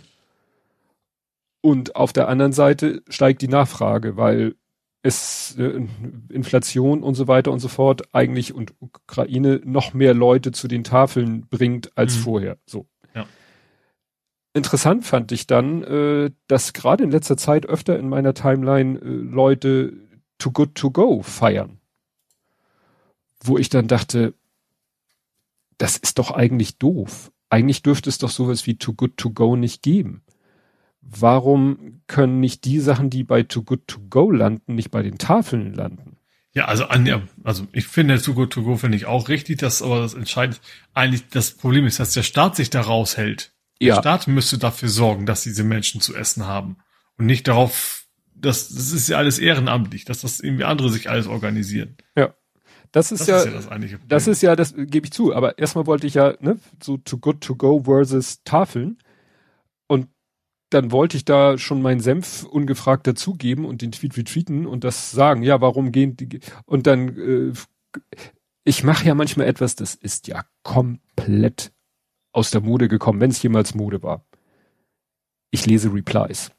Und 1.60 1.94
auf 1.94 2.12
der 2.12 2.28
anderen 2.28 2.52
Seite 2.52 3.02
steigt 3.08 3.42
die 3.42 3.48
Nachfrage, 3.48 4.16
weil 4.16 4.56
es 5.02 5.56
äh, 5.58 5.86
Inflation 6.28 7.02
und 7.02 7.14
so 7.14 7.26
weiter 7.26 7.52
und 7.52 7.60
so 7.60 7.68
fort 7.68 8.14
eigentlich 8.14 8.54
und 8.54 8.74
Ukraine 8.80 9.60
noch 9.64 9.94
mehr 9.94 10.14
Leute 10.14 10.52
zu 10.52 10.68
den 10.68 10.84
Tafeln 10.84 11.46
bringt 11.48 11.96
als 11.96 12.16
mhm. 12.16 12.20
vorher. 12.20 12.58
So. 12.66 12.86
Ja. 13.14 13.26
Interessant 14.52 15.06
fand 15.06 15.32
ich 15.32 15.46
dann, 15.46 15.82
äh, 15.82 16.30
dass 16.48 16.72
gerade 16.72 17.04
in 17.04 17.10
letzter 17.10 17.36
Zeit 17.36 17.66
öfter 17.66 17.98
in 17.98 18.08
meiner 18.08 18.34
Timeline 18.34 18.98
äh, 18.98 19.04
Leute 19.04 19.94
Too 20.38 20.50
Good 20.50 20.74
To 20.74 20.90
Go 20.90 21.22
feiern. 21.22 21.78
Wo 23.42 23.56
ich 23.56 23.70
dann 23.70 23.88
dachte, 23.88 24.34
das 25.78 25.96
ist 25.96 26.18
doch 26.18 26.30
eigentlich 26.30 26.76
doof. 26.76 27.32
Eigentlich 27.48 27.82
dürfte 27.82 28.10
es 28.10 28.18
doch 28.18 28.28
sowas 28.28 28.66
wie 28.66 28.76
Too 28.76 28.92
Good 28.92 29.16
To 29.16 29.30
Go 29.30 29.56
nicht 29.56 29.82
geben 29.82 30.22
warum 31.18 32.02
können 32.06 32.40
nicht 32.40 32.64
die 32.64 32.80
Sachen, 32.80 33.10
die 33.10 33.24
bei 33.24 33.42
Too 33.42 33.62
Good 33.62 33.88
To 33.88 34.00
Go 34.08 34.30
landen, 34.30 34.74
nicht 34.74 34.90
bei 34.90 35.02
den 35.02 35.18
Tafeln 35.18 35.74
landen? 35.74 36.16
Ja, 36.52 36.64
also 36.64 36.86
an 36.86 37.06
ja, 37.06 37.22
also 37.44 37.66
ich 37.72 37.86
finde 37.86 38.20
Too 38.20 38.34
Good 38.34 38.52
To 38.52 38.62
Go 38.62 38.76
finde 38.76 38.96
ich 38.96 39.06
auch 39.06 39.28
richtig, 39.28 39.58
dass 39.58 39.82
aber 39.82 40.00
das 40.00 40.14
entscheidend 40.14 40.60
eigentlich 40.94 41.28
das 41.28 41.52
Problem 41.52 41.86
ist, 41.86 42.00
dass 42.00 42.12
der 42.12 42.22
Staat 42.22 42.56
sich 42.56 42.70
da 42.70 42.80
raushält. 42.80 43.52
Ja. 43.78 43.94
Der 43.94 44.02
Staat 44.02 44.28
müsste 44.28 44.58
dafür 44.58 44.88
sorgen, 44.88 45.26
dass 45.26 45.42
diese 45.42 45.64
Menschen 45.64 46.00
zu 46.00 46.14
essen 46.14 46.46
haben 46.46 46.78
und 47.16 47.26
nicht 47.26 47.46
darauf, 47.46 48.04
dass 48.34 48.68
das 48.68 48.92
ist 48.92 49.08
ja 49.08 49.18
alles 49.18 49.38
ehrenamtlich, 49.38 50.04
dass 50.04 50.22
das 50.22 50.40
irgendwie 50.40 50.64
andere 50.64 50.90
sich 50.90 51.08
alles 51.08 51.26
organisieren. 51.26 51.96
Ja. 52.16 52.34
Das 52.92 53.12
ist, 53.12 53.20
das 53.20 53.28
ja, 53.28 53.38
ist 53.38 53.44
ja 53.44 53.50
das 53.52 53.68
eigentliche 53.68 53.98
Problem. 53.98 54.08
Das 54.08 54.26
ist 54.26 54.42
ja, 54.42 54.56
das 54.56 54.74
gebe 54.76 55.06
ich 55.06 55.12
zu. 55.12 55.32
Aber 55.32 55.58
erstmal 55.58 55.86
wollte 55.86 56.08
ich 56.08 56.14
ja, 56.14 56.34
ne, 56.40 56.58
so 56.82 56.96
Too 56.96 57.18
Good 57.18 57.40
To 57.42 57.54
Go 57.54 57.82
versus 57.84 58.42
Tafeln. 58.42 58.98
Dann 60.70 60.92
wollte 60.92 61.16
ich 61.16 61.24
da 61.24 61.58
schon 61.58 61.82
meinen 61.82 62.00
Senf 62.00 62.44
ungefragt 62.44 63.06
dazugeben 63.06 63.64
und 63.64 63.82
den 63.82 63.92
Tweet 63.92 64.16
retweeten 64.16 64.66
und 64.66 64.84
das 64.84 65.10
sagen, 65.10 65.42
ja, 65.42 65.60
warum 65.60 65.92
gehen 65.92 66.16
die 66.16 66.40
und 66.64 66.86
dann 66.86 67.16
äh, 67.18 67.52
ich 68.64 68.84
mache 68.84 69.06
ja 69.06 69.14
manchmal 69.14 69.46
etwas, 69.46 69.74
das 69.74 69.94
ist 69.94 70.28
ja 70.28 70.44
komplett 70.62 71.72
aus 72.32 72.50
der 72.50 72.60
Mode 72.60 72.88
gekommen, 72.88 73.20
wenn 73.20 73.30
es 73.30 73.42
jemals 73.42 73.74
Mode 73.74 74.02
war. 74.02 74.24
ich 75.50 75.66
lese 75.66 75.92
Replies. 75.92 76.52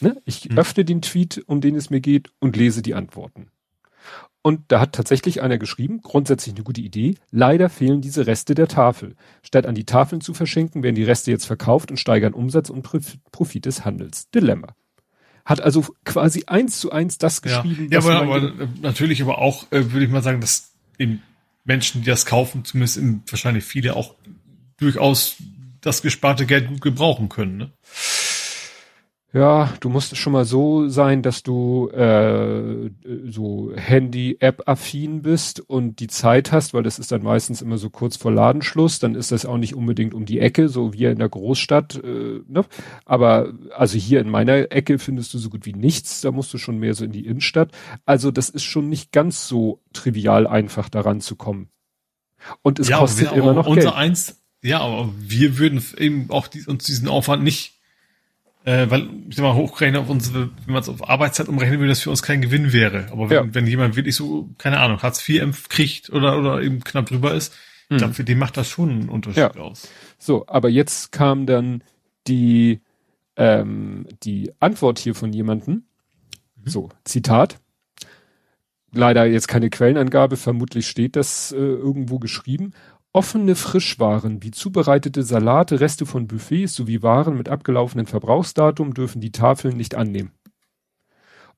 Ne? 0.00 0.20
Ich 0.24 0.44
hm. 0.44 0.58
öffne 0.58 0.84
den 0.84 1.02
Tweet, 1.02 1.44
um 1.46 1.60
den 1.60 1.76
es 1.76 1.90
mir 1.90 2.00
geht, 2.00 2.32
und 2.40 2.56
lese 2.56 2.82
die 2.82 2.94
Antworten. 2.94 3.52
Und 4.42 4.60
da 4.68 4.80
hat 4.80 4.92
tatsächlich 4.92 5.40
einer 5.40 5.56
geschrieben, 5.56 6.00
grundsätzlich 6.02 6.54
eine 6.54 6.64
gute 6.64 6.80
Idee, 6.80 7.14
leider 7.30 7.68
fehlen 7.68 8.00
diese 8.00 8.26
Reste 8.26 8.56
der 8.56 8.66
Tafel. 8.66 9.14
Statt 9.42 9.66
an 9.66 9.76
die 9.76 9.86
Tafeln 9.86 10.20
zu 10.20 10.34
verschenken, 10.34 10.82
werden 10.82 10.96
die 10.96 11.04
Reste 11.04 11.30
jetzt 11.30 11.46
verkauft 11.46 11.92
und 11.92 11.96
steigern 11.96 12.34
Umsatz 12.34 12.68
und 12.68 12.82
Profit 12.82 13.64
des 13.64 13.84
Handels. 13.84 14.30
Dilemma. 14.30 14.74
Hat 15.44 15.60
also 15.60 15.86
quasi 16.04 16.44
eins 16.46 16.80
zu 16.80 16.90
eins 16.90 17.18
das 17.18 17.40
geschrieben. 17.40 17.88
Ja, 17.90 18.00
ja 18.00 18.20
aber, 18.20 18.36
aber 18.36 18.68
natürlich 18.80 19.22
aber 19.22 19.38
auch, 19.38 19.70
äh, 19.70 19.92
würde 19.92 20.04
ich 20.04 20.10
mal 20.10 20.22
sagen, 20.22 20.40
dass 20.40 20.72
eben 20.98 21.22
Menschen, 21.64 22.02
die 22.02 22.10
das 22.10 22.26
kaufen, 22.26 22.64
zumindest 22.64 22.96
in, 22.96 23.22
wahrscheinlich 23.28 23.64
viele 23.64 23.94
auch 23.94 24.16
durchaus 24.76 25.36
das 25.80 26.02
gesparte 26.02 26.46
Geld 26.46 26.68
gut 26.68 26.80
gebrauchen 26.80 27.28
können. 27.28 27.56
Ne? 27.56 27.72
Ja, 29.34 29.72
du 29.80 29.88
musst 29.88 30.14
schon 30.18 30.34
mal 30.34 30.44
so 30.44 30.88
sein, 30.90 31.22
dass 31.22 31.42
du 31.42 31.88
äh, 31.88 32.90
so 33.24 33.72
Handy-App-affin 33.74 35.22
bist 35.22 35.60
und 35.60 36.00
die 36.00 36.08
Zeit 36.08 36.52
hast, 36.52 36.74
weil 36.74 36.82
das 36.82 36.98
ist 36.98 37.12
dann 37.12 37.22
meistens 37.22 37.62
immer 37.62 37.78
so 37.78 37.88
kurz 37.88 38.18
vor 38.18 38.30
Ladenschluss, 38.30 38.98
dann 38.98 39.14
ist 39.14 39.32
das 39.32 39.46
auch 39.46 39.56
nicht 39.56 39.74
unbedingt 39.74 40.12
um 40.12 40.26
die 40.26 40.38
Ecke, 40.38 40.68
so 40.68 40.92
wie 40.92 41.06
in 41.06 41.18
der 41.18 41.30
Großstadt. 41.30 41.94
Äh, 42.04 42.40
ne? 42.46 42.66
Aber 43.06 43.54
also 43.74 43.96
hier 43.96 44.20
in 44.20 44.28
meiner 44.28 44.70
Ecke 44.70 44.98
findest 44.98 45.32
du 45.32 45.38
so 45.38 45.48
gut 45.48 45.64
wie 45.64 45.72
nichts, 45.72 46.20
da 46.20 46.30
musst 46.30 46.52
du 46.52 46.58
schon 46.58 46.76
mehr 46.76 46.92
so 46.92 47.06
in 47.06 47.12
die 47.12 47.24
Innenstadt. 47.24 47.70
Also 48.04 48.32
das 48.32 48.50
ist 48.50 48.64
schon 48.64 48.90
nicht 48.90 49.12
ganz 49.12 49.48
so 49.48 49.80
trivial 49.94 50.46
einfach 50.46 50.90
daran 50.90 51.22
zu 51.22 51.36
kommen. 51.36 51.70
Und 52.60 52.78
es 52.78 52.90
ja, 52.90 52.98
kostet 52.98 53.32
immer 53.32 53.54
noch 53.54 53.66
unser 53.66 53.80
Geld. 53.80 53.94
Eins, 53.94 54.42
ja, 54.62 54.80
aber 54.80 55.10
wir 55.18 55.56
würden 55.56 55.82
eben 55.96 56.26
auch 56.28 56.48
die, 56.48 56.66
uns 56.66 56.84
diesen 56.84 57.08
Aufwand 57.08 57.42
nicht 57.42 57.80
äh, 58.64 58.88
weil, 58.90 59.08
ich 59.28 59.36
sag 59.36 59.42
mal, 59.42 59.54
hochrechnen 59.54 60.00
auf 60.00 60.08
unsere, 60.08 60.50
wenn 60.64 60.74
man 60.74 60.82
es 60.82 60.88
auf 60.88 61.08
Arbeitszeit 61.08 61.48
umrechnen 61.48 61.80
würde, 61.80 61.90
das 61.90 62.00
für 62.00 62.10
uns 62.10 62.22
kein 62.22 62.40
Gewinn 62.40 62.72
wäre. 62.72 63.06
Aber 63.10 63.28
wenn, 63.28 63.46
ja. 63.46 63.54
wenn 63.54 63.66
jemand 63.66 63.96
wirklich 63.96 64.14
so, 64.14 64.48
keine 64.58 64.78
Ahnung, 64.78 65.02
Hartz 65.02 65.28
IV 65.28 65.68
kriegt 65.68 66.10
oder, 66.10 66.38
oder 66.38 66.62
eben 66.62 66.84
knapp 66.84 67.06
drüber 67.06 67.34
ist, 67.34 67.52
mhm. 67.88 67.96
ich 67.96 67.98
glaube, 67.98 68.14
für 68.14 68.24
den 68.24 68.38
macht 68.38 68.56
das 68.56 68.68
schon 68.68 68.90
einen 68.90 69.08
Unterschied 69.08 69.38
ja. 69.38 69.50
aus. 69.56 69.88
So, 70.18 70.46
aber 70.46 70.68
jetzt 70.68 71.10
kam 71.10 71.46
dann 71.46 71.82
die, 72.28 72.80
ähm, 73.36 74.06
die 74.22 74.52
Antwort 74.60 75.00
hier 75.00 75.14
von 75.14 75.32
jemandem. 75.32 75.74
Mhm. 75.74 75.82
So, 76.64 76.88
Zitat. 77.04 77.58
Leider 78.94 79.24
jetzt 79.24 79.48
keine 79.48 79.70
Quellenangabe, 79.70 80.36
vermutlich 80.36 80.86
steht 80.86 81.16
das 81.16 81.50
äh, 81.50 81.56
irgendwo 81.56 82.18
geschrieben. 82.18 82.74
Offene 83.14 83.56
Frischwaren 83.56 84.42
wie 84.42 84.50
zubereitete 84.50 85.22
Salate, 85.22 85.80
Reste 85.80 86.06
von 86.06 86.26
Buffets 86.26 86.74
sowie 86.74 87.02
Waren 87.02 87.36
mit 87.36 87.50
abgelaufenem 87.50 88.06
Verbrauchsdatum 88.06 88.94
dürfen 88.94 89.20
die 89.20 89.32
Tafeln 89.32 89.76
nicht 89.76 89.94
annehmen. 89.94 90.32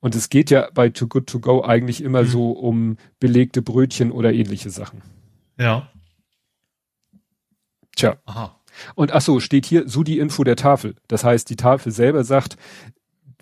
Und 0.01 0.15
es 0.15 0.29
geht 0.29 0.51
ja 0.51 0.69
bei 0.73 0.89
Too 0.89 1.07
Good 1.07 1.27
To 1.27 1.39
Go 1.39 1.63
eigentlich 1.63 2.03
immer 2.03 2.23
mhm. 2.23 2.27
so 2.27 2.51
um 2.51 2.97
belegte 3.19 3.61
Brötchen 3.61 4.11
oder 4.11 4.33
ähnliche 4.33 4.69
Sachen. 4.69 5.01
Ja. 5.57 5.89
Tja. 7.95 8.17
Aha. 8.25 8.59
Und 8.95 9.13
ach 9.13 9.21
so, 9.21 9.39
steht 9.39 9.65
hier 9.65 9.87
so 9.87 10.03
die 10.03 10.19
Info 10.19 10.43
der 10.43 10.57
Tafel. 10.57 10.95
Das 11.07 11.23
heißt, 11.23 11.49
die 11.49 11.55
Tafel 11.55 11.93
selber 11.93 12.25
sagt, 12.25 12.57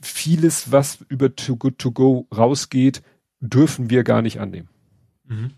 vieles, 0.02 0.72
was 0.72 1.04
über 1.10 1.36
Too 1.36 1.58
Good 1.58 1.80
To 1.80 1.92
Go 1.92 2.28
rausgeht, 2.36 3.02
dürfen 3.40 3.90
wir 3.90 4.04
gar 4.04 4.22
nicht 4.22 4.40
annehmen. 4.40 4.70
Mhm. 5.26 5.52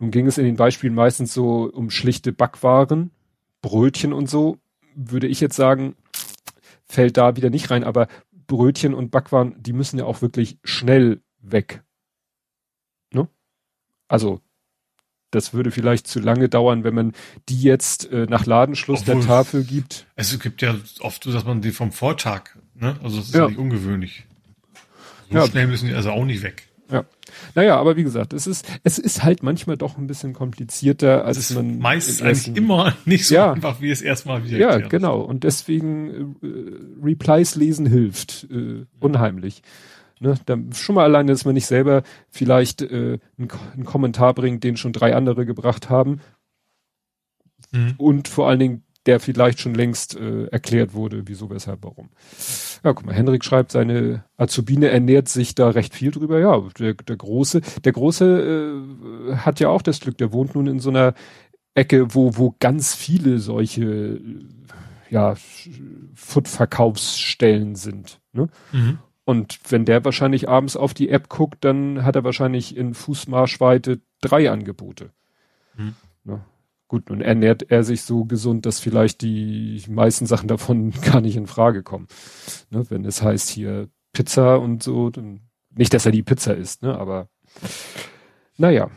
Nun 0.00 0.10
ging 0.10 0.26
es 0.26 0.38
in 0.38 0.46
den 0.46 0.56
Beispielen 0.56 0.94
meistens 0.94 1.34
so 1.34 1.70
um 1.70 1.90
schlichte 1.90 2.32
Backwaren, 2.32 3.10
Brötchen 3.60 4.12
und 4.14 4.28
so. 4.28 4.58
Würde 4.94 5.28
ich 5.28 5.40
jetzt 5.40 5.56
sagen, 5.56 5.94
fällt 6.86 7.18
da 7.18 7.36
wieder 7.36 7.50
nicht 7.50 7.70
rein, 7.70 7.84
aber 7.84 8.08
Brötchen 8.46 8.94
und 8.94 9.10
Backwaren, 9.10 9.54
die 9.62 9.74
müssen 9.74 9.98
ja 9.98 10.06
auch 10.06 10.22
wirklich 10.22 10.58
schnell 10.64 11.20
weg. 11.40 11.84
Ne? 13.12 13.28
Also, 14.08 14.40
das 15.30 15.52
würde 15.52 15.70
vielleicht 15.70 16.08
zu 16.08 16.18
lange 16.18 16.48
dauern, 16.48 16.82
wenn 16.82 16.94
man 16.94 17.12
die 17.50 17.62
jetzt 17.62 18.10
äh, 18.10 18.26
nach 18.26 18.46
Ladenschluss 18.46 19.02
Obwohl, 19.02 19.16
der 19.16 19.26
Tafel 19.26 19.64
gibt. 19.64 20.06
Es 20.16 20.36
gibt 20.40 20.62
ja 20.62 20.74
oft 21.00 21.22
so, 21.22 21.30
dass 21.30 21.44
man 21.44 21.60
die 21.60 21.72
vom 21.72 21.92
Vortag, 21.92 22.56
ne? 22.74 22.98
Also 23.02 23.18
das 23.18 23.26
ist 23.26 23.34
ja, 23.34 23.42
ja 23.42 23.48
nicht 23.48 23.58
ungewöhnlich. 23.58 24.24
So 25.28 25.36
ja. 25.36 25.46
schnell 25.46 25.66
müssen 25.68 25.88
die 25.88 25.94
also 25.94 26.10
auch 26.10 26.24
nicht 26.24 26.42
weg. 26.42 26.69
Ja. 26.90 27.04
Naja, 27.54 27.76
aber 27.78 27.96
wie 27.96 28.02
gesagt, 28.02 28.32
es 28.32 28.46
ist, 28.46 28.66
es 28.82 28.98
ist 28.98 29.22
halt 29.22 29.42
manchmal 29.42 29.76
doch 29.76 29.96
ein 29.96 30.06
bisschen 30.06 30.32
komplizierter, 30.32 31.24
als 31.24 31.38
es 31.38 31.50
ist 31.50 31.56
man. 31.56 31.78
Meist 31.78 32.22
eigentlich 32.22 32.56
immer 32.56 32.94
nicht 33.04 33.26
so 33.26 33.34
ja, 33.34 33.52
einfach, 33.52 33.80
wie 33.80 33.90
es 33.90 34.02
erstmal 34.02 34.44
wieder 34.44 34.58
Ja, 34.58 34.78
genau. 34.78 35.20
Und 35.20 35.44
deswegen 35.44 36.36
äh, 36.42 37.04
Replies 37.04 37.54
lesen 37.54 37.86
hilft. 37.86 38.48
Äh, 38.50 38.86
unheimlich. 38.98 39.62
Ne, 40.22 40.34
dann 40.44 40.72
schon 40.74 40.96
mal 40.96 41.04
alleine, 41.04 41.32
dass 41.32 41.46
man 41.46 41.54
nicht 41.54 41.66
selber 41.66 42.02
vielleicht 42.28 42.82
äh, 42.82 43.18
einen, 43.38 43.48
einen 43.72 43.84
Kommentar 43.84 44.34
bringt, 44.34 44.64
den 44.64 44.76
schon 44.76 44.92
drei 44.92 45.14
andere 45.14 45.46
gebracht 45.46 45.88
haben. 45.88 46.20
Mhm. 47.72 47.94
Und 47.96 48.28
vor 48.28 48.48
allen 48.48 48.58
Dingen 48.58 48.82
der 49.06 49.20
vielleicht 49.20 49.60
schon 49.60 49.74
längst 49.74 50.16
äh, 50.16 50.46
erklärt 50.46 50.92
wurde, 50.92 51.22
wieso, 51.26 51.48
weshalb, 51.50 51.82
warum. 51.82 52.10
Ja, 52.84 52.92
guck 52.92 53.06
mal, 53.06 53.14
Henrik 53.14 53.44
schreibt, 53.44 53.72
seine 53.72 54.24
Azubine 54.36 54.88
ernährt 54.88 55.28
sich 55.28 55.54
da 55.54 55.70
recht 55.70 55.94
viel 55.94 56.10
drüber. 56.10 56.38
Ja, 56.38 56.60
der, 56.78 56.94
der 56.94 57.16
Große, 57.16 57.62
der 57.84 57.92
Große 57.92 59.32
äh, 59.32 59.36
hat 59.36 59.60
ja 59.60 59.68
auch 59.68 59.82
das 59.82 60.00
Glück, 60.00 60.18
der 60.18 60.32
wohnt 60.32 60.54
nun 60.54 60.66
in 60.66 60.80
so 60.80 60.90
einer 60.90 61.14
Ecke, 61.74 62.14
wo, 62.14 62.36
wo 62.36 62.54
ganz 62.58 62.94
viele 62.94 63.38
solche 63.38 64.20
ja, 65.08 65.34
Food-Verkaufsstellen 66.14 67.74
sind. 67.76 68.20
Ne? 68.32 68.48
Mhm. 68.72 68.98
Und 69.24 69.60
wenn 69.68 69.84
der 69.84 70.04
wahrscheinlich 70.04 70.48
abends 70.48 70.76
auf 70.76 70.94
die 70.94 71.08
App 71.08 71.28
guckt, 71.28 71.64
dann 71.64 72.04
hat 72.04 72.16
er 72.16 72.24
wahrscheinlich 72.24 72.76
in 72.76 72.94
Fußmarschweite 72.94 74.00
drei 74.20 74.50
Angebote. 74.50 75.10
Mhm. 75.76 75.94
Ne? 76.24 76.44
Gut, 76.90 77.08
nun 77.08 77.20
ernährt 77.20 77.70
er 77.70 77.84
sich 77.84 78.02
so 78.02 78.24
gesund, 78.24 78.66
dass 78.66 78.80
vielleicht 78.80 79.22
die 79.22 79.80
meisten 79.88 80.26
Sachen 80.26 80.48
davon 80.48 80.90
gar 81.02 81.20
nicht 81.20 81.36
in 81.36 81.46
Frage 81.46 81.84
kommen. 81.84 82.08
Ne, 82.70 82.84
wenn 82.90 83.04
es 83.04 83.22
heißt 83.22 83.48
hier 83.48 83.88
Pizza 84.12 84.58
und 84.58 84.82
so, 84.82 85.08
dann, 85.08 85.42
nicht, 85.72 85.94
dass 85.94 86.04
er 86.04 86.10
die 86.10 86.24
Pizza 86.24 86.56
isst, 86.56 86.82
ne, 86.82 86.98
aber 86.98 87.28
naja. 88.56 88.90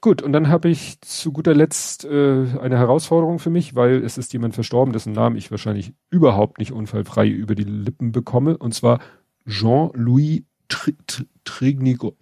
Gut, 0.00 0.20
und 0.20 0.32
dann 0.32 0.48
habe 0.48 0.68
ich 0.68 1.00
zu 1.00 1.30
guter 1.30 1.54
Letzt 1.54 2.04
äh, 2.04 2.44
eine 2.60 2.76
Herausforderung 2.76 3.38
für 3.38 3.50
mich, 3.50 3.76
weil 3.76 4.02
es 4.02 4.18
ist 4.18 4.32
jemand 4.32 4.56
verstorben, 4.56 4.92
dessen 4.92 5.12
Namen 5.12 5.36
ich 5.36 5.52
wahrscheinlich 5.52 5.94
überhaupt 6.10 6.58
nicht 6.58 6.72
unfallfrei 6.72 7.28
über 7.28 7.54
die 7.54 7.62
Lippen 7.62 8.10
bekomme, 8.10 8.58
und 8.58 8.74
zwar 8.74 8.98
Jean-Louis 9.48 10.42
Trignigo, 11.44 12.16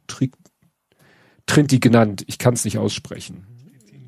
genannt. 1.81 2.23
Ich 2.27 2.39
kann 2.39 2.53
es 2.53 2.67
nicht 2.67 2.77
aussprechen. 2.77 3.47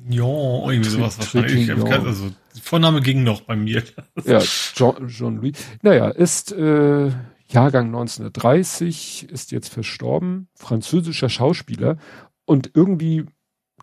Ja, 0.09 0.23
irgendwie 0.23 0.89
sowas 0.89 1.17
wahrscheinlich. 1.17 1.71
Also, 1.71 2.31
Vorname 2.61 3.01
ging 3.01 3.23
noch 3.23 3.41
bei 3.41 3.55
mir. 3.55 3.83
ja, 4.25 4.41
John, 4.75 5.07
John 5.07 5.37
Louis. 5.37 5.53
Naja, 5.81 6.09
ist 6.09 6.51
äh, 6.51 7.11
Jahrgang 7.47 7.87
1930, 7.87 9.29
ist 9.29 9.51
jetzt 9.51 9.69
verstorben, 9.69 10.47
französischer 10.55 11.29
Schauspieler. 11.29 11.97
Und 12.45 12.71
irgendwie, 12.73 13.25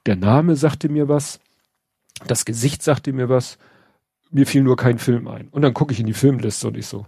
der 0.06 0.16
Name 0.16 0.56
sagte 0.56 0.88
mir 0.88 1.08
was, 1.08 1.40
das 2.26 2.44
Gesicht 2.44 2.82
sagte 2.82 3.12
mir 3.12 3.28
was, 3.28 3.58
mir 4.30 4.46
fiel 4.46 4.62
nur 4.62 4.76
kein 4.76 4.98
Film 4.98 5.28
ein. 5.28 5.48
Und 5.48 5.62
dann 5.62 5.74
gucke 5.74 5.92
ich 5.92 6.00
in 6.00 6.06
die 6.06 6.12
Filmliste 6.12 6.68
und 6.68 6.76
ich 6.76 6.86
so, 6.86 7.06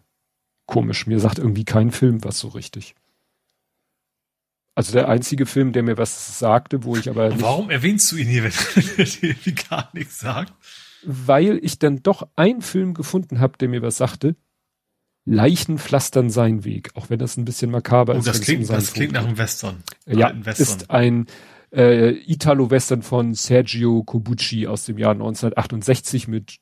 komisch, 0.67 1.07
mir 1.07 1.21
sagt 1.21 1.39
irgendwie 1.39 1.65
kein 1.65 1.91
Film 1.91 2.25
was 2.25 2.39
so 2.39 2.49
richtig. 2.49 2.95
Also 4.77 4.93
der 4.93 5.09
einzige 5.09 5.47
Film, 5.47 5.73
der 5.73 5.83
mir 5.83 5.97
was 5.97 6.39
sagte, 6.39 6.85
wo 6.85 6.97
ich 6.97 7.09
aber. 7.09 7.41
Warum 7.41 7.71
erwähnst 7.71 8.13
du 8.13 8.17
ihn 8.17 8.29
hier, 8.29 8.45
wenn 8.45 8.53
er 8.99 9.05
dir 9.35 9.53
gar 9.71 9.89
nichts 9.95 10.21
sagt? 10.21 10.53
Weil 11.03 11.59
ich 11.63 11.79
dann 11.79 12.03
doch 12.03 12.29
einen 12.37 12.61
Film 12.61 12.93
gefunden 12.93 13.41
habe, 13.41 13.57
der 13.57 13.71
mir 13.71 13.81
was 13.81 13.97
sagte. 13.97 14.37
Leichen 15.25 15.79
pflastern 15.79 16.29
sein 16.29 16.65
Weg, 16.65 16.91
auch 16.95 17.09
wenn 17.09 17.19
das 17.19 17.39
ein 17.39 17.47
bisschen 17.47 17.71
makaber 17.71 18.15
oh, 18.15 18.19
ist. 18.19 18.29
Das 18.29 18.43
klingt, 18.43 18.69
um 18.69 18.77
das 18.77 18.93
klingt 18.93 19.13
nach 19.13 19.25
einem 19.25 19.39
Western. 19.39 19.83
Ja, 20.07 20.33
Western. 20.45 20.63
ist 20.63 20.91
ein 20.91 21.27
äh, 21.73 22.11
Italo-Western 22.31 23.03
von 23.03 23.35
Sergio 23.35 24.05
Cobucci 24.05 24.67
aus 24.67 24.85
dem 24.85 24.99
Jahr 24.99 25.13
1968 25.13 26.29
mit 26.29 26.59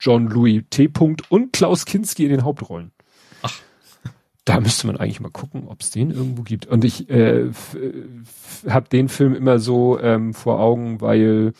John 0.00 0.28
Louis 0.28 0.62
T. 0.70 0.88
und 1.28 1.52
Klaus 1.52 1.84
Kinski 1.84 2.24
in 2.24 2.30
den 2.30 2.44
Hauptrollen 2.44 2.92
da 4.48 4.60
müsste 4.60 4.86
man 4.86 4.96
eigentlich 4.96 5.20
mal 5.20 5.30
gucken, 5.30 5.68
ob 5.68 5.82
es 5.82 5.90
den 5.90 6.10
irgendwo 6.10 6.42
gibt. 6.42 6.66
Und 6.66 6.84
ich 6.84 7.10
äh, 7.10 7.50
habe 8.66 8.88
den 8.88 9.08
Film 9.08 9.34
immer 9.34 9.58
so 9.58 10.00
ähm, 10.00 10.32
vor 10.32 10.58
Augen, 10.58 11.00
weil 11.02 11.52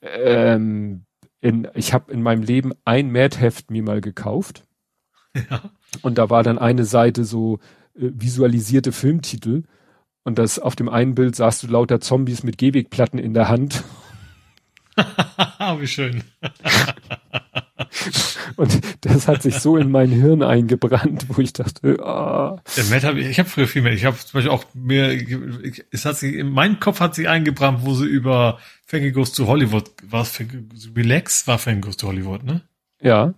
ähm, 0.00 1.02
in, 1.40 1.66
ich 1.74 1.92
habe 1.92 2.12
in 2.12 2.22
meinem 2.22 2.42
Leben 2.42 2.72
ein 2.84 3.10
Mad-Heft 3.10 3.70
mir 3.70 3.82
mal 3.82 4.00
gekauft. 4.00 4.62
Ja. 5.50 5.70
Und 6.02 6.18
da 6.18 6.30
war 6.30 6.42
dann 6.42 6.58
eine 6.58 6.84
Seite 6.84 7.24
so 7.24 7.58
äh, 7.94 8.10
visualisierte 8.14 8.92
Filmtitel. 8.92 9.64
Und 10.24 10.38
das 10.38 10.58
auf 10.58 10.76
dem 10.76 10.88
einen 10.88 11.14
Bild 11.14 11.34
sahst 11.34 11.62
du 11.62 11.66
lauter 11.66 12.00
Zombies 12.00 12.44
mit 12.44 12.58
Gehwegplatten 12.58 13.18
in 13.18 13.34
der 13.34 13.48
Hand. 13.48 13.82
Wie 15.80 15.86
schön. 15.86 16.22
Und 18.56 18.80
das 19.02 19.28
hat 19.28 19.42
sich 19.42 19.56
so 19.56 19.76
in 19.76 19.90
mein 19.90 20.10
Hirn 20.10 20.42
eingebrannt, 20.42 21.26
wo 21.28 21.40
ich 21.40 21.52
dachte, 21.52 22.02
ah. 22.04 22.60
Der 22.76 22.84
Matt 22.84 23.04
hab 23.04 23.16
ich, 23.16 23.38
habe 23.38 23.48
früher 23.48 23.68
viel 23.68 23.82
mehr. 23.82 23.92
Ich 23.92 24.04
habe 24.04 24.16
zum 24.16 24.32
Beispiel 24.32 24.50
auch 24.50 24.64
mir, 24.74 25.12
ich, 25.12 25.84
es 25.90 26.04
hat 26.04 26.16
sich, 26.16 26.34
in 26.34 26.50
meinem 26.50 26.80
Kopf 26.80 27.00
hat 27.00 27.14
sich 27.14 27.28
eingebrannt, 27.28 27.80
wo 27.82 27.94
sie 27.94 28.06
über 28.06 28.58
Fangy 28.84 29.12
Goes 29.12 29.32
to 29.32 29.46
Hollywood, 29.46 29.90
war 30.02 30.26
Relax, 30.96 31.46
war 31.46 31.58
Fangy 31.58 31.80
Goes 31.80 31.96
to 31.96 32.08
Hollywood, 32.08 32.42
ne? 32.44 32.62
Ja. 33.00 33.34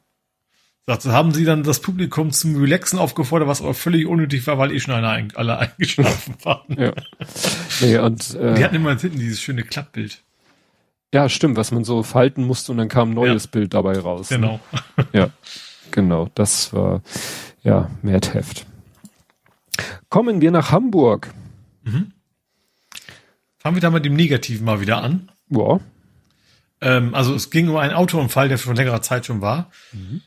Sagte, 0.87 1.12
haben 1.12 1.32
sie 1.32 1.45
dann 1.45 1.62
das 1.62 1.81
Publikum 1.81 2.32
zum 2.32 2.57
Relaxen 2.57 2.99
aufgefordert, 2.99 3.47
was 3.47 3.61
aber 3.61 3.74
völlig 3.74 4.07
unnötig 4.07 4.47
war, 4.47 4.59
weil 4.59 4.73
eh 4.73 4.81
schon 4.81 4.95
alle, 4.95 5.28
alle 5.35 5.59
eingeschlafen 5.78 6.35
waren. 6.43 6.81
ja. 6.81 6.93
Nee, 7.81 7.99
und, 7.99 8.35
äh, 8.35 8.55
Die 8.55 8.65
hatten 8.65 8.77
immer 8.77 8.99
hinten 8.99 9.19
dieses 9.19 9.41
schöne 9.41 9.62
Klappbild. 9.62 10.23
Ja, 11.12 11.28
stimmt, 11.28 11.57
was 11.57 11.73
man 11.73 11.85
so 11.85 12.03
falten 12.03 12.45
musste 12.45 12.70
und 12.73 12.78
dann 12.78 12.89
kam 12.89 13.11
ein 13.11 13.15
neues 13.15 13.45
ja. 13.45 13.51
Bild 13.51 13.74
dabei 13.74 13.99
raus. 13.99 14.31
Ne? 14.31 14.37
Genau. 14.37 14.61
Ne? 14.97 15.07
Ja, 15.12 15.31
genau. 15.91 16.28
Das 16.35 16.73
war, 16.73 17.03
ja, 17.62 17.91
Mad 18.03 18.31
Kommen 20.09 20.41
wir 20.41 20.51
nach 20.51 20.70
Hamburg. 20.70 21.32
Mhm. 21.82 22.12
Fangen 23.59 23.77
wir 23.77 23.81
da 23.81 23.91
mit 23.91 24.05
dem 24.05 24.15
Negativen 24.15 24.65
mal 24.65 24.81
wieder 24.81 25.03
an. 25.03 25.31
Ja. 25.49 25.81
Ähm, 26.81 27.15
also 27.15 27.35
es 27.35 27.51
ging 27.51 27.69
um 27.69 27.77
einen 27.77 27.95
Autounfall, 27.95 28.49
der 28.49 28.59
von 28.59 28.77
längerer 28.77 29.03
Zeit 29.03 29.27
schon 29.27 29.41
war. 29.41 29.70
Mhm. 29.93 30.23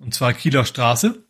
Und 0.00 0.14
zwar 0.14 0.32
Kieler 0.32 0.64
Straße. 0.64 1.24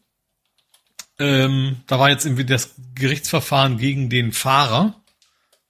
Ähm, 1.19 1.77
da 1.86 1.98
war 1.98 2.09
jetzt 2.09 2.24
irgendwie 2.24 2.47
das 2.47 2.74
Gerichtsverfahren 2.94 3.77
gegen 3.77 4.09
den 4.09 4.32
Fahrer. 4.32 4.99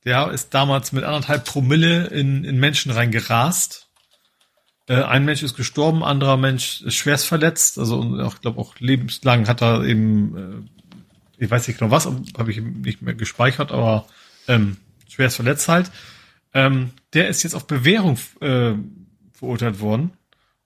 Der 0.04 0.30
ist 0.30 0.54
damals 0.54 0.92
mit 0.92 1.04
anderthalb 1.04 1.44
Promille 1.44 2.06
in, 2.06 2.44
in 2.44 2.58
Menschen 2.58 2.90
reingerast. 2.90 3.88
Äh, 4.88 5.02
ein 5.02 5.24
Mensch 5.24 5.42
ist 5.42 5.56
gestorben, 5.56 6.02
anderer 6.02 6.36
Mensch 6.36 6.82
ist 6.82 6.94
schwerst 6.94 7.26
verletzt. 7.26 7.78
Also 7.78 8.02
ich 8.26 8.40
glaube 8.40 8.60
auch 8.60 8.76
lebenslang 8.78 9.46
hat 9.46 9.62
er 9.62 9.84
eben, 9.84 10.68
äh, 11.38 11.44
ich 11.44 11.50
weiß 11.50 11.68
nicht 11.68 11.78
genau 11.78 11.90
was, 11.90 12.06
habe 12.06 12.50
ich 12.50 12.60
nicht 12.60 13.02
mehr 13.02 13.14
gespeichert, 13.14 13.72
aber 13.72 14.06
ähm, 14.48 14.78
schwerst 15.08 15.36
verletzt 15.36 15.68
halt. 15.68 15.90
Ähm, 16.54 16.90
der 17.12 17.28
ist 17.28 17.42
jetzt 17.42 17.54
auf 17.54 17.66
Bewährung 17.66 18.18
äh, 18.40 18.72
verurteilt 19.32 19.80
worden. 19.80 20.12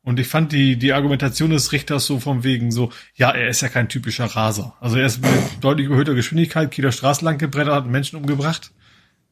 Und 0.03 0.21
ich 0.21 0.29
fand 0.29 0.53
die, 0.53 0.77
die 0.77 0.93
Argumentation 0.93 1.51
des 1.51 1.73
Richters 1.73 2.05
so 2.05 2.21
von 2.21 2.45
wegen 2.45 2.71
so, 2.71 2.93
ja, 3.15 3.31
er 3.31 3.49
ist 3.49 3.63
ja 3.63 3.71
kein 3.71 3.89
typischer 3.89 4.27
Raser. 4.27 4.77
Also 4.79 4.99
er 4.99 5.07
ist 5.07 5.23
mit 5.23 5.33
deutlich 5.63 5.87
überhöhter 5.87 6.15
Geschwindigkeit 6.15 6.71
Kieler 6.71 6.93
Straße 6.93 7.25
lang 7.25 7.39
gebrettert, 7.39 7.75
hat 7.75 7.87
Menschen 7.87 8.17
umgebracht, 8.17 8.71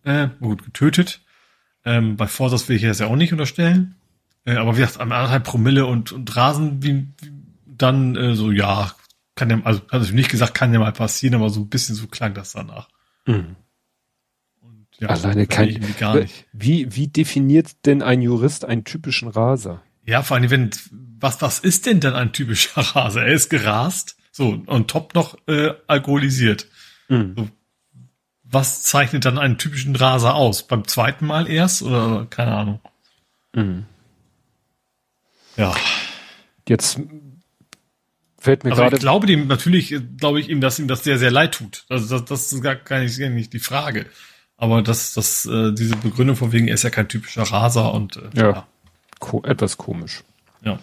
äh, 0.04 0.28
gut, 0.40 0.64
getötet. 0.64 1.20
Ähm, 1.84 2.16
bei 2.16 2.26
Vorsatz 2.26 2.68
will 2.68 2.76
ich 2.76 2.82
das 2.82 2.98
ja 2.98 3.06
auch 3.06 3.16
nicht 3.16 3.32
unterstellen. 3.32 3.96
Äh, 4.44 4.56
aber 4.56 4.76
wie 4.76 4.80
gesagt, 4.80 5.00
am 5.00 5.12
anderthalb 5.12 5.44
Promille 5.44 5.86
und, 5.86 6.12
und 6.12 6.36
Rasen, 6.36 6.82
wie, 6.82 7.08
wie 7.20 7.32
dann 7.66 8.16
äh, 8.16 8.34
so, 8.34 8.50
ja, 8.50 8.94
kann 9.34 9.50
ja, 9.50 9.60
also 9.64 9.80
hat 9.82 9.92
also 9.92 10.14
nicht 10.14 10.30
gesagt, 10.30 10.54
kann 10.54 10.72
ja 10.72 10.78
mal 10.78 10.92
passieren, 10.92 11.34
aber 11.34 11.50
so 11.50 11.60
ein 11.60 11.68
bisschen 11.68 11.94
so 11.94 12.06
klang 12.06 12.34
das 12.34 12.52
danach. 12.52 12.88
Mhm. 13.26 13.56
Ja, 14.98 15.08
Alleine 15.08 15.46
kein. 15.46 15.84
Gar 15.98 16.16
nicht. 16.20 16.46
Wie, 16.52 16.94
wie 16.94 17.08
definiert 17.08 17.86
denn 17.86 18.02
ein 18.02 18.22
Jurist 18.22 18.64
einen 18.64 18.84
typischen 18.84 19.28
Raser? 19.28 19.82
Ja, 20.04 20.22
vor 20.22 20.36
allem, 20.36 20.50
wenn, 20.50 20.70
was, 21.18 21.42
was 21.42 21.58
ist 21.58 21.86
denn 21.86 22.00
dann 22.00 22.14
ein 22.14 22.32
typischer 22.32 22.80
Raser? 22.94 23.22
Er 23.22 23.32
ist 23.32 23.48
gerast, 23.48 24.16
so, 24.30 24.62
und 24.66 24.88
top 24.88 25.14
noch 25.14 25.36
äh, 25.48 25.72
alkoholisiert. 25.86 26.68
Mhm. 27.08 27.34
So, 27.36 27.48
was 28.52 28.82
zeichnet 28.82 29.24
dann 29.24 29.38
einen 29.38 29.58
typischen 29.58 29.96
Raser 29.96 30.34
aus? 30.34 30.62
Beim 30.66 30.86
zweiten 30.86 31.26
Mal 31.26 31.48
erst 31.48 31.82
oder 31.82 32.26
keine 32.28 32.54
Ahnung? 32.54 32.80
Mhm. 33.54 33.86
Ja. 35.56 35.74
Jetzt 36.68 37.00
fällt 38.38 38.64
mir 38.64 38.70
also 38.70 38.82
gerade. 38.82 38.96
Ich 38.96 39.00
glaube 39.00 39.26
dem 39.26 39.46
natürlich, 39.46 39.94
glaube 40.18 40.40
ich 40.40 40.48
ihm, 40.48 40.60
dass 40.60 40.78
ihm 40.78 40.88
das 40.88 41.02
sehr, 41.04 41.18
sehr 41.18 41.30
leid 41.30 41.54
tut. 41.54 41.84
Also 41.88 42.18
das, 42.18 42.24
das 42.26 42.52
ist 42.52 42.62
gar, 42.62 42.76
gar, 42.76 43.00
nicht, 43.00 43.18
gar 43.18 43.28
nicht 43.30 43.52
die 43.52 43.58
Frage. 43.58 44.06
Aber 44.56 44.82
das, 44.82 45.14
das, 45.14 45.46
äh, 45.46 45.72
diese 45.72 45.96
Begründung 45.96 46.36
von 46.36 46.52
wegen, 46.52 46.68
er 46.68 46.74
ist 46.74 46.84
ja 46.84 46.90
kein 46.90 47.08
typischer 47.08 47.42
Raser 47.42 47.92
und 47.92 48.16
äh, 48.16 48.30
ja, 48.34 48.50
ja. 48.50 48.66
Ko 49.18 49.42
etwas 49.44 49.76
komisch. 49.76 50.22
Ja. 50.62 50.78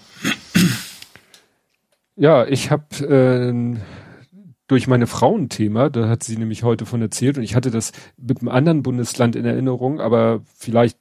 Ja, 2.16 2.46
ich 2.46 2.70
habe 2.72 2.84
äh, 3.06 3.80
durch 4.70 4.88
meine 4.88 5.08
Frauenthema, 5.08 5.90
da 5.90 6.08
hat 6.08 6.24
sie 6.24 6.38
nämlich 6.38 6.64
heute 6.64 6.86
von 6.86 7.02
erzählt 7.02 7.38
und 7.38 7.44
ich 7.44 7.56
hatte 7.56 7.72
das 7.72 7.91
mit 8.18 8.40
einem 8.40 8.50
anderen 8.50 8.84
Bundesland 8.84 9.36
in 9.36 9.44
Erinnerung, 9.44 10.00
aber 10.00 10.41
vielleicht 10.56 10.98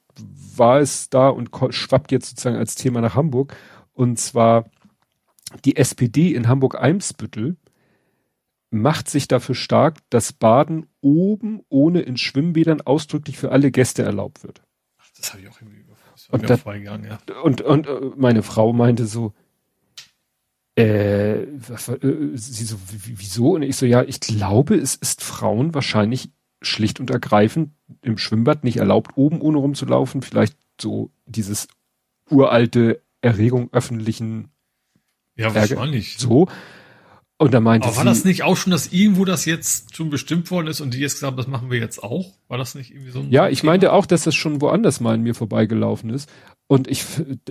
war 0.55 0.79
es 0.79 1.09
da 1.09 1.29
und 1.29 1.51
schwappt 1.69 2.11
jetzt 2.11 2.29
sozusagen 2.29 2.57
als 2.57 2.75
Thema 2.75 2.99
nach 2.99 3.15
Hamburg 3.15 3.55
und 3.93 4.19
zwar 4.19 4.65
die 5.65 5.77
SPD 5.77 6.33
in 6.33 6.47
Hamburg-Eimsbüttel 6.47 7.57
macht 8.71 9.09
sich 9.09 9.27
dafür 9.27 9.55
stark, 9.55 9.97
dass 10.09 10.33
Baden 10.33 10.87
oben 11.01 11.61
ohne 11.69 12.01
in 12.01 12.17
Schwimmbädern 12.17 12.81
ausdrücklich 12.81 13.37
für 13.37 13.51
alle 13.51 13.71
Gäste 13.71 14.03
erlaubt 14.03 14.43
wird. 14.43 14.61
Ach, 14.99 15.07
das 15.15 15.31
habe 15.31 15.41
ich 15.43 15.49
auch 15.49 15.59
irgendwie 15.61 15.85
und, 16.31 16.49
da, 16.49 16.55
ja. 16.55 17.41
und, 17.41 17.61
und 17.61 17.87
äh, 17.87 18.11
meine 18.15 18.43
Frau 18.43 18.73
meinte 18.73 19.05
so, 19.05 19.33
äh, 20.79 21.41
äh, 21.43 22.37
sie 22.37 22.63
so, 22.63 22.77
wieso? 22.87 23.51
Und 23.55 23.63
ich 23.63 23.75
so, 23.75 23.85
ja, 23.85 24.03
ich 24.03 24.19
glaube, 24.19 24.75
es 24.75 24.95
ist 24.95 25.23
Frauen 25.23 25.73
wahrscheinlich 25.73 26.29
schlicht 26.61 26.99
und 26.99 27.09
ergreifend 27.09 27.71
im 28.01 28.17
Schwimmbad 28.17 28.63
nicht 28.63 28.77
erlaubt, 28.77 29.11
oben 29.15 29.41
ohne 29.41 29.57
rumzulaufen. 29.57 30.21
Vielleicht 30.21 30.57
so 30.79 31.11
dieses 31.25 31.67
uralte 32.29 33.01
Erregung 33.21 33.69
öffentlichen 33.73 34.49
ja, 35.35 35.53
wahrscheinlich. 35.53 36.15
Ärger. 36.15 36.27
So. 36.27 36.47
Und 37.37 37.53
da 37.53 37.61
meinte 37.61 37.87
Aber 37.87 37.95
war 37.95 38.03
sie, 38.03 38.09
das 38.09 38.25
nicht 38.25 38.43
auch 38.43 38.57
schon, 38.57 38.71
dass 38.71 38.91
irgendwo 38.91 39.23
das 39.23 39.45
jetzt 39.45 39.95
schon 39.95 40.09
bestimmt 40.09 40.51
worden 40.51 40.67
ist 40.67 40.81
und 40.81 40.93
die 40.93 40.99
jetzt 40.99 41.13
gesagt 41.13 41.31
haben, 41.31 41.37
das 41.37 41.47
machen 41.47 41.71
wir 41.71 41.79
jetzt 41.79 42.03
auch? 42.03 42.25
War 42.49 42.57
das 42.57 42.75
nicht 42.75 42.91
irgendwie 42.91 43.11
so 43.11 43.19
ein 43.19 43.31
Ja, 43.31 43.47
ich 43.47 43.61
Thema? 43.61 43.71
meinte 43.71 43.93
auch, 43.93 44.05
dass 44.05 44.23
das 44.23 44.35
schon 44.35 44.59
woanders 44.61 44.99
mal 44.99 45.13
an 45.13 45.23
mir 45.23 45.33
vorbeigelaufen 45.35 46.09
ist. 46.09 46.29
Und 46.67 46.89
ich, 46.89 47.05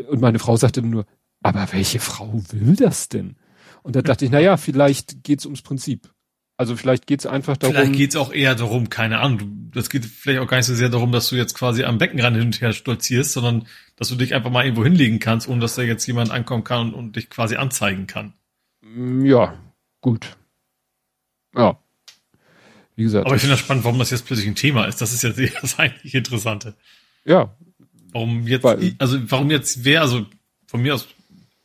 und 0.09 0.21
meine 0.21 0.39
Frau 0.39 0.57
sagte 0.57 0.83
nur, 0.83 1.07
aber 1.43 1.69
welche 1.73 2.01
Frau 2.01 2.43
will 2.51 2.77
das 2.77 3.09
denn? 3.09 3.37
Und 3.83 3.97
da 3.97 4.03
dachte 4.03 4.25
ich, 4.25 4.31
na 4.31 4.41
ja, 4.41 4.57
vielleicht 4.57 5.23
geht's 5.23 5.47
ums 5.47 5.63
Prinzip. 5.63 6.11
Also 6.57 6.75
vielleicht 6.75 7.07
geht's 7.07 7.25
einfach 7.25 7.57
darum. 7.57 7.77
Vielleicht 7.77 7.93
geht's 7.95 8.17
auch 8.17 8.33
eher 8.33 8.57
darum, 8.57 8.91
keine 8.91 9.21
Ahnung. 9.21 9.71
Das 9.73 9.89
geht 9.89 10.05
vielleicht 10.05 10.41
auch 10.41 10.49
gar 10.49 10.57
nicht 10.57 10.67
so 10.67 10.75
sehr 10.75 10.89
darum, 10.89 11.13
dass 11.13 11.29
du 11.29 11.37
jetzt 11.37 11.55
quasi 11.55 11.85
am 11.85 11.99
Beckenrand 11.99 12.37
hin 12.37 12.47
und 12.47 12.61
her 12.61 12.73
stolzierst, 12.73 13.33
sondern 13.33 13.69
dass 13.95 14.09
du 14.09 14.17
dich 14.17 14.35
einfach 14.35 14.51
mal 14.51 14.65
irgendwo 14.65 14.83
hinlegen 14.83 15.21
kannst, 15.21 15.49
ohne 15.49 15.61
dass 15.61 15.77
da 15.77 15.83
jetzt 15.83 16.05
jemand 16.07 16.33
ankommen 16.33 16.65
kann 16.65 16.89
und, 16.89 16.95
und 16.95 17.17
dich 17.17 17.31
quasi 17.31 17.55
anzeigen 17.55 18.09
kann. 18.09 18.33
Ja, 19.23 19.57
gut. 20.01 20.37
Ja. 21.55 21.79
Wie 22.97 23.05
gesagt. 23.05 23.27
Aber 23.27 23.37
ich 23.37 23.43
finde 23.43 23.55
das 23.55 23.61
spannend, 23.61 23.85
warum 23.85 24.01
das 24.01 24.11
jetzt 24.11 24.27
plötzlich 24.27 24.49
ein 24.49 24.57
Thema 24.57 24.87
ist. 24.87 25.01
Das 25.01 25.13
ist 25.13 25.23
ja 25.23 25.31
das 25.61 25.79
eigentlich 25.79 26.13
Interessante. 26.13 26.75
Ja. 27.25 27.55
Warum 28.11 28.49
jetzt, 28.49 28.65
Weil, 28.65 28.97
also 28.99 29.19
warum 29.31 29.53
jetzt 29.53 29.85
wer, 29.85 30.01
also 30.01 30.27
von 30.67 30.83
mir 30.83 30.95
aus 30.95 31.07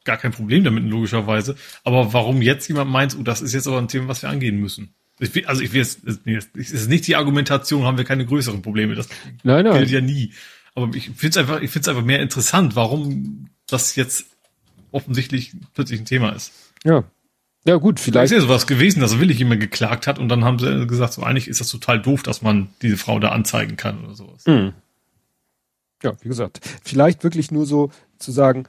gar 0.03 0.17
kein 0.17 0.31
Problem 0.31 0.63
damit, 0.63 0.83
logischerweise. 0.83 1.55
Aber 1.83 2.13
warum 2.13 2.41
jetzt 2.41 2.67
jemand 2.67 2.91
meint, 2.91 3.17
oh, 3.17 3.23
das 3.23 3.41
ist 3.41 3.53
jetzt 3.53 3.67
aber 3.67 3.77
ein 3.77 3.87
Thema, 3.87 4.07
was 4.07 4.21
wir 4.21 4.29
angehen 4.29 4.59
müssen? 4.59 4.93
Ich 5.19 5.33
will, 5.35 5.45
also 5.45 5.61
ich 5.61 5.73
will 5.73 5.81
jetzt, 5.81 5.99
es 6.05 6.71
ist 6.71 6.89
nicht 6.89 7.07
die 7.07 7.15
Argumentation, 7.15 7.83
haben 7.83 7.97
wir 7.97 8.05
keine 8.05 8.25
größeren 8.25 8.61
Probleme. 8.61 8.95
Das 8.95 9.07
nein, 9.43 9.65
nein. 9.65 9.77
gilt 9.77 9.91
ja 9.91 10.01
nie. 10.01 10.33
Aber 10.75 10.93
ich 10.95 11.11
finde 11.11 11.29
es 11.29 11.37
einfach, 11.37 11.61
ich 11.61 11.71
finde 11.71 11.83
es 11.83 11.87
einfach 11.89 12.03
mehr 12.03 12.21
interessant, 12.21 12.75
warum 12.75 13.49
das 13.67 13.95
jetzt 13.95 14.25
offensichtlich 14.91 15.53
plötzlich 15.73 15.99
ein 15.99 16.05
Thema 16.05 16.31
ist. 16.31 16.51
Ja, 16.83 17.03
ja, 17.65 17.77
gut, 17.77 17.99
vielleicht. 17.99 18.25
ist 18.25 18.31
ja 18.31 18.41
sowas 18.41 18.67
gewesen, 18.67 18.99
dass 18.99 19.19
Willig 19.19 19.39
immer 19.39 19.55
geklagt 19.55 20.05
hat 20.05 20.19
und 20.19 20.27
dann 20.27 20.43
haben 20.43 20.59
sie 20.59 20.85
gesagt, 20.85 21.13
so 21.13 21.23
eigentlich 21.23 21.47
ist 21.47 21.61
das 21.61 21.69
total 21.69 22.01
doof, 22.01 22.21
dass 22.21 22.41
man 22.41 22.67
diese 22.81 22.97
Frau 22.97 23.19
da 23.19 23.29
anzeigen 23.29 23.77
kann 23.77 24.03
oder 24.03 24.15
sowas. 24.15 24.45
Mhm. 24.45 24.73
Ja, 26.03 26.13
wie 26.21 26.27
gesagt, 26.27 26.59
vielleicht 26.83 27.23
wirklich 27.23 27.51
nur 27.51 27.65
so 27.65 27.89
zu 28.19 28.33
sagen, 28.33 28.65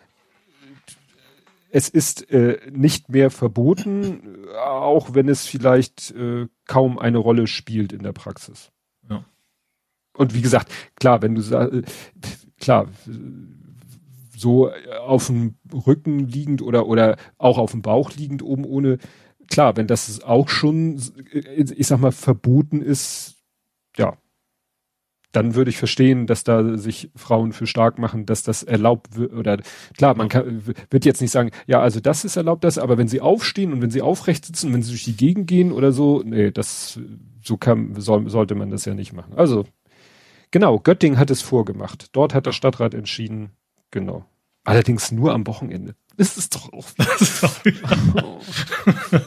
es 1.75 1.89
ist 1.89 2.31
äh, 2.31 2.61
nicht 2.71 3.09
mehr 3.09 3.33
verboten, 3.33 4.47
auch 4.65 5.13
wenn 5.13 5.29
es 5.29 5.45
vielleicht 5.45 6.13
äh, 6.13 6.47
kaum 6.67 7.01
eine 7.01 7.19
Rolle 7.19 7.49
spielt 7.49 7.93
in 7.93 8.05
der 8.05 8.13
Praxis. 8.13 8.71
Ja. 9.11 9.25
Und 10.17 10.35
wie 10.35 10.41
gesagt, 10.41 10.73
klar, 10.95 11.21
wenn 11.21 11.35
du 11.35 11.41
sagst, 11.41 11.75
äh, 11.75 11.83
klar, 12.61 12.87
so 14.37 14.71
auf 14.71 15.27
dem 15.27 15.57
Rücken 15.73 16.21
liegend 16.21 16.63
oder, 16.63 16.87
oder 16.87 17.17
auch 17.39 17.59
auf 17.59 17.73
dem 17.73 17.83
Bauch 17.83 18.13
liegend 18.13 18.45
oben 18.45 18.65
ohne, 18.65 18.99
klar, 19.49 19.77
wenn 19.77 19.89
das 19.89 20.23
auch 20.23 20.49
schon, 20.49 21.03
äh, 21.33 21.65
ich 21.75 21.89
sag 21.89 21.99
mal, 21.99 22.13
verboten 22.13 22.83
ist, 22.83 23.35
ja, 23.97 24.17
dann 25.35 25.55
würde 25.55 25.71
ich 25.71 25.79
verstehen, 25.79 26.27
dass 26.27 26.45
da 26.45 26.79
sich 26.79 27.11
Frauen 27.17 27.53
für 27.53 27.67
stark 27.67 27.99
machen, 27.99 28.25
dass 28.25 28.45
das 28.45 28.63
erlaubt 28.63 29.17
wird 29.17 29.33
oder 29.33 29.59
klar, 29.97 30.17
man 30.17 30.29
kann, 30.29 30.63
wird 30.91 31.05
jetzt 31.05 31.21
nicht 31.21 31.33
sagen, 31.33 31.51
ja, 31.67 31.81
also 31.81 32.01
das 32.01 32.25
ist 32.25 32.37
erlaubt, 32.37 32.63
das, 32.63 32.79
aber 32.79 32.99
wenn 32.99 33.09
sie 33.09 33.21
aufstehen 33.21 33.73
und 33.73 33.83
wenn 33.83 33.91
sie 33.91 34.03
aufrecht 34.03 34.45
sitzen, 34.45 34.73
wenn 34.73 34.83
sie 34.83 34.91
durch 34.91 35.05
die 35.05 35.17
Gegend 35.17 35.49
gehen 35.49 35.73
oder 35.73 35.91
so, 35.91 36.23
nee, 36.25 36.53
das 36.53 37.01
so 37.43 37.57
kann, 37.57 38.01
soll, 38.01 38.29
sollte 38.31 38.55
man 38.55 38.71
das 38.71 38.85
ja 38.85 38.95
nicht 38.95 39.13
machen. 39.13 39.35
Also 39.35 39.65
genau, 40.53 40.79
Göttingen 40.79 41.19
hat 41.19 41.31
es 41.31 41.43
vorgemacht. 41.43 42.09
Dort 42.13 42.33
hat 42.33 42.47
der 42.47 42.53
Stadtrat 42.53 42.95
entschieden, 42.95 43.51
genau. 43.91 44.25
Allerdings 44.65 45.13
nur 45.13 45.33
am 45.35 45.47
Wochenende. 45.47 45.95
Das 46.17 46.37
ist 46.37 46.55
doch 46.55 46.73
auch. 46.73 46.87
Das 46.97 47.21
ist 47.21 47.43
doch 47.43 47.53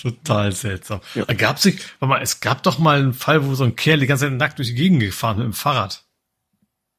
Total 0.00 0.52
seltsam. 0.52 1.00
Ja. 1.14 1.24
Gab 1.24 1.58
sich, 1.58 1.80
warte 1.98 2.10
mal, 2.10 2.22
es 2.22 2.40
gab 2.40 2.62
doch 2.62 2.78
mal 2.78 2.98
einen 2.98 3.14
Fall, 3.14 3.44
wo 3.46 3.54
so 3.54 3.64
ein 3.64 3.76
Kerl 3.76 4.00
die 4.00 4.06
ganze 4.06 4.26
Zeit 4.26 4.32
nackt 4.34 4.58
durch 4.58 4.68
die 4.68 4.74
Gegend 4.74 5.00
gefahren 5.00 5.38
mit 5.38 5.46
dem 5.46 5.52
Fahrrad. 5.52 6.04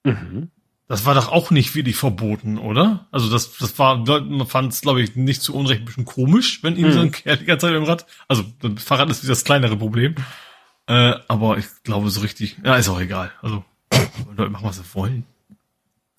Mhm. 0.04 0.52
Das 0.88 1.06
war 1.06 1.16
doch 1.16 1.32
auch 1.32 1.52
nicht 1.52 1.76
wirklich 1.76 1.98
verboten, 1.98 2.58
oder? 2.58 3.08
Also 3.12 3.30
das, 3.30 3.58
das 3.58 3.78
war, 3.78 3.98
man 3.98 4.48
fand 4.48 4.72
es, 4.72 4.82
glaube 4.82 5.02
ich, 5.02 5.16
nicht 5.16 5.42
zu 5.42 5.54
Unrecht 5.54 5.82
ein 5.82 5.86
bisschen 5.86 6.06
komisch, 6.06 6.64
wenn 6.64 6.78
ihm 6.78 6.88
mhm. 6.88 6.94
so 6.94 7.00
ein 7.02 7.12
Kerl 7.12 7.38
die 7.38 7.46
ganze 7.46 7.66
Zeit 7.66 7.74
mit 7.74 7.82
dem 7.82 7.90
Rad, 7.90 8.06
also 8.28 8.46
das 8.62 8.84
Fahrrad 8.84 9.10
ist 9.10 9.28
das 9.28 9.44
kleinere 9.44 9.78
Problem. 9.78 10.16
Äh, 10.88 11.16
aber 11.28 11.58
ich 11.58 11.66
glaube 11.84 12.10
so 12.10 12.22
richtig, 12.22 12.58
ja, 12.64 12.76
ist 12.78 12.88
auch 12.88 13.02
egal. 13.02 13.32
Also, 13.42 13.66
Leute 14.38 14.50
machen, 14.50 14.66
was 14.66 14.78
sie 14.78 14.84
wollen. 14.94 15.26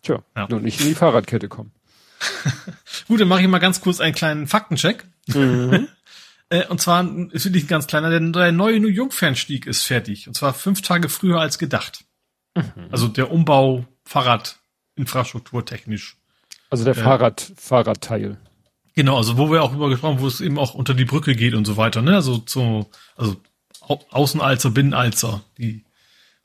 Tja, 0.02 0.22
ja. 0.36 0.46
nur 0.48 0.60
nicht 0.60 0.80
in 0.80 0.88
die 0.88 0.94
Fahrradkette 0.94 1.48
kommen. 1.48 1.72
Gut, 3.08 3.20
dann 3.20 3.28
mache 3.28 3.42
ich 3.42 3.48
mal 3.48 3.58
ganz 3.58 3.80
kurz 3.80 4.00
einen 4.00 4.14
kleinen 4.14 4.46
Faktencheck. 4.46 5.04
Mhm. 5.26 5.88
Äh, 6.50 6.66
und 6.68 6.80
zwar 6.80 7.06
ist 7.32 7.44
wirklich 7.44 7.64
ein 7.64 7.68
ganz 7.68 7.86
kleiner, 7.86 8.08
denn 8.08 8.32
der 8.32 8.52
neue 8.52 8.80
New 8.80 8.88
Jungfernstieg 8.88 9.66
ist 9.66 9.82
fertig. 9.82 10.28
Und 10.28 10.32
zwar 10.32 10.54
fünf 10.54 10.80
Tage 10.80 11.10
früher 11.10 11.38
als 11.38 11.58
gedacht. 11.58 12.04
Mhm. 12.54 12.88
Also 12.90 13.06
der 13.06 13.30
Umbau 13.30 13.84
Fahrrad 14.02 14.58
infrastrukturtechnisch. 14.96 16.16
Also 16.70 16.84
der 16.84 16.96
äh, 16.96 17.00
Fahrrad, 17.02 17.52
Fahrradteil. 17.56 18.38
Genau, 18.94 19.16
also 19.16 19.38
wo 19.38 19.50
wir 19.50 19.62
auch 19.62 19.74
über 19.74 19.90
gesprochen, 19.90 20.20
wo 20.20 20.26
es 20.26 20.40
eben 20.40 20.58
auch 20.58 20.74
unter 20.74 20.94
die 20.94 21.04
Brücke 21.04 21.36
geht 21.36 21.54
und 21.54 21.66
so 21.66 21.76
weiter, 21.76 22.02
ne? 22.02 22.14
Also 22.14 22.38
zu, 22.38 22.90
also 23.14 23.36
Außenalzer, 23.80 24.70
Binnenalzer, 24.70 25.44
die 25.56 25.84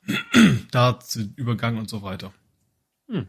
da 0.70 0.98
Übergang 1.36 1.78
und 1.78 1.90
so 1.90 2.02
weiter. 2.02 2.32
Hm. 3.08 3.28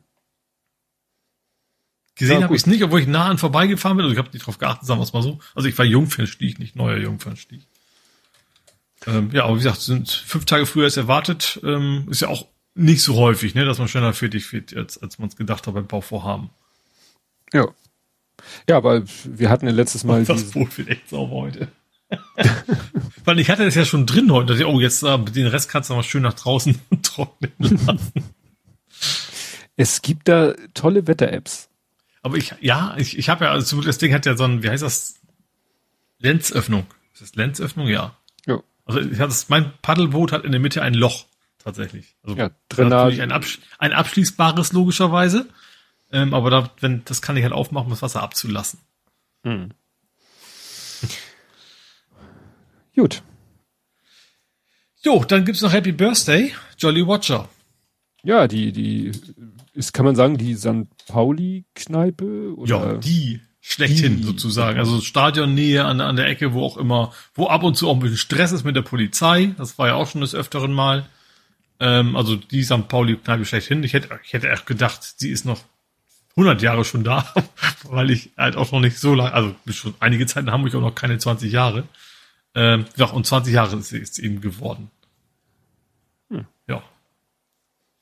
Gesehen 2.16 2.40
ja, 2.40 2.44
habe 2.44 2.56
ich 2.56 2.62
es 2.62 2.68
nicht, 2.68 2.82
obwohl 2.84 3.02
ich 3.02 3.08
nah 3.08 3.26
an 3.26 3.38
vorbeigefahren 3.38 3.98
bin. 3.98 4.06
Also 4.06 4.14
ich 4.14 4.20
habe 4.20 4.30
nicht 4.32 4.46
drauf 4.46 4.58
geachtet, 4.58 4.88
sagen 4.88 5.00
wir 5.00 5.04
es 5.04 5.14
mal 5.14 5.22
so. 5.22 5.40
Also 5.54 5.68
ich 5.68 5.78
war 5.78 5.86
Jungfernstieg, 5.86 6.60
nicht 6.60 6.76
neuer 6.76 6.98
Jungfernstieg. 6.98 7.62
Ähm, 9.06 9.30
ja, 9.34 9.44
aber 9.44 9.56
wie 9.56 9.60
gesagt, 9.60 9.82
sind 9.82 10.10
fünf 10.10 10.46
Tage 10.46 10.66
früher 10.66 10.86
als 10.86 10.98
erwartet. 10.98 11.60
Ähm, 11.64 12.08
ist 12.10 12.22
ja 12.22 12.30
auch 12.30 12.48
nicht 12.74 13.02
so 13.02 13.16
häufig, 13.16 13.54
ne, 13.54 13.66
dass 13.66 13.80
man 13.80 13.88
schneller 13.88 14.14
fertig 14.14 14.52
wird, 14.54 14.76
als, 14.76 14.98
als 14.98 15.20
man 15.20 15.30
es 15.30 15.36
gedacht 15.36 15.68
hat 15.68 15.74
beim 15.74 15.88
Bauvorhaben. 15.88 16.50
Ja. 17.54 17.68
Ja, 18.70 18.78
aber 18.78 19.04
wir 19.24 19.50
hatten 19.50 19.66
ja 19.66 19.74
letztes 19.74 20.04
Mal. 20.04 20.24
Das 20.26 20.52
Boot 20.52 20.78
wird 20.78 20.90
echt 20.90 21.10
sauber 21.10 21.36
heute. 21.36 21.68
Weil 23.26 23.40
ich 23.40 23.50
hatte 23.50 23.66
das 23.66 23.76
ja 23.76 23.86
schon 23.86 24.06
drin 24.06 24.32
heute. 24.32 24.54
Ich, 24.54 24.66
oh, 24.66 24.80
jetzt 24.80 25.04
äh, 25.04 25.18
den 25.18 25.48
Rest 25.48 25.70
kannst 25.70 25.90
du 25.90 25.96
mal 25.96 26.04
schön 26.04 26.24
nach 26.24 26.34
draußen 26.34 26.80
trocknen 27.02 27.52
lassen. 27.60 28.24
Es 29.78 30.02
gibt 30.02 30.28
da 30.28 30.54
tolle 30.74 31.08
Wetter-Apps. 31.08 31.70
Aber 32.26 32.38
ich, 32.38 32.56
ja, 32.60 32.96
ich, 32.98 33.20
ich 33.20 33.30
habe 33.30 33.46
ja, 33.46 33.52
also 33.52 33.82
das 33.82 34.00
Ding 34.00 34.12
hat 34.12 34.26
ja 34.26 34.36
so 34.36 34.46
ein, 34.46 34.64
wie 34.64 34.70
heißt 34.72 34.82
das? 34.82 35.20
Lenzöffnung. 36.18 36.88
Ist 37.14 37.22
das 37.22 37.36
Lenzöffnung? 37.36 37.88
Ja. 37.88 38.18
Ja. 38.48 38.64
Also 38.84 39.00
ich 39.00 39.20
hatte, 39.20 39.36
mein 39.50 39.72
Paddelboot 39.84 40.32
hat 40.32 40.44
in 40.44 40.52
der 40.52 40.60
Mitte 40.60 40.82
ein 40.82 40.96
Loch, 40.96 41.28
tatsächlich. 41.60 42.16
Also 42.24 42.36
ja, 42.36 42.50
Drainage. 42.70 43.22
Ein, 43.22 43.32
absch 43.32 43.60
ein 43.78 43.94
abschließbares, 43.94 44.74
logischerweise. 44.74 45.48
Ähm, 46.12 46.34
aber 46.34 46.50
da, 46.50 46.72
wenn, 46.80 47.06
das 47.06 47.22
kann 47.22 47.38
ich 47.38 47.44
halt 47.44 47.54
aufmachen, 47.54 47.86
um 47.86 47.92
das 47.92 48.02
Wasser 48.02 48.24
abzulassen. 48.24 48.80
Hm. 49.44 49.70
Gut. 52.96 53.22
Jo, 55.04 55.24
dann 55.26 55.46
gibt's 55.46 55.62
noch 55.62 55.74
Happy 55.74 55.92
Birthday, 55.92 56.56
Jolly 56.80 57.06
Watcher. 57.06 57.50
Ja, 58.24 58.48
die, 58.48 58.72
die 58.72 59.12
ist, 59.76 59.94
kann 59.94 60.06
man 60.06 60.16
sagen, 60.16 60.38
die 60.38 60.56
St. 60.56 60.88
Pauli-Kneipe? 61.08 62.56
Ja, 62.66 62.94
die 62.96 63.42
schlechthin 63.62 64.18
die. 64.18 64.24
sozusagen. 64.24 64.80
Also 64.80 65.02
Stadionnähe 65.02 65.86
an, 65.86 66.00
an 66.02 66.16
der 66.16 66.28
Ecke, 66.28 66.54
wo 66.54 66.64
auch 66.64 66.78
immer, 66.78 67.14
wo 67.34 67.48
ab 67.48 67.64
und 67.64 67.76
zu 67.76 67.90
auch 67.90 67.94
ein 67.94 68.00
bisschen 68.00 68.18
Stress 68.18 68.52
ist 68.52 68.64
mit 68.64 68.76
der 68.76 68.84
Polizei. 68.84 69.54
Das 69.58 69.78
war 69.78 69.88
ja 69.88 69.96
auch 69.96 70.10
schon 70.10 70.22
des 70.22 70.36
Öfteren 70.36 70.72
mal. 70.72 71.08
Ähm, 71.80 72.16
also 72.16 72.36
die 72.36 72.64
St. 72.64 72.88
Pauli-Kneipe 72.88 73.46
schlechthin. 73.46 73.84
Ich 73.84 73.94
hätte, 73.94 74.20
ich 74.24 74.34
hätte 74.34 74.50
echt 74.50 74.66
gedacht, 74.66 75.02
sie 75.18 75.30
ist 75.30 75.46
noch 75.46 75.62
100 76.38 76.62
Jahre 76.62 76.84
schon 76.86 77.04
da, 77.04 77.34
weil 77.84 78.12
ich 78.12 78.32
halt 78.38 78.56
auch 78.56 78.72
noch 78.72 78.82
nicht 78.82 79.00
so 79.00 79.14
lange, 79.14 79.34
also 79.34 79.56
schon 79.72 79.96
einige 80.00 80.26
Zeit 80.26 80.44
in 80.44 80.52
Hamburg 80.52 80.76
auch 80.76 80.82
noch 80.82 80.96
keine 80.96 81.18
20 81.18 81.52
Jahre. 81.52 81.86
Ähm, 82.54 82.86
ja, 82.96 83.08
und 83.08 83.26
20 83.26 83.54
Jahre 83.54 83.76
ist 83.76 83.92
es 83.92 84.20
eben 84.20 84.42
geworden. 84.42 84.90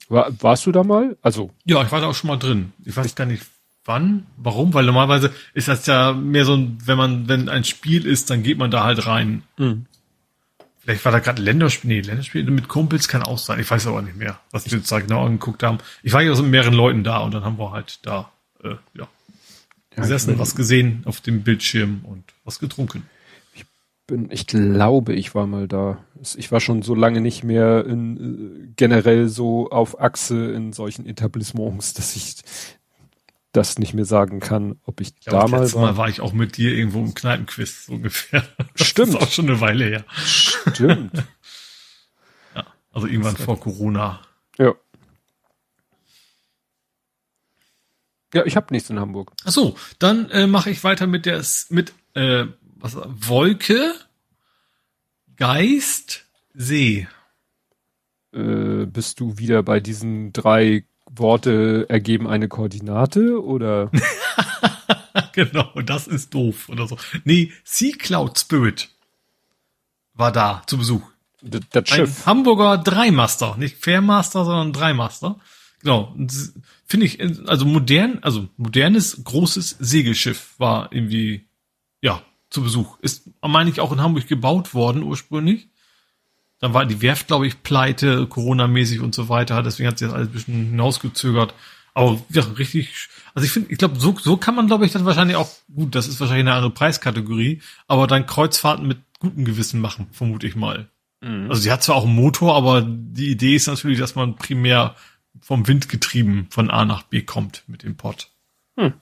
War, 0.09 0.31
warst 0.41 0.65
du 0.65 0.71
da 0.71 0.83
mal? 0.83 1.17
Also. 1.21 1.51
Ja, 1.65 1.83
ich 1.83 1.91
war 1.91 2.01
da 2.01 2.07
auch 2.07 2.15
schon 2.15 2.27
mal 2.27 2.37
drin. 2.37 2.73
Ich 2.85 2.95
weiß 2.95 3.15
gar 3.15 3.25
nicht 3.25 3.43
wann, 3.85 4.25
warum, 4.37 4.73
weil 4.73 4.85
normalerweise 4.85 5.33
ist 5.53 5.67
das 5.67 5.85
ja 5.85 6.13
mehr 6.13 6.45
so 6.45 6.55
ein, 6.55 6.77
wenn 6.85 6.97
man, 6.97 7.27
wenn 7.27 7.49
ein 7.49 7.63
Spiel 7.63 8.05
ist, 8.05 8.29
dann 8.29 8.43
geht 8.43 8.57
man 8.57 8.71
da 8.71 8.83
halt 8.83 9.05
rein. 9.07 9.43
Mhm. 9.57 9.85
Vielleicht 10.79 11.05
war 11.05 11.11
da 11.13 11.19
gerade 11.19 11.41
Länderspiel, 11.41 11.89
nee, 11.89 12.01
Länderspiel 12.01 12.43
mit 12.49 12.67
Kumpels 12.67 13.07
kann 13.07 13.23
auch 13.23 13.37
sein. 13.37 13.59
Ich 13.59 13.71
weiß 13.71 13.87
aber 13.87 14.01
nicht 14.01 14.17
mehr, 14.17 14.39
was 14.51 14.69
wir 14.69 14.77
uns 14.77 14.89
da 14.89 14.99
genau 14.99 15.25
angeguckt 15.25 15.63
haben. 15.63 15.77
Ich 16.01 16.11
war 16.11 16.21
ja 16.21 16.35
so 16.35 16.43
mit 16.43 16.51
mehreren 16.51 16.73
Leuten 16.73 17.03
da 17.03 17.19
und 17.19 17.33
dann 17.33 17.45
haben 17.45 17.57
wir 17.57 17.71
halt 17.71 17.99
da, 18.03 18.31
äh, 18.63 18.75
ja, 18.93 19.07
ja 19.95 20.01
gesessen, 20.01 20.39
was 20.39 20.55
gesehen 20.55 21.03
auf 21.05 21.21
dem 21.21 21.43
Bildschirm 21.43 22.01
und 22.03 22.23
was 22.43 22.59
getrunken 22.59 23.03
bin, 24.07 24.29
ich 24.31 24.47
glaube, 24.47 25.13
ich 25.13 25.33
war 25.33 25.47
mal 25.47 25.67
da. 25.67 26.03
Ich 26.35 26.51
war 26.51 26.59
schon 26.59 26.81
so 26.81 26.95
lange 26.95 27.21
nicht 27.21 27.43
mehr 27.43 27.85
in, 27.85 28.17
äh, 28.17 28.73
generell 28.75 29.27
so 29.27 29.69
auf 29.69 29.99
Achse 29.99 30.51
in 30.51 30.73
solchen 30.73 31.05
Etablissements, 31.05 31.93
dass 31.93 32.15
ich 32.15 32.43
das 33.53 33.77
nicht 33.77 33.93
mehr 33.93 34.05
sagen 34.05 34.39
kann, 34.39 34.79
ob 34.83 34.99
ich, 34.99 35.13
ich 35.19 35.25
da 35.25 35.47
mal 35.47 35.71
war. 35.73 35.81
Mal 35.81 35.97
war 35.97 36.09
ich 36.09 36.21
auch 36.21 36.33
mit 36.33 36.57
dir 36.57 36.73
irgendwo 36.73 36.99
im 36.99 37.13
Kneipenquiz 37.13 37.85
so 37.85 37.93
ungefähr. 37.93 38.43
Stimmt. 38.75 39.13
Das 39.13 39.21
ist 39.21 39.27
auch 39.27 39.31
schon 39.31 39.49
eine 39.49 39.61
Weile 39.61 39.85
her. 39.85 40.05
Stimmt. 40.15 41.13
ja, 42.55 42.65
also 42.91 43.07
irgendwann 43.07 43.37
vor 43.37 43.59
Corona. 43.59 44.21
Ja. 44.57 44.73
Ja, 48.33 48.43
ich 48.45 48.55
habe 48.55 48.67
nichts 48.71 48.89
in 48.89 48.99
Hamburg. 48.99 49.31
Ach 49.45 49.51
so, 49.51 49.75
dann 49.99 50.29
äh, 50.31 50.47
mache 50.47 50.71
ich 50.71 50.83
weiter 50.83 51.05
mit 51.05 51.27
der 51.27 51.43
mit 51.69 51.93
äh, 52.15 52.47
was, 52.83 52.95
Wolke, 52.95 53.93
Geist, 55.37 56.25
See. 56.53 57.07
Äh, 58.33 58.85
bist 58.85 59.19
du 59.19 59.37
wieder 59.37 59.63
bei 59.63 59.79
diesen 59.79 60.33
drei 60.33 60.83
Worte 61.09 61.85
ergeben 61.89 62.27
eine 62.27 62.49
Koordinate 62.49 63.43
oder? 63.43 63.89
genau, 65.33 65.71
das 65.81 66.07
ist 66.07 66.33
doof 66.33 66.69
oder 66.69 66.87
so. 66.87 66.97
Nee, 67.23 67.51
Sea 67.63 67.93
Cloud 67.97 68.37
Spirit 68.37 68.89
war 70.13 70.31
da 70.31 70.63
zu 70.67 70.77
Besuch. 70.77 71.03
Das, 71.41 71.61
das 71.71 71.89
Schiff. 71.89 72.21
Ein 72.21 72.25
Hamburger 72.25 72.77
Dreimaster, 72.77 73.55
nicht 73.57 73.77
Fairmaster, 73.77 74.45
sondern 74.45 74.73
Dreimaster. 74.73 75.39
Genau. 75.81 76.15
Finde 76.85 77.05
ich, 77.05 77.19
also 77.47 77.65
modern, 77.65 78.19
also 78.21 78.47
modernes, 78.57 79.23
großes 79.23 79.77
Segelschiff 79.79 80.55
war 80.57 80.91
irgendwie, 80.91 81.45
ja, 82.01 82.23
zu 82.53 82.63
Besuch. 82.63 82.97
Ist, 82.99 83.29
meine 83.41 83.69
ich, 83.69 83.79
auch 83.79 83.91
in 83.91 84.01
Hamburg 84.01 84.27
gebaut 84.27 84.73
worden 84.73 85.03
ursprünglich. 85.03 85.67
Dann 86.59 86.73
war 86.73 86.85
die 86.85 87.01
Werft, 87.01 87.27
glaube 87.27 87.47
ich, 87.47 87.61
pleite, 87.63 88.25
Corona-mäßig 88.27 89.01
und 89.01 89.13
so 89.13 89.27
weiter. 89.27 89.63
Deswegen 89.63 89.89
hat 89.89 89.97
sich 89.97 90.07
das 90.07 90.15
alles 90.15 90.29
ein 90.29 90.33
bisschen 90.33 90.65
hinausgezögert. 90.67 91.53
Aber 91.93 92.21
ja, 92.29 92.43
richtig, 92.57 93.09
also 93.33 93.45
ich 93.45 93.51
finde, 93.51 93.71
ich 93.71 93.77
glaube, 93.77 93.99
so, 93.99 94.15
so 94.17 94.37
kann 94.37 94.55
man, 94.55 94.67
glaube 94.67 94.85
ich, 94.85 94.91
das 94.91 95.05
wahrscheinlich 95.05 95.35
auch, 95.35 95.49
gut, 95.75 95.93
das 95.93 96.07
ist 96.07 96.19
wahrscheinlich 96.19 96.45
eine 96.45 96.55
andere 96.55 96.71
Preiskategorie, 96.71 97.61
aber 97.87 98.07
dann 98.07 98.25
Kreuzfahrten 98.25 98.87
mit 98.87 98.97
gutem 99.19 99.45
Gewissen 99.45 99.79
machen, 99.79 100.07
vermute 100.11 100.47
ich 100.47 100.55
mal. 100.55 100.89
Mhm. 101.21 101.49
Also 101.49 101.61
sie 101.61 101.71
hat 101.71 101.83
zwar 101.83 101.95
auch 101.95 102.05
einen 102.05 102.15
Motor, 102.15 102.55
aber 102.55 102.81
die 102.81 103.29
Idee 103.29 103.55
ist 103.55 103.67
natürlich, 103.67 103.99
dass 103.99 104.15
man 104.15 104.35
primär 104.35 104.95
vom 105.41 105.67
Wind 105.67 105.89
getrieben 105.89 106.47
von 106.49 106.71
A 106.71 106.85
nach 106.85 107.03
B 107.03 107.21
kommt 107.21 107.63
mit 107.67 107.83
dem 107.83 107.95
Pott. 107.95 108.29
Hm. 108.77 108.93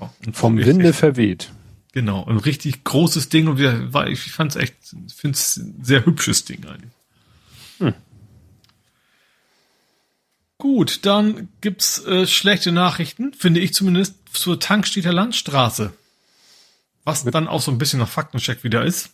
Ja, 0.00 0.10
vom 0.32 0.56
Winde 0.56 0.92
verweht. 0.92 1.50
Genau, 1.92 2.24
ein 2.24 2.38
richtig 2.38 2.84
großes 2.84 3.30
Ding 3.30 3.48
und 3.48 3.58
wir, 3.58 3.92
war, 3.92 4.06
ich 4.08 4.30
fand 4.32 4.52
es 4.52 4.56
echt, 4.56 4.76
finde 5.14 5.34
es 5.34 5.56
ein 5.56 5.82
sehr 5.82 6.06
hübsches 6.06 6.44
Ding 6.44 6.64
eigentlich. 6.64 6.92
Hm. 7.78 7.94
Gut, 10.58 11.06
dann 11.06 11.48
gibt's 11.60 12.04
äh, 12.04 12.26
schlechte 12.26 12.70
Nachrichten, 12.70 13.32
finde 13.32 13.60
ich 13.60 13.74
zumindest, 13.74 14.14
zur 14.32 14.60
Tankstädter 14.60 15.12
Landstraße. 15.12 15.92
Was 17.04 17.24
dann 17.24 17.48
auch 17.48 17.62
so 17.62 17.72
ein 17.72 17.78
bisschen 17.78 17.98
nach 17.98 18.08
Faktencheck 18.08 18.62
wieder 18.62 18.84
ist. 18.84 19.10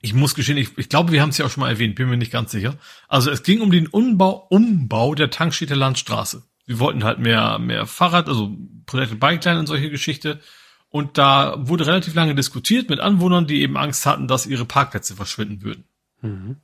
Ich 0.00 0.14
muss 0.14 0.34
gestehen, 0.34 0.56
ich, 0.56 0.78
ich 0.78 0.88
glaube, 0.88 1.12
wir 1.12 1.20
haben 1.20 1.28
es 1.28 1.38
ja 1.38 1.44
auch 1.44 1.50
schon 1.50 1.60
mal 1.60 1.70
erwähnt, 1.70 1.96
bin 1.96 2.08
mir 2.08 2.16
nicht 2.16 2.32
ganz 2.32 2.52
sicher. 2.52 2.78
Also 3.08 3.30
es 3.30 3.42
ging 3.42 3.60
um 3.60 3.70
den 3.70 3.86
Umbau, 3.86 4.46
Umbau 4.50 5.14
der 5.14 5.30
Tankstädter 5.30 5.76
Landstraße. 5.76 6.42
Wir 6.66 6.78
wollten 6.78 7.04
halt 7.04 7.18
mehr, 7.18 7.58
mehr 7.58 7.86
Fahrrad, 7.86 8.28
also 8.28 8.56
Protected 8.86 9.20
Bike 9.20 9.44
Line 9.44 9.58
und 9.58 9.66
solche 9.66 9.90
Geschichte. 9.90 10.40
Und 10.92 11.16
da 11.16 11.56
wurde 11.58 11.86
relativ 11.86 12.14
lange 12.14 12.34
diskutiert 12.34 12.90
mit 12.90 13.00
Anwohnern, 13.00 13.46
die 13.46 13.62
eben 13.62 13.78
Angst 13.78 14.04
hatten, 14.04 14.28
dass 14.28 14.44
ihre 14.44 14.66
Parkplätze 14.66 15.16
verschwinden 15.16 15.62
würden. 15.62 15.84
Mhm. 16.20 16.56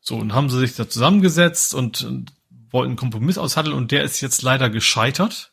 So, 0.00 0.16
und 0.16 0.34
haben 0.34 0.50
sie 0.50 0.58
sich 0.58 0.74
da 0.74 0.88
zusammengesetzt 0.88 1.72
und, 1.72 2.32
wollten 2.70 2.90
einen 2.90 2.96
Kompromiss 2.96 3.38
aushandeln 3.38 3.76
und 3.76 3.92
der 3.92 4.02
ist 4.02 4.20
jetzt 4.20 4.42
leider 4.42 4.68
gescheitert. 4.68 5.52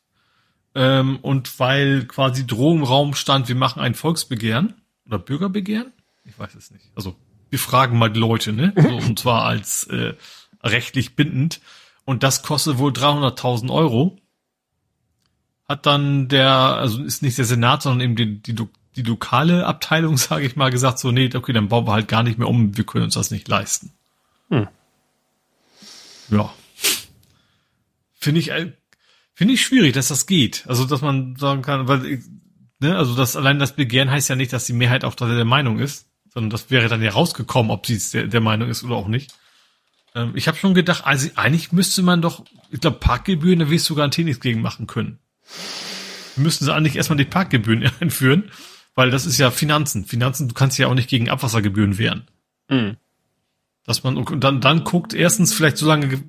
Ähm, 0.74 1.20
und 1.22 1.60
weil 1.60 2.06
quasi 2.06 2.48
Drohung 2.48 2.80
im 2.80 2.84
Raum 2.84 3.14
stand, 3.14 3.48
wir 3.48 3.56
machen 3.56 3.82
ein 3.82 3.94
Volksbegehren 3.94 4.74
oder 5.06 5.20
Bürgerbegehren? 5.20 5.94
Ich 6.26 6.40
weiß 6.40 6.56
es 6.56 6.72
nicht. 6.72 6.86
Also 6.96 7.16
wir 7.52 7.60
fragen 7.60 8.00
mal 8.00 8.10
die 8.10 8.20
Leute, 8.20 8.52
ne? 8.52 8.74
So, 8.82 9.08
und 9.08 9.20
zwar 9.20 9.46
als 9.46 9.84
äh, 9.84 10.16
rechtlich 10.64 11.16
bindend. 11.16 11.62
Und 12.04 12.24
das 12.24 12.42
kostet 12.42 12.80
wohl 12.80 12.92
300.000 12.92 13.72
Euro. 13.72 14.18
Hat 15.72 15.86
dann 15.86 16.28
der, 16.28 16.50
also 16.50 17.04
ist 17.04 17.22
nicht 17.22 17.38
der 17.38 17.46
Senat, 17.46 17.82
sondern 17.84 18.02
eben 18.02 18.16
die, 18.16 18.42
die, 18.42 18.56
die 18.96 19.02
lokale 19.04 19.66
Abteilung, 19.66 20.18
sage 20.18 20.46
ich 20.46 20.56
mal, 20.56 20.72
gesagt, 20.72 21.00
so, 21.00 21.12
nee, 21.12 21.30
okay, 21.34 21.54
dann 21.54 21.70
bauen 21.70 21.88
wir 21.88 21.94
halt 21.94 22.08
gar 22.08 22.24
nicht 22.24 22.38
mehr 22.38 22.48
um, 22.48 22.78
wir 22.78 22.84
können 22.84 23.06
uns 23.06 23.16
das 23.16 23.32
nicht 23.32 23.48
leisten. 23.48 23.92
Hm. 24.50 24.68
Ja. 26.30 26.54
Finde 28.14 28.40
ich, 28.40 28.52
äh, 28.52 28.74
finde 29.34 29.54
ich 29.54 29.62
schwierig, 29.62 29.94
dass 29.94 30.10
das 30.10 30.28
geht. 30.28 30.66
Also, 30.68 30.86
dass 30.86 31.02
man 31.02 31.36
sagen 31.36 31.62
kann, 31.62 31.88
weil, 31.88 32.22
ne, 32.80 32.98
also 32.98 33.16
das 33.16 33.36
allein 33.36 33.60
das 33.60 33.76
Begehren 33.76 34.12
heißt 34.12 34.30
ja 34.30 34.36
nicht, 34.36 34.54
dass 34.54 34.66
die 34.66 34.74
Mehrheit 34.74 35.04
auch 35.04 35.16
der 35.16 35.46
Meinung 35.46 35.80
ist 35.80 36.08
sondern 36.34 36.50
das 36.50 36.72
wäre 36.72 36.88
dann 36.88 37.02
ja 37.02 37.12
rausgekommen, 37.12 37.72
ob 37.72 37.86
sie 37.86 38.00
der, 38.14 38.28
der 38.28 38.42
Meinung 38.42 38.70
ist 38.70 38.84
oder 38.84 38.96
auch 38.96 39.08
nicht. 39.08 39.34
Ähm, 40.16 40.32
ich 40.36 40.48
habe 40.48 40.58
schon 40.58 40.74
gedacht, 40.74 41.06
also 41.06 41.30
eigentlich 41.36 41.72
müsste 41.72 42.04
man 42.04 42.22
doch, 42.22 42.46
ich 42.70 42.80
glaube, 42.80 43.00
Parkgebühren, 43.00 43.60
da 43.60 43.70
wirst 43.70 43.90
du 43.90 43.96
garantiert 43.96 44.26
nichts 44.26 44.42
gegen 44.42 44.62
machen 44.62 44.88
können. 44.88 45.20
Müssten 46.36 46.66
sie 46.66 46.74
eigentlich 46.74 46.96
erstmal 46.96 47.18
die 47.18 47.26
Parkgebühren 47.26 47.90
einführen, 48.00 48.52
weil 48.96 49.12
das 49.12 49.26
ist 49.26 49.38
ja 49.38 49.52
Finanzen. 49.52 50.06
Finanzen, 50.06 50.48
du 50.48 50.54
kannst 50.54 50.78
ja 50.78 50.88
auch 50.88 50.96
nicht 50.96 51.10
gegen 51.10 51.30
Abwassergebühren 51.30 51.98
wehren. 51.98 52.28
Mhm. 52.70 52.98
Dass 53.86 54.04
man, 54.04 54.18
und 54.18 54.44
dann, 54.44 54.62
dann 54.62 54.84
guckt 54.84 55.14
erstens 55.14 55.54
vielleicht 55.54 55.78
so 55.78 55.88
lange 55.88 56.22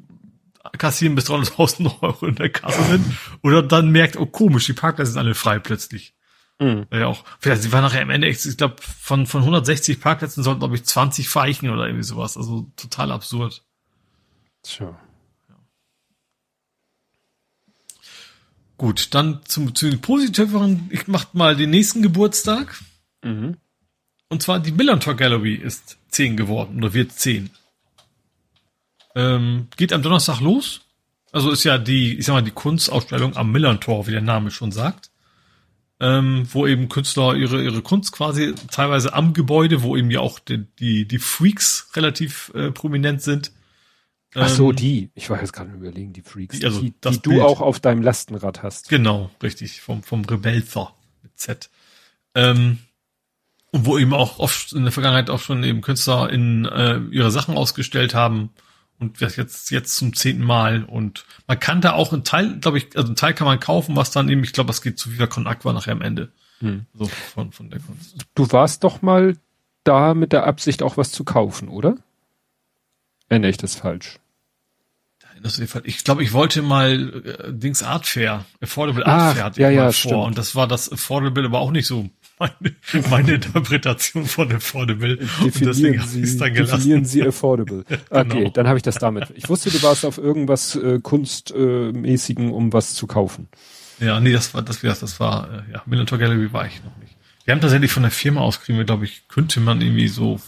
kassieren 0.79 1.15
bis 1.15 1.29
300.000 1.29 2.03
Euro 2.03 2.27
in 2.27 2.37
der 2.37 2.51
Kasse 2.51 2.83
sind 2.85 3.05
oder 3.43 3.63
dann 3.63 3.91
merkt, 3.91 4.17
oh 4.17 4.27
komisch, 4.27 4.67
die 4.67 4.73
Parkplätze 4.73 5.13
sind 5.13 5.21
alle 5.21 5.35
frei 5.35 5.59
plötzlich. 5.59 6.15
Mhm. 6.59 6.87
Ja, 6.93 7.07
auch. 7.07 7.25
Vielleicht, 7.41 7.63
sie 7.63 7.73
war 7.73 7.83
nachher 7.83 8.03
am 8.03 8.11
Ende, 8.11 8.29
ich 8.29 8.57
glaube, 8.57 8.77
von, 8.81 9.27
von 9.27 9.41
160 9.41 10.01
Parkplätzen 10.01 10.43
sollten, 10.43 10.61
glaube 10.61 10.77
ich, 10.77 10.85
20 10.85 11.35
weichen 11.35 11.71
oder 11.71 11.87
irgendwie 11.87 12.05
sowas. 12.05 12.37
Also 12.37 12.71
total 12.77 13.11
absurd. 13.11 13.65
Tja. 14.63 14.99
Gut, 18.83 19.15
dann 19.15 19.41
zum, 19.45 19.77
zu 19.77 19.89
den 19.89 20.01
positiveren, 20.01 20.89
ich 20.91 21.07
mach 21.07 21.33
mal 21.35 21.55
den 21.55 21.71
nächsten 21.71 22.03
Geburtstag. 22.03 22.83
Mhm. 23.23 23.57
Und 24.29 24.43
zwar 24.43 24.59
die 24.59 24.73
Millantor 24.73 25.15
Gallery 25.15 25.55
ist 25.55 25.99
10 26.09 26.37
geworden 26.37 26.79
oder 26.79 26.93
wird 26.93 27.13
10. 27.13 27.51
Ähm, 29.15 29.69
geht 29.77 29.93
am 29.93 30.03
Donnerstag 30.03 30.41
los. 30.41 30.81
Also 31.31 31.53
ist 31.53 31.63
ja 31.63 31.79
die, 31.79 32.19
ich 32.19 32.27
sag 32.27 32.35
mal, 32.35 32.43
die 32.43 32.51
Kunstausstellung 32.51 33.37
am 33.37 33.53
Millantor, 33.53 34.09
wie 34.09 34.11
der 34.11 34.21
Name 34.21 34.51
schon 34.51 34.73
sagt 34.73 35.13
ähm, 36.03 36.49
wo 36.51 36.67
eben 36.67 36.89
Künstler 36.89 37.37
ihre, 37.37 37.63
ihre 37.63 37.81
Kunst 37.81 38.11
quasi 38.11 38.55
teilweise 38.73 39.15
am 39.15 39.33
Gebäude, 39.33 39.83
wo 39.85 39.97
eben 39.97 40.11
ja 40.11 40.19
auch 40.19 40.41
die, 40.41 40.67
die, 40.81 41.07
die 41.07 41.19
Freaks 41.21 41.91
relativ 41.95 42.51
äh, 42.57 42.73
prominent 42.73 43.23
sind. 43.23 43.53
Ach 44.35 44.49
so, 44.49 44.71
ähm, 44.71 44.77
die. 44.77 45.11
Ich 45.15 45.29
war 45.31 45.41
jetzt 45.41 45.53
gerade 45.53 45.71
überlegen, 45.71 46.13
die 46.13 46.23
Freaks, 46.23 46.59
die, 46.59 46.65
also 46.65 46.81
die, 46.81 46.93
die 46.93 47.19
du 47.21 47.43
auch 47.43 47.61
auf 47.61 47.81
deinem 47.81 48.03
Lastenrad 48.03 48.63
hast. 48.63 48.89
Genau, 48.89 49.31
richtig, 49.43 49.81
vom, 49.81 50.03
vom 50.03 50.25
Rebelzer 50.25 50.95
mit 51.23 51.39
Z. 51.39 51.69
Ähm, 52.35 52.79
und 53.73 53.87
wo 53.87 53.99
eben 53.99 54.15
auch 54.15 54.39
oft 54.39 54.73
in 54.73 54.83
der 54.83 54.93
Vergangenheit 54.93 55.31
auch 55.31 55.41
schon 55.41 55.65
eben 55.65 55.81
Künstler 55.81 56.31
in 56.31 56.65
äh, 56.67 56.99
ihre 57.11 57.31
Sachen 57.31 57.57
ausgestellt 57.57 58.15
haben 58.15 58.51
und 58.99 59.21
jetzt 59.21 59.71
jetzt 59.71 59.97
zum 59.97 60.15
zehnten 60.15 60.45
Mal 60.45 60.85
und 60.85 61.25
man 61.47 61.59
kann 61.59 61.81
da 61.81 61.93
auch 61.93 62.13
einen 62.13 62.25
Teil, 62.25 62.59
glaube 62.61 62.79
ich, 62.79 62.97
also 62.97 63.09
einen 63.09 63.17
Teil 63.17 63.35
kann 63.35 63.47
man 63.47 63.61
kaufen, 63.61 63.97
was 63.97 64.11
dann 64.11 64.29
eben, 64.29 64.45
ich 64.45 64.53
glaube, 64.53 64.69
das 64.69 64.83
geht 64.83 64.99
zu 64.99 65.13
Viva 65.13 65.27
Con 65.27 65.47
Aqua 65.47 65.73
nachher 65.73 65.93
am 65.93 66.03
Ende. 66.03 66.33
Hm. 66.61 66.87
So 66.95 67.07
von, 67.07 67.53
von 67.53 67.71
der 67.71 67.81
Kunst. 67.81 68.17
Du 68.35 68.51
warst 68.53 68.85
doch 68.85 69.03
mal 69.03 69.37
da 69.85 70.15
mit 70.15 70.33
der 70.33 70.47
Absicht 70.47 70.83
auch 70.83 70.97
was 70.97 71.11
zu 71.11 71.25
kaufen, 71.25 71.69
oder? 71.69 71.97
Nee, 73.31 73.49
ich 73.49 73.57
das 73.57 73.75
falsch. 73.75 74.19
Ich 75.85 76.05
glaube, 76.05 76.23
ich 76.23 76.33
wollte 76.33 76.63
mal 76.63 77.23
äh, 77.25 77.53
Dings 77.53 77.83
Art 77.83 78.07
Fair, 78.07 78.45
Affordable 78.61 79.07
Art 79.07 79.21
Ach, 79.21 79.35
Fair 79.35 79.45
hatte 79.45 79.61
ja, 79.61 79.71
ich 79.71 79.77
mal 79.77 79.83
ja, 79.83 79.93
vor 79.93 79.93
stimmt. 79.93 80.25
und 80.25 80.39
das 80.39 80.55
war 80.55 80.69
das 80.69 80.91
Affordable 80.91 81.45
aber 81.45 81.61
auch 81.61 81.71
nicht 81.71 81.87
so 81.87 82.09
meine, 82.39 82.55
meine 83.11 83.35
Interpretation 83.35 84.27
von 84.27 84.53
Affordable. 84.53 85.17
Definieren, 85.45 86.07
Sie, 86.07 86.39
definieren 86.39 87.05
Sie 87.05 87.23
Affordable. 87.23 87.85
Okay, 88.11 88.29
genau. 88.29 88.51
dann 88.51 88.69
habe 88.69 88.79
ich 88.79 88.83
das 88.83 88.97
damit. 88.97 89.33
Ich 89.35 89.49
wusste, 89.49 89.71
du 89.71 89.83
warst 89.83 90.05
auf 90.05 90.19
irgendwas 90.19 90.75
äh, 90.77 91.01
Kunstmäßigen, 91.01 92.49
äh, 92.51 92.53
um 92.53 92.73
was 92.73 92.95
zu 92.95 93.07
kaufen. 93.07 93.49
Ja, 94.01 94.19
nee, 94.21 94.33
das 94.33 94.53
war, 94.55 94.63
das, 94.63 94.81
das 94.81 95.21
war, 95.21 95.49
äh, 95.69 95.73
ja, 95.73 95.83
Minotaur 95.87 96.19
Gallery 96.19 96.53
war 96.53 96.67
ich 96.67 96.83
noch 96.85 96.97
nicht. 96.99 97.17
Wir 97.45 97.55
haben 97.55 97.61
tatsächlich 97.61 97.93
von 97.93 98.03
der 98.03 98.13
Firma 98.13 98.41
aus 98.41 98.61
kriegen 98.61 98.79
wir, 98.79 98.85
glaube 98.85 99.05
ich, 99.05 99.29
könnte 99.29 99.61
man 99.61 99.81
irgendwie 99.81 100.09
so, 100.09 100.41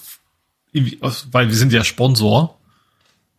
irgendwie, 0.73 0.99
weil 1.31 1.49
wir 1.49 1.57
sind 1.57 1.73
ja 1.73 1.85
Sponsor, 1.85 2.59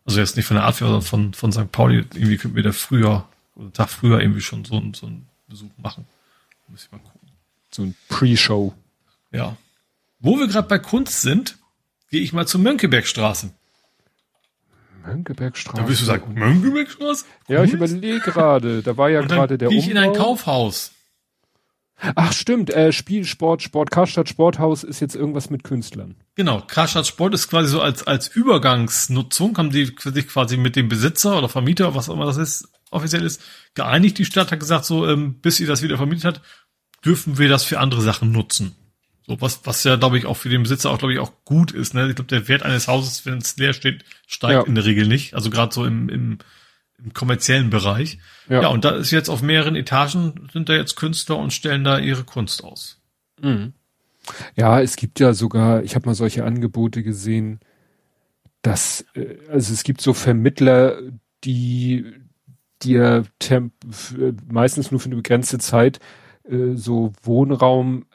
also 0.06 0.20
jetzt 0.20 0.36
nicht 0.36 0.46
von 0.46 0.56
der 0.56 0.64
Art, 0.64 0.76
sondern 0.76 1.02
von, 1.02 1.34
von 1.34 1.52
St. 1.52 1.70
Pauli, 1.72 2.04
irgendwie 2.14 2.36
könnten 2.36 2.56
wir 2.56 2.62
da 2.62 2.72
früher, 2.72 3.28
oder 3.56 3.72
Tag 3.72 3.90
früher 3.90 4.20
irgendwie 4.20 4.40
schon 4.40 4.64
so, 4.64 4.80
so 4.94 5.06
einen 5.06 5.28
Besuch 5.48 5.70
machen. 5.78 6.06
Muss 6.68 6.84
ich 6.84 6.92
mal 6.92 6.98
gucken. 6.98 7.28
So 7.70 7.82
ein 7.82 7.94
Pre-Show. 8.08 8.72
Ja. 9.32 9.56
Wo 10.20 10.38
wir 10.38 10.46
gerade 10.46 10.68
bei 10.68 10.78
Kunst 10.78 11.22
sind, 11.22 11.58
gehe 12.10 12.22
ich 12.22 12.32
mal 12.32 12.46
zur 12.46 12.60
Mönckebergstraße. 12.60 13.50
Mönckebergstraße. 15.04 15.82
Da 15.82 15.88
wirst 15.88 16.00
du 16.00 16.04
sagen, 16.04 16.34
Mönckebergstraße? 16.34 17.24
Ja, 17.48 17.64
ich 17.64 17.72
überlege 17.72 18.20
gerade. 18.20 18.82
Da 18.82 18.96
war 18.96 19.10
ja 19.10 19.22
gerade 19.22 19.58
der 19.58 19.68
gehe 19.68 19.78
ich 19.78 19.88
in 19.88 19.98
ein 19.98 20.12
Kaufhaus. 20.12 20.92
Ach 22.14 22.32
stimmt, 22.32 22.70
äh, 22.70 22.92
Spiel, 22.92 23.24
Sport, 23.24 23.62
Sport, 23.62 23.90
Karstadt 23.90 24.28
Sporthaus 24.28 24.84
ist 24.84 25.00
jetzt 25.00 25.16
irgendwas 25.16 25.48
mit 25.48 25.64
Künstlern. 25.64 26.14
Genau, 26.34 26.60
Karstadt 26.60 27.06
Sport 27.06 27.32
ist 27.32 27.48
quasi 27.48 27.70
so 27.70 27.80
als, 27.80 28.06
als 28.06 28.28
Übergangsnutzung, 28.28 29.56
haben 29.56 29.70
die 29.70 29.86
sich 29.86 30.28
quasi 30.28 30.58
mit 30.58 30.76
dem 30.76 30.88
Besitzer 30.88 31.38
oder 31.38 31.48
Vermieter, 31.48 31.94
was 31.94 32.10
auch 32.10 32.14
immer 32.14 32.26
das 32.26 32.36
ist, 32.36 32.68
offiziell 32.90 33.24
ist, 33.24 33.42
geeinigt. 33.74 34.18
Die 34.18 34.26
Stadt 34.26 34.52
hat 34.52 34.60
gesagt, 34.60 34.84
so, 34.84 35.08
ähm, 35.08 35.40
bis 35.40 35.56
sie 35.56 35.66
das 35.66 35.82
wieder 35.82 35.96
vermietet 35.96 36.24
hat, 36.24 36.42
dürfen 37.04 37.38
wir 37.38 37.48
das 37.48 37.64
für 37.64 37.78
andere 37.80 38.02
Sachen 38.02 38.30
nutzen. 38.30 38.76
So, 39.26 39.40
was, 39.40 39.60
was 39.64 39.82
ja, 39.84 39.96
glaube 39.96 40.18
ich, 40.18 40.26
auch 40.26 40.36
für 40.36 40.48
den 40.48 40.62
Besitzer 40.62 40.90
auch, 40.90 40.98
glaube 40.98 41.14
ich, 41.14 41.18
auch 41.18 41.32
gut 41.44 41.72
ist. 41.72 41.94
Ne? 41.94 42.08
Ich 42.08 42.14
glaube, 42.14 42.28
der 42.28 42.46
Wert 42.46 42.62
eines 42.62 42.86
Hauses, 42.88 43.26
wenn 43.26 43.38
es 43.38 43.56
leer 43.56 43.72
steht, 43.72 44.04
steigt 44.26 44.52
ja. 44.52 44.62
in 44.62 44.74
der 44.74 44.84
Regel 44.84 45.08
nicht. 45.08 45.34
Also 45.34 45.50
gerade 45.50 45.74
so 45.74 45.84
im, 45.84 46.08
im, 46.08 46.38
im 47.02 47.12
kommerziellen 47.12 47.70
Bereich. 47.70 48.18
Ja. 48.48 48.62
ja, 48.62 48.68
und 48.68 48.84
da 48.84 48.90
ist 48.90 49.10
jetzt 49.10 49.28
auf 49.28 49.42
mehreren 49.42 49.76
Etagen 49.76 50.48
sind 50.52 50.68
da 50.68 50.74
jetzt 50.74 50.96
Künstler 50.96 51.38
und 51.38 51.52
stellen 51.52 51.84
da 51.84 51.98
ihre 51.98 52.24
Kunst 52.24 52.64
aus. 52.64 53.00
Mhm. 53.40 53.72
Ja, 54.56 54.80
es 54.80 54.96
gibt 54.96 55.20
ja 55.20 55.34
sogar, 55.34 55.82
ich 55.82 55.94
habe 55.94 56.06
mal 56.06 56.14
solche 56.14 56.44
Angebote 56.44 57.02
gesehen, 57.02 57.60
dass, 58.62 59.04
äh, 59.14 59.36
also 59.50 59.72
es 59.72 59.84
gibt 59.84 60.00
so 60.00 60.14
Vermittler, 60.14 60.98
die 61.44 62.04
dir 62.82 63.24
temp 63.38 63.72
meistens 64.50 64.90
nur 64.90 65.00
für 65.00 65.06
eine 65.06 65.16
begrenzte 65.16 65.58
Zeit 65.58 66.00
äh, 66.44 66.74
so 66.74 67.12
Wohnraum, 67.22 68.06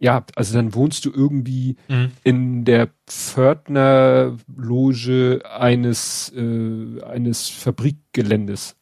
ja, 0.00 0.24
also 0.34 0.54
dann 0.54 0.74
wohnst 0.74 1.04
du 1.04 1.12
irgendwie 1.14 1.76
mhm. 1.88 2.10
in 2.24 2.64
der 2.64 2.88
Pförtnerloge 3.06 5.42
eines, 5.44 6.32
äh, 6.34 7.02
eines 7.02 7.50
Fabrikgeländes. 7.50 8.76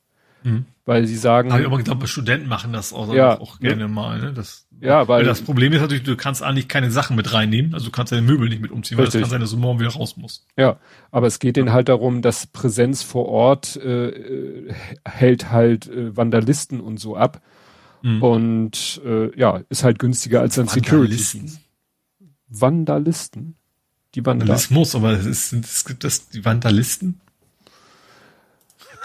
Mhm. 0.45 0.67
Weil 0.85 1.07
sie 1.07 1.17
sagen. 1.17 1.51
Aber 1.51 1.61
ich 1.61 1.67
aber 1.67 1.83
glaube, 1.83 2.07
Studenten 2.07 2.47
machen 2.49 2.73
das 2.73 2.93
auch, 2.95 3.13
ja, 3.13 3.39
auch 3.39 3.59
gerne 3.59 3.89
ne? 3.89 3.91
mal. 3.93 4.21
Ne? 4.21 4.33
Das, 4.33 4.67
ja, 4.81 5.09
weil, 5.09 5.19
weil 5.19 5.27
das 5.27 5.43
Problem 5.43 5.71
ist 5.73 5.81
natürlich, 5.83 6.05
du 6.05 6.17
kannst 6.17 6.43
eigentlich 6.43 6.69
keine 6.69 6.91
Sachen 6.91 7.15
mit 7.17 7.35
reinnehmen. 7.35 7.75
Also 7.75 7.85
du 7.87 7.93
kannst 7.93 8.13
deine 8.13 8.23
Möbel 8.23 8.49
nicht 8.49 8.63
mit 8.63 8.71
umziehen, 8.71 8.99
richtig. 8.99 9.17
weil 9.17 9.21
das 9.21 9.29
kann 9.29 9.31
sein, 9.31 9.41
dass 9.41 9.51
du 9.51 9.59
morgen 9.59 9.81
wieder 9.81 9.91
raus 9.91 10.17
musst. 10.17 10.47
Ja, 10.57 10.79
aber 11.11 11.27
es 11.27 11.41
geht 11.41 11.59
ja. 11.59 11.65
denen 11.65 11.75
halt 11.75 11.91
darum, 11.91 12.23
dass 12.23 12.47
Präsenz 12.47 13.03
vor 13.03 13.27
Ort 13.27 13.77
äh 13.77 14.73
hält 15.05 15.51
halt 15.51 15.89
äh, 15.89 16.17
Vandalisten 16.17 16.81
und 16.81 16.99
so 16.99 17.17
ab. 17.17 17.43
Mhm. 18.03 18.23
Und 18.23 19.01
äh, 19.05 19.39
ja, 19.39 19.61
ist 19.69 19.85
halt 19.85 19.99
günstiger 19.99 20.41
als 20.41 20.59
ein 20.59 20.69
Security-Dienst. 20.69 21.61
Vandalisten? 22.49 23.57
Die 24.15 24.25
Vandalismus, 24.25 24.95
aber 24.95 25.13
es, 25.13 25.27
ist, 25.27 25.53
es 25.53 25.85
gibt 25.85 26.03
das 26.05 26.29
die 26.31 26.45
Vandalisten? 26.45 27.21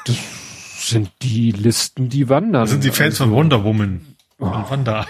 Das 0.05 0.17
sind 0.89 1.11
die 1.21 1.51
Listen, 1.51 2.09
die 2.09 2.29
wandern. 2.29 2.63
Das 2.63 2.71
sind 2.71 2.83
die 2.83 2.91
Fans 2.91 3.19
also, 3.19 3.25
von 3.25 3.33
Wonder 3.33 3.63
Woman. 3.63 4.15
Oh. 4.39 4.51
Von 4.51 4.69
Wanda. 4.69 5.07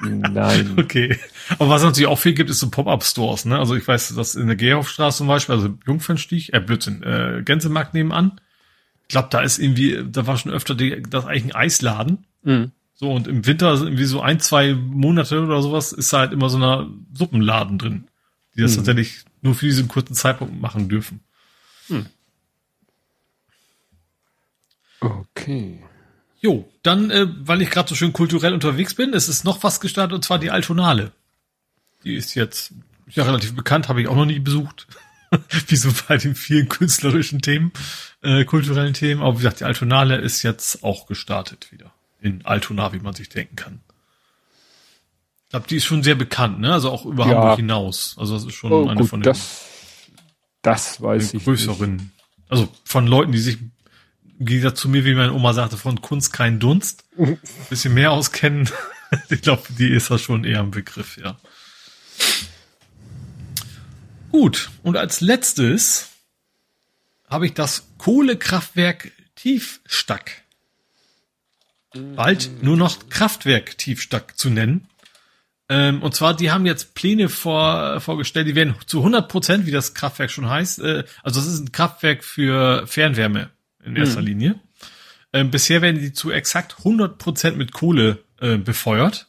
Nein. 0.00 0.74
okay. 0.78 1.18
Aber 1.58 1.70
was 1.70 1.82
es 1.82 1.86
natürlich 1.86 2.08
auch 2.08 2.18
viel 2.18 2.34
gibt, 2.34 2.50
ist 2.50 2.60
so 2.60 2.70
Pop-Up-Stores, 2.70 3.44
ne? 3.44 3.58
Also 3.58 3.74
ich 3.74 3.86
weiß, 3.86 4.14
dass 4.14 4.34
in 4.34 4.46
der 4.46 4.56
Gehhofstraße 4.56 5.18
zum 5.18 5.28
Beispiel, 5.28 5.54
also 5.54 5.78
Jungfernstich, 5.86 6.52
äh, 6.52 6.60
Blödsinn, 6.60 7.02
äh, 7.02 7.42
Gänsemarkt 7.44 7.94
nebenan. 7.94 8.40
Ich 9.02 9.08
glaube, 9.08 9.28
da 9.30 9.40
ist 9.40 9.58
irgendwie, 9.58 10.02
da 10.10 10.26
war 10.26 10.36
schon 10.36 10.52
öfter 10.52 10.74
die, 10.74 11.02
das 11.08 11.26
eigentlich 11.26 11.44
ein 11.44 11.54
Eisladen. 11.54 12.26
Mhm. 12.42 12.72
So, 12.94 13.10
und 13.10 13.26
im 13.26 13.46
Winter, 13.46 13.72
irgendwie 13.72 14.04
so 14.04 14.20
ein, 14.20 14.38
zwei 14.40 14.74
Monate 14.74 15.42
oder 15.42 15.62
sowas, 15.62 15.92
ist 15.92 16.12
halt 16.12 16.32
immer 16.32 16.50
so 16.50 16.56
eine 16.56 16.90
Suppenladen 17.12 17.78
drin, 17.78 18.04
die 18.54 18.60
das 18.60 18.72
hm. 18.72 18.78
tatsächlich 18.78 19.24
nur 19.40 19.54
für 19.54 19.66
diesen 19.66 19.88
kurzen 19.88 20.14
Zeitpunkt 20.14 20.60
machen 20.60 20.88
dürfen. 20.88 21.20
Hm. 21.88 22.06
Okay. 25.00 25.82
Jo, 26.40 26.68
dann, 26.82 27.10
äh, 27.10 27.26
weil 27.40 27.62
ich 27.62 27.70
gerade 27.70 27.88
so 27.88 27.94
schön 27.94 28.12
kulturell 28.12 28.52
unterwegs 28.52 28.94
bin, 28.94 29.14
es 29.14 29.28
ist 29.28 29.44
noch 29.44 29.62
was 29.62 29.80
gestartet 29.80 30.14
und 30.14 30.24
zwar 30.24 30.38
die 30.38 30.50
Altonale. 30.50 31.12
Die 32.04 32.14
ist 32.14 32.34
jetzt 32.34 32.72
ja 33.08 33.24
relativ 33.24 33.54
bekannt, 33.54 33.88
habe 33.88 34.00
ich 34.00 34.08
auch 34.08 34.16
noch 34.16 34.26
nie 34.26 34.38
besucht. 34.38 34.86
wie 35.68 35.76
so 35.76 35.90
bei 36.08 36.18
den 36.18 36.34
vielen 36.34 36.68
künstlerischen 36.68 37.40
Themen, 37.40 37.72
äh, 38.22 38.44
kulturellen 38.44 38.94
Themen. 38.94 39.22
Aber 39.22 39.34
wie 39.34 39.38
gesagt, 39.38 39.60
die 39.60 39.64
Altonale 39.64 40.16
ist 40.16 40.42
jetzt 40.42 40.84
auch 40.84 41.06
gestartet 41.06 41.72
wieder. 41.72 41.91
In 42.22 42.44
Altona, 42.46 42.92
wie 42.92 43.00
man 43.00 43.14
sich 43.14 43.28
denken 43.28 43.56
kann. 43.56 43.80
Ich 45.44 45.50
glaube, 45.50 45.66
die 45.68 45.76
ist 45.76 45.84
schon 45.84 46.02
sehr 46.02 46.14
bekannt, 46.14 46.60
ne? 46.60 46.72
Also 46.72 46.90
auch 46.90 47.04
über 47.04 47.26
ja. 47.26 47.34
Hamburg 47.34 47.56
hinaus. 47.56 48.16
Also 48.18 48.34
das 48.34 48.44
ist 48.44 48.54
schon 48.54 48.72
oh, 48.72 48.88
eine 48.88 49.00
gut, 49.00 49.10
von 49.10 49.20
den 49.20 49.32
das, 49.32 49.66
das 50.62 51.02
weiß 51.02 51.34
ich 51.34 51.44
größeren. 51.44 51.96
Nicht. 51.96 52.06
Also 52.48 52.68
von 52.84 53.06
Leuten, 53.06 53.32
die 53.32 53.38
sich 53.38 53.58
im 54.38 54.46
Gegensatz 54.46 54.80
zu 54.80 54.88
mir, 54.88 55.04
wie 55.04 55.14
meine 55.14 55.32
Oma 55.32 55.52
sagte, 55.52 55.76
von 55.76 56.00
Kunst 56.00 56.32
kein 56.32 56.58
Dunst, 56.58 57.04
ein 57.18 57.38
bisschen 57.70 57.94
mehr 57.94 58.12
auskennen. 58.12 58.68
ich 59.28 59.42
glaube, 59.42 59.62
die 59.78 59.90
ist 59.90 60.10
da 60.10 60.18
schon 60.18 60.44
eher 60.44 60.60
ein 60.60 60.70
Begriff, 60.70 61.16
ja. 61.16 61.38
Gut, 64.30 64.70
und 64.82 64.96
als 64.96 65.20
letztes 65.20 66.08
habe 67.28 67.46
ich 67.46 67.54
das 67.54 67.88
Kohlekraftwerk 67.98 69.12
Tiefstack. 69.34 70.41
Bald 72.16 72.62
nur 72.62 72.76
noch 72.76 73.08
Kraftwerk 73.08 73.76
Tiefstack 73.78 74.38
zu 74.38 74.50
nennen. 74.50 74.88
Ähm, 75.68 76.02
und 76.02 76.14
zwar, 76.14 76.34
die 76.34 76.50
haben 76.50 76.66
jetzt 76.66 76.94
Pläne 76.94 77.28
vor, 77.28 78.00
vorgestellt, 78.00 78.46
die 78.46 78.54
werden 78.54 78.74
zu 78.86 78.98
100 78.98 79.28
Prozent, 79.28 79.66
wie 79.66 79.70
das 79.70 79.94
Kraftwerk 79.94 80.30
schon 80.30 80.48
heißt, 80.48 80.80
äh, 80.80 81.04
also 81.22 81.40
das 81.40 81.48
ist 81.48 81.60
ein 81.60 81.72
Kraftwerk 81.72 82.24
für 82.24 82.86
Fernwärme 82.86 83.50
in 83.84 83.96
erster 83.96 84.20
mhm. 84.20 84.26
Linie. 84.26 84.60
Ähm, 85.32 85.50
bisher 85.50 85.80
werden 85.80 86.00
die 86.00 86.12
zu 86.12 86.30
exakt 86.30 86.76
100 86.78 87.16
Prozent 87.16 87.56
mit 87.56 87.72
Kohle 87.72 88.18
äh, 88.40 88.58
befeuert. 88.58 89.28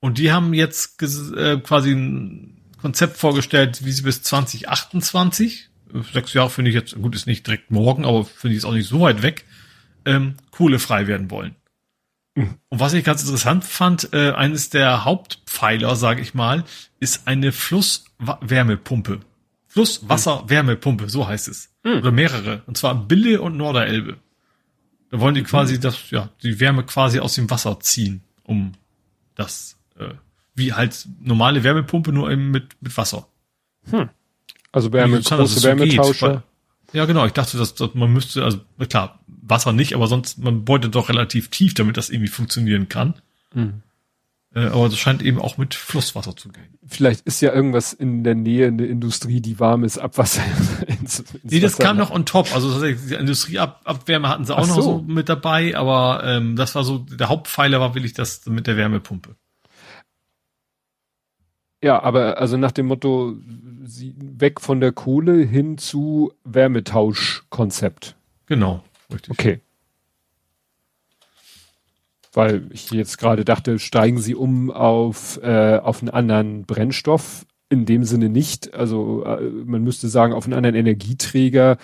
Und 0.00 0.18
die 0.18 0.32
haben 0.32 0.54
jetzt 0.54 1.02
äh, 1.02 1.58
quasi 1.58 1.92
ein 1.92 2.60
Konzept 2.80 3.16
vorgestellt, 3.16 3.84
wie 3.84 3.92
sie 3.92 4.02
bis 4.02 4.22
2028, 4.22 5.70
sechs 6.12 6.34
Jahre 6.34 6.50
finde 6.50 6.70
ich 6.70 6.74
jetzt, 6.74 6.94
gut, 6.94 7.14
ist 7.14 7.26
nicht 7.26 7.46
direkt 7.46 7.70
morgen, 7.70 8.04
aber 8.04 8.24
finde 8.24 8.54
ich 8.54 8.58
es 8.58 8.64
auch 8.64 8.72
nicht 8.72 8.88
so 8.88 9.00
weit 9.00 9.22
weg, 9.22 9.44
ähm, 10.04 10.34
kohlefrei 10.50 11.06
werden 11.06 11.30
wollen. 11.30 11.56
Und 12.34 12.58
was 12.80 12.92
ich 12.94 13.04
ganz 13.04 13.22
interessant 13.22 13.64
fand, 13.64 14.12
äh, 14.12 14.32
eines 14.32 14.70
der 14.70 15.04
Hauptpfeiler, 15.04 15.94
sage 15.94 16.20
ich 16.20 16.34
mal, 16.34 16.64
ist 16.98 17.28
eine 17.28 17.52
Flusswärmepumpe. 17.52 19.20
Flusswasserwärmepumpe, 19.68 21.08
so 21.08 21.28
heißt 21.28 21.48
es. 21.48 21.70
Mhm. 21.84 21.98
Oder 21.98 22.12
mehrere. 22.12 22.62
Und 22.66 22.76
zwar 22.76 22.94
Bille 22.94 23.40
und 23.40 23.56
Norderelbe. 23.56 24.16
Da 25.10 25.20
wollen 25.20 25.34
die 25.34 25.42
mhm. 25.42 25.46
quasi 25.46 25.78
das, 25.78 26.10
ja, 26.10 26.30
die 26.42 26.58
Wärme 26.58 26.84
quasi 26.84 27.20
aus 27.20 27.34
dem 27.34 27.48
Wasser 27.50 27.78
ziehen, 27.80 28.22
um 28.42 28.72
das 29.36 29.76
äh, 29.98 30.14
wie 30.54 30.72
halt 30.72 31.06
normale 31.20 31.62
Wärmepumpe, 31.64 32.12
nur 32.12 32.30
eben 32.30 32.50
mit, 32.50 32.80
mit 32.80 32.96
Wasser. 32.96 33.28
Hm. 33.90 34.08
Also 34.72 34.92
Wärme, 34.92 35.20
große 35.20 35.62
Wärmetauscher. 35.62 36.42
So 36.94 36.98
ja, 36.98 37.06
genau. 37.06 37.26
Ich 37.26 37.32
dachte, 37.32 37.58
dass, 37.58 37.74
dass 37.74 37.94
man 37.94 38.12
müsste, 38.12 38.44
also 38.44 38.60
klar, 38.88 39.18
Wasser 39.26 39.72
nicht, 39.72 39.94
aber 39.94 40.06
sonst, 40.06 40.38
man 40.38 40.64
beutet 40.64 40.94
doch 40.94 41.08
relativ 41.08 41.48
tief, 41.48 41.74
damit 41.74 41.96
das 41.96 42.08
irgendwie 42.08 42.30
funktionieren 42.30 42.88
kann. 42.88 43.14
Hm. 43.52 43.82
Äh, 44.54 44.66
aber 44.66 44.88
das 44.88 44.98
scheint 44.98 45.20
eben 45.20 45.40
auch 45.40 45.58
mit 45.58 45.74
Flusswasser 45.74 46.36
zu 46.36 46.50
gehen. 46.50 46.78
Vielleicht 46.86 47.22
ist 47.26 47.40
ja 47.40 47.52
irgendwas 47.52 47.92
in 47.92 48.22
der 48.22 48.36
Nähe 48.36 48.66
in 48.68 48.78
der 48.78 48.88
Industrie, 48.88 49.40
die 49.40 49.58
warmes 49.58 49.98
Abwasser 49.98 50.44
ins, 50.86 51.18
ins 51.18 51.34
Nee, 51.42 51.58
das 51.58 51.72
Wasser 51.72 51.82
kam 51.82 51.96
noch 51.96 52.12
on 52.12 52.26
top. 52.26 52.54
Also 52.54 52.80
die 52.80 53.14
Industrieabwärme 53.14 54.28
hatten 54.28 54.44
sie 54.44 54.56
auch 54.56 54.64
so. 54.64 54.76
noch 54.76 54.82
so 54.82 55.04
mit 55.04 55.28
dabei, 55.28 55.76
aber 55.76 56.22
ähm, 56.24 56.54
das 56.54 56.76
war 56.76 56.84
so, 56.84 56.98
der 56.98 57.28
Hauptpfeiler 57.28 57.80
war 57.80 57.96
wirklich 57.96 58.14
das 58.14 58.46
mit 58.46 58.68
der 58.68 58.76
Wärmepumpe. 58.76 59.34
Ja, 61.84 62.02
aber 62.02 62.38
also 62.38 62.56
nach 62.56 62.72
dem 62.72 62.86
Motto, 62.86 63.36
sie 63.84 64.14
weg 64.18 64.62
von 64.62 64.80
der 64.80 64.90
Kohle 64.90 65.42
hin 65.42 65.76
zu 65.76 66.32
Wärmetauschkonzept. 66.44 68.16
Genau, 68.46 68.82
richtig. 69.12 69.30
Okay. 69.30 69.60
Weil 72.32 72.68
ich 72.70 72.90
jetzt 72.90 73.18
gerade 73.18 73.44
dachte, 73.44 73.78
steigen 73.78 74.16
sie 74.16 74.34
um 74.34 74.70
auf, 74.70 75.38
äh, 75.42 75.76
auf 75.76 76.00
einen 76.00 76.08
anderen 76.08 76.64
Brennstoff? 76.64 77.44
In 77.68 77.84
dem 77.84 78.04
Sinne 78.04 78.30
nicht. 78.30 78.72
Also 78.72 79.22
äh, 79.26 79.42
man 79.42 79.84
müsste 79.84 80.08
sagen, 80.08 80.32
auf 80.32 80.46
einen 80.46 80.54
anderen 80.54 80.76
Energieträger, 80.76 81.76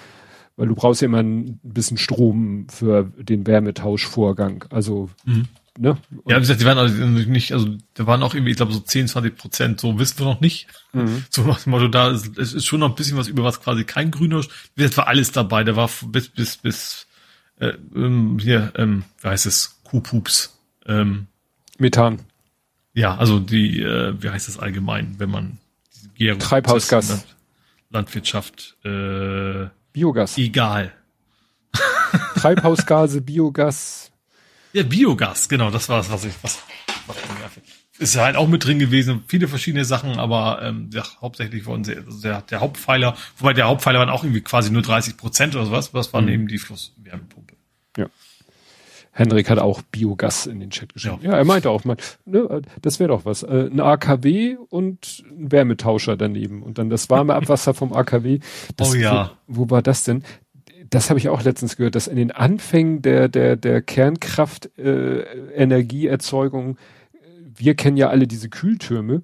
weil 0.57 0.69
du 0.69 0.75
brauchst 0.75 1.03
ja 1.03 1.07
immer 1.09 1.23
ein 1.23 1.61
bisschen 1.63 1.99
Strom 1.99 2.69
für 2.71 3.13
den 3.19 3.47
Wärmetauschvorgang. 3.47 4.65
Also 4.71 5.11
mhm 5.27 5.47
ne? 5.81 5.97
ja, 6.27 6.37
wie 6.37 6.41
gesagt, 6.41 6.61
die 6.61 6.65
waren 6.65 6.79
also 6.79 6.95
nicht, 7.05 7.53
also 7.53 7.77
da 7.95 8.07
waren 8.07 8.23
auch 8.23 8.35
irgendwie, 8.35 8.51
ich 8.51 8.57
glaube, 8.57 8.73
so 8.73 8.81
10, 8.81 9.09
20 9.09 9.37
Prozent, 9.37 9.81
so 9.81 9.99
wissen 9.99 10.19
wir 10.19 10.27
noch 10.27 10.41
nicht. 10.41 10.67
Mhm. 10.93 11.25
So 11.31 11.43
nach 11.43 11.61
dem 11.61 11.71
Motto, 11.71 11.89
da 11.89 12.11
ist, 12.11 12.39
es 12.39 12.53
ist 12.53 12.67
schon 12.67 12.81
noch 12.81 12.91
ein 12.91 12.95
bisschen 12.95 13.17
was 13.17 13.29
über 13.29 13.45
was 13.45 13.61
quasi 13.61 13.85
kein 13.85 14.11
grüner, 14.11 14.45
das 14.77 14.97
war 14.97 15.07
alles 15.07 15.33
dabei, 15.33 15.65
da 15.65 15.77
war 15.77 15.91
bis, 16.07 16.29
bis, 16.29 16.57
bis, 16.57 17.07
äh, 17.59 17.73
ähm, 17.95 18.39
hier, 18.41 18.73
ähm, 18.77 19.05
wie 19.21 19.29
heißt 19.29 19.47
es, 19.47 19.81
Kuhpups, 19.85 20.59
ähm, 20.87 21.27
Methan. 21.79 22.21
Ja, 22.93 23.17
also 23.17 23.39
die, 23.39 23.81
äh, 23.81 24.15
wie 24.21 24.29
heißt 24.29 24.49
das 24.49 24.59
allgemein, 24.59 25.15
wenn 25.19 25.31
man 25.31 25.59
Gärung 26.15 26.41
Treibhausgas. 26.41 27.25
Landwirtschaft, 27.91 28.77
äh, 28.85 29.67
Biogas. 29.93 30.39
Egal. 30.39 30.93
Treibhausgase, 32.37 33.21
Biogas, 33.21 34.10
ja, 34.73 34.83
Biogas, 34.83 35.49
genau, 35.49 35.71
das 35.71 35.89
war 35.89 36.01
es, 36.01 36.11
was 36.11 36.25
ich, 36.25 36.35
was, 36.43 36.63
was 37.07 37.17
ist 38.01 38.15
ja 38.15 38.25
halt 38.25 38.37
auch 38.37 38.49
mit 38.49 38.65
drin 38.65 38.79
gewesen, 38.79 39.25
viele 39.27 39.47
verschiedene 39.47 39.85
Sachen, 39.85 40.19
aber 40.19 40.63
ähm, 40.63 40.89
ja, 40.93 41.03
hauptsächlich 41.21 41.67
wurden 41.67 41.85
sie, 41.85 41.97
also 41.97 42.23
der, 42.23 42.41
der 42.43 42.61
Hauptpfeiler, 42.61 43.15
wobei 43.37 43.53
der 43.53 43.67
Hauptpfeiler 43.67 43.99
waren 43.99 44.09
auch 44.09 44.25
irgendwie 44.25 44.41
quasi 44.41 44.71
nur 44.71 44.83
30 44.83 45.19
Prozent 45.19 45.55
oder 45.55 45.67
sowas, 45.67 45.93
was 45.93 46.13
waren 46.15 46.25
mhm. 46.25 46.33
eben 46.33 46.49
die 46.49 46.59
Flusswärmepumpe. 46.59 47.57
Ja. 47.99 48.07
Henrik 49.13 49.51
hat 49.51 49.59
auch 49.59 49.83
Biogas 49.83 50.47
in 50.47 50.61
den 50.61 50.71
Chat 50.71 50.95
geschrieben. 50.95 51.19
Ja, 51.23 51.33
ja 51.33 51.37
er 51.39 51.45
meinte 51.45 51.69
auch 51.69 51.85
mal, 51.85 51.97
ne, 52.25 52.63
das 52.81 53.01
wäre 53.01 53.09
doch 53.09 53.27
was. 53.27 53.43
Äh, 53.43 53.69
ein 53.71 53.81
AKW 53.81 54.57
und 54.71 55.25
ein 55.29 55.53
Wärmetauscher 55.53 56.17
daneben 56.17 56.63
und 56.63 56.79
dann 56.79 56.89
das 56.89 57.11
warme 57.11 57.35
Abwasser 57.35 57.75
vom 57.75 57.93
AKW. 57.93 58.39
Das, 58.77 58.93
oh 58.93 58.95
ja. 58.95 59.33
Wo, 59.47 59.67
wo 59.67 59.71
war 59.71 59.83
das 59.83 60.05
denn? 60.05 60.23
Das 60.91 61.09
habe 61.09 61.19
ich 61.19 61.29
auch 61.29 61.43
letztens 61.43 61.77
gehört, 61.77 61.95
dass 61.95 62.09
in 62.09 62.17
den 62.17 62.33
Anfängen 62.33 63.01
der, 63.03 63.29
der, 63.29 63.57
der 63.57 63.81
Kernkraft 63.81 64.77
äh, 64.79 65.25
wir 67.57 67.75
kennen 67.75 67.97
ja 67.97 68.09
alle 68.09 68.27
diese 68.27 68.49
Kühltürme. 68.49 69.23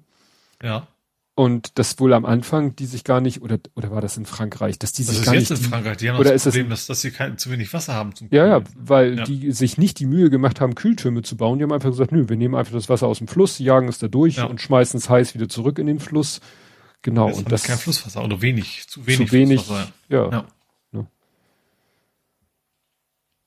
Ja. 0.63 0.87
Und 1.35 1.77
das 1.77 1.99
wohl 1.99 2.13
am 2.13 2.25
Anfang, 2.25 2.75
die 2.75 2.87
sich 2.87 3.03
gar 3.03 3.21
nicht, 3.21 3.43
oder, 3.43 3.59
oder 3.75 3.91
war 3.91 4.01
das 4.01 4.17
in 4.17 4.25
Frankreich, 4.25 4.79
dass 4.79 4.91
die 4.91 5.03
sich 5.03 5.17
das 5.17 5.25
gar 5.25 5.33
nicht. 5.33 5.43
Das 5.43 5.51
ist 5.51 5.57
jetzt 5.59 5.65
in 5.65 5.71
Frankreich, 5.71 5.97
die 5.97 6.09
haben 6.09 6.17
oder 6.17 6.31
das 6.31 6.43
Problem, 6.43 6.69
dass, 6.69 6.87
dass 6.87 7.01
sie 7.01 7.11
kein, 7.11 7.37
zu 7.37 7.51
wenig 7.51 7.71
Wasser 7.73 7.93
haben 7.93 8.15
zum 8.15 8.27
Ja, 8.31 8.47
ja, 8.47 8.61
weil 8.75 9.19
ja. 9.19 9.23
die 9.23 9.51
sich 9.51 9.77
nicht 9.77 9.99
die 9.99 10.07
Mühe 10.07 10.31
gemacht 10.31 10.61
haben, 10.61 10.73
Kühltürme 10.73 11.21
zu 11.21 11.37
bauen. 11.37 11.59
Die 11.59 11.63
haben 11.63 11.73
einfach 11.73 11.91
gesagt, 11.91 12.11
nö, 12.11 12.27
wir 12.27 12.37
nehmen 12.37 12.55
einfach 12.55 12.73
das 12.73 12.89
Wasser 12.89 13.05
aus 13.05 13.19
dem 13.19 13.27
Fluss, 13.27 13.59
jagen 13.59 13.87
es 13.87 13.99
da 13.99 14.07
durch 14.07 14.37
ja. 14.37 14.45
und 14.45 14.61
schmeißen 14.61 14.97
es 14.97 15.09
heiß 15.11 15.35
wieder 15.35 15.47
zurück 15.47 15.77
in 15.77 15.85
den 15.85 15.99
Fluss. 15.99 16.41
Genau. 17.03 17.31
und 17.31 17.51
das 17.51 17.63
kein 17.63 17.77
Flusswasser 17.77 18.23
oder 18.23 18.41
wenig, 18.41 18.87
zu 18.87 19.05
wenig. 19.05 19.29
Zu 19.29 19.31
wenig, 19.31 19.69
ja. 20.09 20.31
ja. 20.31 20.45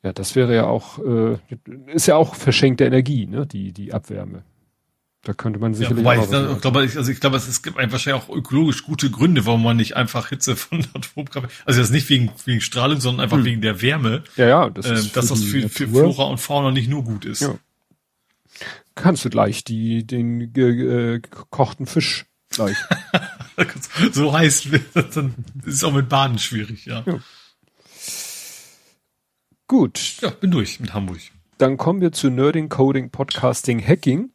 Ja, 0.03 0.13
das 0.13 0.35
wäre 0.35 0.55
ja 0.55 0.67
auch, 0.67 0.99
äh, 0.99 1.39
ist 1.93 2.07
ja 2.07 2.17
auch 2.17 2.35
verschenkte 2.35 2.85
Energie, 2.85 3.27
ne, 3.27 3.47
die, 3.47 3.73
die 3.73 3.93
Abwärme. 3.93 4.45
Da 5.23 5.35
könnte 5.35 5.59
man 5.59 5.75
sicherlich 5.75 6.03
ja, 6.03 6.15
ich, 6.15 6.31
dann, 6.31 6.59
glaube, 6.63 6.83
ich, 6.87 6.97
also 6.97 7.13
ich 7.13 7.21
glaube, 7.21 7.37
es 7.37 7.63
gibt 7.63 7.77
wahrscheinlich 7.77 8.23
auch 8.23 8.35
ökologisch 8.35 8.85
gute 8.85 9.11
Gründe, 9.11 9.45
warum 9.45 9.63
man 9.63 9.77
nicht 9.77 9.95
einfach 9.95 10.31
Hitze 10.31 10.57
von 10.57 10.87
Atomkraft, 10.95 11.51
also 11.67 11.81
das 11.81 11.91
nicht 11.91 12.09
wegen, 12.09 12.31
wegen 12.47 12.63
Strahlung, 12.63 13.01
sondern 13.01 13.25
einfach 13.25 13.37
hm. 13.37 13.45
wegen 13.45 13.61
der 13.61 13.83
Wärme. 13.83 14.25
Ja, 14.37 14.49
ja, 14.49 14.71
das 14.71 14.87
äh, 14.87 14.95
ist 14.95 15.17
dass 15.17 15.29
das 15.29 15.45
für, 15.45 15.69
für 15.69 15.89
Flora 15.89 16.25
und 16.25 16.39
Fauna 16.39 16.71
nicht 16.71 16.89
nur 16.89 17.05
gut 17.05 17.27
ist. 17.27 17.43
Ja. 17.43 17.59
Kannst 18.95 19.25
du 19.25 19.29
gleich 19.29 19.63
die, 19.65 20.07
den 20.07 20.41
äh, 20.57 21.21
gekochten 21.21 21.87
Fisch 21.87 22.25
gleich. 22.49 22.77
so 24.13 24.33
heißt, 24.33 24.69
dann 25.15 25.35
ist 25.65 25.75
es 25.75 25.85
auch 25.85 25.93
mit 25.93 26.09
Baden 26.09 26.39
schwierig, 26.39 26.87
ja. 26.87 27.03
ja. 27.07 27.19
Gut. 29.71 30.17
Ja, 30.21 30.31
bin 30.31 30.51
durch 30.51 30.81
mit 30.81 30.95
Hamburg. 30.95 31.21
Dann 31.59 31.77
kommen 31.77 32.01
wir 32.01 32.11
zu 32.11 32.29
Nerding, 32.29 32.69
Coding, 32.69 33.11
Podcasting, 33.11 33.81
Hacking. 33.81 34.33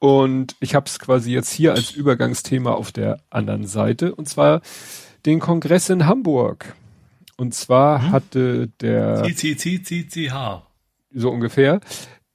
Und 0.00 0.56
ich 0.58 0.74
habe 0.74 0.86
es 0.86 0.98
quasi 0.98 1.30
jetzt 1.30 1.52
hier 1.52 1.74
als 1.74 1.92
Übergangsthema 1.92 2.72
auf 2.72 2.90
der 2.90 3.20
anderen 3.30 3.68
Seite. 3.68 4.12
Und 4.16 4.28
zwar 4.28 4.62
den 5.26 5.38
Kongress 5.38 5.90
in 5.90 6.06
Hamburg. 6.06 6.74
Und 7.36 7.54
zwar 7.54 8.02
hm? 8.02 8.10
hatte 8.10 8.66
der 8.80 9.22
CCCCCH. 9.22 10.64
So 11.12 11.30
ungefähr. 11.30 11.78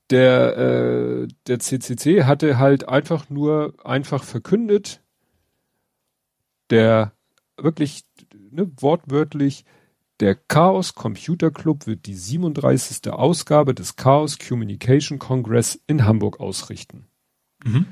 Der, 0.10 0.58
äh, 0.58 1.28
der 1.46 1.60
CCC 1.60 2.24
hatte 2.24 2.58
halt 2.58 2.88
einfach 2.88 3.30
nur 3.30 3.74
einfach 3.84 4.24
verkündet, 4.24 5.02
der 6.70 7.12
wirklich 7.58 8.06
ne, 8.50 8.72
wortwörtlich 8.78 9.66
Der 10.20 10.36
Chaos 10.36 10.96
Computer 10.96 11.50
Club 11.50 11.88
wird 11.88 12.06
die 12.06 12.16
37. 12.16 13.10
Ausgabe 13.12 13.74
des 13.74 13.96
Chaos 13.96 14.38
Communication 14.38 15.18
Congress 15.18 15.80
in 15.88 16.06
Hamburg 16.06 16.42
ausrichten. 16.42 17.06
Mhm. 17.64 17.86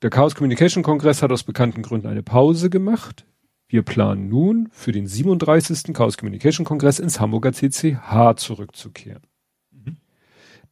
Der 0.00 0.10
Chaos 0.10 0.34
Communication 0.34 0.82
Congress 0.82 1.22
hat 1.22 1.32
aus 1.32 1.42
bekannten 1.42 1.82
Gründen 1.82 2.06
eine 2.06 2.22
Pause 2.22 2.70
gemacht. 2.70 3.26
Wir 3.68 3.82
planen 3.82 4.28
nun 4.28 4.68
für 4.72 4.92
den 4.92 5.06
37. 5.06 5.92
Chaos 5.92 6.16
Communication 6.16 6.64
Kongress 6.64 6.98
ins 6.98 7.20
Hamburger 7.20 7.52
CCH 7.52 8.36
zurückzukehren. 8.36 9.22
Mhm. 9.70 9.96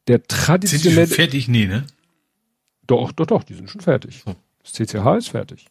Der 0.07 0.23
traditionelle. 0.23 1.05
Sind 1.05 1.11
die 1.11 1.15
fertig? 1.15 1.47
Nee, 1.47 1.67
ne? 1.67 1.85
Doch, 2.87 3.11
doch, 3.11 3.27
doch, 3.27 3.43
die 3.43 3.53
sind 3.53 3.69
schon 3.69 3.81
fertig. 3.81 4.23
So. 4.25 4.35
Das 4.63 4.73
CCH 4.73 5.17
ist 5.17 5.29
fertig. 5.29 5.67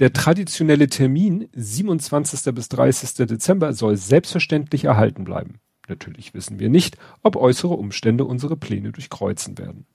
Der 0.00 0.12
traditionelle 0.12 0.88
Termin 0.88 1.48
27. 1.54 2.54
bis 2.54 2.68
30. 2.68 3.26
Dezember 3.26 3.72
soll 3.72 3.96
selbstverständlich 3.96 4.84
erhalten 4.84 5.24
bleiben. 5.24 5.60
Natürlich 5.88 6.34
wissen 6.34 6.60
wir 6.60 6.68
nicht, 6.68 6.96
ob 7.22 7.34
äußere 7.34 7.74
Umstände 7.74 8.24
unsere 8.24 8.56
Pläne 8.56 8.92
durchkreuzen 8.92 9.58
werden. 9.58 9.86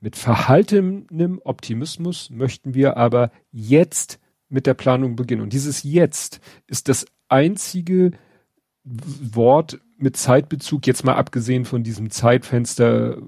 Mit 0.00 0.16
verhaltenem 0.16 1.40
Optimismus 1.44 2.30
möchten 2.30 2.74
wir 2.74 2.96
aber 2.96 3.30
jetzt 3.52 4.18
mit 4.48 4.66
der 4.66 4.74
Planung 4.74 5.16
beginnen. 5.16 5.42
Und 5.42 5.52
dieses 5.52 5.82
jetzt 5.82 6.40
ist 6.66 6.88
das 6.88 7.06
einzige 7.28 8.12
Wort 8.84 9.80
mit 9.98 10.16
Zeitbezug, 10.16 10.86
jetzt 10.86 11.04
mal 11.04 11.16
abgesehen 11.16 11.64
von 11.64 11.82
diesem 11.82 12.10
Zeitfenster, 12.10 13.18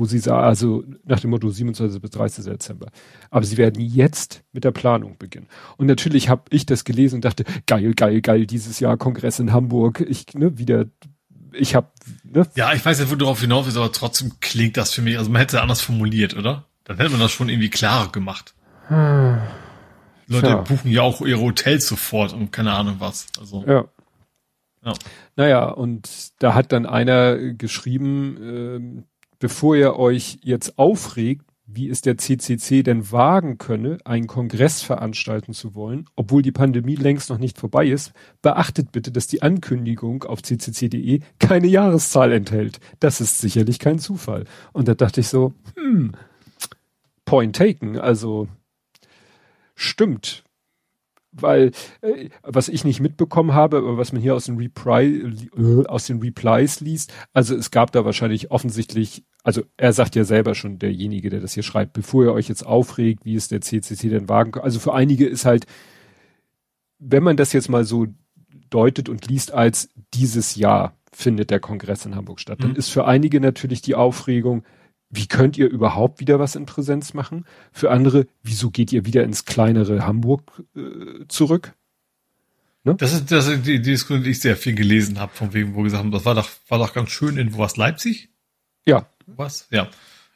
wo 0.00 0.06
sie 0.06 0.18
sah, 0.18 0.40
also 0.40 0.82
nach 1.04 1.20
dem 1.20 1.30
Motto 1.30 1.48
27 1.48 2.00
bis 2.00 2.10
30. 2.10 2.44
Dezember. 2.46 2.90
Aber 3.30 3.44
sie 3.44 3.58
werden 3.58 3.80
jetzt 3.80 4.42
mit 4.52 4.64
der 4.64 4.72
Planung 4.72 5.18
beginnen. 5.18 5.46
Und 5.76 5.86
natürlich 5.86 6.28
habe 6.28 6.44
ich 6.50 6.66
das 6.66 6.84
gelesen 6.84 7.16
und 7.16 7.24
dachte, 7.24 7.44
geil, 7.66 7.94
geil, 7.94 8.20
geil, 8.22 8.46
dieses 8.46 8.80
Jahr 8.80 8.96
Kongress 8.96 9.38
in 9.38 9.52
Hamburg. 9.52 10.00
Ich, 10.00 10.34
ne, 10.34 10.58
wieder, 10.58 10.86
ich 11.52 11.74
habe, 11.74 11.88
ne? 12.24 12.46
Ja, 12.56 12.72
ich 12.72 12.84
weiß 12.84 12.98
nicht, 12.98 13.10
wo 13.10 13.14
du 13.14 13.24
darauf 13.24 13.40
hinaus 13.40 13.66
willst, 13.66 13.76
aber 13.76 13.92
trotzdem 13.92 14.32
klingt 14.40 14.76
das 14.76 14.92
für 14.92 15.02
mich, 15.02 15.18
also 15.18 15.30
man 15.30 15.40
hätte 15.40 15.62
anders 15.62 15.82
formuliert, 15.82 16.36
oder? 16.36 16.64
Dann 16.84 16.96
hätte 16.96 17.10
man 17.10 17.20
das 17.20 17.30
schon 17.30 17.48
irgendwie 17.48 17.70
klarer 17.70 18.10
gemacht. 18.10 18.54
Hm. 18.88 19.38
Leute 20.26 20.46
ja. 20.46 20.56
buchen 20.56 20.90
ja 20.90 21.02
auch 21.02 21.20
ihre 21.20 21.40
Hotels 21.40 21.86
sofort 21.86 22.32
und 22.32 22.52
keine 22.52 22.72
Ahnung 22.72 22.96
was. 22.98 23.26
Also. 23.38 23.64
Ja. 23.66 23.84
ja. 24.84 24.92
Naja, 25.36 25.68
und 25.68 26.08
da 26.38 26.54
hat 26.54 26.72
dann 26.72 26.86
einer 26.86 27.36
geschrieben, 27.36 29.04
äh, 29.06 29.09
bevor 29.40 29.74
ihr 29.74 29.96
euch 29.96 30.38
jetzt 30.42 30.78
aufregt, 30.78 31.44
wie 31.66 31.88
es 31.88 32.00
der 32.00 32.18
CCC 32.18 32.82
denn 32.82 33.10
wagen 33.12 33.58
könne, 33.58 33.98
einen 34.04 34.26
Kongress 34.26 34.82
veranstalten 34.82 35.52
zu 35.52 35.74
wollen, 35.74 36.06
obwohl 36.16 36.42
die 36.42 36.52
Pandemie 36.52 36.96
längst 36.96 37.30
noch 37.30 37.38
nicht 37.38 37.58
vorbei 37.58 37.86
ist, 37.86 38.12
beachtet 38.42 38.92
bitte, 38.92 39.12
dass 39.12 39.26
die 39.26 39.42
Ankündigung 39.42 40.24
auf 40.24 40.42
ccc.de 40.42 41.20
keine 41.38 41.66
Jahreszahl 41.66 42.32
enthält. 42.32 42.80
Das 42.98 43.20
ist 43.20 43.40
sicherlich 43.40 43.78
kein 43.78 43.98
Zufall. 43.98 44.44
Und 44.72 44.88
da 44.88 44.94
dachte 44.94 45.20
ich 45.20 45.28
so, 45.28 45.54
hm, 45.76 46.12
point 47.24 47.56
taken, 47.56 47.98
also 47.98 48.48
stimmt 49.74 50.44
weil 51.32 51.72
äh, 52.00 52.28
was 52.42 52.68
ich 52.68 52.84
nicht 52.84 53.00
mitbekommen 53.00 53.54
habe, 53.54 53.78
aber 53.78 53.96
was 53.96 54.12
man 54.12 54.22
hier 54.22 54.34
aus 54.34 54.46
den, 54.46 54.56
Repri 54.56 55.22
äh, 55.56 55.86
aus 55.86 56.06
den 56.06 56.20
Replies 56.20 56.80
liest, 56.80 57.12
also 57.32 57.54
es 57.54 57.70
gab 57.70 57.92
da 57.92 58.04
wahrscheinlich 58.04 58.50
offensichtlich, 58.50 59.24
also 59.42 59.62
er 59.76 59.92
sagt 59.92 60.16
ja 60.16 60.24
selber 60.24 60.54
schon, 60.54 60.78
derjenige, 60.78 61.30
der 61.30 61.40
das 61.40 61.54
hier 61.54 61.62
schreibt, 61.62 61.92
bevor 61.92 62.24
ihr 62.24 62.32
euch 62.32 62.48
jetzt 62.48 62.66
aufregt, 62.66 63.24
wie 63.24 63.34
es 63.34 63.48
der 63.48 63.60
CCC 63.60 64.08
denn 64.08 64.28
wagen 64.28 64.52
kann. 64.52 64.62
Also 64.62 64.80
für 64.80 64.94
einige 64.94 65.26
ist 65.26 65.44
halt, 65.44 65.66
wenn 66.98 67.22
man 67.22 67.36
das 67.36 67.52
jetzt 67.52 67.68
mal 67.68 67.84
so 67.84 68.06
deutet 68.68 69.08
und 69.08 69.26
liest 69.28 69.52
als 69.52 69.88
dieses 70.14 70.56
Jahr 70.56 70.94
findet 71.12 71.50
der 71.50 71.60
Kongress 71.60 72.06
in 72.06 72.14
Hamburg 72.14 72.40
statt, 72.40 72.58
mhm. 72.58 72.62
dann 72.62 72.76
ist 72.76 72.88
für 72.88 73.06
einige 73.06 73.40
natürlich 73.40 73.82
die 73.82 73.94
Aufregung, 73.94 74.64
wie 75.10 75.26
könnt 75.26 75.58
ihr 75.58 75.68
überhaupt 75.68 76.20
wieder 76.20 76.38
was 76.38 76.54
in 76.54 76.66
Präsenz 76.66 77.14
machen? 77.14 77.44
Für 77.72 77.90
andere, 77.90 78.26
wieso 78.42 78.70
geht 78.70 78.92
ihr 78.92 79.04
wieder 79.04 79.24
ins 79.24 79.44
kleinere 79.44 80.06
Hamburg 80.06 80.62
äh, 80.76 81.26
zurück? 81.28 81.74
Ne? 82.84 82.94
Das 82.94 83.12
ist 83.12 83.30
das 83.30 83.48
ist 83.48 83.66
die, 83.66 83.82
Diskussion, 83.82 84.22
die 84.22 84.30
ich 84.30 84.40
sehr 84.40 84.56
viel 84.56 84.74
gelesen 84.74 85.18
habe, 85.18 85.32
von 85.34 85.52
wem, 85.52 85.74
wo 85.74 85.82
gesagt 85.82 86.02
haben, 86.02 86.12
das 86.12 86.24
war 86.24 86.34
doch, 86.34 86.48
war 86.68 86.78
doch 86.78 86.94
ganz 86.94 87.10
schön 87.10 87.36
in 87.36 87.58
was 87.58 87.76
Leipzig? 87.76 88.30
Ja. 88.86 89.06
Was? 89.26 89.66
Ja. 89.70 89.88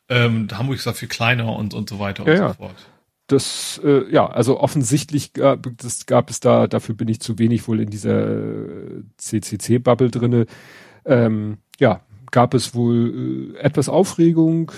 Ähm, 0.09 0.48
Hamburg 0.52 0.76
ist 0.76 0.86
da 0.86 0.92
viel 0.92 1.09
kleiner 1.09 1.56
und, 1.56 1.72
und 1.72 1.88
so 1.88 1.98
weiter 1.98 2.26
ja, 2.26 2.48
und 2.48 2.48
so 2.48 2.55
fort. 2.55 2.86
Das, 3.28 3.80
äh, 3.82 4.10
ja, 4.12 4.26
also 4.26 4.60
offensichtlich 4.60 5.32
gab, 5.32 5.66
das 5.78 6.05
gab 6.05 6.28
es 6.28 6.40
da, 6.40 6.66
dafür 6.66 6.94
bin 6.94 7.09
ich 7.09 7.20
zu 7.20 7.38
wenig 7.38 7.66
wohl 7.66 7.80
in 7.80 7.88
dieser 7.88 8.42
CCC-Bubble 9.16 10.10
drinne. 10.10 10.44
Ähm, 11.06 11.56
ja, 11.80 12.02
gab 12.30 12.55
es 12.55 12.74
wohl 12.74 13.55
äh, 13.56 13.59
etwas 13.59 13.88
Aufregung, 13.88 14.72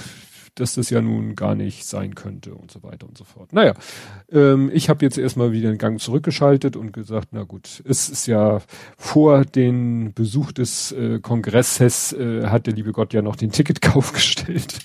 dass 0.56 0.74
das 0.74 0.88
ja 0.88 1.02
nun 1.02 1.36
gar 1.36 1.54
nicht 1.54 1.84
sein 1.84 2.14
könnte 2.14 2.54
und 2.54 2.70
so 2.70 2.82
weiter 2.82 3.06
und 3.06 3.16
so 3.16 3.24
fort. 3.24 3.52
Naja, 3.52 3.74
ähm, 4.32 4.70
ich 4.72 4.88
habe 4.88 5.04
jetzt 5.04 5.18
erstmal 5.18 5.52
wieder 5.52 5.68
den 5.68 5.78
Gang 5.78 6.00
zurückgeschaltet 6.00 6.76
und 6.76 6.92
gesagt, 6.92 7.28
na 7.32 7.42
gut, 7.42 7.82
es 7.86 8.08
ist 8.08 8.26
ja 8.26 8.60
vor 8.96 9.44
den 9.44 10.14
Besuch 10.14 10.52
des 10.52 10.92
äh, 10.92 11.20
Kongresses 11.20 12.14
äh, 12.14 12.46
hat 12.46 12.66
der 12.66 12.74
liebe 12.74 12.92
Gott 12.92 13.12
ja 13.12 13.20
noch 13.20 13.36
den 13.36 13.52
Ticketkauf 13.52 14.12
gestellt. 14.14 14.78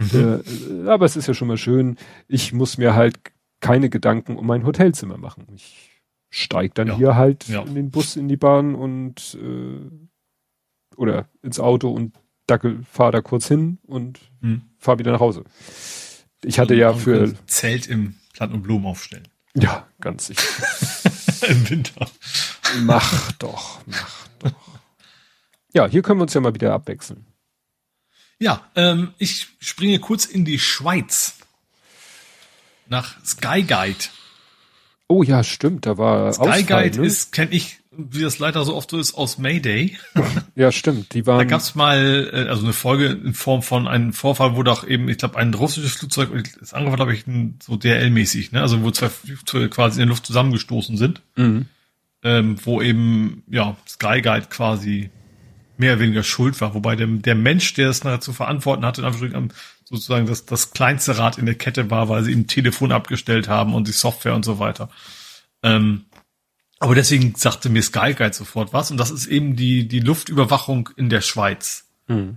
Mhm. 0.00 0.42
Äh, 0.84 0.88
aber 0.88 1.06
es 1.06 1.16
ist 1.16 1.28
ja 1.28 1.34
schon 1.34 1.48
mal 1.48 1.58
schön, 1.58 1.96
ich 2.26 2.52
muss 2.52 2.76
mir 2.76 2.94
halt 2.94 3.16
keine 3.60 3.90
Gedanken 3.90 4.36
um 4.36 4.46
mein 4.46 4.66
Hotelzimmer 4.66 5.16
machen. 5.16 5.46
Ich 5.54 6.02
steig 6.28 6.74
dann 6.74 6.88
ja. 6.88 6.96
hier 6.96 7.14
halt 7.14 7.46
ja. 7.48 7.62
in 7.62 7.76
den 7.76 7.90
Bus, 7.92 8.16
in 8.16 8.26
die 8.26 8.36
Bahn 8.36 8.74
und 8.74 9.38
äh, 9.40 9.78
oder 10.96 11.28
ins 11.42 11.60
Auto 11.60 11.90
und 11.90 12.14
dackel, 12.46 12.82
fahr 12.90 13.12
da 13.12 13.20
kurz 13.20 13.48
hin 13.48 13.78
und 13.82 14.20
hm. 14.40 14.62
fahr 14.78 14.98
wieder 14.98 15.12
nach 15.12 15.20
Hause. 15.20 15.44
Ich 16.44 16.58
hatte 16.58 16.74
ja 16.74 16.92
für 16.92 17.34
Zelt 17.46 17.86
im 17.86 18.16
Plant 18.34 18.52
und 18.52 18.62
Blumen 18.62 18.86
aufstellen. 18.86 19.28
Ja, 19.54 19.86
ganz 20.00 20.26
sicher. 20.26 20.42
Im 21.48 21.70
Winter. 21.70 22.10
Mach 22.80 23.32
doch, 23.32 23.80
mach 23.86 24.28
doch. 24.40 24.78
Ja, 25.72 25.86
hier 25.86 26.02
können 26.02 26.18
wir 26.18 26.22
uns 26.22 26.34
ja 26.34 26.40
mal 26.40 26.54
wieder 26.54 26.72
abwechseln. 26.72 27.26
Ja, 28.38 28.68
ähm, 28.74 29.14
ich 29.18 29.48
springe 29.60 29.98
kurz 30.00 30.24
in 30.24 30.44
die 30.44 30.58
Schweiz. 30.58 31.36
Nach 32.86 33.22
Sky 33.24 33.62
Guide. 33.62 34.04
Oh 35.08 35.22
ja, 35.22 35.44
stimmt, 35.44 35.86
da 35.86 35.98
war 35.98 36.32
Sky 36.32 36.42
Ausfall, 36.42 36.64
Guide 36.64 37.00
ne? 37.00 37.06
ist, 37.06 37.32
kenne 37.32 37.52
ich 37.52 37.80
wie 37.96 38.22
das 38.22 38.38
leider 38.38 38.64
so 38.64 38.74
oft 38.74 38.90
so 38.90 38.98
ist, 38.98 39.14
aus 39.14 39.38
Mayday. 39.38 39.96
ja, 40.54 40.72
stimmt. 40.72 41.14
Die 41.14 41.26
waren. 41.26 41.38
Da 41.38 41.44
gab's 41.44 41.74
mal 41.74 42.30
äh, 42.32 42.48
also 42.48 42.64
eine 42.64 42.72
Folge 42.72 43.06
in 43.06 43.34
Form 43.34 43.62
von 43.62 43.88
einem 43.88 44.12
Vorfall, 44.12 44.56
wo 44.56 44.62
doch 44.62 44.86
eben, 44.86 45.08
ich 45.08 45.18
glaube, 45.18 45.38
ein 45.38 45.54
russisches 45.54 45.92
Flugzeug, 45.92 46.30
das 46.58 46.74
andere 46.74 46.92
war, 46.92 46.96
glaube 46.96 47.14
ich, 47.14 47.24
so 47.62 47.76
DL-mäßig, 47.76 48.52
ne? 48.52 48.60
Also 48.60 48.82
wo 48.82 48.90
zwei 48.90 49.08
Flugzeuge 49.08 49.68
quasi 49.68 50.00
in 50.00 50.06
der 50.06 50.08
Luft 50.08 50.26
zusammengestoßen 50.26 50.96
sind. 50.96 51.22
Mhm. 51.36 51.66
Ähm, 52.22 52.56
wo 52.64 52.80
eben, 52.80 53.42
ja, 53.48 53.76
Sky 53.86 54.22
Guide 54.22 54.46
quasi 54.48 55.10
mehr 55.76 55.94
oder 55.94 56.02
weniger 56.02 56.22
schuld 56.22 56.60
war. 56.60 56.74
Wobei 56.74 56.96
der, 56.96 57.06
der 57.06 57.34
Mensch, 57.34 57.74
der 57.74 57.90
es 57.90 58.04
nachher 58.04 58.20
zu 58.20 58.32
verantworten 58.32 58.84
hatte, 58.84 59.02
sozusagen 59.84 60.26
das, 60.26 60.46
das 60.46 60.70
kleinste 60.70 61.18
Rad 61.18 61.38
in 61.38 61.46
der 61.46 61.56
Kette 61.56 61.90
war, 61.90 62.08
weil 62.08 62.22
sie 62.22 62.32
ihm 62.32 62.46
Telefon 62.46 62.92
abgestellt 62.92 63.48
haben 63.48 63.74
und 63.74 63.88
die 63.88 63.92
Software 63.92 64.34
und 64.34 64.44
so 64.44 64.58
weiter. 64.58 64.88
Ähm, 65.62 66.04
aber 66.84 66.94
deswegen 66.94 67.34
sagte 67.34 67.70
mir 67.70 67.82
Sky 67.82 68.14
Guide 68.14 68.34
sofort 68.34 68.72
was 68.72 68.90
und 68.90 68.98
das 68.98 69.10
ist 69.10 69.26
eben 69.26 69.56
die, 69.56 69.88
die 69.88 70.00
Luftüberwachung 70.00 70.90
in 70.96 71.08
der 71.08 71.22
Schweiz. 71.22 71.86
Mhm. 72.08 72.36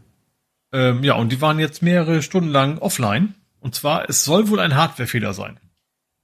Ähm, 0.72 1.04
ja, 1.04 1.16
und 1.16 1.32
die 1.32 1.42
waren 1.42 1.60
jetzt 1.60 1.82
mehrere 1.82 2.22
Stunden 2.22 2.50
lang 2.50 2.78
offline. 2.78 3.36
Und 3.60 3.76
zwar, 3.76 4.10
es 4.10 4.24
soll 4.24 4.50
wohl 4.50 4.60
ein 4.60 4.76
Hardwarefehler 4.76 5.34
sein. 5.34 5.60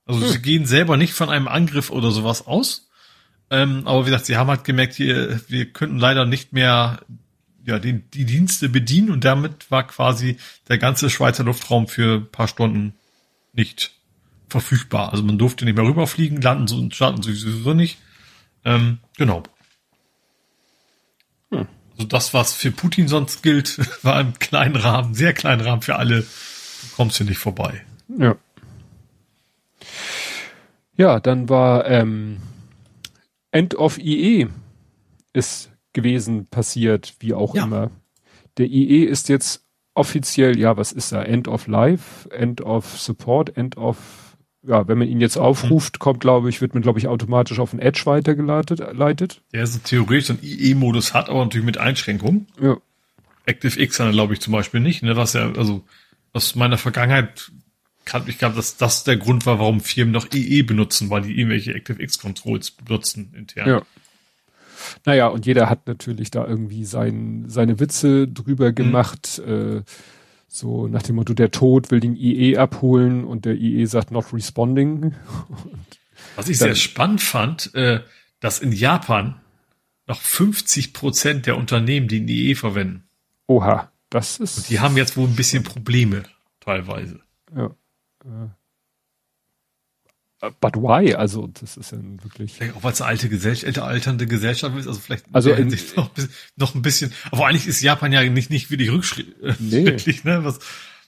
Also 0.05 0.21
hm. 0.21 0.29
sie 0.29 0.41
gehen 0.41 0.65
selber 0.65 0.97
nicht 0.97 1.13
von 1.13 1.29
einem 1.29 1.47
Angriff 1.47 1.89
oder 1.89 2.11
sowas 2.11 2.45
aus. 2.45 2.89
Ähm, 3.49 3.87
aber 3.87 4.05
wie 4.05 4.09
gesagt, 4.09 4.25
sie 4.25 4.37
haben 4.37 4.49
halt 4.49 4.63
gemerkt, 4.63 4.93
hier, 4.93 5.41
wir 5.47 5.65
könnten 5.65 5.97
leider 5.97 6.25
nicht 6.25 6.53
mehr 6.53 6.99
ja, 7.65 7.79
die, 7.79 7.99
die 7.99 8.25
Dienste 8.25 8.69
bedienen 8.69 9.11
und 9.11 9.23
damit 9.23 9.71
war 9.71 9.87
quasi 9.87 10.37
der 10.69 10.77
ganze 10.77 11.09
Schweizer 11.09 11.43
Luftraum 11.43 11.87
für 11.87 12.19
ein 12.19 12.31
paar 12.31 12.47
Stunden 12.47 12.93
nicht 13.53 13.91
verfügbar. 14.49 15.11
Also 15.11 15.23
man 15.23 15.37
durfte 15.37 15.65
nicht 15.65 15.75
mehr 15.75 15.85
rüberfliegen, 15.85 16.41
landen 16.41 16.67
so 16.67 16.89
starten 16.91 17.21
sowieso 17.21 17.73
nicht. 17.73 17.97
Ähm, 18.65 18.99
genau. 19.17 19.43
Hm. 21.51 21.67
Also 21.93 22.07
das, 22.07 22.33
was 22.33 22.53
für 22.53 22.71
Putin 22.71 23.07
sonst 23.07 23.43
gilt, 23.43 23.79
war 24.03 24.19
im 24.21 24.33
kleinen 24.39 24.75
Rahmen, 24.75 25.13
sehr 25.13 25.33
kleinen 25.33 25.61
Rahmen 25.61 25.81
für 25.81 25.95
alle. 25.95 26.21
Du 26.21 26.95
kommst 26.95 27.17
hier 27.17 27.25
nicht 27.25 27.39
vorbei. 27.39 27.85
Ja. 28.07 28.35
Ja, 30.95 31.19
dann 31.19 31.49
war 31.49 31.85
ähm, 31.87 32.37
End 33.51 33.75
of 33.75 33.97
IE 33.97 34.47
ist 35.33 35.71
gewesen, 35.93 36.47
passiert, 36.47 37.15
wie 37.19 37.33
auch 37.33 37.55
ja. 37.55 37.63
immer. 37.63 37.91
Der 38.57 38.67
IE 38.67 39.03
ist 39.03 39.29
jetzt 39.29 39.65
offiziell, 39.95 40.57
ja, 40.57 40.77
was 40.77 40.91
ist 40.91 41.11
da? 41.11 41.23
End 41.23 41.47
of 41.47 41.67
Life, 41.67 42.29
End 42.31 42.61
of 42.61 42.99
Support, 42.99 43.57
End 43.57 43.77
of 43.77 44.22
ja, 44.65 44.87
wenn 44.87 44.97
man 44.97 45.07
ihn 45.07 45.19
jetzt 45.19 45.37
aufruft, 45.37 45.99
kommt, 45.99 46.21
glaube 46.21 46.49
ich, 46.49 46.61
wird 46.61 46.73
man, 46.73 46.81
glaube 46.81 46.99
ich, 46.99 47.07
automatisch 47.07 47.59
auf 47.59 47.71
den 47.71 47.79
Edge 47.79 48.03
weitergeleitet. 48.05 48.81
Leitet. 48.93 49.41
Der 49.51 49.67
so 49.67 49.79
theoretisch 49.79 50.29
einen 50.29 50.39
IE-Modus 50.41 51.13
hat, 51.13 51.29
aber 51.29 51.43
natürlich 51.43 51.65
mit 51.65 51.77
Einschränkungen. 51.77 52.47
Ja. 52.61 52.77
ActiveX 53.45 53.99
hat 53.99 54.07
er, 54.07 54.13
glaube 54.13 54.33
ich, 54.33 54.39
zum 54.39 54.53
Beispiel 54.53 54.79
nicht, 54.79 55.03
ne, 55.03 55.17
was 55.17 55.33
ja, 55.33 55.51
also, 55.51 55.83
aus 56.31 56.55
meiner 56.55 56.77
Vergangenheit 56.77 57.51
kann, 58.05 58.23
ich 58.27 58.37
glaube, 58.37 58.55
dass 58.55 58.77
das 58.77 59.03
der 59.03 59.17
Grund 59.17 59.45
war, 59.45 59.59
warum 59.59 59.81
Firmen 59.81 60.13
noch 60.13 60.27
EE 60.33 60.63
benutzen, 60.63 61.09
weil 61.09 61.21
die 61.21 61.37
irgendwelche 61.37 61.73
ActiveX-Controls 61.75 62.71
benutzen 62.71 63.33
intern. 63.35 63.67
Ja. 63.67 63.81
Naja, 65.05 65.27
und 65.27 65.45
jeder 65.45 65.69
hat 65.69 65.87
natürlich 65.87 66.31
da 66.31 66.45
irgendwie 66.45 66.85
sein, 66.85 67.45
seine 67.47 67.79
Witze 67.79 68.27
drüber 68.27 68.69
mhm. 68.69 68.75
gemacht, 68.75 69.41
mhm. 69.45 69.77
äh, 69.77 69.81
so 70.53 70.87
nach 70.87 71.01
dem 71.01 71.15
Motto, 71.15 71.33
der 71.33 71.49
Tod 71.49 71.89
will 71.89 71.99
den 71.99 72.15
IE 72.15 72.57
abholen 72.57 73.23
und 73.23 73.45
der 73.45 73.55
IE 73.55 73.85
sagt 73.87 74.11
not 74.11 74.31
responding. 74.33 75.15
Was 76.35 76.47
ich 76.47 76.59
sehr 76.59 76.75
spannend 76.75 77.21
fand, 77.21 77.73
äh, 77.73 78.01
dass 78.39 78.59
in 78.59 78.71
Japan 78.71 79.41
noch 80.05 80.21
50 80.21 80.93
Prozent 80.93 81.47
der 81.47 81.57
Unternehmen 81.57 82.07
den 82.07 82.27
IE 82.27 82.53
verwenden. 82.53 83.03
Oha, 83.47 83.91
das 84.11 84.39
ist. 84.39 84.57
Und 84.57 84.69
die 84.69 84.79
haben 84.79 84.95
jetzt 84.95 85.17
wohl 85.17 85.27
ein 85.27 85.35
bisschen 85.35 85.63
Probleme, 85.63 86.23
teilweise. 86.59 87.19
Ja. 87.55 87.75
But 90.59 90.75
why? 90.75 91.13
Also, 91.15 91.47
das 91.47 91.77
ist 91.77 91.91
ja 91.91 91.99
wirklich. 92.21 92.53
Vielleicht 92.53 92.75
auch 92.75 92.83
weil 92.83 92.91
es 92.91 93.01
eine 93.01 93.09
alte 93.09 93.29
Gesellschaft, 93.29 93.79
alternde 93.79 94.27
Gesellschaft 94.27 94.75
ist, 94.77 94.87
also 94.87 94.99
vielleicht 94.99 95.25
also 95.31 95.51
in, 95.51 95.69
noch, 95.95 96.09
noch, 96.57 96.75
ein 96.75 96.81
bisschen, 96.81 97.13
aber 97.31 97.47
eigentlich 97.47 97.65
ist 97.65 97.81
Japan 97.81 98.11
ja 98.11 98.23
nicht, 98.23 98.49
nicht 98.49 98.69
wirklich 98.69 98.91
rückschrittlich, 98.91 100.23
nee. 100.25 100.29
ne? 100.29 100.43
Was, 100.43 100.59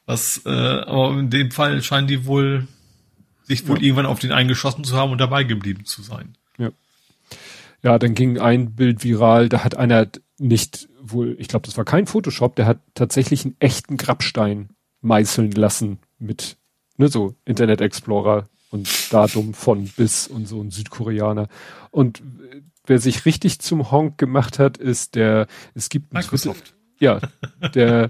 was, 0.05 0.41
äh, 0.45 0.49
aber 0.49 1.19
in 1.19 1.29
dem 1.29 1.51
Fall 1.51 1.81
scheinen 1.81 2.07
die 2.07 2.25
wohl, 2.25 2.67
sich 3.43 3.67
wohl 3.67 3.77
ja. 3.77 3.83
irgendwann 3.83 4.05
auf 4.05 4.19
den 4.19 4.31
eingeschossen 4.31 4.85
zu 4.85 4.95
haben 4.95 5.11
und 5.11 5.17
dabei 5.17 5.43
geblieben 5.43 5.83
zu 5.83 6.01
sein. 6.01 6.37
Ja. 6.57 6.71
Ja, 7.83 7.99
dann 7.99 8.13
ging 8.13 8.39
ein 8.39 8.73
Bild 8.73 9.03
viral, 9.03 9.49
da 9.49 9.65
hat 9.65 9.75
einer 9.75 10.07
nicht 10.37 10.87
wohl, 11.01 11.35
ich 11.39 11.49
glaube, 11.49 11.65
das 11.65 11.75
war 11.75 11.83
kein 11.83 12.07
Photoshop, 12.07 12.55
der 12.55 12.67
hat 12.67 12.79
tatsächlich 12.93 13.43
einen 13.43 13.55
echten 13.59 13.97
Grabstein 13.97 14.69
meißeln 15.01 15.51
lassen 15.51 15.99
mit, 16.19 16.55
ne, 16.97 17.09
so 17.09 17.35
Internet 17.43 17.81
Explorer 17.81 18.47
und 18.75 19.13
Datum 19.13 19.53
von 19.53 19.85
bis 19.97 20.27
und 20.27 20.47
so 20.47 20.61
ein 20.61 20.69
Südkoreaner. 20.69 21.47
Und 21.91 22.21
wer 22.85 22.99
sich 22.99 23.25
richtig 23.25 23.59
zum 23.59 23.91
Honk 23.91 24.17
gemacht 24.17 24.59
hat, 24.59 24.77
ist 24.77 25.15
der, 25.15 25.47
es 25.73 25.89
gibt 25.89 26.13
Microsoft. 26.13 26.75
Twitter, 26.99 27.19
ja, 27.59 27.69
der, 27.73 28.09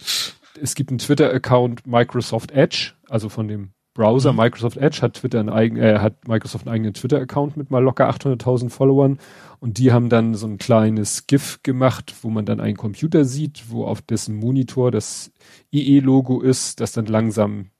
es 0.61 0.75
gibt 0.75 0.89
einen 0.89 0.99
Twitter-Account 0.99 1.87
Microsoft 1.87 2.51
Edge, 2.51 2.93
also 3.07 3.29
von 3.29 3.47
dem 3.47 3.71
Browser 3.93 4.33
mhm. 4.33 4.39
Microsoft 4.39 4.77
Edge 4.77 5.01
hat 5.01 5.13
Twitter 5.15 5.39
einen 5.39 5.49
eigenen, 5.49 5.83
äh, 5.83 5.99
hat 5.99 6.27
Microsoft 6.27 6.67
einen 6.67 6.75
eigenen 6.75 6.93
Twitter-Account 6.93 7.57
mit 7.57 7.71
mal 7.71 7.81
locker 7.81 8.09
800.000 8.09 8.69
Followern 8.69 9.19
und 9.59 9.77
die 9.77 9.91
haben 9.91 10.09
dann 10.09 10.35
so 10.35 10.47
ein 10.47 10.57
kleines 10.57 11.27
GIF 11.27 11.61
gemacht, 11.63 12.13
wo 12.21 12.29
man 12.29 12.45
dann 12.45 12.59
einen 12.59 12.77
Computer 12.77 13.25
sieht, 13.25 13.69
wo 13.69 13.85
auf 13.85 14.01
dessen 14.01 14.35
Monitor 14.35 14.91
das 14.91 15.31
IE-Logo 15.71 16.41
ist, 16.41 16.81
das 16.81 16.91
dann 16.91 17.05
langsam 17.05 17.71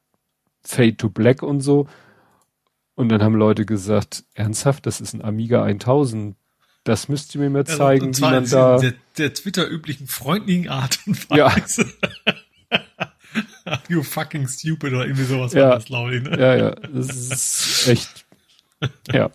Fade 0.62 0.98
to 0.98 1.10
Black 1.10 1.44
und 1.44 1.62
so 1.62 1.88
und 2.96 3.10
dann 3.10 3.22
haben 3.22 3.36
Leute 3.36 3.66
gesagt, 3.66 4.24
ernsthaft, 4.34 4.86
das 4.86 5.02
ist 5.02 5.14
ein 5.14 5.22
Amiga 5.22 5.64
1000. 5.64 6.36
Das 6.86 7.10
müsst 7.10 7.36
ihr 7.36 7.42
mir 7.42 7.50
mal 7.50 7.66
zeigen, 7.66 8.14
ja, 8.14 8.18
wie 8.18 8.22
man 8.22 8.50
da... 8.50 8.78
Der, 8.78 8.94
der 9.18 9.34
Twitter-üblichen 9.34 10.08
freundlichen 10.08 10.70
Art 10.70 11.00
und 11.06 11.30
Weise. 11.30 11.86
Ja. 12.72 13.82
you 13.90 14.04
fucking 14.04 14.48
stupid 14.48 14.94
oder 14.94 15.06
irgendwie 15.06 15.26
sowas 15.26 15.54
ja. 15.54 15.70
war 15.70 15.76
das, 15.76 15.86
glaube 15.86 16.16
ich. 16.16 16.24
Ne? 16.24 16.40
Ja, 16.40 16.56
ja, 16.56 16.72
das 16.72 17.10
ist 17.10 17.88
echt... 17.88 18.26
Ja. 19.12 19.32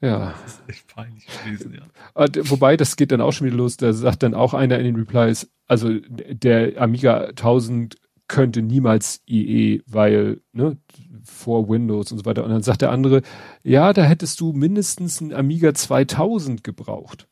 Ja. 0.00 0.34
Das 0.42 0.54
ist 0.54 0.62
echt 0.66 0.86
peinlich 0.88 1.26
gewesen, 1.26 1.74
ja. 1.74 2.26
Wobei, 2.50 2.76
das 2.76 2.96
geht 2.96 3.12
dann 3.12 3.20
auch 3.20 3.32
schon 3.32 3.46
wieder 3.46 3.56
los, 3.56 3.76
da 3.76 3.92
sagt 3.92 4.22
dann 4.22 4.34
auch 4.34 4.54
einer 4.54 4.78
in 4.78 4.84
den 4.84 4.96
Replies, 4.96 5.50
also 5.66 5.90
der 6.08 6.80
Amiga 6.80 7.26
1000 7.26 7.96
könnte 8.26 8.62
niemals 8.62 9.22
IE, 9.28 9.82
weil, 9.86 10.40
ne, 10.52 10.78
vor 11.24 11.68
Windows 11.68 12.12
und 12.12 12.18
so 12.18 12.24
weiter. 12.24 12.44
Und 12.44 12.50
dann 12.50 12.62
sagt 12.62 12.82
der 12.82 12.92
andere, 12.92 13.22
ja, 13.62 13.92
da 13.92 14.02
hättest 14.02 14.40
du 14.40 14.52
mindestens 14.52 15.20
ein 15.20 15.32
Amiga 15.32 15.74
2000 15.74 16.64
gebraucht. 16.64 17.28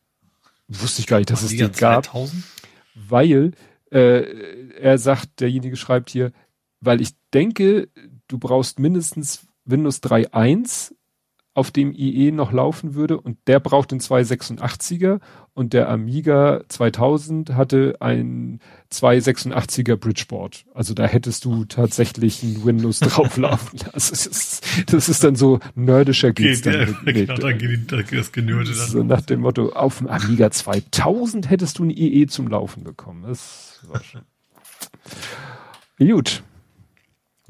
Wusste 0.68 1.00
ich 1.00 1.06
gar 1.06 1.18
nicht, 1.18 1.30
dass 1.30 1.44
Amiga 1.44 1.66
es 1.66 1.72
den 1.72 1.80
gab. 1.80 2.04
2000? 2.04 2.42
Weil, 2.94 3.52
äh, 3.90 4.70
er 4.80 4.98
sagt, 4.98 5.40
derjenige 5.40 5.76
schreibt 5.76 6.10
hier, 6.10 6.32
weil 6.80 7.00
ich 7.00 7.10
denke, 7.32 7.88
du 8.28 8.38
brauchst 8.38 8.78
mindestens 8.78 9.46
Windows 9.64 10.02
3.1 10.02 10.94
auf 11.58 11.72
dem 11.72 11.92
IE 11.92 12.30
noch 12.30 12.52
laufen 12.52 12.94
würde 12.94 13.20
und 13.20 13.36
der 13.48 13.58
braucht 13.58 13.90
den 13.90 13.98
286er 13.98 15.18
und 15.54 15.72
der 15.72 15.88
Amiga 15.88 16.62
2000 16.68 17.54
hatte 17.54 17.96
ein 17.98 18.60
286er 18.92 19.96
Bridgeboard. 19.96 20.66
Also 20.72 20.94
da 20.94 21.04
hättest 21.06 21.44
du 21.44 21.64
tatsächlich 21.64 22.44
ein 22.44 22.64
Windows 22.64 23.00
drauflaufen. 23.00 23.80
Also 23.92 24.10
das 24.10 24.26
ist, 24.26 24.92
das 24.92 25.08
ist 25.08 25.24
dann 25.24 25.34
so 25.34 25.58
nerdischer 25.74 26.32
geht's 26.32 26.64
okay, 26.64 26.86
dann. 26.86 27.06
Ja, 27.06 27.12
genau, 27.12 27.34
dann 27.34 27.58
geht 27.58 27.92
das 27.92 28.30
Genörde 28.30 28.70
dann. 28.70 28.88
So 28.88 29.02
nach 29.02 29.22
dem 29.22 29.40
Motto, 29.40 29.70
auf 29.70 29.98
dem 29.98 30.06
Amiga 30.06 30.52
2000 30.52 31.50
hättest 31.50 31.80
du 31.80 31.86
ein 31.86 31.90
IE 31.90 32.28
zum 32.28 32.46
Laufen 32.46 32.84
bekommen. 32.84 33.24
Das 33.26 33.80
war 33.88 34.00
schon. 34.04 34.22
Gut. 35.98 36.44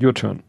Your 0.00 0.14
turn. 0.14 0.44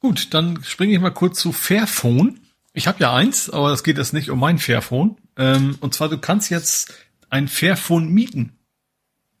Gut, 0.00 0.34
dann 0.34 0.62
springe 0.62 0.92
ich 0.92 1.00
mal 1.00 1.08
kurz 1.08 1.40
zu 1.40 1.50
Fairphone. 1.50 2.40
Ich 2.74 2.88
habe 2.88 2.98
ja 3.00 3.14
eins, 3.14 3.48
aber 3.48 3.70
es 3.70 3.84
geht 3.84 3.98
jetzt 3.98 4.12
nicht 4.12 4.30
um 4.30 4.40
mein 4.40 4.58
Fairphone. 4.58 5.16
Ähm, 5.36 5.76
und 5.80 5.94
zwar, 5.94 6.08
du 6.08 6.18
kannst 6.18 6.50
jetzt 6.50 6.92
ein 7.30 7.46
Fairphone 7.46 8.08
mieten. 8.08 8.52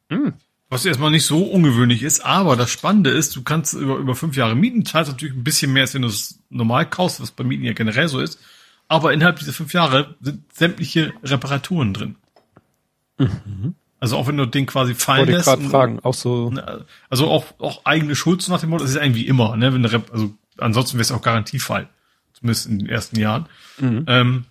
Hm. 0.08 0.34
Was 0.70 0.84
erstmal 0.84 1.10
nicht 1.10 1.26
so 1.26 1.42
ungewöhnlich 1.42 2.02
ist, 2.02 2.24
aber 2.24 2.56
das 2.56 2.70
Spannende 2.70 3.10
ist, 3.10 3.36
du 3.36 3.42
kannst 3.42 3.74
über, 3.74 3.96
über 3.96 4.14
fünf 4.14 4.36
Jahre 4.36 4.54
mieten, 4.54 4.86
zahlst 4.86 5.10
natürlich 5.10 5.34
ein 5.34 5.44
bisschen 5.44 5.72
mehr, 5.72 5.82
als 5.82 5.94
wenn 5.94 6.02
du 6.02 6.08
es 6.08 6.40
normal 6.48 6.88
kaufst, 6.88 7.20
was 7.20 7.32
bei 7.32 7.44
Mieten 7.44 7.64
ja 7.64 7.72
generell 7.72 8.08
so 8.08 8.20
ist. 8.20 8.38
Aber 8.86 9.12
innerhalb 9.12 9.38
dieser 9.38 9.52
fünf 9.52 9.72
Jahre 9.72 10.14
sind 10.20 10.42
sämtliche 10.52 11.12
Reparaturen 11.22 11.92
drin. 11.92 12.16
Mhm. 13.18 13.74
Also 13.98 14.16
auch 14.16 14.26
wenn 14.28 14.36
du 14.36 14.46
den 14.46 14.66
quasi 14.66 14.94
fallen 14.94 15.28
lässt. 15.28 15.48
Ich 15.48 15.68
fragen, 15.68 15.98
auch 16.00 16.14
so. 16.14 16.52
Also 17.08 17.28
auch, 17.28 17.46
auch 17.58 17.84
eigene 17.84 18.14
Schuld 18.14 18.46
nach 18.48 18.60
dem 18.60 18.70
Motto, 18.70 18.84
das 18.84 18.92
ist 18.92 19.00
eigentlich 19.00 19.26
immer, 19.26 19.56
ne? 19.56 19.72
Wenn 19.72 19.82
der, 19.82 20.02
also 20.12 20.34
ansonsten 20.58 20.98
wäre 20.98 21.02
es 21.02 21.12
auch 21.12 21.22
Garantiefall 21.22 21.88
zumindest 22.44 22.66
in 22.66 22.78
den 22.78 22.88
ersten 22.88 23.18
Jahren. 23.18 23.46
Mhm. 23.78 24.04
Ähm, 24.06 24.44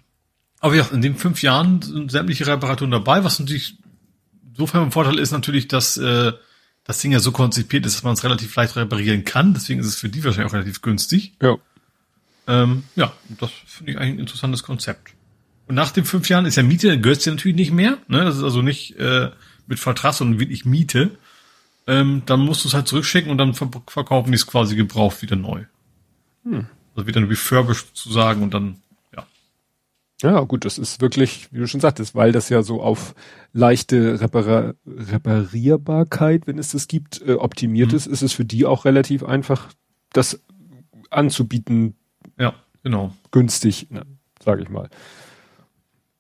aber 0.60 0.76
ja, 0.76 0.86
in 0.92 1.02
den 1.02 1.16
fünf 1.16 1.42
Jahren 1.44 1.82
sind 1.82 2.12
sämtliche 2.12 2.48
Reparaturen 2.48 2.92
dabei, 2.92 3.24
was 3.24 3.40
natürlich 3.40 3.78
insofern 4.50 4.84
ein 4.84 4.92
Vorteil 4.92 5.20
ist 5.20 5.32
natürlich, 5.32 5.68
dass 5.68 5.98
äh, 5.98 6.34
das 6.86 7.00
Ding 7.00 7.12
ja 7.12 7.20
so 7.20 7.32
konzipiert 7.32 7.86
ist, 7.86 7.96
dass 7.96 8.04
man 8.04 8.14
es 8.14 8.24
relativ 8.24 8.56
leicht 8.56 8.76
reparieren 8.76 9.24
kann. 9.24 9.54
Deswegen 9.54 9.80
ist 9.80 9.88
es 9.88 9.96
für 9.96 10.10
die 10.10 10.24
wahrscheinlich 10.24 10.50
auch 10.50 10.56
relativ 10.56 10.82
günstig. 10.82 11.34
Ja. 11.42 11.58
Ähm, 12.48 12.84
ja, 12.96 13.14
das 13.40 13.52
finde 13.66 13.94
ich 13.94 13.98
eigentlich 13.98 14.16
ein 14.16 14.20
interessantes 14.20 14.64
Konzept. 14.64 15.14
Und 15.68 15.76
nach 15.76 15.92
den 15.92 16.04
fünf 16.04 16.28
Jahren 16.30 16.46
ist 16.46 16.56
ja 16.56 16.64
Miete, 16.64 17.00
gehört 17.00 17.26
ja 17.26 17.32
natürlich 17.32 17.56
nicht 17.56 17.72
mehr. 17.72 17.98
Ne? 18.08 18.26
Das 18.26 18.38
ist 18.38 18.44
also 18.44 18.62
nicht 18.62 18.98
äh, 18.98 19.30
mit 19.68 19.80
Vertrag, 19.80 20.14
sondern 20.14 20.40
wirklich 20.40 20.66
Miete. 20.66 21.12
Ähm, 21.88 22.24
dann 22.26 22.42
musst 22.42 22.64
du 22.64 22.70
es 22.70 22.74
halt 22.74 22.88
zurückschicken 22.88 23.32
und 23.32 23.38
dann 23.38 23.54
verkaufen 23.54 24.32
die 24.32 24.36
es 24.36 24.48
quasi 24.48 24.76
gebraucht 24.76 25.22
wieder 25.22 25.36
neu. 25.36 25.64
Hm. 26.44 26.68
Also 26.96 27.08
wieder 27.08 27.20
ein 27.20 27.28
refurbished 27.28 27.96
zu 27.96 28.12
sagen 28.12 28.44
und 28.44 28.54
dann, 28.54 28.78
ja. 29.16 29.26
Ja, 30.22 30.40
gut, 30.42 30.66
das 30.66 30.78
ist 30.78 31.02
wirklich, 31.02 31.48
wie 31.52 31.60
du 31.60 31.68
schon 31.68 31.82
sagtest, 31.82 32.16
weil 32.16 32.32
das 32.32 32.50
ja 32.50 32.64
so 32.64 32.82
auf 32.82 33.16
leichte 33.52 34.22
Repara 34.22 34.74
Reparierbarkeit, 34.86 36.48
wenn 36.48 36.60
es 36.60 36.72
das 36.72 36.88
gibt, 36.88 37.22
äh, 37.26 37.34
optimiert 37.34 37.92
mhm. 37.92 37.98
ist, 37.98 38.08
ist 38.08 38.22
es 38.22 38.34
für 38.34 38.46
die 38.46 38.66
auch 38.66 38.86
relativ 38.86 39.24
einfach, 39.24 39.70
das 40.12 40.42
anzubieten. 41.10 41.96
Ja, 42.38 42.54
genau. 42.84 43.14
Günstig, 43.32 43.90
ne, 43.90 44.06
sage 44.44 44.62
ich 44.62 44.70
mal. 44.70 44.90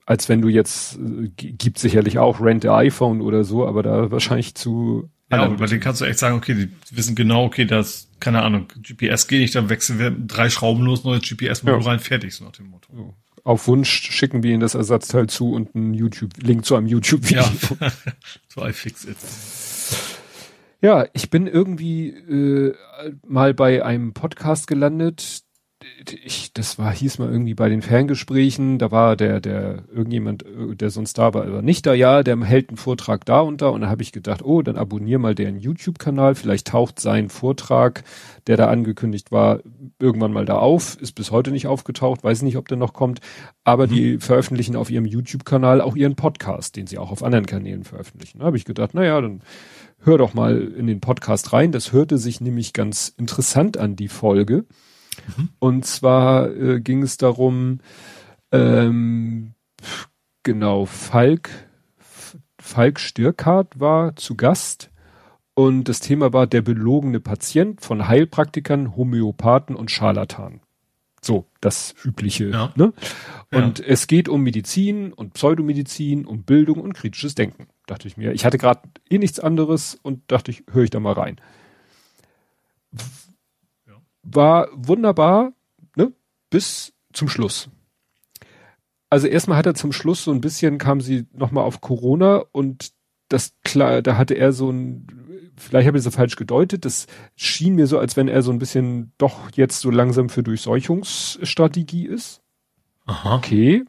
Als 0.05 0.27
wenn 0.27 0.41
du 0.41 0.49
jetzt, 0.49 0.97
äh, 0.97 1.29
gibt 1.29 1.79
sicherlich 1.79 2.17
auch 2.17 2.41
Rent 2.41 2.65
iPhone 2.65 3.21
oder 3.21 3.43
so, 3.43 3.67
aber 3.67 3.83
da 3.83 4.11
wahrscheinlich 4.11 4.55
zu 4.55 5.09
ja, 5.31 5.43
aber 5.43 5.57
bei 5.57 5.65
denen 5.65 5.81
kannst 5.81 6.01
du 6.01 6.05
echt 6.05 6.19
sagen, 6.19 6.35
okay, 6.35 6.53
die 6.53 6.69
wissen 6.97 7.15
genau, 7.15 7.45
okay, 7.45 7.65
das, 7.65 8.07
keine 8.23 8.41
Ahnung, 8.41 8.69
GPS 8.81 9.27
geht 9.27 9.41
nicht, 9.41 9.53
dann 9.53 9.67
wechseln 9.67 9.99
wir 9.99 10.09
drei 10.09 10.49
Schrauben 10.49 10.85
los, 10.85 11.03
neues 11.03 11.23
GPS-Modul 11.23 11.81
ja. 11.81 11.87
rein, 11.87 11.99
fertig, 11.99 12.33
so 12.33 12.45
nach 12.45 12.53
dem 12.53 12.69
Motto. 12.69 12.89
So. 12.95 13.13
Auf 13.43 13.67
Wunsch 13.67 13.89
schicken 13.89 14.43
wir 14.43 14.51
ihnen 14.51 14.61
das 14.61 14.75
Ersatzteil 14.75 15.27
zu 15.27 15.51
und 15.51 15.75
einen 15.75 15.93
YouTube, 15.93 16.31
Link 16.41 16.63
zu 16.65 16.77
einem 16.77 16.87
YouTube-Video. 16.87 17.43
Ja. 17.43 17.91
so 18.47 18.65
I 18.65 18.71
fix 18.71 19.03
it. 19.03 19.17
Ja, 20.81 21.05
ich 21.11 21.29
bin 21.29 21.47
irgendwie 21.47 22.11
äh, 22.11 22.73
mal 23.27 23.53
bei 23.53 23.83
einem 23.83 24.13
Podcast 24.13 24.67
gelandet, 24.67 25.43
ich, 26.23 26.53
das 26.53 26.77
war, 26.77 26.91
hieß 26.91 27.19
mal 27.19 27.29
irgendwie 27.29 27.53
bei 27.53 27.69
den 27.69 27.81
Ferngesprächen, 27.81 28.77
da 28.77 28.91
war 28.91 29.15
der, 29.15 29.39
der, 29.39 29.83
irgendjemand, 29.93 30.43
der 30.47 30.89
sonst 30.89 31.17
da 31.17 31.33
war, 31.33 31.45
aber 31.45 31.61
nicht 31.61 31.85
da, 31.85 31.93
ja, 31.93 32.23
der 32.23 32.39
hält 32.43 32.69
einen 32.69 32.77
Vortrag 32.77 33.25
da 33.25 33.39
und 33.39 33.61
da 33.61 33.69
und 33.69 33.81
da 33.81 33.89
habe 33.89 34.01
ich 34.01 34.11
gedacht, 34.11 34.43
oh, 34.43 34.61
dann 34.61 34.77
abonnier 34.77 35.19
mal 35.19 35.35
deren 35.35 35.57
YouTube-Kanal, 35.57 36.35
vielleicht 36.35 36.67
taucht 36.67 36.99
sein 36.99 37.29
Vortrag, 37.29 38.03
der 38.47 38.57
da 38.57 38.67
angekündigt 38.67 39.31
war, 39.31 39.59
irgendwann 39.99 40.33
mal 40.33 40.45
da 40.45 40.57
auf, 40.57 40.99
ist 40.99 41.13
bis 41.13 41.31
heute 41.31 41.51
nicht 41.51 41.67
aufgetaucht, 41.67 42.23
weiß 42.23 42.41
nicht, 42.41 42.57
ob 42.57 42.67
der 42.67 42.77
noch 42.77 42.93
kommt, 42.93 43.19
aber 43.63 43.87
mhm. 43.87 43.91
die 43.91 44.17
veröffentlichen 44.17 44.75
auf 44.75 44.89
ihrem 44.89 45.05
YouTube-Kanal 45.05 45.81
auch 45.81 45.95
ihren 45.95 46.15
Podcast, 46.15 46.75
den 46.75 46.87
sie 46.87 46.97
auch 46.97 47.11
auf 47.11 47.23
anderen 47.23 47.45
Kanälen 47.45 47.83
veröffentlichen. 47.83 48.39
Da 48.39 48.45
habe 48.45 48.57
ich 48.57 48.65
gedacht, 48.65 48.93
naja, 48.93 49.19
dann 49.21 49.41
hör 49.99 50.17
doch 50.17 50.33
mal 50.33 50.59
in 50.61 50.87
den 50.87 50.99
Podcast 50.99 51.53
rein. 51.53 51.71
Das 51.71 51.93
hörte 51.93 52.17
sich 52.17 52.41
nämlich 52.41 52.73
ganz 52.73 53.13
interessant 53.17 53.77
an, 53.77 53.95
die 53.95 54.09
Folge. 54.09 54.65
Mhm. 55.37 55.49
Und 55.59 55.85
zwar 55.85 56.49
äh, 56.49 56.79
ging 56.81 57.03
es 57.03 57.17
darum, 57.17 57.79
ähm, 58.51 59.53
genau, 60.43 60.85
Falk, 60.85 61.49
Falk 62.59 62.99
Stürkart 62.99 63.79
war 63.79 64.15
zu 64.15 64.35
Gast 64.35 64.91
und 65.53 65.85
das 65.85 65.99
Thema 65.99 66.33
war 66.33 66.47
der 66.47 66.61
belogene 66.61 67.19
Patient 67.19 67.81
von 67.81 68.07
Heilpraktikern, 68.07 68.95
Homöopathen 68.95 69.75
und 69.75 69.91
Scharlatanen. 69.91 70.61
So, 71.21 71.47
das 71.61 71.95
übliche. 72.03 72.49
Ja. 72.49 72.73
Ne? 72.75 72.91
Und 73.51 73.79
ja. 73.79 73.85
es 73.85 74.07
geht 74.07 74.27
um 74.27 74.41
Medizin 74.41 75.13
und 75.13 75.35
Pseudomedizin, 75.35 76.25
um 76.25 76.43
Bildung 76.43 76.81
und 76.81 76.93
kritisches 76.93 77.33
Denken. 77.33 77.67
Dachte 77.85 78.09
ich 78.09 78.17
mir. 78.17 78.33
Ich 78.33 78.43
hatte 78.43 78.57
gerade 78.57 78.81
eh 79.09 79.17
nichts 79.19 79.39
anderes 79.39 79.97
und 80.01 80.19
dachte 80.27 80.51
ich, 80.51 80.63
höre 80.71 80.83
ich 80.83 80.89
da 80.89 80.99
mal 80.99 81.13
rein 81.13 81.39
war 84.23 84.69
wunderbar, 84.73 85.53
ne? 85.95 86.11
Bis 86.49 86.93
zum 87.11 87.27
Schluss. 87.27 87.69
Also 89.09 89.27
erstmal 89.27 89.57
hat 89.57 89.67
er 89.67 89.75
zum 89.75 89.91
Schluss 89.91 90.23
so 90.23 90.31
ein 90.31 90.41
bisschen 90.41 90.79
kam 90.79 90.99
sie 90.99 91.27
nochmal 91.33 91.65
auf 91.65 91.81
Corona 91.81 92.43
und 92.51 92.93
das 93.29 93.53
klar, 93.63 94.01
da 94.01 94.17
hatte 94.17 94.33
er 94.33 94.53
so 94.53 94.71
ein, 94.71 95.07
vielleicht 95.55 95.87
habe 95.87 95.97
ich 95.97 96.05
es 96.05 96.15
falsch 96.15 96.35
gedeutet, 96.35 96.85
das 96.85 97.07
schien 97.35 97.75
mir 97.75 97.87
so, 97.87 97.99
als 97.99 98.17
wenn 98.17 98.27
er 98.27 98.41
so 98.41 98.51
ein 98.51 98.59
bisschen 98.59 99.11
doch 99.17 99.51
jetzt 99.53 99.81
so 99.81 99.91
langsam 99.91 100.29
für 100.29 100.43
Durchseuchungsstrategie 100.43 102.07
ist. 102.07 102.41
Aha. 103.05 103.35
Okay. 103.35 103.85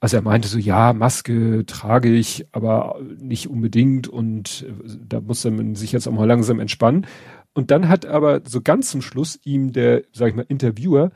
Also 0.00 0.16
er 0.16 0.22
meinte 0.22 0.48
so, 0.48 0.58
ja, 0.58 0.92
Maske 0.92 1.64
trage 1.66 2.12
ich, 2.12 2.46
aber 2.50 3.00
nicht 3.18 3.48
unbedingt 3.48 4.08
und 4.08 4.66
da 5.06 5.20
muss 5.20 5.44
man 5.44 5.76
sich 5.76 5.92
jetzt 5.92 6.08
auch 6.08 6.12
mal 6.12 6.26
langsam 6.26 6.58
entspannen. 6.58 7.06
Und 7.54 7.70
dann 7.70 7.88
hat 7.88 8.06
aber 8.06 8.40
so 8.46 8.60
ganz 8.62 8.90
zum 8.90 9.02
Schluss 9.02 9.38
ihm 9.44 9.72
der, 9.72 10.02
sag 10.12 10.28
ich 10.28 10.34
mal, 10.34 10.46
Interviewer 10.48 11.10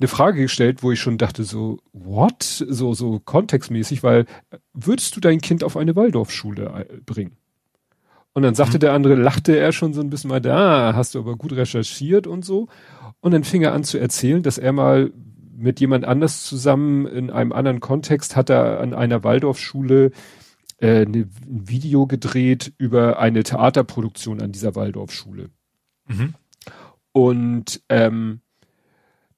eine 0.00 0.08
Frage 0.08 0.42
gestellt, 0.42 0.82
wo 0.82 0.92
ich 0.92 1.00
schon 1.00 1.18
dachte 1.18 1.44
so, 1.44 1.78
what? 1.92 2.42
So, 2.42 2.94
so 2.94 3.20
kontextmäßig, 3.20 4.02
weil 4.02 4.24
würdest 4.72 5.14
du 5.14 5.20
dein 5.20 5.40
Kind 5.40 5.62
auf 5.62 5.76
eine 5.76 5.94
Waldorfschule 5.94 6.86
äh, 6.88 6.96
bringen? 7.04 7.36
Und 8.32 8.42
dann 8.42 8.54
sagte 8.54 8.78
mhm. 8.78 8.80
der 8.80 8.92
andere, 8.94 9.14
lachte 9.14 9.56
er 9.56 9.72
schon 9.72 9.92
so 9.92 10.00
ein 10.00 10.08
bisschen 10.08 10.30
mal, 10.30 10.40
da 10.40 10.94
hast 10.94 11.14
du 11.14 11.18
aber 11.18 11.36
gut 11.36 11.52
recherchiert 11.52 12.26
und 12.26 12.44
so. 12.44 12.68
Und 13.20 13.32
dann 13.32 13.44
fing 13.44 13.62
er 13.62 13.74
an 13.74 13.84
zu 13.84 13.98
erzählen, 13.98 14.42
dass 14.42 14.56
er 14.56 14.72
mal 14.72 15.12
mit 15.54 15.80
jemand 15.80 16.06
anders 16.06 16.44
zusammen 16.44 17.06
in 17.06 17.30
einem 17.30 17.52
anderen 17.52 17.80
Kontext 17.80 18.34
hat 18.34 18.48
er 18.48 18.80
an 18.80 18.94
einer 18.94 19.22
Waldorfschule 19.24 20.12
äh, 20.80 21.04
ne, 21.04 21.28
ein 21.46 21.68
Video 21.68 22.06
gedreht 22.06 22.72
über 22.78 23.18
eine 23.18 23.42
Theaterproduktion 23.42 24.40
an 24.40 24.52
dieser 24.52 24.74
Waldorfschule. 24.74 25.50
Mhm. 26.08 26.34
Und 27.12 27.82
ähm, 27.88 28.40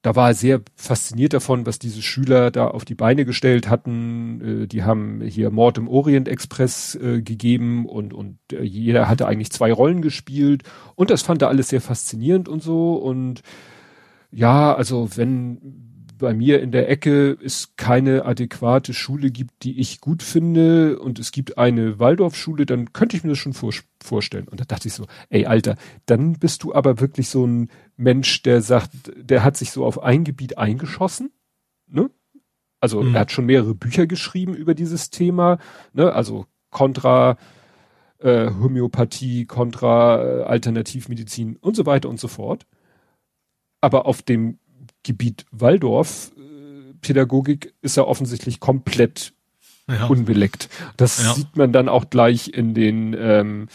da 0.03 0.17
war 0.17 0.31
er 0.31 0.35
sehr 0.35 0.61
fasziniert 0.75 1.33
davon, 1.33 1.65
was 1.65 1.79
diese 1.79 2.03
Schüler 2.03 2.51
da 2.51 2.67
auf 2.67 2.85
die 2.85 2.97
Beine 2.97 3.25
gestellt 3.25 3.69
hatten. 3.69 4.63
Äh, 4.65 4.67
die 4.67 4.83
haben 4.83 5.21
hier 5.23 5.51
Mord 5.51 5.79
im 5.79 5.89
Orient 5.89 6.29
Express 6.29 6.97
äh, 6.97 7.23
gegeben 7.23 7.87
und, 7.87 8.13
und 8.13 8.39
äh, 8.53 8.63
jeder 8.63 9.09
hatte 9.09 9.27
eigentlich 9.27 9.53
zwei 9.53 9.73
Rollen 9.73 10.03
gespielt. 10.03 10.65
Und 10.97 11.11
das 11.11 11.23
fand 11.23 11.43
er 11.43 11.49
alles 11.49 11.69
sehr 11.69 11.81
faszinierend 11.81 12.49
und 12.49 12.63
so. 12.63 12.95
Und 12.95 13.43
ja, 14.33 14.75
also 14.75 15.09
wenn 15.17 15.92
bei 16.23 16.35
mir 16.35 16.63
in 16.63 16.71
der 16.71 16.89
Ecke 16.89 17.37
es 17.45 17.75
keine 17.77 18.25
adäquate 18.25 18.95
Schule 18.95 19.33
gibt, 19.33 19.65
die 19.65 19.81
ich 19.81 20.01
gut 20.01 20.23
finde 20.23 21.01
und 21.01 21.19
es 21.19 21.33
gibt 21.33 21.59
eine 21.59 21.99
Waldorfschule, 21.99 22.65
dann 22.65 22.93
könnte 22.93 23.17
ich 23.17 23.25
mir 23.25 23.31
das 23.31 23.39
schon 23.39 23.53
vor, 23.53 23.73
vorstellen. 24.03 24.47
Und 24.47 24.61
da 24.61 24.65
dachte 24.65 24.87
ich 24.87 24.95
so, 24.95 25.07
ey 25.31 25.47
Alter, 25.47 25.77
dann 26.07 26.35
bist 26.35 26.63
du 26.63 26.73
aber 26.73 27.01
wirklich 27.01 27.29
so 27.29 27.45
ein 27.45 27.71
Mensch, 27.97 28.43
der 28.43 28.63
sagt, 28.63 28.91
der 29.17 29.43
hat 29.43 29.57
sich 29.57 29.73
so 29.73 29.85
auf 29.85 30.01
ein 30.01 30.23
Gebiet 30.23 30.59
eingeschossen, 30.59 31.33
ne? 31.89 32.09
Also 32.81 33.03
mhm. 33.03 33.15
er 33.15 33.23
hat 33.23 33.33
schon 33.33 33.47
mehrere 33.47 33.75
Bücher 33.75 34.07
geschrieben 34.07 34.55
über 34.55 34.75
dieses 34.75 35.11
Thema, 35.11 35.59
ne? 35.93 36.13
Also 36.13 36.47
kontra 36.71 37.37
äh, 38.21 38.49
Homöopathie, 38.49 39.47
kontra 39.47 40.23
äh, 40.23 40.43
Alternativmedizin 40.45 41.57
und 41.57 41.75
so 41.75 41.85
weiter 41.85 42.09
und 42.09 42.21
so 42.21 42.29
fort. 42.29 42.65
Aber 43.81 44.07
auf 44.07 44.23
dem 44.23 44.61
Gebiet 45.03 45.47
Waldorf 45.51 46.33
äh, 46.37 46.95
Pädagogik 47.01 47.75
ist 47.83 47.97
ja 47.97 48.05
offensichtlich 48.05 48.61
komplett 48.61 49.33
ja. 49.89 50.07
unbeleckt. 50.07 50.69
Das 50.97 51.23
ja. 51.23 51.35
sieht 51.35 51.57
man 51.57 51.73
dann 51.73 51.89
auch 51.89 52.11
gleich 52.11 52.49
in 52.49 52.75
den 52.75 53.15
ähm, 53.19 53.69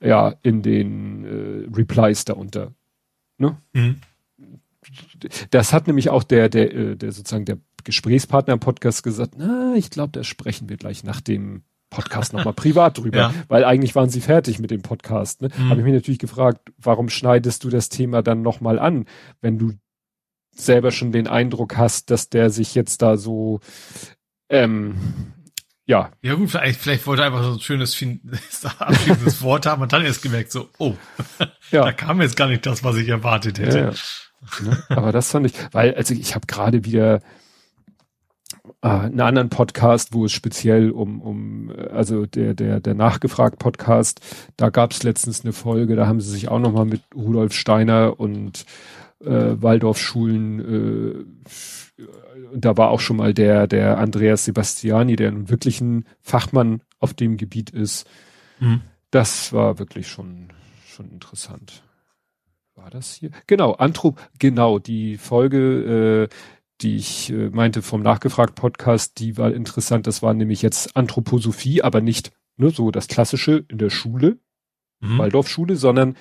ja 0.00 0.34
in 0.42 0.62
den 0.62 1.24
äh, 1.24 1.76
Replies 1.76 2.24
darunter. 2.24 2.72
Ne? 3.38 3.56
Mhm. 3.72 4.00
Das 5.50 5.72
hat 5.72 5.86
nämlich 5.86 6.10
auch 6.10 6.24
der 6.24 6.48
der 6.48 6.74
äh, 6.74 6.96
der 6.96 7.12
sozusagen 7.12 7.44
der 7.44 7.58
Gesprächspartner 7.84 8.54
im 8.54 8.60
Podcast 8.60 9.02
gesagt. 9.02 9.34
Na, 9.36 9.74
ich 9.74 9.90
glaube, 9.90 10.12
da 10.12 10.24
sprechen 10.24 10.68
wir 10.68 10.76
gleich 10.76 11.04
nach 11.04 11.20
dem 11.20 11.62
Podcast 11.90 12.32
nochmal 12.32 12.54
privat 12.54 12.98
drüber, 12.98 13.18
ja. 13.18 13.34
weil 13.48 13.64
eigentlich 13.64 13.94
waren 13.94 14.08
sie 14.08 14.20
fertig 14.20 14.58
mit 14.58 14.70
dem 14.70 14.82
Podcast. 14.82 15.42
Ne? 15.42 15.48
Mhm. 15.56 15.70
Habe 15.70 15.80
ich 15.80 15.84
mich 15.84 15.94
natürlich 15.94 16.18
gefragt, 16.18 16.72
warum 16.78 17.08
schneidest 17.08 17.64
du 17.64 17.70
das 17.70 17.88
Thema 17.88 18.22
dann 18.22 18.42
nochmal 18.42 18.78
an, 18.78 19.06
wenn 19.40 19.58
du 19.58 19.72
selber 20.54 20.90
schon 20.90 21.12
den 21.12 21.26
Eindruck 21.26 21.76
hast, 21.76 22.10
dass 22.10 22.28
der 22.28 22.50
sich 22.50 22.74
jetzt 22.74 23.02
da 23.02 23.16
so 23.16 23.60
ähm, 24.48 24.94
ja. 25.86 26.10
Ja 26.22 26.34
gut, 26.34 26.50
vielleicht, 26.50 26.80
vielleicht 26.80 27.06
wollte 27.06 27.22
er 27.22 27.26
einfach 27.26 27.42
so 27.42 27.52
ein 27.52 27.60
schönes 27.60 27.94
abschließendes 28.78 29.42
Wort 29.42 29.66
haben 29.66 29.82
und 29.82 29.92
dann 29.92 30.04
erst 30.04 30.22
gemerkt, 30.22 30.52
so, 30.52 30.68
oh, 30.78 30.94
ja. 31.70 31.84
da 31.84 31.92
kam 31.92 32.20
jetzt 32.20 32.36
gar 32.36 32.48
nicht 32.48 32.64
das, 32.66 32.84
was 32.84 32.96
ich 32.96 33.08
erwartet 33.08 33.58
hätte. 33.58 33.78
Ja, 33.78 33.84
ja. 33.84 34.70
Ne? 34.70 34.82
Aber 34.88 35.12
das 35.12 35.30
fand 35.30 35.46
ich, 35.46 35.52
weil, 35.72 35.94
also 35.94 36.14
ich 36.14 36.34
habe 36.34 36.46
gerade 36.46 36.84
wieder 36.84 37.20
äh, 38.82 38.88
einen 38.88 39.20
anderen 39.20 39.50
Podcast, 39.50 40.12
wo 40.12 40.24
es 40.24 40.32
speziell 40.32 40.90
um, 40.90 41.20
um 41.20 41.72
also 41.92 42.26
der, 42.26 42.54
der, 42.54 42.80
der 42.80 42.94
Nachgefragt-Podcast, 42.94 44.20
da 44.56 44.70
gab 44.70 44.92
es 44.92 45.02
letztens 45.02 45.44
eine 45.44 45.52
Folge, 45.52 45.96
da 45.96 46.06
haben 46.06 46.20
sie 46.20 46.30
sich 46.30 46.48
auch 46.48 46.58
nochmal 46.58 46.86
mit 46.86 47.02
Rudolf 47.14 47.52
Steiner 47.52 48.18
und 48.18 48.64
äh, 49.24 49.62
Waldorfschulen, 49.62 51.26
äh, 51.98 52.06
da 52.54 52.76
war 52.76 52.90
auch 52.90 53.00
schon 53.00 53.16
mal 53.16 53.34
der, 53.34 53.66
der 53.66 53.98
Andreas 53.98 54.44
Sebastiani, 54.44 55.16
der 55.16 55.32
nun 55.32 55.48
wirklich 55.48 55.80
ein 55.80 56.06
Fachmann 56.20 56.82
auf 56.98 57.14
dem 57.14 57.36
Gebiet 57.36 57.70
ist. 57.70 58.06
Mhm. 58.60 58.82
Das 59.10 59.52
war 59.52 59.78
wirklich 59.78 60.08
schon, 60.08 60.48
schon 60.86 61.10
interessant. 61.10 61.82
War 62.74 62.90
das 62.90 63.14
hier? 63.14 63.30
Genau, 63.46 63.72
Anthrop, 63.72 64.20
genau, 64.38 64.78
die 64.78 65.18
Folge, 65.18 66.28
äh, 66.30 66.34
die 66.80 66.96
ich 66.96 67.30
äh, 67.30 67.50
meinte 67.50 67.82
vom 67.82 68.02
Nachgefragt-Podcast, 68.02 69.18
die 69.18 69.36
war 69.36 69.52
interessant. 69.52 70.06
Das 70.06 70.22
war 70.22 70.34
nämlich 70.34 70.62
jetzt 70.62 70.96
Anthroposophie, 70.96 71.82
aber 71.82 72.00
nicht 72.00 72.32
nur 72.56 72.70
so 72.70 72.90
das 72.90 73.08
Klassische 73.08 73.64
in 73.68 73.78
der 73.78 73.90
Schule, 73.90 74.38
mhm. 75.00 75.18
Waldorfschule, 75.18 75.76
sondern 75.76 76.16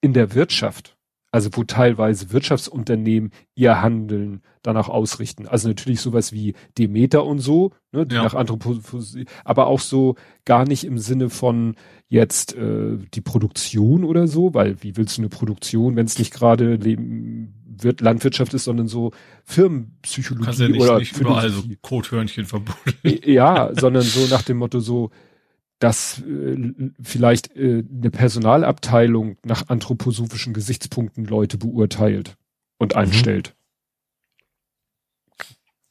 in 0.00 0.12
der 0.12 0.34
Wirtschaft 0.34 0.95
also 1.36 1.50
wo 1.52 1.64
teilweise 1.64 2.32
Wirtschaftsunternehmen 2.32 3.30
ihr 3.54 3.82
Handeln 3.82 4.40
danach 4.62 4.88
ausrichten. 4.88 5.46
Also 5.46 5.68
natürlich 5.68 6.00
sowas 6.00 6.32
wie 6.32 6.54
Demeter 6.78 7.26
und 7.26 7.40
so, 7.40 7.72
ne, 7.92 8.06
ja. 8.10 8.22
nach 8.22 8.32
Anthroposophie, 8.32 9.26
aber 9.44 9.66
auch 9.66 9.80
so 9.80 10.14
gar 10.46 10.66
nicht 10.66 10.84
im 10.84 10.96
Sinne 10.96 11.28
von 11.28 11.76
jetzt 12.08 12.56
äh, 12.56 12.96
die 13.12 13.20
Produktion 13.20 14.02
oder 14.04 14.28
so, 14.28 14.54
weil 14.54 14.82
wie 14.82 14.96
willst 14.96 15.18
du 15.18 15.20
eine 15.20 15.28
Produktion, 15.28 15.94
wenn 15.94 16.06
es 16.06 16.18
nicht 16.18 16.32
gerade 16.32 16.78
wird 16.80 18.00
Landwirtschaft 18.00 18.54
ist, 18.54 18.64
sondern 18.64 18.88
so 18.88 19.10
Firmenpsychologie 19.44 20.46
Kannst 20.46 20.60
ja 20.60 20.68
nicht, 20.68 20.80
oder 20.80 20.98
nicht 20.98 21.20
überall 21.20 21.50
so 21.50 21.64
Kothörnchen 21.82 22.46
verbunden. 22.46 22.80
Ja, 23.30 23.72
sondern 23.78 24.04
so 24.04 24.26
nach 24.34 24.40
dem 24.40 24.56
Motto 24.56 24.80
so 24.80 25.10
dass 25.78 26.20
äh, 26.20 26.72
vielleicht 27.02 27.54
äh, 27.56 27.84
eine 27.88 28.10
Personalabteilung 28.10 29.36
nach 29.44 29.68
anthroposophischen 29.68 30.54
Gesichtspunkten 30.54 31.24
Leute 31.24 31.58
beurteilt 31.58 32.36
und 32.78 32.94
mhm. 32.94 33.00
einstellt. 33.00 33.54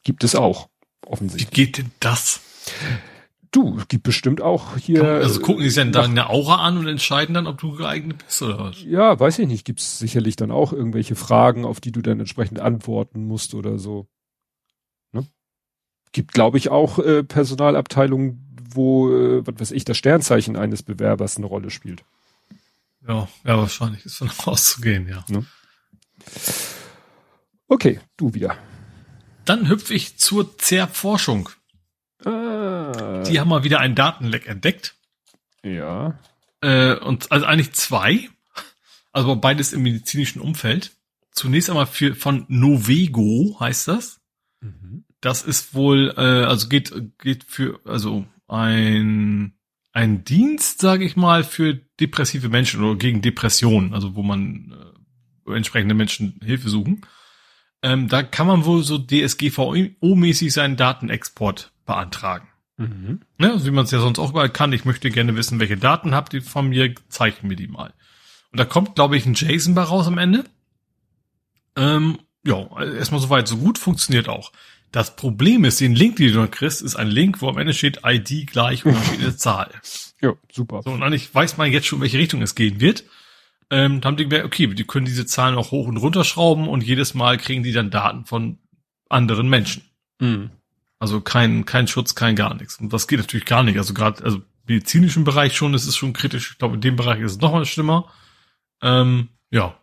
Gibt 0.04 0.24
es 0.24 0.36
auch, 0.36 0.70
offensichtlich. 1.06 1.52
Wie 1.52 1.66
geht 1.66 1.78
denn 1.78 1.92
das? 2.00 2.42
Du, 3.52 3.78
gibt 3.88 4.04
bestimmt 4.04 4.42
auch 4.42 4.76
hier. 4.76 5.04
Also 5.04 5.40
gucken 5.40 5.64
die 5.64 5.70
sich 5.70 5.82
dann 5.82 5.94
deine 5.94 6.30
Aura 6.30 6.58
an 6.58 6.78
und 6.78 6.88
entscheiden 6.88 7.34
dann, 7.34 7.48
ob 7.48 7.58
du 7.58 7.72
geeignet 7.72 8.18
bist 8.26 8.42
oder 8.42 8.60
was? 8.60 8.84
Ja, 8.84 9.18
weiß 9.18 9.40
ich 9.40 9.48
nicht. 9.48 9.66
Gibt's 9.66 9.98
sicherlich 9.98 10.36
dann 10.36 10.52
auch 10.52 10.74
irgendwelche 10.74 11.16
Fragen, 11.16 11.64
auf 11.64 11.80
die 11.80 11.94
du 11.94 12.02
dann 12.02 12.20
entsprechend 12.20 12.60
antworten 12.60 13.26
musst 13.26 13.54
oder 13.54 13.80
so. 13.80 14.08
Ne? 15.14 15.26
Gibt, 16.12 16.34
glaube 16.34 16.58
ich, 16.58 16.70
auch 16.70 17.00
äh, 17.00 17.24
Personalabteilungen, 17.24 18.45
wo, 18.76 19.10
äh, 19.12 19.46
was 19.46 19.56
weiß 19.60 19.72
ich, 19.72 19.86
das 19.86 19.98
Sternzeichen 19.98 20.56
eines 20.56 20.84
Bewerbers 20.84 21.38
eine 21.38 21.46
Rolle 21.46 21.70
spielt. 21.70 22.04
Ja, 23.08 23.28
ja, 23.44 23.58
wahrscheinlich 23.58 24.06
ist 24.06 24.18
von 24.18 24.32
auszugehen, 24.46 25.08
ja. 25.08 25.24
Ne? 25.30 25.46
Okay, 27.68 28.00
du 28.18 28.34
wieder. 28.34 28.58
Dann 29.46 29.70
hüpfe 29.70 29.94
ich 29.94 30.18
zur 30.18 30.58
Zerforschung. 30.58 31.50
Ah. 32.24 33.24
Die 33.28 33.40
haben 33.40 33.50
mal 33.50 33.64
wieder 33.64 33.80
einen 33.80 33.96
Datenleck 33.96 34.48
entdeckt. 34.48 34.96
Ja. 35.64 36.18
Äh, 36.62 36.96
und 36.96 37.32
also 37.32 37.46
eigentlich 37.46 37.74
zwei. 37.74 38.30
Also 39.12 39.36
beides 39.36 39.74
im 39.74 39.84
medizinischen 39.84 40.42
Umfeld. 40.42 40.92
Zunächst 41.32 41.70
einmal 41.70 41.86
für 41.86 42.16
von 42.16 42.46
Novego 42.48 43.58
heißt 43.60 43.88
das. 43.88 44.20
Mhm. 44.62 45.06
Das 45.22 45.42
ist 45.42 45.74
wohl, 45.74 46.14
äh, 46.18 46.46
also 46.46 46.70
geht 46.70 46.94
geht 47.20 47.44
für 47.44 47.80
also 47.86 48.26
ein 48.48 49.56
ein 49.96 50.26
Dienst, 50.26 50.82
sage 50.82 51.06
ich 51.06 51.16
mal, 51.16 51.46
für 51.46 51.74
depressive 52.02 52.50
Menschen 52.50 52.84
oder 52.84 52.98
gegen 52.98 53.22
Depressionen, 53.22 53.94
also 53.94 54.16
wo 54.16 54.24
man 54.24 54.76
äh, 55.48 55.54
entsprechende 55.56 55.96
Menschen 55.96 56.38
Hilfe 56.44 56.68
suchen. 56.68 57.02
Ähm, 57.82 58.10
da 58.10 58.22
kann 58.22 58.46
man 58.46 58.66
wohl 58.66 58.84
so 58.84 58.96
DSGVO-mäßig 58.96 60.52
seinen 60.52 60.76
Datenexport 60.76 61.72
beantragen. 61.86 62.50
Mhm. 62.76 63.22
Ne, 63.38 63.54
also 63.54 63.66
wie 63.66 63.72
man 63.72 63.86
es 63.86 63.92
ja 63.92 64.00
sonst 64.00 64.20
auch 64.20 64.32
überall 64.32 64.50
kann. 64.50 64.74
Ich 64.74 64.84
möchte 64.84 65.10
gerne 65.10 65.38
wissen, 65.38 65.62
welche 65.62 65.78
Daten 65.78 66.14
habt 66.14 66.34
ihr 66.34 66.42
von 66.42 66.68
mir, 66.68 66.94
zeichnen 67.08 67.48
mir 67.48 67.56
die 67.56 67.68
mal. 67.68 67.94
Und 68.52 68.60
da 68.60 68.66
kommt, 68.66 68.96
glaube 68.96 69.16
ich, 69.16 69.26
ein 69.26 69.34
JSON 69.34 69.76
bei 69.76 69.84
raus 69.84 70.08
am 70.08 70.18
Ende. 70.18 70.44
Ähm, 71.78 72.20
ja, 72.46 72.68
erstmal 72.82 73.22
soweit 73.22 73.48
so 73.48 73.58
gut, 73.58 73.78
funktioniert 73.78 74.28
auch. 74.28 74.52
Das 74.96 75.18
Problem 75.18 75.66
ist, 75.66 75.82
den 75.82 75.94
Link, 75.94 76.16
den 76.16 76.32
du 76.32 76.40
noch 76.40 76.50
kriegst, 76.50 76.82
ist 76.82 76.96
ein 76.96 77.10
Link, 77.10 77.42
wo 77.42 77.50
am 77.50 77.58
Ende 77.58 77.74
steht 77.74 78.00
ID 78.06 78.48
gleich 78.48 78.86
unterschiedliche 78.86 79.36
Zahl. 79.36 79.70
Ja, 80.22 80.32
super. 80.50 80.84
So, 80.84 80.92
und 80.92 81.04
eigentlich 81.04 81.36
weiß 81.36 81.58
man 81.58 81.70
jetzt 81.70 81.86
schon, 81.86 82.00
welche 82.00 82.18
Richtung 82.18 82.42
es 82.42 82.56
gehen 82.56 82.80
wird. 82.80 83.04
Ähm, 83.70 84.00
dann 84.00 84.12
haben 84.12 84.16
die 84.16 84.24
gemerkt, 84.24 84.46
okay, 84.46 84.68
die 84.68 84.86
können 84.86 85.06
diese 85.06 85.26
Zahlen 85.26 85.58
auch 85.58 85.72
hoch 85.72 85.88
und 85.90 85.98
runter 85.98 86.24
schrauben 86.24 86.70
und 86.70 86.82
jedes 86.82 87.14
Mal 87.14 87.38
kriegen 87.38 87.62
die 87.62 87.74
dann 87.74 87.92
Daten 87.92 88.24
von 88.24 88.58
anderen 89.10 89.50
Menschen. 89.50 89.84
Mhm. 90.22 90.52
Also 90.98 91.20
kein, 91.20 91.66
kein 91.66 91.90
Schutz, 91.90 92.16
kein 92.16 92.38
gar 92.38 92.54
nichts. 92.54 92.80
Und 92.80 92.94
das 92.94 93.10
geht 93.10 93.20
natürlich 93.20 93.46
gar 93.46 93.64
nicht. 93.64 93.78
Also 93.78 93.94
gerade, 93.94 94.24
also 94.24 94.44
medizinischen 94.66 95.26
Bereich 95.26 95.58
schon, 95.58 95.74
das 95.74 95.88
ist 95.88 95.98
schon 95.98 96.14
kritisch. 96.14 96.52
Ich 96.54 96.58
glaube, 96.58 96.76
in 96.76 96.82
dem 96.82 96.96
Bereich 96.96 97.20
ist 97.20 97.34
es 97.34 97.42
noch 97.42 97.52
mal 97.52 97.66
schlimmer. 97.66 98.14
Ähm, 98.82 99.28
ja. 99.52 99.78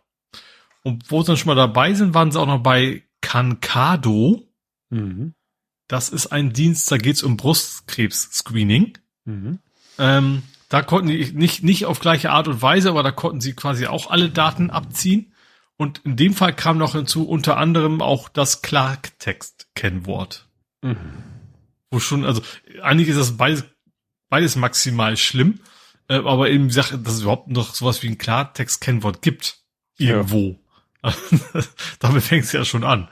Und 0.81 1.11
wo 1.11 1.21
sie 1.21 1.27
dann 1.27 1.37
schon 1.37 1.49
mal 1.49 1.55
dabei 1.55 1.93
sind, 1.93 2.15
waren 2.15 2.31
sie 2.31 2.39
auch 2.39 2.47
noch 2.47 2.63
bei 2.63 3.03
Kankado. 3.21 4.49
Mhm. 4.93 5.33
Das 5.87 6.09
ist 6.09 6.27
ein 6.27 6.53
Dienst, 6.53 6.91
da 6.91 6.97
geht's 6.97 7.23
um 7.23 7.37
Brustkrebs-Screening. 7.37 8.97
Mhm. 9.25 9.59
Ähm, 9.99 10.43
da 10.69 10.81
konnten 10.81 11.09
die 11.09 11.31
nicht, 11.33 11.63
nicht 11.63 11.85
auf 11.85 11.99
gleiche 11.99 12.31
Art 12.31 12.47
und 12.47 12.61
Weise, 12.61 12.89
aber 12.89 13.03
da 13.03 13.11
konnten 13.11 13.41
sie 13.41 13.53
quasi 13.53 13.85
auch 13.85 14.09
alle 14.09 14.29
Daten 14.29 14.69
abziehen. 14.69 15.33
Und 15.77 16.01
in 16.05 16.15
dem 16.15 16.33
Fall 16.33 16.55
kam 16.55 16.77
noch 16.77 16.93
hinzu 16.93 17.27
unter 17.27 17.57
anderem 17.57 18.01
auch 18.01 18.29
das 18.29 18.61
Klartext-Kennwort. 18.61 20.47
Mhm. 20.81 20.97
Wo 21.91 21.99
schon, 21.99 22.25
also 22.25 22.41
eigentlich 22.81 23.09
ist 23.09 23.19
das 23.19 23.37
beides, 23.37 23.65
beides 24.29 24.55
maximal 24.55 25.17
schlimm, 25.17 25.59
äh, 26.07 26.15
aber 26.15 26.49
eben 26.49 26.69
die 26.69 26.73
Sache, 26.73 26.97
dass 26.97 27.15
es 27.15 27.21
überhaupt 27.21 27.49
noch 27.49 27.75
sowas 27.75 28.01
wie 28.01 28.07
ein 28.07 28.17
Klartext-Kennwort 28.17 29.21
gibt. 29.21 29.57
Irgendwo. 29.97 30.59
Ja. 31.03 31.13
Damit 31.99 32.23
fängt 32.23 32.45
es 32.45 32.51
ja 32.51 32.65
schon 32.65 32.83
an. 32.83 33.09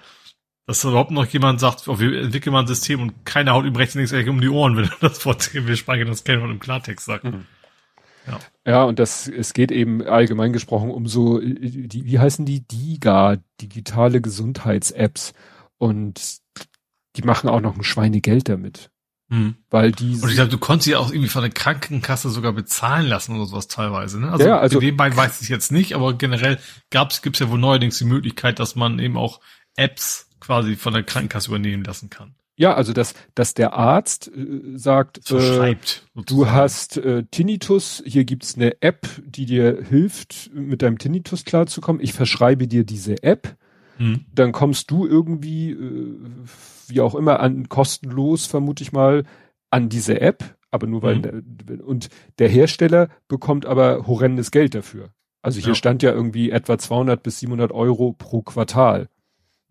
Dass 0.71 0.85
überhaupt 0.85 1.11
noch 1.11 1.25
jemand 1.25 1.59
sagt, 1.59 1.89
oh, 1.89 1.99
wir 1.99 2.21
entwickeln 2.21 2.53
mal 2.53 2.61
ein 2.61 2.67
System 2.67 3.01
und 3.01 3.25
keiner 3.25 3.51
haut 3.51 3.65
ihm 3.65 3.75
rechts 3.75 3.93
und 3.93 4.09
links 4.09 4.29
um 4.29 4.39
die 4.39 4.47
Ohren, 4.47 4.77
wenn 4.77 4.85
er 4.85 5.09
das 5.09 5.25
Wort, 5.25 5.53
wir 5.53 5.75
speichern 5.75 6.07
das 6.07 6.23
Kennwort 6.23 6.49
im 6.49 6.61
Klartext 6.61 7.05
sagt. 7.05 7.25
Mhm. 7.25 7.45
Ja. 8.25 8.39
ja, 8.65 8.83
und 8.83 8.97
das, 8.97 9.27
es 9.27 9.51
geht 9.51 9.69
eben 9.69 10.01
allgemein 10.01 10.53
gesprochen 10.53 10.89
um 10.89 11.07
so, 11.07 11.41
die, 11.41 12.05
wie 12.05 12.19
heißen 12.19 12.45
die? 12.45 12.65
DIGA, 12.65 13.35
digitale 13.59 14.21
Gesundheits-Apps. 14.21 15.33
Und 15.77 16.37
die 17.17 17.23
machen 17.23 17.49
auch 17.49 17.59
noch 17.59 17.75
ein 17.75 17.83
Schweinegeld 17.83 18.47
damit. 18.47 18.91
Hm. 19.29 19.55
Weil 19.69 19.91
die. 19.91 20.21
Und 20.21 20.29
ich 20.29 20.35
glaube, 20.35 20.51
du 20.51 20.57
konntest 20.57 20.87
ja 20.87 20.99
auch 20.99 21.09
irgendwie 21.11 21.27
von 21.27 21.41
der 21.41 21.51
Krankenkasse 21.51 22.29
sogar 22.29 22.53
bezahlen 22.53 23.07
lassen 23.07 23.35
oder 23.35 23.45
sowas 23.45 23.67
teilweise, 23.67 24.21
ne? 24.21 24.31
Also, 24.31 24.45
ja, 24.45 24.57
also 24.57 24.79
nebenbei 24.79 25.13
weiß 25.13 25.41
ich 25.41 25.49
jetzt 25.49 25.73
nicht, 25.73 25.95
aber 25.95 26.13
generell 26.13 26.59
gab's, 26.91 27.21
gibt's 27.21 27.39
ja 27.39 27.49
wohl 27.49 27.59
neuerdings 27.59 27.97
die 27.97 28.05
Möglichkeit, 28.05 28.59
dass 28.59 28.77
man 28.77 28.99
eben 28.99 29.17
auch 29.17 29.41
Apps 29.75 30.30
quasi 30.41 30.75
von 30.75 30.93
der 30.93 31.03
Krankenkasse 31.03 31.49
übernehmen 31.49 31.83
lassen 31.83 32.09
kann. 32.09 32.35
Ja, 32.57 32.75
also 32.75 32.91
dass, 32.91 33.15
dass 33.33 33.53
der 33.53 33.73
Arzt 33.73 34.29
äh, 34.35 34.77
sagt, 34.77 35.31
äh, 35.31 35.75
du 36.13 36.51
hast 36.51 36.97
äh, 36.97 37.23
Tinnitus, 37.31 38.03
hier 38.05 38.25
gibt's 38.25 38.55
eine 38.55 38.81
App, 38.81 39.07
die 39.25 39.45
dir 39.45 39.83
hilft, 39.87 40.51
mit 40.53 40.81
deinem 40.81 40.97
Tinnitus 40.97 41.45
klarzukommen. 41.45 42.03
Ich 42.03 42.13
verschreibe 42.13 42.67
dir 42.67 42.83
diese 42.83 43.23
App. 43.23 43.55
Hm. 43.97 44.25
Dann 44.33 44.51
kommst 44.51 44.91
du 44.91 45.07
irgendwie 45.07 45.71
äh, 45.71 46.17
wie 46.91 47.01
auch 47.01 47.15
immer, 47.15 47.39
an 47.39 47.69
kostenlos, 47.69 48.45
vermute 48.45 48.83
ich 48.83 48.91
mal, 48.91 49.23
an 49.69 49.89
diese 49.89 50.21
App, 50.21 50.57
aber 50.69 50.87
nur 50.87 51.01
weil, 51.01 51.17
mhm. 51.17 51.81
und 51.81 52.09
der 52.39 52.49
Hersteller 52.49 53.09
bekommt 53.27 53.65
aber 53.65 54.05
horrendes 54.07 54.51
Geld 54.51 54.75
dafür. 54.75 55.09
Also 55.41 55.59
hier 55.59 55.69
ja. 55.69 55.75
stand 55.75 56.03
ja 56.03 56.11
irgendwie 56.11 56.51
etwa 56.51 56.77
200 56.77 57.23
bis 57.23 57.39
700 57.39 57.71
Euro 57.71 58.13
pro 58.13 58.41
Quartal 58.41 59.09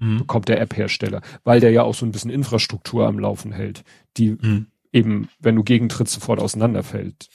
mhm. 0.00 0.18
bekommt 0.18 0.48
der 0.48 0.60
App-Hersteller, 0.60 1.20
weil 1.44 1.60
der 1.60 1.70
ja 1.70 1.82
auch 1.82 1.94
so 1.94 2.04
ein 2.04 2.12
bisschen 2.12 2.30
Infrastruktur 2.30 3.06
am 3.06 3.18
Laufen 3.18 3.52
hält, 3.52 3.84
die 4.16 4.30
mhm. 4.30 4.66
eben, 4.92 5.28
wenn 5.38 5.54
du 5.54 5.62
gegentrittst, 5.62 6.14
sofort 6.14 6.40
auseinanderfällt. 6.40 7.28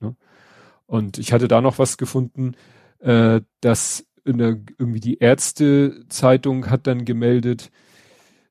Ne? 0.00 0.14
Und 0.86 1.18
ich 1.18 1.32
hatte 1.32 1.48
da 1.48 1.60
noch 1.60 1.78
was 1.78 1.96
gefunden, 1.96 2.54
äh, 3.00 3.40
dass 3.60 4.06
in 4.24 4.38
der, 4.38 4.60
irgendwie 4.78 5.00
die 5.00 5.18
Ärzte-Zeitung 5.18 6.70
hat 6.70 6.86
dann 6.86 7.04
gemeldet, 7.04 7.70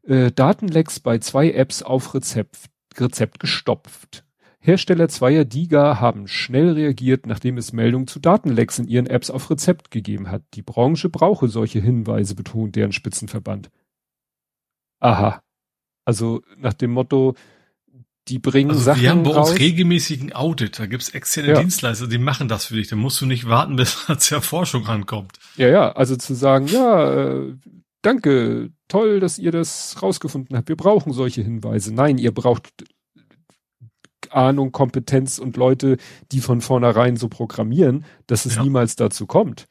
äh, 0.03 0.31
Datenlecks 0.31 0.99
bei 0.99 1.19
zwei 1.19 1.51
Apps 1.51 1.81
auf 1.83 2.13
Rezept, 2.13 2.57
Rezept 2.97 3.39
gestopft. 3.39 4.25
Hersteller 4.63 5.09
zweier 5.09 5.43
DIGA 5.43 5.99
haben 5.99 6.27
schnell 6.27 6.73
reagiert, 6.73 7.25
nachdem 7.25 7.57
es 7.57 7.73
Meldungen 7.73 8.05
zu 8.05 8.19
Datenlecks 8.19 8.77
in 8.77 8.88
ihren 8.88 9.07
Apps 9.07 9.31
auf 9.31 9.49
Rezept 9.49 9.89
gegeben 9.89 10.29
hat. 10.29 10.43
Die 10.53 10.61
Branche 10.61 11.09
brauche 11.09 11.47
solche 11.47 11.79
Hinweise, 11.79 12.35
betont 12.35 12.75
deren 12.75 12.91
Spitzenverband. 12.91 13.71
Aha. 14.99 15.41
Also 16.05 16.43
nach 16.57 16.73
dem 16.73 16.91
Motto, 16.91 17.33
die 18.27 18.38
bringen 18.38 18.69
also 18.69 18.83
Sachen 18.83 19.01
Wir 19.01 19.09
haben 19.09 19.23
bei 19.23 19.31
raus. 19.31 19.49
uns 19.49 19.59
regelmäßigen 19.59 20.33
Audit. 20.33 20.77
Da 20.77 20.85
gibt's 20.85 21.09
externe 21.09 21.49
ja. 21.49 21.59
Dienstleister, 21.59 22.07
die 22.07 22.19
machen 22.19 22.47
das 22.47 22.65
für 22.65 22.75
dich. 22.75 22.88
Da 22.88 22.95
musst 22.95 23.19
du 23.19 23.25
nicht 23.25 23.49
warten, 23.49 23.75
bis 23.77 24.05
da 24.05 24.19
zur 24.19 24.43
Forschung 24.43 24.83
rankommt. 24.83 25.39
Ja, 25.57 25.69
ja. 25.69 25.91
Also 25.93 26.15
zu 26.15 26.35
sagen, 26.35 26.67
ja, 26.67 27.31
äh, 27.31 27.55
danke, 28.03 28.71
toll, 28.88 29.19
dass 29.19 29.39
ihr 29.39 29.51
das 29.51 30.03
rausgefunden 30.03 30.55
habt. 30.55 30.69
Wir 30.69 30.77
brauchen 30.77 31.13
solche 31.13 31.41
Hinweise. 31.41 31.91
Nein, 31.95 32.19
ihr 32.19 32.31
braucht 32.31 32.69
Ahnung, 34.34 34.72
Kompetenz 34.72 35.38
und 35.38 35.58
Leute, 35.58 35.98
die 36.32 36.41
von 36.41 36.62
vornherein 36.62 37.18
so 37.18 37.28
programmieren, 37.28 38.06
dass 38.28 38.45
es 38.45 38.56
ja. 38.56 38.64
niemals 38.64 38.95
dazu 38.95 39.26
kommt. 39.26 39.68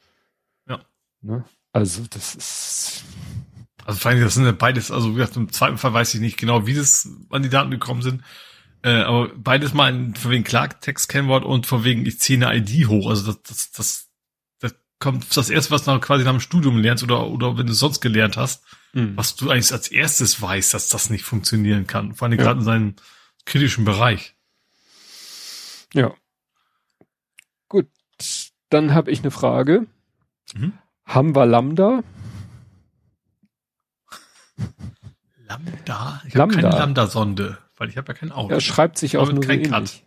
Ja. 0.67 0.81
Ne? 1.21 1.43
Also 1.73 2.03
das 2.09 2.35
ist. 2.35 3.03
Also 3.85 3.99
vor 3.99 4.11
allem, 4.11 4.21
das 4.21 4.35
sind 4.35 4.45
ja 4.45 4.51
beides, 4.51 4.91
also 4.91 5.11
wie 5.11 5.15
gesagt, 5.15 5.37
im 5.37 5.51
zweiten 5.51 5.77
Fall 5.77 5.93
weiß 5.93 6.13
ich 6.13 6.21
nicht 6.21 6.37
genau, 6.37 6.67
wie 6.67 6.75
das 6.75 7.09
an 7.29 7.41
die 7.41 7.49
Daten 7.49 7.71
gekommen 7.71 8.01
sind. 8.01 8.21
Äh, 8.83 9.01
aber 9.01 9.29
beides 9.35 9.73
mal 9.73 9.93
in, 9.93 10.15
von 10.15 10.31
wegen 10.31 10.43
Klartext-Kennwort 10.43 11.43
und 11.43 11.67
von 11.67 11.83
wegen 11.83 12.05
ich 12.05 12.19
ziehe 12.19 12.45
eine 12.45 12.57
ID 12.57 12.87
hoch. 12.87 13.09
Also 13.09 13.33
das, 13.33 13.71
das, 13.71 14.09
das 14.59 14.75
kommt 14.99 15.35
das 15.35 15.49
erste, 15.49 15.71
was 15.71 15.83
du 15.83 15.99
quasi 15.99 16.23
nach 16.23 16.31
dem 16.31 16.39
Studium 16.39 16.77
lernst 16.77 17.03
oder, 17.03 17.27
oder 17.27 17.57
wenn 17.57 17.67
du 17.67 17.73
sonst 17.73 18.01
gelernt 18.01 18.37
hast, 18.37 18.63
mhm. 18.93 19.17
was 19.17 19.35
du 19.35 19.49
eigentlich 19.49 19.71
als 19.71 19.89
erstes 19.89 20.41
weißt, 20.41 20.73
dass 20.73 20.87
das 20.87 21.09
nicht 21.09 21.25
funktionieren 21.25 21.87
kann. 21.87 22.13
Vor 22.15 22.27
allem 22.27 22.37
ja. 22.37 22.45
gerade 22.45 22.59
in 22.59 22.65
seinem 22.65 22.95
kritischen 23.45 23.85
Bereich. 23.85 24.35
Ja. 25.93 26.13
Gut, 27.67 27.87
dann 28.69 28.93
habe 28.93 29.11
ich 29.11 29.19
eine 29.19 29.31
Frage. 29.31 29.87
Mhm. 30.53 30.73
Haben 31.05 31.35
wir 31.35 31.45
Lambda? 31.45 32.03
Lambda? 35.47 36.21
Ich 36.25 36.35
habe 36.35 36.53
keine 36.53 36.69
Lambda-Sonde, 36.69 37.57
weil 37.77 37.89
ich 37.89 37.97
habe 37.97 38.07
ja 38.09 38.13
kein 38.13 38.31
Auto. 38.31 38.53
Er 38.53 38.61
schreibt 38.61 38.97
sich 38.97 39.17
auch 39.17 39.31
nur 39.31 39.43
kein 39.43 39.65
so 39.65 39.75
ähnlich. 39.75 40.05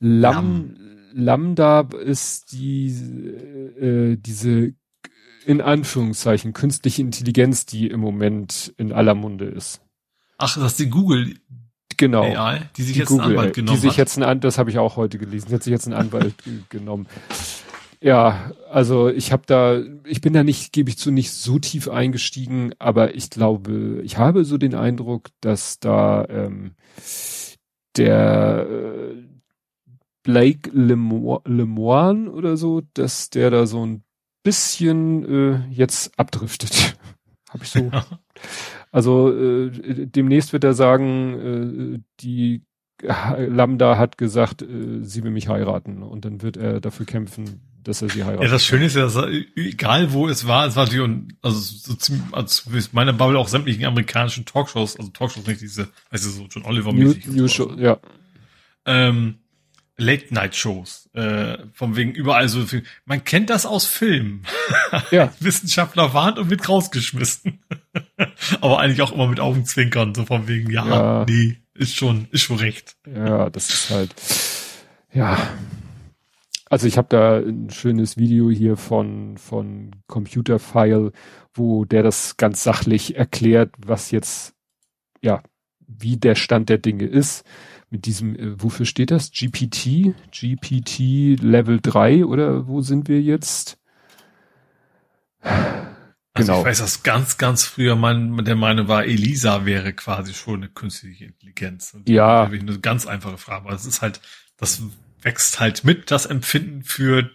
Lam, 0.00 0.74
Lam 0.74 0.84
Lambda 1.14 1.80
ist 1.80 2.52
die, 2.52 2.88
äh, 2.88 4.16
diese 4.16 4.74
in 5.46 5.60
Anführungszeichen 5.60 6.52
künstliche 6.52 7.02
Intelligenz, 7.02 7.66
die 7.66 7.88
im 7.88 8.00
Moment 8.00 8.74
in 8.78 8.92
aller 8.92 9.14
Munde 9.14 9.44
ist. 9.44 9.80
Ach, 10.38 10.54
das 10.56 10.72
ist 10.72 10.80
die 10.80 10.90
Google. 10.90 11.38
Genau. 11.96 12.22
AI, 12.22 12.68
die 12.76 12.82
sich 12.82 12.92
die 12.94 12.98
jetzt 13.00 13.08
Google, 13.08 13.24
einen 13.26 13.36
Anwalt 13.38 13.54
genommen 13.54 13.76
Die 13.76 13.80
sich 13.80 13.90
hat. 13.92 13.98
jetzt 13.98 14.22
einen, 14.22 14.40
das 14.40 14.58
habe 14.58 14.70
ich 14.70 14.78
auch 14.78 14.96
heute 14.96 15.18
gelesen, 15.18 15.48
die 15.48 15.54
hat 15.54 15.62
sich 15.62 15.70
jetzt 15.70 15.86
einen 15.86 15.94
Anwalt 15.96 16.34
ge- 16.44 16.60
genommen. 16.68 17.06
Ja, 18.00 18.52
also 18.70 19.08
ich 19.08 19.32
habe 19.32 19.44
da, 19.46 19.80
ich 20.06 20.20
bin 20.20 20.34
da 20.34 20.44
nicht, 20.44 20.72
gebe 20.74 20.90
ich 20.90 20.98
zu, 20.98 21.10
nicht 21.10 21.30
so 21.32 21.58
tief 21.58 21.88
eingestiegen, 21.88 22.74
aber 22.78 23.14
ich 23.14 23.30
glaube, 23.30 24.00
ich 24.04 24.18
habe 24.18 24.44
so 24.44 24.58
den 24.58 24.74
Eindruck, 24.74 25.28
dass 25.40 25.78
da 25.80 26.26
ähm, 26.28 26.72
der 27.96 28.66
äh, 28.68 29.14
Blake 30.22 30.70
Lemo- 30.70 31.42
Lemoine 31.48 32.30
oder 32.30 32.56
so, 32.56 32.82
dass 32.94 33.30
der 33.30 33.50
da 33.50 33.66
so 33.66 33.84
ein 33.86 34.02
bisschen 34.42 35.24
äh, 35.24 35.66
jetzt 35.70 36.18
abdriftet. 36.18 36.96
habe 37.50 37.64
ich 37.64 37.70
so. 37.70 37.80
Also 38.94 39.32
äh, 39.36 39.70
demnächst 40.06 40.52
wird 40.52 40.62
er 40.62 40.72
sagen, 40.72 41.96
äh, 41.96 42.00
die 42.20 42.62
Lambda 43.02 43.98
hat 43.98 44.18
gesagt, 44.18 44.62
äh, 44.62 45.02
sie 45.02 45.24
will 45.24 45.32
mich 45.32 45.48
heiraten 45.48 46.04
und 46.04 46.24
dann 46.24 46.42
wird 46.42 46.56
er 46.56 46.80
dafür 46.80 47.04
kämpfen, 47.04 47.60
dass 47.82 48.02
er 48.02 48.08
sie 48.08 48.22
heiratet. 48.22 48.44
Ja, 48.44 48.52
das 48.52 48.64
Schöne 48.64 48.84
ist 48.84 48.94
ja, 48.94 49.02
dass 49.02 49.16
er, 49.16 49.28
egal 49.56 50.12
wo 50.12 50.28
es 50.28 50.46
war, 50.46 50.68
es 50.68 50.76
war 50.76 50.84
natürlich, 50.84 51.02
und- 51.04 51.34
also 51.42 51.58
so 51.58 51.94
ziemlich, 51.94 52.22
also 52.30 52.72
wie 52.72 52.78
es 52.78 52.92
meine 52.92 53.12
Bubble 53.12 53.36
auch 53.36 53.48
sämtlichen 53.48 53.84
amerikanischen 53.84 54.44
Talkshows, 54.44 54.96
also 54.96 55.10
Talkshows 55.10 55.44
nicht 55.48 55.60
diese, 55.60 55.88
weißt 56.12 56.24
du, 56.26 56.28
so 56.30 56.46
John 56.48 56.64
Oliver 56.64 56.92
New, 56.92 57.08
mäßig. 57.08 57.26
New 57.26 57.48
Show, 57.48 57.72
ja. 57.76 57.98
ähm, 58.86 59.38
Late-Night-Shows, 59.96 61.10
äh, 61.14 61.58
von 61.72 61.96
wegen 61.96 62.12
überall 62.12 62.48
so 62.48 62.64
viel. 62.64 62.84
Man 63.06 63.24
kennt 63.24 63.50
das 63.50 63.66
aus 63.66 63.86
Filmen. 63.86 64.42
Ja. 65.10 65.32
Wissenschaftler 65.40 66.14
warnt 66.14 66.38
und 66.38 66.50
wird 66.50 66.68
rausgeschmissen. 66.68 67.60
Aber 68.60 68.78
eigentlich 68.80 69.02
auch 69.02 69.12
immer 69.12 69.26
mit 69.28 69.40
Augenzwinkern, 69.40 70.14
so 70.14 70.24
von 70.24 70.46
wegen, 70.48 70.70
ja, 70.70 70.86
Ja. 70.86 71.26
nee, 71.28 71.56
ist 71.74 71.94
schon, 71.96 72.28
ist 72.30 72.42
schon 72.42 72.56
recht. 72.58 72.96
Ja, 73.06 73.50
das 73.50 73.68
ist 73.70 73.90
halt, 73.90 74.14
ja. 75.12 75.36
Also 76.70 76.86
ich 76.86 76.96
habe 76.96 77.08
da 77.10 77.38
ein 77.38 77.70
schönes 77.70 78.16
Video 78.16 78.50
hier 78.50 78.76
von, 78.76 79.36
von 79.38 79.90
Computerfile, 80.06 81.12
wo 81.52 81.84
der 81.84 82.02
das 82.02 82.36
ganz 82.36 82.62
sachlich 82.64 83.16
erklärt, 83.16 83.74
was 83.78 84.10
jetzt, 84.10 84.54
ja, 85.22 85.42
wie 85.86 86.16
der 86.16 86.34
Stand 86.34 86.68
der 86.68 86.78
Dinge 86.78 87.04
ist. 87.04 87.44
Mit 87.90 88.06
diesem, 88.06 88.34
äh, 88.34 88.60
wofür 88.60 88.86
steht 88.86 89.10
das? 89.12 89.30
GPT? 89.30 90.14
GPT 90.32 91.36
Level 91.40 91.78
3 91.80 92.24
oder 92.24 92.66
wo 92.66 92.80
sind 92.80 93.08
wir 93.08 93.20
jetzt? 93.20 93.78
Also 96.36 96.48
Genau. 96.52 96.60
ich 96.62 96.66
weiß, 96.66 96.78
dass 96.78 97.02
ganz, 97.04 97.38
ganz 97.38 97.64
früher 97.64 97.94
man 97.94 98.44
der 98.44 98.56
Meinung 98.56 98.88
war, 98.88 99.04
Elisa 99.04 99.64
wäre 99.66 99.92
quasi 99.92 100.34
schon 100.34 100.56
eine 100.56 100.68
künstliche 100.68 101.26
Intelligenz. 101.26 101.94
Und 101.94 102.08
Ja. 102.08 102.26
da 102.40 102.44
habe 102.46 102.56
ich 102.56 102.62
eine 102.62 102.78
ganz 102.80 103.06
einfache 103.06 103.38
Frage. 103.38 103.66
Aber 103.66 103.74
es 103.74 103.86
ist 103.86 104.02
halt, 104.02 104.20
das 104.56 104.82
wächst 105.22 105.60
halt 105.60 105.84
mit, 105.84 106.10
das 106.10 106.26
Empfinden 106.26 106.82
für 106.82 107.30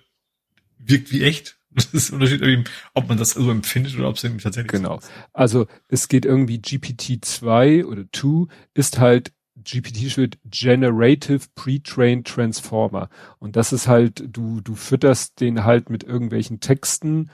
wirkt 0.78 1.12
wie 1.12 1.24
echt. 1.24 1.56
Das 1.72 1.86
ist 1.94 2.10
ein 2.10 2.16
Unterschied, 2.16 2.68
ob 2.96 3.08
man 3.10 3.20
das 3.20 3.30
so 3.32 3.50
empfindet 3.52 3.96
oder 3.96 4.10
ob 4.10 4.16
es 4.16 4.24
irgendwie 4.24 4.42
tatsächlich 4.44 4.72
Genau. 4.72 5.00
so. 5.00 5.08
Also 5.34 5.68
es 5.88 6.08
geht 6.08 6.26
irgendwie 6.26 6.58
GPT-2 6.58 7.86
oder 7.86 8.06
2 8.12 8.48
ist 8.74 8.98
halt 8.98 9.32
GPT 9.56 10.10
steht 10.10 10.40
Generative 10.46 11.42
Pre-Trained 11.54 12.28
Transformer. 12.28 13.10
Und 13.38 13.56
das 13.56 13.72
ist 13.72 13.88
halt, 13.88 14.24
du, 14.36 14.62
du 14.62 14.74
fütterst 14.74 15.40
den 15.42 15.64
halt 15.64 15.92
mit 15.92 16.04
irgendwelchen 16.04 16.60
Texten 16.60 17.30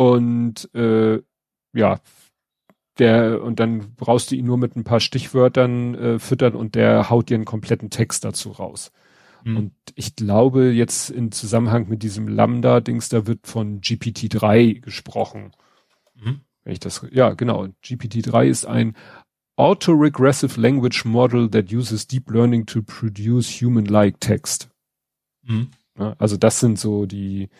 und 0.00 0.74
äh, 0.74 1.20
ja, 1.74 2.00
der, 2.98 3.42
und 3.42 3.60
dann 3.60 3.94
brauchst 3.96 4.30
du 4.30 4.34
ihn 4.34 4.46
nur 4.46 4.56
mit 4.56 4.74
ein 4.74 4.82
paar 4.82 5.00
Stichwörtern 5.00 5.94
äh, 5.94 6.18
füttern 6.18 6.54
und 6.54 6.74
der 6.74 7.10
haut 7.10 7.28
dir 7.28 7.34
einen 7.34 7.44
kompletten 7.44 7.90
Text 7.90 8.24
dazu 8.24 8.50
raus. 8.50 8.92
Hm. 9.42 9.56
Und 9.58 9.72
ich 9.96 10.16
glaube 10.16 10.70
jetzt 10.70 11.10
im 11.10 11.32
Zusammenhang 11.32 11.90
mit 11.90 12.02
diesem 12.02 12.28
Lambda-Dings, 12.28 13.10
da 13.10 13.26
wird 13.26 13.46
von 13.46 13.82
GPT-3 13.82 14.80
gesprochen. 14.80 15.52
Mhm. 16.14 16.40
Wenn 16.64 16.72
ich 16.72 16.80
das, 16.80 17.06
ja, 17.12 17.34
genau. 17.34 17.66
GPT-3 17.84 18.46
ist 18.46 18.64
ein 18.64 18.96
Autoregressive 19.56 20.58
Language 20.58 21.04
Model 21.04 21.50
that 21.50 21.70
uses 21.70 22.06
deep 22.06 22.30
learning 22.30 22.64
to 22.64 22.80
produce 22.80 23.60
human-like 23.60 24.18
text. 24.18 24.70
Mhm. 25.42 25.68
Ja, 25.98 26.14
also 26.18 26.38
das 26.38 26.58
sind 26.58 26.78
so 26.78 27.04
die, 27.04 27.50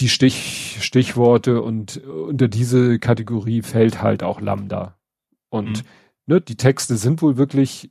die 0.00 0.08
Stich, 0.08 0.78
Stichworte 0.80 1.62
und 1.62 1.98
unter 1.98 2.48
diese 2.48 2.98
Kategorie 2.98 3.62
fällt 3.62 4.02
halt 4.02 4.22
auch 4.22 4.40
Lambda. 4.40 4.98
Und 5.50 5.78
Mhm. 5.78 5.88
ne, 6.26 6.40
die 6.40 6.56
Texte 6.56 6.96
sind 6.96 7.22
wohl 7.22 7.36
wirklich 7.36 7.90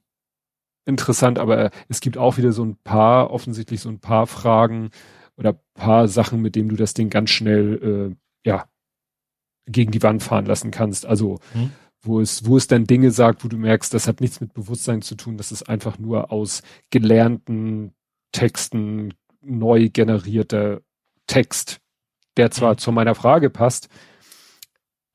interessant, 0.86 1.38
aber 1.40 1.70
es 1.88 2.02
gibt 2.02 2.18
auch 2.18 2.38
wieder 2.38 2.52
so 2.52 2.64
ein 2.64 2.76
paar, 2.78 3.32
offensichtlich 3.32 3.80
so 3.82 3.90
ein 3.90 4.00
paar 4.00 4.26
Fragen 4.28 4.90
oder 5.38 5.54
paar 5.76 6.08
Sachen, 6.08 6.42
mit 6.42 6.56
denen 6.56 6.70
du 6.70 6.76
das 6.76 6.94
Ding 6.94 7.10
ganz 7.10 7.30
schnell, 7.30 8.12
äh, 8.46 8.48
ja, 8.50 8.68
gegen 9.68 9.92
die 9.92 10.02
Wand 10.02 10.24
fahren 10.24 10.46
lassen 10.46 10.72
kannst. 10.72 11.06
Also, 11.06 11.40
Mhm. 11.54 11.72
wo 12.02 12.22
es, 12.22 12.46
wo 12.46 12.58
es 12.58 12.68
dann 12.68 12.86
Dinge 12.86 13.12
sagt, 13.12 13.44
wo 13.44 13.50
du 13.50 13.58
merkst, 13.58 13.94
das 13.94 14.08
hat 14.08 14.20
nichts 14.22 14.42
mit 14.42 14.54
Bewusstsein 14.54 15.02
zu 15.02 15.16
tun, 15.16 15.38
das 15.38 15.52
ist 15.52 15.70
einfach 15.70 16.00
nur 16.00 16.32
aus 16.32 16.64
gelernten 16.90 17.94
Texten 18.32 19.14
neu 19.42 19.90
generierter 19.90 20.82
Text, 21.28 21.80
der 22.38 22.52
zwar 22.52 22.74
Mhm. 22.74 22.78
zu 22.80 22.92
meiner 22.92 23.16
Frage 23.16 23.50
passt, 23.50 23.90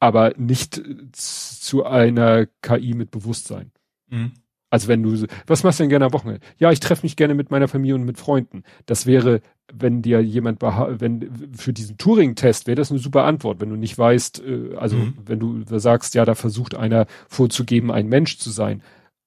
aber 0.01 0.33
nicht 0.37 0.83
zu 1.13 1.85
einer 1.87 2.47
KI 2.63 2.95
mit 2.95 3.11
Bewusstsein. 3.11 3.73
Mhm. 4.11 4.33
Also 4.71 4.89
wenn 4.89 5.03
du, 5.05 5.27
was 5.47 5.63
machst 5.63 5.79
du 5.79 5.85
denn 5.85 5.91
gerne 5.91 6.07
am 6.07 6.13
Wochenende? 6.13 6.45
Ja, 6.59 6.73
ich 6.73 6.81
treffe 6.81 7.07
mich 7.07 7.15
gerne 7.15 7.35
mit 7.35 7.51
meiner 7.53 7.69
Familie 7.69 7.95
und 7.95 8.05
mit 8.05 8.19
Freunden. 8.19 8.65
Das 8.87 9.07
wäre, 9.07 9.41
wenn 9.73 10.03
dir 10.03 10.21
jemand, 10.21 10.63
wenn 10.63 11.53
für 11.57 11.73
diesen 11.73 11.97
Turing-Test 11.97 12.67
wäre 12.67 12.75
das 12.75 12.91
eine 12.91 12.99
super 12.99 13.25
Antwort, 13.25 13.61
wenn 13.61 13.71
du 13.71 13.77
nicht 13.77 13.97
weißt, 13.97 14.43
äh, 14.43 14.75
also 14.77 14.97
Mhm. 14.97 15.15
wenn 15.27 15.39
du 15.39 15.63
sagst, 15.79 16.15
ja, 16.17 16.25
da 16.25 16.35
versucht 16.35 16.75
einer 16.75 17.07
vorzugeben, 17.29 17.93
ein 17.93 18.09
Mensch 18.09 18.39
zu 18.39 18.51
sein. 18.51 18.83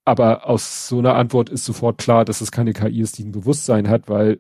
Aber 0.08 0.48
aus 0.48 0.88
so 0.88 1.00
einer 1.00 1.16
Antwort 1.16 1.50
ist 1.50 1.66
sofort 1.66 1.98
klar, 1.98 2.24
dass 2.24 2.40
es 2.40 2.50
keine 2.50 2.72
KI 2.72 3.02
ist, 3.02 3.18
die 3.18 3.26
ein 3.26 3.34
Bewusstsein 3.34 3.90
hat, 3.90 4.08
weil 4.08 4.40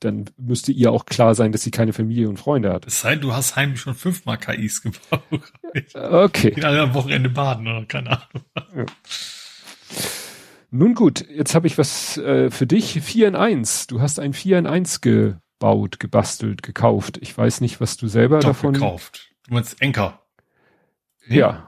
dann 0.00 0.24
müsste 0.36 0.72
ihr 0.72 0.90
auch 0.90 1.06
klar 1.06 1.36
sein, 1.36 1.52
dass 1.52 1.62
sie 1.62 1.70
keine 1.70 1.92
Familie 1.92 2.28
und 2.28 2.38
Freunde 2.40 2.72
hat. 2.72 2.88
Es 2.88 3.02
sei 3.02 3.10
denn, 3.10 3.20
du 3.20 3.32
hast 3.32 3.54
heimlich 3.54 3.80
schon 3.80 3.94
fünfmal 3.94 4.36
KIs 4.36 4.82
gebaut. 4.82 5.22
Okay. 5.94 6.50
Gehen 6.50 6.64
alle 6.64 6.80
am 6.80 6.94
Wochenende 6.94 7.28
baden 7.28 7.68
oder 7.68 7.84
keine 7.86 8.18
Ahnung. 8.18 8.86
Nun 10.72 10.94
gut, 10.94 11.24
jetzt 11.28 11.54
habe 11.54 11.68
ich 11.68 11.78
was 11.78 12.16
äh, 12.16 12.50
für 12.50 12.66
dich. 12.66 13.00
4 13.00 13.28
in 13.28 13.36
1. 13.36 13.86
Du 13.86 14.00
hast 14.00 14.18
ein 14.18 14.32
4 14.32 14.58
in 14.58 14.66
1 14.66 15.02
gebaut, 15.02 16.00
gebastelt, 16.00 16.64
gekauft. 16.64 17.18
Ich 17.20 17.36
weiß 17.36 17.60
nicht, 17.60 17.80
was 17.80 17.96
du 17.96 18.08
selber 18.08 18.40
Doch, 18.40 18.48
davon. 18.48 18.72
gekauft. 18.72 19.30
Du 19.46 19.54
meinst 19.54 19.80
Enker. 19.80 20.20
Ja. 21.28 21.65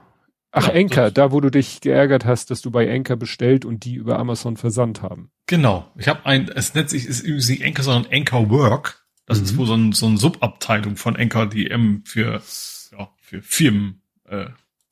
Ach, 0.51 0.67
Ja, 0.67 0.73
Enker, 0.73 1.11
da 1.11 1.31
wo 1.31 1.39
du 1.41 1.49
dich 1.51 1.79
geärgert 1.81 2.25
hast, 2.25 2.49
dass 2.49 2.61
du 2.61 2.71
bei 2.71 2.87
Enker 2.87 3.15
bestellt 3.15 3.65
und 3.65 3.85
die 3.85 3.95
über 3.95 4.17
Amazon 4.17 4.57
versandt 4.57 5.01
haben. 5.01 5.29
Genau. 5.45 5.91
Ich 5.97 6.07
habe 6.07 6.25
ein, 6.25 6.49
es 6.49 6.73
nennt 6.73 6.89
sich, 6.89 7.05
ist 7.05 7.21
übrigens 7.21 7.49
nicht 7.49 7.63
Anchor, 7.63 7.83
sondern 7.83 8.11
Anchor 8.11 8.49
Work. 8.49 9.05
Das 9.27 9.37
Mhm. 9.39 9.43
ist 9.45 9.57
wohl 9.57 9.67
so 9.67 9.73
ein, 9.75 9.91
so 9.91 10.07
ein 10.07 10.17
Subabteilung 10.17 10.95
von 10.95 11.15
Anchor 11.15 11.45
DM 11.47 12.03
für, 12.05 12.41
ja, 12.91 13.09
für 13.17 13.41
Firmen, 13.43 14.01
äh, 14.27 14.47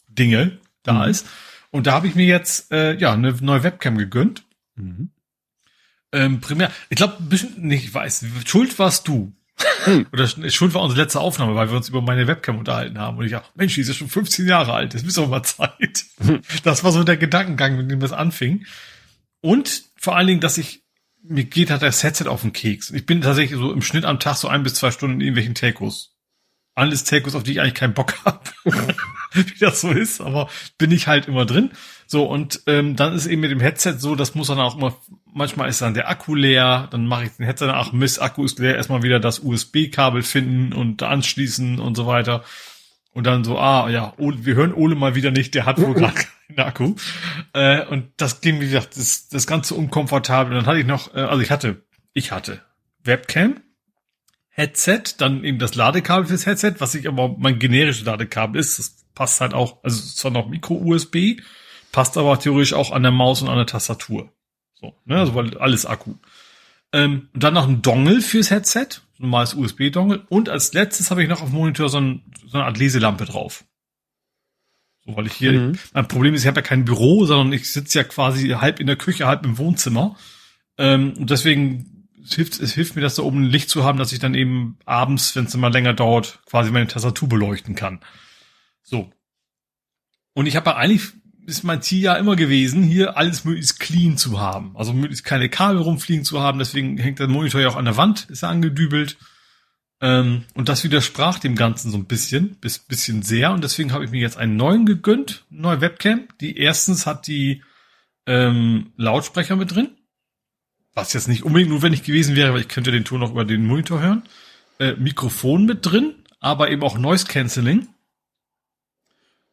Dinge 0.09 0.59
da 0.83 1.03
Mhm. 1.05 1.09
ist. 1.09 1.27
Und 1.71 1.87
da 1.87 1.93
habe 1.93 2.07
ich 2.07 2.13
mir 2.15 2.25
jetzt, 2.25 2.71
äh, 2.71 2.95
ja, 2.97 3.13
eine 3.13 3.33
neue 3.41 3.63
Webcam 3.63 3.97
gegönnt. 3.97 4.43
Mhm. 4.75 5.09
Ähm, 6.13 6.39
primär, 6.39 6.71
ich 6.89 6.95
glaube, 6.97 7.15
bestimmt 7.19 7.63
nicht, 7.63 7.83
ich 7.83 7.93
weiß, 7.93 8.25
schuld 8.45 8.77
warst 8.79 9.07
du. 9.07 9.33
Hm. 9.85 10.05
Oder 10.11 10.25
sch- 10.25 10.51
schuld 10.51 10.73
war 10.73 10.81
unsere 10.83 11.01
letzte 11.01 11.19
Aufnahme, 11.19 11.55
weil 11.55 11.69
wir 11.69 11.77
uns 11.77 11.89
über 11.89 12.01
meine 12.01 12.27
Webcam 12.27 12.59
unterhalten 12.59 12.99
haben. 12.99 13.17
Und 13.17 13.25
ich 13.25 13.31
dachte, 13.31 13.49
Mensch, 13.55 13.73
die 13.75 13.81
ist 13.81 13.87
ja 13.87 13.93
schon 13.93 14.09
15 14.09 14.47
Jahre 14.47 14.73
alt, 14.73 14.93
das 14.93 15.03
ist 15.03 15.17
doch 15.17 15.27
mal 15.27 15.43
Zeit. 15.43 16.05
Hm. 16.19 16.41
Das 16.63 16.83
war 16.83 16.91
so 16.91 17.03
der 17.03 17.17
Gedankengang, 17.17 17.77
mit 17.77 17.89
dem 17.89 17.99
das 17.99 18.11
anfing. 18.11 18.65
Und 19.41 19.83
vor 19.97 20.15
allen 20.15 20.27
Dingen, 20.27 20.41
dass 20.41 20.57
ich, 20.57 20.83
mir 21.23 21.43
geht 21.45 21.69
halt 21.71 21.81
das 21.81 22.03
Headset 22.03 22.27
auf 22.27 22.41
den 22.41 22.53
Keks. 22.53 22.91
Ich 22.91 23.05
bin 23.05 23.21
tatsächlich 23.21 23.57
so 23.59 23.71
im 23.71 23.81
Schnitt 23.81 24.05
am 24.05 24.19
Tag 24.19 24.35
so 24.35 24.47
ein 24.47 24.63
bis 24.63 24.75
zwei 24.75 24.91
Stunden 24.91 25.15
in 25.15 25.21
irgendwelchen 25.21 25.55
Telcos. 25.55 26.15
Alles 26.75 27.03
Telcos, 27.03 27.33
auf 27.33 27.43
die 27.43 27.53
ich 27.53 27.61
eigentlich 27.61 27.73
keinen 27.73 27.93
Bock 27.95 28.13
habe. 28.25 28.39
Wie 29.33 29.59
das 29.59 29.81
so 29.81 29.91
ist, 29.91 30.21
aber 30.21 30.49
bin 30.77 30.91
ich 30.91 31.07
halt 31.07 31.27
immer 31.27 31.45
drin. 31.45 31.71
So, 32.05 32.25
und 32.25 32.61
ähm, 32.67 32.95
dann 32.95 33.13
ist 33.13 33.25
eben 33.25 33.41
mit 33.41 33.51
dem 33.51 33.59
Headset 33.59 33.95
so, 33.97 34.15
das 34.15 34.33
muss 34.33 34.47
dann 34.47 34.59
auch 34.59 34.77
immer, 34.77 34.95
manchmal 35.33 35.69
ist 35.69 35.81
dann 35.81 35.93
der 35.93 36.09
Akku 36.09 36.35
leer, 36.35 36.87
dann 36.91 37.05
mache 37.05 37.25
ich 37.25 37.31
den 37.31 37.45
Headset, 37.45 37.67
ach 37.67 37.91
Mist, 37.91 38.21
Akku 38.21 38.45
ist 38.45 38.59
leer, 38.59 38.75
erstmal 38.75 39.03
wieder 39.03 39.19
das 39.19 39.39
USB-Kabel 39.39 40.23
finden 40.23 40.73
und 40.73 41.03
anschließen 41.03 41.79
und 41.79 41.95
so 41.95 42.07
weiter. 42.07 42.43
Und 43.11 43.25
dann 43.25 43.43
so, 43.43 43.57
ah 43.57 43.89
ja, 43.89 44.13
wir 44.17 44.55
hören 44.55 44.73
Ole 44.73 44.95
mal 44.95 45.15
wieder 45.15 45.31
nicht, 45.31 45.55
der 45.55 45.65
hat 45.65 45.81
wohl 45.81 45.95
gerade 45.95 46.13
keinen 46.47 46.59
Akku. 46.59 46.95
Äh, 47.53 47.85
und 47.85 48.11
das 48.17 48.41
ging, 48.41 48.61
wie 48.61 48.67
gesagt, 48.67 48.95
das, 48.95 49.27
das 49.27 49.47
Ganze 49.47 49.73
unkomfortabel. 49.75 50.53
Und 50.53 50.59
dann 50.59 50.65
hatte 50.67 50.79
ich 50.79 50.85
noch, 50.85 51.13
äh, 51.15 51.21
also 51.21 51.41
ich 51.41 51.51
hatte, 51.51 51.83
ich 52.13 52.31
hatte 52.31 52.61
Webcam, 53.03 53.59
Headset, 54.49 55.01
dann 55.17 55.43
eben 55.43 55.59
das 55.59 55.75
Ladekabel 55.75 56.27
fürs 56.27 56.45
Headset, 56.45 56.75
was 56.79 56.95
ich 56.95 57.07
aber 57.07 57.35
mein 57.37 57.59
generisches 57.59 58.05
Ladekabel 58.05 58.59
ist. 58.59 58.79
Das 58.79 59.06
passt 59.17 59.41
halt 59.41 59.55
auch, 59.55 59.83
also 59.83 59.97
es 59.97 60.05
ist 60.05 60.17
zwar 60.17 60.29
noch 60.29 60.47
Micro-USB, 60.47 61.41
passt 61.91 62.17
aber 62.17 62.39
theoretisch 62.39 62.73
auch 62.73 62.91
an 62.91 63.01
der 63.01 63.11
Maus 63.11 63.41
und 63.41 63.49
an 63.49 63.57
der 63.57 63.65
Tastatur. 63.65 64.31
So, 64.75 64.95
ne, 65.05 65.17
also 65.17 65.33
weil 65.33 65.57
alles 65.57 65.87
Akku. 65.87 66.13
Ähm, 66.93 67.29
und 67.33 67.41
dann 67.41 67.55
noch 67.55 67.67
ein 67.67 67.81
Dongle 67.81 68.21
fürs 68.21 68.51
Headset, 68.51 68.87
so 68.91 69.01
ein 69.23 69.29
normales 69.29 69.55
USB-Dongle. 69.55 70.27
Und 70.29 70.49
als 70.49 70.73
letztes 70.73 71.09
habe 71.09 71.23
ich 71.23 71.29
noch 71.29 71.41
auf 71.41 71.49
dem 71.49 71.57
Monitor 71.57 71.89
so, 71.89 71.99
ein, 71.99 72.21
so 72.45 72.59
eine 72.59 72.67
Art 72.67 72.77
Leselampe 72.77 73.25
drauf. 73.25 73.63
So, 75.03 75.17
weil 75.17 75.25
ich 75.25 75.33
hier, 75.33 75.53
mhm. 75.53 75.79
mein 75.93 76.07
Problem 76.07 76.35
ist, 76.35 76.41
ich 76.41 76.47
habe 76.47 76.59
ja 76.59 76.67
kein 76.67 76.85
Büro, 76.85 77.25
sondern 77.25 77.51
ich 77.53 77.73
sitze 77.73 77.97
ja 77.97 78.03
quasi 78.03 78.49
halb 78.49 78.79
in 78.79 78.85
der 78.85 78.97
Küche, 78.97 79.25
halb 79.25 79.43
im 79.43 79.57
Wohnzimmer. 79.57 80.15
Ähm, 80.77 81.13
und 81.17 81.31
deswegen 81.31 82.07
es 82.23 82.35
hilft, 82.35 82.59
es 82.59 82.73
hilft 82.73 82.95
mir, 82.95 83.01
dass 83.01 83.15
da 83.15 83.23
oben 83.23 83.43
ein 83.43 83.49
Licht 83.49 83.69
zu 83.69 83.83
haben, 83.83 83.97
dass 83.97 84.11
ich 84.11 84.19
dann 84.19 84.35
eben 84.35 84.77
abends, 84.85 85.35
wenn 85.35 85.45
es 85.45 85.55
immer 85.55 85.71
länger 85.71 85.93
dauert, 85.93 86.39
quasi 86.45 86.69
meine 86.69 86.87
Tastatur 86.87 87.29
beleuchten 87.29 87.73
kann. 87.73 88.01
So. 88.87 89.11
Und 90.33 90.45
ich 90.45 90.55
habe 90.55 90.69
ja 90.69 90.75
eigentlich 90.77 91.11
ist 91.45 91.63
mein 91.63 91.81
Ziel 91.81 92.01
ja 92.01 92.15
immer 92.15 92.35
gewesen, 92.35 92.83
hier 92.83 93.15
alles 93.15 93.45
möglichst 93.45 93.79
clean 93.79 94.17
zu 94.17 94.39
haben. 94.39 94.75
Also 94.75 94.91
möglichst 94.91 95.23
keine 95.23 95.47
Kabel 95.47 95.81
rumfliegen 95.81 96.25
zu 96.25 96.41
haben. 96.41 96.59
Deswegen 96.59 96.97
hängt 96.97 97.19
der 97.19 97.29
Monitor 97.29 97.61
ja 97.61 97.69
auch 97.69 97.77
an 97.77 97.85
der 97.85 97.95
Wand, 97.95 98.29
ist 98.29 98.43
er 98.43 98.49
angedübelt. 98.49 99.17
Ähm, 100.01 100.43
und 100.55 100.67
das 100.67 100.83
widersprach 100.83 101.39
dem 101.39 101.55
Ganzen 101.55 101.89
so 101.89 101.97
ein 101.97 102.05
bisschen, 102.05 102.57
bis 102.59 102.79
bisschen 102.79 103.23
sehr. 103.23 103.53
Und 103.53 103.63
deswegen 103.63 103.93
habe 103.93 104.03
ich 104.03 104.11
mir 104.11 104.19
jetzt 104.19 104.37
einen 104.37 104.57
neuen 104.57 104.85
gegönnt, 104.85 105.45
neue 105.49 105.79
Webcam. 105.79 106.27
Die 106.41 106.57
erstens 106.57 107.05
hat 107.05 107.27
die 107.27 107.63
ähm, 108.25 108.91
Lautsprecher 108.97 109.55
mit 109.55 109.73
drin. 109.73 109.91
Was 110.93 111.13
jetzt 111.13 111.29
nicht 111.29 111.43
unbedingt 111.43 111.71
notwendig 111.71 112.03
gewesen 112.03 112.35
wäre, 112.35 112.53
weil 112.53 112.61
ich 112.61 112.67
könnte 112.67 112.91
den 112.91 113.05
Ton 113.05 113.23
auch 113.23 113.31
über 113.31 113.45
den 113.45 113.65
Monitor 113.65 114.01
hören. 114.01 114.23
Äh, 114.79 114.95
Mikrofon 114.95 115.65
mit 115.65 115.85
drin, 115.85 116.13
aber 116.41 116.69
eben 116.71 116.83
auch 116.83 116.97
Noise 116.97 117.25
Cancelling. 117.25 117.87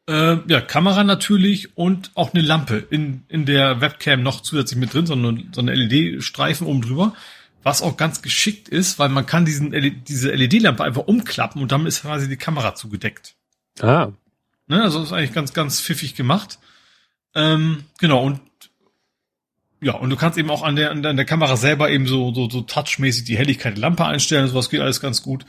Äh, 0.06 0.36
ja, 0.48 0.60
Kamera 0.60 1.02
natürlich 1.02 1.76
und 1.76 2.10
auch 2.14 2.34
eine 2.34 2.42
Lampe 2.42 2.76
in, 2.90 3.24
in 3.28 3.46
der 3.46 3.80
Webcam 3.80 4.22
noch 4.22 4.42
zusätzlich 4.42 4.78
mit 4.78 4.92
drin, 4.92 5.06
sondern 5.06 5.48
so 5.52 5.60
eine 5.60 5.74
LED-Streifen 5.74 6.66
oben 6.66 6.82
drüber. 6.82 7.14
Was 7.62 7.80
auch 7.80 7.96
ganz 7.96 8.20
geschickt 8.20 8.68
ist, 8.68 8.98
weil 8.98 9.08
man 9.08 9.24
kann 9.24 9.46
diesen, 9.46 9.72
diese 10.04 10.32
LED-Lampe 10.32 10.84
einfach 10.84 11.06
umklappen 11.06 11.62
und 11.62 11.72
damit 11.72 11.88
ist 11.88 12.02
quasi 12.02 12.28
die 12.28 12.36
Kamera 12.36 12.74
zugedeckt. 12.74 13.36
Ah. 13.80 14.12
Ne, 14.66 14.82
also 14.82 15.02
ist 15.02 15.12
eigentlich 15.12 15.32
ganz, 15.32 15.54
ganz 15.54 15.80
pfiffig 15.80 16.14
gemacht. 16.14 16.58
Ähm, 17.34 17.84
genau, 17.98 18.22
und 18.22 18.40
ja, 19.80 19.94
und 19.94 20.10
du 20.10 20.16
kannst 20.16 20.38
eben 20.38 20.50
auch 20.50 20.62
an 20.62 20.76
der, 20.76 20.90
an 20.90 21.02
der 21.02 21.24
Kamera 21.24 21.56
selber 21.56 21.90
eben 21.90 22.06
so, 22.06 22.32
so, 22.34 22.48
so 22.48 22.62
touchmäßig 22.62 23.24
die 23.24 23.36
Helligkeit 23.36 23.76
der 23.76 23.82
Lampe 23.82 24.04
einstellen, 24.04 24.48
sowas 24.48 24.70
geht 24.70 24.80
alles 24.80 25.00
ganz 25.00 25.22
gut. 25.22 25.44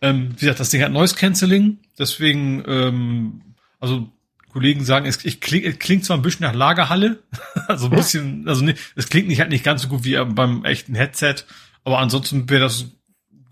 Ähm, 0.00 0.32
wie 0.36 0.40
gesagt, 0.40 0.60
das 0.60 0.70
Ding 0.70 0.82
hat 0.82 0.92
Noise 0.92 1.14
Cancelling, 1.14 1.78
deswegen 1.98 2.62
ähm, 2.66 3.53
also 3.84 4.08
Kollegen 4.52 4.84
sagen, 4.84 5.06
es, 5.06 5.24
ich 5.24 5.40
kling, 5.40 5.64
es 5.64 5.78
klingt 5.78 6.04
zwar 6.04 6.16
ein 6.16 6.22
bisschen 6.22 6.46
nach 6.46 6.54
Lagerhalle, 6.54 7.22
also 7.68 7.86
ein 7.86 7.96
bisschen, 7.96 8.48
also 8.48 8.64
ne, 8.64 8.74
es 8.96 9.08
klingt 9.08 9.28
nicht 9.28 9.40
halt 9.40 9.50
nicht 9.50 9.64
ganz 9.64 9.82
so 9.82 9.88
gut 9.88 10.04
wie 10.04 10.16
beim 10.24 10.64
echten 10.64 10.94
Headset, 10.94 11.36
aber 11.84 11.98
ansonsten 11.98 12.48
wäre 12.48 12.62
das 12.62 12.86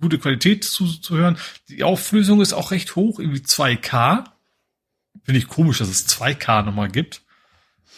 gute 0.01 0.19
Qualität 0.19 0.65
zu, 0.65 0.87
zu 0.87 1.17
hören. 1.17 1.39
Die 1.69 1.85
Auflösung 1.85 2.41
ist 2.41 2.53
auch 2.53 2.71
recht 2.71 2.97
hoch, 2.97 3.19
irgendwie 3.21 3.41
2K. 3.41 4.25
Finde 5.25 5.39
ich 5.39 5.49
komisch, 5.49 5.79
dass 5.79 5.89
es 5.89 6.09
2K 6.09 6.63
nochmal 6.63 6.89
gibt. 6.89 7.23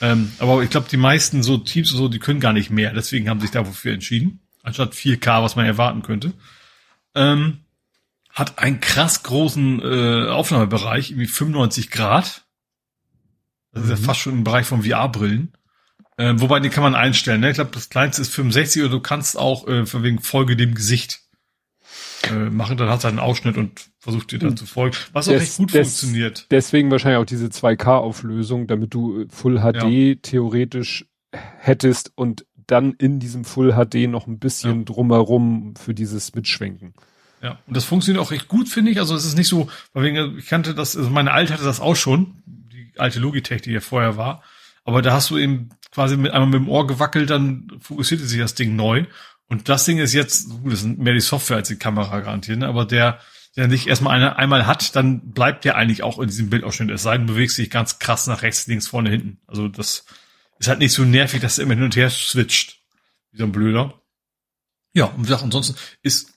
Ähm, 0.01 0.33
aber 0.39 0.63
ich 0.63 0.71
glaube, 0.71 0.89
die 0.91 0.97
meisten 0.97 1.43
so 1.43 1.57
Teams 1.57 1.93
und 1.93 1.99
so, 1.99 2.09
die 2.09 2.19
können 2.19 2.41
gar 2.41 2.53
nicht 2.53 2.71
mehr. 2.71 2.93
Deswegen 2.93 3.29
haben 3.29 3.41
sich 3.41 3.53
dafür 3.53 3.93
entschieden. 3.93 4.41
Anstatt 4.63 4.93
4K, 4.93 5.43
was 5.43 5.57
man 5.57 5.67
erwarten 5.67 6.03
könnte. 6.03 6.33
Ähm, 7.15 7.64
hat 8.35 8.59
einen 8.59 8.81
krass 8.81 9.23
großen 9.23 9.81
äh, 9.81 10.29
Aufnahmebereich, 10.29 11.11
irgendwie 11.13 11.29
95 11.29 11.91
Grad. 11.91 12.45
Das 13.73 13.85
ist 13.85 13.91
ja 13.91 13.97
mhm. 13.97 14.03
fast 14.03 14.21
schon 14.21 14.33
im 14.35 14.45
Bereich 14.45 14.67
von 14.67 14.83
VR-Brillen. 14.83 15.53
Äh, 16.17 16.35
wobei, 16.37 16.61
den 16.61 16.71
kann 16.71 16.83
man 16.83 16.95
einstellen. 16.95 17.41
Ne? 17.41 17.51
Ich 17.51 17.55
glaube, 17.55 17.71
das 17.73 17.89
kleinste 17.89 18.23
ist 18.23 18.35
65 18.35 18.83
oder 18.83 18.91
du 18.91 19.01
kannst 19.01 19.39
auch 19.39 19.67
äh, 19.67 19.87
von 19.87 20.03
wegen 20.03 20.21
Folge 20.21 20.57
dem 20.57 20.75
Gesicht 20.75 21.23
äh, 22.29 22.51
machen. 22.51 22.77
Dann 22.77 22.89
hat 22.89 23.05
er 23.05 23.09
einen 23.09 23.19
Ausschnitt 23.19 23.57
und 23.57 23.89
versucht 23.99 24.33
dir 24.33 24.39
dann 24.39 24.51
mhm. 24.51 24.57
zu 24.57 24.67
folgen. 24.67 24.97
Was 25.13 25.27
des, 25.27 25.35
auch 25.35 25.41
echt 25.41 25.57
gut 25.57 25.75
des, 25.75 25.89
funktioniert. 25.89 26.47
Deswegen 26.51 26.91
wahrscheinlich 26.91 27.21
auch 27.21 27.27
diese 27.27 27.47
2K-Auflösung, 27.47 28.67
damit 28.67 28.95
du 28.95 29.23
äh, 29.23 29.27
Full 29.29 29.61
HD 29.61 29.85
ja. 29.85 30.15
theoretisch 30.23 31.07
hättest 31.31 32.13
und 32.17 32.47
dann 32.67 32.93
in 32.95 33.21
diesem 33.21 33.45
Full 33.45 33.73
HD 33.73 34.09
noch 34.09 34.27
ein 34.27 34.39
bisschen 34.39 34.79
ja. 34.79 34.85
drumherum 34.85 35.75
für 35.77 35.95
dieses 35.95 36.35
Mitschwenken. 36.35 36.95
Ja, 37.45 37.59
und 37.67 37.77
das 37.77 37.85
funktioniert 37.85 38.25
auch 38.25 38.31
recht 38.31 38.49
gut, 38.49 38.71
finde 38.71 38.91
ich. 38.91 38.99
Also 38.99 39.15
es 39.15 39.27
ist 39.27 39.37
nicht 39.37 39.49
so, 39.49 39.69
weil 39.93 40.39
ich 40.39 40.47
kannte 40.47 40.75
das, 40.75 40.97
also 40.97 41.11
meine 41.11 41.31
Alte 41.31 41.53
hatte 41.53 41.63
das 41.63 41.79
auch 41.79 41.95
schon, 41.95 42.43
die 42.47 42.95
alte 42.97 43.21
Logitech, 43.21 43.61
die 43.61 43.73
ja 43.73 43.81
vorher 43.81 44.17
war. 44.17 44.43
Aber 44.85 45.03
da 45.03 45.13
hast 45.13 45.29
du 45.29 45.37
eben 45.37 45.69
quasi 45.91 46.17
mit 46.17 46.33
einmal 46.33 46.49
mit 46.49 46.61
dem 46.61 46.71
Ohr 46.71 46.87
gewackelt, 46.87 47.29
dann 47.29 47.71
fokussierte 47.81 48.25
sich 48.25 48.41
das 48.41 48.55
Ding 48.55 48.77
neu. 48.77 49.05
Und 49.47 49.69
das 49.69 49.85
Ding 49.85 49.99
ist 49.99 50.15
jetzt, 50.15 50.49
gut, 50.49 50.73
das 50.73 50.81
sind 50.81 50.99
mehr 50.99 51.13
die 51.13 51.21
Software 51.21 51.59
als 51.59 51.69
die 51.69 51.77
Kamera 51.77 52.21
garantiert, 52.21 52.61
ne? 52.61 52.67
aber 52.67 52.87
der, 52.87 53.19
der 53.57 53.69
nicht 53.69 53.89
erstmal 53.89 54.17
eine, 54.17 54.37
einmal 54.37 54.67
hat, 54.67 54.97
dann 54.97 55.33
bleibt 55.33 55.67
der 55.67 55.77
eigentlich 55.77 56.03
auch 56.03 56.19
in 56.19 56.29
diesem 56.29 56.49
Bildausschnitt. 56.49 56.91
Es 56.91 57.03
sei 57.03 57.19
denn, 57.19 57.27
bewegst 57.27 57.59
dich 57.59 57.69
ganz 57.69 57.99
krass 57.99 58.27
nach 58.27 58.41
rechts, 58.41 58.67
links, 58.69 58.89
vorne, 58.89 59.11
hinten. 59.11 59.39
Also 59.47 59.69
das 59.69 60.07
ist 60.59 60.69
halt 60.69 60.79
nicht 60.79 60.95
so 60.95 61.03
nervig, 61.03 61.43
dass 61.43 61.59
er 61.59 61.65
immer 61.65 61.75
hin 61.75 61.85
und 61.85 61.95
her 61.95 62.09
switcht. 62.09 62.81
Wie 63.33 63.39
so 63.39 63.45
ein 63.45 63.53
Blöder. 63.53 64.01
Ja, 64.95 65.07
und 65.07 65.19
wie 65.19 65.23
gesagt, 65.25 65.43
ansonsten 65.43 65.77
ist 66.03 66.34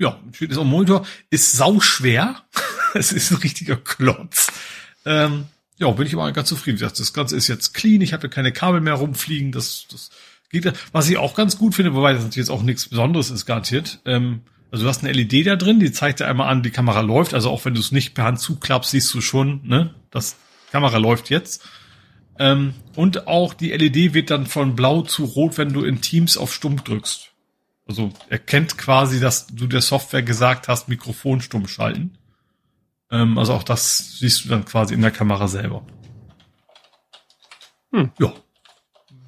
ja, 0.00 0.18
steht 0.32 0.50
es 0.50 0.58
am 0.58 0.68
Monitor, 0.68 1.06
ist 1.28 1.52
sau 1.52 1.78
schwer. 1.78 2.42
es 2.94 3.12
ist 3.12 3.30
ein 3.30 3.36
richtiger 3.36 3.76
Klotz. 3.76 4.48
Ähm, 5.04 5.46
ja, 5.78 5.90
bin 5.90 6.06
ich 6.06 6.14
aber 6.14 6.32
ganz 6.32 6.48
zufrieden. 6.48 6.78
Das 6.78 7.12
Ganze 7.12 7.36
ist 7.36 7.48
jetzt 7.48 7.74
clean, 7.74 8.00
ich 8.00 8.12
habe 8.12 8.28
keine 8.28 8.50
Kabel 8.50 8.80
mehr 8.80 8.94
rumfliegen, 8.94 9.52
das, 9.52 9.86
das 9.90 10.10
geht. 10.50 10.72
Was 10.92 11.08
ich 11.08 11.18
auch 11.18 11.34
ganz 11.34 11.58
gut 11.58 11.74
finde, 11.74 11.94
wobei 11.94 12.12
das 12.12 12.22
natürlich 12.22 12.48
jetzt 12.48 12.50
auch 12.50 12.62
nichts 12.62 12.88
Besonderes 12.88 13.30
ist, 13.30 13.46
garantiert. 13.46 14.00
Ähm, 14.06 14.40
also 14.70 14.84
du 14.84 14.88
hast 14.88 15.04
eine 15.04 15.12
LED 15.12 15.46
da 15.46 15.56
drin, 15.56 15.80
die 15.80 15.92
zeigt 15.92 16.20
dir 16.20 16.26
einmal 16.26 16.48
an, 16.48 16.62
die 16.62 16.70
Kamera 16.70 17.00
läuft. 17.00 17.34
Also 17.34 17.50
auch 17.50 17.64
wenn 17.66 17.74
du 17.74 17.80
es 17.80 17.92
nicht 17.92 18.14
per 18.14 18.24
Hand 18.24 18.40
zuklappst, 18.40 18.90
siehst 18.90 19.12
du 19.12 19.20
schon, 19.20 19.60
ne, 19.64 19.94
das 20.10 20.36
Kamera 20.72 20.96
läuft 20.96 21.28
jetzt. 21.28 21.62
Ähm, 22.38 22.72
und 22.96 23.26
auch 23.26 23.52
die 23.52 23.70
LED 23.70 24.14
wird 24.14 24.30
dann 24.30 24.46
von 24.46 24.76
blau 24.76 25.02
zu 25.02 25.24
rot, 25.24 25.58
wenn 25.58 25.74
du 25.74 25.84
in 25.84 26.00
Teams 26.00 26.38
auf 26.38 26.54
Stumpf 26.54 26.82
drückst. 26.82 27.29
Also 27.90 28.12
erkennt 28.28 28.78
quasi, 28.78 29.18
dass 29.18 29.48
du 29.48 29.66
der 29.66 29.80
Software 29.80 30.22
gesagt 30.22 30.68
hast, 30.68 30.88
Mikrofon 30.88 31.40
stumm 31.40 31.66
schalten. 31.66 32.16
Ähm, 33.10 33.36
also 33.36 33.52
auch 33.52 33.64
das 33.64 34.20
siehst 34.20 34.44
du 34.44 34.48
dann 34.48 34.64
quasi 34.64 34.94
in 34.94 35.02
der 35.02 35.10
Kamera 35.10 35.48
selber. 35.48 35.84
Hm. 37.90 38.12
Ja. 38.20 38.32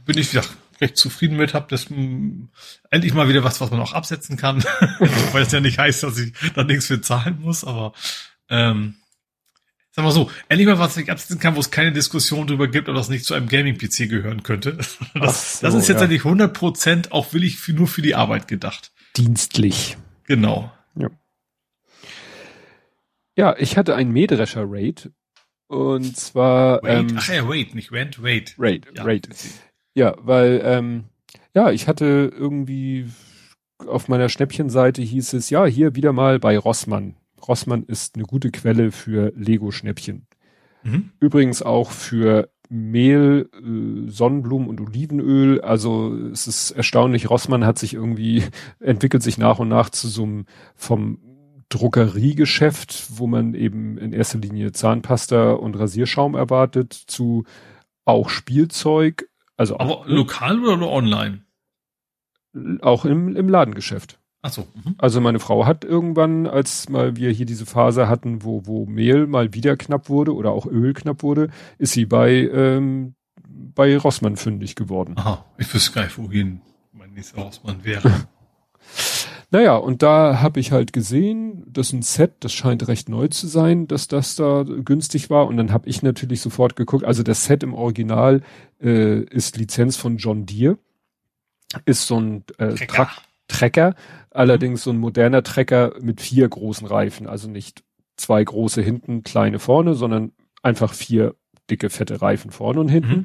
Bin 0.05 0.17
ich 0.17 0.33
ja, 0.33 0.43
recht 0.81 0.97
zufrieden 0.97 1.39
mit, 1.39 1.55
hab 1.55 1.71
das 1.71 1.91
mh, 1.91 1.97
hm, 1.97 2.49
endlich 2.89 3.15
mal 3.15 3.29
wieder 3.29 3.43
was, 3.43 3.61
was 3.61 3.73
man 3.73 3.81
auch 3.81 3.95
absetzen 3.95 4.37
kann. 4.37 4.63
Weil 5.33 5.43
es 5.43 5.51
ja 5.51 5.59
nicht 5.59 5.79
heißt, 5.79 6.05
dass 6.05 6.17
ich 6.19 6.33
da 6.55 6.63
nichts 6.63 6.87
für 6.87 7.01
zahlen 7.01 7.41
muss, 7.41 7.65
aber 7.65 7.95
ähm, 8.49 8.95
Sag 9.95 10.07
mal 10.07 10.11
so, 10.11 10.31
endlich 10.49 10.67
mal 10.67 10.79
was 10.79 10.97
ich 10.97 11.11
absetzen 11.11 11.39
kann, 11.39 11.55
wo 11.55 11.61
es 11.61 11.71
keine 11.71 11.93
Diskussion 11.93 12.47
darüber 12.47 12.67
gibt, 12.67 12.89
ob 12.89 12.95
das 12.95 13.11
nicht 13.11 13.27
zu 13.27 13.35
einem 13.35 13.47
Gaming-PC 13.47 14.09
gehören 14.09 14.43
könnte. 14.43 14.79
Das, 15.15 15.59
so, 15.61 15.67
das 15.67 15.75
ist 15.75 15.89
jetzt 15.89 16.01
ja. 16.01 16.07
nicht 16.07 16.25
100 16.25 16.53
Prozent 16.55 17.13
auch 17.13 17.35
willig 17.35 17.59
für, 17.59 17.75
nur 17.75 17.87
für 17.87 18.01
die 18.01 18.15
Arbeit 18.15 18.49
gedacht. 18.49 18.93
Dienstlich. 19.19 19.99
Genau. 20.25 20.73
Ja. 20.95 21.11
Ja, 23.37 23.57
ich 23.59 23.77
hatte 23.77 23.95
einen 23.95 24.13
Mähdrescher 24.13 24.65
Raid. 24.67 25.11
Und 25.67 26.17
zwar. 26.17 26.83
Raid? 26.83 27.11
Ähm, 27.11 27.17
Ach 27.19 27.29
ja, 27.29 27.43
Raid, 27.45 27.75
nicht 27.75 27.93
Rent, 27.93 28.19
Raid. 28.23 28.55
Raid, 28.59 28.87
ja, 28.97 29.05
Raid. 29.05 29.29
Ja, 29.95 30.15
weil, 30.19 30.63
ähm, 30.65 31.05
ja, 31.55 31.71
ich 31.71 31.87
hatte 31.87 32.33
irgendwie 32.35 33.11
auf 33.79 34.09
meiner 34.09 34.31
Schnäppchenseite 34.31 35.03
hieß 35.03 35.35
es, 35.35 35.51
ja, 35.51 35.67
hier 35.67 35.95
wieder 35.95 36.13
mal 36.13 36.39
bei 36.39 36.57
Rossmann 36.57 37.17
Rossmann 37.47 37.85
ist 37.85 38.17
eine 38.17 38.25
gute 38.25 38.51
Quelle 38.51 38.93
für 38.93 39.33
Lego-Schnäppchen. 39.37 40.27
Mhm. 40.83 41.11
Übrigens 41.21 41.63
auch 41.63 41.91
für 41.91 42.51
Mehl, 42.69 43.51
äh, 43.53 44.11
Sonnenblumen 44.11 44.69
und 44.69 44.81
Olivenöl. 44.81 45.61
Also 45.61 46.17
es 46.33 46.47
ist 46.47 46.71
erstaunlich, 46.71 47.29
Rossmann 47.29 47.67
hat 47.67 47.79
sich 47.79 47.95
irgendwie, 47.95 48.45
entwickelt 48.81 49.23
sich 49.23 49.39
nach 49.39 49.59
und 49.59 49.69
nach 49.69 49.91
zu 49.91 50.09
so 50.09 50.23
einem 50.23 50.47
vom 50.75 51.19
Druckeriegeschäft, 51.69 53.19
wo 53.19 53.27
man 53.27 53.55
eben 53.55 53.97
in 53.99 54.13
erster 54.13 54.39
Linie 54.39 54.73
Zahnpasta 54.73 55.53
und 55.53 55.79
Rasierschaum 55.79 56.35
erwartet, 56.35 56.93
zu 56.93 57.45
auch 58.05 58.29
Spielzeug. 58.29 59.29
Also 59.57 59.79
Aber 59.79 60.01
auch, 60.01 60.07
lokal 60.07 60.61
oder 60.61 60.77
nur 60.77 60.93
online? 60.93 61.45
Auch 62.83 63.05
im, 63.05 63.37
im 63.37 63.49
Ladengeschäft. 63.49 64.19
Ach 64.43 64.53
so. 64.53 64.67
Mhm. 64.75 64.97
Also 64.99 65.21
meine 65.21 65.39
Frau 65.39 65.67
hat 65.67 65.85
irgendwann, 65.85 66.49
als 66.49 66.89
mal 66.89 67.17
wir 67.17 67.31
hier 67.31 67.47
diese 67.47 67.65
Phase 67.65 68.09
hatten, 68.09 68.43
wo, 68.43 68.67
wo 68.67 68.87
Mehl 68.87 69.29
mal 69.29 69.55
wieder 69.55 69.77
knapp 69.77 70.09
wurde 70.09 70.35
oder 70.35 70.51
auch 70.51 70.67
Öl 70.67 70.93
knapp 70.95 71.23
wurde, 71.23 71.49
ist 71.79 71.93
sie 71.93 72.07
bei, 72.07 72.51
ähm, 72.53 73.15
bei 73.47 73.97
Rossmann 73.97 74.37
fündig 74.37 74.75
geworden. 74.75 75.15
Aha, 75.17 75.45
ich 75.59 75.73
wüsste 75.73 75.93
gar 75.93 76.05
nicht, 76.05 76.19
wohin 76.19 76.61
mein 76.93 77.13
nächster 77.13 77.41
Rossmann 77.41 77.85
wäre. 77.85 78.27
Naja, 79.53 79.77
und 79.77 80.03
da 80.03 80.41
habe 80.41 80.61
ich 80.61 80.73
halt 80.73 80.95
gesehen, 80.95 81.63
das 81.67 81.89
ist 81.89 81.93
ein 81.93 82.03
Set, 82.03 82.37
das 82.41 82.55
scheint 82.55 82.89
recht 82.89 83.11
neu 83.11 83.29
zu 83.29 83.47
sein, 83.47 83.87
dass 83.87 84.09
das 84.09 84.35
da 84.35 84.65
günstig 84.65 85.29
war. 85.29 85.47
Und 85.47 85.59
dann 85.59 85.75
habe 85.75 85.91
ich 85.91 86.03
natürlich 86.03 86.41
sofort 86.41 86.75
geguckt, 86.75 87.05
also 87.05 87.23
das 87.23 87.45
Set 87.45 87.63
im 87.63 87.75
Original 87.75 88.41
äh, 88.81 89.21
ist 89.25 89.59
Lizenz 89.59 89.99
von 89.99 90.17
John 90.17 90.47
Deere, 90.47 90.79
ist 91.85 92.07
so 92.07 92.19
ein 92.19 92.45
äh, 92.57 92.77
Trecker. 92.77 93.11
Trecker, 93.53 93.95
allerdings 94.31 94.83
so 94.83 94.91
ein 94.91 94.99
moderner 94.99 95.43
Trecker 95.43 95.95
mit 96.01 96.21
vier 96.21 96.49
großen 96.49 96.87
Reifen, 96.87 97.27
also 97.27 97.49
nicht 97.49 97.85
zwei 98.17 98.43
große 98.43 98.83
hinten, 98.83 99.23
kleine 99.23 99.59
vorne, 99.59 99.95
sondern 99.95 100.33
einfach 100.63 100.95
vier 100.95 101.35
dicke, 101.71 101.91
fette 101.91 102.21
Reifen 102.23 102.51
vorne 102.51 102.81
und 102.81 102.89
hinten. 102.89 103.13
Mhm. 103.13 103.25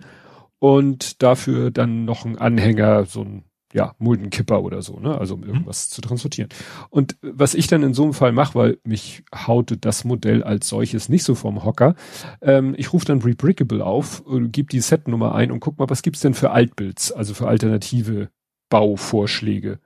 Und 0.59 1.23
dafür 1.23 1.71
dann 1.71 2.05
noch 2.05 2.25
ein 2.25 2.37
Anhänger, 2.37 3.05
so 3.05 3.21
ein 3.21 3.43
ja, 3.73 3.93
Muldenkipper 3.99 4.63
oder 4.63 4.81
so, 4.81 4.99
ne? 4.99 5.17
Also 5.17 5.35
um 5.35 5.41
mhm. 5.41 5.47
irgendwas 5.47 5.89
mhm. 5.89 5.93
zu 5.93 6.01
transportieren. 6.01 6.49
Und 6.89 7.17
was 7.21 7.53
ich 7.53 7.67
dann 7.67 7.83
in 7.83 7.93
so 7.93 8.03
einem 8.03 8.13
Fall 8.13 8.31
mache, 8.31 8.55
weil 8.55 8.77
mich 8.83 9.23
haute 9.35 9.77
das 9.77 10.03
Modell 10.03 10.43
als 10.43 10.69
solches 10.69 11.09
nicht 11.09 11.23
so 11.23 11.35
vom 11.35 11.63
Hocker, 11.63 11.95
ähm, 12.41 12.75
ich 12.77 12.93
rufe 12.93 13.05
dann 13.05 13.21
Rebrickable 13.21 13.85
auf, 13.85 14.23
äh, 14.27 14.47
gebe 14.47 14.69
die 14.69 14.79
Setnummer 14.79 15.35
ein 15.35 15.51
und 15.51 15.59
guck 15.59 15.77
mal, 15.77 15.89
was 15.89 16.01
gibt's 16.01 16.21
denn 16.21 16.33
für 16.33 16.51
Altbilds, 16.51 17.11
also 17.11 17.33
für 17.33 17.47
alternative 17.47 18.29
Bauvorschläge. 18.69 19.79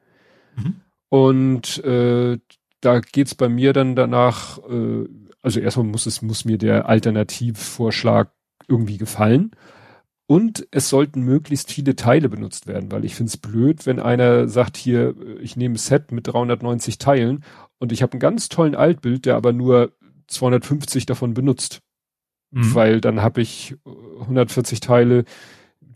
Und 1.11 1.83
äh, 1.83 2.39
da 2.79 2.99
geht's 3.01 3.35
bei 3.35 3.49
mir 3.49 3.73
dann 3.73 3.97
danach, 3.97 4.59
äh, 4.69 5.03
also 5.41 5.59
erstmal 5.59 5.85
muss 5.85 6.05
es, 6.05 6.21
muss 6.21 6.45
mir 6.45 6.57
der 6.57 6.87
Alternativvorschlag 6.87 8.31
irgendwie 8.69 8.97
gefallen. 8.97 9.51
Und 10.25 10.65
es 10.71 10.87
sollten 10.87 11.23
möglichst 11.23 11.69
viele 11.69 11.97
Teile 11.97 12.29
benutzt 12.29 12.65
werden, 12.65 12.93
weil 12.93 13.03
ich 13.03 13.15
finde 13.15 13.27
es 13.31 13.35
blöd, 13.35 13.85
wenn 13.85 13.99
einer 13.99 14.47
sagt, 14.47 14.77
hier, 14.77 15.13
ich 15.41 15.57
nehme 15.57 15.75
ein 15.75 15.77
Set 15.77 16.13
mit 16.13 16.27
390 16.27 16.97
Teilen 16.97 17.43
und 17.77 17.91
ich 17.91 18.01
habe 18.01 18.13
einen 18.13 18.21
ganz 18.21 18.47
tollen 18.47 18.73
Altbild, 18.73 19.25
der 19.25 19.35
aber 19.35 19.51
nur 19.51 19.91
250 20.27 21.05
davon 21.05 21.33
benutzt. 21.33 21.81
Mhm. 22.51 22.73
Weil 22.73 23.01
dann 23.01 23.21
habe 23.21 23.41
ich 23.41 23.75
140 24.21 24.79
Teile, 24.79 25.25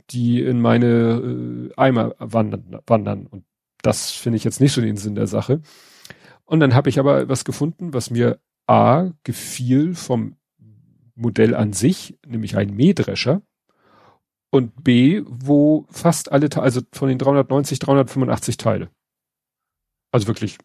die 0.09 0.41
in 0.41 0.59
meine 0.59 1.69
äh, 1.69 1.73
Eimer 1.77 2.15
wandern, 2.19 2.81
wandern. 2.85 3.27
Und 3.27 3.45
das 3.85 4.11
finde 4.11 4.37
ich 4.37 4.43
jetzt 4.43 4.61
nicht 4.61 4.73
so 4.73 4.81
den 4.81 4.97
Sinn 4.97 5.15
der 5.15 5.27
Sache. 5.27 5.61
Und 6.45 6.59
dann 6.59 6.73
habe 6.73 6.89
ich 6.89 6.99
aber 6.99 7.29
was 7.29 7.45
gefunden, 7.45 7.93
was 7.93 8.09
mir 8.09 8.39
A 8.67 9.11
gefiel 9.23 9.95
vom 9.95 10.35
Modell 11.15 11.55
an 11.55 11.73
sich, 11.73 12.17
nämlich 12.25 12.57
ein 12.57 12.75
Mähdrescher 12.75 13.41
und 14.49 14.83
B, 14.83 15.23
wo 15.25 15.85
fast 15.89 16.31
alle, 16.31 16.49
also 16.57 16.81
von 16.91 17.09
den 17.09 17.17
390, 17.17 17.79
385 17.79 18.57
Teile. 18.57 18.89
Also 20.11 20.27
wirklich 20.27 20.57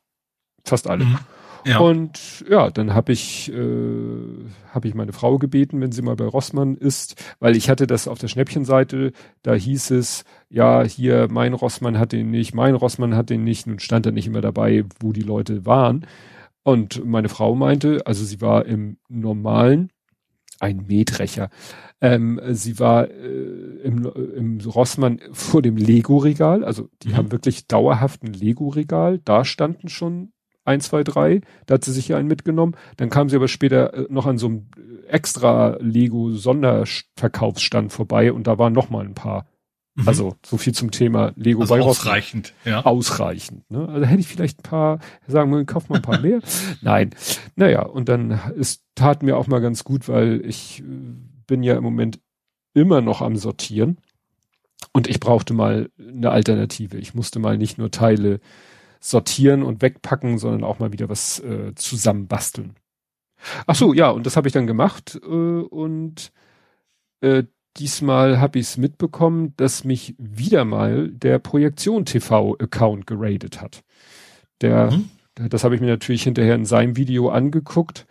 fast 0.65 0.89
alle. 0.89 1.05
Mhm. 1.05 1.19
Ja. 1.65 1.79
Und 1.79 2.45
ja, 2.49 2.71
dann 2.71 2.95
habe 2.95 3.13
ich 3.13 3.53
äh, 3.53 4.45
habe 4.73 4.89
ich 4.89 4.95
meine 4.95 5.13
Frau 5.13 5.39
gebeten, 5.39 5.81
wenn 5.81 5.93
sie 5.93 6.03
mal 6.03 6.17
bei 6.17 6.25
Rossmann 6.25 6.77
ist, 6.77 7.23
weil 7.39 7.57
ich 7.57 7.69
hatte 7.69 7.87
das 7.87 8.09
auf 8.09 8.19
der 8.19 8.29
Schnäppchenseite, 8.29 9.13
da 9.43 9.55
hieß 9.55 9.91
es, 9.93 10.25
ja, 10.49 10.83
hier 10.83 11.29
mein 11.31 11.55
Rossmann 11.55 11.99
hat 11.99 12.13
den 12.13 12.31
nicht, 12.31 12.55
mein 12.55 12.75
Rossmann 12.75 13.15
hat 13.15 13.31
den 13.31 13.45
nicht, 13.45 13.67
nun 13.67 13.79
stand 13.79 14.07
er 14.07 14.13
nicht 14.13 14.27
immer 14.27 14.41
dabei, 14.41 14.85
wo 15.01 15.13
die 15.13 15.23
Leute 15.23 15.67
waren. 15.67 16.07
Und 16.63 17.05
meine 17.05 17.29
Frau 17.29 17.55
meinte, 17.55 18.07
also 18.07 18.25
sie 18.25 18.41
war 18.41 18.67
im 18.67 18.99
normalen, 19.09 19.91
ein 20.61 20.85
Mähdrecher, 20.87 21.49
ähm, 22.03 22.39
sie 22.51 22.79
war 22.79 23.11
äh, 23.11 23.83
im, 23.83 24.05
im 24.37 24.61
Rossmann 24.61 25.21
vor 25.33 25.63
dem 25.63 25.77
Lego-Regal, 25.77 26.65
also 26.65 26.89
die 27.03 27.11
mhm. 27.11 27.17
haben 27.17 27.33
wirklich 27.33 27.67
dauerhaft 27.67 28.23
ein 28.23 28.35
Lego-Regal, 28.35 29.21
da 29.25 29.45
standen 29.45 29.89
schon 29.89 30.33
ein, 30.71 30.81
zwei, 30.81 31.05
drei, 31.05 31.43
da 31.67 31.75
hat 31.75 31.85
sie 31.85 31.93
sich 31.93 32.09
ja 32.09 32.17
einen 32.17 32.29
mitgenommen. 32.29 32.75
Dann 32.97 33.11
kam 33.11 33.29
sie 33.29 33.37
aber 33.37 33.49
später 33.49 33.93
äh, 33.95 34.07
noch 34.09 34.25
an 34.27 34.39
so 34.39 34.47
einem 34.47 34.69
extra 35.09 35.77
Lego-Sonderverkaufsstand 35.81 37.93
vorbei 37.93 38.33
und 38.33 38.47
da 38.47 38.57
waren 38.59 38.73
noch 38.73 38.89
mal 38.91 39.05
ein 39.05 39.15
paar. 39.15 39.47
Mhm. 39.97 40.09
Also 40.09 40.37
so 40.45 40.57
viel 40.57 40.73
zum 40.73 40.93
Thema 40.93 41.33
Lego 41.37 41.61
also 41.63 41.75
bei 41.75 41.83
Ausreichend, 41.83 42.55
ja. 42.65 42.85
Ausreichend. 42.85 43.69
Ne? 43.71 43.89
Also 43.89 44.07
hätte 44.07 44.21
ich 44.21 44.29
vielleicht 44.29 44.61
ein 44.61 44.63
paar, 44.63 45.01
sagen 45.27 45.51
wir, 45.51 45.65
kauf 45.65 45.89
mal 45.89 45.97
ein 45.97 46.03
paar 46.03 46.21
mehr. 46.21 46.41
Nein. 46.81 47.11
Naja, 47.57 47.83
und 47.83 48.09
dann 48.09 48.39
es 48.59 48.85
tat 48.95 49.23
mir 49.23 49.37
auch 49.37 49.49
mal 49.49 49.61
ganz 49.61 49.85
gut, 49.85 50.09
weil 50.09 50.43
ich 50.47 50.81
äh, 50.81 50.85
bin 51.47 51.63
ja 51.63 51.77
im 51.77 51.83
Moment 51.83 52.21
immer 52.73 53.01
noch 53.01 53.21
am 53.21 53.37
Sortieren 53.37 53.99
und 54.93 55.09
ich 55.09 55.21
brauchte 55.21 55.55
mal 55.55 55.91
eine 55.99 56.31
Alternative. 56.31 56.99
Ich 56.99 57.15
musste 57.15 57.39
mal 57.39 57.59
nicht 57.59 57.79
nur 57.79 57.91
Teile 57.91 58.41
sortieren 59.01 59.63
und 59.63 59.83
wegpacken, 59.83 60.39
sondern 60.39 60.65
auch 60.65 60.79
mal 60.79 60.93
wieder 60.93 61.09
was 61.09 61.41
äh, 61.41 61.75
zusammenbasteln. 61.75 62.77
Ach 63.67 63.75
so, 63.75 63.95
ja, 63.95 64.11
und 64.11 64.27
das 64.27 64.37
habe 64.37 64.49
ich 64.49 64.53
dann 64.53 64.67
gemacht 64.67 65.19
äh, 65.23 65.27
und 65.27 66.33
äh, 67.23 67.45
diesmal 67.79 68.39
habe 68.39 68.59
ich 68.59 68.67
es 68.67 68.77
mitbekommen, 68.77 69.55
dass 69.57 69.85
mich 69.85 70.15
wieder 70.19 70.65
mal 70.65 71.09
der 71.09 71.39
Projektion 71.39 72.05
TV 72.05 72.57
Account 72.59 73.07
geradet 73.07 73.63
hat. 73.63 73.83
Der, 74.61 74.91
mhm. 74.91 75.09
das 75.49 75.65
habe 75.65 75.75
ich 75.75 75.81
mir 75.81 75.87
natürlich 75.87 76.25
hinterher 76.25 76.55
in 76.55 76.67
seinem 76.67 76.97
Video 76.97 77.31
angeguckt 77.31 78.07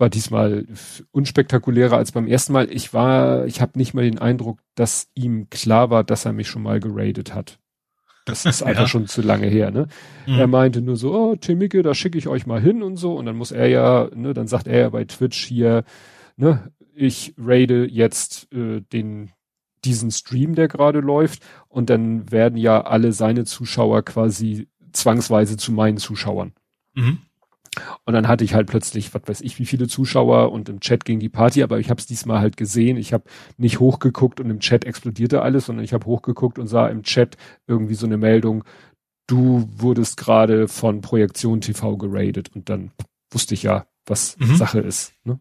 war 0.00 0.08
diesmal 0.08 0.66
unspektakulärer 1.12 1.96
als 1.96 2.12
beim 2.12 2.26
ersten 2.26 2.54
Mal. 2.54 2.72
Ich 2.72 2.94
war, 2.94 3.44
ich 3.44 3.60
habe 3.60 3.78
nicht 3.78 3.92
mal 3.94 4.02
den 4.02 4.18
Eindruck, 4.18 4.58
dass 4.74 5.08
ihm 5.14 5.50
klar 5.50 5.90
war, 5.90 6.02
dass 6.02 6.24
er 6.24 6.32
mich 6.32 6.48
schon 6.48 6.62
mal 6.62 6.80
geradet 6.80 7.34
hat. 7.34 7.59
Das 8.30 8.46
ist 8.46 8.62
einfach 8.62 8.82
ja. 8.82 8.88
schon 8.88 9.06
zu 9.06 9.22
lange 9.22 9.46
her, 9.46 9.70
ne? 9.70 9.88
Mhm. 10.26 10.38
Er 10.38 10.46
meinte 10.46 10.80
nur 10.80 10.96
so, 10.96 11.12
oh, 11.14 11.36
Timike, 11.36 11.82
da 11.82 11.94
schicke 11.94 12.18
ich 12.18 12.28
euch 12.28 12.46
mal 12.46 12.60
hin 12.60 12.82
und 12.82 12.96
so. 12.96 13.14
Und 13.14 13.26
dann 13.26 13.36
muss 13.36 13.52
er 13.52 13.68
ja, 13.68 14.08
ne, 14.14 14.32
dann 14.32 14.46
sagt 14.46 14.66
er 14.66 14.80
ja 14.80 14.88
bei 14.88 15.04
Twitch 15.04 15.44
hier, 15.44 15.84
ne, 16.36 16.72
ich 16.94 17.34
raide 17.38 17.86
jetzt 17.86 18.52
äh, 18.52 18.80
den 18.92 19.30
diesen 19.84 20.10
Stream, 20.10 20.54
der 20.54 20.68
gerade 20.68 21.00
läuft, 21.00 21.42
und 21.68 21.88
dann 21.88 22.30
werden 22.30 22.58
ja 22.58 22.82
alle 22.82 23.12
seine 23.12 23.44
Zuschauer 23.44 24.02
quasi 24.02 24.68
zwangsweise 24.92 25.56
zu 25.56 25.72
meinen 25.72 25.96
Zuschauern. 25.96 26.52
Mhm. 26.94 27.18
Und 28.04 28.14
dann 28.14 28.26
hatte 28.26 28.44
ich 28.44 28.54
halt 28.54 28.66
plötzlich, 28.66 29.14
was 29.14 29.22
weiß 29.26 29.40
ich, 29.42 29.58
wie 29.58 29.64
viele 29.64 29.86
Zuschauer 29.86 30.50
und 30.50 30.68
im 30.68 30.80
Chat 30.80 31.04
ging 31.04 31.20
die 31.20 31.28
Party, 31.28 31.62
aber 31.62 31.78
ich 31.78 31.88
habe 31.88 32.00
es 32.00 32.06
diesmal 32.06 32.40
halt 32.40 32.56
gesehen. 32.56 32.96
Ich 32.96 33.12
habe 33.12 33.24
nicht 33.58 33.78
hochgeguckt 33.78 34.40
und 34.40 34.50
im 34.50 34.58
Chat 34.58 34.84
explodierte 34.84 35.42
alles, 35.42 35.66
sondern 35.66 35.84
ich 35.84 35.92
habe 35.92 36.06
hochgeguckt 36.06 36.58
und 36.58 36.66
sah 36.66 36.88
im 36.88 37.04
Chat 37.04 37.36
irgendwie 37.68 37.94
so 37.94 38.06
eine 38.06 38.16
Meldung, 38.16 38.64
du 39.28 39.68
wurdest 39.76 40.16
gerade 40.16 40.66
von 40.66 41.00
Projektion 41.00 41.60
TV 41.60 41.96
geradet 41.96 42.50
und 42.54 42.68
dann 42.68 42.90
wusste 43.30 43.54
ich 43.54 43.62
ja, 43.62 43.86
was 44.04 44.36
mhm. 44.38 44.56
Sache 44.56 44.80
ist. 44.80 45.12
Ne? 45.22 45.38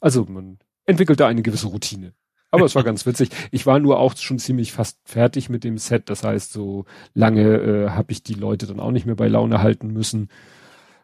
Also 0.00 0.24
man 0.28 0.58
entwickelt 0.84 1.18
da 1.18 1.26
eine 1.26 1.42
gewisse 1.42 1.66
Routine. 1.66 2.12
Aber 2.52 2.66
es 2.66 2.74
war 2.74 2.84
ganz 2.84 3.06
witzig. 3.06 3.30
Ich 3.50 3.64
war 3.64 3.78
nur 3.78 3.98
auch 3.98 4.14
schon 4.16 4.38
ziemlich 4.38 4.72
fast 4.72 4.98
fertig 5.06 5.48
mit 5.48 5.64
dem 5.64 5.78
Set. 5.78 6.10
Das 6.10 6.22
heißt, 6.22 6.52
so 6.52 6.84
lange 7.14 7.56
äh, 7.56 7.88
habe 7.90 8.12
ich 8.12 8.22
die 8.22 8.34
Leute 8.34 8.66
dann 8.66 8.78
auch 8.78 8.90
nicht 8.90 9.06
mehr 9.06 9.14
bei 9.14 9.26
Laune 9.26 9.62
halten 9.62 9.88
müssen. 9.88 10.28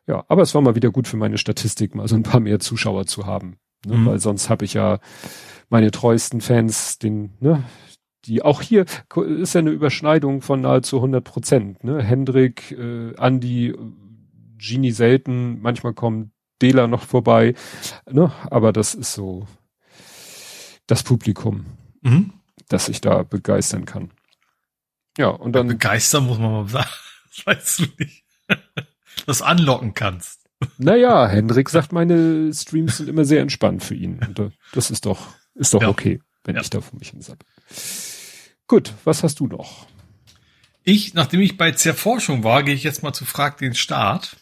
Ja, 0.09 0.25
aber 0.28 0.41
es 0.41 0.55
war 0.55 0.62
mal 0.62 0.75
wieder 0.75 0.91
gut 0.91 1.07
für 1.07 1.19
meine 1.19 1.37
Statistik, 1.37 1.95
mal 1.95 2.09
so 2.09 2.17
ein 2.17 2.23
paar 2.23 2.41
mehr 2.41 2.59
Zuschauer 2.61 3.07
zu 3.07 3.27
haben. 3.27 3.59
Ne? 3.85 3.99
Mhm. 3.99 4.07
Weil 4.07 4.19
sonst 4.19 4.49
habe 4.49 4.65
ich 4.65 4.73
ja 4.73 5.01
meine 5.69 5.91
treuesten 5.91 6.41
Fans, 6.41 6.99
den, 6.99 7.37
ne, 7.41 7.62
die 8.25 8.41
auch 8.43 8.62
hier 8.62 8.87
ist 9.27 9.55
ja 9.55 9.59
eine 9.59 9.70
Überschneidung 9.70 10.41
von 10.41 10.62
nahezu 10.62 10.97
100 10.97 11.23
Prozent. 11.23 11.85
Ne? 11.85 12.03
Hendrik, 12.03 12.73
äh, 12.73 13.15
Andi, 13.17 13.75
Genie 14.57 14.93
selten, 14.93 15.61
manchmal 15.61 15.93
kommt 15.93 16.33
Dela 16.62 16.87
noch 16.87 17.03
vorbei. 17.03 17.55
Ne? 18.11 18.33
Aber 18.51 18.73
das 18.73 18.95
ist 18.95 19.12
so 19.12 19.47
das 20.87 21.03
Publikum, 21.03 21.67
mhm. 22.01 22.33
das 22.69 22.89
ich 22.89 23.03
da 23.03 23.25
begeistern 23.25 23.85
kann. 23.85 24.11
Ja, 25.19 25.28
und 25.28 25.53
dann. 25.53 25.69
Begeistern 25.69 26.27
muss 26.27 26.39
man 26.39 26.53
mal 26.53 26.69
sagen. 26.69 26.89
Das 27.45 27.47
weißt 27.47 27.78
du 27.81 27.85
nicht 27.99 28.25
das 29.26 29.42
anlocken 29.42 29.94
kannst. 29.94 30.48
Naja, 30.76 31.28
Hendrik 31.28 31.68
sagt, 31.70 31.92
meine 31.92 32.52
Streams 32.52 32.97
sind 32.97 33.08
immer 33.08 33.24
sehr 33.24 33.42
entspannt 33.42 33.84
für 33.84 33.94
ihn. 33.94 34.18
Und 34.26 34.38
äh, 34.38 34.50
das 34.72 34.90
ist 34.90 35.06
doch, 35.06 35.28
ist 35.55 35.74
doch 35.74 35.82
ja. 35.82 35.88
okay, 35.88 36.20
wenn 36.44 36.56
ja. 36.56 36.62
ich 36.62 36.70
da 36.70 36.80
vor 36.80 36.98
mich 36.98 37.10
hin 37.10 37.20
sage. 37.20 37.38
Gut, 38.66 38.92
was 39.05 39.22
hast 39.22 39.40
du 39.40 39.47
noch? 39.47 39.86
Ich, 40.82 41.14
nachdem 41.14 41.40
ich 41.40 41.56
bei 41.56 41.72
Zerforschung 41.72 42.44
war, 42.44 42.62
gehe 42.62 42.74
ich 42.74 42.82
jetzt 42.82 43.02
mal 43.02 43.12
zu 43.12 43.24
Frag 43.24 43.58
den 43.58 43.74
Staat. 43.74 44.36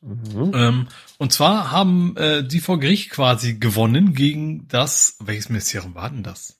Mhm. 0.00 0.52
Ähm, 0.54 0.88
und 1.18 1.32
zwar 1.32 1.70
haben 1.70 2.16
äh, 2.16 2.44
die 2.46 2.60
vor 2.60 2.78
Gericht 2.78 3.10
quasi 3.10 3.54
gewonnen 3.54 4.14
gegen 4.14 4.66
das, 4.68 5.16
welches 5.20 5.48
Ministerium 5.48 5.94
war 5.94 6.10
denn 6.10 6.22
das? 6.22 6.58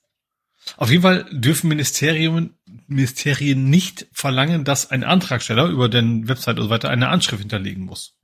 Auf 0.77 0.89
jeden 0.89 1.03
Fall 1.03 1.25
dürfen 1.31 1.67
Ministerien, 1.67 2.55
Ministerien 2.93 3.69
nicht 3.69 4.07
verlangen, 4.11 4.63
dass 4.63 4.91
ein 4.91 5.03
Antragsteller 5.03 5.67
über 5.67 5.89
den 5.89 6.27
Website 6.27 6.57
und 6.57 6.65
so 6.65 6.69
weiter 6.69 6.89
eine 6.89 7.09
Anschrift 7.09 7.41
hinterlegen 7.41 7.85
muss. 7.85 8.15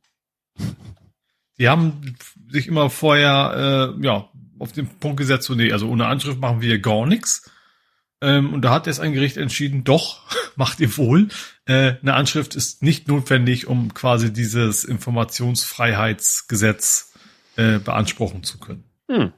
Die 1.58 1.68
haben 1.68 2.16
sich 2.50 2.68
immer 2.68 2.90
vorher 2.90 3.96
äh, 3.98 4.06
ja 4.06 4.30
auf 4.60 4.72
den 4.72 4.88
Punkt 4.88 5.18
gesetzt, 5.18 5.46
so 5.46 5.56
nee, 5.56 5.72
also 5.72 5.90
ohne 5.90 6.08
Anschrift 6.08 6.40
machen 6.40 6.62
wir 6.62 6.80
gar 6.80 7.06
nichts. 7.06 7.50
Ähm, 8.22 8.54
und 8.54 8.64
da 8.64 8.72
hat 8.72 8.88
jetzt 8.88 9.00
ein 9.00 9.14
Gericht 9.14 9.38
entschieden, 9.38 9.86
doch, 9.86 10.26
macht 10.56 10.80
ihr 10.80 10.98
wohl. 10.98 11.28
Äh, 11.66 11.98
eine 12.02 12.16
Anschrift 12.16 12.56
ist 12.56 12.82
nicht 12.84 13.08
notwendig, 13.08 13.68
um 13.68 13.94
quasi 13.94 14.34
dieses 14.34 14.84
Informationsfreiheitsgesetz 14.84 17.14
äh, 17.56 17.80
beanspruchen 17.80 18.44
zu 18.44 18.60
können. 18.60 18.84
Hm. 19.10 19.32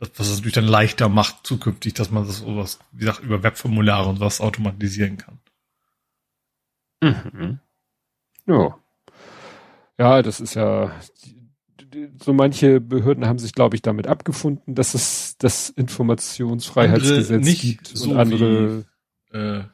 Das, 0.00 0.10
was 0.16 0.28
es 0.28 0.36
natürlich 0.36 0.54
dann 0.54 0.66
leichter 0.66 1.10
macht 1.10 1.46
zukünftig, 1.46 1.92
dass 1.92 2.10
man 2.10 2.26
das 2.26 2.38
sowas, 2.38 2.78
wie 2.92 3.00
gesagt, 3.00 3.20
über 3.20 3.42
Webformulare 3.42 4.08
und 4.08 4.18
was 4.18 4.40
automatisieren 4.40 5.18
kann. 5.18 5.38
Mhm. 7.02 7.60
Ja. 8.46 8.78
Ja, 9.98 10.22
das 10.22 10.40
ist 10.40 10.54
ja, 10.54 10.98
so 12.18 12.32
manche 12.32 12.80
Behörden 12.80 13.26
haben 13.26 13.38
sich, 13.38 13.52
glaube 13.52 13.76
ich, 13.76 13.82
damit 13.82 14.06
abgefunden, 14.06 14.74
dass 14.74 14.94
es 14.94 15.36
das 15.36 15.68
Informationsfreiheitsgesetz 15.68 17.60
gibt 17.60 17.86
so 17.88 18.12
und 18.12 18.16
andere 18.16 18.86
wie, 19.30 19.36
äh, 19.36 19.64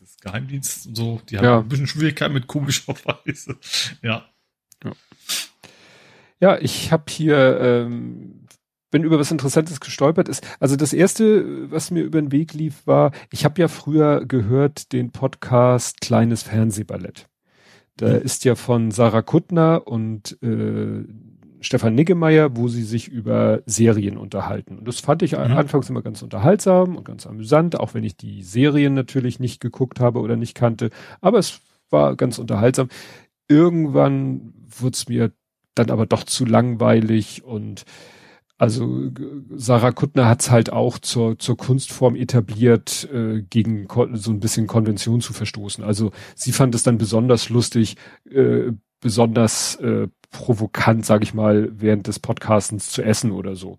das 0.00 0.16
Geheimdienst 0.20 0.88
und 0.88 0.96
so, 0.96 1.20
die 1.30 1.38
haben 1.38 1.44
ja. 1.44 1.58
ein 1.60 1.68
bisschen 1.68 1.86
Schwierigkeiten 1.86 2.34
mit 2.34 2.48
komischerweise. 2.48 3.56
Ja. 4.02 4.28
Ja, 4.82 4.92
ja 6.40 6.58
ich 6.58 6.90
habe 6.90 7.04
hier 7.08 7.60
ähm, 7.60 8.43
bin 8.94 9.02
über 9.02 9.18
was 9.18 9.32
Interessantes 9.32 9.80
gestolpert 9.80 10.28
ist. 10.28 10.46
Also 10.60 10.76
das 10.76 10.92
erste, 10.92 11.68
was 11.68 11.90
mir 11.90 12.04
über 12.04 12.22
den 12.22 12.30
Weg 12.30 12.54
lief, 12.54 12.86
war, 12.86 13.10
ich 13.32 13.44
habe 13.44 13.60
ja 13.60 13.66
früher 13.66 14.24
gehört 14.24 14.92
den 14.92 15.10
Podcast 15.10 16.00
Kleines 16.00 16.44
Fernsehballett. 16.44 17.26
Da 17.96 18.10
mhm. 18.10 18.22
ist 18.22 18.44
ja 18.44 18.54
von 18.54 18.92
Sarah 18.92 19.22
Kuttner 19.22 19.82
und 19.88 20.40
äh, 20.44 21.02
Stefan 21.60 21.96
Niggemeier, 21.96 22.56
wo 22.56 22.68
sie 22.68 22.84
sich 22.84 23.08
über 23.08 23.62
Serien 23.66 24.16
unterhalten. 24.16 24.78
Und 24.78 24.86
das 24.86 25.00
fand 25.00 25.22
ich 25.24 25.32
mhm. 25.32 25.38
anfangs 25.38 25.90
immer 25.90 26.02
ganz 26.02 26.22
unterhaltsam 26.22 26.94
und 26.94 27.04
ganz 27.04 27.26
amüsant, 27.26 27.80
auch 27.80 27.94
wenn 27.94 28.04
ich 28.04 28.16
die 28.16 28.44
Serien 28.44 28.94
natürlich 28.94 29.40
nicht 29.40 29.60
geguckt 29.60 29.98
habe 29.98 30.20
oder 30.20 30.36
nicht 30.36 30.54
kannte. 30.54 30.90
Aber 31.20 31.40
es 31.40 31.62
war 31.90 32.14
ganz 32.14 32.38
unterhaltsam. 32.38 32.90
Irgendwann 33.48 34.54
wurde 34.68 34.94
es 34.94 35.08
mir 35.08 35.32
dann 35.74 35.90
aber 35.90 36.06
doch 36.06 36.22
zu 36.22 36.44
langweilig 36.44 37.42
und 37.42 37.84
also 38.56 39.10
Sarah 39.56 39.92
Kuttner 39.92 40.28
hat 40.28 40.42
es 40.42 40.50
halt 40.50 40.72
auch 40.72 40.98
zur, 40.98 41.38
zur 41.38 41.56
Kunstform 41.56 42.14
etabliert, 42.14 43.08
äh, 43.12 43.42
gegen 43.42 43.88
so 44.14 44.30
ein 44.30 44.40
bisschen 44.40 44.66
Konvention 44.66 45.20
zu 45.20 45.32
verstoßen. 45.32 45.82
Also 45.82 46.12
sie 46.36 46.52
fand 46.52 46.74
es 46.74 46.84
dann 46.84 46.98
besonders 46.98 47.48
lustig, 47.48 47.96
äh, 48.30 48.72
besonders 49.00 49.76
äh, 49.76 50.08
provokant, 50.30 51.04
sage 51.04 51.24
ich 51.24 51.34
mal, 51.34 51.70
während 51.74 52.06
des 52.06 52.20
Podcastens 52.20 52.90
zu 52.90 53.02
essen 53.02 53.32
oder 53.32 53.56
so. 53.56 53.78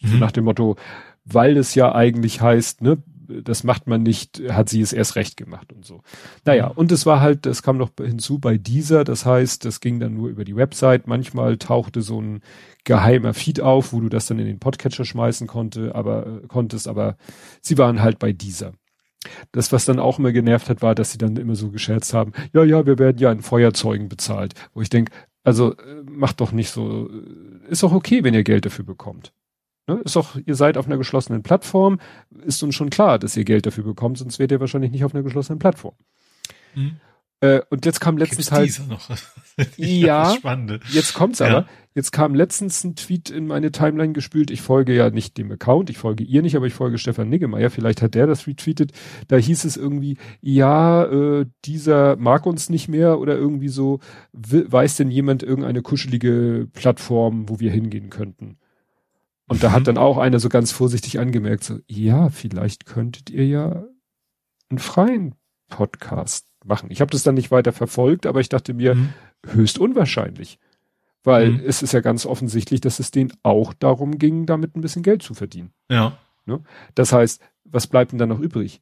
Mhm. 0.00 0.08
so. 0.08 0.16
Nach 0.16 0.32
dem 0.32 0.44
Motto, 0.44 0.76
weil 1.24 1.56
es 1.56 1.74
ja 1.74 1.94
eigentlich 1.94 2.40
heißt, 2.40 2.80
ne, 2.80 3.02
das 3.42 3.64
macht 3.64 3.86
man 3.86 4.02
nicht, 4.02 4.42
hat 4.50 4.68
sie 4.68 4.80
es 4.80 4.92
erst 4.92 5.16
recht 5.16 5.36
gemacht 5.36 5.72
und 5.72 5.84
so. 5.84 6.02
Naja, 6.44 6.68
mhm. 6.68 6.76
und 6.76 6.92
es 6.92 7.06
war 7.06 7.20
halt, 7.20 7.46
das 7.46 7.62
kam 7.62 7.76
noch 7.76 7.90
hinzu 7.98 8.38
bei 8.38 8.58
dieser, 8.58 9.04
das 9.04 9.26
heißt, 9.26 9.64
das 9.64 9.80
ging 9.80 10.00
dann 10.00 10.14
nur 10.14 10.28
über 10.28 10.44
die 10.44 10.56
Website. 10.56 11.06
Manchmal 11.06 11.56
tauchte 11.56 12.02
so 12.02 12.20
ein 12.20 12.40
geheimer 12.84 13.34
Feed 13.34 13.60
auf, 13.60 13.92
wo 13.92 14.00
du 14.00 14.08
das 14.08 14.26
dann 14.26 14.38
in 14.38 14.46
den 14.46 14.58
Podcatcher 14.58 15.04
schmeißen 15.04 15.46
konnte, 15.46 15.94
aber 15.94 16.42
konntest, 16.48 16.88
aber 16.88 17.16
sie 17.60 17.78
waren 17.78 18.02
halt 18.02 18.18
bei 18.18 18.32
dieser. 18.32 18.72
Das, 19.52 19.70
was 19.70 19.84
dann 19.84 19.98
auch 19.98 20.18
immer 20.18 20.32
genervt 20.32 20.70
hat, 20.70 20.80
war, 20.80 20.94
dass 20.94 21.12
sie 21.12 21.18
dann 21.18 21.36
immer 21.36 21.54
so 21.54 21.70
gescherzt 21.70 22.14
haben, 22.14 22.32
ja, 22.54 22.64
ja, 22.64 22.86
wir 22.86 22.98
werden 22.98 23.18
ja 23.18 23.30
in 23.30 23.42
Feuerzeugen 23.42 24.08
bezahlt. 24.08 24.54
Wo 24.72 24.80
ich 24.80 24.88
denke, 24.88 25.12
also 25.44 25.74
äh, 25.74 26.02
macht 26.04 26.40
doch 26.40 26.52
nicht 26.52 26.70
so, 26.70 27.08
äh, 27.08 27.70
ist 27.70 27.82
doch 27.82 27.92
okay, 27.92 28.24
wenn 28.24 28.34
ihr 28.34 28.44
Geld 28.44 28.64
dafür 28.64 28.84
bekommt. 28.84 29.32
Ne? 29.90 30.00
Ist 30.04 30.14
doch, 30.14 30.36
ihr 30.46 30.54
seid 30.54 30.78
auf 30.78 30.86
einer 30.86 30.98
geschlossenen 30.98 31.42
Plattform, 31.42 31.98
ist 32.44 32.62
uns 32.62 32.76
schon 32.76 32.90
klar, 32.90 33.18
dass 33.18 33.36
ihr 33.36 33.44
Geld 33.44 33.66
dafür 33.66 33.82
bekommt, 33.82 34.18
sonst 34.18 34.38
wärt 34.38 34.52
ihr 34.52 34.60
wahrscheinlich 34.60 34.92
nicht 34.92 35.04
auf 35.04 35.14
einer 35.14 35.24
geschlossenen 35.24 35.58
Plattform. 35.58 35.94
Mhm. 36.76 37.00
Äh, 37.40 37.62
und 37.70 37.86
jetzt 37.86 38.00
kam 38.00 38.18
letztens 38.18 38.52
halt. 38.52 38.80
ja, 39.76 40.36
jetzt 40.92 41.14
kommt's 41.14 41.40
aber. 41.40 41.50
Ja. 41.52 41.66
Jetzt 41.94 42.12
kam 42.12 42.36
letztens 42.36 42.84
ein 42.84 42.94
Tweet 42.94 43.30
in 43.30 43.48
meine 43.48 43.72
Timeline 43.72 44.12
gespült. 44.12 44.52
Ich 44.52 44.60
folge 44.60 44.94
ja 44.94 45.10
nicht 45.10 45.38
dem 45.38 45.50
Account, 45.50 45.90
ich 45.90 45.98
folge 45.98 46.22
ihr 46.22 46.42
nicht, 46.42 46.54
aber 46.54 46.66
ich 46.66 46.74
folge 46.74 46.98
Stefan 46.98 47.28
Niggemeier. 47.30 47.70
Vielleicht 47.70 48.00
hat 48.00 48.14
der 48.14 48.28
das 48.28 48.46
retweetet. 48.46 48.92
Da 49.26 49.36
hieß 49.36 49.64
es 49.64 49.76
irgendwie, 49.76 50.18
ja, 50.40 51.04
äh, 51.04 51.46
dieser 51.64 52.14
mag 52.14 52.46
uns 52.46 52.68
nicht 52.68 52.88
mehr 52.88 53.18
oder 53.18 53.34
irgendwie 53.34 53.68
so. 53.68 53.98
Weiß 54.32 54.98
denn 54.98 55.10
jemand 55.10 55.42
irgendeine 55.42 55.82
kuschelige 55.82 56.68
Plattform, 56.74 57.48
wo 57.48 57.58
wir 57.58 57.72
hingehen 57.72 58.10
könnten? 58.10 58.58
Und 59.50 59.64
da 59.64 59.72
hat 59.72 59.80
mhm. 59.80 59.84
dann 59.84 59.98
auch 59.98 60.16
einer 60.16 60.38
so 60.38 60.48
ganz 60.48 60.70
vorsichtig 60.70 61.18
angemerkt, 61.18 61.64
so, 61.64 61.80
ja, 61.88 62.28
vielleicht 62.28 62.86
könntet 62.86 63.30
ihr 63.30 63.44
ja 63.44 63.84
einen 64.68 64.78
freien 64.78 65.34
Podcast 65.68 66.46
machen. 66.64 66.88
Ich 66.92 67.00
habe 67.00 67.10
das 67.10 67.24
dann 67.24 67.34
nicht 67.34 67.50
weiter 67.50 67.72
verfolgt, 67.72 68.26
aber 68.26 68.38
ich 68.38 68.48
dachte 68.48 68.74
mir, 68.74 68.94
mhm. 68.94 69.12
höchst 69.44 69.80
unwahrscheinlich. 69.80 70.60
Weil 71.24 71.50
mhm. 71.50 71.62
es 71.66 71.82
ist 71.82 71.90
ja 71.92 71.98
ganz 71.98 72.26
offensichtlich, 72.26 72.80
dass 72.80 73.00
es 73.00 73.10
denen 73.10 73.32
auch 73.42 73.74
darum 73.74 74.18
ging, 74.18 74.46
damit 74.46 74.76
ein 74.76 74.82
bisschen 74.82 75.02
Geld 75.02 75.20
zu 75.20 75.34
verdienen. 75.34 75.72
Ja. 75.90 76.16
Ne? 76.46 76.62
Das 76.94 77.12
heißt, 77.12 77.42
was 77.64 77.88
bleibt 77.88 78.12
denn 78.12 78.20
dann 78.20 78.28
noch 78.28 78.38
übrig? 78.38 78.80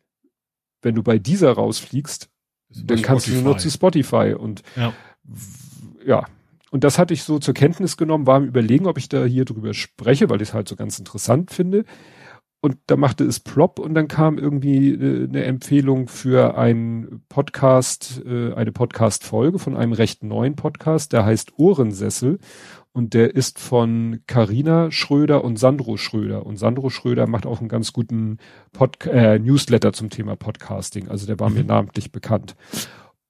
Wenn 0.83 0.95
du 0.95 1.03
bei 1.03 1.19
dieser 1.19 1.51
rausfliegst, 1.51 2.29
dann 2.69 3.01
kannst 3.01 3.25
Spotify. 3.25 3.43
du 3.43 3.49
nur 3.49 3.57
zu 3.57 3.71
Spotify 3.71 4.35
und 4.39 4.63
ja. 4.77 4.93
ja, 6.05 6.27
und 6.71 6.85
das 6.85 6.99
hatte 6.99 7.15
ich 7.15 7.23
so 7.23 7.39
zur 7.39 7.55
Kenntnis 7.55 7.97
genommen, 7.97 8.27
war 8.27 8.37
am 8.37 8.45
überlegen, 8.45 8.87
ob 8.87 8.99
ich 8.99 9.09
da 9.09 9.25
hier 9.25 9.45
drüber 9.45 9.75
spreche, 9.75 10.29
weil 10.29 10.43
ich 10.43 10.49
es 10.49 10.55
halt 10.55 10.69
so 10.69 10.77
ganz 10.77 10.99
interessant 10.99 11.51
finde. 11.51 11.85
Und 12.61 12.77
da 12.89 12.97
machte 12.97 13.23
es 13.25 13.39
plopp 13.39 13.79
und 13.79 13.95
dann 13.95 14.09
kam 14.09 14.37
irgendwie 14.37 14.91
äh, 14.91 15.29
eine 15.29 15.45
Empfehlung 15.45 16.09
für 16.09 16.59
einen 16.59 17.23
Podcast, 17.29 18.21
äh, 18.27 18.53
eine 18.53 18.73
Podcast-Folge 18.73 19.61
von 19.61 19.77
einem 19.77 19.93
recht 19.93 20.25
neuen 20.25 20.57
Podcast, 20.57 21.13
der 21.13 21.25
heißt 21.25 21.53
Ohrensessel 21.57 22.41
und 22.93 23.15
der 23.15 23.37
ist 23.37 23.61
von 23.61 24.23
Carina 24.27 24.91
Schröder 24.91 25.45
und 25.45 25.57
Sandro 25.57 25.97
Schröder. 25.97 26.45
Und 26.47 26.57
Sandro 26.57 26.91
Schröder 26.91 27.29
macht 27.29 27.47
auch 27.47 27.61
einen 27.61 27.69
ganz 27.69 27.93
guten 27.93 28.39
Pod 28.73 29.07
äh, 29.07 29.39
Newsletter 29.39 29.93
zum 29.93 30.11
Thema 30.11 30.35
Podcasting. 30.35 31.07
Also 31.07 31.29
der 31.29 31.39
war 31.39 31.51
mhm. 31.51 31.59
mir 31.59 31.65
namentlich 31.65 32.11
bekannt. 32.11 32.57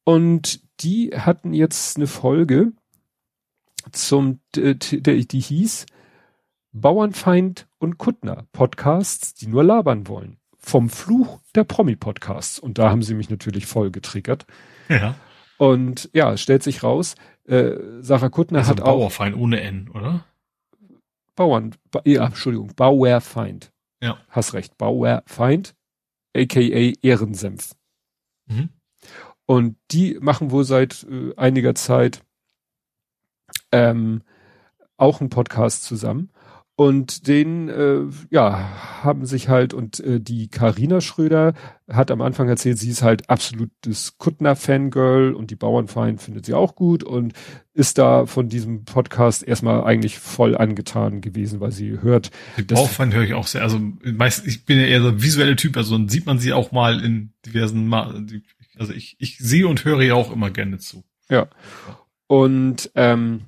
Und 0.04 0.62
die 0.80 1.10
hatten 1.10 1.52
jetzt 1.52 1.98
eine 1.98 2.06
Folge, 2.06 2.72
zum, 3.92 4.40
die, 4.54 5.26
die 5.26 5.40
hieß 5.40 5.86
Bauernfeind 6.72 7.66
und 7.78 7.98
Kuttner 7.98 8.46
Podcasts, 8.52 9.34
die 9.34 9.46
nur 9.46 9.64
labern 9.64 10.08
wollen. 10.08 10.38
Vom 10.58 10.90
Fluch 10.90 11.40
der 11.54 11.64
Promi-Podcasts. 11.64 12.58
Und 12.58 12.78
da 12.78 12.90
haben 12.90 13.02
sie 13.02 13.14
mich 13.14 13.30
natürlich 13.30 13.66
voll 13.66 13.90
getriggert. 13.90 14.46
Ja. 14.88 15.14
Und 15.56 16.10
ja, 16.12 16.36
stellt 16.36 16.62
sich 16.62 16.82
raus, 16.82 17.14
äh, 17.46 17.72
Sarah 18.00 18.28
Kuttner 18.28 18.60
also 18.60 18.70
hat 18.70 18.80
auch. 18.80 18.86
Bauerfeind 18.86 19.36
ohne 19.36 19.60
N, 19.60 19.88
oder? 19.92 20.24
Bauern, 21.34 21.74
ba, 21.90 22.02
ja, 22.04 22.26
Entschuldigung, 22.26 22.72
Bauerfeind. 22.74 23.72
Ja. 24.00 24.18
Hast 24.28 24.54
recht, 24.54 24.76
Bauerfeind, 24.78 25.74
aka 26.36 26.60
Ehrensenf. 26.60 27.74
Mhm. 28.46 28.70
Und 29.46 29.76
die 29.90 30.18
machen 30.20 30.50
wohl 30.50 30.64
seit 30.64 31.06
äh, 31.10 31.34
einiger 31.36 31.74
Zeit 31.74 32.22
ähm, 33.72 34.22
auch 34.96 35.20
einen 35.20 35.30
Podcast 35.30 35.84
zusammen. 35.84 36.30
Und 36.80 37.26
den, 37.26 37.68
äh, 37.68 38.02
ja, 38.30 39.02
haben 39.02 39.26
sich 39.26 39.48
halt, 39.48 39.74
und 39.74 39.98
äh, 39.98 40.20
die 40.20 40.46
Karina 40.46 41.00
Schröder 41.00 41.54
hat 41.88 42.12
am 42.12 42.20
Anfang 42.20 42.48
erzählt, 42.48 42.78
sie 42.78 42.90
ist 42.90 43.02
halt 43.02 43.28
absolutes 43.28 44.16
Kuttner-Fangirl 44.18 45.34
und 45.34 45.50
die 45.50 45.56
Bauernfeind 45.56 46.22
findet 46.22 46.46
sie 46.46 46.54
auch 46.54 46.76
gut 46.76 47.02
und 47.02 47.32
ist 47.74 47.98
da 47.98 48.26
von 48.26 48.48
diesem 48.48 48.84
Podcast 48.84 49.42
erstmal 49.42 49.82
eigentlich 49.82 50.20
voll 50.20 50.56
angetan 50.56 51.20
gewesen, 51.20 51.58
weil 51.58 51.72
sie 51.72 52.00
hört. 52.00 52.30
Die 52.56 52.62
Bauernfeind 52.62 53.12
höre 53.12 53.24
ich 53.24 53.34
auch 53.34 53.48
sehr. 53.48 53.62
Also 53.62 53.80
meist, 54.04 54.46
ich 54.46 54.64
bin 54.64 54.78
ja 54.78 54.86
eher 54.86 55.02
so 55.02 55.08
ein 55.08 55.20
visueller 55.20 55.56
Typ, 55.56 55.76
also 55.76 55.98
dann 55.98 56.08
sieht 56.08 56.26
man 56.26 56.38
sie 56.38 56.52
auch 56.52 56.70
mal 56.70 57.04
in 57.04 57.32
diversen, 57.44 57.92
also 57.92 58.92
ich, 58.92 59.16
ich 59.18 59.36
sehe 59.38 59.66
und 59.66 59.84
höre 59.84 60.02
ja 60.02 60.14
auch 60.14 60.30
immer 60.30 60.50
gerne 60.52 60.78
zu. 60.78 61.02
Ja. 61.28 61.48
Und 62.28 62.92
ähm, 62.94 63.46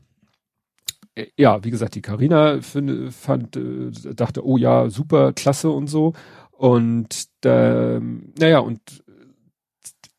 ja, 1.37 1.63
wie 1.65 1.71
gesagt, 1.71 1.95
die 1.95 2.03
Karina 2.03 2.61
fand, 2.63 3.57
äh, 3.57 3.91
dachte, 4.15 4.45
oh 4.47 4.57
ja, 4.57 4.91
super, 4.91 5.33
klasse 5.33 5.71
und 5.71 5.89
so. 5.89 6.15
Und 6.51 7.29
äh, 7.45 8.01
naja, 8.01 8.59
und 8.61 8.81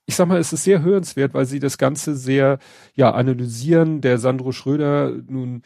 ich 0.06 0.16
sag 0.16 0.28
mal, 0.28 0.40
es 0.40 0.52
ist 0.54 0.64
sehr 0.64 0.82
hörenswert, 0.82 1.34
weil 1.34 1.46
sie 1.46 1.60
das 1.60 1.78
Ganze 1.78 2.16
sehr 2.16 2.60
ja 2.96 3.12
analysieren. 3.12 4.02
Der 4.02 4.18
Sandro 4.18 4.52
Schröder 4.52 5.12
nun, 5.30 5.62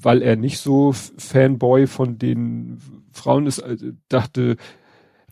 weil 0.00 0.22
er 0.22 0.36
nicht 0.36 0.58
so 0.58 0.92
Fanboy 0.92 1.86
von 1.86 2.18
den 2.18 2.78
Frauen 3.12 3.46
ist, 3.46 3.58
äh, 3.58 3.76
dachte, 4.08 4.56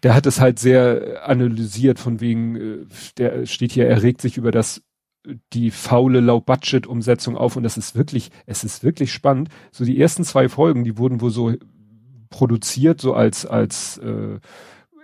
der 0.02 0.14
hat 0.14 0.26
es 0.26 0.40
halt 0.40 0.58
sehr 0.58 1.28
analysiert 1.28 1.98
von 1.98 2.20
wegen, 2.20 2.56
äh, 2.56 2.86
der 3.18 3.46
steht 3.46 3.72
hier, 3.72 3.86
er 3.86 4.02
regt 4.02 4.20
sich 4.20 4.36
über 4.36 4.50
das 4.50 4.82
die 5.52 5.70
faule 5.70 6.20
Low-Budget-Umsetzung 6.20 7.36
auf 7.36 7.56
und 7.56 7.62
das 7.62 7.76
ist 7.76 7.94
wirklich, 7.96 8.30
es 8.46 8.64
ist 8.64 8.82
wirklich 8.82 9.12
spannend. 9.12 9.48
So 9.70 9.84
die 9.84 10.00
ersten 10.00 10.24
zwei 10.24 10.48
Folgen, 10.48 10.84
die 10.84 10.96
wurden 10.98 11.20
wohl 11.20 11.30
so 11.30 11.54
produziert, 12.30 13.00
so 13.00 13.14
als, 13.14 13.46
als 13.46 13.98
äh, 13.98 14.38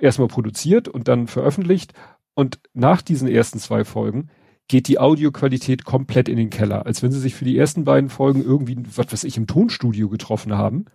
erstmal 0.01 0.29
produziert 0.29 0.89
und 0.89 1.09
dann 1.09 1.27
veröffentlicht. 1.27 1.93
Und 2.35 2.61
nach 2.73 3.03
diesen 3.03 3.29
ersten 3.29 3.59
zwei 3.59 3.85
Folgen 3.85 4.29
geht 4.69 4.89
die 4.89 4.99
Audioqualität 4.99 5.85
komplett 5.85 6.29
in 6.29 6.37
den 6.37 6.51
Keller, 6.51 6.87
als 6.87 7.03
wenn 7.03 7.13
sie 7.13 7.21
sich 7.21 7.35
für 7.35 7.45
die 7.45 7.57
ersten 7.57 7.85
beiden 7.85 8.11
Folgen 8.11 8.43
irgendwie, 8.43 8.83
was 8.97 9.13
weiß 9.13 9.25
ich, 9.25 9.37
im 9.37 9.47
Tonstudio 9.47 10.09
getroffen 10.09 10.55
haben. 10.57 10.87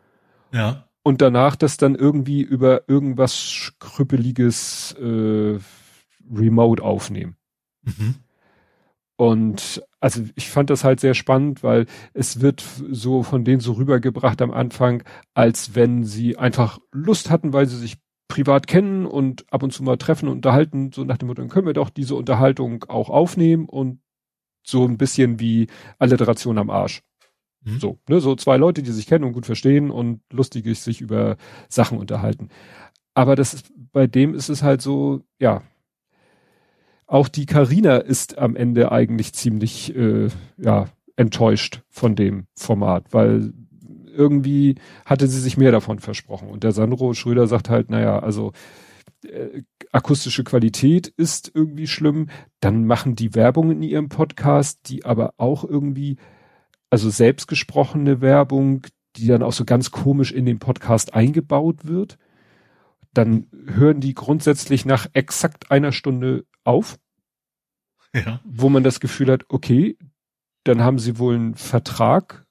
Ja. 0.52 0.88
Und 1.04 1.22
danach 1.22 1.56
das 1.56 1.78
dann 1.78 1.96
irgendwie 1.96 2.42
über 2.42 2.90
irgendwas 2.90 3.74
Krüppeliges 3.80 4.94
äh, 5.00 5.60
remote 6.32 6.84
aufnehmen. 6.84 7.36
Mhm. 7.84 8.16
Und 9.20 9.84
also 10.00 10.24
ich 10.36 10.50
fand 10.50 10.70
das 10.70 10.86
halt 10.86 11.02
sehr 11.02 11.14
spannend, 11.14 11.62
weil 11.62 11.88
es 12.14 12.40
wird 12.40 12.64
so 12.90 13.22
von 13.22 13.44
denen 13.44 13.60
so 13.60 13.74
rübergebracht 13.74 14.42
am 14.42 14.52
Anfang, 14.52 15.04
als 15.34 15.76
wenn 15.76 16.06
sie 16.06 16.38
einfach 16.38 16.80
Lust 16.94 17.30
hatten, 17.30 17.52
weil 17.52 17.66
sie 17.66 17.76
sich 17.76 17.98
privat 18.30 18.66
kennen 18.66 19.06
und 19.06 19.44
ab 19.52 19.62
und 19.62 19.74
zu 19.74 19.84
mal 19.84 19.98
treffen 19.98 20.30
und 20.30 20.36
unterhalten, 20.36 20.94
so 20.94 21.04
nach 21.04 21.18
dem 21.18 21.28
Motto, 21.28 21.42
dann 21.42 21.50
können 21.50 21.68
wir 21.68 21.74
doch 21.74 21.90
diese 21.90 22.16
Unterhaltung 22.16 22.86
auch 22.88 23.10
aufnehmen 23.10 23.66
und 23.66 24.00
so 24.66 24.86
ein 24.86 24.98
bisschen 24.98 25.38
wie 25.42 25.68
Alliteration 25.98 26.58
am 26.58 26.70
Arsch. 26.70 27.02
Mhm. 27.66 27.80
So, 27.82 28.00
ne, 28.08 28.22
so 28.22 28.38
zwei 28.38 28.56
Leute, 28.56 28.84
die 28.84 28.92
sich 28.92 29.06
kennen 29.06 29.26
und 29.26 29.34
gut 29.34 29.46
verstehen 29.46 29.92
und 29.92 30.22
lustig 30.32 30.66
sich 30.78 31.02
über 31.02 31.36
Sachen 31.68 31.98
unterhalten. 31.98 32.48
Aber 33.16 33.36
das 33.36 33.54
ist, 33.54 33.74
bei 33.92 34.08
dem 34.08 34.34
ist 34.34 34.48
es 34.48 34.64
halt 34.64 34.82
so, 34.82 35.26
ja, 35.40 35.62
auch 37.10 37.28
die 37.28 37.48
Karina 37.48 37.98
ist 37.98 38.38
am 38.38 38.56
Ende 38.56 38.92
eigentlich 38.92 39.34
ziemlich, 39.34 39.96
äh, 39.96 40.30
ja, 40.58 40.88
enttäuscht 41.16 41.82
von 41.90 42.16
dem 42.16 42.46
Format, 42.54 43.08
weil 43.12 43.52
irgendwie 44.16 44.76
hatte 45.06 45.28
sie 45.28 45.40
sich 45.40 45.58
mehr 45.58 45.72
davon 45.72 46.00
versprochen. 46.00 46.50
Und 46.50 46.64
der 46.64 46.72
Sandro 46.72 47.14
Schröder 47.14 47.48
sagt 47.48 47.70
halt, 47.70 47.90
naja, 47.90 48.20
also 48.20 48.52
äh, 49.26 49.64
akustische 49.92 50.44
Qualität 50.44 51.08
ist 51.08 51.52
irgendwie 51.54 51.88
schlimm. 51.88 52.28
Dann 52.60 52.86
machen 52.86 53.16
die 53.16 53.34
Werbung 53.34 53.72
in 53.72 53.82
ihrem 53.82 54.10
Podcast, 54.10 54.82
die 54.86 55.04
aber 55.04 55.34
auch 55.38 55.64
irgendwie, 55.64 56.18
also 56.92 57.10
selbstgesprochene 57.10 58.22
Werbung, 58.22 58.84
die 59.16 59.28
dann 59.28 59.42
auch 59.42 59.54
so 59.54 59.66
ganz 59.66 59.90
komisch 59.90 60.32
in 60.32 60.46
den 60.46 60.60
Podcast 60.60 61.16
eingebaut 61.16 61.88
wird. 61.88 62.20
Dann 63.14 63.48
hören 63.66 64.00
die 64.00 64.14
grundsätzlich 64.14 64.86
nach 64.86 65.08
exakt 65.14 65.72
einer 65.72 65.92
Stunde 65.92 66.46
auf. 66.64 67.00
Ja. 68.14 68.40
Wo 68.44 68.70
man 68.70 68.84
das 68.84 69.00
Gefühl 69.00 69.32
hat, 69.32 69.46
okay, 69.50 69.98
dann 70.64 70.82
haben 70.82 71.00
sie 71.00 71.20
wohl 71.20 71.36
einen 71.36 71.56
Vertrag 71.56 72.48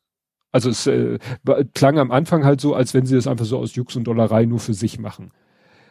also 0.51 0.71
es 0.71 0.87
äh, 0.87 1.19
klang 1.75 1.99
am 1.99 2.11
Anfang 2.11 2.45
halt 2.45 2.61
so, 2.61 2.75
als 2.75 2.95
wenn 2.95 3.07
sie 3.07 3.15
das 3.15 3.27
einfach 3.27 3.45
so 3.45 3.59
aus 3.59 3.75
Jux 3.75 3.97
und 3.97 4.05
Dollerei 4.05 4.47
nur 4.47 4.61
für 4.61 4.75
sich 4.75 4.99
machen. 4.99 5.31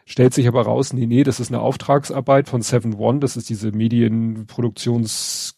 Stellt 0.04 0.34
sich 0.34 0.48
aber 0.48 0.62
raus, 0.62 0.92
nee, 0.92 1.06
nee, 1.06 1.22
das 1.22 1.38
ist 1.38 1.50
eine 1.50 1.60
Auftragsarbeit 1.60 2.48
von 2.48 2.62
Seven 2.62 2.94
One, 2.94 3.20
das 3.20 3.36
ist 3.36 3.50
diese 3.50 3.72
Medienproduktions, 3.72 5.56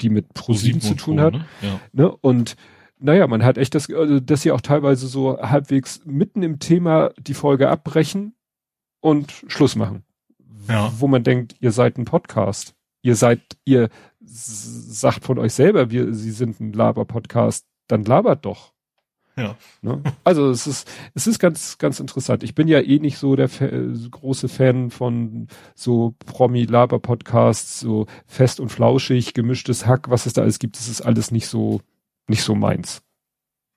die 0.00 0.10
mit 0.10 0.34
ProSieben 0.34 0.80
zu 0.80 0.94
tun 0.94 1.20
hat. 1.20 1.34
Ne? 1.34 1.46
Ja. 1.62 1.80
Ne? 1.92 2.16
Und 2.16 2.56
naja, 2.98 3.26
man 3.26 3.44
hat 3.44 3.58
echt 3.58 3.74
das, 3.74 3.88
also, 3.90 4.20
dass 4.20 4.42
sie 4.42 4.52
auch 4.52 4.60
teilweise 4.60 5.06
so 5.06 5.38
halbwegs 5.40 6.00
mitten 6.04 6.42
im 6.42 6.58
Thema 6.58 7.10
die 7.18 7.34
Folge 7.34 7.68
abbrechen 7.68 8.34
und 9.00 9.32
Schluss 9.46 9.76
machen. 9.76 10.04
Ja. 10.72 10.92
Wo 10.98 11.06
man 11.06 11.22
denkt, 11.22 11.56
ihr 11.60 11.72
seid 11.72 11.98
ein 11.98 12.04
Podcast. 12.04 12.74
Ihr 13.02 13.16
seid, 13.16 13.40
ihr 13.64 13.88
sagt 14.20 15.24
von 15.24 15.38
euch 15.38 15.52
selber, 15.52 15.90
wir, 15.90 16.14
sie 16.14 16.30
sind 16.30 16.60
ein 16.60 16.72
Laber-Podcast 16.72 17.66
dann 17.88 18.04
labert 18.04 18.44
doch. 18.46 18.72
Ja. 19.36 19.56
Ne? 19.80 20.02
Also 20.24 20.50
es 20.50 20.66
ist, 20.66 20.90
es 21.14 21.26
ist 21.26 21.38
ganz, 21.38 21.78
ganz 21.78 22.00
interessant. 22.00 22.42
Ich 22.42 22.54
bin 22.54 22.68
ja 22.68 22.80
eh 22.80 22.98
nicht 22.98 23.18
so 23.18 23.34
der 23.34 23.48
Fa 23.48 23.66
große 24.10 24.48
Fan 24.48 24.90
von 24.90 25.48
so 25.74 26.14
Promi-Laber-Podcasts, 26.26 27.80
so 27.80 28.06
fest 28.26 28.60
und 28.60 28.70
flauschig, 28.70 29.34
gemischtes 29.34 29.86
Hack, 29.86 30.10
was 30.10 30.26
es 30.26 30.34
da 30.34 30.42
alles 30.42 30.58
gibt. 30.58 30.76
Das 30.76 30.88
ist 30.88 31.00
alles 31.00 31.30
nicht 31.30 31.46
so, 31.46 31.80
nicht 32.28 32.42
so 32.42 32.54
meins. 32.54 33.02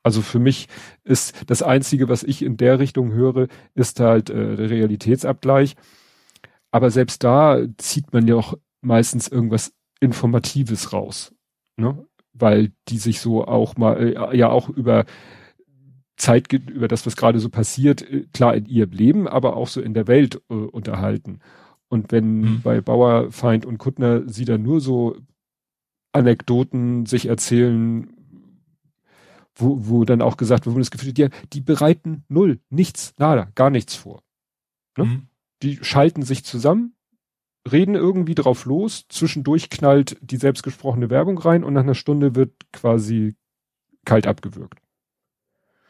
Also 0.03 0.21
für 0.21 0.39
mich 0.39 0.67
ist 1.03 1.33
das 1.47 1.63
Einzige, 1.63 2.09
was 2.09 2.23
ich 2.23 2.41
in 2.41 2.57
der 2.57 2.79
Richtung 2.79 3.11
höre, 3.13 3.47
ist 3.73 3.99
halt 3.99 4.29
äh, 4.29 4.55
der 4.55 4.69
Realitätsabgleich. 4.69 5.75
Aber 6.75 6.91
selbst 6.91 7.23
da 7.23 7.59
zieht 7.77 8.11
man 8.11 8.27
ja 8.27 8.35
auch 8.35 8.55
meistens 8.81 9.27
irgendwas 9.27 9.73
Informatives 9.99 10.93
raus. 10.93 11.33
Ne? 11.77 12.05
weil 12.35 12.71
die 12.89 12.97
sich 12.97 13.19
so 13.19 13.45
auch 13.45 13.77
mal, 13.77 13.97
äh, 13.97 14.37
ja 14.37 14.49
auch 14.49 14.69
über 14.69 15.05
Zeit, 16.17 16.51
über 16.53 16.87
das, 16.87 17.05
was 17.05 17.15
gerade 17.15 17.39
so 17.39 17.49
passiert, 17.49 18.01
äh, 18.01 18.27
klar 18.33 18.55
in 18.55 18.65
ihrem 18.65 18.91
Leben, 18.91 19.27
aber 19.27 19.55
auch 19.55 19.67
so 19.67 19.81
in 19.81 19.93
der 19.93 20.07
Welt 20.07 20.41
äh, 20.49 20.53
unterhalten. 20.53 21.39
Und 21.87 22.11
wenn 22.11 22.41
mhm. 22.41 22.61
bei 22.61 22.81
Bauer, 22.81 23.31
Feind 23.31 23.65
und 23.65 23.77
Kuttner 23.77 24.27
sie 24.27 24.45
dann 24.45 24.63
nur 24.63 24.81
so 24.81 25.17
Anekdoten 26.11 27.05
sich 27.05 27.27
erzählen, 27.27 28.09
wo, 29.55 29.87
wo 29.87 30.03
dann 30.03 30.21
auch 30.21 30.37
gesagt 30.37 30.65
wird, 30.65 30.75
wo 30.75 30.79
das 30.79 30.91
Gefühl 30.91 31.09
hat, 31.09 31.17
ja, 31.17 31.29
die 31.53 31.61
bereiten 31.61 32.23
null, 32.27 32.59
nichts, 32.69 33.13
nada, 33.17 33.49
gar 33.55 33.69
nichts 33.69 33.95
vor. 33.95 34.21
Ne? 34.97 35.05
Mhm. 35.05 35.27
Die 35.61 35.79
schalten 35.83 36.23
sich 36.23 36.43
zusammen, 36.43 36.95
reden 37.69 37.95
irgendwie 37.95 38.35
drauf 38.35 38.65
los, 38.65 39.05
zwischendurch 39.09 39.69
knallt 39.69 40.17
die 40.21 40.37
selbstgesprochene 40.37 41.09
Werbung 41.09 41.37
rein 41.37 41.63
und 41.63 41.73
nach 41.73 41.83
einer 41.83 41.95
Stunde 41.95 42.35
wird 42.35 42.51
quasi 42.71 43.35
kalt 44.05 44.27
abgewürgt. 44.27 44.79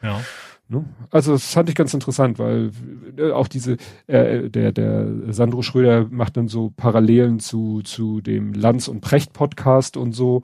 Ja. 0.01 0.21
Ne? 0.67 0.85
Also 1.11 1.33
das 1.33 1.53
fand 1.53 1.69
ich 1.69 1.75
ganz 1.75 1.93
interessant, 1.93 2.39
weil 2.39 2.71
äh, 3.17 3.31
auch 3.31 3.47
diese, 3.47 3.77
äh, 4.07 4.49
der, 4.49 4.71
der 4.71 5.31
Sandro 5.31 5.61
Schröder 5.61 6.07
macht 6.09 6.37
dann 6.37 6.47
so 6.47 6.71
Parallelen 6.71 7.39
zu, 7.39 7.81
zu 7.83 8.21
dem 8.21 8.53
Lanz 8.53 8.87
und 8.87 9.01
Precht 9.01 9.33
Podcast 9.33 9.95
und 9.95 10.13
so. 10.13 10.41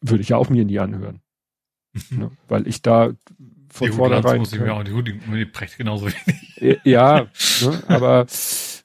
Würde 0.00 0.22
ich 0.22 0.30
ja 0.30 0.38
auch 0.38 0.48
mir 0.48 0.64
nie 0.64 0.78
anhören. 0.78 1.20
Ne? 2.10 2.30
Weil 2.46 2.68
ich 2.68 2.82
da 2.82 3.12
von 3.70 3.86
die 3.86 3.96
vornherein. 3.96 4.38
Muss 4.38 4.52
ich 4.52 4.60
mir 4.60 4.74
auch 4.74 4.82
die, 4.82 5.02
die 5.02 5.46
Precht 5.46 5.78
genauso 5.78 6.06
wenig. 6.06 6.80
Ja, 6.84 7.28
ne? 7.62 7.82
aber 7.88 8.26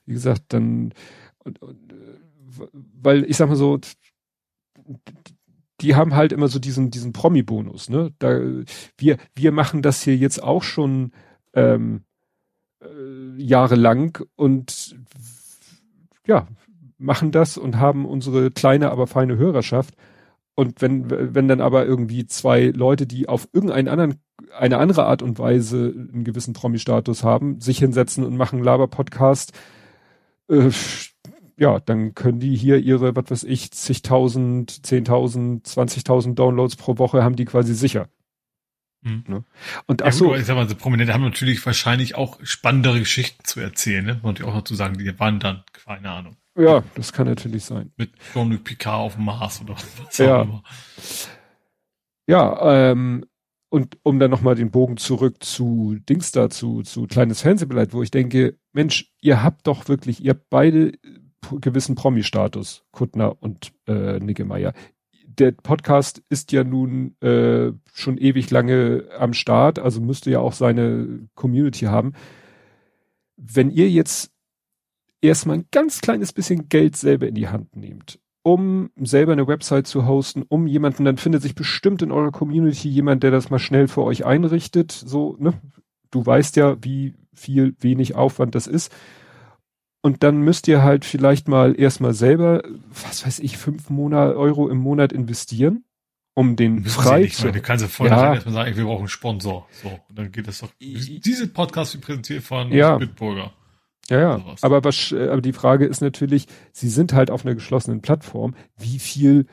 wie 0.06 0.12
gesagt, 0.12 0.44
dann, 0.48 0.92
und, 1.44 1.60
und, 1.60 1.94
weil 2.72 3.24
ich 3.24 3.36
sag 3.36 3.48
mal 3.48 3.56
so, 3.56 3.78
die 5.80 5.94
haben 5.94 6.14
halt 6.14 6.32
immer 6.32 6.48
so 6.48 6.58
diesen, 6.58 6.90
diesen 6.90 7.12
Promi-Bonus, 7.12 7.90
ne? 7.90 8.12
Da, 8.18 8.40
wir, 8.96 9.18
wir 9.34 9.52
machen 9.52 9.82
das 9.82 10.02
hier 10.02 10.16
jetzt 10.16 10.42
auch 10.42 10.62
schon 10.62 11.12
ähm, 11.52 12.04
äh, 12.80 12.86
jahrelang 13.36 14.18
und 14.36 14.96
ja, 16.26 16.48
machen 16.98 17.30
das 17.30 17.58
und 17.58 17.78
haben 17.78 18.06
unsere 18.06 18.50
kleine, 18.50 18.90
aber 18.90 19.06
feine 19.06 19.36
Hörerschaft. 19.36 19.94
Und 20.56 20.80
wenn, 20.80 21.34
wenn 21.34 21.48
dann 21.48 21.60
aber 21.60 21.84
irgendwie 21.84 22.26
zwei 22.26 22.64
Leute, 22.68 23.06
die 23.06 23.28
auf 23.28 23.46
irgendeinen 23.52 23.88
anderen, 23.88 24.20
eine 24.58 24.78
andere 24.78 25.04
Art 25.04 25.20
und 25.20 25.38
Weise 25.38 25.94
einen 25.94 26.24
gewissen 26.24 26.54
Promi-Status 26.54 27.22
haben, 27.22 27.60
sich 27.60 27.78
hinsetzen 27.78 28.24
und 28.24 28.36
machen 28.36 28.64
Laber-Podcast, 28.64 29.52
äh, 30.48 30.70
ja, 31.58 31.78
dann 31.80 32.14
können 32.14 32.40
die 32.40 32.56
hier 32.56 32.78
ihre, 32.78 33.14
was 33.14 33.30
weiß 33.30 33.44
ich, 33.44 33.70
zigtausend, 33.70 34.86
zehntausend, 34.86 35.66
zwanzigtausend 35.66 36.38
Downloads 36.38 36.76
pro 36.76 36.96
Woche 36.96 37.22
haben 37.22 37.36
die 37.36 37.44
quasi 37.44 37.74
sicher. 37.74 38.08
Mhm. 39.02 39.24
Ne? 39.28 39.44
Und 39.86 40.00
ach 40.02 40.06
ja, 40.06 40.12
so. 40.12 40.34
ich 40.34 40.46
sag 40.46 40.56
mal, 40.56 40.68
so 40.68 40.74
Prominente 40.74 41.12
haben 41.12 41.22
natürlich 41.22 41.64
wahrscheinlich 41.66 42.14
auch 42.14 42.38
spannendere 42.42 42.98
Geschichten 42.98 43.44
zu 43.44 43.60
erzählen, 43.60 44.04
ne? 44.06 44.20
Und 44.22 44.42
auch 44.42 44.54
noch 44.54 44.64
zu 44.64 44.74
sagen, 44.74 44.96
die 44.96 45.18
waren 45.18 45.38
dann, 45.38 45.64
keine 45.84 46.10
Ahnung. 46.10 46.36
Ja, 46.56 46.82
das 46.94 47.12
kann 47.12 47.26
natürlich 47.26 47.64
sein. 47.64 47.92
Mit 47.96 48.12
Jean-Luc 48.32 48.64
Picard 48.64 49.00
auf 49.00 49.14
dem 49.16 49.24
Mars 49.26 49.60
oder 49.60 49.74
was 49.74 50.18
ja. 50.18 50.40
auch 50.40 50.44
immer. 50.44 50.62
Ja, 52.26 52.90
ähm, 52.90 53.26
und 53.68 53.98
um 54.02 54.18
dann 54.18 54.30
nochmal 54.30 54.54
den 54.54 54.70
Bogen 54.70 54.96
zurück 54.96 55.42
zu 55.42 55.96
Dings 56.08 56.32
da, 56.32 56.48
zu, 56.48 56.82
zu 56.82 57.06
kleines 57.06 57.42
Fernsehbeleid, 57.42 57.92
wo 57.92 58.02
ich 58.02 58.10
denke, 58.10 58.58
Mensch, 58.72 59.12
ihr 59.20 59.42
habt 59.42 59.66
doch 59.66 59.88
wirklich, 59.88 60.24
ihr 60.24 60.30
habt 60.30 60.48
beide 60.48 60.92
gewissen 61.60 61.94
Promi-Status, 61.94 62.84
Kuttner 62.90 63.40
und 63.42 63.72
äh, 63.86 64.18
Niggemeier. 64.18 64.72
Der 65.26 65.52
Podcast 65.52 66.22
ist 66.30 66.52
ja 66.52 66.64
nun 66.64 67.20
äh, 67.20 67.72
schon 67.92 68.16
ewig 68.16 68.50
lange 68.50 69.04
am 69.18 69.34
Start, 69.34 69.78
also 69.78 70.00
müsste 70.00 70.30
ja 70.30 70.40
auch 70.40 70.54
seine 70.54 71.28
Community 71.34 71.84
haben. 71.84 72.14
Wenn 73.36 73.70
ihr 73.70 73.90
jetzt 73.90 74.32
erstmal 75.26 75.58
ein 75.58 75.66
ganz 75.70 76.00
kleines 76.00 76.32
bisschen 76.32 76.68
Geld 76.68 76.96
selber 76.96 77.28
in 77.28 77.34
die 77.34 77.48
Hand 77.48 77.76
nehmt 77.76 78.18
um 78.46 78.90
selber 78.94 79.32
eine 79.32 79.48
Website 79.48 79.88
zu 79.88 80.06
hosten, 80.06 80.44
um 80.46 80.68
jemanden, 80.68 81.04
dann 81.04 81.16
findet 81.16 81.42
sich 81.42 81.56
bestimmt 81.56 82.00
in 82.00 82.12
eurer 82.12 82.30
Community 82.30 82.88
jemand, 82.88 83.24
der 83.24 83.32
das 83.32 83.50
mal 83.50 83.58
schnell 83.58 83.88
für 83.88 84.04
euch 84.04 84.24
einrichtet. 84.24 84.92
So, 84.92 85.34
ne? 85.40 85.54
Du 86.12 86.24
weißt 86.24 86.54
ja, 86.54 86.76
wie 86.80 87.16
viel 87.34 87.74
wenig 87.80 88.14
Aufwand 88.14 88.54
das 88.54 88.68
ist. 88.68 88.94
Und 90.00 90.22
dann 90.22 90.42
müsst 90.42 90.68
ihr 90.68 90.84
halt 90.84 91.04
vielleicht 91.04 91.48
mal 91.48 91.74
erstmal 91.76 92.14
selber, 92.14 92.62
was 92.88 93.26
weiß 93.26 93.40
ich, 93.40 93.58
fünf 93.58 93.90
Monat, 93.90 94.36
Euro 94.36 94.68
im 94.68 94.78
Monat 94.78 95.12
investieren, 95.12 95.84
um 96.34 96.54
den 96.54 96.84
frei 96.84 97.26
zu. 97.26 97.50
Du 97.50 97.60
kannst 97.60 97.82
ja 97.82 97.88
vorher 97.88 98.16
ja. 98.16 98.34
erstmal 98.34 98.54
sagen, 98.54 98.76
wir 98.76 98.84
brauchen 98.84 98.98
einen 99.00 99.08
Sponsor. 99.08 99.66
So, 99.72 99.88
und 100.08 100.16
dann 100.16 100.30
geht 100.30 100.46
das 100.46 100.60
doch. 100.60 100.70
Diese 100.80 101.48
Podcast 101.48 101.94
wird 101.94 102.04
präsentiert 102.04 102.44
von 102.44 102.70
ja. 102.70 102.96
Bitburger. 102.96 103.52
Ja, 104.10 104.20
ja. 104.20 104.54
Aber, 104.60 104.84
was, 104.84 105.12
äh, 105.12 105.28
aber 105.28 105.42
die 105.42 105.52
Frage 105.52 105.86
ist 105.86 106.00
natürlich, 106.00 106.46
sie 106.72 106.88
sind 106.88 107.12
halt 107.12 107.30
auf 107.30 107.44
einer 107.44 107.54
geschlossenen 107.54 108.02
Plattform. 108.02 108.54
Wie 108.76 108.98
viel 108.98 109.46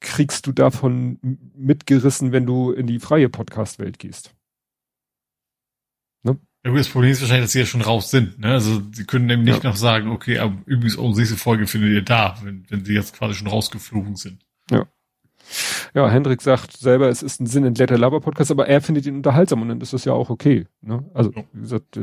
kriegst 0.00 0.46
du 0.46 0.52
davon 0.52 1.18
mitgerissen, 1.56 2.32
wenn 2.32 2.46
du 2.46 2.70
in 2.72 2.86
die 2.86 2.98
freie 2.98 3.28
Podcast-Welt 3.28 3.98
gehst? 3.98 4.34
Ne? 6.22 6.38
Ja, 6.64 6.72
das 6.72 6.88
Problem 6.88 7.12
ist 7.12 7.20
wahrscheinlich, 7.20 7.46
dass 7.46 7.52
sie 7.52 7.60
ja 7.60 7.66
schon 7.66 7.82
raus 7.82 8.10
sind. 8.10 8.38
Ne? 8.38 8.48
Also 8.48 8.82
sie 8.92 9.04
können 9.04 9.28
eben 9.30 9.42
nicht 9.42 9.64
ja. 9.64 9.70
noch 9.70 9.76
sagen, 9.76 10.10
okay, 10.10 10.38
aber 10.38 10.56
übrigens, 10.66 10.96
unsere 10.96 11.20
nächste 11.20 11.38
Folge 11.38 11.66
findet 11.66 11.92
ihr 11.92 12.02
da, 12.02 12.36
wenn, 12.42 12.66
wenn 12.68 12.84
sie 12.84 12.94
jetzt 12.94 13.14
quasi 13.14 13.34
schon 13.34 13.48
rausgeflogen 13.48 14.16
sind. 14.16 14.44
Ja. 14.70 14.86
Ja, 15.94 16.08
Hendrik 16.08 16.40
sagt 16.40 16.76
selber, 16.76 17.08
es 17.08 17.22
ist 17.22 17.40
ein 17.40 17.46
sinnentleerter 17.46 17.98
Laber-Podcast, 17.98 18.50
aber 18.50 18.66
er 18.66 18.80
findet 18.80 19.06
ihn 19.06 19.16
unterhaltsam 19.16 19.62
und 19.62 19.68
dann 19.68 19.80
ist 19.80 19.92
das 19.92 20.04
ja 20.04 20.12
auch 20.12 20.30
okay. 20.30 20.66
Ne? 20.80 21.04
Also, 21.12 21.32
wie 21.52 21.60
gesagt, 21.60 22.00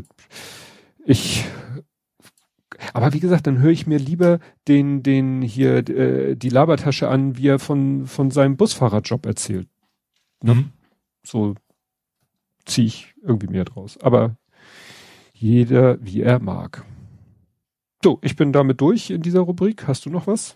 ich 1.06 1.46
aber 2.94 3.14
wie 3.14 3.20
gesagt, 3.20 3.48
dann 3.48 3.60
höre 3.60 3.72
ich 3.72 3.88
mir 3.88 4.00
lieber 4.00 4.40
den, 4.68 5.04
den 5.04 5.42
hier, 5.42 5.88
äh, 5.90 6.36
die 6.36 6.50
Labertasche 6.50 7.08
an, 7.08 7.38
wie 7.38 7.48
er 7.48 7.60
von, 7.60 8.08
von 8.08 8.32
seinem 8.32 8.58
Busfahrerjob 8.58 9.26
erzählt. 9.26 9.68
Ne? 10.42 10.56
Mhm. 10.56 10.72
So 11.24 11.56
ziehe 12.66 12.88
ich 12.88 13.14
irgendwie 13.22 13.48
mehr 13.48 13.66
draus. 13.66 13.98
Aber 14.00 14.36
jeder, 15.34 16.04
wie 16.04 16.22
er 16.22 16.40
mag. 16.40 16.86
So, 18.04 18.20
ich 18.24 18.36
bin 18.36 18.52
damit 18.52 18.82
durch 18.82 19.10
in 19.10 19.22
dieser 19.22 19.42
Rubrik. 19.42 19.88
Hast 19.88 20.06
du 20.06 20.10
noch 20.10 20.28
was? 20.28 20.56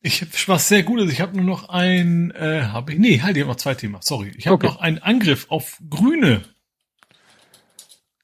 Ich 0.00 0.20
habe 0.20 0.30
was 0.46 0.68
sehr 0.68 0.82
Gutes. 0.82 1.10
Ich 1.10 1.20
habe 1.20 1.36
nur 1.36 1.46
noch 1.46 1.68
ein, 1.68 2.30
äh, 2.32 2.64
habe 2.64 2.92
ich, 2.92 2.98
nee, 2.98 3.20
halt, 3.20 3.36
ich 3.36 3.42
habe 3.42 3.52
noch 3.52 3.56
zwei 3.56 3.74
Themen. 3.74 3.96
Sorry. 4.00 4.32
Ich 4.36 4.46
habe 4.46 4.56
okay. 4.56 4.66
noch 4.66 4.80
einen 4.80 4.98
Angriff 4.98 5.46
auf 5.48 5.80
Grüne. 5.88 6.42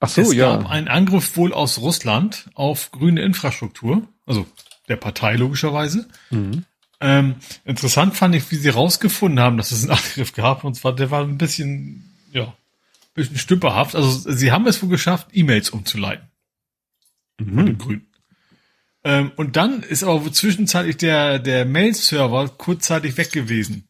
Ach 0.01 0.09
so, 0.09 0.23
es 0.23 0.33
ja. 0.33 0.57
Es 0.57 0.63
gab 0.63 0.71
einen 0.71 0.89
Angriff 0.89 1.37
wohl 1.37 1.53
aus 1.53 1.79
Russland 1.79 2.51
auf 2.55 2.91
grüne 2.91 3.23
Infrastruktur, 3.23 4.09
also 4.27 4.47
der 4.89 4.97
Partei 4.97 5.37
logischerweise. 5.37 6.09
Mhm. 6.31 6.65
Ähm, 7.01 7.37
interessant 7.65 8.17
fand 8.17 8.35
ich, 8.35 8.51
wie 8.51 8.57
sie 8.57 8.69
rausgefunden 8.69 9.41
haben, 9.41 9.57
dass 9.57 9.73
es 9.73 9.83
einen 9.83 9.93
Angriff 9.99 10.35
gab. 10.35 10.65
Und 10.65 10.75
zwar, 10.75 10.95
der 10.95 11.11
war 11.11 11.23
ein 11.23 11.39
bisschen, 11.39 12.15
ja, 12.33 12.45
ein 12.45 13.15
bisschen 13.15 13.39
stümperhaft. 13.39 13.95
Also 13.95 14.31
sie 14.31 14.53
haben 14.53 14.67
es 14.67 14.83
wohl 14.83 14.91
geschafft, 14.91 15.29
E-Mails 15.33 15.71
umzuleiten. 15.71 16.29
Mhm. 17.39 17.55
Von 17.55 17.67
den 17.67 17.79
Grünen. 17.79 18.07
Ähm, 19.03 19.33
und 19.37 19.57
dann 19.57 19.83
ist 19.83 20.03
aber 20.03 20.31
zwischenzeitlich 20.31 20.99
der, 20.99 21.39
der 21.39 21.65
Mail-Server 21.65 22.49
kurzzeitig 22.49 23.17
weg 23.17 23.33
gewesen. 23.33 23.89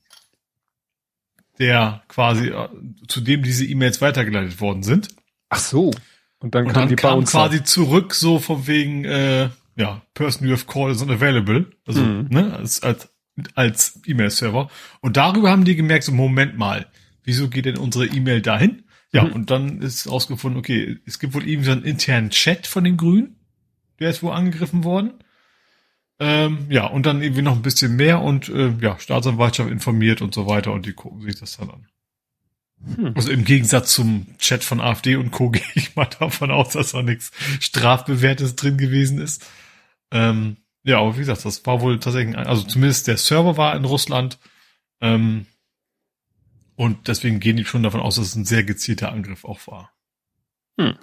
Der 1.58 2.02
quasi, 2.08 2.48
äh, 2.48 2.68
zu 3.08 3.20
dem 3.20 3.42
diese 3.42 3.66
E-Mails 3.66 4.00
weitergeleitet 4.00 4.60
worden 4.60 4.84
sind. 4.84 5.08
Ach 5.50 5.58
so. 5.58 5.90
Und 6.38 6.54
dann, 6.54 6.66
und 6.66 6.72
kam, 6.72 6.82
dann 6.82 6.88
die 6.88 6.96
kam 6.96 7.24
quasi 7.24 7.62
zurück 7.62 8.14
so 8.14 8.38
von 8.38 8.66
wegen, 8.66 9.04
äh, 9.04 9.50
ja, 9.76 10.02
person 10.14 10.46
you 10.46 10.54
have 10.54 10.64
called 10.66 10.96
is 10.96 11.02
unavailable. 11.02 11.66
Also, 11.86 12.00
mhm. 12.00 12.28
ne, 12.30 12.56
als, 12.56 12.82
als, 12.82 13.10
als 13.54 14.00
E-Mail-Server. 14.06 14.70
Und 15.00 15.16
darüber 15.16 15.50
haben 15.50 15.64
die 15.64 15.76
gemerkt, 15.76 16.04
so, 16.04 16.12
Moment 16.12 16.56
mal, 16.56 16.86
wieso 17.24 17.48
geht 17.48 17.66
denn 17.66 17.76
unsere 17.76 18.06
E-Mail 18.06 18.40
dahin? 18.40 18.84
Ja, 19.12 19.24
mhm. 19.24 19.32
und 19.32 19.50
dann 19.50 19.82
ist 19.82 20.06
ausgefunden, 20.06 20.58
okay, 20.58 20.98
es 21.04 21.18
gibt 21.18 21.34
wohl 21.34 21.46
irgendwie 21.46 21.66
so 21.66 21.72
einen 21.72 21.84
internen 21.84 22.30
Chat 22.30 22.66
von 22.66 22.84
den 22.84 22.96
Grünen. 22.96 23.36
Der 23.98 24.10
ist 24.10 24.22
wohl 24.22 24.32
angegriffen 24.32 24.84
worden. 24.84 25.12
Ähm, 26.20 26.66
ja, 26.68 26.86
und 26.86 27.06
dann 27.06 27.22
irgendwie 27.22 27.42
noch 27.42 27.56
ein 27.56 27.62
bisschen 27.62 27.96
mehr 27.96 28.20
und 28.20 28.48
äh, 28.50 28.74
ja, 28.80 28.98
Staatsanwaltschaft 28.98 29.70
informiert 29.70 30.22
und 30.22 30.34
so 30.34 30.46
weiter 30.46 30.72
und 30.72 30.86
die 30.86 30.92
gucken 30.92 31.22
sich 31.22 31.38
das 31.38 31.56
dann 31.56 31.70
an. 31.70 31.86
Hm. 32.96 33.12
Also 33.14 33.30
im 33.30 33.44
Gegensatz 33.44 33.92
zum 33.92 34.26
Chat 34.38 34.64
von 34.64 34.80
AfD 34.80 35.16
und 35.16 35.30
Co. 35.30 35.50
gehe 35.50 35.62
ich 35.74 35.96
mal 35.96 36.06
davon 36.06 36.50
aus, 36.50 36.70
dass 36.70 36.92
da 36.92 37.02
nichts 37.02 37.30
Strafbewährtes 37.60 38.56
drin 38.56 38.78
gewesen 38.78 39.18
ist. 39.18 39.46
Ähm, 40.10 40.56
ja, 40.82 40.98
aber 40.98 41.16
wie 41.16 41.20
gesagt, 41.20 41.44
das 41.44 41.64
war 41.66 41.80
wohl 41.82 42.00
tatsächlich, 42.00 42.36
also 42.36 42.62
zumindest 42.62 43.06
der 43.06 43.16
Server 43.16 43.56
war 43.56 43.76
in 43.76 43.84
Russland. 43.84 44.38
Ähm, 45.00 45.46
und 46.76 47.08
deswegen 47.08 47.40
gehen 47.40 47.56
die 47.56 47.64
schon 47.66 47.82
davon 47.82 48.00
aus, 48.00 48.16
dass 48.16 48.28
es 48.28 48.36
ein 48.36 48.46
sehr 48.46 48.64
gezielter 48.64 49.12
Angriff 49.12 49.44
auch 49.44 49.66
war. 49.66 49.92
Hm. 50.80 50.96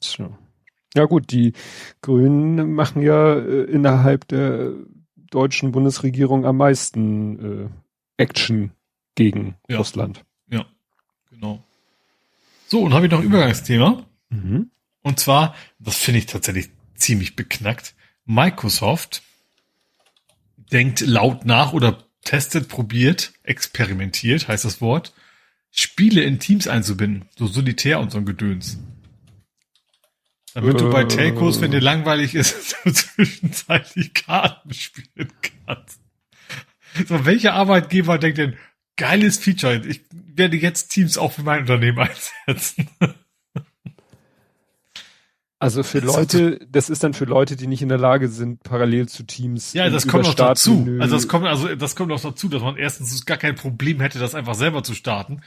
So. 0.00 0.36
Ja 0.94 1.06
gut, 1.06 1.32
die 1.32 1.54
Grünen 2.02 2.72
machen 2.72 3.02
ja 3.02 3.34
äh, 3.34 3.64
innerhalb 3.64 4.28
der 4.28 4.72
deutschen 5.16 5.72
Bundesregierung 5.72 6.46
am 6.46 6.58
meisten 6.58 7.64
äh, 7.64 7.68
Action 8.16 8.70
gegen 9.16 9.56
ja. 9.68 9.78
Russland. 9.78 10.24
Genau. 11.34 11.62
So, 12.66 12.82
und 12.82 12.94
habe 12.94 13.06
ich 13.06 13.12
noch 13.12 13.20
ein 13.20 13.26
Übergangsthema. 13.26 14.04
Mhm. 14.30 14.70
Und 15.02 15.20
zwar, 15.20 15.54
das 15.78 15.96
finde 15.96 16.18
ich 16.18 16.26
tatsächlich 16.26 16.70
ziemlich 16.94 17.36
beknackt. 17.36 17.94
Microsoft 18.24 19.22
denkt 20.72 21.00
laut 21.00 21.44
nach 21.44 21.72
oder 21.72 22.04
testet, 22.24 22.68
probiert, 22.68 23.32
experimentiert, 23.42 24.48
heißt 24.48 24.64
das 24.64 24.80
Wort, 24.80 25.12
Spiele 25.70 26.22
in 26.22 26.38
Teams 26.38 26.68
einzubinden. 26.68 27.28
So 27.36 27.46
solitär 27.46 28.00
und 28.00 28.10
so 28.10 28.18
ein 28.18 28.24
Gedöns. 28.24 28.78
Damit 30.54 30.80
du 30.80 30.88
bei 30.88 31.02
äh. 31.02 31.08
Telcos, 31.08 31.60
wenn 31.60 31.72
dir 31.72 31.80
langweilig 31.80 32.34
ist, 32.34 32.76
zwischenzeitlich 32.84 34.14
Karten 34.14 34.72
spielen 34.72 35.32
kannst. 35.66 36.00
So, 37.08 37.26
welcher 37.26 37.54
Arbeitgeber 37.54 38.18
denkt 38.18 38.38
denn, 38.38 38.56
geiles 38.96 39.38
Feature. 39.38 39.82
Ich 39.86 40.02
werde 40.10 40.56
jetzt 40.56 40.88
Teams 40.88 41.18
auch 41.18 41.32
für 41.32 41.42
mein 41.42 41.60
Unternehmen 41.60 41.98
einsetzen. 42.46 42.88
Also 45.58 45.82
für 45.82 45.98
Leute, 46.00 46.58
das 46.68 46.90
ist 46.90 47.02
dann 47.04 47.14
für 47.14 47.24
Leute, 47.24 47.56
die 47.56 47.66
nicht 47.66 47.80
in 47.80 47.88
der 47.88 47.96
Lage 47.96 48.28
sind, 48.28 48.62
parallel 48.64 49.08
zu 49.08 49.22
Teams. 49.22 49.72
Ja, 49.72 49.88
das 49.88 50.06
kommt 50.06 50.24
noch 50.24 50.34
dazu. 50.34 50.86
Also 51.00 51.16
das 51.16 51.26
kommt, 51.26 51.46
also 51.46 51.74
das 51.74 51.96
kommt 51.96 52.10
noch 52.10 52.20
dazu, 52.20 52.50
dass 52.50 52.60
man 52.60 52.76
erstens 52.76 53.24
gar 53.24 53.38
kein 53.38 53.54
Problem 53.54 53.98
hätte, 54.00 54.18
das 54.18 54.34
einfach 54.34 54.54
selber 54.54 54.82
zu 54.82 54.92
starten. 54.92 55.40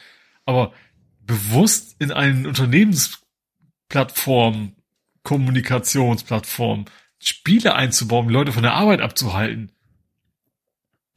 Aber 0.43 0.73
bewusst 1.19 1.97
in 1.99 2.11
einen 2.11 2.47
Unternehmensplattform, 2.47 4.73
Kommunikationsplattform, 5.21 6.85
Spiele 7.19 7.75
einzubauen, 7.75 8.29
Leute 8.29 8.53
von 8.53 8.63
der 8.63 8.73
Arbeit 8.73 9.01
abzuhalten, 9.01 9.71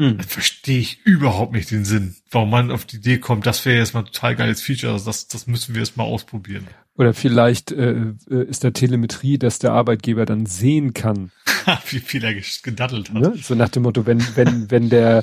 Mhm. 0.01 0.19
verstehe 0.20 0.79
ich 0.79 1.05
überhaupt 1.05 1.53
nicht 1.53 1.70
den 1.70 1.85
Sinn, 1.85 2.17
warum 2.31 2.49
man 2.49 2.70
auf 2.70 2.87
die 2.87 2.97
Idee 2.97 3.19
kommt, 3.19 3.45
das 3.45 3.67
wäre 3.67 3.79
jetzt 3.79 3.93
mal 3.93 4.03
total 4.03 4.35
geiles 4.35 4.62
Feature, 4.62 4.95
also 4.95 5.05
das, 5.05 5.29
das 5.29 5.47
müssen 5.47 5.75
wir 5.75 5.83
jetzt 5.83 5.99
mal 5.99 6.05
ausprobieren. 6.05 6.67
Oder 6.97 7.12
vielleicht 7.12 7.70
äh, 7.70 8.15
äh 8.31 8.45
ist 8.49 8.65
der 8.65 8.73
Telemetrie, 8.73 9.39
dass 9.39 9.59
der 9.59 9.73
Arbeitgeber 9.73 10.25
dann 10.25 10.47
sehen 10.47 10.95
kann. 10.95 11.33
Wie 11.91 11.99
viel 11.99 12.25
er 12.25 12.35
gedattelt 12.62 13.11
hat. 13.11 13.20
Ne? 13.20 13.35
So 13.43 13.55
nach 13.55 13.69
dem 13.69 13.83
Motto, 13.83 14.07
wenn, 14.07 14.25
wenn, 14.37 14.70
wenn 14.70 14.89
der 14.89 15.23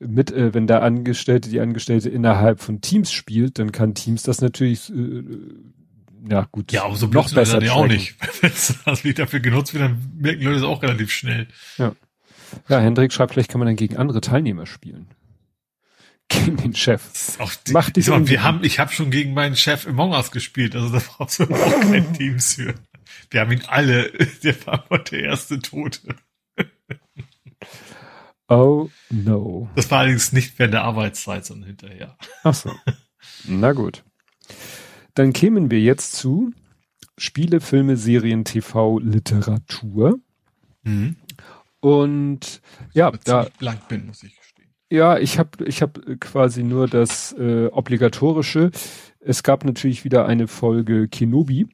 mit, 0.00 0.32
äh, 0.32 0.52
wenn 0.52 0.66
der 0.66 0.82
Angestellte, 0.82 1.48
die 1.48 1.60
Angestellte 1.60 2.10
innerhalb 2.10 2.60
von 2.60 2.80
Teams 2.80 3.12
spielt, 3.12 3.60
dann 3.60 3.70
kann 3.70 3.94
Teams 3.94 4.24
das 4.24 4.40
natürlich 4.40 4.90
äh, 4.90 5.22
ja 6.28 6.48
gut. 6.50 6.72
Ja, 6.72 6.84
aber 6.84 6.96
so 6.96 7.06
noch 7.06 7.32
besser 7.32 7.60
dann 7.60 7.66
ja 7.66 7.72
auch 7.74 7.86
nicht. 7.86 8.16
Wenn 8.40 8.52
das 8.84 9.04
nicht 9.04 9.20
dafür 9.20 9.38
genutzt 9.38 9.72
wird, 9.72 9.84
dann 9.84 10.12
merken 10.18 10.42
Leute 10.42 10.58
es 10.58 10.64
auch 10.64 10.82
relativ 10.82 11.12
schnell. 11.12 11.46
Ja. 11.78 11.94
Ja, 12.68 12.80
Hendrik 12.80 13.12
schreibt, 13.12 13.32
vielleicht 13.32 13.50
kann 13.50 13.58
man 13.58 13.66
dann 13.66 13.76
gegen 13.76 13.96
andere 13.96 14.20
Teilnehmer 14.20 14.66
spielen. 14.66 15.08
Gegen 16.28 16.56
den 16.56 16.74
Chef. 16.74 17.38
Auch 17.38 17.52
die, 17.54 17.72
Macht 17.72 17.96
ich 17.96 18.08
wir 18.08 18.42
haben, 18.42 18.64
ich 18.64 18.80
habe 18.80 18.92
schon 18.92 19.12
gegen 19.12 19.32
meinen 19.32 19.54
Chef 19.54 19.86
Among 19.86 20.10
Us 20.10 20.32
gespielt, 20.32 20.74
also 20.74 20.88
da 20.88 20.98
brauchst 20.98 21.38
du 21.38 21.44
auch 21.44 21.80
kein 21.80 22.12
Teams 22.14 22.54
für. 22.54 22.74
Wir 23.30 23.40
haben 23.42 23.52
ihn 23.52 23.62
alle, 23.68 24.10
der 24.42 24.66
war 24.66 24.84
aber 24.86 24.98
der 24.98 25.20
erste 25.20 25.60
Tote. 25.60 26.16
Oh 28.48 28.90
no. 29.08 29.68
Das 29.76 29.90
war 29.90 30.00
allerdings 30.00 30.32
nicht 30.32 30.58
während 30.58 30.74
der 30.74 30.82
Arbeitszeit, 30.82 31.44
sondern 31.44 31.68
hinterher. 31.68 32.16
Ach 32.42 32.54
so. 32.54 32.72
Na 33.44 33.72
gut. 33.72 34.04
Dann 35.14 35.32
kämen 35.32 35.70
wir 35.70 35.80
jetzt 35.80 36.12
zu 36.14 36.52
Spiele, 37.18 37.60
Filme, 37.60 37.96
Serien, 37.96 38.44
TV, 38.44 38.98
Literatur. 38.98 40.18
Mhm. 40.82 41.16
Und 41.80 42.60
ja, 42.92 43.12
da 43.24 43.48
blank 43.58 43.88
bin, 43.88 44.06
muss 44.06 44.22
ich 44.22 44.36
gestehen. 44.36 44.70
Ja, 44.90 45.18
ich 45.18 45.38
habe 45.38 45.64
ich 45.64 45.82
hab 45.82 46.00
quasi 46.20 46.62
nur 46.62 46.88
das 46.88 47.32
äh, 47.32 47.66
obligatorische. 47.66 48.70
Es 49.20 49.42
gab 49.42 49.64
natürlich 49.64 50.04
wieder 50.04 50.26
eine 50.26 50.48
Folge 50.48 51.08
Kenobi, 51.08 51.68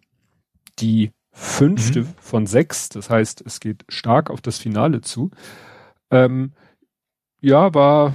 die 0.79 1.13
fünfte 1.31 2.03
mhm. 2.03 2.15
von 2.19 2.47
sechs. 2.47 2.89
Das 2.89 3.11
heißt, 3.11 3.43
es 3.47 3.61
geht 3.61 3.85
stark 3.89 4.31
auf 4.31 4.41
das 4.41 4.59
Finale 4.59 5.01
zu. 5.03 5.31
Ähm, 6.11 6.53
ja, 7.41 7.75
war 7.75 8.15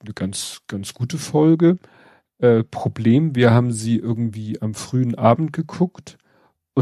eine 0.00 0.14
ganz 0.14 0.62
ganz 0.66 0.94
gute 0.94 1.18
Folge. 1.18 1.78
Äh, 2.38 2.64
Problem, 2.64 3.34
wir 3.34 3.50
haben 3.50 3.72
sie 3.72 3.96
irgendwie 3.96 4.62
am 4.62 4.74
frühen 4.74 5.14
Abend 5.14 5.52
geguckt 5.52 6.16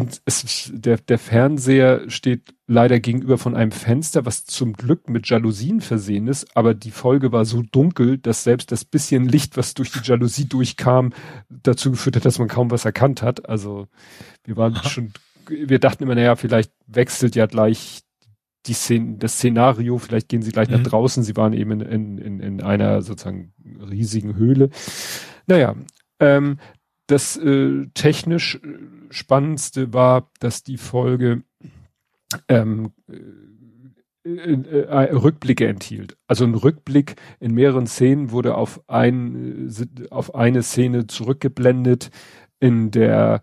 und 0.01 0.23
es, 0.25 0.71
der, 0.75 0.99
der 0.99 1.19
Fernseher 1.19 2.09
steht 2.09 2.55
leider 2.67 3.01
gegenüber 3.01 3.39
von 3.39 3.57
einem 3.57 3.73
Fenster, 3.73 4.27
was 4.27 4.45
zum 4.45 4.75
Glück 4.75 5.09
mit 5.09 5.29
Jalousien 5.29 5.81
versehen 5.81 6.29
ist, 6.29 6.57
aber 6.57 6.75
die 6.75 6.91
Folge 6.91 7.33
war 7.33 7.45
so 7.45 7.63
dunkel, 7.63 8.19
dass 8.19 8.45
selbst 8.45 8.73
das 8.73 8.85
bisschen 8.85 9.27
Licht, 9.27 9.57
was 9.57 9.75
durch 9.75 9.93
die 9.93 10.01
Jalousie 10.03 10.47
durchkam, 10.47 11.13
dazu 11.49 11.91
geführt 11.91 12.17
hat, 12.17 12.25
dass 12.25 12.39
man 12.39 12.49
kaum 12.49 12.71
was 12.71 12.85
erkannt 12.85 13.23
hat. 13.23 13.49
Also 13.49 13.89
wir 14.45 14.57
waren 14.57 14.75
Aha. 14.75 14.89
schon 14.89 15.13
wir 15.49 15.79
dachten 15.79 16.03
immer, 16.03 16.15
naja, 16.15 16.37
vielleicht 16.37 16.73
wechselt 16.87 17.35
ja 17.37 17.47
gleich 17.47 18.01
die 18.67 18.75
Szene, 18.75 19.17
das 19.19 19.35
Szenario, 19.35 19.99
vielleicht 19.99 20.29
gehen 20.29 20.43
sie 20.43 20.53
gleich 20.53 20.69
mhm. 20.69 20.77
nach 20.77 20.83
draußen. 20.83 21.23
Sie 21.23 21.37
waren 21.37 21.53
eben 21.53 21.81
in, 21.81 22.19
in, 22.19 22.41
in 22.41 22.61
einer 22.61 23.03
sozusagen 23.03 23.53
riesigen 23.91 24.37
Höhle. 24.37 24.71
Naja, 25.47 25.75
ähm, 26.21 26.59
das 27.09 27.37
äh, 27.37 27.87
technisch 27.95 28.57
äh, 28.57 28.79
spannendste 29.11 29.93
war, 29.93 30.31
dass 30.41 30.63
die 30.63 30.77
Folge 30.77 31.43
ähm, 32.49 32.93
äh, 33.09 33.17
äh, 34.29 34.83
äh, 34.83 35.15
Rückblicke 35.15 35.67
enthielt. 35.67 36.17
Also 36.27 36.45
ein 36.45 36.55
Rückblick 36.55 37.17
in 37.41 37.55
mehreren 37.55 37.87
Szenen 37.87 38.31
wurde 38.31 38.57
auf 38.57 38.83
ein 38.89 39.69
äh, 39.69 40.09
auf 40.11 40.35
eine 40.35 40.63
Szene 40.63 41.07
zurückgeblendet, 41.07 42.11
in 42.61 42.91
der 42.91 43.43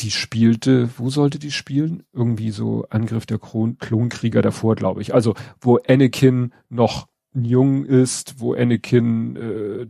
die 0.00 0.10
spielte, 0.10 0.88
wo 0.96 1.10
sollte 1.10 1.38
die 1.38 1.50
spielen? 1.50 2.02
Irgendwie 2.12 2.50
so 2.50 2.86
Angriff 2.88 3.26
der 3.26 3.38
Klon 3.38 3.78
Klonkrieger 3.78 4.42
davor, 4.42 4.74
glaube 4.74 5.02
ich. 5.02 5.14
Also 5.14 5.34
wo 5.60 5.78
Anakin 5.86 6.52
noch 6.70 7.08
jung 7.34 7.84
ist, 7.84 8.40
wo 8.40 8.54
Anakin 8.54 9.36
äh, 9.36 9.86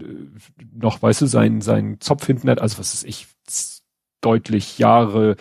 noch, 0.72 1.02
weißt 1.02 1.22
du, 1.22 1.26
seinen, 1.26 1.60
seinen 1.60 2.00
Zopf 2.00 2.26
hinten 2.26 2.48
hat, 2.48 2.60
also 2.60 2.78
was 2.78 2.94
ist 2.94 3.04
ich, 3.04 3.26
deutlich 4.20 4.78
Jahre, 4.78 5.36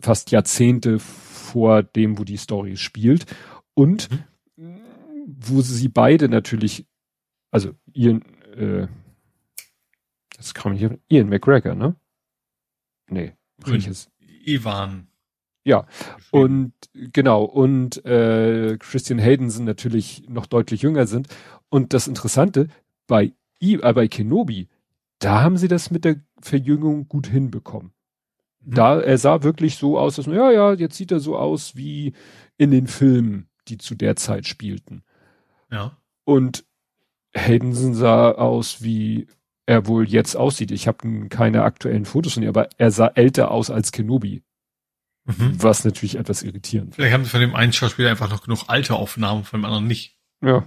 fast 0.00 0.30
Jahrzehnte 0.30 0.98
vor 0.98 1.82
dem, 1.82 2.18
wo 2.18 2.24
die 2.24 2.36
Story 2.36 2.76
spielt. 2.76 3.26
Und 3.74 4.10
mhm. 4.56 4.80
wo 5.26 5.60
sie 5.62 5.88
beide 5.88 6.28
natürlich, 6.28 6.86
also 7.50 7.72
Ian, 7.92 8.22
äh, 8.54 8.86
das 10.36 10.54
kann 10.54 10.72
man 10.72 10.78
hier, 10.78 10.98
Ian 11.08 11.28
McGregor, 11.28 11.74
ne? 11.74 11.96
Nee, 13.08 13.32
welches? 13.64 14.10
Ivan. 14.44 15.08
Ja, 15.64 15.86
und 16.32 16.72
genau, 16.92 17.44
und 17.44 18.04
äh, 18.04 18.76
Christian 18.78 19.20
Haydenson 19.20 19.64
natürlich 19.64 20.24
noch 20.28 20.46
deutlich 20.46 20.82
jünger 20.82 21.06
sind. 21.06 21.28
Und 21.68 21.92
das 21.92 22.08
Interessante, 22.08 22.68
bei, 23.06 23.32
I, 23.60 23.74
äh, 23.80 23.92
bei 23.92 24.08
Kenobi, 24.08 24.68
da 25.20 25.42
haben 25.42 25.56
sie 25.56 25.68
das 25.68 25.90
mit 25.90 26.04
der 26.04 26.16
Verjüngung 26.40 27.06
gut 27.08 27.28
hinbekommen. 27.28 27.92
Mhm. 28.64 28.74
Da, 28.74 29.00
er 29.00 29.18
sah 29.18 29.44
wirklich 29.44 29.76
so 29.76 29.98
aus, 29.98 30.16
dass 30.16 30.26
man, 30.26 30.36
ja, 30.36 30.50
ja, 30.50 30.72
jetzt 30.72 30.96
sieht 30.96 31.12
er 31.12 31.20
so 31.20 31.36
aus 31.36 31.76
wie 31.76 32.12
in 32.58 32.72
den 32.72 32.88
Filmen, 32.88 33.48
die 33.68 33.78
zu 33.78 33.94
der 33.94 34.16
Zeit 34.16 34.46
spielten. 34.46 35.04
Ja. 35.70 35.96
Und 36.24 36.64
Haydenson 37.36 37.94
sah 37.94 38.32
aus 38.32 38.82
wie 38.82 39.28
er 39.64 39.86
wohl 39.86 40.08
jetzt 40.08 40.36
aussieht. 40.36 40.72
Ich 40.72 40.88
habe 40.88 41.28
keine 41.28 41.62
aktuellen 41.62 42.04
Fotos 42.04 42.34
von 42.34 42.42
ihm, 42.42 42.48
aber 42.48 42.68
er 42.78 42.90
sah 42.90 43.06
älter 43.06 43.52
aus 43.52 43.70
als 43.70 43.92
Kenobi. 43.92 44.42
Mhm. 45.24 45.62
Was 45.62 45.84
natürlich 45.84 46.16
etwas 46.16 46.42
irritierend. 46.42 46.94
Vielleicht 46.94 47.14
haben 47.14 47.24
sie 47.24 47.30
von 47.30 47.40
dem 47.40 47.54
einen 47.54 47.72
Schauspieler 47.72 48.10
einfach 48.10 48.30
noch 48.30 48.42
genug 48.42 48.64
alte 48.66 48.94
Aufnahmen, 48.94 49.44
von 49.44 49.60
dem 49.60 49.64
anderen 49.64 49.86
nicht. 49.86 50.16
Ja. 50.42 50.64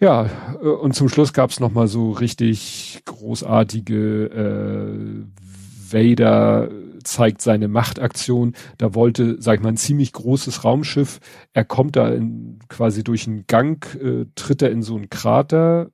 Ja, 0.00 0.28
äh, 0.62 0.66
und 0.66 0.94
zum 0.94 1.08
Schluss 1.08 1.32
gab's 1.32 1.60
noch 1.60 1.72
mal 1.72 1.88
so 1.88 2.12
richtig 2.12 3.02
großartige 3.04 4.26
äh, 4.26 5.92
Vader 5.92 6.68
zeigt 7.04 7.42
seine 7.42 7.68
Machtaktion. 7.68 8.54
Da 8.78 8.94
wollte, 8.94 9.40
sag 9.40 9.56
ich 9.56 9.62
mal, 9.62 9.70
ein 9.70 9.76
ziemlich 9.76 10.12
großes 10.12 10.64
Raumschiff. 10.64 11.20
Er 11.52 11.64
kommt 11.64 11.96
da 11.96 12.08
in, 12.08 12.58
quasi 12.68 13.04
durch 13.04 13.26
einen 13.26 13.46
Gang, 13.46 13.84
äh, 13.96 14.26
tritt 14.34 14.62
er 14.62 14.70
in 14.70 14.82
so 14.82 14.96
einen 14.96 15.10
Krater 15.10 15.90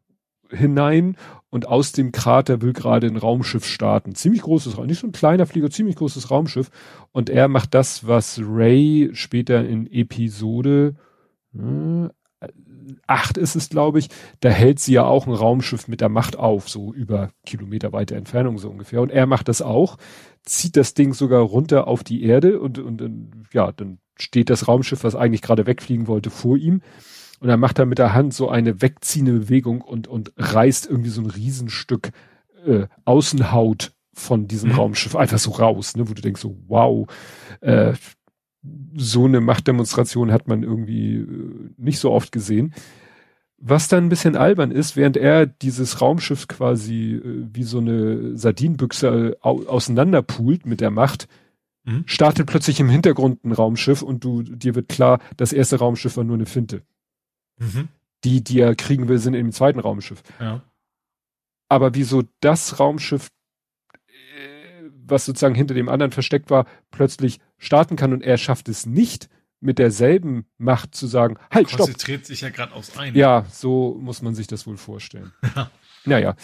hinein 0.50 1.16
und 1.50 1.66
aus 1.66 1.92
dem 1.92 2.12
Krater 2.12 2.62
will 2.62 2.72
gerade 2.72 3.06
ein 3.06 3.16
Raumschiff 3.16 3.66
starten. 3.66 4.14
Ziemlich 4.14 4.42
großes, 4.42 4.78
nicht 4.78 5.00
so 5.00 5.06
ein 5.06 5.12
kleiner 5.12 5.46
Flieger, 5.46 5.70
ziemlich 5.70 5.96
großes 5.96 6.30
Raumschiff. 6.30 6.70
Und 7.12 7.28
er 7.28 7.48
macht 7.48 7.74
das, 7.74 8.06
was 8.06 8.40
Ray 8.42 9.10
später 9.12 9.66
in 9.66 9.90
Episode 9.90 10.94
äh, 11.54 12.08
8 13.06 13.36
ist 13.36 13.56
es, 13.56 13.68
glaube 13.68 13.98
ich, 13.98 14.08
da 14.40 14.48
hält 14.48 14.80
sie 14.80 14.94
ja 14.94 15.04
auch 15.04 15.26
ein 15.26 15.34
Raumschiff 15.34 15.88
mit 15.88 16.00
der 16.00 16.08
Macht 16.08 16.36
auf, 16.36 16.68
so 16.68 16.92
über 16.92 17.30
Kilometer 17.44 17.92
weite 17.92 18.16
Entfernung 18.16 18.58
so 18.58 18.70
ungefähr. 18.70 19.02
Und 19.02 19.10
er 19.10 19.26
macht 19.26 19.48
das 19.48 19.62
auch, 19.62 19.96
zieht 20.42 20.76
das 20.76 20.94
Ding 20.94 21.12
sogar 21.12 21.42
runter 21.42 21.86
auf 21.86 22.02
die 22.02 22.24
Erde 22.24 22.60
und, 22.60 22.78
und, 22.78 23.02
und 23.02 23.44
ja, 23.52 23.72
dann 23.72 23.98
steht 24.16 24.50
das 24.50 24.68
Raumschiff, 24.68 25.04
was 25.04 25.14
eigentlich 25.14 25.42
gerade 25.42 25.66
wegfliegen 25.66 26.06
wollte, 26.06 26.30
vor 26.30 26.56
ihm. 26.56 26.82
Und 27.41 27.49
dann 27.49 27.59
macht 27.59 27.78
er 27.78 27.86
mit 27.86 27.99
der 27.99 28.12
Hand 28.12 28.35
so 28.35 28.49
eine 28.51 28.83
wegziehende 28.83 29.33
Bewegung 29.33 29.81
und, 29.81 30.09
und 30.09 30.33
reißt 30.36 30.86
irgendwie 30.89 31.09
so 31.09 31.23
ein 31.23 31.31
Riesenstück 31.31 32.10
äh, 32.67 32.86
Außenhaut 33.05 33.93
von 34.12 34.47
diesem 34.47 34.70
mhm. 34.70 34.77
Raumschiff 34.77 35.17
einfach 35.17 35.39
so 35.39 35.51
raus, 35.52 35.97
ne, 35.97 36.09
wo 36.09 36.12
du 36.12 36.20
denkst 36.20 36.43
so, 36.43 36.57
wow, 36.69 37.09
äh, 37.62 37.94
so 38.94 39.25
eine 39.25 39.41
Machtdemonstration 39.41 40.33
hat 40.33 40.49
man 40.49 40.62
irgendwie 40.62 41.17
äh, 41.17 41.70
nicht 41.78 41.99
so 41.99 42.10
oft 42.10 42.31
gesehen. 42.31 42.75
Was 43.57 43.89
dann 43.89 44.05
ein 44.05 44.09
bisschen 44.09 44.36
albern 44.36 44.70
ist, 44.70 44.97
während 44.97 45.17
er 45.17 45.47
dieses 45.47 46.01
Raumschiff 46.01 46.49
quasi 46.49 47.15
äh, 47.15 47.47
wie 47.52 47.62
so 47.62 47.78
eine 47.78 48.36
Sardinenbüchse 48.36 49.39
au 49.41 49.62
auseinanderpult 49.67 50.67
mit 50.67 50.81
der 50.83 50.91
Macht, 50.91 51.28
mhm. 51.85 52.02
startet 52.07 52.47
plötzlich 52.47 52.81
im 52.81 52.91
Hintergrund 52.91 53.44
ein 53.44 53.52
Raumschiff 53.52 54.02
und 54.02 54.25
du, 54.25 54.43
dir 54.43 54.75
wird 54.75 54.89
klar, 54.91 55.20
das 55.36 55.55
erste 55.55 55.78
Raumschiff 55.78 56.17
war 56.19 56.25
nur 56.25 56.36
eine 56.36 56.47
Finte. 56.47 56.83
Mhm. 57.60 57.89
Die, 58.24 58.42
die 58.42 58.60
er 58.60 58.74
kriegen 58.74 59.08
will, 59.08 59.18
sind 59.18 59.34
im 59.34 59.52
zweiten 59.52 59.78
Raumschiff. 59.78 60.22
Ja. 60.40 60.62
Aber 61.68 61.94
wieso 61.94 62.24
das 62.40 62.80
Raumschiff, 62.80 63.30
äh, 63.92 64.90
was 65.06 65.24
sozusagen 65.24 65.55
hinter 65.55 65.74
dem 65.74 65.89
anderen 65.89 66.10
versteckt 66.10 66.50
war, 66.50 66.66
plötzlich 66.90 67.39
starten 67.58 67.97
kann 67.97 68.12
und 68.12 68.22
er 68.22 68.36
schafft 68.36 68.68
es 68.68 68.86
nicht, 68.86 69.28
mit 69.60 69.78
derselben 69.78 70.47
Macht 70.58 70.94
zu 70.94 71.06
sagen, 71.06 71.36
halt, 71.50 71.68
stopp. 71.68 71.80
Konzentriert 71.80 72.24
sich 72.26 72.40
ja 72.40 72.48
gerade 72.48 72.72
aufs 72.72 72.97
eine. 72.97 73.16
Ja, 73.16 73.44
so 73.50 73.97
muss 74.00 74.22
man 74.22 74.34
sich 74.34 74.47
das 74.47 74.66
wohl 74.66 74.76
vorstellen. 74.76 75.32
Ja. 75.55 75.70
Naja. 76.06 76.36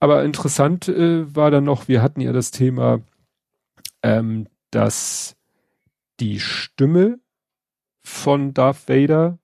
Aber 0.00 0.24
interessant 0.24 0.88
äh, 0.88 1.32
war 1.34 1.52
dann 1.52 1.62
noch, 1.62 1.86
wir 1.86 2.02
hatten 2.02 2.20
ja 2.20 2.32
das 2.32 2.50
Thema, 2.50 3.00
ähm, 4.02 4.48
dass 4.72 5.36
die 6.18 6.40
Stimme 6.40 7.20
von 8.02 8.52
Darth 8.52 8.88
Vader 8.88 9.38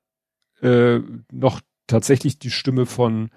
äh, 0.64 1.00
noch 1.30 1.60
tatsächlich 1.86 2.38
die 2.38 2.50
Stimme 2.50 2.86
von 2.86 3.30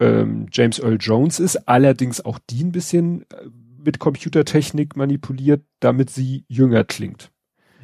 ähm, 0.00 0.46
James 0.50 0.78
Earl 0.78 0.96
Jones 0.98 1.38
ist, 1.38 1.68
allerdings 1.68 2.24
auch 2.24 2.38
die 2.50 2.64
ein 2.64 2.72
bisschen 2.72 3.22
äh, 3.30 3.48
mit 3.84 3.98
Computertechnik 3.98 4.96
manipuliert, 4.96 5.64
damit 5.80 6.10
sie 6.10 6.44
jünger 6.48 6.84
klingt. 6.84 7.30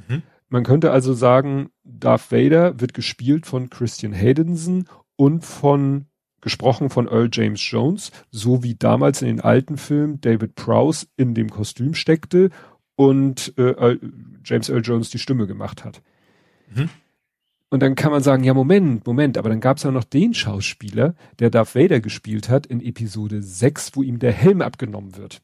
Mhm. 0.09 0.23
Man 0.49 0.65
könnte 0.65 0.91
also 0.91 1.13
sagen, 1.13 1.71
Darth 1.85 2.33
Vader 2.33 2.81
wird 2.81 2.95
gespielt 2.95 3.47
von 3.47 3.69
Christian 3.69 4.13
Haydenson 4.13 4.89
und 5.17 5.45
von 5.45 6.07
gesprochen 6.41 6.89
von 6.89 7.09
Earl 7.09 7.29
James 7.33 7.61
Jones, 7.69 8.13
so 8.31 8.63
wie 8.63 8.77
damals 8.77 9.23
in 9.23 9.29
den 9.29 9.41
alten 9.41 9.77
Filmen 9.77 10.21
David 10.21 10.55
Prowse 10.55 11.07
in 11.17 11.35
dem 11.35 11.51
Kostüm 11.51 11.95
steckte 11.95 12.51
und 12.95 13.53
äh, 13.59 13.99
James 14.45 14.69
Earl 14.69 14.83
Jones 14.83 15.11
die 15.11 15.19
Stimme 15.19 15.47
gemacht 15.47 15.85
hat. 15.85 16.01
Mhm. 16.75 16.89
Und 17.71 17.81
dann 17.81 17.95
kann 17.95 18.13
man 18.13 18.23
sagen, 18.23 18.45
ja, 18.45 18.55
Moment, 18.55 19.07
Moment, 19.07 19.37
aber 19.37 19.51
dann 19.51 19.61
gab 19.61 19.77
es 19.77 19.83
ja 19.83 19.91
noch 19.91 20.05
den 20.05 20.33
Schauspieler, 20.33 21.15
der 21.39 21.51
Darth 21.51 21.75
Vader 21.75 22.01
gespielt 22.01 22.49
hat 22.49 22.67
in 22.67 22.81
Episode 22.81 23.43
6, 23.43 23.95
wo 23.95 24.03
ihm 24.03 24.19
der 24.19 24.33
Helm 24.33 24.63
abgenommen 24.63 25.17
wird. 25.17 25.43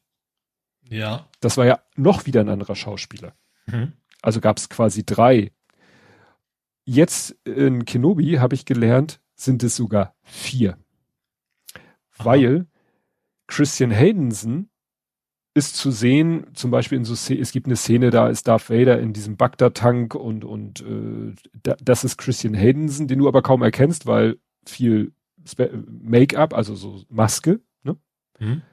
Ja. 0.89 1.27
Das 1.39 1.57
war 1.57 1.65
ja 1.65 1.79
noch 1.95 2.25
wieder 2.25 2.41
ein 2.41 2.49
anderer 2.49 2.75
Schauspieler. 2.75 3.33
Mhm. 3.67 3.93
Also 4.21 4.41
gab 4.41 4.57
es 4.57 4.69
quasi 4.69 5.05
drei. 5.05 5.51
Jetzt 6.83 7.31
in 7.45 7.85
Kenobi 7.85 8.37
habe 8.39 8.55
ich 8.55 8.65
gelernt, 8.65 9.19
sind 9.35 9.63
es 9.63 9.75
sogar 9.75 10.15
vier. 10.23 10.77
Aha. 12.17 12.25
Weil 12.25 12.67
Christian 13.47 13.91
Haydenson 13.91 14.69
ist 15.55 15.77
zu 15.77 15.89
sehen, 15.89 16.47
zum 16.53 16.69
Beispiel 16.69 16.97
in 16.97 17.05
so 17.05 17.13
es 17.13 17.51
gibt 17.53 17.65
eine 17.65 17.77
Szene, 17.77 18.09
da 18.09 18.27
ist 18.27 18.47
Darth 18.47 18.69
Vader 18.69 18.99
in 18.99 19.13
diesem 19.13 19.37
Bagdad-Tank 19.37 20.13
und 20.13 20.43
und 20.43 20.81
äh, 20.81 21.33
da, 21.63 21.77
das 21.81 22.03
ist 22.03 22.17
Christian 22.17 22.53
Haydenson, 22.53 23.07
den 23.07 23.19
du 23.19 23.27
aber 23.29 23.41
kaum 23.41 23.63
erkennst, 23.63 24.05
weil 24.05 24.37
viel 24.65 25.13
Make-up, 25.87 26.53
also 26.53 26.75
so 26.75 27.03
Maske, 27.09 27.61
ne? 27.83 27.95
Mhm. 28.37 28.63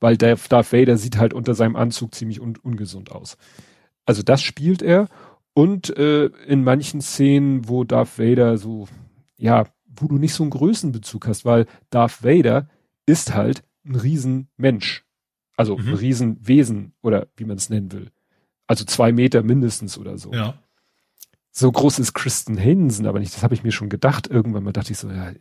Weil 0.00 0.16
der 0.16 0.36
Darth 0.36 0.72
Vader 0.72 0.96
sieht 0.96 1.16
halt 1.16 1.32
unter 1.32 1.54
seinem 1.54 1.76
Anzug 1.76 2.12
ziemlich 2.12 2.40
un 2.40 2.56
ungesund 2.56 3.12
aus. 3.12 3.36
Also 4.04 4.22
das 4.24 4.42
spielt 4.42 4.82
er 4.82 5.08
und 5.54 5.96
äh, 5.96 6.26
in 6.48 6.64
manchen 6.64 7.00
Szenen, 7.02 7.68
wo 7.68 7.84
Darth 7.84 8.18
Vader 8.18 8.58
so, 8.58 8.88
ja, 9.38 9.66
wo 9.86 10.08
du 10.08 10.18
nicht 10.18 10.34
so 10.34 10.42
einen 10.42 10.50
Größenbezug 10.50 11.28
hast, 11.28 11.44
weil 11.44 11.66
Darth 11.90 12.24
Vader 12.24 12.68
ist 13.06 13.32
halt 13.32 13.62
ein 13.84 13.94
Riesenmensch 13.94 15.04
also 15.56 15.76
mhm. 15.76 15.88
ein 15.88 15.94
Riesenwesen 15.94 16.94
oder 17.02 17.28
wie 17.36 17.44
man 17.44 17.56
es 17.56 17.70
nennen 17.70 17.92
will. 17.92 18.10
Also 18.66 18.84
zwei 18.84 19.12
Meter 19.12 19.42
mindestens 19.42 19.98
oder 19.98 20.16
so. 20.18 20.32
Ja. 20.32 20.54
so 21.50 21.70
groß 21.70 21.98
ist 21.98 22.14
Kristen 22.14 22.56
Haydensen 22.56 23.06
aber 23.06 23.18
nicht. 23.18 23.34
Das 23.34 23.42
habe 23.42 23.54
ich 23.54 23.62
mir 23.62 23.72
schon 23.72 23.90
gedacht. 23.90 24.28
Irgendwann 24.28 24.64
mal 24.64 24.72
dachte 24.72 24.92
ich 24.92 24.98
so, 24.98 25.10
ja, 25.10 25.32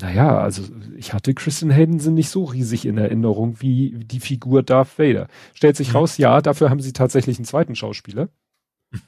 naja, 0.00 0.38
also 0.38 0.62
ich 0.96 1.12
hatte 1.12 1.34
Kristen 1.34 1.72
Haydensen 1.72 2.14
nicht 2.14 2.30
so 2.30 2.44
riesig 2.44 2.86
in 2.86 2.98
Erinnerung 2.98 3.60
wie 3.60 3.92
die 4.04 4.20
Figur 4.20 4.62
Darth 4.62 4.98
Vader. 4.98 5.28
Stellt 5.54 5.76
sich 5.76 5.90
mhm. 5.90 5.96
raus, 5.96 6.18
ja, 6.18 6.40
dafür 6.40 6.70
haben 6.70 6.80
sie 6.80 6.92
tatsächlich 6.92 7.38
einen 7.38 7.46
zweiten 7.46 7.74
Schauspieler. 7.74 8.28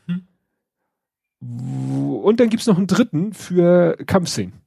Mhm. 0.06 0.26
Und 1.40 2.38
dann 2.38 2.50
gibt's 2.50 2.66
noch 2.66 2.76
einen 2.76 2.86
dritten 2.86 3.32
für 3.32 3.96
Kampfszenen. 4.06 4.60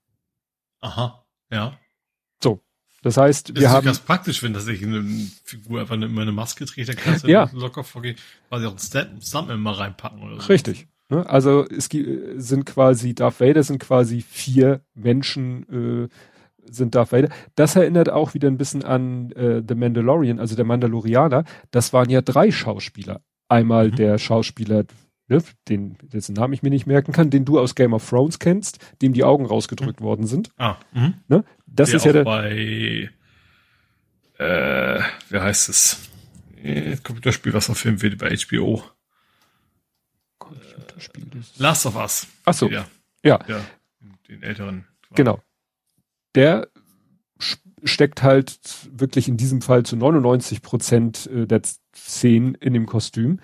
Aha, 0.81 1.23
ja. 1.51 1.77
Das 3.03 3.17
heißt, 3.17 3.49
das 3.49 3.61
wir 3.61 3.69
haben. 3.69 3.85
Das 3.85 3.98
ist 3.98 3.99
ganz 3.99 4.07
praktisch, 4.07 4.41
wenn 4.41 4.53
das 4.53 4.64
sich 4.65 4.83
eine 4.83 5.03
Figur 5.43 5.82
einfach 5.82 5.95
immer 5.95 6.22
eine 6.22 6.32
Maske 6.32 6.65
trägt, 6.65 6.90
dann 6.90 6.95
kannst 6.95 7.25
du 7.25 7.27
ja. 7.27 7.49
locker 7.53 7.83
vorgehen, 7.83 8.15
quasi 8.49 8.65
auch 8.65 8.72
einen 8.72 9.22
Stuntman 9.22 9.59
mal 9.59 9.73
reinpacken 9.73 10.23
oder 10.23 10.41
so. 10.41 10.48
Richtig. 10.48 10.88
Ne? 11.09 11.30
Also 11.30 11.65
es 11.65 11.90
sind 12.38 12.65
quasi, 12.65 13.14
Darth 13.14 13.40
Vader 13.40 13.61
sind 13.61 13.80
quasi 13.80 14.22
vier 14.22 14.82
Menschen, 14.95 16.07
äh, 16.07 16.72
sind 16.72 16.95
Darth 16.95 17.11
Vader. 17.11 17.30
Das 17.56 17.75
erinnert 17.75 18.09
auch 18.09 18.33
wieder 18.33 18.48
ein 18.48 18.57
bisschen 18.57 18.83
an 18.83 19.32
äh, 19.33 19.61
The 19.67 19.75
Mandalorian, 19.75 20.40
also 20.40 20.56
der 20.56 20.65
Mandalorianer. 20.65 21.43
Das 21.72 21.91
waren 21.91 22.09
ja 22.09 22.22
drei 22.22 22.51
Schauspieler. 22.51 23.22
Einmal 23.49 23.91
mhm. 23.91 23.95
der 23.98 24.17
Schauspieler, 24.17 24.85
ne, 25.27 25.43
den, 25.69 25.97
dessen 26.01 26.33
Namen 26.33 26.53
ich 26.53 26.63
mir 26.63 26.69
nicht 26.69 26.87
merken 26.87 27.11
kann, 27.11 27.29
den 27.29 27.45
du 27.45 27.59
aus 27.59 27.75
Game 27.75 27.93
of 27.93 28.07
Thrones 28.07 28.39
kennst, 28.39 28.79
dem 29.01 29.13
die 29.13 29.23
Augen 29.23 29.45
rausgedrückt 29.45 30.01
mhm. 30.01 30.05
worden 30.05 30.27
sind. 30.27 30.51
Ah, 30.57 30.77
mh. 30.93 31.13
ne? 31.27 31.43
Das 31.65 31.89
der 31.89 31.97
ist 31.97 32.05
ja 32.05 32.13
der. 32.13 32.23
Bei, 32.23 33.09
äh, 34.37 35.01
wie 35.29 35.39
heißt 35.39 35.69
es? 35.69 36.09
Äh, 36.61 36.97
Computerspiel, 36.97 37.53
was 37.53 37.69
auf 37.69 37.77
Film 37.77 38.01
wird 38.01 38.17
bei 38.17 38.35
HBO. 38.35 38.83
Computerspiel. 40.37 41.25
Last 41.57 41.85
of 41.85 41.95
Us. 41.95 42.27
Ach 42.45 42.53
so. 42.53 42.69
Ja. 42.69 42.85
Ja. 43.23 43.39
ja 43.47 43.61
den 44.29 44.43
älteren. 44.43 44.85
Genau. 45.15 45.41
Der 46.35 46.67
steckt 47.83 48.23
halt 48.23 48.59
wirklich 48.91 49.27
in 49.27 49.37
diesem 49.37 49.61
Fall 49.61 49.83
zu 49.83 49.95
99 49.95 50.61
Prozent 50.61 51.27
äh, 51.27 51.45
der 51.45 51.61
Szenen 51.95 52.55
in 52.55 52.73
dem 52.73 52.85
Kostüm. 52.85 53.39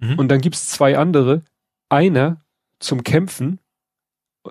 Mhm. 0.00 0.18
Und 0.18 0.28
dann 0.28 0.40
gibt's 0.40 0.68
zwei 0.68 0.98
andere. 0.98 1.42
Einer 1.88 2.44
zum 2.78 3.04
Kämpfen, 3.04 3.60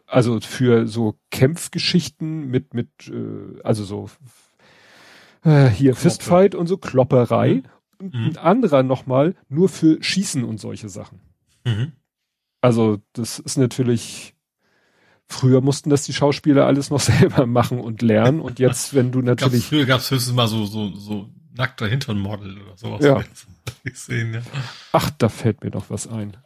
also 0.08 0.40
für 0.40 0.88
so 0.88 1.18
Kämpfgeschichten 1.32 2.48
mit, 2.48 2.74
mit, 2.74 2.90
äh, 3.08 3.62
also 3.64 3.84
so 3.84 4.10
äh, 5.44 5.68
hier 5.68 5.92
Kloppe. 5.92 6.02
Fistfight 6.02 6.56
und 6.56 6.68
so 6.68 6.78
Klopperei. 6.78 7.64
Mhm. 8.00 8.06
Und 8.06 8.16
ein 8.16 8.32
mhm. 8.32 8.38
anderer 8.38 8.84
nochmal 8.84 9.36
nur 9.50 9.70
für 9.70 10.02
Schießen 10.02 10.44
und 10.44 10.60
solche 10.60 10.90
Sachen. 10.90 11.22
Mhm. 11.66 11.94
Also 12.62 13.00
das 13.14 13.40
ist 13.40 13.58
natürlich, 13.58 14.36
früher 15.28 15.62
mussten 15.62 15.90
das 15.90 16.04
die 16.06 16.14
Schauspieler 16.14 16.66
alles 16.66 16.90
noch 16.90 17.00
selber 17.02 17.46
machen 17.46 17.80
und 17.80 18.02
lernen 18.02 18.40
und 18.40 18.60
jetzt, 18.60 18.94
wenn 18.94 19.12
du 19.12 19.22
natürlich. 19.22 19.62
Gab's, 19.62 19.70
früher 19.70 19.86
gab 19.86 20.00
es 20.00 20.12
höchstens 20.12 20.36
mal 20.36 20.48
so, 20.48 20.66
so, 20.66 20.94
so 20.96 21.30
nackter 21.56 21.88
Hinternmodel 21.88 22.62
oder 22.62 22.78
sowas. 22.78 23.04
Ja. 23.04 23.24
Sehen, 23.94 24.34
ja. 24.34 24.42
Ach, 24.92 25.10
da 25.12 25.30
fällt 25.30 25.64
mir 25.64 25.72
doch 25.72 25.90
was 25.90 26.08
ein. 26.08 26.38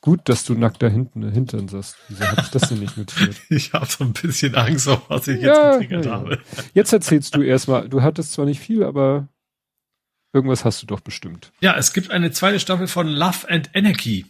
Gut, 0.00 0.28
dass 0.28 0.44
du 0.44 0.54
nackt 0.54 0.82
da 0.82 0.88
hinten 0.88 1.30
Hintern 1.30 1.68
sagst. 1.68 1.96
Wieso 2.08 2.26
habe 2.26 2.40
ich 2.40 2.48
das 2.48 2.68
denn 2.68 2.80
nicht 2.80 2.96
notiert? 2.96 3.36
ich 3.50 3.72
habe 3.72 3.86
so 3.86 4.02
ein 4.02 4.12
bisschen 4.12 4.54
Angst, 4.56 4.88
auf 4.88 5.08
was 5.08 5.28
ich 5.28 5.40
ja, 5.40 5.70
jetzt 5.70 5.80
getriggert 5.80 6.06
ja, 6.06 6.12
habe. 6.12 6.40
Jetzt 6.74 6.92
erzählst 6.92 7.36
du 7.36 7.42
erstmal, 7.42 7.88
du 7.88 8.02
hattest 8.02 8.32
zwar 8.32 8.44
nicht 8.44 8.60
viel, 8.60 8.82
aber 8.82 9.28
irgendwas 10.32 10.64
hast 10.64 10.82
du 10.82 10.86
doch 10.86 11.00
bestimmt. 11.00 11.52
Ja, 11.60 11.76
es 11.76 11.92
gibt 11.92 12.10
eine 12.10 12.32
zweite 12.32 12.58
Staffel 12.58 12.88
von 12.88 13.06
Love 13.06 13.48
and 13.48 13.70
Anarchy. 13.76 14.26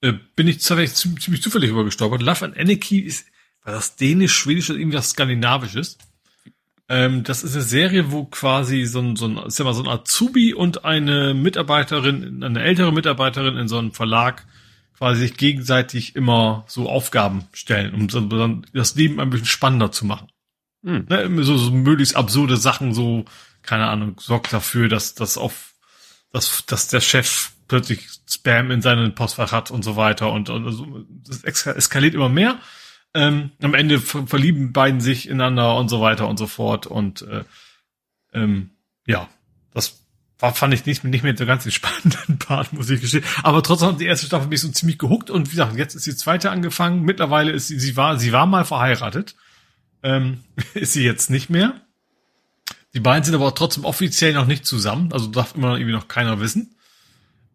Äh, 0.00 0.14
bin 0.36 0.48
ich 0.48 0.60
ziemlich, 0.60 0.94
ziemlich 0.94 1.42
zufällig 1.42 1.70
übergestolpert. 1.70 2.22
Love 2.22 2.46
and 2.46 2.56
Anarchy 2.56 3.00
ist, 3.00 3.26
war 3.64 3.74
das 3.74 3.96
dänisch, 3.96 4.34
schwedisch 4.34 4.70
oder 4.70 4.78
irgendwas 4.78 5.10
skandinavisches? 5.10 5.98
Ähm, 6.88 7.22
das 7.24 7.44
ist 7.44 7.54
eine 7.54 7.62
Serie, 7.62 8.12
wo 8.12 8.24
quasi 8.24 8.84
so 8.84 9.00
ein, 9.00 9.16
so 9.16 9.26
ein, 9.26 9.38
ist 9.38 9.58
ja 9.58 9.64
mal 9.64 9.74
so 9.74 9.82
ein 9.82 9.88
Azubi 9.88 10.54
und 10.54 10.84
eine 10.84 11.34
Mitarbeiterin, 11.34 12.42
eine 12.42 12.62
ältere 12.62 12.92
Mitarbeiterin 12.92 13.56
in 13.56 13.68
so 13.68 13.78
einem 13.78 13.92
Verlag 13.92 14.44
quasi 14.98 15.22
sich 15.22 15.36
gegenseitig 15.36 16.14
immer 16.14 16.64
so 16.68 16.88
Aufgaben 16.88 17.48
stellen, 17.52 17.94
um 17.94 18.08
dann 18.28 18.66
das 18.72 18.94
Leben 18.94 19.20
ein 19.20 19.30
bisschen 19.30 19.46
spannender 19.46 19.90
zu 19.90 20.06
machen. 20.06 20.28
Hm. 20.84 21.06
Ne, 21.08 21.44
so, 21.44 21.56
so 21.56 21.70
möglichst 21.70 22.16
absurde 22.16 22.56
Sachen, 22.56 22.94
so, 22.94 23.24
keine 23.62 23.88
Ahnung, 23.88 24.20
sorgt 24.20 24.52
dafür, 24.52 24.88
dass, 24.88 25.14
dass 25.14 25.38
auf, 25.38 25.74
dass, 26.32 26.66
dass 26.66 26.88
der 26.88 27.00
Chef 27.00 27.52
plötzlich 27.68 28.08
Spam 28.28 28.70
in 28.70 28.82
seinem 28.82 29.14
Postfach 29.14 29.50
hat 29.50 29.70
und 29.70 29.82
so 29.82 29.96
weiter 29.96 30.30
und, 30.32 30.50
und 30.50 30.66
also, 30.66 31.04
das 31.08 31.42
eskaliert 31.42 32.14
immer 32.14 32.28
mehr. 32.28 32.58
Ähm, 33.14 33.50
am 33.60 33.74
Ende 33.74 34.00
ver 34.00 34.26
verlieben 34.26 34.72
beiden 34.72 35.00
sich 35.00 35.28
ineinander 35.28 35.76
und 35.76 35.88
so 35.88 36.00
weiter 36.00 36.28
und 36.28 36.38
so 36.38 36.46
fort 36.46 36.86
und 36.86 37.22
äh, 37.22 37.44
ähm, 38.32 38.70
ja, 39.06 39.28
das 39.74 40.06
war, 40.38 40.54
fand 40.54 40.74
ich 40.74 40.86
nicht, 40.86 41.04
nicht 41.04 41.22
mehr 41.22 41.36
so 41.36 41.46
ganz 41.46 41.62
den 41.62 41.72
spannenden 41.72 42.38
Part, 42.38 42.72
muss 42.72 42.90
ich 42.90 43.00
gestehen. 43.00 43.24
Aber 43.42 43.62
trotzdem 43.62 43.88
hat 43.88 44.00
die 44.00 44.06
erste 44.06 44.26
Staffel 44.26 44.48
mich 44.48 44.60
so 44.60 44.68
ziemlich 44.68 44.98
gehuckt 44.98 45.30
und 45.30 45.46
wie 45.46 45.50
gesagt, 45.50 45.76
jetzt 45.76 45.94
ist 45.94 46.06
die 46.06 46.16
zweite 46.16 46.50
angefangen. 46.50 47.02
Mittlerweile 47.02 47.52
ist 47.52 47.68
sie, 47.68 47.78
sie 47.78 47.96
war, 47.96 48.18
sie 48.18 48.32
war 48.32 48.46
mal 48.46 48.64
verheiratet, 48.64 49.36
ähm, 50.02 50.40
ist 50.74 50.94
sie 50.94 51.04
jetzt 51.04 51.30
nicht 51.30 51.50
mehr. 51.50 51.80
Die 52.94 53.00
beiden 53.00 53.24
sind 53.24 53.34
aber 53.34 53.54
trotzdem 53.54 53.84
offiziell 53.84 54.34
noch 54.34 54.46
nicht 54.46 54.66
zusammen, 54.66 55.12
also 55.12 55.28
darf 55.28 55.54
immer 55.54 55.68
noch 55.68 55.76
irgendwie 55.76 55.94
noch 55.94 56.08
keiner 56.08 56.40
wissen. 56.40 56.76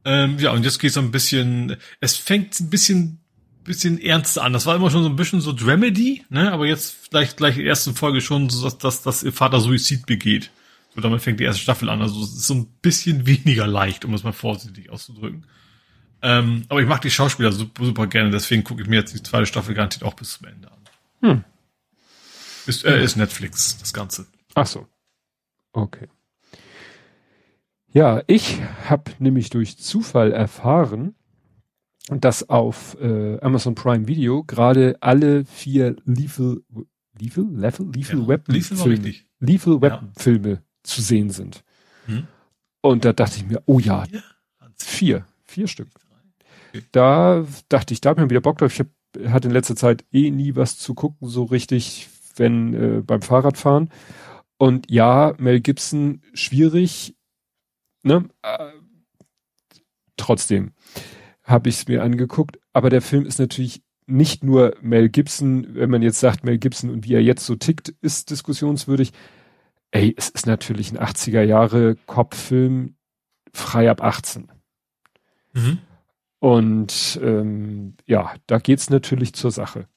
Ähm, 0.04 0.40
ja, 0.40 0.52
und 0.52 0.64
jetzt 0.64 0.80
geht's 0.80 0.96
so 0.96 1.02
ein 1.02 1.12
bisschen, 1.12 1.76
es 2.00 2.16
fängt 2.16 2.60
ein 2.60 2.70
bisschen, 2.70 3.20
bisschen 3.68 4.02
ernster 4.02 4.44
an. 4.44 4.54
Das 4.54 4.66
war 4.66 4.76
immer 4.76 4.90
schon 4.90 5.04
so 5.04 5.10
ein 5.10 5.16
bisschen 5.16 5.42
so 5.42 5.54
Dramedy, 5.54 6.26
ne? 6.30 6.52
Aber 6.52 6.66
jetzt 6.66 7.12
gleich, 7.12 7.36
gleich 7.36 7.58
in 7.58 7.64
der 7.64 7.70
ersten 7.70 7.94
Folge 7.94 8.22
schon 8.22 8.50
so, 8.50 8.64
dass, 8.64 8.80
dass, 8.80 9.04
dass 9.04 9.24
ihr 9.24 9.34
Vater 9.34 9.60
Suizid 9.60 10.08
begeht. 10.08 10.50
So, 10.96 11.02
damit 11.02 11.22
fängt 11.22 11.40
die 11.40 11.44
erste 11.44 11.62
Staffel 11.62 11.90
an. 11.90 12.02
Also, 12.02 12.24
es 12.24 12.34
ist 12.34 12.48
so 12.48 12.56
ein 12.56 12.66
bisschen 12.82 13.26
weniger 13.28 13.68
leicht, 13.68 14.04
um 14.06 14.14
es 14.16 14.24
mal 14.24 14.34
vorsichtig 14.34 14.90
auszudrücken. 14.90 15.46
Ähm, 16.24 16.64
aber 16.70 16.82
ich 16.82 16.88
mag 16.88 17.02
die 17.02 17.12
Schauspieler 17.12 17.52
super, 17.52 17.86
super 17.86 18.08
gerne, 18.08 18.32
deswegen 18.32 18.64
gucke 18.64 18.82
ich 18.82 18.88
mir 18.88 18.96
jetzt 18.96 19.14
die 19.14 19.22
zweite 19.22 19.46
Staffel 19.46 19.76
garantiert 19.76 20.04
auch 20.04 20.16
bis 20.16 20.34
zum 20.34 20.48
Ende 20.48 20.72
an. 20.72 20.80
Hm. 21.22 21.44
Ist, 22.66 22.86
äh, 22.86 23.04
ist 23.04 23.18
Netflix, 23.18 23.78
das 23.78 23.94
Ganze. 23.94 24.26
Ach 24.56 24.66
so. 24.66 24.88
Okay. 25.74 26.08
Ja, 27.94 28.24
ich 28.28 28.60
habe 28.90 29.12
nämlich 29.20 29.50
durch 29.50 29.78
Zufall 29.78 30.32
erfahren, 30.32 31.16
dass 32.08 32.50
auf 32.50 32.98
äh, 33.02 33.40
Amazon 33.42 33.76
Prime 33.76 34.08
Video 34.08 34.44
gerade 34.44 34.98
alle 35.02 35.46
vier 35.46 35.96
Lethal, 36.06 36.62
Lethal, 37.20 37.46
Lethal, 37.52 37.86
Lethal 37.94 38.20
ja, 38.22 38.28
Weapon 38.28 38.56
Lethal 38.56 38.78
Filme, 38.78 39.14
Lethal 39.40 39.82
Weapon 39.82 40.12
ja. 40.16 40.22
Filme 40.22 40.64
zu 40.84 41.02
sehen 41.02 41.30
sind. 41.30 41.64
Hm? 42.06 42.28
Und 42.82 43.04
da 43.04 43.12
dachte 43.12 43.38
ich 43.38 43.46
mir, 43.46 43.62
oh 43.66 43.80
ja, 43.80 44.06
vier, 44.76 45.26
vier 45.44 45.68
Stück. 45.68 45.90
Okay. 46.70 46.84
Da 46.92 47.46
dachte 47.68 47.94
ich, 47.94 48.02
da 48.02 48.10
habe 48.10 48.22
ich 48.22 48.26
mir 48.26 48.30
wieder 48.30 48.42
Bock 48.42 48.58
drauf. 48.58 48.72
Ich 48.72 48.80
hab, 48.80 49.32
hatte 49.32 49.50
in 49.50 49.54
letzter 49.54 49.76
Zeit 49.76 50.06
eh 50.12 50.32
nie 50.32 50.56
was 50.56 50.78
zu 50.78 50.94
gucken, 50.94 51.28
so 51.28 51.44
richtig, 51.44 52.08
wenn 52.38 52.74
äh, 52.74 53.02
beim 53.02 53.22
Fahrradfahren. 53.22 53.90
Und 54.58 54.90
ja, 54.90 55.34
Mel 55.38 55.60
Gibson 55.60 56.22
schwierig, 56.34 57.16
ne? 58.04 58.30
Äh, 58.42 58.72
trotzdem 60.16 60.72
habe 61.48 61.70
ich 61.70 61.76
es 61.76 61.88
mir 61.88 62.04
angeguckt, 62.04 62.60
aber 62.74 62.90
der 62.90 63.02
Film 63.02 63.26
ist 63.26 63.40
natürlich 63.40 63.82
nicht 64.06 64.44
nur 64.44 64.76
Mel 64.82 65.10
Gibson, 65.10 65.68
wenn 65.76 65.90
man 65.90 66.02
jetzt 66.02 66.20
sagt, 66.20 66.44
Mel 66.44 66.58
Gibson 66.58 66.90
und 66.90 67.06
wie 67.06 67.14
er 67.14 67.24
jetzt 67.24 67.46
so 67.46 67.56
tickt, 67.56 67.90
ist 68.02 68.30
diskussionswürdig. 68.30 69.12
Ey, 69.92 70.14
es 70.18 70.30
ist 70.30 70.46
natürlich 70.46 70.92
ein 70.92 71.00
80er 71.00 71.42
Jahre 71.42 71.96
Kopffilm, 72.06 72.96
frei 73.54 73.90
ab 73.90 74.04
18. 74.04 74.50
Mhm. 75.54 75.80
Und 76.40 77.20
ähm, 77.24 77.96
ja, 78.06 78.34
da 78.46 78.60
geht's 78.60 78.90
natürlich 78.90 79.34
zur 79.34 79.52
Sache. 79.52 79.88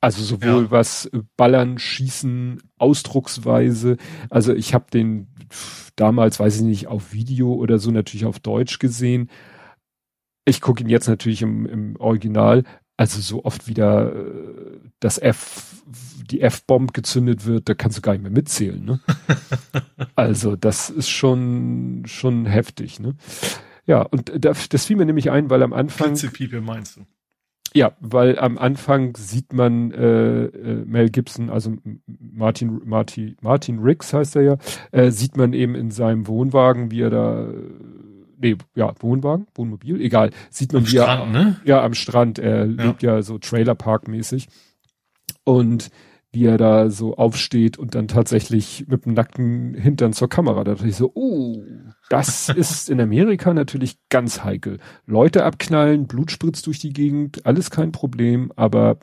Also 0.00 0.22
sowohl 0.22 0.64
ja. 0.64 0.70
was 0.70 1.10
Ballern, 1.36 1.78
Schießen, 1.78 2.62
Ausdrucksweise. 2.78 3.96
Also 4.30 4.54
ich 4.54 4.74
habe 4.74 4.86
den 4.92 5.28
damals, 5.96 6.38
weiß 6.38 6.56
ich 6.56 6.62
nicht, 6.62 6.86
auf 6.86 7.12
Video 7.12 7.52
oder 7.54 7.78
so 7.78 7.90
natürlich 7.90 8.26
auf 8.26 8.38
Deutsch 8.38 8.78
gesehen. 8.78 9.28
Ich 10.48 10.60
gucke 10.60 10.82
ihn 10.82 10.88
jetzt 10.88 11.08
natürlich 11.08 11.42
im, 11.42 11.66
im 11.66 11.96
Original. 11.96 12.64
Also 12.96 13.20
so 13.20 13.44
oft 13.44 13.68
wieder 13.68 14.12
äh, 14.12 14.80
das 14.98 15.18
F, 15.18 15.82
die 16.30 16.40
F-Bomb 16.40 16.94
gezündet 16.94 17.46
wird, 17.46 17.68
da 17.68 17.74
kannst 17.74 17.98
du 17.98 18.02
gar 18.02 18.12
nicht 18.12 18.22
mehr 18.22 18.32
mitzählen. 18.32 18.84
Ne? 18.84 19.00
also 20.16 20.56
das 20.56 20.90
ist 20.90 21.08
schon 21.08 22.02
schon 22.06 22.46
heftig. 22.46 22.98
Ne? 22.98 23.14
Ja, 23.86 24.02
und 24.02 24.32
das, 24.44 24.68
das 24.68 24.86
fiel 24.86 24.96
mir 24.96 25.06
nämlich 25.06 25.30
ein, 25.30 25.50
weil 25.50 25.62
am 25.62 25.72
Anfang. 25.72 26.14
People 26.14 26.60
meinst 26.60 26.96
du? 26.96 27.06
Ja, 27.74 27.92
weil 28.00 28.38
am 28.38 28.56
Anfang 28.56 29.14
sieht 29.16 29.52
man 29.52 29.92
äh, 29.92 30.44
äh, 30.44 30.84
Mel 30.86 31.10
Gibson, 31.10 31.50
also 31.50 31.76
Martin, 32.06 32.80
Martin, 32.84 33.36
Martin 33.42 33.78
Riggs 33.80 34.12
heißt 34.14 34.36
er 34.36 34.42
ja, 34.42 34.56
äh, 34.90 35.10
sieht 35.10 35.36
man 35.36 35.52
eben 35.52 35.74
in 35.74 35.90
seinem 35.90 36.26
Wohnwagen, 36.26 36.90
wie 36.90 37.02
er 37.02 37.10
da 37.10 37.48
nee, 38.40 38.56
ja, 38.74 38.92
Wohnwagen, 39.00 39.46
Wohnmobil, 39.54 40.00
egal, 40.00 40.30
sieht 40.50 40.72
man 40.72 40.82
am 40.82 40.86
Strand, 40.86 41.34
ja, 41.34 41.42
ne? 41.42 41.60
ja, 41.64 41.82
am 41.82 41.94
Strand, 41.94 42.38
er 42.38 42.66
ja. 42.66 42.84
lebt 42.84 43.02
ja 43.02 43.22
so 43.22 43.36
Trailerpark-mäßig. 43.36 44.48
Und 45.44 45.90
wie 46.30 46.44
er 46.44 46.58
da 46.58 46.90
so 46.90 47.16
aufsteht 47.16 47.78
und 47.78 47.94
dann 47.94 48.06
tatsächlich 48.06 48.84
mit 48.86 49.06
dem 49.06 49.14
nackten 49.14 49.74
Hintern 49.74 50.12
zur 50.12 50.28
Kamera. 50.28 50.62
Da 50.62 50.74
dachte 50.74 50.88
ich 50.88 50.96
so, 50.96 51.10
uh, 51.14 51.64
das 52.10 52.48
ist 52.56 52.90
in 52.90 53.00
Amerika 53.00 53.54
natürlich 53.54 53.98
ganz 54.10 54.44
heikel. 54.44 54.78
Leute 55.06 55.44
abknallen, 55.44 56.06
Blut 56.06 56.30
spritzt 56.30 56.66
durch 56.66 56.78
die 56.78 56.92
Gegend, 56.92 57.46
alles 57.46 57.70
kein 57.70 57.92
Problem, 57.92 58.52
aber 58.56 58.98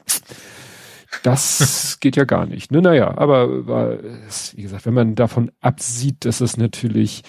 das 1.23 1.97
geht 1.99 2.15
ja 2.15 2.25
gar 2.25 2.45
nicht. 2.45 2.72
Ne, 2.72 2.81
naja, 2.81 3.17
aber 3.17 3.65
war, 3.65 3.97
wie 4.53 4.61
gesagt, 4.61 4.85
wenn 4.85 4.93
man 4.93 5.15
davon 5.15 5.51
absieht, 5.61 6.25
dass 6.25 6.41
es 6.41 6.57
natürlich 6.57 7.23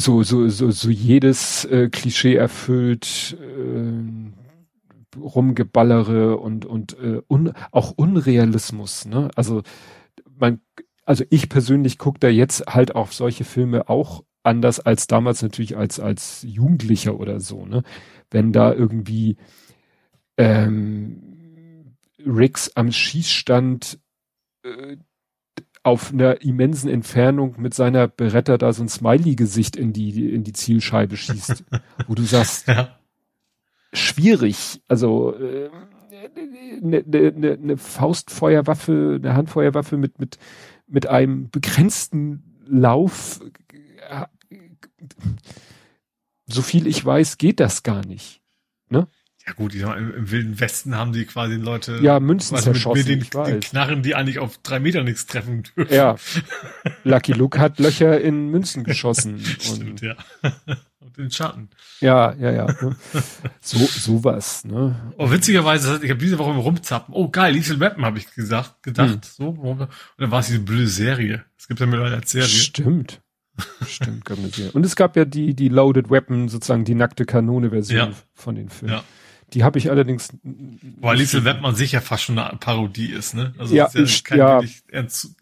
so, 0.00 0.22
so, 0.22 0.48
so, 0.48 0.70
so 0.70 0.90
jedes 0.90 1.64
äh, 1.66 1.88
Klischee 1.88 2.34
erfüllt, 2.34 3.36
äh, 3.40 5.18
Rumgeballere 5.18 6.36
und, 6.36 6.64
und 6.64 6.98
äh, 6.98 7.20
un, 7.28 7.52
auch 7.72 7.92
Unrealismus. 7.92 9.06
Ne? 9.06 9.30
Also 9.34 9.62
man, 10.38 10.60
also 11.04 11.24
ich 11.30 11.48
persönlich 11.48 11.98
gucke 11.98 12.20
da 12.20 12.28
jetzt 12.28 12.66
halt 12.66 12.94
auf 12.94 13.12
solche 13.12 13.44
Filme 13.44 13.88
auch 13.88 14.24
anders 14.42 14.80
als 14.80 15.06
damals 15.06 15.42
natürlich 15.42 15.76
als 15.76 16.00
als 16.00 16.42
Jugendlicher 16.48 17.18
oder 17.18 17.40
so. 17.40 17.66
Ne? 17.66 17.82
Wenn 18.30 18.52
da 18.52 18.72
irgendwie 18.72 19.36
ähm, 20.36 21.96
Riggs 22.24 22.74
am 22.76 22.92
Schießstand 22.92 23.98
äh, 24.62 24.96
auf 25.82 26.12
einer 26.12 26.42
immensen 26.42 26.90
Entfernung 26.90 27.54
mit 27.58 27.74
seiner 27.74 28.06
Beretta 28.06 28.58
da 28.58 28.72
so 28.72 28.82
ein 28.82 28.88
Smiley-Gesicht 28.88 29.76
in 29.76 29.92
die, 29.92 30.32
in 30.34 30.44
die 30.44 30.52
Zielscheibe 30.52 31.16
schießt, 31.16 31.64
wo 32.06 32.14
du 32.14 32.22
sagst, 32.22 32.68
ja 32.68 32.96
schwierig. 33.92 34.82
Also 34.88 35.34
äh, 35.34 35.70
eine 36.82 37.02
ne, 37.02 37.32
ne, 37.32 37.58
ne 37.60 37.76
Faustfeuerwaffe, 37.76 39.18
eine 39.22 39.34
Handfeuerwaffe 39.34 39.96
mit 39.96 40.18
mit 40.18 40.38
mit 40.86 41.06
einem 41.06 41.50
begrenzten 41.50 42.60
Lauf. 42.66 43.40
Äh, 44.08 44.26
so 46.46 46.62
viel 46.62 46.86
ich 46.86 47.04
weiß, 47.04 47.38
geht 47.38 47.60
das 47.60 47.82
gar 47.82 48.04
nicht. 48.04 48.39
Ja 49.46 49.54
gut, 49.54 49.74
im, 49.74 50.14
im 50.14 50.30
Wilden 50.30 50.60
Westen 50.60 50.96
haben 50.96 51.12
die 51.12 51.24
quasi 51.24 51.54
Leute 51.54 51.98
ja 52.02 52.20
Münzen 52.20 52.58
zerschossen. 52.58 53.08
Mit, 53.08 53.20
mit 53.20 53.34
den, 53.34 53.44
den, 53.44 53.60
Knarren, 53.60 54.02
die 54.02 54.14
eigentlich 54.14 54.38
auf 54.38 54.58
drei 54.58 54.80
Meter 54.80 55.02
nichts 55.02 55.26
treffen 55.26 55.62
dürfen. 55.62 55.94
Ja, 55.94 56.16
Lucky 57.04 57.32
Luke 57.32 57.58
hat 57.58 57.78
Löcher 57.78 58.20
in 58.20 58.48
Münzen 58.48 58.84
geschossen. 58.84 59.40
Stimmt, 59.60 60.02
ja 60.02 60.14
den 61.16 61.30
Schatten. 61.30 61.68
Ja, 62.00 62.34
ja, 62.34 62.50
ja. 62.50 62.66
Ne? 62.66 62.96
So, 63.60 63.78
sowas, 63.78 64.64
ne? 64.64 65.12
Oh, 65.18 65.30
witzigerweise, 65.30 66.00
ich 66.02 66.10
habe 66.10 66.20
diese 66.20 66.38
Woche 66.38 66.50
im 66.50 66.58
Rumzappen. 66.58 67.14
Oh, 67.14 67.28
geil, 67.28 67.54
Lethal 67.54 67.80
Weapon, 67.80 68.04
habe 68.04 68.18
ich 68.18 68.32
gesagt, 68.34 68.82
gedacht. 68.82 69.10
Hm. 69.10 69.20
So, 69.22 69.48
und 69.48 69.88
dann 70.18 70.30
war 70.30 70.40
es 70.40 70.46
diese 70.46 70.60
blöde 70.60 70.88
Serie. 70.88 71.44
Es 71.58 71.68
gibt 71.68 71.80
ja 71.80 71.86
mittlerweile 71.86 72.16
als 72.16 72.30
Serie. 72.30 72.48
Stimmt. 72.48 73.20
Stimmt, 73.86 74.24
gab 74.24 74.38
eine 74.38 74.48
Serie. 74.48 74.72
Und 74.72 74.86
es 74.86 74.96
gab 74.96 75.16
ja 75.16 75.24
die, 75.24 75.54
die 75.54 75.68
Loaded 75.68 76.10
Weapon, 76.10 76.48
sozusagen 76.48 76.84
die 76.84 76.94
nackte 76.94 77.26
Kanone-Version 77.26 78.10
ja. 78.10 78.16
von 78.32 78.54
den 78.54 78.70
Filmen. 78.70 78.94
Ja. 78.94 79.04
Die 79.52 79.64
habe 79.64 79.78
ich 79.78 79.90
allerdings. 79.90 80.30
Weil 80.42 81.18
Lethal 81.18 81.44
Weapon 81.44 81.74
sicher 81.74 82.00
fast 82.00 82.24
schon 82.24 82.38
eine 82.38 82.58
Parodie 82.58 83.10
ist, 83.10 83.34
ne? 83.34 83.54
Also 83.58 83.74
ja, 83.74 83.86
ist 83.86 83.96
ja, 83.96 84.22
kein 84.24 84.38
ja 84.38 84.62
ernst, 84.88 85.34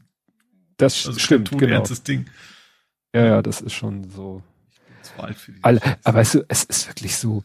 das 0.77 1.07
also 1.07 1.19
stimmt, 1.19 1.51
genau. 1.51 1.75
ernstes 1.75 2.03
Ding. 2.03 2.27
Ja, 3.15 3.25
ja, 3.25 3.43
das 3.43 3.61
ist 3.61 3.75
schon 3.75 4.09
so 4.11 4.43
zu 5.03 5.23
alt 5.23 5.37
für 5.37 5.53
die. 5.53 5.63
Alle, 5.63 5.81
aber 6.05 6.19
weißt 6.19 6.37
du, 6.37 6.45
es 6.49 6.65
ist 6.65 6.89
wirklich 6.89 7.17
so, 7.17 7.43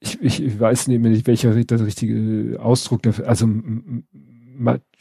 ich, 0.00 0.20
ich, 0.20 0.42
ich 0.42 0.58
weiß 0.58 0.88
nicht, 0.88 1.26
welcher 1.26 1.54
der 1.54 1.84
richtige 1.84 2.58
Ausdruck 2.60 3.02
dafür, 3.02 3.28
also 3.28 3.48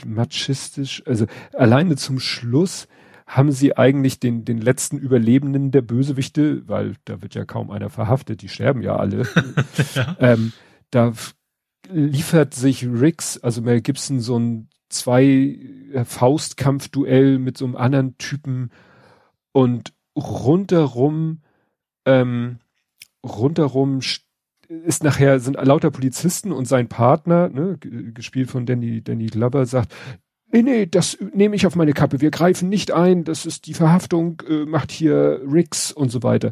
machistisch, 0.06 1.04
also 1.06 1.26
alleine 1.54 1.96
zum 1.96 2.20
Schluss 2.20 2.88
haben 3.30 3.52
sie 3.52 3.78
eigentlich 3.78 4.20
den, 4.20 4.44
den 4.44 4.60
letzten 4.60 4.98
Überlebenden 4.98 5.70
der 5.70 5.84
Bösewichte, 5.84 6.68
weil 6.68 6.96
da 7.06 7.22
wird 7.22 7.36
ja 7.36 7.46
kaum 7.46 7.70
einer 7.70 7.92
verhaftet, 7.92 8.42
die 8.42 8.50
sterben 8.50 8.82
ja 8.82 8.96
alle. 8.96 9.28
ja. 9.94 10.18
Ähm, 10.20 10.52
da 10.90 11.14
liefert 11.92 12.56
sich 12.56 12.88
Riggs, 12.88 13.38
also 13.38 13.62
Mel 13.62 13.82
Gibson, 13.82 14.20
so 14.20 14.40
ein 14.40 14.68
zwei 14.90 15.60
Faustkampfduell 16.04 17.38
mit 17.38 17.56
so 17.56 17.66
einem 17.66 17.76
anderen 17.76 18.18
Typen 18.18 18.72
und 19.52 19.94
rundherum 20.16 21.42
ähm, 22.06 22.58
rundherum 23.24 24.00
ist 24.68 25.04
nachher, 25.04 25.40
sind 25.40 25.56
lauter 25.56 25.92
Polizisten 25.92 26.52
und 26.52 26.66
sein 26.66 26.90
Partner, 26.90 27.50
ne, 27.50 27.78
gespielt 27.80 28.50
von 28.50 28.66
Danny, 28.66 29.04
Danny 29.04 29.28
Glover, 29.28 29.66
sagt, 29.66 29.94
nee, 30.52 30.62
nee, 30.62 30.86
das 30.86 31.18
nehme 31.34 31.56
ich 31.56 31.66
auf 31.66 31.76
meine 31.76 31.94
Kappe, 31.94 32.22
wir 32.22 32.32
greifen 32.32 32.70
nicht 32.70 32.92
ein, 32.92 33.24
das 33.24 33.46
ist 33.46 33.66
die 33.68 33.74
Verhaftung, 33.74 34.42
äh, 34.48 34.66
macht 34.66 34.92
hier 34.92 35.42
Ricks 35.46 35.92
und 35.92 36.10
so 36.10 36.24
weiter. 36.24 36.52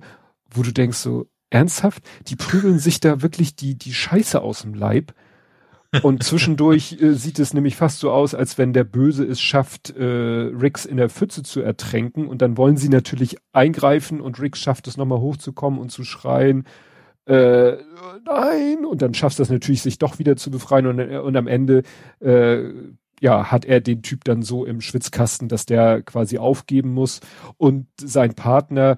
Wo 0.50 0.61
du 0.61 0.72
denkst 0.72 0.98
so, 0.98 1.27
ernsthaft? 1.50 2.03
Die 2.27 2.35
prügeln 2.35 2.80
sich 2.80 3.00
da 3.00 3.22
wirklich 3.22 3.56
die, 3.56 3.76
die 3.76 3.93
Scheiße 3.93 4.42
aus 4.42 4.61
dem 4.61 4.74
Leib. 4.74 5.14
Und 6.03 6.24
zwischendurch 6.24 6.98
äh, 7.01 7.14
sieht 7.14 7.40
es 7.40 7.53
nämlich 7.53 7.77
fast 7.77 8.00
so 8.00 8.11
aus, 8.11 8.35
als 8.35 8.58
wenn 8.58 8.74
der 8.74 8.84
Böse 8.84 9.24
es 9.24 9.40
schafft, 9.40 9.95
äh, 9.95 10.03
Rix 10.03 10.85
in 10.85 10.98
der 10.98 11.09
Pfütze 11.09 11.43
zu 11.43 11.61
ertränken. 11.61 12.27
Und 12.27 12.42
dann 12.42 12.58
wollen 12.58 12.77
sie 12.77 12.90
natürlich 12.90 13.38
eingreifen 13.53 14.19
und 14.19 14.40
Rix 14.40 14.59
schafft 14.59 14.88
es 14.88 14.98
nochmal 14.98 15.19
hochzukommen 15.19 15.80
und 15.80 15.90
zu 15.90 16.03
schreien, 16.03 16.66
äh, 17.26 17.77
nein. 18.26 18.85
Und 18.85 19.01
dann 19.01 19.14
schafft 19.14 19.40
es 19.40 19.50
natürlich, 19.50 19.82
sich 19.82 19.98
doch 19.98 20.19
wieder 20.19 20.35
zu 20.35 20.51
befreien. 20.51 20.88
Und, 20.88 21.00
und 21.00 21.35
am 21.38 21.48
Ende 21.48 21.84
äh, 22.19 22.69
ja, 23.22 23.52
hat 23.52 23.66
er 23.66 23.82
den 23.82 24.02
Typ 24.02 24.24
dann 24.24 24.42
so 24.42 24.66
im 24.66 24.82
Schwitzkasten, 24.82 25.48
dass 25.48 25.66
der 25.66 26.02
quasi 26.02 26.38
aufgeben 26.38 26.94
muss. 26.94 27.20
Und 27.58 27.88
sein 28.00 28.36
Partner 28.36 28.98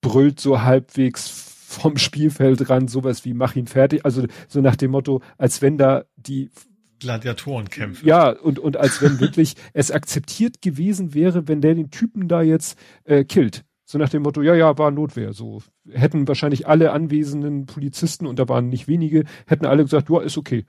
brüllt 0.00 0.40
so 0.40 0.62
halbwegs 0.62 1.28
vom 1.68 1.98
Spielfeld 1.98 2.70
ran, 2.70 2.88
sowas 2.88 3.24
wie 3.24 3.34
mach 3.34 3.56
ihn 3.56 3.66
fertig. 3.66 4.04
Also 4.04 4.26
so 4.48 4.60
nach 4.60 4.76
dem 4.76 4.90
Motto, 4.92 5.22
als 5.36 5.60
wenn 5.60 5.76
da 5.76 6.04
die 6.16 6.50
Gladiatoren 6.98 7.68
kämpfen. 7.68 8.06
Ja, 8.06 8.30
und, 8.30 8.58
und 8.58 8.76
als 8.76 9.02
wenn 9.02 9.20
wirklich 9.20 9.54
es 9.72 9.90
akzeptiert 9.90 10.62
gewesen 10.62 11.14
wäre, 11.14 11.46
wenn 11.46 11.60
der 11.60 11.74
den 11.74 11.90
Typen 11.90 12.28
da 12.28 12.42
jetzt 12.42 12.78
äh, 13.04 13.24
killt. 13.24 13.64
So 13.84 13.98
nach 13.98 14.08
dem 14.08 14.22
Motto, 14.22 14.42
ja, 14.42 14.54
ja, 14.54 14.76
war 14.76 14.90
Notwehr. 14.90 15.32
So 15.32 15.62
hätten 15.90 16.28
wahrscheinlich 16.28 16.66
alle 16.66 16.92
anwesenden 16.92 17.66
Polizisten, 17.66 18.26
und 18.26 18.38
da 18.38 18.48
waren 18.48 18.68
nicht 18.68 18.88
wenige, 18.88 19.24
hätten 19.46 19.64
alle 19.64 19.82
gesagt, 19.82 20.10
ja, 20.10 20.20
ist 20.20 20.36
okay. 20.36 20.66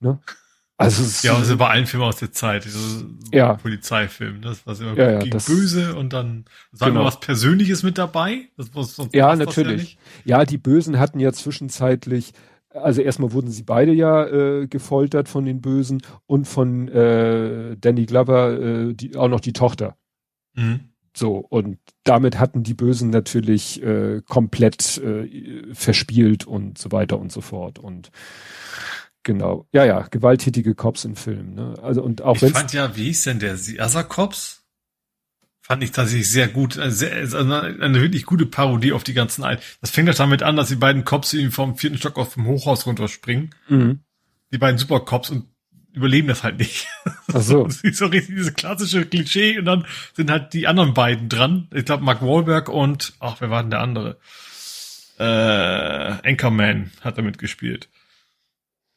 Ne? 0.00 0.20
Also 0.78 1.26
ja, 1.26 1.34
also 1.34 1.56
bei 1.56 1.68
allen 1.68 1.86
Filmen 1.86 2.04
aus 2.04 2.16
der 2.16 2.32
Zeit, 2.32 2.64
so 2.64 3.06
ja. 3.32 3.54
Polizeifilm, 3.54 4.42
das 4.42 4.66
war 4.66 4.78
immer 4.78 4.94
ja, 4.94 5.12
ja, 5.12 5.18
gegen 5.20 5.38
Böse 5.38 5.96
und 5.96 6.12
dann 6.12 6.44
sagen 6.70 6.92
genau. 6.92 7.04
wir 7.04 7.06
was 7.06 7.20
Persönliches 7.20 7.82
mit 7.82 7.96
dabei. 7.96 8.50
Das, 8.58 8.74
was, 8.74 9.08
ja, 9.14 9.34
natürlich. 9.34 9.96
Ja, 10.26 10.40
ja, 10.40 10.44
die 10.44 10.58
Bösen 10.58 10.98
hatten 10.98 11.18
ja 11.18 11.32
zwischenzeitlich, 11.32 12.34
also 12.68 13.00
erstmal 13.00 13.32
wurden 13.32 13.50
sie 13.50 13.62
beide 13.62 13.92
ja 13.92 14.26
äh, 14.26 14.66
gefoltert 14.66 15.30
von 15.30 15.46
den 15.46 15.62
Bösen 15.62 16.02
und 16.26 16.46
von 16.46 16.88
äh, 16.88 17.74
Danny 17.78 18.04
Glover 18.04 18.60
äh, 18.60 18.92
die, 18.92 19.16
auch 19.16 19.28
noch 19.28 19.40
die 19.40 19.54
Tochter. 19.54 19.96
Mhm. 20.54 20.90
So, 21.16 21.38
und 21.38 21.78
damit 22.04 22.38
hatten 22.38 22.62
die 22.62 22.74
Bösen 22.74 23.08
natürlich 23.08 23.82
äh, 23.82 24.20
komplett 24.28 24.98
äh, 24.98 25.72
verspielt 25.72 26.46
und 26.46 26.76
so 26.76 26.92
weiter 26.92 27.18
und 27.18 27.32
so 27.32 27.40
fort. 27.40 27.78
Und 27.78 28.10
Genau. 29.26 29.66
Ja, 29.72 29.84
ja, 29.84 30.02
gewalttätige 30.02 30.76
Cops 30.76 31.04
in 31.04 31.16
Filmen. 31.16 31.56
Ne? 31.56 31.74
Also 31.82 32.00
und 32.00 32.22
auch 32.22 32.40
wenn. 32.40 32.50
Ich 32.50 32.54
fand 32.54 32.72
ja, 32.72 32.94
wie 32.94 33.06
hieß 33.06 33.24
denn 33.24 33.40
der? 33.40 33.56
Siasa 33.56 34.04
Cops? 34.04 34.62
Fand 35.60 35.82
ich 35.82 35.90
tatsächlich 35.90 36.30
sehr 36.30 36.46
gut. 36.46 36.78
Eine, 36.78 36.92
sehr, 36.92 37.12
eine, 37.12 37.60
eine 37.60 38.00
wirklich 38.00 38.24
gute 38.24 38.46
Parodie 38.46 38.92
auf 38.92 39.02
die 39.02 39.14
ganzen 39.14 39.42
alten. 39.42 39.64
Das 39.80 39.90
fängt 39.90 40.08
doch 40.08 40.14
damit 40.14 40.44
an, 40.44 40.54
dass 40.54 40.68
die 40.68 40.76
beiden 40.76 41.04
Cops 41.04 41.32
irgendwie 41.32 41.50
vom 41.50 41.76
vierten 41.76 41.98
Stock 41.98 42.18
auf 42.18 42.34
dem 42.34 42.46
Hochhaus 42.46 42.86
runterspringen. 42.86 43.52
Mhm. 43.68 43.98
Die 44.52 44.58
beiden 44.58 44.78
Supercops 44.78 45.30
und 45.30 45.46
überleben 45.92 46.28
das 46.28 46.44
halt 46.44 46.60
nicht. 46.60 46.86
Ach 47.34 47.40
so. 47.40 47.64
das 47.66 47.80
ist 47.80 47.98
so 47.98 48.06
richtig 48.06 48.36
diese 48.36 48.52
klassische 48.52 49.06
Klischee 49.06 49.58
und 49.58 49.64
dann 49.64 49.86
sind 50.14 50.30
halt 50.30 50.52
die 50.52 50.68
anderen 50.68 50.94
beiden 50.94 51.28
dran. 51.28 51.66
Ich 51.74 51.84
glaube, 51.84 52.04
Mark 52.04 52.22
Wahlberg 52.22 52.68
und, 52.68 53.14
ach, 53.18 53.40
wer 53.40 53.50
war 53.50 53.64
denn 53.64 53.70
der 53.72 53.80
andere? 53.80 54.18
Äh, 55.18 56.28
Anchorman 56.30 56.92
hat 57.00 57.18
damit 57.18 57.38
gespielt. 57.38 57.88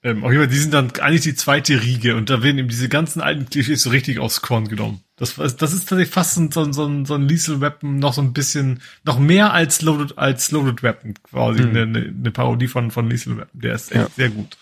Ähm, 0.01 0.23
auf 0.23 0.31
jeden 0.31 0.43
Fall, 0.43 0.51
die 0.51 0.59
sind 0.59 0.73
dann 0.73 0.91
eigentlich 1.01 1.23
die 1.23 1.35
zweite 1.35 1.81
Riege 1.81 2.15
und 2.15 2.29
da 2.29 2.41
werden 2.41 2.57
eben 2.57 2.69
diese 2.69 2.87
ganzen 2.87 3.21
alten 3.21 3.49
Klischees 3.49 3.83
so 3.83 3.89
richtig 3.89 4.19
aufs 4.19 4.41
Korn 4.41 4.69
genommen. 4.69 5.01
Das, 5.17 5.35
das 5.35 5.73
ist 5.73 5.89
tatsächlich 5.89 6.09
fast 6.09 6.35
so, 6.35 6.49
so, 6.51 6.71
so, 6.71 7.05
so 7.05 7.13
ein 7.15 7.27
Liesel 7.27 7.59
Weapon 7.59 7.99
noch 7.99 8.13
so 8.13 8.21
ein 8.21 8.31
bisschen, 8.31 8.81
noch 9.03 9.19
mehr 9.19 9.51
als 9.51 9.81
Loaded, 9.81 10.17
als 10.17 10.51
Loaded 10.51 10.83
Weapon 10.83 11.15
quasi, 11.23 11.63
hm. 11.63 11.69
eine, 11.75 12.13
eine 12.17 12.31
Parodie 12.31 12.67
von, 12.67 12.91
von 12.91 13.09
Liesel 13.09 13.37
Weapon. 13.37 13.59
Der 13.59 13.75
ist 13.75 13.91
echt 13.91 14.01
ja. 14.01 14.07
sehr 14.15 14.29
gut. 14.29 14.57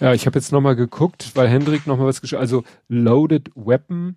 Ja, 0.00 0.12
ich 0.12 0.26
habe 0.26 0.38
jetzt 0.38 0.50
nochmal 0.50 0.74
geguckt, 0.74 1.32
weil 1.34 1.48
Hendrik 1.48 1.86
nochmal 1.86 2.06
was 2.06 2.20
geschrieben 2.20 2.40
Also 2.40 2.64
Loaded 2.88 3.50
Weapon 3.54 4.16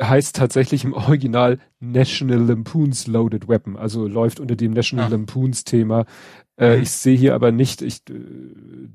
heißt 0.00 0.36
tatsächlich 0.36 0.84
im 0.84 0.92
Original 0.92 1.58
National 1.80 2.40
Lampoons 2.40 3.06
Loaded 3.06 3.48
Weapon, 3.48 3.76
also 3.76 4.06
läuft 4.06 4.40
unter 4.40 4.56
dem 4.56 4.72
National 4.72 5.06
ah. 5.06 5.08
Lampoons 5.08 5.64
Thema. 5.64 6.06
Äh, 6.56 6.76
mhm. 6.76 6.82
Ich 6.82 6.90
sehe 6.90 7.16
hier 7.16 7.34
aber 7.34 7.52
nicht, 7.52 7.82
ich, 7.82 8.02
äh, 8.08 8.14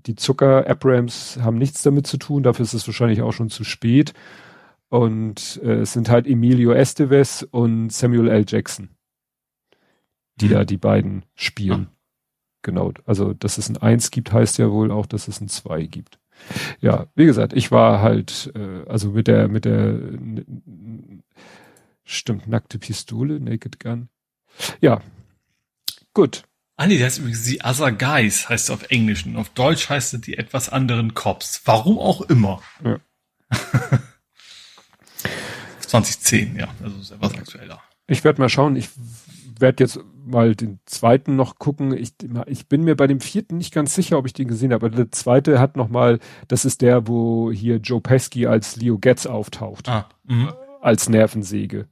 die 0.05 0.15
Zucker 0.15 0.67
Abrams 0.67 1.39
haben 1.41 1.57
nichts 1.57 1.81
damit 1.83 2.07
zu 2.07 2.17
tun, 2.17 2.43
dafür 2.43 2.63
ist 2.63 2.73
es 2.73 2.87
wahrscheinlich 2.87 3.21
auch 3.21 3.33
schon 3.33 3.49
zu 3.49 3.63
spät. 3.63 4.13
Und 4.89 5.61
äh, 5.63 5.81
es 5.81 5.93
sind 5.93 6.09
halt 6.09 6.27
Emilio 6.27 6.73
Estevez 6.73 7.47
und 7.49 7.91
Samuel 7.93 8.27
L. 8.27 8.45
Jackson, 8.47 8.89
die 10.35 10.47
mhm. 10.47 10.51
da 10.51 10.65
die 10.65 10.77
beiden 10.77 11.23
spielen. 11.35 11.87
Ah. 11.89 11.95
Genau, 12.63 12.91
also 13.05 13.33
dass 13.33 13.57
es 13.57 13.69
ein 13.69 13.77
Eins 13.77 14.11
gibt, 14.11 14.33
heißt 14.33 14.59
ja 14.59 14.69
wohl 14.69 14.91
auch, 14.91 15.05
dass 15.05 15.27
es 15.27 15.41
ein 15.41 15.47
Zwei 15.47 15.83
gibt. 15.85 16.19
Ja, 16.79 17.07
wie 17.15 17.25
gesagt, 17.25 17.53
ich 17.53 17.71
war 17.71 18.01
halt, 18.01 18.51
äh, 18.55 18.87
also 18.87 19.11
mit 19.11 19.27
der, 19.27 19.47
mit 19.47 19.65
der, 19.65 19.99
stimmt, 22.03 22.47
nackte 22.47 22.79
Pistole, 22.79 23.39
Naked 23.39 23.79
Gun. 23.79 24.09
Ja, 24.79 25.01
gut. 26.13 26.43
Ah 26.81 26.87
nee, 26.87 26.97
das 26.97 27.13
ist 27.13 27.19
übrigens 27.19 27.43
die 27.43 27.61
Other 27.63 27.91
Guys, 27.91 28.49
heißt 28.49 28.63
es 28.63 28.69
auf 28.71 28.89
Englisch. 28.89 29.27
Und 29.27 29.35
auf 29.35 29.49
Deutsch 29.49 29.87
heißt 29.87 30.15
es 30.15 30.21
die 30.21 30.35
etwas 30.35 30.67
anderen 30.67 31.13
Cops. 31.13 31.61
Warum 31.65 31.99
auch 31.99 32.21
immer. 32.21 32.59
Ja. 32.83 32.97
2010, 35.81 36.55
ja, 36.55 36.73
also 36.81 36.99
ist 36.99 37.11
etwas 37.11 37.35
aktueller. 37.35 37.83
Ich 38.07 38.23
werde 38.23 38.41
mal 38.41 38.49
schauen, 38.49 38.75
ich 38.75 38.89
werde 39.59 39.83
jetzt 39.83 39.99
mal 40.25 40.55
den 40.55 40.79
zweiten 40.87 41.35
noch 41.35 41.59
gucken. 41.59 41.95
Ich, 41.95 42.13
ich 42.47 42.67
bin 42.67 42.83
mir 42.83 42.95
bei 42.95 43.05
dem 43.05 43.19
vierten 43.19 43.57
nicht 43.57 43.75
ganz 43.75 43.93
sicher, 43.93 44.17
ob 44.17 44.25
ich 44.25 44.33
den 44.33 44.47
gesehen 44.47 44.73
habe. 44.73 44.87
Aber 44.87 44.95
der 44.95 45.11
zweite 45.11 45.59
hat 45.59 45.77
noch 45.77 45.89
mal, 45.89 46.17
das 46.47 46.65
ist 46.65 46.81
der, 46.81 47.07
wo 47.07 47.51
hier 47.51 47.75
Joe 47.75 48.01
Pesky 48.01 48.47
als 48.47 48.75
Leo 48.75 48.97
Getz 48.97 49.27
auftaucht. 49.27 49.87
Ah, 49.87 50.09
mh. 50.23 50.55
als 50.81 51.09
Nervensäge. 51.09 51.87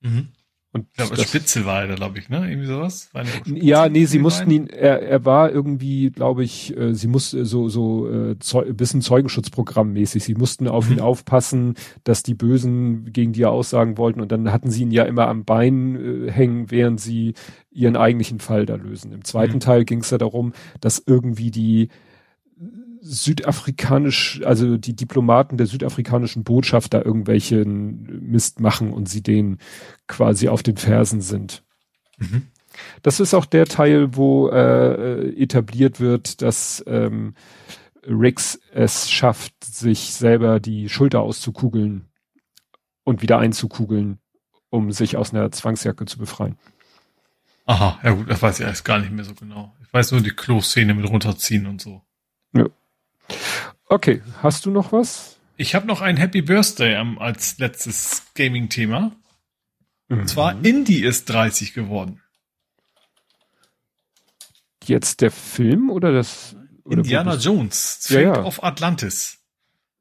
Mhm. 0.00 0.28
Und 0.76 0.86
ja, 0.98 1.06
aber 1.06 1.16
Spitzel 1.16 1.64
war 1.64 1.84
er, 1.84 1.94
glaube 1.94 2.18
ich, 2.18 2.28
ne? 2.28 2.48
Irgendwie 2.50 2.66
sowas? 2.66 3.10
ja, 3.46 3.88
nee, 3.88 4.04
sie 4.04 4.18
mussten 4.18 4.50
ihn, 4.50 4.66
er, 4.68 5.00
er 5.00 5.24
war 5.24 5.50
irgendwie, 5.50 6.10
glaube 6.10 6.44
ich, 6.44 6.76
äh, 6.76 6.94
sie 6.94 7.08
musste 7.08 7.46
so, 7.46 7.70
so 7.70 8.10
äh, 8.10 8.38
Zeu 8.38 8.70
bisschen 8.74 9.00
Zeugenschutzprogramm 9.00 9.94
mäßig. 9.94 10.22
Sie 10.22 10.34
mussten 10.34 10.68
auf 10.68 10.88
mhm. 10.88 10.96
ihn 10.96 11.00
aufpassen, 11.00 11.74
dass 12.04 12.22
die 12.22 12.34
Bösen 12.34 13.10
gegen 13.12 13.32
die 13.32 13.42
er 13.42 13.52
aussagen 13.52 13.96
wollten 13.96 14.20
und 14.20 14.30
dann 14.30 14.52
hatten 14.52 14.70
sie 14.70 14.82
ihn 14.82 14.90
ja 14.90 15.04
immer 15.04 15.28
am 15.28 15.44
Bein 15.44 16.26
äh, 16.26 16.30
hängen, 16.30 16.70
während 16.70 17.00
sie 17.00 17.32
ihren 17.70 17.96
eigentlichen 17.96 18.38
Fall 18.38 18.66
da 18.66 18.74
lösen. 18.74 19.12
Im 19.12 19.24
zweiten 19.24 19.54
mhm. 19.54 19.60
Teil 19.60 19.84
ging 19.86 20.00
es 20.00 20.10
ja 20.10 20.18
darum, 20.18 20.52
dass 20.80 21.02
irgendwie 21.06 21.50
die 21.50 21.88
südafrikanisch, 23.08 24.42
also 24.44 24.76
die 24.76 24.96
Diplomaten 24.96 25.56
der 25.56 25.66
südafrikanischen 25.66 26.44
Botschaft 26.44 26.92
da 26.92 27.02
irgendwelchen 27.02 28.28
Mist 28.28 28.60
machen 28.60 28.92
und 28.92 29.08
sie 29.08 29.22
denen 29.22 29.58
quasi 30.08 30.48
auf 30.48 30.62
den 30.62 30.76
Fersen 30.76 31.20
sind. 31.20 31.62
Mhm. 32.18 32.48
Das 33.02 33.20
ist 33.20 33.32
auch 33.32 33.46
der 33.46 33.66
Teil, 33.66 34.16
wo 34.16 34.48
äh, 34.48 35.30
etabliert 35.40 36.00
wird, 36.00 36.42
dass 36.42 36.84
ähm, 36.86 37.34
Rix 38.06 38.60
es 38.72 39.10
schafft, 39.10 39.64
sich 39.64 40.12
selber 40.12 40.60
die 40.60 40.88
Schulter 40.88 41.20
auszukugeln 41.20 42.08
und 43.04 43.22
wieder 43.22 43.38
einzukugeln, 43.38 44.18
um 44.68 44.92
sich 44.92 45.16
aus 45.16 45.32
einer 45.32 45.50
Zwangsjacke 45.50 46.04
zu 46.06 46.18
befreien. 46.18 46.56
Aha, 47.66 47.98
ja 48.02 48.10
gut, 48.12 48.30
das 48.30 48.42
weiß 48.42 48.60
ich 48.60 48.66
erst 48.66 48.84
gar 48.84 48.98
nicht 48.98 49.10
mehr 49.10 49.24
so 49.24 49.34
genau. 49.34 49.74
Ich 49.82 49.92
weiß 49.92 50.12
nur 50.12 50.20
die 50.20 50.30
Klo-Szene 50.30 50.94
mit 50.94 51.08
runterziehen 51.08 51.66
und 51.66 51.80
so. 51.80 52.02
Okay, 53.88 54.22
hast 54.42 54.66
du 54.66 54.70
noch 54.70 54.92
was? 54.92 55.38
Ich 55.56 55.74
habe 55.74 55.86
noch 55.86 56.00
ein 56.00 56.16
Happy 56.16 56.42
Birthday 56.42 56.96
als 57.18 57.58
letztes 57.58 58.22
Gaming-Thema. 58.34 59.12
Mhm. 60.08 60.20
Und 60.20 60.28
zwar 60.28 60.64
Indie 60.64 61.02
ist 61.02 61.26
30 61.26 61.72
geworden. 61.72 62.20
Jetzt 64.84 65.20
der 65.20 65.30
Film 65.30 65.90
oder 65.90 66.12
das? 66.12 66.56
Oder 66.84 66.98
Indiana 66.98 67.34
Jones, 67.34 67.98
Fate 68.02 68.22
ja, 68.22 68.34
ja. 68.34 68.44
of 68.44 68.62
Atlantis. 68.62 69.38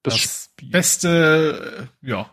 Das, 0.03 0.13
das 0.13 0.49
beste, 0.61 1.89
äh, 2.03 2.07
ja, 2.07 2.29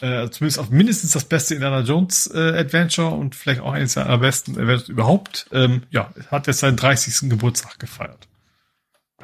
äh, 0.00 0.28
zumindest 0.30 0.58
auf 0.58 0.70
mindestens 0.70 1.12
das 1.12 1.24
beste 1.24 1.54
Indiana 1.54 1.80
Jones 1.82 2.28
äh, 2.34 2.58
Adventure 2.58 3.10
und 3.10 3.36
vielleicht 3.36 3.60
auch 3.60 3.72
eines 3.72 3.94
der 3.94 4.18
besten 4.18 4.52
Adventures 4.52 4.88
überhaupt. 4.88 5.46
Ähm, 5.52 5.84
ja, 5.90 6.12
hat 6.28 6.48
jetzt 6.48 6.58
seinen 6.58 6.76
30. 6.76 7.30
Geburtstag 7.30 7.78
gefeiert. 7.78 8.26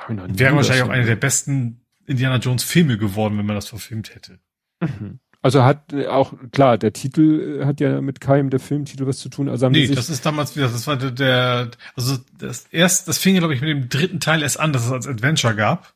Wäre 0.06 0.54
wahrscheinlich 0.56 0.84
auch 0.84 0.88
einer 0.88 1.06
der 1.06 1.16
besten 1.16 1.80
Indiana 2.06 2.36
Jones 2.36 2.64
Filme 2.64 2.98
geworden, 2.98 3.38
wenn 3.38 3.46
man 3.46 3.56
das 3.56 3.68
verfilmt 3.68 4.14
hätte. 4.14 4.38
Mhm. 4.80 5.20
Also 5.40 5.62
hat 5.62 5.92
äh, 5.92 6.06
auch, 6.06 6.34
klar, 6.50 6.78
der 6.78 6.92
Titel 6.92 7.60
äh, 7.60 7.64
hat 7.64 7.80
ja 7.80 8.00
mit 8.00 8.20
keinem 8.20 8.50
der 8.50 8.60
Filmtitel 8.60 9.06
was 9.06 9.18
zu 9.18 9.28
tun. 9.28 9.48
Also 9.48 9.66
haben 9.66 9.72
nee, 9.72 9.86
das 9.86 10.10
ist 10.10 10.26
damals 10.26 10.56
wieder, 10.56 10.68
das 10.68 10.86
war 10.86 10.96
der, 10.96 11.12
der 11.12 11.70
also 11.94 12.18
das 12.38 12.66
erst, 12.72 13.06
das 13.06 13.18
fing 13.18 13.34
ja, 13.34 13.40
glaube 13.40 13.54
ich, 13.54 13.60
mit 13.60 13.70
dem 13.70 13.88
dritten 13.88 14.20
Teil 14.20 14.42
erst 14.42 14.58
an, 14.58 14.72
dass 14.72 14.86
es 14.86 14.92
als 14.92 15.06
Adventure 15.06 15.54
gab. 15.54 15.94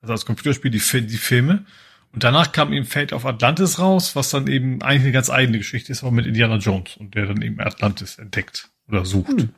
Also 0.00 0.12
als 0.12 0.26
Computerspiel, 0.26 0.70
die, 0.70 0.80
die 0.80 1.16
Filme. 1.16 1.64
Und 2.12 2.24
danach 2.24 2.50
kam 2.50 2.72
eben 2.72 2.86
Fate 2.86 3.12
of 3.12 3.24
Atlantis 3.24 3.78
raus, 3.78 4.16
was 4.16 4.30
dann 4.30 4.48
eben 4.48 4.82
eigentlich 4.82 5.02
eine 5.02 5.12
ganz 5.12 5.30
eigene 5.30 5.58
Geschichte 5.58 5.92
ist, 5.92 6.02
aber 6.02 6.10
mit 6.10 6.26
Indiana 6.26 6.56
Jones 6.56 6.96
und 6.96 7.14
der 7.14 7.26
dann 7.26 7.42
eben 7.42 7.60
Atlantis 7.60 8.18
entdeckt 8.18 8.70
oder 8.88 9.04
sucht. 9.04 9.42
Hm. 9.42 9.50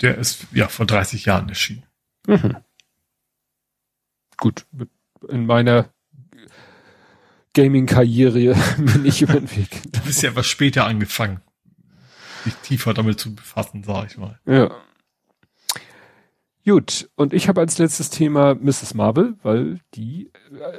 Der 0.00 0.18
ist 0.18 0.46
ja 0.52 0.68
vor 0.68 0.86
30 0.86 1.24
Jahren 1.24 1.48
erschienen. 1.48 1.84
Mhm. 2.26 2.56
Gut, 4.36 4.66
in 5.28 5.46
meiner 5.46 5.92
Gaming-Karriere 7.54 8.54
bin 8.78 9.04
ich 9.04 9.22
über 9.22 9.34
den 9.34 9.50
Weg. 9.56 9.82
Du 9.92 10.00
bist 10.00 10.22
ja 10.22 10.34
was 10.36 10.46
später 10.46 10.84
angefangen, 10.84 11.40
dich 12.44 12.54
tiefer 12.56 12.94
damit 12.94 13.18
zu 13.18 13.34
befassen, 13.34 13.82
sag 13.84 14.10
ich 14.10 14.18
mal. 14.18 14.38
Ja. 14.46 14.70
Gut, 16.64 17.08
und 17.16 17.32
ich 17.32 17.48
habe 17.48 17.62
als 17.62 17.78
letztes 17.78 18.10
Thema 18.10 18.54
Mrs. 18.54 18.92
Marvel, 18.94 19.36
weil 19.42 19.80
die 19.94 20.30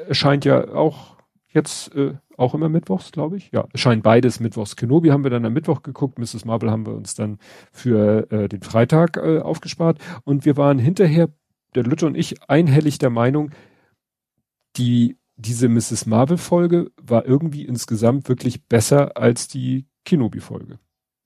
erscheint 0.07 0.45
ja 0.45 0.67
auch 0.69 1.17
jetzt 1.51 1.93
äh, 1.95 2.15
auch 2.37 2.53
immer 2.53 2.69
mittwochs, 2.69 3.11
glaube 3.11 3.37
ich. 3.37 3.51
Ja, 3.51 3.67
scheint 3.75 4.03
beides 4.03 4.39
mittwochs. 4.39 4.75
Kenobi 4.75 5.09
haben 5.09 5.23
wir 5.23 5.31
dann 5.31 5.45
am 5.45 5.53
Mittwoch 5.53 5.81
geguckt, 5.81 6.19
Mrs. 6.19 6.45
Marvel 6.45 6.71
haben 6.71 6.85
wir 6.85 6.93
uns 6.93 7.15
dann 7.15 7.39
für 7.71 8.31
äh, 8.31 8.47
den 8.47 8.61
Freitag 8.61 9.17
äh, 9.17 9.39
aufgespart 9.39 9.99
und 10.23 10.45
wir 10.45 10.57
waren 10.57 10.79
hinterher, 10.79 11.29
der 11.75 11.83
Lütte 11.83 12.05
und 12.05 12.15
ich, 12.15 12.49
einhellig 12.49 12.97
der 12.97 13.09
Meinung, 13.09 13.51
die 14.77 15.17
diese 15.35 15.69
Mrs. 15.69 16.05
Marvel 16.05 16.37
Folge 16.37 16.91
war 17.01 17.25
irgendwie 17.25 17.65
insgesamt 17.65 18.27
wirklich 18.27 18.65
besser 18.65 19.17
als 19.17 19.47
die 19.47 19.85
Kenobi 20.03 20.39
Folge. 20.39 20.79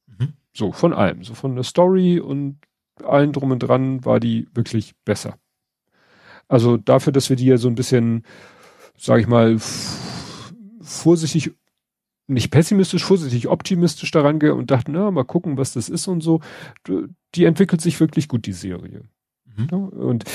Mhm. 0.07 0.33
So 0.53 0.71
von 0.71 0.93
allem, 0.93 1.23
so 1.23 1.33
von 1.33 1.55
der 1.55 1.63
Story 1.63 2.19
und 2.19 2.59
allen 3.03 3.33
drum 3.33 3.51
und 3.51 3.59
dran 3.59 4.05
war 4.05 4.19
die 4.19 4.47
wirklich 4.53 4.93
besser. 5.03 5.37
Also 6.47 6.77
dafür, 6.77 7.11
dass 7.11 7.29
wir 7.29 7.35
die 7.35 7.45
ja 7.47 7.57
so 7.57 7.67
ein 7.67 7.75
bisschen, 7.75 8.23
sag 8.97 9.19
ich 9.19 9.27
mal, 9.27 9.57
vorsichtig, 10.83 11.51
nicht 12.27 12.51
pessimistisch, 12.51 13.03
vorsichtig 13.03 13.47
optimistisch 13.47 14.11
daran 14.11 14.39
gehe 14.39 14.55
und 14.55 14.71
dachte, 14.71 14.91
na, 14.91 15.11
mal 15.11 15.25
gucken, 15.25 15.57
was 15.57 15.73
das 15.73 15.89
ist 15.89 16.07
und 16.07 16.21
so. 16.21 16.41
Die 17.35 17.45
entwickelt 17.45 17.81
sich 17.81 17.99
wirklich 17.99 18.27
gut, 18.27 18.45
die 18.45 18.53
Serie. 18.53 19.03
Mhm. 19.57 19.73
Und 19.89 20.25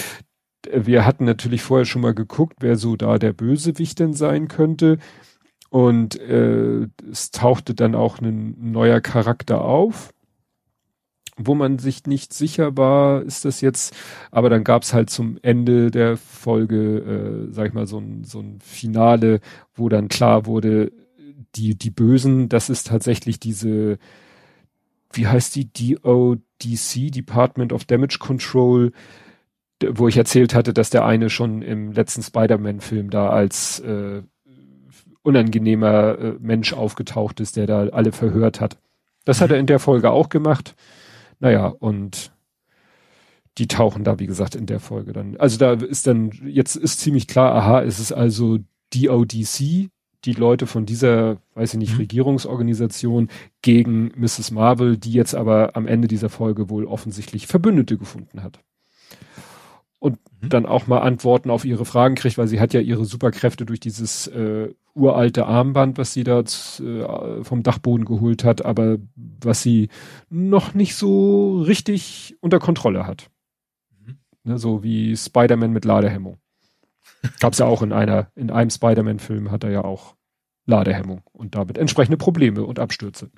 wir 0.71 1.05
hatten 1.05 1.25
natürlich 1.25 1.63
vorher 1.63 1.85
schon 1.85 2.03
mal 2.03 2.15
geguckt, 2.15 2.57
wer 2.61 2.77
so 2.77 2.97
da 2.97 3.19
der 3.19 3.33
Bösewicht 3.33 3.99
denn 4.01 4.13
sein 4.13 4.49
könnte. 4.49 4.99
Und 5.71 6.19
äh, 6.19 6.89
es 7.11 7.31
tauchte 7.31 7.75
dann 7.75 7.95
auch 7.95 8.21
ein 8.21 8.73
neuer 8.73 9.01
Charakter 9.01 9.63
auf, 9.63 10.13
wo 11.39 11.55
man 11.55 11.79
sich 11.79 12.07
nicht 12.07 12.33
sicher 12.33 12.77
war, 12.77 13.23
ist 13.23 13.45
das 13.45 13.61
jetzt, 13.61 13.95
aber 14.31 14.51
dann 14.51 14.65
gab's 14.65 14.93
halt 14.93 15.09
zum 15.09 15.39
Ende 15.43 15.91
der 15.91 16.17
Folge, 16.17 17.49
äh, 17.49 17.53
sag 17.53 17.69
ich 17.69 17.73
mal, 17.73 17.87
so 17.87 17.99
ein, 17.99 18.25
so 18.25 18.41
ein 18.41 18.59
Finale, 18.61 19.41
wo 19.75 19.89
dann 19.89 20.09
klar 20.09 20.47
wurde, 20.47 20.93
die, 21.55 21.77
die 21.77 21.91
Bösen, 21.91 22.49
das 22.49 22.69
ist 22.69 22.89
tatsächlich 22.89 23.41
diese, 23.41 23.99
wie 25.13 25.27
heißt 25.27 25.57
die, 25.57 25.67
DODC, 25.73 27.13
Department 27.13 27.73
of 27.73 27.85
Damage 27.85 28.19
Control, 28.19 28.93
wo 29.87 30.09
ich 30.09 30.17
erzählt 30.17 30.55
hatte, 30.55 30.75
dass 30.75 30.91
der 30.91 31.05
eine 31.05 31.31
schon 31.31 31.63
im 31.63 31.93
letzten 31.93 32.23
Spider-Man-Film 32.23 33.11
da 33.11 33.31
als 33.31 33.79
äh, 33.81 34.23
unangenehmer 35.23 36.19
äh, 36.19 36.35
Mensch 36.41 36.73
aufgetaucht 36.73 37.41
ist, 37.41 37.57
der 37.57 37.67
da 37.67 37.89
alle 37.89 38.13
verhört 38.13 38.61
hat. 38.61 38.79
Das 39.25 39.41
hat 39.41 39.51
er 39.51 39.59
in 39.59 39.67
der 39.67 39.79
Folge 39.79 40.11
auch 40.11 40.31
gemacht. 40.31 40.75
Naja, 41.41 41.67
und 41.67 42.33
die 43.59 43.67
tauchen 43.67 44.05
da, 44.05 44.19
wie 44.19 44.27
gesagt, 44.27 44.55
in 44.55 44.67
der 44.67 44.81
Folge 44.81 45.13
dann. 45.13 45.37
Also 45.37 45.59
da 45.59 45.73
ist 45.73 46.07
dann, 46.07 46.31
jetzt 46.45 46.77
ist 46.77 47.01
ziemlich 47.01 47.27
klar, 47.27 47.55
aha, 47.55 47.83
es 47.83 47.99
ist 47.99 48.13
also 48.13 48.59
DODC, 48.95 49.91
die 50.25 50.33
Leute 50.33 50.67
von 50.67 50.87
dieser, 50.87 51.39
weiß 51.55 51.75
ich 51.75 51.79
nicht, 51.79 51.93
mhm. 51.95 51.99
Regierungsorganisation 51.99 53.29
gegen 53.63 54.13
Mrs. 54.17 54.51
Marvel, 54.51 54.97
die 54.97 55.13
jetzt 55.13 55.35
aber 55.35 55.77
am 55.77 55.87
Ende 55.87 56.09
dieser 56.09 56.29
Folge 56.29 56.71
wohl 56.71 56.85
offensichtlich 56.85 57.47
Verbündete 57.47 57.99
gefunden 57.99 58.43
hat. 58.43 58.61
Und 59.99 60.19
mhm. 60.41 60.49
dann 60.49 60.67
auch 60.67 60.87
mal 60.87 61.01
Antworten 61.01 61.51
auf 61.51 61.65
ihre 61.65 61.85
Fragen 61.85 62.15
kriegt, 62.15 62.39
weil 62.39 62.49
sie 62.49 62.61
hat 62.61 62.75
ja 62.75 62.81
ihre 62.81 63.05
Superkräfte 63.05 63.67
durch 63.67 63.81
dieses 63.81 64.29
äh, 64.29 64.73
uralte 64.99 65.47
Armband, 65.47 65.99
was 65.99 66.13
sie 66.13 66.25
da 66.25 66.41
äh, 66.41 67.45
vom 67.45 67.63
Dachboden 67.63 68.05
geholt 68.05 68.45
hat, 68.45 68.65
aber 68.65 68.99
was 69.17 69.63
sie 69.63 69.89
noch 70.29 70.75
nicht 70.75 70.95
so 70.95 71.63
richtig 71.63 72.37
unter 72.41 72.59
Kontrolle 72.59 73.07
hat. 73.07 73.31
Mhm. 74.05 74.19
Ne, 74.45 74.59
so 74.59 74.83
wie 74.83 75.17
Spider-Man 75.17 75.73
mit 75.73 75.85
Ladehemmung. 75.85 76.39
Gab's 77.41 77.59
ja 77.59 77.67
auch 77.67 77.83
in 77.83 77.93
einer, 77.93 78.31
in 78.35 78.51
einem 78.51 78.71
Spider-Man-Film 78.71 79.51
hat 79.51 79.65
er 79.65 79.71
ja 79.71 79.85
auch 79.85 80.17
Ladehemmung 80.67 81.23
und 81.33 81.55
damit 81.55 81.79
entsprechende 81.79 82.19
Probleme 82.19 82.63
und 82.65 82.79
Abstürze. 82.79 83.31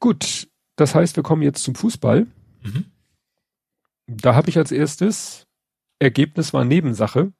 Gut, 0.00 0.48
das 0.76 0.94
heißt, 0.94 1.14
wir 1.14 1.22
kommen 1.22 1.42
jetzt 1.42 1.62
zum 1.62 1.76
Fußball. 1.76 2.26
Mhm. 2.62 2.86
Da 4.08 4.34
habe 4.34 4.48
ich 4.48 4.58
als 4.58 4.72
erstes, 4.72 5.46
Ergebnis 6.00 6.52
war 6.52 6.64
Nebensache. 6.64 7.32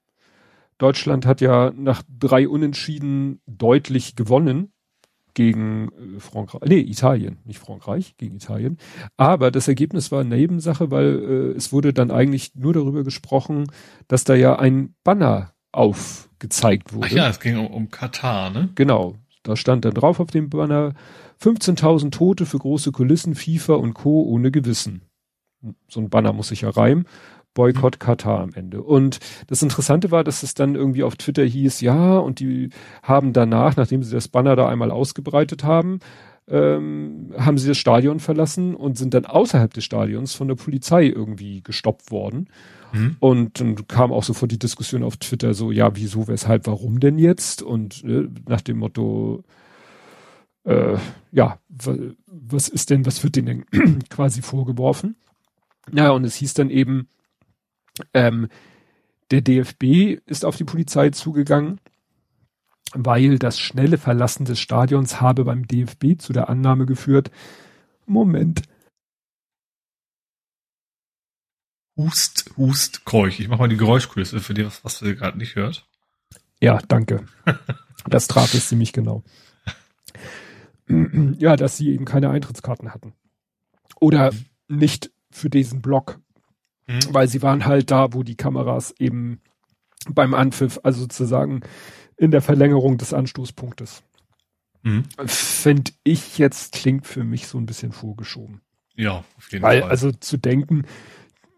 Deutschland 0.82 1.26
hat 1.26 1.40
ja 1.40 1.72
nach 1.76 2.02
drei 2.08 2.48
Unentschieden 2.48 3.40
deutlich 3.46 4.16
gewonnen 4.16 4.72
gegen 5.34 5.88
äh, 5.88 6.20
Frankreich, 6.20 6.62
nee, 6.66 6.80
Italien, 6.80 7.38
nicht 7.44 7.58
Frankreich, 7.58 8.16
gegen 8.16 8.36
Italien. 8.36 8.78
Aber 9.16 9.50
das 9.50 9.68
Ergebnis 9.68 10.12
war 10.12 10.24
Nebensache, 10.24 10.90
weil 10.90 11.06
äh, 11.06 11.56
es 11.56 11.72
wurde 11.72 11.92
dann 11.92 12.10
eigentlich 12.10 12.54
nur 12.54 12.74
darüber 12.74 13.04
gesprochen, 13.04 13.70
dass 14.08 14.24
da 14.24 14.34
ja 14.34 14.58
ein 14.58 14.94
Banner 15.04 15.52
aufgezeigt 15.72 16.92
wurde. 16.92 17.08
Ach 17.10 17.12
ja, 17.12 17.28
es 17.28 17.40
ging 17.40 17.56
um, 17.58 17.68
um 17.68 17.90
Katar, 17.90 18.50
ne? 18.50 18.68
Genau. 18.74 19.16
Da 19.42 19.56
stand 19.56 19.84
dann 19.84 19.94
drauf 19.94 20.20
auf 20.20 20.30
dem 20.30 20.50
Banner 20.50 20.94
15.000 21.40 22.10
Tote 22.10 22.46
für 22.46 22.58
große 22.58 22.92
Kulissen, 22.92 23.34
FIFA 23.34 23.74
und 23.74 23.94
Co. 23.94 24.22
ohne 24.22 24.50
Gewissen. 24.50 25.02
So 25.88 26.00
ein 26.00 26.10
Banner 26.10 26.32
muss 26.32 26.48
sich 26.48 26.60
ja 26.60 26.70
reimen. 26.70 27.06
Boykott 27.54 28.00
Katar 28.00 28.40
am 28.40 28.52
Ende. 28.54 28.82
Und 28.82 29.18
das 29.46 29.62
Interessante 29.62 30.10
war, 30.10 30.24
dass 30.24 30.42
es 30.42 30.54
dann 30.54 30.74
irgendwie 30.74 31.02
auf 31.02 31.16
Twitter 31.16 31.44
hieß, 31.44 31.80
ja, 31.80 32.18
und 32.18 32.40
die 32.40 32.70
haben 33.02 33.32
danach, 33.32 33.76
nachdem 33.76 34.02
sie 34.02 34.12
das 34.14 34.28
Banner 34.28 34.56
da 34.56 34.68
einmal 34.68 34.90
ausgebreitet 34.90 35.64
haben, 35.64 36.00
ähm, 36.48 37.32
haben 37.38 37.58
sie 37.58 37.68
das 37.68 37.78
Stadion 37.78 38.20
verlassen 38.20 38.74
und 38.74 38.98
sind 38.98 39.14
dann 39.14 39.26
außerhalb 39.26 39.72
des 39.72 39.84
Stadions 39.84 40.34
von 40.34 40.48
der 40.48 40.56
Polizei 40.56 41.06
irgendwie 41.06 41.62
gestoppt 41.62 42.10
worden. 42.10 42.48
Mhm. 42.92 43.16
Und 43.20 43.60
dann 43.60 43.86
kam 43.86 44.12
auch 44.12 44.24
sofort 44.24 44.50
die 44.50 44.58
Diskussion 44.58 45.02
auf 45.02 45.16
Twitter 45.16 45.54
so, 45.54 45.70
ja, 45.70 45.94
wieso, 45.96 46.28
weshalb, 46.28 46.66
warum 46.66 47.00
denn 47.00 47.18
jetzt? 47.18 47.62
Und 47.62 48.04
äh, 48.04 48.28
nach 48.48 48.60
dem 48.60 48.78
Motto, 48.78 49.44
äh, 50.64 50.96
ja, 51.30 51.58
was 52.26 52.68
ist 52.68 52.90
denn, 52.90 53.06
was 53.06 53.22
wird 53.22 53.36
denen 53.36 53.64
denn 53.72 53.98
quasi 54.10 54.42
vorgeworfen? 54.42 55.16
Ja, 55.92 56.10
und 56.10 56.24
es 56.24 56.36
hieß 56.36 56.54
dann 56.54 56.70
eben, 56.70 57.08
ähm, 58.14 58.48
der 59.30 59.40
DFB 59.40 60.20
ist 60.26 60.44
auf 60.44 60.56
die 60.56 60.64
Polizei 60.64 61.10
zugegangen, 61.10 61.80
weil 62.94 63.38
das 63.38 63.58
schnelle 63.58 63.98
Verlassen 63.98 64.44
des 64.44 64.60
Stadions 64.60 65.20
habe 65.20 65.44
beim 65.44 65.66
DFB 65.66 66.18
zu 66.18 66.32
der 66.32 66.48
Annahme 66.48 66.86
geführt, 66.86 67.30
Moment. 68.06 68.62
Hust, 71.96 72.50
Hust, 72.56 73.04
Keuch. 73.04 73.40
Ich 73.40 73.48
mache 73.48 73.60
mal 73.60 73.68
die 73.68 73.76
Geräuschkulisse 73.76 74.40
für 74.40 74.54
die, 74.54 74.64
was, 74.64 74.84
was 74.84 75.02
ihr 75.02 75.14
gerade 75.14 75.38
nicht 75.38 75.56
hört. 75.56 75.86
Ja, 76.60 76.78
danke. 76.88 77.26
das 78.06 78.28
traf 78.28 78.54
es 78.54 78.68
ziemlich 78.68 78.92
genau. 78.92 79.22
ja, 80.88 81.56
dass 81.56 81.76
sie 81.76 81.90
eben 81.90 82.04
keine 82.04 82.30
Eintrittskarten 82.30 82.92
hatten. 82.92 83.14
Oder 84.00 84.32
nicht 84.68 85.10
für 85.30 85.48
diesen 85.48 85.82
Block 85.82 86.18
Mhm. 86.86 87.00
Weil 87.10 87.28
sie 87.28 87.42
waren 87.42 87.64
halt 87.64 87.90
da, 87.90 88.12
wo 88.12 88.22
die 88.22 88.36
Kameras 88.36 88.94
eben 88.98 89.40
beim 90.08 90.34
Anpfiff, 90.34 90.80
also 90.82 91.02
sozusagen 91.02 91.60
in 92.16 92.30
der 92.30 92.42
Verlängerung 92.42 92.98
des 92.98 93.14
Anstoßpunktes. 93.14 94.02
Mhm. 94.82 95.04
Finde 95.26 95.92
ich 96.02 96.38
jetzt 96.38 96.72
klingt 96.72 97.06
für 97.06 97.24
mich 97.24 97.46
so 97.46 97.58
ein 97.58 97.66
bisschen 97.66 97.92
vorgeschoben. 97.92 98.60
Ja, 98.96 99.24
auf 99.36 99.52
jeden 99.52 99.62
Weil, 99.62 99.82
Fall. 99.82 99.90
Also 99.90 100.12
zu 100.12 100.36
denken, 100.36 100.84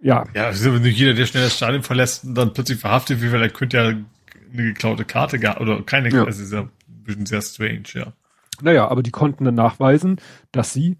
ja. 0.00 0.26
Ja, 0.34 0.46
also 0.46 0.76
jeder, 0.76 1.14
der 1.14 1.26
schnell 1.26 1.44
das 1.44 1.56
Stadion 1.56 1.82
verlässt 1.82 2.24
und 2.24 2.34
dann 2.34 2.52
plötzlich 2.52 2.78
verhaftet 2.78 3.20
wird, 3.20 3.32
weil 3.32 3.42
er 3.42 3.48
könnte 3.48 3.76
ja 3.76 3.84
eine 3.86 4.04
geklaute 4.52 5.04
Karte 5.04 5.38
gar 5.38 5.60
oder 5.60 5.82
keine, 5.82 6.10
ja. 6.10 6.24
also 6.24 6.42
ist 6.42 6.52
ja 6.52 6.60
ein 6.60 6.70
bisschen 6.86 7.26
sehr 7.26 7.42
strange, 7.42 7.84
ja. 7.94 8.12
Naja, 8.60 8.86
aber 8.88 9.02
die 9.02 9.10
konnten 9.10 9.44
dann 9.44 9.54
nachweisen, 9.54 10.20
dass 10.52 10.72
sie 10.72 10.98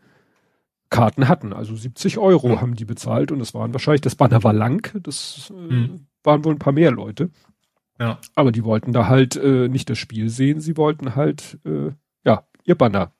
Karten 0.94 1.26
hatten. 1.26 1.52
Also 1.52 1.74
70 1.74 2.18
Euro 2.18 2.50
ja. 2.50 2.60
haben 2.60 2.76
die 2.76 2.84
bezahlt 2.84 3.32
und 3.32 3.40
es 3.40 3.52
waren 3.52 3.73
wahrscheinlich, 3.73 4.00
das 4.00 4.14
Banner 4.14 4.44
war 4.44 4.52
lang, 4.52 4.89
das 5.02 5.52
äh, 5.52 5.70
hm. 5.70 6.06
waren 6.23 6.44
wohl 6.44 6.55
ein 6.55 6.60
paar 6.60 6.73
mehr 6.73 6.92
Leute. 6.92 7.31
Ja. 7.98 8.20
Aber 8.36 8.52
die 8.52 8.62
wollten 8.62 8.92
da 8.92 9.08
halt 9.08 9.34
äh, 9.34 9.68
nicht 9.68 9.90
das 9.90 9.98
Spiel 9.98 10.28
sehen, 10.28 10.60
sie 10.60 10.76
wollten 10.76 11.16
halt 11.16 11.58
äh, 11.64 11.90
ja 12.24 12.44
ihr 12.64 12.76
Banner 12.76 13.12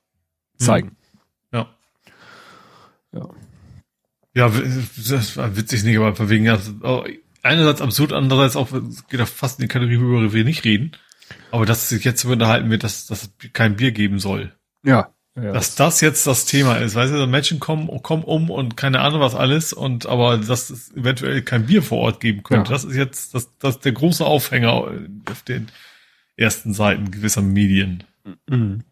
zeigen. 0.57 0.95
Hm. 1.51 1.59
Ja. 1.59 1.67
Ja. 3.13 3.29
Ja, 4.33 4.49
das 4.49 5.37
war 5.37 5.55
witzig 5.55 5.83
nicht, 5.83 5.97
aber 5.97 6.15
verwegen 6.15 6.45
ja, 6.45 6.57
einerseits 7.41 7.81
absurd, 7.81 8.11
andererseits 8.11 8.55
auch 8.55 8.69
geht 9.09 9.19
da 9.19 9.25
fast 9.25 9.59
in 9.59 9.63
die 9.63 9.67
Kategorie, 9.69 9.99
worüber 9.99 10.33
wir 10.33 10.43
nicht 10.43 10.65
reden. 10.65 10.91
Aber 11.51 11.65
dass 11.65 11.89
sich 11.89 12.03
jetzt 12.03 12.23
unterhalten 12.25 12.69
wird, 12.69 12.83
dass, 12.83 13.07
dass 13.07 13.23
es 13.23 13.51
kein 13.53 13.77
Bier 13.77 13.91
geben 13.91 14.19
soll. 14.19 14.53
Ja. 14.83 15.14
Ja, 15.35 15.51
dass 15.51 15.75
das 15.75 15.99
jetzt 15.99 16.25
das 16.27 16.45
Thema 16.45 16.77
ist, 16.77 16.95
weißt 16.95 17.11
du, 17.11 17.17
so 17.17 17.27
Menschen 17.27 17.59
kommen, 17.59 18.01
kommen 18.01 18.23
um 18.23 18.49
und 18.49 18.77
keine 18.77 19.01
Ahnung 19.01 19.19
was 19.19 19.35
alles 19.35 19.73
und 19.73 20.05
aber 20.05 20.37
dass 20.37 20.69
es 20.69 20.95
eventuell 20.95 21.41
kein 21.41 21.65
Bier 21.65 21.83
vor 21.83 21.97
Ort 21.97 22.21
geben 22.21 22.41
könnte, 22.41 22.69
ja. 22.69 22.73
das 22.73 22.85
ist 22.85 22.95
jetzt 22.95 23.33
das, 23.33 23.49
das 23.59 23.79
der 23.81 23.91
große 23.91 24.25
Aufhänger 24.25 24.71
auf 24.71 25.41
den 25.45 25.69
ersten 26.37 26.73
Seiten 26.73 27.11
gewisser 27.11 27.41
Medien. 27.41 28.05
Mhm. 28.47 28.83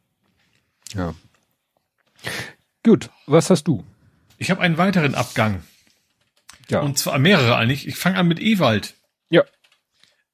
Ja. 0.93 1.15
Gut, 2.83 3.09
was 3.25 3.49
hast 3.49 3.63
du? 3.63 3.85
Ich 4.37 4.51
habe 4.51 4.59
einen 4.59 4.77
weiteren 4.77 5.15
Abgang. 5.15 5.63
Ja. 6.69 6.81
Und 6.81 6.97
zwar 6.97 7.19
mehrere 7.19 7.55
eigentlich. 7.55 7.87
Ich 7.87 7.95
fange 7.95 8.17
an 8.17 8.27
mit 8.27 8.41
Ewald. 8.41 8.95
Ja. 9.29 9.43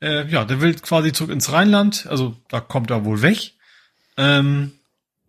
Äh, 0.02 0.28
ja, 0.28 0.46
der 0.46 0.62
will 0.62 0.74
quasi 0.76 1.14
zurück 1.14 1.32
ins 1.32 1.52
Rheinland, 1.52 2.08
also 2.08 2.36
da 2.50 2.62
kommt 2.62 2.90
er 2.90 3.06
wohl 3.06 3.22
weg. 3.22 3.54
Ähm, 4.18 4.79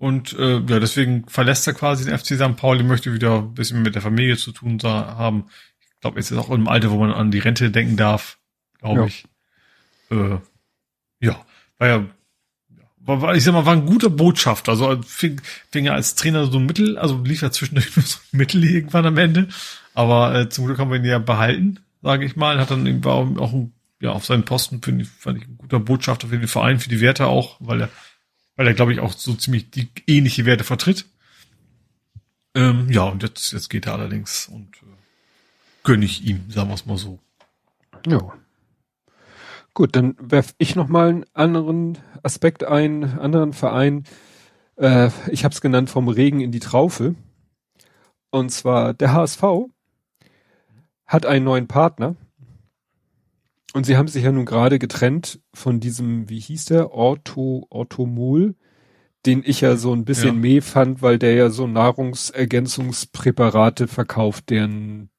und 0.00 0.32
äh, 0.32 0.60
ja, 0.60 0.80
deswegen 0.80 1.28
verlässt 1.28 1.66
er 1.66 1.74
quasi 1.74 2.06
den 2.06 2.18
FC 2.18 2.28
St. 2.28 2.56
Pauli, 2.56 2.82
möchte 2.82 3.12
wieder 3.12 3.40
ein 3.40 3.52
bisschen 3.52 3.82
mit 3.82 3.94
der 3.94 4.00
Familie 4.00 4.38
zu 4.38 4.50
tun 4.50 4.80
haben. 4.82 5.44
Ich 5.78 6.00
glaube, 6.00 6.18
jetzt 6.18 6.30
ist 6.30 6.38
auch 6.38 6.48
im 6.48 6.68
Alter, 6.68 6.90
wo 6.90 6.98
man 6.98 7.12
an 7.12 7.30
die 7.30 7.38
Rente 7.38 7.70
denken 7.70 7.98
darf, 7.98 8.38
glaube 8.78 9.00
ja. 9.00 9.06
ich. 9.06 9.26
Äh, 10.10 10.38
ja, 11.20 11.44
war 11.76 11.88
ja, 11.88 12.06
war, 12.96 13.20
war, 13.20 13.36
ich 13.36 13.44
sag 13.44 13.52
mal, 13.52 13.66
war 13.66 13.74
ein 13.74 13.84
guter 13.84 14.08
Botschafter. 14.08 14.72
Also 14.72 15.02
fing, 15.02 15.42
fing 15.70 15.84
er 15.84 15.92
als 15.92 16.14
Trainer 16.14 16.46
so 16.46 16.58
mittel, 16.60 16.96
also 16.96 17.22
lief 17.22 17.42
er 17.42 17.52
zwischendurch 17.52 17.94
nur 17.96 18.06
so 18.06 18.20
mittel 18.32 18.64
irgendwann 18.64 19.04
am 19.04 19.18
Ende. 19.18 19.48
Aber 19.92 20.34
äh, 20.34 20.48
zum 20.48 20.64
Glück 20.64 20.78
haben 20.78 20.90
wir 20.90 20.96
ihn 20.96 21.04
ja 21.04 21.18
behalten, 21.18 21.78
sage 22.00 22.24
ich 22.24 22.36
mal. 22.36 22.58
Hat 22.58 22.70
dann 22.70 23.04
war 23.04 23.16
auch 23.16 23.52
ein, 23.52 23.74
ja 24.00 24.12
auf 24.12 24.24
seinen 24.24 24.46
Posten, 24.46 24.80
finde 24.80 25.02
ich, 25.02 25.10
fand 25.10 25.36
ich 25.36 25.46
ein 25.46 25.58
guter 25.58 25.78
Botschafter 25.78 26.28
für 26.28 26.38
den 26.38 26.48
Verein, 26.48 26.80
für 26.80 26.88
die 26.88 27.02
Werte 27.02 27.26
auch, 27.26 27.58
weil 27.60 27.82
er 27.82 27.90
weil 28.60 28.66
er, 28.66 28.74
glaube 28.74 28.92
ich, 28.92 29.00
auch 29.00 29.14
so 29.14 29.32
ziemlich 29.32 29.70
die 29.70 29.88
ähnliche 30.06 30.44
Werte 30.44 30.64
vertritt. 30.64 31.06
Ähm, 32.54 32.90
ja, 32.90 33.04
und 33.04 33.22
jetzt, 33.22 33.52
jetzt 33.52 33.70
geht 33.70 33.86
er 33.86 33.94
allerdings 33.94 34.48
und 34.48 34.76
äh, 34.82 34.96
gönne 35.82 36.04
ich 36.04 36.26
ihm, 36.26 36.50
sagen 36.50 36.68
wir 36.68 36.74
es 36.74 36.84
mal 36.84 36.98
so. 36.98 37.18
Ja. 38.06 38.20
Gut, 39.72 39.96
dann 39.96 40.14
werf 40.20 40.54
ich 40.58 40.76
noch 40.76 40.88
mal 40.88 41.08
einen 41.08 41.24
anderen 41.32 41.96
Aspekt 42.22 42.62
ein, 42.62 43.18
anderen 43.18 43.54
Verein. 43.54 44.04
Äh, 44.76 45.08
ich 45.30 45.44
habe 45.44 45.54
es 45.54 45.62
genannt 45.62 45.88
vom 45.88 46.08
Regen 46.08 46.42
in 46.42 46.52
die 46.52 46.60
Traufe. 46.60 47.14
Und 48.28 48.50
zwar 48.50 48.92
der 48.92 49.14
HSV 49.14 49.42
hat 51.06 51.24
einen 51.24 51.46
neuen 51.46 51.66
Partner. 51.66 52.14
Und 53.72 53.86
sie 53.86 53.96
haben 53.96 54.08
sich 54.08 54.24
ja 54.24 54.32
nun 54.32 54.46
gerade 54.46 54.80
getrennt 54.80 55.40
von 55.54 55.78
diesem, 55.80 56.28
wie 56.28 56.40
hieß 56.40 56.66
der, 56.66 56.92
Ortho, 56.92 57.66
Orthomol, 57.70 58.56
den 59.26 59.42
ich 59.44 59.60
ja 59.60 59.76
so 59.76 59.92
ein 59.92 60.04
bisschen 60.04 60.36
ja. 60.36 60.40
meh 60.40 60.60
fand, 60.60 61.02
weil 61.02 61.18
der 61.18 61.34
ja 61.34 61.50
so 61.50 61.66
Nahrungsergänzungspräparate 61.66 63.86
verkauft, 63.86 64.50
deren, 64.50 65.10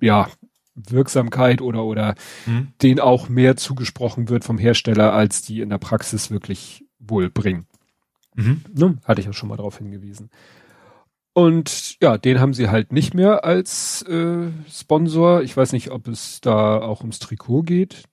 ja, 0.00 0.28
Wirksamkeit 0.74 1.62
oder, 1.62 1.84
oder 1.84 2.14
mhm. 2.44 2.72
denen 2.82 3.00
auch 3.00 3.28
mehr 3.28 3.56
zugesprochen 3.56 4.28
wird 4.28 4.44
vom 4.44 4.58
Hersteller, 4.58 5.12
als 5.12 5.42
die 5.42 5.60
in 5.60 5.70
der 5.70 5.78
Praxis 5.78 6.30
wirklich 6.30 6.84
wohl 6.98 7.30
bringen. 7.30 7.66
Mhm. 8.34 8.62
Ne? 8.74 8.98
Hatte 9.04 9.20
ich 9.20 9.26
ja 9.26 9.32
schon 9.32 9.48
mal 9.48 9.56
darauf 9.56 9.78
hingewiesen. 9.78 10.30
Und 11.36 12.00
ja, 12.00 12.16
den 12.16 12.40
haben 12.40 12.54
sie 12.54 12.70
halt 12.70 12.94
nicht 12.94 13.12
mehr 13.12 13.44
als 13.44 14.00
äh, 14.08 14.48
Sponsor. 14.72 15.42
Ich 15.42 15.54
weiß 15.54 15.72
nicht, 15.72 15.90
ob 15.90 16.08
es 16.08 16.40
da 16.40 16.78
auch 16.78 17.00
ums 17.00 17.18
Trikot 17.18 17.60
geht. 17.60 18.04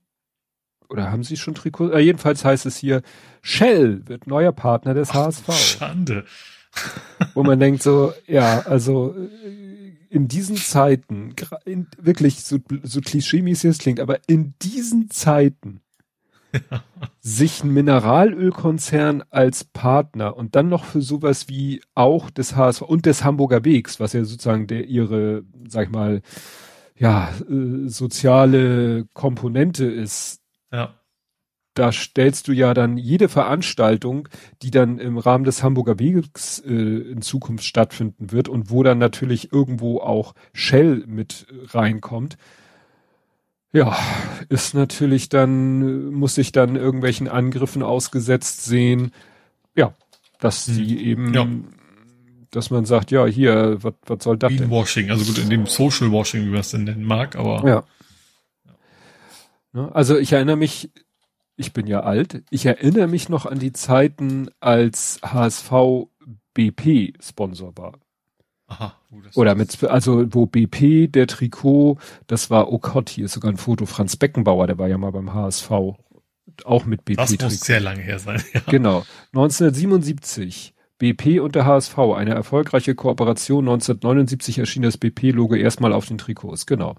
Oder 0.90 1.10
haben 1.10 1.24
sie 1.24 1.38
schon 1.38 1.56
Trikot? 1.56 1.92
Äh, 1.92 2.02
jedenfalls 2.02 2.43
heißt 2.43 2.66
es 2.66 2.76
hier, 2.76 3.02
Shell 3.42 4.06
wird 4.10 4.27
neuer 4.27 4.52
Partner 4.52 4.93
des 4.93 5.11
Ach, 5.11 5.27
HSV. 5.27 5.53
Schande. 5.53 6.26
Wo 7.34 7.43
man 7.43 7.61
denkt 7.61 7.82
so, 7.82 8.11
ja, 8.27 8.60
also 8.64 9.16
äh, 9.16 9.93
in 10.10 10.27
diesen 10.27 10.58
Zeiten, 10.58 11.34
in, 11.64 11.88
wirklich 11.98 12.43
so, 12.43 12.58
so 12.84 13.00
klischee-mäßig 13.00 13.69
es 13.69 13.77
klingt, 13.77 14.02
aber 14.02 14.19
in 14.27 14.53
diesen 14.61 15.10
Zeiten 15.10 15.80
sich 17.20 17.64
ein 17.64 17.72
Mineralölkonzern 17.72 19.24
als 19.30 19.64
Partner 19.64 20.36
und 20.36 20.56
dann 20.56 20.70
noch 20.70 20.86
für 20.86 21.02
sowas 21.02 21.48
wie 21.50 21.82
auch 21.96 22.30
des 22.30 22.56
HSV 22.56 22.82
und 22.82 23.06
des 23.06 23.24
Hamburger 23.24 23.66
Wegs, 23.66 24.00
was 24.00 24.14
ja 24.14 24.24
sozusagen 24.24 24.68
der 24.68 24.86
ihre, 24.88 25.44
sag 25.68 25.88
ich 25.88 25.92
mal, 25.92 26.22
ja, 26.96 27.30
äh, 27.50 27.88
soziale 27.88 29.06
Komponente 29.14 29.86
ist. 29.86 30.42
Ja 30.72 30.94
da 31.74 31.92
stellst 31.92 32.48
du 32.48 32.52
ja 32.52 32.74
dann 32.74 32.98
jede 32.98 33.30
Veranstaltung, 33.30 34.30
die 34.62 34.72
dann 34.72 35.00
im 35.00 35.18
Rahmen 35.18 35.44
des 35.44 35.64
Hamburger 35.64 36.00
Weges 36.00 36.60
äh, 36.66 36.72
in 36.72 37.22
Zukunft 37.22 37.66
stattfinden 37.66 38.32
wird 38.32 38.48
und 38.48 38.70
wo 38.70 38.84
dann 38.84 39.00
natürlich 39.00 39.52
irgendwo 39.52 40.00
auch 40.00 40.34
Shell 40.54 41.04
mit 41.08 41.48
reinkommt. 41.70 42.38
Ja, 43.74 43.98
ist 44.50 44.76
natürlich 44.76 45.30
dann, 45.30 46.11
muss 46.14 46.35
sich 46.35 46.52
dann 46.52 46.76
irgendwelchen 46.76 47.27
Angriffen 47.27 47.82
ausgesetzt 47.82 48.64
sehen. 48.64 49.11
Ja, 49.76 49.95
dass 50.40 50.68
hm. 50.68 50.76
die 50.76 51.06
eben, 51.08 51.34
ja. 51.34 51.48
dass 52.52 52.69
man 52.69 52.85
sagt, 52.85 53.10
ja, 53.10 53.26
hier, 53.26 53.80
was 53.82 54.24
soll 54.24 54.38
das 54.38 54.56
denn? 54.56 54.69
Washing, 54.69 55.10
also 55.10 55.26
gut, 55.26 55.40
in 55.40 55.50
dem 55.50 55.66
Social 55.66 56.11
Washing, 56.11 56.45
wie 56.45 56.50
man 56.50 56.60
es 56.60 56.69
denn 56.69 56.84
nennen 56.84 57.03
mag, 57.03 57.35
aber. 57.35 57.68
Ja. 57.68 57.84
Ne, 59.74 59.93
also 59.93 60.18
ich 60.19 60.32
erinnere 60.32 60.58
mich, 60.58 60.92
ich 61.56 61.74
bin 61.74 61.88
ja 61.88 62.02
alt, 62.02 62.43
ich 62.52 62.68
erinnere 62.68 63.08
mich 63.08 63.27
noch 63.27 63.48
an 63.48 63.58
die 63.58 63.74
Zeiten, 63.74 64.50
als 64.60 65.19
HSV 65.24 65.72
BP 66.53 67.14
Sponsor 67.19 67.76
war. 67.76 67.93
Aha. 68.74 68.95
Oh, 69.11 69.18
Oder 69.35 69.56
mit, 69.56 69.84
also 69.84 70.26
wo 70.34 70.45
BP, 70.45 71.11
der 71.11 71.27
Trikot, 71.27 71.98
das 72.27 72.50
war, 72.50 72.72
oh 72.72 72.80
Gott, 72.80 73.10
hier 73.10 73.26
ist 73.26 73.34
sogar 73.34 73.52
ein 73.52 73.58
Foto, 73.58 73.85
Franz 73.85 74.16
Beckenbauer, 74.16 74.68
der 74.68 74.77
war 74.77 74.88
ja 74.88 74.98
mal 74.98 75.11
beim 75.11 75.34
HSV, 75.34 75.69
auch 76.66 76.85
mit 76.85 77.06
BP. 77.06 77.18
Das 77.18 77.40
muss 77.40 77.60
sehr 77.60 77.80
lange 77.80 78.02
her 78.02 78.19
sein, 78.19 78.42
ja. 78.53 78.61
Genau. 78.68 79.06
1977. 79.34 80.74
BP 81.00 81.42
und 81.42 81.56
der 81.56 81.66
HSV, 81.66 81.98
eine 82.16 82.34
erfolgreiche 82.34 82.95
Kooperation. 82.95 83.66
1979 83.66 84.60
erschien 84.60 84.84
das 84.84 84.98
BP-Logo 84.98 85.56
erstmal 85.56 85.92
auf 85.92 86.06
den 86.06 86.18
Trikots, 86.18 86.66
genau. 86.66 86.95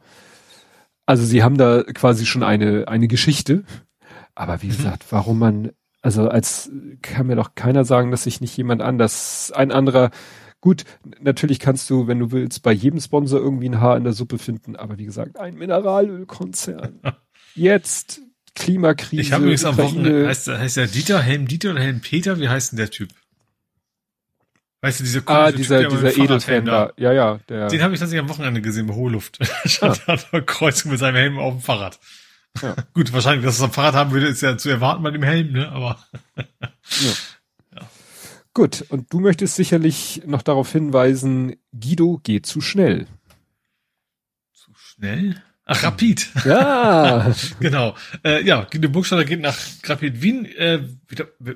Also 1.06 1.24
sie 1.24 1.42
haben 1.42 1.56
da 1.56 1.82
quasi 1.82 2.26
schon 2.26 2.42
eine, 2.42 2.88
eine 2.88 3.08
Geschichte. 3.08 3.64
Aber 4.34 4.62
wie 4.62 4.66
mhm. 4.66 4.76
gesagt, 4.76 5.06
warum 5.10 5.38
man, 5.38 5.70
also 6.02 6.28
als 6.28 6.70
kann 7.02 7.28
mir 7.28 7.36
doch 7.36 7.54
keiner 7.54 7.84
sagen, 7.84 8.10
dass 8.10 8.24
sich 8.24 8.40
nicht 8.40 8.56
jemand 8.56 8.82
anders, 8.82 9.52
ein 9.52 9.72
anderer, 9.72 10.10
gut, 10.64 10.84
natürlich 11.20 11.60
kannst 11.60 11.90
du, 11.90 12.06
wenn 12.06 12.18
du 12.18 12.32
willst, 12.32 12.62
bei 12.62 12.72
jedem 12.72 12.98
Sponsor 12.98 13.38
irgendwie 13.38 13.68
ein 13.68 13.82
Haar 13.82 13.98
in 13.98 14.04
der 14.04 14.14
Suppe 14.14 14.38
finden, 14.38 14.76
aber 14.76 14.96
wie 14.96 15.04
gesagt, 15.04 15.38
ein 15.38 15.56
Mineralölkonzern. 15.56 17.00
Jetzt 17.54 18.22
Klimakrise. 18.54 19.20
Ich 19.20 19.32
habe 19.32 19.42
übrigens 19.42 19.66
am 19.66 19.76
Wochenende, 19.76 20.26
heißt, 20.26 20.48
heißt 20.48 20.78
der 20.78 20.86
Dieter, 20.86 21.20
Helm 21.20 21.46
Dieter 21.48 21.72
oder 21.72 21.82
Helm 21.82 22.00
Peter, 22.00 22.40
wie 22.40 22.48
heißt 22.48 22.72
denn 22.72 22.78
der 22.78 22.88
Typ? 22.88 23.10
Weißt 24.80 25.00
du, 25.00 25.04
dieser 25.04 25.28
Ah, 25.28 25.52
dieser, 25.52 25.82
typ, 25.82 25.90
dieser 25.90 26.16
Edelfan 26.16 26.64
da. 26.64 26.92
Ja, 26.96 27.12
ja, 27.12 27.40
der. 27.50 27.68
Den 27.68 27.82
habe 27.82 27.92
ich 27.92 28.00
tatsächlich 28.00 28.22
am 28.22 28.30
Wochenende 28.30 28.62
gesehen 28.62 28.86
bei 28.86 28.94
Hohe 28.94 29.10
Luft. 29.10 29.38
Stand 29.66 30.00
ah. 30.06 30.16
da 30.32 30.40
Kreuzung 30.40 30.92
mit 30.92 31.00
seinem 31.00 31.16
Helm 31.16 31.38
auf 31.38 31.52
dem 31.52 31.60
Fahrrad. 31.60 32.00
Ja. 32.62 32.74
Gut, 32.94 33.12
wahrscheinlich, 33.12 33.44
dass 33.44 33.56
es 33.56 33.62
am 33.62 33.72
Fahrrad 33.72 33.94
haben 33.94 34.12
würde, 34.12 34.28
ist 34.28 34.40
ja 34.40 34.56
zu 34.56 34.70
erwarten 34.70 35.02
bei 35.02 35.10
dem 35.10 35.22
Helm, 35.22 35.52
ne? 35.52 35.68
Aber. 35.70 35.98
ja. 36.36 37.12
Gut, 38.54 38.84
und 38.88 39.12
du 39.12 39.18
möchtest 39.18 39.56
sicherlich 39.56 40.22
noch 40.26 40.42
darauf 40.42 40.70
hinweisen, 40.70 41.56
Guido 41.72 42.20
geht 42.22 42.46
zu 42.46 42.60
schnell. 42.60 43.08
Zu 44.52 44.70
schnell? 44.76 45.42
Ach, 45.66 45.82
Rapid. 45.82 46.30
Ja. 46.44 47.34
genau. 47.60 47.96
Äh, 48.24 48.44
ja, 48.44 48.64
Guido 48.70 48.88
Burgstaller 48.88 49.24
geht 49.24 49.40
nach 49.40 49.58
Rapid 49.82 50.22
Wien. 50.22 50.44
Äh, 50.44 50.82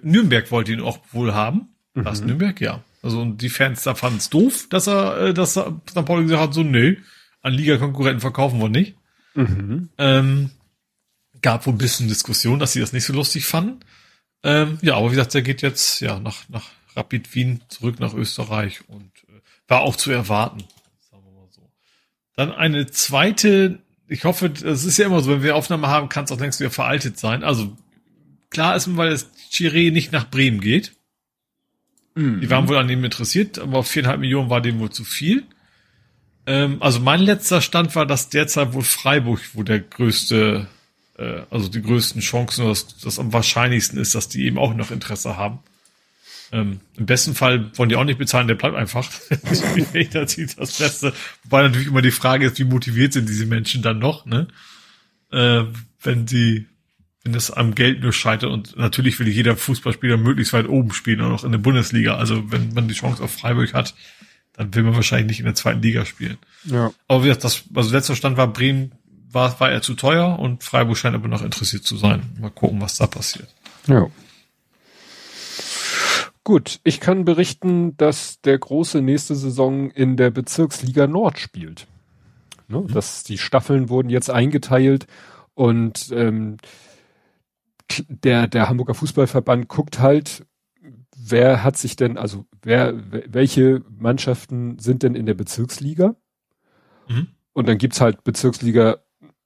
Nürnberg 0.02 0.50
wollte 0.50 0.72
ihn 0.72 0.80
auch 0.80 0.98
wohl 1.12 1.34
haben. 1.34 1.68
Mhm. 1.94 2.04
Was, 2.04 2.20
Nürnberg? 2.20 2.60
Ja. 2.60 2.82
Also 3.00 3.20
und 3.20 3.42
die 3.42 3.48
Fans 3.48 3.84
da 3.84 3.94
fanden 3.94 4.18
es 4.18 4.28
doof, 4.28 4.66
dass 4.68 4.88
er, 4.88 5.18
äh, 5.18 5.34
dass 5.34 5.56
er 5.56 5.80
St. 5.88 6.04
Pauli 6.04 6.24
gesagt 6.24 6.42
hat, 6.42 6.54
so, 6.54 6.64
nö, 6.64 6.96
an 7.42 7.52
Liga-Konkurrenten 7.52 8.20
verkaufen 8.20 8.60
wir 8.60 8.68
nicht. 8.68 8.96
Mhm. 9.34 9.90
Ähm, 9.98 10.50
gab 11.42 11.64
wohl 11.64 11.74
ein 11.74 11.78
bisschen 11.78 12.08
Diskussion, 12.08 12.58
dass 12.58 12.72
sie 12.72 12.80
das 12.80 12.92
nicht 12.92 13.04
so 13.04 13.12
lustig 13.12 13.44
fanden. 13.44 13.84
Ähm, 14.42 14.78
ja, 14.82 14.96
aber 14.96 15.06
wie 15.06 15.14
gesagt, 15.14 15.34
der 15.34 15.42
geht 15.42 15.62
jetzt 15.62 16.00
ja 16.00 16.18
nach, 16.18 16.48
nach 16.48 16.64
Rapid 16.98 17.34
Wien 17.34 17.60
zurück 17.68 18.00
nach 18.00 18.14
Österreich 18.14 18.80
und 18.88 19.12
äh, 19.28 19.40
war 19.68 19.80
auch 19.80 19.96
zu 19.96 20.10
erwarten. 20.10 20.64
Sagen 21.10 21.22
wir 21.24 21.32
mal 21.32 21.48
so. 21.50 21.62
Dann 22.34 22.52
eine 22.52 22.86
zweite, 22.86 23.78
ich 24.08 24.24
hoffe, 24.24 24.46
es 24.46 24.84
ist 24.84 24.98
ja 24.98 25.06
immer 25.06 25.20
so, 25.20 25.30
wenn 25.30 25.42
wir 25.42 25.56
Aufnahme 25.56 25.88
haben, 25.88 26.08
kann 26.08 26.24
es 26.24 26.32
auch 26.32 26.40
längst 26.40 26.60
wieder 26.60 26.70
veraltet 26.70 27.18
sein. 27.18 27.44
Also 27.44 27.76
klar 28.50 28.76
ist, 28.76 28.96
weil 28.96 29.10
das 29.10 29.30
Chiré 29.50 29.92
nicht 29.92 30.12
nach 30.12 30.28
Bremen 30.28 30.60
geht. 30.60 30.92
Mhm. 32.14 32.40
Die 32.40 32.50
waren 32.50 32.68
wohl 32.68 32.76
an 32.76 32.90
ihm 32.90 33.04
interessiert, 33.04 33.58
aber 33.58 33.84
viereinhalb 33.84 34.20
Millionen 34.20 34.50
war 34.50 34.60
dem 34.60 34.80
wohl 34.80 34.90
zu 34.90 35.04
viel. 35.04 35.44
Ähm, 36.46 36.78
also 36.80 37.00
mein 37.00 37.20
letzter 37.20 37.60
Stand 37.60 37.94
war, 37.94 38.06
dass 38.06 38.28
derzeit 38.28 38.72
wohl 38.72 38.82
Freiburg 38.82 39.40
wo 39.54 39.62
der 39.62 39.80
größte 39.80 40.66
äh, 41.18 41.42
also 41.50 41.68
die 41.68 41.82
größten 41.82 42.22
Chancen, 42.22 42.66
dass 42.66 42.96
das 42.98 43.18
am 43.18 43.32
wahrscheinlichsten 43.32 43.98
ist, 43.98 44.14
dass 44.14 44.28
die 44.28 44.44
eben 44.44 44.58
auch 44.58 44.74
noch 44.74 44.90
Interesse 44.90 45.36
haben. 45.36 45.58
Ähm, 46.50 46.80
Im 46.96 47.06
besten 47.06 47.34
Fall 47.34 47.70
wollen 47.76 47.88
die 47.88 47.96
auch 47.96 48.04
nicht 48.04 48.18
bezahlen, 48.18 48.48
der 48.48 48.54
bleibt 48.54 48.76
einfach. 48.76 49.06
das 50.12 50.38
ist 50.38 50.58
das 50.58 50.78
Beste. 50.78 51.12
Wobei 51.44 51.62
natürlich 51.62 51.88
immer 51.88 52.02
die 52.02 52.10
Frage 52.10 52.46
ist, 52.46 52.58
wie 52.58 52.64
motiviert 52.64 53.12
sind 53.12 53.28
diese 53.28 53.46
Menschen 53.46 53.82
dann 53.82 53.98
noch, 53.98 54.24
ne? 54.24 54.48
Äh, 55.30 55.64
wenn 56.02 56.26
sie, 56.26 56.66
wenn 57.22 57.34
es 57.34 57.50
am 57.50 57.74
Geld 57.74 58.00
nur 58.00 58.12
scheitert 58.12 58.50
und 58.50 58.76
natürlich 58.78 59.18
will 59.18 59.28
jeder 59.28 59.56
Fußballspieler 59.56 60.16
möglichst 60.16 60.54
weit 60.54 60.68
oben 60.68 60.92
spielen, 60.92 61.20
auch 61.20 61.28
noch 61.28 61.44
in 61.44 61.52
der 61.52 61.58
Bundesliga. 61.58 62.16
Also 62.16 62.50
wenn 62.50 62.72
man 62.72 62.88
die 62.88 62.94
Chance 62.94 63.22
auf 63.22 63.32
Freiburg 63.32 63.74
hat, 63.74 63.94
dann 64.54 64.74
will 64.74 64.84
man 64.84 64.94
wahrscheinlich 64.94 65.28
nicht 65.28 65.40
in 65.40 65.44
der 65.44 65.54
zweiten 65.54 65.82
Liga 65.82 66.04
spielen. 66.04 66.38
Ja. 66.64 66.92
Aber 67.08 67.22
wie 67.22 67.28
gesagt, 67.28 67.44
das, 67.44 67.64
also 67.74 67.92
letzter 67.92 68.16
Stand 68.16 68.36
war 68.38 68.52
Bremen 68.52 68.92
war, 69.30 69.60
war 69.60 69.70
er 69.70 69.82
zu 69.82 69.94
teuer 69.94 70.38
und 70.38 70.64
Freiburg 70.64 70.96
scheint 70.96 71.14
aber 71.14 71.28
noch 71.28 71.42
interessiert 71.42 71.84
zu 71.84 71.96
sein. 71.96 72.22
Mal 72.40 72.50
gucken, 72.50 72.80
was 72.80 72.96
da 72.96 73.06
passiert. 73.06 73.48
Ja. 73.86 74.06
Gut, 76.48 76.80
ich 76.82 76.98
kann 76.98 77.26
berichten, 77.26 77.94
dass 77.98 78.40
der 78.40 78.58
große 78.58 79.02
nächste 79.02 79.34
Saison 79.34 79.90
in 79.90 80.16
der 80.16 80.30
Bezirksliga 80.30 81.06
Nord 81.06 81.38
spielt. 81.38 81.86
Ne, 82.68 82.80
mhm. 82.80 82.88
Dass 82.88 83.22
die 83.22 83.36
Staffeln 83.36 83.90
wurden 83.90 84.08
jetzt 84.08 84.30
eingeteilt 84.30 85.06
und 85.52 86.10
ähm, 86.10 86.56
der, 88.08 88.46
der 88.46 88.70
Hamburger 88.70 88.94
Fußballverband 88.94 89.68
guckt 89.68 89.98
halt, 89.98 90.46
wer 91.14 91.62
hat 91.64 91.76
sich 91.76 91.96
denn, 91.96 92.16
also 92.16 92.46
wer, 92.62 92.94
welche 93.30 93.82
Mannschaften 93.90 94.78
sind 94.78 95.02
denn 95.02 95.14
in 95.14 95.26
der 95.26 95.34
Bezirksliga? 95.34 96.16
Mhm. 97.10 97.26
Und 97.52 97.68
dann 97.68 97.76
gibt's 97.76 98.00
halt 98.00 98.24
Bezirksliga 98.24 99.00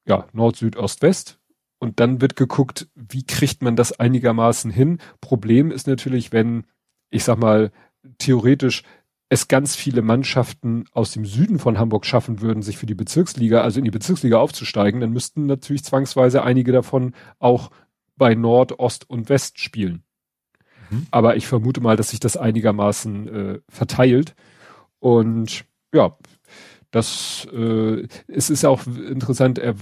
ja, 0.06 0.28
Nord, 0.32 0.54
Süd, 0.54 0.76
Ost, 0.76 1.02
West. 1.02 1.40
Und 1.80 1.98
dann 1.98 2.20
wird 2.20 2.36
geguckt, 2.36 2.86
wie 2.94 3.26
kriegt 3.26 3.60
man 3.60 3.74
das 3.74 3.98
einigermaßen 3.98 4.70
hin. 4.70 4.98
Problem 5.20 5.72
ist 5.72 5.88
natürlich, 5.88 6.30
wenn, 6.30 6.64
ich 7.12 7.24
sag 7.24 7.38
mal, 7.38 7.70
theoretisch 8.18 8.82
es 9.28 9.48
ganz 9.48 9.76
viele 9.76 10.02
Mannschaften 10.02 10.84
aus 10.92 11.12
dem 11.12 11.24
Süden 11.24 11.58
von 11.58 11.78
Hamburg 11.78 12.04
schaffen 12.04 12.40
würden, 12.40 12.62
sich 12.62 12.76
für 12.76 12.86
die 12.86 12.94
Bezirksliga, 12.94 13.62
also 13.62 13.78
in 13.78 13.84
die 13.84 13.90
Bezirksliga 13.90 14.38
aufzusteigen, 14.38 15.00
dann 15.00 15.12
müssten 15.12 15.46
natürlich 15.46 15.84
zwangsweise 15.84 16.42
einige 16.42 16.72
davon 16.72 17.14
auch 17.38 17.70
bei 18.16 18.34
Nord, 18.34 18.78
Ost 18.78 19.08
und 19.08 19.28
West 19.28 19.58
spielen. 19.58 20.02
Mhm. 20.90 21.06
Aber 21.10 21.36
ich 21.36 21.46
vermute 21.46 21.80
mal, 21.80 21.96
dass 21.96 22.10
sich 22.10 22.20
das 22.20 22.36
einigermaßen 22.36 23.28
äh, 23.28 23.60
verteilt. 23.68 24.34
Und 24.98 25.64
ja, 25.94 26.16
das 26.90 27.48
äh, 27.52 28.06
es 28.28 28.50
ist 28.50 28.66
auch 28.66 28.86
interessant, 28.86 29.58
er 29.58 29.74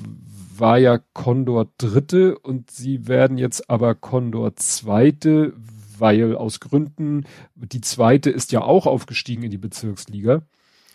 war 0.57 0.79
ja 0.79 1.01
Condor 1.13 1.67
Dritte 1.77 2.39
und 2.39 2.71
sie 2.71 3.09
werden 3.09 3.37
jetzt 3.37 3.69
aber 3.69 3.97
Condor 3.97 4.55
Zweite, 4.55 5.55
weil 6.01 6.37
aus 6.37 6.61
Gründen, 6.61 7.25
die 7.55 7.81
zweite 7.81 8.31
ist 8.31 8.53
ja 8.53 8.63
auch 8.63 8.87
aufgestiegen 8.87 9.43
in 9.43 9.51
die 9.51 9.59
Bezirksliga, 9.59 10.43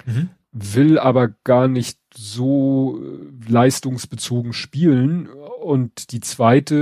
mhm. 0.05 0.29
will 0.51 0.99
aber 0.99 1.29
gar 1.43 1.67
nicht 1.67 1.99
so 2.13 3.01
äh, 3.01 3.51
leistungsbezogen 3.51 4.53
spielen 4.53 5.27
und 5.65 6.11
die 6.11 6.19
zweite 6.19 6.75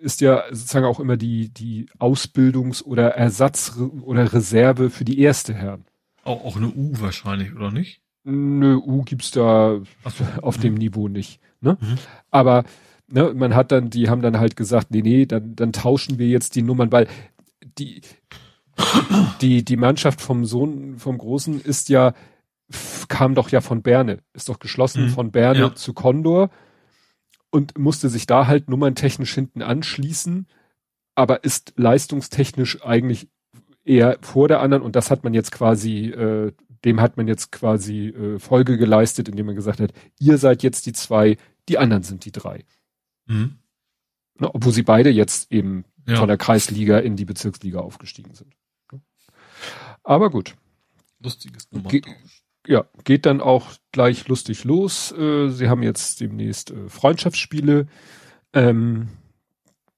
ist 0.00 0.20
ja 0.20 0.42
sozusagen 0.50 0.86
auch 0.86 0.98
immer 0.98 1.16
die, 1.16 1.50
die 1.50 1.86
Ausbildungs- 2.00 2.82
oder 2.82 3.10
Ersatz- 3.10 3.76
oder 4.02 4.32
Reserve 4.32 4.90
für 4.90 5.04
die 5.04 5.20
erste 5.20 5.54
Herren. 5.54 5.84
Auch, 6.24 6.44
auch 6.44 6.56
eine 6.56 6.68
U 6.68 6.92
wahrscheinlich, 7.00 7.54
oder 7.54 7.70
nicht? 7.70 8.00
Nö, 8.24 8.76
U 8.76 9.02
gibt's 9.02 9.30
da 9.30 9.80
so. 10.04 10.24
auf 10.42 10.58
mhm. 10.58 10.62
dem 10.62 10.74
Niveau 10.74 11.08
nicht. 11.08 11.40
Ne? 11.60 11.78
Mhm. 11.80 11.98
Aber 12.30 12.64
ne, 13.06 13.32
man 13.34 13.54
hat 13.54 13.70
dann, 13.70 13.90
die 13.90 14.08
haben 14.08 14.22
dann 14.22 14.38
halt 14.38 14.56
gesagt, 14.56 14.90
nee, 14.90 15.02
nee, 15.02 15.26
dann, 15.26 15.54
dann 15.54 15.72
tauschen 15.72 16.18
wir 16.18 16.26
jetzt 16.26 16.56
die 16.56 16.62
Nummern, 16.62 16.90
weil 16.90 17.06
die, 17.78 18.02
die, 19.40 19.64
die 19.64 19.76
Mannschaft 19.76 20.20
vom 20.20 20.44
Sohn, 20.44 20.98
vom 20.98 21.18
Großen 21.18 21.60
ist 21.60 21.88
ja 21.88 22.14
5 22.70 23.08
kam 23.08 23.34
doch 23.34 23.50
ja 23.50 23.60
von 23.60 23.82
Berne, 23.82 24.18
ist 24.32 24.48
doch 24.48 24.58
geschlossen 24.58 25.04
mhm. 25.04 25.10
von 25.10 25.30
Berne 25.30 25.60
ja. 25.60 25.74
zu 25.74 25.92
Condor 25.92 26.50
und 27.50 27.78
musste 27.78 28.08
sich 28.08 28.26
da 28.26 28.46
halt 28.46 28.68
nummerntechnisch 28.68 29.34
hinten 29.34 29.62
anschließen, 29.62 30.46
aber 31.14 31.44
ist 31.44 31.74
leistungstechnisch 31.76 32.84
eigentlich 32.84 33.28
eher 33.84 34.18
vor 34.22 34.48
der 34.48 34.60
anderen 34.60 34.82
und 34.82 34.96
das 34.96 35.10
hat 35.10 35.24
man 35.24 35.34
jetzt 35.34 35.52
quasi, 35.52 36.06
äh, 36.06 36.52
dem 36.84 37.00
hat 37.00 37.16
man 37.16 37.28
jetzt 37.28 37.52
quasi 37.52 38.08
äh, 38.08 38.38
Folge 38.38 38.78
geleistet, 38.78 39.28
indem 39.28 39.46
man 39.46 39.54
gesagt 39.54 39.80
hat, 39.80 39.92
ihr 40.18 40.38
seid 40.38 40.62
jetzt 40.62 40.86
die 40.86 40.92
zwei, 40.92 41.36
die 41.68 41.78
anderen 41.78 42.02
sind 42.02 42.24
die 42.24 42.32
drei. 42.32 42.64
Mhm. 43.26 43.58
Na, 44.38 44.50
obwohl 44.52 44.72
sie 44.72 44.82
beide 44.82 45.10
jetzt 45.10 45.52
eben 45.52 45.84
ja. 46.06 46.16
von 46.16 46.28
der 46.28 46.36
Kreisliga 46.36 46.98
in 46.98 47.16
die 47.16 47.24
Bezirksliga 47.24 47.80
aufgestiegen 47.80 48.34
sind. 48.34 48.54
Aber 50.02 50.30
gut. 50.30 50.54
Lustiges 51.20 51.70
Nummer. 51.70 51.88
Ge 51.88 52.02
ja, 52.66 52.86
geht 53.04 53.26
dann 53.26 53.42
auch 53.42 53.72
gleich 53.92 54.26
lustig 54.26 54.64
los. 54.64 55.12
Äh, 55.12 55.50
sie 55.50 55.68
haben 55.68 55.82
jetzt 55.82 56.20
demnächst 56.20 56.70
äh, 56.70 56.88
Freundschaftsspiele. 56.88 57.86
Ähm, 58.54 59.08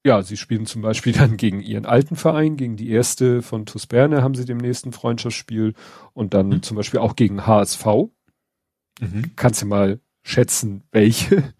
ja, 0.04 0.22
sie 0.22 0.36
spielen 0.36 0.66
zum 0.66 0.82
Beispiel 0.82 1.12
dann 1.18 1.36
gegen 1.36 1.60
ihren 1.60 1.86
alten 1.86 2.16
Verein, 2.16 2.56
gegen 2.56 2.76
die 2.76 2.90
erste 2.90 3.42
von 3.42 3.66
TuS 3.66 3.86
Berne 3.86 4.22
haben 4.22 4.34
sie 4.34 4.44
demnächst 4.44 4.86
ein 4.86 4.92
Freundschaftsspiel 4.92 5.74
und 6.12 6.34
dann 6.34 6.48
mhm. 6.48 6.62
zum 6.62 6.76
Beispiel 6.76 7.00
auch 7.00 7.16
gegen 7.16 7.46
HSV. 7.46 7.86
Mhm. 9.00 9.32
Kannst 9.36 9.62
du 9.62 9.66
mal 9.66 10.00
schätzen, 10.22 10.82
welche? 10.90 11.54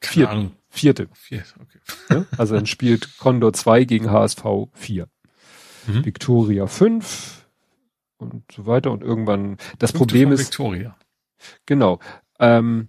Vier, 0.00 0.30
Ahnung. 0.30 0.52
Vierte. 0.78 1.08
Vier, 1.12 1.42
okay. 1.60 1.78
Ja, 2.10 2.26
also 2.36 2.54
dann 2.54 2.66
spielt 2.66 3.18
Condor 3.18 3.52
2 3.52 3.84
gegen 3.84 4.10
HSV 4.10 4.44
4. 4.72 5.08
Mhm. 5.86 6.04
Victoria 6.04 6.66
5 6.66 7.46
und 8.18 8.44
so 8.52 8.66
weiter 8.66 8.90
und 8.90 9.02
irgendwann 9.02 9.56
das 9.78 9.90
Fünfte 9.90 9.98
Problem 9.98 10.32
ist. 10.32 10.40
Victoria. 10.40 10.96
Genau. 11.66 12.00
Ähm, 12.38 12.88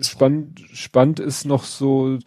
spannend, 0.00 0.62
spannend 0.72 1.20
ist 1.20 1.44
noch 1.44 1.64
so, 1.64 2.18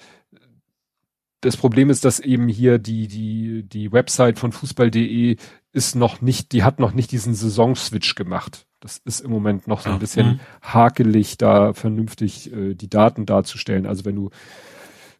das 1.41 1.57
Problem 1.57 1.89
ist, 1.89 2.05
dass 2.05 2.19
eben 2.19 2.47
hier 2.47 2.77
die, 2.77 3.07
die, 3.07 3.63
die 3.63 3.91
Website 3.91 4.39
von 4.39 4.51
Fußball.de 4.51 5.37
ist 5.71 5.95
noch 5.95 6.21
nicht, 6.21 6.51
die 6.51 6.63
hat 6.63 6.79
noch 6.79 6.93
nicht 6.93 7.11
diesen 7.11 7.33
Saisonswitch 7.33 8.15
gemacht. 8.15 8.65
Das 8.79 8.97
ist 8.97 9.19
im 9.19 9.29
Moment 9.29 9.67
noch 9.67 9.81
so 9.81 9.89
ein 9.89 9.99
bisschen 9.99 10.27
mhm. 10.27 10.39
hakelig, 10.61 11.37
da 11.37 11.73
vernünftig 11.73 12.51
äh, 12.51 12.73
die 12.73 12.89
Daten 12.89 13.25
darzustellen. 13.25 13.85
Also 13.85 14.05
wenn 14.05 14.15
du 14.15 14.29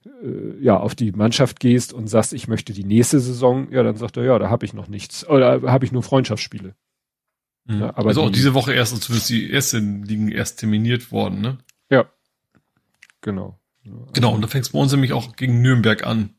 äh, 0.06 0.64
ja 0.64 0.78
auf 0.78 0.96
die 0.96 1.12
Mannschaft 1.12 1.60
gehst 1.60 1.94
und 1.94 2.08
sagst, 2.08 2.34
ich 2.34 2.48
möchte 2.48 2.74
die 2.74 2.86
nächste 2.86 3.20
Saison, 3.20 3.72
ja, 3.72 3.84
dann 3.84 3.98
sagt 3.98 4.18
er, 4.18 4.24
ja, 4.24 4.40
da 4.40 4.50
habe 4.50 4.66
ich 4.66 4.74
noch 4.74 4.88
nichts. 4.88 5.28
Oder 5.28 5.62
habe 5.64 5.86
ich 5.86 5.92
nur 5.92 6.04
Freundschaftsspiele. 6.04 6.76
Mhm. 7.66 7.82
Ja, 7.82 7.90
aber 7.96 8.08
also 8.08 8.22
die, 8.22 8.28
auch 8.28 8.32
diese 8.32 8.54
Woche 8.54 8.74
erst, 8.74 9.00
zumindest 9.02 9.30
die 9.30 9.52
ersten 9.52 10.04
liegen 10.04 10.30
erst 10.30 10.60
terminiert 10.60 11.12
worden, 11.12 11.42
ne? 11.42 11.58
Ja. 11.90 12.06
Genau. 13.22 13.60
Genau, 14.14 14.34
und 14.36 14.42
da 14.42 14.48
fängt 14.48 14.66
es 14.66 14.72
bei 14.72 14.80
uns 14.80 14.92
nämlich 14.92 15.14
auch 15.14 15.36
gegen 15.36 15.62
Nürnberg 15.62 16.06
an. 16.06 16.36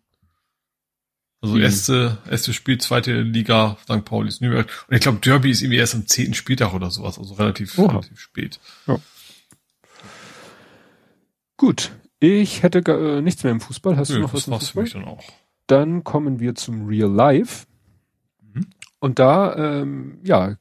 Also 1.42 1.54
mhm. 1.54 1.62
erste, 1.62 2.18
erste 2.30 2.52
Spiel, 2.52 2.78
zweite 2.78 3.22
Liga, 3.22 3.78
St. 3.84 4.04
Paulis, 4.04 4.40
Nürnberg. 4.40 4.68
Und 4.88 4.94
ich 4.94 5.00
glaube, 5.00 5.18
Derby 5.18 5.50
ist 5.50 5.62
irgendwie 5.62 5.78
erst 5.78 5.94
am 5.94 6.06
zehnten 6.06 6.34
Spieltag 6.34 6.74
oder 6.74 6.90
sowas, 6.90 7.18
also 7.18 7.34
relativ, 7.34 7.78
relativ 7.78 8.20
spät. 8.20 8.60
Ja. 8.86 8.98
Gut. 11.56 11.92
Ich 12.22 12.62
hätte 12.62 12.80
äh, 12.80 13.22
nichts 13.22 13.42
mehr 13.42 13.52
im 13.52 13.60
Fußball. 13.60 13.96
Hast 13.96 14.10
Nö, 14.10 14.16
du 14.16 14.22
noch 14.22 14.34
was 14.34 14.46
im 14.46 14.52
Fußball? 14.52 14.82
Mich 14.82 14.92
dann 14.92 15.04
auch. 15.04 15.24
Dann 15.66 16.04
kommen 16.04 16.38
wir 16.40 16.54
zum 16.54 16.86
Real 16.86 17.10
Life. 17.10 17.66
Mhm. 18.42 18.66
Und 18.98 19.18
da, 19.18 19.56
ähm, 19.56 20.18
ja, 20.22 20.56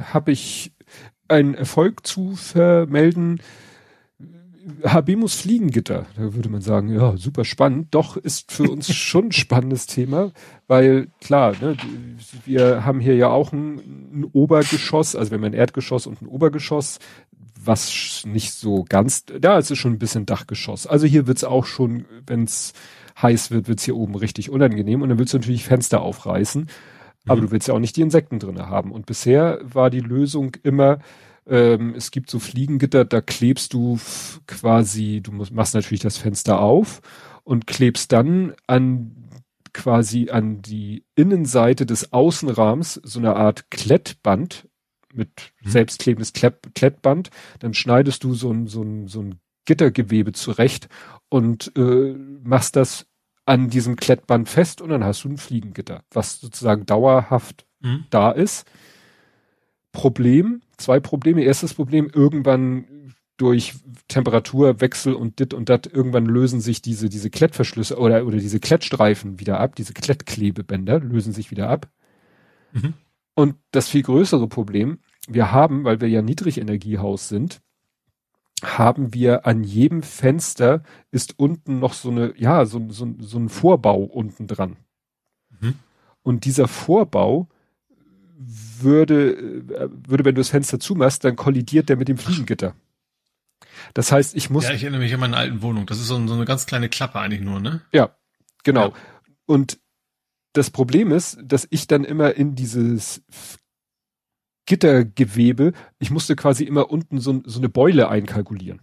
habe 0.00 0.32
ich 0.32 0.72
einen 1.28 1.54
Erfolg 1.54 2.06
zu 2.06 2.36
vermelden, 2.36 3.40
Habemus 4.84 5.34
Fliegengitter, 5.34 6.06
da 6.16 6.34
würde 6.34 6.48
man 6.48 6.60
sagen, 6.60 6.92
ja, 6.92 7.16
super 7.16 7.44
spannend. 7.44 7.94
Doch 7.94 8.16
ist 8.16 8.50
für 8.50 8.64
uns 8.70 8.92
schon 8.92 9.26
ein 9.26 9.32
spannendes 9.32 9.86
Thema, 9.86 10.32
weil 10.66 11.08
klar, 11.20 11.54
ne, 11.60 11.76
wir 12.44 12.84
haben 12.84 13.00
hier 13.00 13.14
ja 13.16 13.28
auch 13.28 13.52
ein, 13.52 13.78
ein 14.12 14.24
Obergeschoss, 14.32 15.14
also 15.14 15.30
wir 15.30 15.38
haben 15.38 15.44
ein 15.44 15.52
Erdgeschoss 15.52 16.06
und 16.06 16.22
ein 16.22 16.26
Obergeschoss, 16.26 16.98
was 17.64 18.22
nicht 18.26 18.52
so 18.52 18.84
ganz, 18.88 19.24
da 19.24 19.58
ist 19.58 19.70
es 19.70 19.78
schon 19.78 19.92
ein 19.92 19.98
bisschen 19.98 20.26
Dachgeschoss. 20.26 20.86
Also 20.86 21.06
hier 21.06 21.26
wird's 21.26 21.44
auch 21.44 21.66
schon, 21.66 22.06
wenn's 22.26 22.72
heiß 23.20 23.50
wird, 23.50 23.68
wird's 23.68 23.84
hier 23.84 23.96
oben 23.96 24.14
richtig 24.14 24.50
unangenehm 24.50 25.02
und 25.02 25.08
dann 25.08 25.18
willst 25.18 25.32
du 25.32 25.38
natürlich 25.38 25.64
Fenster 25.64 26.02
aufreißen, 26.02 26.68
aber 27.26 27.40
mhm. 27.40 27.46
du 27.46 27.50
willst 27.52 27.68
ja 27.68 27.74
auch 27.74 27.80
nicht 27.80 27.96
die 27.96 28.02
Insekten 28.02 28.38
drinne 28.38 28.68
haben. 28.68 28.92
Und 28.92 29.06
bisher 29.06 29.60
war 29.62 29.90
die 29.90 30.00
Lösung 30.00 30.56
immer, 30.62 30.98
ähm, 31.46 31.94
es 31.94 32.10
gibt 32.10 32.30
so 32.30 32.38
Fliegengitter, 32.38 33.04
da 33.04 33.20
klebst 33.20 33.72
du 33.72 33.98
quasi, 34.46 35.20
du 35.22 35.32
musst, 35.32 35.52
machst 35.52 35.74
natürlich 35.74 36.02
das 36.02 36.18
Fenster 36.18 36.60
auf 36.60 37.00
und 37.44 37.66
klebst 37.66 38.12
dann 38.12 38.54
an 38.66 39.26
quasi 39.72 40.30
an 40.30 40.62
die 40.62 41.04
Innenseite 41.14 41.84
des 41.84 42.12
Außenrahmens 42.12 42.94
so 43.04 43.18
eine 43.18 43.36
Art 43.36 43.70
Klettband 43.70 44.68
mit 45.12 45.52
mhm. 45.62 45.70
selbstklebendes 45.70 46.32
Klett, 46.32 46.74
Klettband. 46.74 47.30
Dann 47.58 47.74
schneidest 47.74 48.24
du 48.24 48.34
so 48.34 48.50
ein, 48.50 48.66
so 48.66 48.82
ein, 48.82 49.06
so 49.06 49.20
ein 49.20 49.38
Gittergewebe 49.66 50.32
zurecht 50.32 50.88
und 51.28 51.72
äh, 51.76 52.14
machst 52.42 52.76
das 52.76 53.06
an 53.44 53.68
diesem 53.68 53.96
Klettband 53.96 54.48
fest 54.48 54.80
und 54.80 54.88
dann 54.88 55.04
hast 55.04 55.24
du 55.24 55.28
ein 55.28 55.38
Fliegengitter, 55.38 56.02
was 56.10 56.40
sozusagen 56.40 56.86
dauerhaft 56.86 57.66
mhm. 57.80 58.06
da 58.10 58.30
ist. 58.30 58.66
Problem, 59.96 60.60
zwei 60.76 61.00
Probleme. 61.00 61.42
Erstes 61.42 61.72
Problem, 61.72 62.10
irgendwann 62.12 62.84
durch 63.38 63.72
Temperaturwechsel 64.08 65.14
und 65.14 65.40
dit 65.40 65.54
und 65.54 65.70
dat, 65.70 65.86
irgendwann 65.86 66.26
lösen 66.26 66.60
sich 66.60 66.82
diese, 66.82 67.08
diese 67.08 67.30
Klettverschlüsse 67.30 67.98
oder, 67.98 68.26
oder 68.26 68.36
diese 68.36 68.60
Klettstreifen 68.60 69.40
wieder 69.40 69.58
ab, 69.58 69.74
diese 69.74 69.94
Klettklebebänder 69.94 71.00
lösen 71.00 71.32
sich 71.32 71.50
wieder 71.50 71.70
ab. 71.70 71.88
Mhm. 72.72 72.92
Und 73.34 73.54
das 73.70 73.88
viel 73.88 74.02
größere 74.02 74.48
Problem, 74.48 74.98
wir 75.28 75.50
haben, 75.50 75.84
weil 75.84 76.02
wir 76.02 76.08
ja 76.10 76.20
Niedrigenergiehaus 76.20 77.30
sind, 77.30 77.62
haben 78.62 79.14
wir 79.14 79.46
an 79.46 79.64
jedem 79.64 80.02
Fenster 80.02 80.82
ist 81.10 81.38
unten 81.38 81.78
noch 81.78 81.94
so 81.94 82.10
eine, 82.10 82.34
ja, 82.36 82.66
so, 82.66 82.86
so, 82.90 83.14
so 83.18 83.38
ein 83.38 83.48
Vorbau 83.48 84.02
unten 84.02 84.46
dran. 84.46 84.76
Mhm. 85.58 85.76
Und 86.22 86.44
dieser 86.44 86.68
Vorbau 86.68 87.48
würde, 88.38 89.32
äh, 89.32 89.88
würde, 90.08 90.24
wenn 90.24 90.34
du 90.34 90.40
das 90.40 90.50
Fenster 90.50 90.78
zumachst, 90.78 91.24
dann 91.24 91.36
kollidiert 91.36 91.88
der 91.88 91.96
mit 91.96 92.08
dem 92.08 92.18
Fliegengitter. 92.18 92.74
Das 93.94 94.12
heißt, 94.12 94.36
ich 94.36 94.50
muss. 94.50 94.64
Ja, 94.64 94.72
ich 94.72 94.82
erinnere 94.82 95.00
mich 95.00 95.14
an 95.14 95.20
meine 95.20 95.36
alten 95.36 95.62
Wohnung. 95.62 95.86
Das 95.86 95.98
ist 95.98 96.08
so, 96.08 96.26
so 96.26 96.34
eine 96.34 96.44
ganz 96.44 96.66
kleine 96.66 96.88
Klappe 96.88 97.18
eigentlich 97.18 97.40
nur, 97.40 97.60
ne? 97.60 97.82
Ja, 97.92 98.14
genau. 98.62 98.88
Ja. 98.88 98.94
Und 99.46 99.78
das 100.52 100.70
Problem 100.70 101.12
ist, 101.12 101.38
dass 101.42 101.66
ich 101.70 101.86
dann 101.86 102.04
immer 102.04 102.34
in 102.34 102.54
dieses 102.54 103.22
Gittergewebe, 104.66 105.72
ich 105.98 106.10
musste 106.10 106.36
quasi 106.36 106.64
immer 106.64 106.90
unten 106.90 107.20
so, 107.20 107.42
so 107.44 107.58
eine 107.58 107.68
Beule 107.68 108.08
einkalkulieren. 108.08 108.82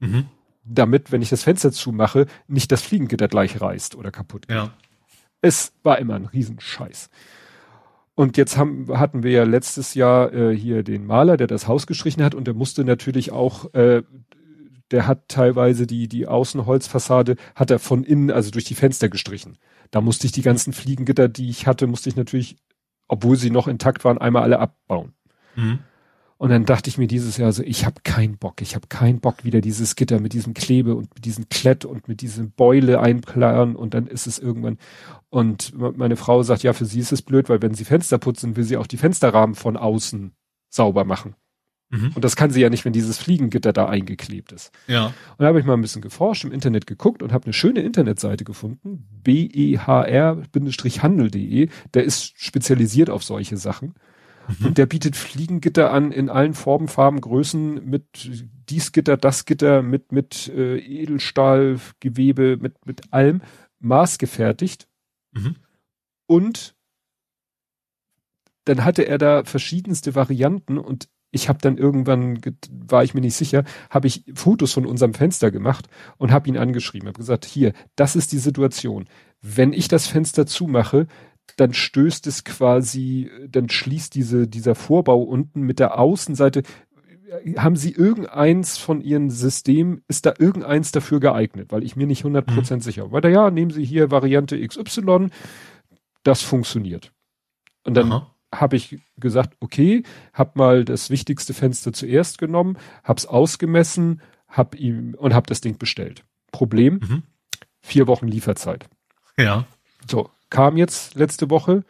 Mhm. 0.00 0.26
Damit, 0.64 1.12
wenn 1.12 1.22
ich 1.22 1.28
das 1.28 1.42
Fenster 1.42 1.72
zumache, 1.72 2.26
nicht 2.46 2.72
das 2.72 2.82
Fliegengitter 2.82 3.28
gleich 3.28 3.60
reißt 3.60 3.94
oder 3.94 4.10
kaputt 4.10 4.48
geht. 4.48 4.56
Ja. 4.56 4.74
Es 5.40 5.72
war 5.82 5.98
immer 5.98 6.14
ein 6.14 6.24
Riesenscheiß. 6.24 7.10
Und 8.14 8.36
jetzt 8.36 8.56
haben, 8.56 8.86
hatten 8.96 9.22
wir 9.24 9.32
ja 9.32 9.44
letztes 9.44 9.94
Jahr 9.94 10.32
äh, 10.32 10.56
hier 10.56 10.82
den 10.84 11.04
Maler, 11.04 11.36
der 11.36 11.48
das 11.48 11.66
Haus 11.66 11.86
gestrichen 11.86 12.22
hat 12.22 12.34
und 12.34 12.46
der 12.46 12.54
musste 12.54 12.84
natürlich 12.84 13.32
auch, 13.32 13.74
äh, 13.74 14.02
der 14.90 15.06
hat 15.08 15.28
teilweise 15.28 15.86
die, 15.86 16.06
die 16.06 16.28
Außenholzfassade, 16.28 17.36
hat 17.56 17.70
er 17.70 17.80
von 17.80 18.04
innen, 18.04 18.30
also 18.30 18.50
durch 18.52 18.64
die 18.64 18.76
Fenster 18.76 19.08
gestrichen. 19.08 19.58
Da 19.90 20.00
musste 20.00 20.26
ich 20.26 20.32
die 20.32 20.42
ganzen 20.42 20.72
Fliegengitter, 20.72 21.28
die 21.28 21.50
ich 21.50 21.66
hatte, 21.66 21.88
musste 21.88 22.08
ich 22.08 22.16
natürlich, 22.16 22.56
obwohl 23.08 23.36
sie 23.36 23.50
noch 23.50 23.66
intakt 23.66 24.04
waren, 24.04 24.18
einmal 24.18 24.44
alle 24.44 24.60
abbauen. 24.60 25.14
Mhm. 25.56 25.80
Und 26.36 26.50
dann 26.50 26.64
dachte 26.64 26.90
ich 26.90 26.98
mir 26.98 27.06
dieses 27.06 27.36
Jahr 27.36 27.52
so, 27.52 27.62
ich 27.62 27.86
habe 27.86 28.00
keinen 28.02 28.36
Bock, 28.36 28.60
ich 28.60 28.74
habe 28.74 28.88
keinen 28.88 29.20
Bock 29.20 29.44
wieder 29.44 29.60
dieses 29.60 29.94
Gitter 29.94 30.20
mit 30.20 30.32
diesem 30.32 30.52
Klebe 30.52 30.94
und 30.94 31.14
mit 31.14 31.24
diesem 31.24 31.48
Klett 31.48 31.84
und 31.84 32.08
mit 32.08 32.20
diesem 32.20 32.50
Beule 32.50 33.00
einplanen 33.00 33.76
und 33.76 33.94
dann 33.94 34.08
ist 34.08 34.26
es 34.26 34.38
irgendwann 34.38 34.78
und 35.34 35.72
meine 35.76 36.14
Frau 36.14 36.44
sagt, 36.44 36.62
ja, 36.62 36.72
für 36.72 36.84
sie 36.84 37.00
ist 37.00 37.10
es 37.10 37.20
blöd, 37.20 37.48
weil 37.48 37.60
wenn 37.60 37.74
sie 37.74 37.84
Fenster 37.84 38.18
putzen, 38.18 38.54
will 38.54 38.62
sie 38.62 38.76
auch 38.76 38.86
die 38.86 38.96
Fensterrahmen 38.96 39.56
von 39.56 39.76
außen 39.76 40.30
sauber 40.68 41.04
machen. 41.04 41.34
Mhm. 41.90 42.12
Und 42.14 42.24
das 42.24 42.36
kann 42.36 42.50
sie 42.50 42.60
ja 42.60 42.70
nicht, 42.70 42.84
wenn 42.84 42.92
dieses 42.92 43.18
Fliegengitter 43.18 43.72
da 43.72 43.88
eingeklebt 43.88 44.52
ist. 44.52 44.70
Ja. 44.86 45.06
Und 45.06 45.14
da 45.38 45.46
habe 45.46 45.58
ich 45.58 45.66
mal 45.66 45.74
ein 45.74 45.80
bisschen 45.80 46.02
geforscht, 46.02 46.44
im 46.44 46.52
Internet 46.52 46.86
geguckt 46.86 47.20
und 47.20 47.32
habe 47.32 47.46
eine 47.46 47.52
schöne 47.52 47.80
Internetseite 47.80 48.44
gefunden, 48.44 49.08
behr-handel.de, 49.24 51.68
der 51.94 52.04
ist 52.04 52.40
spezialisiert 52.40 53.10
auf 53.10 53.24
solche 53.24 53.56
Sachen. 53.56 53.94
Mhm. 54.48 54.66
Und 54.66 54.78
der 54.78 54.86
bietet 54.86 55.16
Fliegengitter 55.16 55.92
an 55.92 56.12
in 56.12 56.28
allen 56.28 56.54
Formen, 56.54 56.88
Farben, 56.88 57.20
Größen, 57.20 57.84
mit 57.84 58.30
dies 58.68 58.92
Gitter, 58.92 59.16
das 59.16 59.44
Gitter, 59.44 59.82
mit, 59.82 60.12
mit 60.12 60.48
äh, 60.48 60.78
Edelstahl, 60.78 61.78
Gewebe, 62.00 62.56
mit, 62.56 62.86
mit 62.86 63.12
allem 63.12 63.42
maßgefertigt. 63.80 64.88
Mhm. 65.32 65.56
Und 66.26 66.74
dann 68.64 68.84
hatte 68.84 69.06
er 69.06 69.18
da 69.18 69.44
verschiedenste 69.44 70.14
Varianten 70.14 70.78
und 70.78 71.08
ich 71.30 71.48
habe 71.48 71.58
dann 71.60 71.76
irgendwann, 71.76 72.40
war 72.70 73.02
ich 73.02 73.12
mir 73.12 73.20
nicht 73.20 73.34
sicher, 73.34 73.64
habe 73.90 74.06
ich 74.06 74.24
Fotos 74.34 74.72
von 74.72 74.86
unserem 74.86 75.14
Fenster 75.14 75.50
gemacht 75.50 75.88
und 76.16 76.30
habe 76.30 76.48
ihn 76.48 76.56
angeschrieben, 76.56 77.08
habe 77.08 77.18
gesagt, 77.18 77.44
hier, 77.44 77.72
das 77.96 78.14
ist 78.14 78.30
die 78.30 78.38
Situation. 78.38 79.06
Wenn 79.42 79.72
ich 79.72 79.88
das 79.88 80.06
Fenster 80.06 80.46
zumache, 80.46 81.08
dann 81.56 81.72
stößt 81.72 82.26
es 82.26 82.44
quasi, 82.44 83.30
dann 83.48 83.68
schließt 83.68 84.14
diese, 84.14 84.48
dieser 84.48 84.74
Vorbau 84.74 85.22
unten 85.22 85.62
mit 85.62 85.78
der 85.78 85.98
Außenseite. 85.98 86.62
Haben 87.56 87.76
Sie 87.76 87.92
irgendeins 87.92 88.78
von 88.78 89.00
Ihren 89.00 89.30
Systemen, 89.30 90.02
ist 90.08 90.26
da 90.26 90.34
irgendeins 90.38 90.92
dafür 90.92 91.20
geeignet? 91.20 91.72
Weil 91.72 91.84
ich 91.84 91.96
mir 91.96 92.06
nicht 92.06 92.24
100% 92.24 92.76
mhm. 92.76 92.80
sicher. 92.80 93.12
Weiter, 93.12 93.28
ja, 93.28 93.50
nehmen 93.50 93.70
Sie 93.70 93.84
hier 93.84 94.10
Variante 94.10 94.60
XY, 94.66 95.28
das 96.22 96.42
funktioniert. 96.42 97.12
Und 97.84 97.94
dann 97.94 98.22
habe 98.52 98.76
ich 98.76 98.98
gesagt, 99.16 99.56
okay, 99.60 100.04
hab 100.32 100.56
mal 100.56 100.84
das 100.84 101.10
wichtigste 101.10 101.54
Fenster 101.54 101.92
zuerst 101.92 102.38
genommen, 102.38 102.78
hab's 103.02 103.26
ausgemessen, 103.26 104.22
hab 104.48 104.74
ihm 104.74 105.14
und 105.18 105.34
hab 105.34 105.46
das 105.46 105.60
Ding 105.60 105.76
bestellt. 105.78 106.24
Problem, 106.52 107.00
mhm. 107.02 107.22
vier 107.80 108.06
Wochen 108.06 108.28
Lieferzeit. 108.28 108.88
Ja. 109.36 109.66
So, 110.08 110.30
kam 110.54 110.76
jetzt 110.76 111.16
letzte 111.16 111.50
Woche 111.50 111.82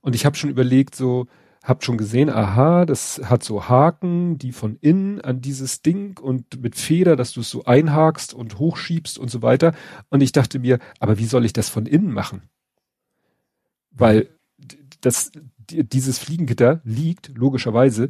und 0.00 0.16
ich 0.16 0.26
habe 0.26 0.34
schon 0.34 0.50
überlegt, 0.50 0.96
so, 0.96 1.28
hab 1.62 1.84
schon 1.84 1.96
gesehen, 1.96 2.30
aha, 2.30 2.84
das 2.84 3.20
hat 3.22 3.44
so 3.44 3.68
Haken, 3.68 4.38
die 4.38 4.50
von 4.50 4.76
innen 4.80 5.20
an 5.20 5.40
dieses 5.40 5.82
Ding 5.82 6.18
und 6.18 6.60
mit 6.60 6.74
Feder, 6.74 7.14
dass 7.14 7.30
du 7.30 7.42
es 7.42 7.50
so 7.50 7.64
einhakst 7.64 8.34
und 8.34 8.58
hochschiebst 8.58 9.20
und 9.20 9.30
so 9.30 9.40
weiter. 9.40 9.72
Und 10.10 10.20
ich 10.20 10.32
dachte 10.32 10.58
mir, 10.58 10.80
aber 10.98 11.18
wie 11.18 11.26
soll 11.26 11.44
ich 11.44 11.52
das 11.52 11.68
von 11.68 11.86
innen 11.86 12.10
machen? 12.10 12.42
Weil 13.92 14.30
das, 15.00 15.30
dieses 15.70 16.18
Fliegengitter 16.18 16.80
liegt, 16.82 17.28
logischerweise, 17.38 18.08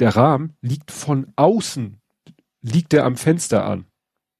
der 0.00 0.16
Rahmen 0.16 0.54
liegt 0.62 0.90
von 0.90 1.28
außen, 1.36 1.98
liegt 2.60 2.92
er 2.92 3.04
am 3.04 3.14
Fenster 3.14 3.64
an. 3.64 3.84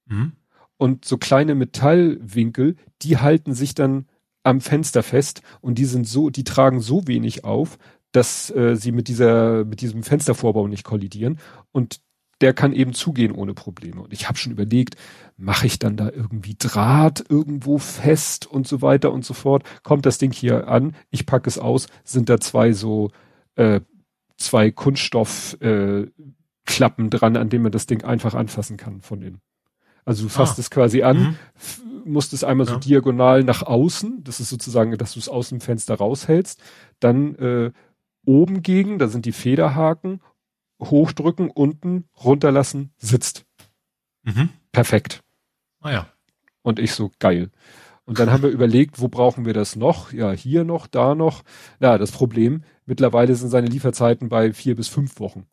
Mhm. 0.07 0.33
Und 0.77 1.05
so 1.05 1.19
kleine 1.19 1.55
Metallwinkel, 1.55 2.75
die 3.03 3.19
halten 3.19 3.55
sich 3.55 3.77
dann 3.77 4.07
am 4.45 4.61
Fenster 4.61 5.03
fest 5.03 5.43
und 5.61 5.79
die 5.79 5.87
sind 5.87 6.07
so, 6.07 6.31
die 6.31 6.45
tragen 6.45 6.81
so 6.81 7.09
wenig 7.09 7.45
auf, 7.45 7.79
dass 8.13 8.55
äh, 8.55 8.77
sie 8.77 8.93
mit 8.93 9.09
dieser, 9.09 9.65
mit 9.65 9.81
diesem 9.81 10.05
Fenstervorbau 10.05 10.69
nicht 10.69 10.85
kollidieren. 10.85 11.41
Und 11.73 12.01
der 12.41 12.53
kann 12.53 12.73
eben 12.73 12.93
zugehen 12.93 13.33
ohne 13.33 13.55
Probleme. 13.55 14.03
Und 14.03 14.13
ich 14.13 14.29
habe 14.29 14.39
schon 14.39 14.53
überlegt, 14.53 14.97
mache 15.37 15.67
ich 15.67 15.79
dann 15.79 15.97
da 15.97 16.11
irgendwie 16.11 16.57
Draht 16.59 17.25
irgendwo 17.29 17.79
fest 17.79 18.47
und 18.47 18.69
so 18.69 18.83
weiter 18.83 19.13
und 19.13 19.25
so 19.25 19.35
fort. 19.35 19.65
Kommt 19.83 20.07
das 20.07 20.19
Ding 20.19 20.33
hier 20.33 20.69
an, 20.69 20.95
ich 21.11 21.27
packe 21.27 21.49
es 21.49 21.59
aus, 21.59 21.87
sind 22.05 22.29
da 22.29 22.39
zwei 22.39 22.73
so 22.73 23.11
äh, 23.57 23.81
zwei 24.37 24.71
Kunststoffklappen 24.71 27.07
äh, 27.07 27.11
dran, 27.11 27.37
an 27.37 27.49
denen 27.49 27.63
man 27.63 27.73
das 27.73 27.87
Ding 27.87 28.05
einfach 28.05 28.35
anfassen 28.35 28.77
kann 28.77 29.01
von 29.01 29.23
innen. 29.23 29.41
Also 30.05 30.25
du 30.25 30.29
fasst 30.29 30.59
ah. 30.59 30.61
es 30.61 30.71
quasi 30.71 31.03
an, 31.03 31.19
mhm. 31.19 32.13
musst 32.13 32.33
es 32.33 32.45
einmal 32.45 32.67
ja. 32.67 32.75
so 32.75 32.79
diagonal 32.79 33.43
nach 33.43 33.63
außen, 33.63 34.23
das 34.25 34.41
ist 34.41 34.51
sozusagen, 34.51 34.97
dass 34.99 35.15
du 35.15 35.19
es 35.19 35.29
aus 35.29 35.49
dem 35.49 35.61
Fenster 35.61 35.95
raushältst, 35.95 36.61
dann 37.01 37.35
äh, 37.37 37.73
oben 38.27 38.63
gegen, 38.63 38.99
da 38.99 39.09
sind 39.09 39.27
die 39.27 39.33
Federhaken, 39.33 40.21
hochdrücken, 40.81 41.51
unten, 41.51 42.05
runterlassen, 42.23 42.93
sitzt. 42.99 43.47
Mhm. 44.23 44.51
Perfekt. 44.73 45.23
Ah 45.81 45.93
ja. 45.93 46.09
Und 46.63 46.79
ich 46.79 46.93
so, 46.93 47.11
geil. 47.19 47.51
Und 48.05 48.19
dann 48.19 48.31
haben 48.31 48.43
wir 48.43 48.51
überlegt, 48.51 49.01
wo 49.01 49.09
brauchen 49.09 49.45
wir 49.45 49.53
das 49.53 49.77
noch? 49.77 50.13
Ja, 50.13 50.33
hier 50.33 50.65
noch, 50.65 50.87
da 50.87 51.15
noch. 51.15 51.43
Ja, 51.81 51.99
das 51.99 52.13
Problem, 52.13 52.65
mittlerweile 52.87 53.35
sind 53.35 53.51
seine 53.51 53.69
Lieferzeiten 53.69 54.29
bei 54.29 54.53
vier 54.53 54.75
bis 54.75 54.89
fünf 54.89 55.21
Wochen. 55.21 55.47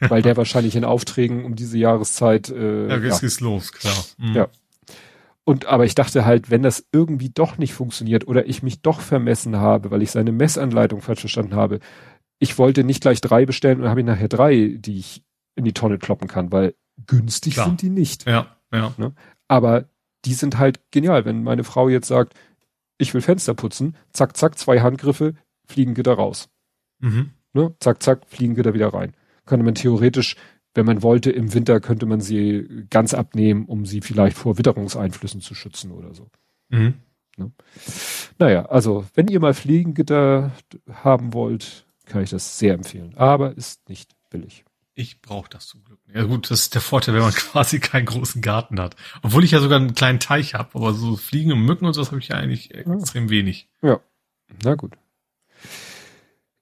Weil 0.00 0.22
der 0.22 0.36
wahrscheinlich 0.36 0.76
in 0.76 0.84
Aufträgen 0.84 1.44
um 1.44 1.56
diese 1.56 1.78
Jahreszeit. 1.78 2.50
Äh, 2.50 2.88
ja, 2.88 2.96
es 2.96 3.20
ja. 3.20 3.26
ist 3.26 3.40
los, 3.40 3.72
klar. 3.72 3.94
Mhm. 4.18 4.34
Ja. 4.34 4.48
Und 5.44 5.66
aber 5.66 5.84
ich 5.84 5.94
dachte 5.94 6.24
halt, 6.24 6.50
wenn 6.50 6.62
das 6.62 6.86
irgendwie 6.92 7.30
doch 7.30 7.58
nicht 7.58 7.72
funktioniert 7.72 8.28
oder 8.28 8.46
ich 8.46 8.62
mich 8.62 8.82
doch 8.82 9.00
vermessen 9.00 9.56
habe, 9.56 9.90
weil 9.90 10.02
ich 10.02 10.10
seine 10.10 10.32
Messanleitung 10.32 11.00
falsch 11.00 11.20
verstanden 11.20 11.54
habe, 11.54 11.80
ich 12.38 12.58
wollte 12.58 12.84
nicht 12.84 13.00
gleich 13.00 13.20
drei 13.20 13.46
bestellen 13.46 13.80
und 13.80 13.88
habe 13.88 14.00
ich 14.00 14.06
nachher 14.06 14.28
drei, 14.28 14.76
die 14.78 14.98
ich 14.98 15.24
in 15.56 15.64
die 15.64 15.72
Tonne 15.72 15.98
kloppen 15.98 16.28
kann, 16.28 16.52
weil 16.52 16.74
günstig 17.06 17.54
Klar. 17.54 17.66
sind 17.66 17.82
die 17.82 17.90
nicht. 17.90 18.28
Ja, 18.28 18.56
ja. 18.72 18.94
Ne? 18.96 19.12
Aber 19.48 19.86
die 20.24 20.34
sind 20.34 20.58
halt 20.58 20.80
genial. 20.90 21.24
Wenn 21.24 21.42
meine 21.42 21.64
Frau 21.64 21.88
jetzt 21.88 22.08
sagt, 22.08 22.34
ich 22.98 23.14
will 23.14 23.20
Fenster 23.20 23.54
putzen, 23.54 23.96
zack, 24.12 24.36
zack, 24.36 24.58
zwei 24.58 24.80
Handgriffe, 24.80 25.34
fliegen 25.66 25.94
Gitter 25.94 26.14
raus. 26.14 26.48
Mhm. 27.00 27.30
Ne? 27.52 27.74
Zack, 27.80 28.02
zack, 28.02 28.26
fliegen 28.26 28.54
Gitter 28.54 28.74
wieder 28.74 28.92
rein. 28.92 29.14
Könnte 29.50 29.64
man 29.64 29.74
theoretisch, 29.74 30.36
wenn 30.74 30.86
man 30.86 31.02
wollte, 31.02 31.32
im 31.32 31.52
Winter 31.52 31.80
könnte 31.80 32.06
man 32.06 32.20
sie 32.20 32.86
ganz 32.88 33.14
abnehmen, 33.14 33.64
um 33.64 33.84
sie 33.84 34.00
vielleicht 34.00 34.38
vor 34.38 34.58
Witterungseinflüssen 34.58 35.40
zu 35.40 35.56
schützen 35.56 35.90
oder 35.90 36.14
so. 36.14 36.28
Mhm. 36.68 36.94
Ne? 37.36 37.50
Naja, 38.38 38.66
also 38.66 39.06
wenn 39.14 39.26
ihr 39.26 39.40
mal 39.40 39.52
Fliegengitter 39.52 40.52
haben 40.88 41.34
wollt, 41.34 41.84
kann 42.06 42.22
ich 42.22 42.30
das 42.30 42.60
sehr 42.60 42.74
empfehlen. 42.74 43.14
Aber 43.16 43.56
ist 43.56 43.88
nicht 43.88 44.12
billig. 44.30 44.64
Ich 44.94 45.20
brauche 45.20 45.50
das 45.50 45.66
zum 45.66 45.82
Glück. 45.82 45.98
Ja 46.14 46.22
gut, 46.22 46.48
das 46.52 46.60
ist 46.60 46.74
der 46.76 46.80
Vorteil, 46.80 47.16
wenn 47.16 47.22
man 47.22 47.32
quasi 47.34 47.80
keinen 47.80 48.06
großen 48.06 48.40
Garten 48.40 48.78
hat. 48.78 48.94
Obwohl 49.22 49.42
ich 49.42 49.50
ja 49.50 49.58
sogar 49.58 49.80
einen 49.80 49.96
kleinen 49.96 50.20
Teich 50.20 50.54
habe, 50.54 50.70
aber 50.74 50.92
so 50.92 51.16
Fliegen 51.16 51.50
und 51.50 51.62
Mücken 51.62 51.86
und 51.86 51.94
so 51.94 52.06
habe 52.06 52.20
ich 52.20 52.28
ja 52.28 52.36
eigentlich 52.36 52.68
ja. 52.68 52.82
extrem 52.94 53.30
wenig. 53.30 53.68
Ja, 53.82 53.98
na 54.62 54.76
gut. 54.76 54.92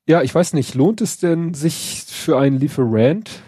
Ja, 0.09 0.23
ich 0.23 0.35
weiß 0.35 0.55
nicht, 0.55 0.75
lohnt 0.75 1.03
es 1.03 1.19
denn 1.19 1.53
sich 1.53 2.03
für 2.09 2.39
einen 2.39 2.59
Lieferant, 2.59 3.43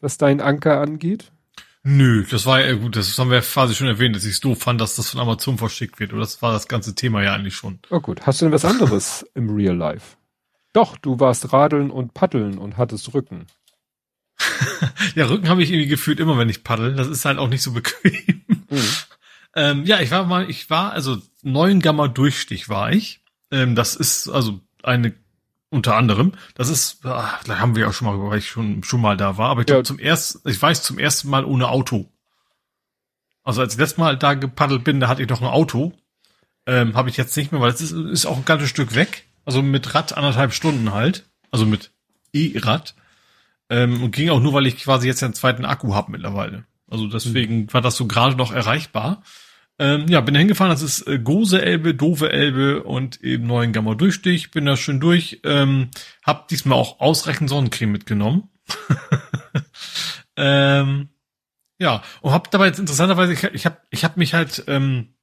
was 0.00 0.16
dein 0.16 0.40
Anker 0.40 0.80
angeht? 0.80 1.32
Nö, 1.82 2.24
das 2.30 2.46
war 2.46 2.64
ja 2.64 2.74
gut, 2.74 2.94
das 2.94 3.18
haben 3.18 3.32
wir 3.32 3.40
quasi 3.40 3.74
schon 3.74 3.88
erwähnt, 3.88 4.14
dass 4.14 4.24
ich 4.24 4.34
es 4.34 4.40
doof 4.40 4.60
fand, 4.60 4.80
dass 4.80 4.94
das 4.94 5.10
von 5.10 5.18
Amazon 5.18 5.58
verschickt 5.58 5.98
wird. 5.98 6.12
Oder 6.12 6.20
das 6.20 6.40
war 6.40 6.52
das 6.52 6.68
ganze 6.68 6.94
Thema 6.94 7.20
ja 7.24 7.34
eigentlich 7.34 7.56
schon. 7.56 7.80
Oh 7.90 7.98
gut, 7.98 8.26
hast 8.26 8.40
du 8.40 8.44
denn 8.44 8.52
was 8.52 8.64
anderes 8.64 9.26
im 9.34 9.50
Real 9.50 9.76
Life? 9.76 10.16
Doch, 10.72 10.96
du 10.96 11.18
warst 11.18 11.52
radeln 11.52 11.90
und 11.90 12.14
paddeln 12.14 12.58
und 12.58 12.76
hattest 12.76 13.12
Rücken. 13.12 13.46
ja, 15.16 15.26
Rücken 15.26 15.48
habe 15.48 15.64
ich 15.64 15.72
irgendwie 15.72 15.88
gefühlt 15.88 16.20
immer, 16.20 16.38
wenn 16.38 16.48
ich 16.48 16.62
paddel. 16.62 16.94
Das 16.94 17.08
ist 17.08 17.24
halt 17.24 17.38
auch 17.38 17.48
nicht 17.48 17.62
so 17.62 17.72
bequem. 17.72 18.44
Mhm. 18.70 18.78
Ähm, 19.58 19.86
ja, 19.86 20.00
ich 20.02 20.10
war 20.10 20.26
mal, 20.26 20.50
ich 20.50 20.68
war, 20.68 20.92
also 20.92 21.16
neun 21.42 21.80
Gamma 21.80 22.08
Durchstich 22.08 22.68
war 22.68 22.92
ich. 22.92 23.22
Ähm, 23.50 23.74
das 23.74 23.96
ist 23.96 24.28
also 24.28 24.60
eine 24.82 25.14
unter 25.70 25.96
anderem. 25.96 26.32
Das 26.54 26.68
ist, 26.68 27.04
ach, 27.04 27.42
da 27.44 27.58
haben 27.58 27.76
wir 27.76 27.88
auch 27.88 27.92
schon 27.92 28.06
mal, 28.06 28.30
weil 28.30 28.38
ich 28.38 28.48
schon 28.48 28.82
schon 28.82 29.00
mal 29.00 29.16
da 29.16 29.36
war. 29.36 29.50
Aber 29.50 29.62
ich 29.62 29.68
ja. 29.68 29.74
glaube 29.74 29.84
zum 29.84 29.98
ersten, 29.98 30.48
ich 30.48 30.60
weiß 30.60 30.82
zum 30.82 30.98
ersten 30.98 31.28
Mal 31.28 31.44
ohne 31.44 31.68
Auto. 31.68 32.10
Also 33.42 33.60
als 33.60 33.74
ich 33.74 33.78
letztes 33.78 33.98
Mal 33.98 34.16
da 34.16 34.34
gepaddelt 34.34 34.84
bin, 34.84 35.00
da 35.00 35.08
hatte 35.08 35.22
ich 35.22 35.28
doch 35.28 35.40
ein 35.40 35.46
Auto. 35.46 35.92
Ähm, 36.66 36.96
habe 36.96 37.10
ich 37.10 37.16
jetzt 37.16 37.36
nicht 37.36 37.52
mehr, 37.52 37.60
weil 37.60 37.70
es 37.70 37.80
ist, 37.80 37.92
ist 37.92 38.26
auch 38.26 38.36
ein 38.36 38.44
ganzes 38.44 38.68
Stück 38.68 38.94
weg. 38.94 39.26
Also 39.44 39.62
mit 39.62 39.94
Rad 39.94 40.16
anderthalb 40.16 40.52
Stunden 40.52 40.92
halt. 40.92 41.28
Also 41.52 41.64
mit 41.64 41.92
E-Rad. 42.32 42.94
Ähm, 43.70 44.02
und 44.02 44.10
ging 44.10 44.30
auch 44.30 44.40
nur, 44.40 44.52
weil 44.52 44.66
ich 44.66 44.78
quasi 44.78 45.06
jetzt 45.06 45.22
einen 45.22 45.34
zweiten 45.34 45.64
Akku 45.64 45.94
habe 45.94 46.10
mittlerweile. 46.10 46.64
Also 46.88 47.06
deswegen 47.08 47.72
war 47.72 47.80
das 47.80 47.96
so 47.96 48.06
gerade 48.06 48.36
noch 48.36 48.52
erreichbar. 48.52 49.22
Ähm, 49.78 50.06
ja, 50.08 50.22
bin 50.22 50.32
da 50.32 50.38
hingefahren, 50.38 50.70
das 50.70 50.82
ist 50.82 51.06
äh, 51.06 51.18
Gose 51.18 51.60
Elbe, 51.60 51.94
Dove 51.94 52.32
Elbe 52.32 52.82
und 52.82 53.22
eben 53.22 53.46
neuen 53.46 53.72
Gamma 53.72 53.94
Durchstich. 53.94 54.50
Bin 54.50 54.64
da 54.64 54.76
schön 54.76 55.00
durch. 55.00 55.40
Ähm, 55.44 55.90
hab 56.22 56.48
diesmal 56.48 56.78
auch 56.78 57.00
ausreichend 57.00 57.50
Sonnencreme 57.50 57.92
mitgenommen. 57.92 58.48
ähm, 60.36 61.10
ja, 61.78 62.02
und 62.22 62.32
hab 62.32 62.50
dabei 62.50 62.66
jetzt 62.66 62.78
interessanterweise, 62.78 63.34
ich, 63.34 63.44
ich 63.44 63.66
habe 63.66 63.76
ich 63.90 64.04
hab 64.04 64.16
mich 64.16 64.32
halt 64.32 64.64
ähm, 64.66 65.14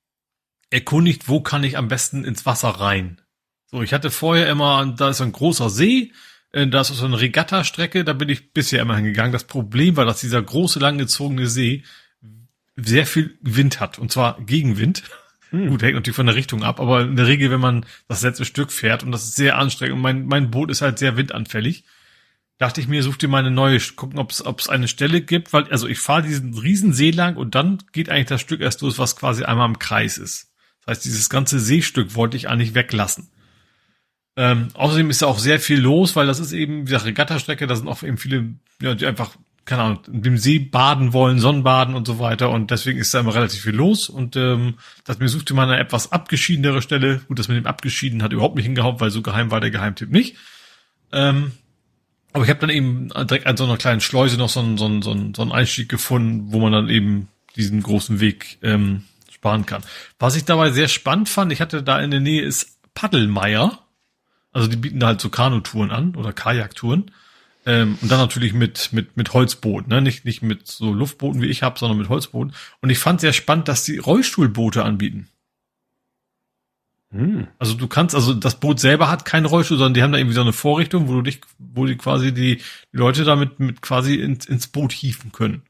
erkundigt, 0.70 1.28
wo 1.28 1.42
kann 1.42 1.64
ich 1.64 1.78
am 1.78 1.88
besten 1.88 2.24
ins 2.24 2.46
Wasser 2.46 2.70
rein. 2.70 3.22
So, 3.66 3.82
ich 3.82 3.92
hatte 3.92 4.12
vorher 4.12 4.48
immer, 4.50 4.86
da 4.86 5.10
ist 5.10 5.22
ein 5.22 5.32
großer 5.32 5.72
See, 5.72 6.12
äh, 6.52 6.68
da 6.68 6.82
ist 6.82 6.90
so 6.90 7.06
eine 7.06 7.20
Regatta-Strecke, 7.20 8.04
da 8.04 8.14
bin 8.14 8.30
ich 8.30 8.54
bisher 8.54 8.84
immer 8.84 8.96
hingegangen. 8.96 9.32
Das 9.32 9.46
Problem 9.46 9.98
war, 9.98 10.06
dass 10.06 10.22
dieser 10.22 10.44
große, 10.44 10.78
langgezogene 10.78 11.48
See 11.48 11.84
sehr 12.76 13.06
viel 13.06 13.38
Wind 13.42 13.80
hat, 13.80 14.00
und 14.00 14.12
zwar 14.12 14.40
Gegenwind. 14.42 15.04
Hm. 15.50 15.70
Gut, 15.70 15.84
hängt 15.84 15.96
natürlich 15.96 16.16
von 16.16 16.26
der 16.26 16.36
Richtung 16.36 16.64
ab, 16.64 16.80
aber 16.80 17.02
in 17.02 17.16
der 17.16 17.28
Regel, 17.28 17.52
wenn 17.52 17.60
man 17.60 17.86
das 18.08 18.24
letzte 18.24 18.46
Stück 18.46 18.72
fährt, 18.72 19.04
und 19.04 19.12
das 19.12 19.26
ist 19.26 19.36
sehr 19.36 19.58
anstrengend, 19.58 19.96
und 19.96 20.02
mein, 20.02 20.26
mein 20.26 20.52
Boot 20.52 20.72
ist 20.72 20.82
halt 20.82 20.98
sehr 20.98 21.16
windanfällig, 21.16 21.84
dachte 22.58 22.82
ich 22.82 22.88
mir, 22.88 23.04
such 23.04 23.18
dir 23.18 23.28
mal 23.28 23.40
eine 23.40 23.52
neue, 23.52 23.80
gucken, 23.96 24.20
ob 24.20 24.32
es 24.32 24.70
eine 24.70 24.88
Stelle 24.88 25.22
gibt, 25.22 25.54
weil, 25.54 25.66
also 25.70 25.88
ich 25.88 26.00
fahre 26.00 26.24
diesen 26.24 26.58
riesen 26.58 26.94
See 26.94 27.12
lang 27.12 27.36
und 27.36 27.56
dann 27.56 27.80
geht 27.92 28.10
eigentlich 28.10 28.28
das 28.28 28.42
Stück 28.42 28.62
erst 28.62 28.82
los, 28.82 29.00
was 29.00 29.16
quasi 29.16 29.44
einmal 29.44 29.68
im 29.68 29.80
Kreis 29.80 30.18
ist. 30.18 30.52
Das 30.86 30.98
heißt, 30.98 31.06
dieses 31.06 31.30
ganze 31.30 31.60
Seestück 31.60 32.16
wollte 32.16 32.38
ich 32.38 32.50
eigentlich 32.50 32.76
weglassen. 32.76 33.30
Ähm, 34.36 34.70
außerdem 34.74 35.10
ist 35.10 35.22
da 35.22 35.28
auch 35.28 35.40
sehr 35.40 35.60
viel 35.60 35.80
los, 35.80 36.16
weil 36.16 36.26
das 36.26 36.40
ist 36.40 36.54
eben, 36.54 36.82
wie 36.82 36.86
gesagt, 36.86 37.06
Regattastrecke, 37.06 37.68
da 37.68 37.76
sind 37.76 37.88
auch 37.88 38.02
eben 38.02 38.18
viele, 38.18 38.56
ja, 38.82 38.96
die 38.96 39.06
einfach 39.06 39.36
keine 39.66 39.84
Ahnung, 39.84 40.00
dem 40.08 40.38
See 40.38 40.60
baden 40.60 41.14
wollen, 41.14 41.40
Sonnenbaden 41.40 41.96
und 41.96 42.06
so 42.06 42.20
weiter. 42.20 42.50
Und 42.50 42.72
deswegen 42.72 43.00
ist 43.00 43.14
da 43.14 43.22
immer 43.22 43.34
relativ 43.34 43.62
viel 43.62 43.76
los. 43.76 44.10
Und 44.10 44.36
ähm, 44.36 44.76
das 45.06 45.20
mir 45.20 45.30
suchte 45.30 45.54
man 45.54 45.70
eine 45.70 45.80
etwas 45.80 46.12
abgeschiedenere 46.12 46.82
Stelle. 46.82 47.22
Gut, 47.28 47.40
das 47.40 47.48
mit 47.48 47.58
dem 47.58 47.68
abgeschieden 47.68 48.24
hat 48.24 48.34
überhaupt 48.34 48.56
nicht 48.56 48.66
hingehauen, 48.66 49.00
weil 49.00 49.12
so 49.12 49.22
geheim 49.22 49.52
war 49.52 49.62
der 49.62 49.72
Geheimtipp 49.72 50.12
nicht. 50.12 50.36
Ähm, 51.12 51.54
aber 52.34 52.44
ich 52.44 52.50
habe 52.50 52.60
dann 52.60 52.72
eben 52.72 53.10
direkt 53.10 53.46
an 53.46 53.58
so 53.58 53.64
einer 53.64 53.78
kleinen 53.78 54.02
Schleuse 54.02 54.38
noch 54.38 54.50
so 54.50 54.60
einen, 54.60 54.78
so, 54.78 54.86
einen, 54.86 55.02
so, 55.02 55.12
einen, 55.12 55.34
so 55.34 55.44
einen 55.44 55.52
Einstieg 55.52 55.88
gefunden, 55.88 56.52
wo 56.52 56.60
man 56.60 56.72
dann 56.72 56.90
eben 56.90 57.30
diesen 57.56 57.82
großen 57.82 58.20
Weg 58.20 58.58
ähm, 58.64 59.04
sparen 59.32 59.66
kann. 59.66 59.84
Was 60.20 60.36
ich 60.36 60.44
dabei 60.44 60.72
sehr 60.72 60.88
spannend 60.88 61.30
fand, 61.30 61.54
ich 61.54 61.62
hatte 61.62 61.84
da 61.84 62.00
in 62.00 62.12
der 62.12 62.20
Nähe 62.20 62.42
ist 62.42 62.80
Paddelmeier. 62.96 63.80
Also 64.52 64.68
die 64.68 64.78
bieten 64.78 65.00
da 65.00 65.08
halt 65.08 65.22
so 65.22 65.30
Kanutouren 65.30 65.92
an 65.92 66.16
oder 66.16 66.34
Kajaktouren. 66.34 67.12
Ähm, 67.66 67.98
und 68.02 68.12
dann 68.12 68.20
natürlich 68.20 68.54
mit, 68.54 68.92
mit, 68.92 69.16
mit 69.16 69.34
Holzbooten, 69.34 69.90
ne? 69.90 70.02
Nicht, 70.02 70.26
nicht 70.26 70.42
mit 70.42 70.68
so 70.68 70.94
Luftbooten 70.94 71.42
wie 71.42 71.48
ich 71.48 71.64
habe, 71.64 71.80
sondern 71.80 71.98
mit 71.98 72.10
Holzbooten. 72.10 72.54
Und 72.82 72.90
ich 72.90 73.00
fand 73.00 73.22
sehr 73.22 73.34
spannend, 73.34 73.68
dass 73.68 73.84
die 73.86 73.98
Rollstuhlboote 73.98 74.84
anbieten. 74.84 75.30
Hm. 77.12 77.48
Also 77.60 77.76
du 77.76 77.88
kannst, 77.88 78.16
also 78.16 78.34
das 78.34 78.60
Boot 78.60 78.80
selber 78.80 79.10
hat 79.10 79.24
keinen 79.24 79.46
Rollstuhl, 79.46 79.78
sondern 79.78 79.94
die 79.94 80.02
haben 80.02 80.12
da 80.12 80.18
irgendwie 80.18 80.36
so 80.36 80.42
eine 80.42 80.52
Vorrichtung, 80.52 81.08
wo 81.08 81.14
du 81.14 81.22
dich, 81.22 81.42
wo 81.58 81.86
die 81.86 81.96
quasi 81.96 82.34
die, 82.34 82.58
die 82.58 82.98
Leute 82.98 83.24
damit 83.24 83.60
mit 83.60 83.82
quasi 83.82 84.16
ins, 84.16 84.46
ins 84.46 84.68
Boot 84.68 84.92
hieven 84.92 85.32
können. 85.32 85.62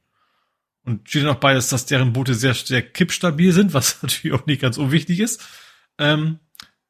Und 0.85 1.07
steht 1.07 1.23
noch 1.23 1.35
bei, 1.35 1.53
dass, 1.53 1.69
dass 1.69 1.85
deren 1.85 2.13
Boote 2.13 2.33
sehr, 2.33 2.53
sehr 2.53 2.81
kippstabil 2.81 3.51
sind, 3.51 3.73
was 3.73 3.99
natürlich 4.01 4.39
auch 4.39 4.45
nicht 4.45 4.61
ganz 4.61 4.77
unwichtig 4.77 5.19
ist. 5.19 5.45
Ähm, 5.99 6.39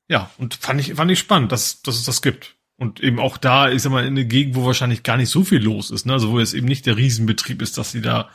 ja, 0.08 0.32
und 0.38 0.54
fand 0.54 0.80
ich, 0.80 0.94
fand 0.94 1.12
ich 1.12 1.20
spannend, 1.20 1.52
dass, 1.52 1.82
dass 1.82 1.96
es 1.96 2.06
das 2.06 2.22
gibt. 2.22 2.56
Und 2.78 3.02
eben 3.02 3.20
auch 3.20 3.38
da, 3.38 3.70
ich 3.70 3.82
sag 3.82 3.92
mal, 3.92 4.06
in 4.06 4.18
einer 4.18 4.26
Gegend, 4.26 4.56
wo 4.56 4.66
wahrscheinlich 4.66 5.04
gar 5.04 5.18
nicht 5.18 5.30
so 5.30 5.44
viel 5.44 5.62
los 5.62 5.92
ist, 5.92 6.06
ne? 6.06 6.14
Also 6.14 6.32
wo 6.32 6.40
jetzt 6.40 6.54
eben 6.54 6.68
nicht 6.68 6.86
der 6.86 6.98
Riesenbetrieb 6.98 7.62
ist, 7.62 7.78
dass 7.78 7.92
sie 7.92 8.02
da 8.02 8.30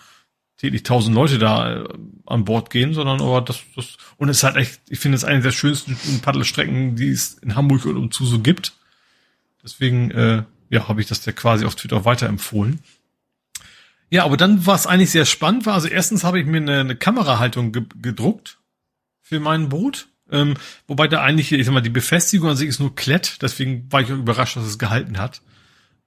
täglich 0.59 0.83
tausend 0.83 1.15
Leute 1.15 1.39
da 1.39 1.83
äh, 1.83 1.89
an 2.27 2.45
Bord 2.45 2.71
gehen, 2.71 2.93
sondern 2.93 3.21
aber 3.21 3.41
das, 3.41 3.61
das, 3.75 3.97
und 4.17 4.29
es 4.29 4.43
halt 4.43 4.57
echt, 4.57 4.81
ich 4.89 4.99
finde 4.99 5.17
es 5.17 5.25
eine 5.25 5.41
der 5.41 5.53
schönsten 5.53 5.97
Paddelstrecken, 6.21 6.97
die 6.97 7.11
es 7.11 7.35
in 7.35 7.55
Hamburg 7.55 7.87
und 7.87 7.97
umzu 7.97 8.27
so 8.27 8.41
gibt. 8.41 8.75
Deswegen, 9.63 10.11
äh, 10.11 10.43
ja, 10.71 10.89
habe 10.89 11.01
ich 11.01 11.07
das 11.07 11.25
ja 11.25 11.33
quasi 11.33 11.65
auf 11.65 11.77
Twitter 11.77 12.05
weiterempfohlen. 12.05 12.81
Ja, 14.11 14.25
aber 14.25 14.37
dann 14.37 14.67
war 14.67 14.75
es 14.75 14.87
eigentlich 14.87 15.11
sehr 15.11 15.27
spannend, 15.27 15.67
war, 15.67 15.75
also 15.75 15.89
erstens 15.89 16.25
habe 16.25 16.41
ich 16.41 16.47
mir 16.47 16.59
eine, 16.59 16.81
eine 16.81 16.97
Kamerahaltung 16.97 17.73
ge 17.73 17.85
gedruckt 18.01 18.59
für 19.21 19.41
mein 19.41 19.69
Boot 19.69 20.09
ähm, 20.31 20.55
wobei 20.87 21.09
da 21.09 21.23
eigentlich, 21.23 21.53
ich 21.53 21.65
sag 21.65 21.73
mal, 21.73 21.81
die 21.81 21.91
Befestigung 21.91 22.51
an 22.51 22.57
sich 22.57 22.69
ist 22.69 22.81
nur 22.81 22.95
Klett, 22.95 23.39
deswegen 23.43 23.91
war 23.91 24.01
ich 24.01 24.13
auch 24.13 24.17
überrascht, 24.17 24.57
dass 24.57 24.65
es 24.65 24.79
gehalten 24.79 25.19
hat. 25.19 25.43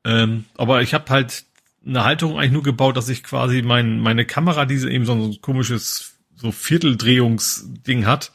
Ähm, 0.04 0.46
aber 0.56 0.82
ich 0.82 0.94
habe 0.94 1.10
halt 1.10 1.46
eine 1.86 2.04
Halterung 2.04 2.38
eigentlich 2.38 2.52
nur 2.52 2.64
gebaut, 2.64 2.98
dass 2.98 3.10
ich 3.10 3.24
quasi 3.24 3.62
mein, 3.62 4.00
meine 4.00 4.26
Kamera, 4.26 4.66
diese 4.66 4.90
eben 4.90 5.06
so 5.06 5.14
ein 5.14 5.42
komisches 5.42 6.16
so 6.36 6.52
Vierteldrehungsding 6.52 8.06
hat, 8.06 8.32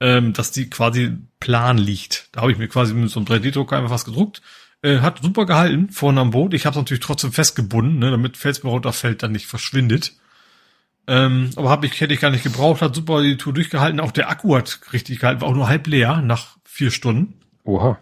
ähm, 0.00 0.32
dass 0.32 0.50
die 0.50 0.68
quasi 0.68 1.16
plan 1.40 1.78
liegt. 1.78 2.28
Da 2.32 2.42
habe 2.42 2.52
ich 2.52 2.58
mir 2.58 2.68
quasi 2.68 2.94
mit 2.94 3.10
so 3.10 3.20
einem 3.20 3.26
3D-Drucker 3.26 3.76
einfach 3.76 3.90
was 3.90 4.04
gedruckt. 4.04 4.42
Äh, 4.82 4.98
hat 4.98 5.22
super 5.22 5.46
gehalten 5.46 5.90
vorne 5.90 6.20
am 6.20 6.30
Boot. 6.30 6.54
Ich 6.54 6.66
habe 6.66 6.74
es 6.74 6.78
natürlich 6.78 7.02
trotzdem 7.02 7.32
festgebunden, 7.32 7.98
ne, 7.98 8.10
damit 8.10 8.42
mir 8.44 8.70
runterfällt, 8.70 9.22
dann 9.22 9.32
nicht 9.32 9.46
verschwindet. 9.46 10.14
Ähm, 11.06 11.50
aber 11.56 11.70
hab 11.70 11.84
ich, 11.84 12.00
hätte 12.00 12.14
ich 12.14 12.20
gar 12.20 12.30
nicht 12.30 12.44
gebraucht, 12.44 12.80
hat 12.80 12.94
super 12.94 13.22
die 13.22 13.36
Tour 13.36 13.52
durchgehalten. 13.52 14.00
Auch 14.00 14.12
der 14.12 14.30
Akku 14.30 14.56
hat 14.56 14.80
richtig 14.92 15.20
gehalten, 15.20 15.40
war 15.40 15.48
auch 15.48 15.54
nur 15.54 15.68
halb 15.68 15.86
leer 15.86 16.22
nach 16.22 16.56
vier 16.64 16.90
Stunden. 16.90 17.40
Oha. 17.64 17.98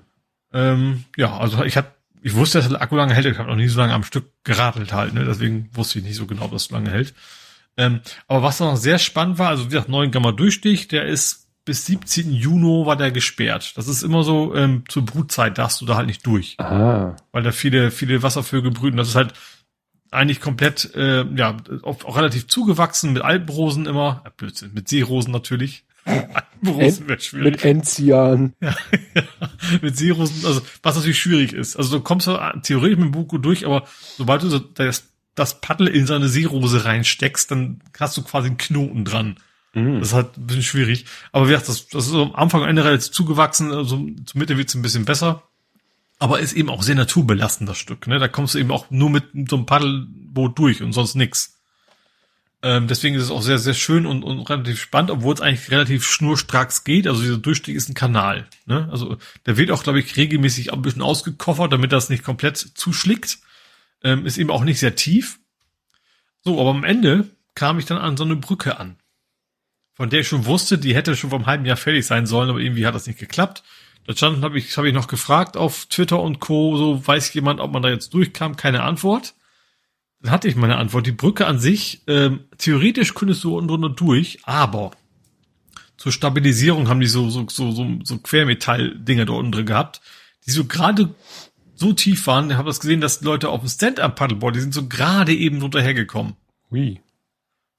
Ähm, 0.53 1.05
ja, 1.17 1.37
also 1.37 1.65
ich 1.65 1.77
hab, 1.77 1.97
ich 2.23 2.35
wusste, 2.35 2.59
dass 2.59 2.69
der 2.69 2.83
Akku 2.83 2.97
lange 2.97 3.15
hält, 3.15 3.27
ich 3.27 3.39
habe 3.39 3.49
noch 3.49 3.57
nie 3.57 3.69
so 3.69 3.79
lange 3.79 3.95
am 3.95 4.05
Stück 4.05 4.27
geradelt 4.45 4.93
halt, 4.93 5.15
ne? 5.15 5.25
deswegen 5.25 5.70
wusste 5.73 5.99
ich 5.99 6.05
nicht 6.05 6.17
so 6.17 6.27
genau, 6.27 6.49
dass 6.49 6.65
es 6.65 6.70
lange 6.70 6.91
hält. 6.91 7.15
Ähm, 7.77 8.01
aber 8.27 8.43
was 8.43 8.61
noch 8.61 8.77
sehr 8.77 8.99
spannend 8.99 9.39
war, 9.39 9.49
also 9.49 9.65
wie 9.67 9.70
gesagt, 9.70 9.89
9 9.89 10.11
Gamma 10.11 10.33
Durchstich, 10.33 10.89
der 10.89 11.07
ist 11.07 11.49
bis 11.65 11.87
17. 11.87 12.33
Juni 12.33 12.85
war 12.87 12.97
der 12.97 13.12
gesperrt. 13.12 13.77
Das 13.77 13.87
ist 13.87 14.03
immer 14.03 14.25
so, 14.25 14.55
ähm, 14.55 14.85
zur 14.89 15.05
Brutzeit 15.05 15.57
darfst 15.57 15.81
du 15.81 15.87
da 15.87 15.97
halt 15.97 16.07
nicht 16.07 16.27
durch. 16.27 16.57
Aha. 16.59 17.17
Weil 17.33 17.43
da 17.43 17.53
viele, 17.53 17.91
viele 17.91 18.23
Wasservögel 18.23 18.73
brüten. 18.73 18.97
Das 18.97 19.09
ist 19.09 19.15
halt 19.15 19.35
eigentlich 20.10 20.40
komplett, 20.40 20.94
äh, 20.94 21.24
ja, 21.34 21.56
auch, 21.82 22.05
auch 22.05 22.16
relativ 22.16 22.48
zugewachsen 22.48 23.12
mit 23.12 23.22
Alpenrosen 23.22 23.86
immer. 23.86 24.22
Äh, 24.24 24.30
Blödsinn, 24.36 24.72
mit 24.74 24.89
Seerosen 24.89 25.32
natürlich. 25.32 25.84
Alpenrosen 26.05 27.08
wäre 27.08 27.20
schwierig. 27.20 27.52
Mit 27.52 27.64
Enzian. 27.64 28.55
Ja, 28.60 28.74
ja, 29.14 29.22
mit 29.82 29.97
Seerosen, 29.97 30.44
also 30.47 30.62
was 30.82 30.97
natürlich 30.97 31.20
schwierig 31.20 31.52
ist. 31.52 31.76
Also 31.76 31.98
du 31.98 32.02
kommst 32.02 32.26
theoretisch 32.26 32.98
mit 32.98 33.06
dem 33.06 33.12
Buko 33.12 33.39
durch, 33.39 33.66
aber 33.66 33.84
sobald 34.16 34.42
du 34.42 34.48
so 34.48 34.58
das, 34.58 35.12
das 35.34 35.60
Paddel 35.60 35.86
in 35.86 36.06
seine 36.06 36.28
Seerose 36.28 36.84
reinsteckst, 36.84 37.50
dann 37.50 37.80
hast 37.98 38.16
du 38.16 38.22
quasi 38.22 38.48
einen 38.48 38.58
Knoten 38.58 39.05
dran. 39.05 39.36
Mhm. 39.74 40.00
Das 40.00 40.08
ist 40.08 40.14
halt 40.14 40.36
ein 40.36 40.47
bisschen 40.47 40.62
schwierig. 40.64 41.05
Aber 41.30 41.47
wie 41.47 41.52
gesagt, 41.52 41.68
das, 41.68 41.86
das 41.86 42.06
ist 42.06 42.10
so 42.10 42.22
am 42.22 42.34
Anfang 42.34 42.64
Ende 42.64 42.84
relativ 42.84 43.12
zugewachsen, 43.12 43.70
also 43.70 44.08
zur 44.26 44.39
Mitte 44.39 44.56
wird's 44.56 44.74
ein 44.74 44.82
bisschen 44.82 45.05
besser 45.05 45.44
aber 46.20 46.39
ist 46.39 46.52
eben 46.52 46.68
auch 46.68 46.82
sehr 46.82 46.94
naturbelastend, 46.94 47.68
das 47.68 47.78
Stück. 47.78 48.07
Ne? 48.07 48.18
Da 48.18 48.28
kommst 48.28 48.55
du 48.55 48.58
eben 48.58 48.70
auch 48.70 48.90
nur 48.90 49.10
mit 49.10 49.24
so 49.49 49.57
einem 49.57 49.66
Paddelboot 49.66 50.57
durch 50.58 50.82
und 50.82 50.92
sonst 50.92 51.15
nix. 51.16 51.58
Ähm, 52.62 52.89
deswegen 52.89 53.16
ist 53.16 53.23
es 53.23 53.31
auch 53.31 53.40
sehr, 53.40 53.58
sehr 53.58 53.73
schön 53.73 54.05
und, 54.05 54.23
und 54.23 54.39
relativ 54.50 54.78
spannend, 54.78 55.10
obwohl 55.10 55.32
es 55.32 55.40
eigentlich 55.40 55.70
relativ 55.70 56.05
schnurstracks 56.05 56.84
geht. 56.84 57.08
Also 57.08 57.23
dieser 57.23 57.39
Durchstieg 57.39 57.74
ist 57.74 57.89
ein 57.89 57.94
Kanal. 57.94 58.47
Ne? 58.66 58.86
Also 58.92 59.16
der 59.47 59.57
wird 59.57 59.70
auch, 59.70 59.82
glaube 59.82 59.99
ich, 59.99 60.15
regelmäßig 60.15 60.74
ein 60.74 60.82
bisschen 60.82 61.00
ausgekoffert, 61.00 61.73
damit 61.73 61.90
das 61.90 62.10
nicht 62.10 62.23
komplett 62.23 62.58
zuschlickt. 62.58 63.39
Ähm, 64.05 64.26
ist 64.26 64.36
eben 64.36 64.50
auch 64.50 64.62
nicht 64.62 64.78
sehr 64.78 64.94
tief. 64.94 65.39
So, 66.42 66.60
aber 66.60 66.70
am 66.70 66.84
Ende 66.84 67.31
kam 67.55 67.78
ich 67.78 67.86
dann 67.86 67.99
an 67.99 68.18
so 68.18 68.24
eine 68.24 68.36
Brücke 68.36 68.78
an, 68.78 68.97
von 69.94 70.10
der 70.10 70.20
ich 70.20 70.28
schon 70.28 70.44
wusste, 70.44 70.76
die 70.76 70.94
hätte 70.94 71.16
schon 71.16 71.31
vor 71.31 71.39
einem 71.39 71.47
halben 71.47 71.65
Jahr 71.65 71.76
fertig 71.78 72.07
sein 72.07 72.26
sollen, 72.26 72.50
aber 72.50 72.60
irgendwie 72.60 72.86
hat 72.86 72.94
das 72.94 73.07
nicht 73.07 73.18
geklappt. 73.18 73.62
Da 74.10 74.16
stand, 74.16 74.42
habe 74.42 74.58
ich, 74.58 74.76
hab 74.76 74.84
ich 74.84 74.92
noch 74.92 75.06
gefragt 75.06 75.56
auf 75.56 75.86
Twitter 75.86 76.20
und 76.20 76.40
Co. 76.40 76.76
So 76.76 77.06
weiß 77.06 77.32
jemand, 77.32 77.60
ob 77.60 77.70
man 77.70 77.80
da 77.80 77.90
jetzt 77.90 78.12
durchkam, 78.12 78.56
keine 78.56 78.82
Antwort. 78.82 79.34
Dann 80.20 80.32
hatte 80.32 80.48
ich 80.48 80.56
meine 80.56 80.78
Antwort. 80.78 81.06
Die 81.06 81.12
Brücke 81.12 81.47
an 81.47 81.60
sich, 81.60 82.02
ähm, 82.08 82.40
theoretisch 82.58 83.14
könntest 83.14 83.44
du 83.44 83.56
unten 83.56 83.68
drunter 83.68 83.90
durch, 83.90 84.40
aber 84.42 84.90
zur 85.97 86.10
Stabilisierung 86.10 86.89
haben 86.89 86.98
die 86.98 87.06
so 87.06 87.30
so 87.30 87.47
so 87.48 87.70
so, 87.70 87.86
so 88.02 88.18
Quermetall-Dinger 88.18 89.26
da 89.26 89.32
unten 89.34 89.52
drin 89.52 89.66
gehabt, 89.66 90.00
die 90.44 90.50
so 90.50 90.64
gerade 90.64 91.14
so 91.76 91.92
tief 91.92 92.26
waren. 92.26 92.50
Ich 92.50 92.56
habe 92.56 92.66
das 92.66 92.80
gesehen, 92.80 93.00
dass 93.00 93.20
Leute 93.20 93.48
auf 93.48 93.60
dem 93.60 93.68
Stand-up-Paddleboard, 93.68 94.56
die 94.56 94.60
sind 94.60 94.74
so 94.74 94.89
gerade 94.89 95.32
eben 95.32 95.60
drunter 95.60 95.82
hergekommen. 95.82 96.34
Ui. 96.72 97.00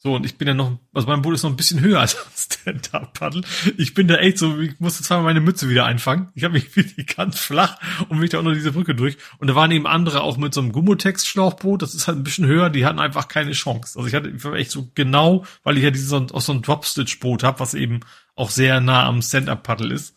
So, 0.04 0.16
und 0.16 0.26
ich 0.26 0.36
bin 0.40 0.48
ja 0.48 0.56
noch, 0.56 0.80
also 0.96 1.08
mein 1.08 1.22
Boot 1.22 1.36
ist 1.36 1.44
noch 1.44 1.52
ein 1.52 1.56
bisschen 1.56 1.80
höher 1.80 2.00
als 2.02 2.18
Stand-Up-Paddle. 2.36 3.44
Ich 3.78 3.94
bin 3.94 4.08
da 4.08 4.16
echt 4.16 4.40
so, 4.40 4.60
ich 4.60 4.80
musste 4.80 5.04
zweimal 5.04 5.26
meine 5.26 5.42
Mütze 5.42 5.70
wieder 5.70 5.86
einfangen. 5.86 6.30
Ich 6.34 6.44
habe 6.44 6.56
mich 6.56 6.76
wirklich 6.76 7.06
ganz 7.06 7.38
flach 7.38 7.78
und 8.10 8.18
mich 8.18 8.32
da 8.32 8.40
unter 8.40 8.56
diese 8.56 8.72
Brücke 8.72 8.96
durch. 8.96 9.18
Und 9.38 9.48
da 9.48 9.54
waren 9.54 9.70
eben 9.70 9.86
andere 9.86 10.22
auch 10.22 10.38
mit 10.38 10.56
so 10.56 10.62
einem 10.62 10.72
Gummotex-Schlauchboot. 10.72 11.84
Das 11.84 11.94
ist 11.94 12.08
halt 12.08 12.18
ein 12.18 12.24
bisschen 12.24 12.48
höher, 12.48 12.72
die 12.72 12.84
hatten 12.84 12.98
einfach 12.98 13.28
keine 13.28 13.52
Chance. 13.52 14.00
Also 14.00 14.08
ich 14.08 14.16
hatte 14.16 14.30
ich 14.30 14.44
war 14.44 14.54
echt 14.56 14.72
so 14.72 14.90
genau, 14.96 15.46
weil 15.62 15.78
ich 15.78 15.84
ja 15.84 15.92
dieses 15.92 16.12
auch 16.12 16.42
so 16.42 16.52
ein 16.52 16.64
Dropstitch-Boot 16.64 17.44
habe, 17.44 17.60
was 17.60 17.76
eben 17.76 18.00
auch 18.34 18.50
sehr 18.50 18.82
nah 18.82 19.06
am 19.06 19.22
Stand-Up-Paddle 19.22 19.94
ist. 19.94 20.16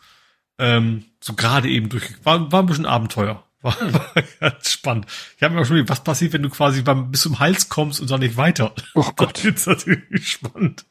Ähm, 0.59 1.05
so 1.21 1.35
gerade 1.35 1.69
eben 1.69 1.91
durch, 1.91 2.05
war, 2.25 2.51
war 2.51 2.63
ein 2.63 2.67
bisschen 2.67 2.87
Abenteuer. 2.87 3.44
War, 3.65 3.75
war 4.15 4.23
ganz 4.41 4.71
spannend. 4.71 5.07
Ich 5.37 5.43
habe 5.43 5.55
mir 5.55 5.63
auch 5.63 5.65
schon 5.65 5.77
gedacht, 5.77 5.91
was 5.91 6.05
passiert, 6.05 6.35
wenn 6.35 6.43
du 6.43 6.51
quasi 6.51 6.83
beim, 6.83 7.11
bis 7.11 7.23
zum 7.23 7.39
Hals 7.39 7.71
kommst 7.71 8.01
und 8.01 8.11
dann 8.11 8.21
nicht 8.21 8.37
weiter? 8.37 8.75
Oh 8.95 9.11
Gott. 9.17 9.39
Das 9.39 9.45
ist 9.45 9.67
natürlich 9.67 10.29
spannend. 10.29 10.85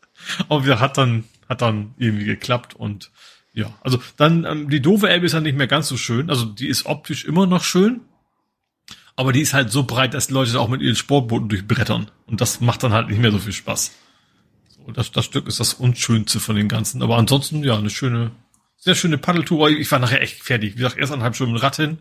Aber 0.49 0.65
wir 0.65 0.79
hat 0.79 0.97
dann, 0.97 1.23
hat 1.47 1.61
dann 1.61 1.93
irgendwie 1.97 2.25
geklappt 2.25 2.75
und 2.75 3.11
ja, 3.53 3.71
also 3.81 4.01
dann, 4.17 4.45
ähm, 4.45 4.69
die 4.71 4.81
doofe 4.81 5.07
Elbe 5.07 5.27
ist 5.27 5.35
halt 5.35 5.43
nicht 5.43 5.57
mehr 5.57 5.67
ganz 5.67 5.87
so 5.87 5.97
schön. 5.97 6.31
Also 6.31 6.45
die 6.45 6.67
ist 6.67 6.87
optisch 6.87 7.25
immer 7.25 7.45
noch 7.45 7.63
schön. 7.63 8.01
Aber 9.15 9.31
die 9.31 9.41
ist 9.41 9.53
halt 9.53 9.71
so 9.71 9.83
breit, 9.83 10.15
dass 10.15 10.27
die 10.27 10.33
Leute 10.33 10.59
auch 10.59 10.69
mit 10.69 10.81
ihren 10.81 10.95
Sportbooten 10.95 11.49
durchbrettern. 11.49 12.09
Und 12.25 12.41
das 12.41 12.59
macht 12.61 12.81
dann 12.81 12.93
halt 12.93 13.09
nicht 13.09 13.19
mehr 13.19 13.31
so 13.31 13.37
viel 13.37 13.53
Spaß. 13.53 13.91
So, 14.69 14.91
das, 14.91 15.11
das 15.11 15.25
Stück 15.25 15.47
ist 15.47 15.59
das 15.59 15.75
Unschönste 15.75 16.39
von 16.39 16.55
den 16.55 16.67
ganzen. 16.67 17.03
Aber 17.03 17.17
ansonsten, 17.17 17.63
ja, 17.63 17.77
eine 17.77 17.91
schöne, 17.91 18.31
sehr 18.77 18.95
schöne 18.95 19.19
Paddeltour. 19.19 19.69
Ich 19.69 19.91
war 19.91 19.99
nachher 19.99 20.23
echt 20.23 20.41
fertig. 20.41 20.73
Wie 20.73 20.77
gesagt, 20.77 20.97
erst 20.97 21.11
eineinhalb 21.11 21.35
Stunden 21.35 21.57
Rad 21.57 21.75
hin 21.75 21.99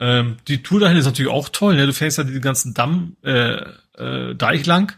ähm, 0.00 0.38
die 0.48 0.62
Tour 0.62 0.80
dahin 0.80 0.96
ist 0.96 1.04
natürlich 1.04 1.30
auch 1.30 1.50
toll. 1.50 1.76
Ne? 1.76 1.86
Du 1.86 1.92
fährst 1.92 2.16
ja 2.16 2.24
den 2.24 2.40
ganzen 2.40 2.72
Damm 2.72 3.16
äh, 3.22 3.62
äh, 3.98 4.34
Deich 4.34 4.64
lang, 4.64 4.94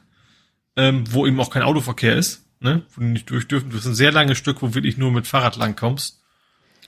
ähm, 0.77 1.05
wo 1.13 1.27
eben 1.27 1.41
auch 1.41 1.51
kein 1.51 1.63
Autoverkehr 1.63 2.15
ist, 2.15 2.47
ne? 2.61 2.83
wo 2.95 3.01
du 3.01 3.09
nicht 3.09 3.29
durch 3.29 3.49
dürfen. 3.49 3.71
Du 3.71 3.77
hast 3.77 3.87
ein 3.87 3.97
sehr 3.97 4.13
langes 4.13 4.39
Stück, 4.39 4.63
wo 4.63 4.75
wirklich 4.75 4.97
nur 4.97 5.11
mit 5.11 5.27
Fahrrad 5.27 5.57
lang 5.57 5.75
kommst. 5.75 6.23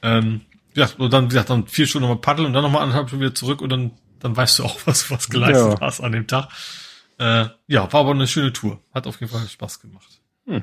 Ähm, 0.00 0.42
ja, 0.76 0.88
und 0.96 1.12
dann, 1.12 1.24
wie 1.24 1.28
gesagt, 1.30 1.50
dann 1.50 1.66
vier 1.66 1.88
Stunden 1.88 2.08
nochmal 2.08 2.20
paddeln 2.20 2.46
und 2.46 2.52
dann 2.52 2.62
nochmal 2.62 2.82
anderthalb 2.82 3.08
Stunden 3.08 3.24
wieder 3.24 3.34
zurück 3.34 3.60
und 3.60 3.70
dann, 3.70 3.90
dann 4.20 4.36
weißt 4.36 4.60
du 4.60 4.64
auch, 4.64 4.78
was 4.84 5.10
was 5.10 5.28
geleistet 5.28 5.78
ja. 5.80 5.80
hast 5.80 6.00
an 6.00 6.12
dem 6.12 6.28
Tag. 6.28 6.48
Äh, 7.18 7.46
ja, 7.66 7.92
war 7.92 8.00
aber 8.00 8.12
eine 8.12 8.28
schöne 8.28 8.52
Tour. 8.52 8.80
Hat 8.92 9.08
auf 9.08 9.20
jeden 9.20 9.32
Fall 9.32 9.46
Spaß 9.46 9.80
gemacht. 9.80 10.20
Hm. 10.46 10.62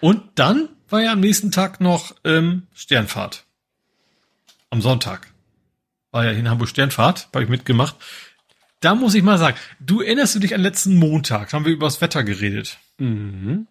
Und 0.00 0.22
dann 0.36 0.68
war 0.88 1.00
ja 1.00 1.12
am 1.12 1.20
nächsten 1.20 1.50
Tag 1.50 1.80
noch 1.80 2.14
ähm, 2.24 2.66
Sternfahrt. 2.74 3.44
Am 4.70 4.80
Sonntag 4.80 5.31
war 6.12 6.24
ja 6.24 6.30
in 6.30 6.48
Hamburg 6.48 6.68
Sternfahrt, 6.68 7.28
habe 7.34 7.42
ich 7.42 7.50
mitgemacht. 7.50 7.96
da 8.80 8.94
muss 8.94 9.14
ich 9.14 9.22
mal 9.22 9.38
sagen, 9.38 9.56
du 9.80 10.00
erinnerst 10.00 10.34
du 10.34 10.38
dich 10.38 10.54
an 10.54 10.60
letzten 10.60 10.96
Montag, 10.96 11.50
da 11.50 11.56
haben 11.56 11.64
wir 11.64 11.72
über 11.72 11.86
das 11.86 12.00
Wetter 12.00 12.22
geredet. 12.22 12.78
Mhm. 12.98 13.66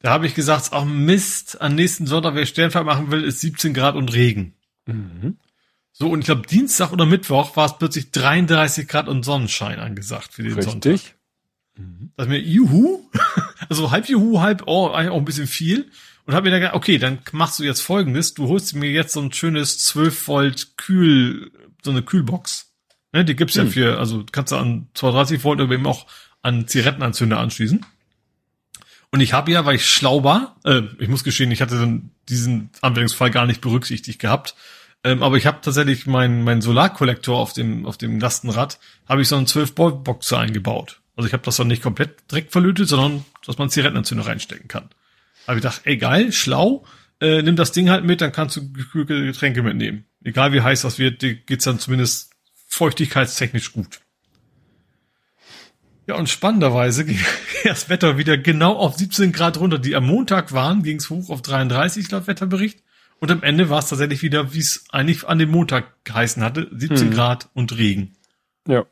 Da 0.00 0.10
habe 0.10 0.26
ich 0.26 0.34
gesagt, 0.34 0.70
ach 0.72 0.84
Mist, 0.84 1.60
am 1.60 1.76
nächsten 1.76 2.08
Sonntag, 2.08 2.34
wer 2.34 2.46
Sternfahrt 2.46 2.84
machen 2.86 3.12
will, 3.12 3.22
ist 3.22 3.40
17 3.40 3.72
Grad 3.72 3.94
und 3.94 4.12
Regen. 4.12 4.54
Mhm. 4.86 5.36
So, 5.92 6.08
und 6.08 6.20
ich 6.20 6.26
glaube, 6.26 6.46
Dienstag 6.46 6.92
oder 6.92 7.06
Mittwoch 7.06 7.56
war 7.56 7.66
es 7.66 7.78
plötzlich 7.78 8.10
33 8.10 8.88
Grad 8.88 9.08
und 9.08 9.24
Sonnenschein 9.24 9.78
angesagt 9.78 10.32
für 10.32 10.42
den 10.42 10.54
Richtig. 10.54 10.72
Sonntag. 10.72 11.00
Mhm. 11.76 12.12
Da 12.16 12.24
mir, 12.24 12.40
juhu, 12.40 13.08
also 13.68 13.90
halb 13.90 14.08
juhu, 14.08 14.40
halb, 14.40 14.64
oh, 14.66 14.88
eigentlich 14.88 15.10
auch 15.10 15.18
ein 15.18 15.24
bisschen 15.24 15.46
viel. 15.46 15.90
Und 16.24 16.34
habe 16.34 16.44
mir 16.44 16.50
dann 16.52 16.60
gedacht, 16.60 16.76
okay, 16.76 16.98
dann 16.98 17.18
machst 17.32 17.58
du 17.58 17.64
jetzt 17.64 17.80
folgendes, 17.80 18.34
du 18.34 18.48
holst 18.48 18.74
mir 18.74 18.90
jetzt 18.90 19.12
so 19.12 19.20
ein 19.20 19.32
schönes 19.32 19.78
12 19.78 20.28
Volt 20.28 20.76
Kühl, 20.76 21.50
so 21.84 21.90
eine 21.90 22.02
Kühlbox. 22.02 22.72
Ne, 23.12 23.24
die 23.24 23.36
gibt's 23.36 23.54
ja 23.56 23.64
Hm. 23.64 23.70
für, 23.70 23.98
also 23.98 24.24
kannst 24.30 24.52
du 24.52 24.56
an 24.56 24.88
230 24.94 25.44
Volt 25.44 25.60
aber 25.60 25.74
eben 25.74 25.86
auch 25.86 26.06
an 26.40 26.66
Zigarettenanzünder 26.66 27.38
anschließen. 27.38 27.84
Und 29.10 29.20
ich 29.20 29.34
habe 29.34 29.52
ja, 29.52 29.66
weil 29.66 29.76
ich 29.76 29.86
schlau 29.86 30.24
war, 30.24 30.56
äh, 30.64 30.82
ich 30.98 31.08
muss 31.08 31.22
gestehen, 31.22 31.50
ich 31.50 31.60
hatte 31.60 31.78
dann 31.78 32.10
diesen 32.30 32.70
Anwendungsfall 32.80 33.30
gar 33.30 33.44
nicht 33.44 33.60
berücksichtigt 33.60 34.18
gehabt, 34.18 34.54
ähm, 35.04 35.22
aber 35.22 35.36
ich 35.36 35.46
habe 35.46 35.58
tatsächlich 35.60 36.06
meinen 36.06 36.44
mein 36.44 36.62
Solarkollektor 36.62 37.38
auf 37.38 37.52
dem 37.52 37.84
auf 37.86 37.98
dem 37.98 38.18
Lastenrad 38.20 38.78
habe 39.08 39.20
ich 39.20 39.28
so 39.28 39.36
einen 39.36 39.46
12 39.46 39.76
Volt 39.76 40.04
Boxer 40.04 40.38
eingebaut. 40.38 41.00
Also 41.16 41.26
ich 41.26 41.34
habe 41.34 41.42
das 41.42 41.56
dann 41.56 41.66
nicht 41.66 41.82
komplett 41.82 42.30
direkt 42.30 42.52
verlötet, 42.52 42.88
sondern 42.88 43.24
dass 43.44 43.58
man 43.58 43.68
Zigarettenanzünder 43.68 44.26
reinstecken 44.26 44.68
kann. 44.68 44.88
Habe 45.46 45.58
ich 45.58 45.62
gedacht, 45.62 45.82
ey 45.84 45.98
geil, 45.98 46.32
schlau, 46.32 46.84
äh, 47.22 47.40
nimm 47.42 47.54
das 47.56 47.70
Ding 47.72 47.88
halt 47.88 48.04
mit, 48.04 48.20
dann 48.20 48.32
kannst 48.32 48.56
du 48.56 48.72
gekühlte 48.72 49.24
Getränke 49.24 49.62
mitnehmen. 49.62 50.04
Egal 50.24 50.52
wie 50.52 50.60
heiß 50.60 50.82
das 50.82 50.98
wird, 50.98 51.22
dir 51.22 51.34
geht's 51.34 51.64
dann 51.64 51.78
zumindest 51.78 52.32
feuchtigkeitstechnisch 52.66 53.72
gut. 53.72 54.00
Ja, 56.08 56.16
und 56.16 56.28
spannenderweise 56.28 57.04
ging 57.06 57.20
das 57.64 57.88
Wetter 57.88 58.18
wieder 58.18 58.36
genau 58.36 58.76
auf 58.76 58.96
17 58.96 59.30
Grad 59.30 59.58
runter, 59.58 59.78
die 59.78 59.94
am 59.94 60.06
Montag 60.06 60.52
waren, 60.52 60.82
ging 60.82 60.96
es 60.96 61.10
hoch 61.10 61.30
auf 61.30 61.42
33 61.42 62.10
laut 62.10 62.26
Wetterbericht. 62.26 62.82
Und 63.20 63.30
am 63.30 63.44
Ende 63.44 63.70
war 63.70 63.78
es 63.78 63.88
tatsächlich 63.88 64.22
wieder, 64.22 64.52
wie 64.52 64.58
es 64.58 64.84
eigentlich 64.90 65.28
an 65.28 65.38
dem 65.38 65.52
Montag 65.52 66.04
geheißen 66.04 66.42
hatte, 66.42 66.68
17 66.72 67.08
Hm. 67.08 67.14
Grad 67.14 67.50
und 67.54 67.76
Regen. 67.78 68.16
Ja. 68.66 68.84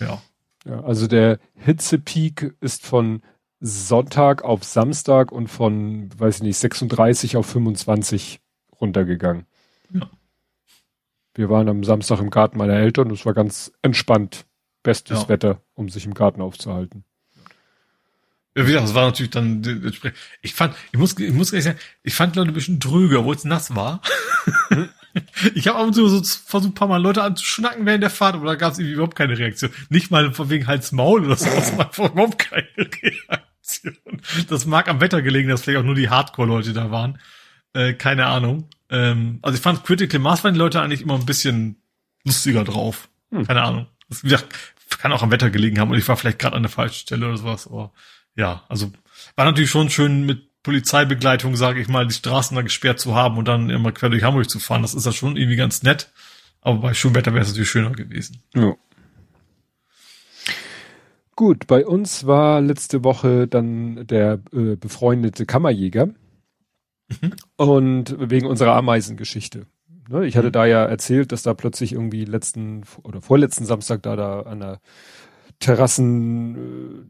Ja. 0.00 0.20
ja. 0.66 0.82
Also 0.82 1.06
der 1.06 1.38
Hitzepeak 1.54 2.54
ist 2.60 2.84
von 2.84 3.22
Sonntag 3.64 4.42
auf 4.42 4.64
Samstag 4.64 5.30
und 5.30 5.46
von, 5.46 6.10
weiß 6.18 6.36
ich 6.36 6.42
nicht, 6.42 6.58
36 6.58 7.36
auf 7.36 7.46
25 7.46 8.40
runtergegangen. 8.80 9.46
Ja. 9.94 10.10
Wir 11.34 11.48
waren 11.48 11.68
am 11.68 11.84
Samstag 11.84 12.18
im 12.18 12.30
Garten 12.30 12.58
meiner 12.58 12.74
Eltern 12.74 13.06
und 13.08 13.14
es 13.14 13.24
war 13.24 13.34
ganz 13.34 13.72
entspannt. 13.80 14.46
Bestes 14.82 15.22
Ja. 15.22 15.28
Wetter, 15.28 15.62
um 15.74 15.88
sich 15.88 16.06
im 16.06 16.14
Garten 16.14 16.42
aufzuhalten. 16.42 17.04
Ja, 18.56 18.64
wie 18.64 18.72
gesagt, 18.72 18.88
das 18.88 18.94
war 18.94 19.04
natürlich 19.06 19.30
dann, 19.30 19.92
ich 20.42 20.54
fand, 20.54 20.74
ich 20.90 20.98
muss, 20.98 21.16
ich 21.16 21.32
muss 21.32 21.52
ehrlich 21.52 21.64
sagen, 21.64 21.78
ich 22.02 22.14
fand 22.14 22.34
die 22.34 22.40
Leute 22.40 22.50
ein 22.50 22.54
bisschen 22.54 22.80
dröger, 22.80 23.20
obwohl 23.20 23.36
es 23.36 23.44
nass 23.44 23.76
war. 23.76 24.02
ich 25.54 25.68
habe 25.68 25.78
ab 25.78 25.86
und 25.86 25.94
zu 25.94 26.08
so 26.08 26.20
versucht, 26.20 26.72
ein 26.72 26.74
paar 26.74 26.88
Mal 26.88 27.00
Leute 27.00 27.22
anzuschnacken 27.22 27.86
während 27.86 28.02
der 28.02 28.10
Fahrt, 28.10 28.34
aber 28.34 28.46
da 28.46 28.56
gab 28.56 28.72
es 28.72 28.80
irgendwie 28.80 28.94
überhaupt 28.94 29.14
keine 29.14 29.38
Reaktion. 29.38 29.70
Nicht 29.88 30.10
mal 30.10 30.34
von 30.34 30.50
wegen 30.50 30.66
Hals 30.66 30.90
Maul 30.90 31.24
oder 31.24 31.36
so, 31.36 31.48
einfach 31.48 31.88
überhaupt 32.12 32.40
keine 32.40 32.66
Reaktion. 32.76 33.38
Das 34.48 34.66
mag 34.66 34.88
am 34.88 35.00
Wetter 35.00 35.22
gelegen, 35.22 35.48
dass 35.48 35.62
vielleicht 35.62 35.78
auch 35.78 35.84
nur 35.84 35.94
die 35.94 36.10
Hardcore-Leute 36.10 36.72
da 36.72 36.90
waren. 36.90 37.18
Äh, 37.74 37.94
keine 37.94 38.26
Ahnung. 38.26 38.68
Ähm, 38.90 39.38
also 39.42 39.56
ich 39.56 39.62
fand 39.62 39.84
Critical 39.84 40.20
Mass 40.20 40.44
waren 40.44 40.54
die 40.54 40.58
Leute 40.58 40.80
eigentlich 40.80 41.00
immer 41.00 41.14
ein 41.14 41.26
bisschen 41.26 41.76
lustiger 42.24 42.64
drauf. 42.64 43.08
Hm. 43.30 43.46
Keine 43.46 43.62
Ahnung. 43.62 43.86
Das 44.08 44.22
wie 44.22 44.28
gesagt, 44.28 44.52
kann 44.98 45.12
auch 45.12 45.22
am 45.22 45.30
Wetter 45.30 45.50
gelegen 45.50 45.80
haben 45.80 45.90
und 45.90 45.98
ich 45.98 46.06
war 46.06 46.16
vielleicht 46.16 46.38
gerade 46.38 46.56
an 46.56 46.62
der 46.62 46.70
falschen 46.70 47.00
Stelle 47.00 47.26
oder 47.26 47.36
sowas. 47.36 47.66
Aber 47.66 47.92
ja, 48.36 48.64
also 48.68 48.92
war 49.36 49.44
natürlich 49.44 49.70
schon 49.70 49.90
schön 49.90 50.26
mit 50.26 50.62
Polizeibegleitung, 50.62 51.56
sage 51.56 51.80
ich 51.80 51.88
mal, 51.88 52.06
die 52.06 52.14
Straßen 52.14 52.54
da 52.54 52.62
gesperrt 52.62 53.00
zu 53.00 53.14
haben 53.14 53.36
und 53.36 53.48
dann 53.48 53.68
immer 53.70 53.90
quer 53.92 54.10
durch 54.10 54.22
Hamburg 54.22 54.48
zu 54.48 54.60
fahren. 54.60 54.82
Das 54.82 54.94
ist 54.94 55.06
ja 55.06 55.12
schon 55.12 55.36
irgendwie 55.36 55.56
ganz 55.56 55.82
nett. 55.82 56.12
Aber 56.60 56.78
bei 56.78 56.94
schönem 56.94 57.16
Wetter 57.16 57.32
wäre 57.32 57.42
es 57.42 57.48
natürlich 57.48 57.70
schöner 57.70 57.90
gewesen. 57.90 58.42
Ja. 58.54 58.76
Gut, 61.34 61.66
bei 61.66 61.86
uns 61.86 62.26
war 62.26 62.60
letzte 62.60 63.04
Woche 63.04 63.48
dann 63.48 64.06
der 64.06 64.40
äh, 64.52 64.76
befreundete 64.76 65.46
Kammerjäger 65.46 66.10
und 67.56 68.16
wegen 68.18 68.46
unserer 68.46 68.74
Ameisengeschichte. 68.76 69.66
Ne, 70.08 70.26
ich 70.26 70.36
hatte 70.36 70.48
Mhm. 70.48 70.52
da 70.52 70.66
ja 70.66 70.84
erzählt, 70.84 71.32
dass 71.32 71.42
da 71.42 71.54
plötzlich 71.54 71.92
irgendwie 71.92 72.24
letzten 72.24 72.82
oder 73.02 73.22
vorletzten 73.22 73.64
Samstag 73.64 74.02
da 74.02 74.16
da 74.16 74.40
an 74.42 74.60
der 74.60 74.80
Terrassengeschichte 75.60 77.06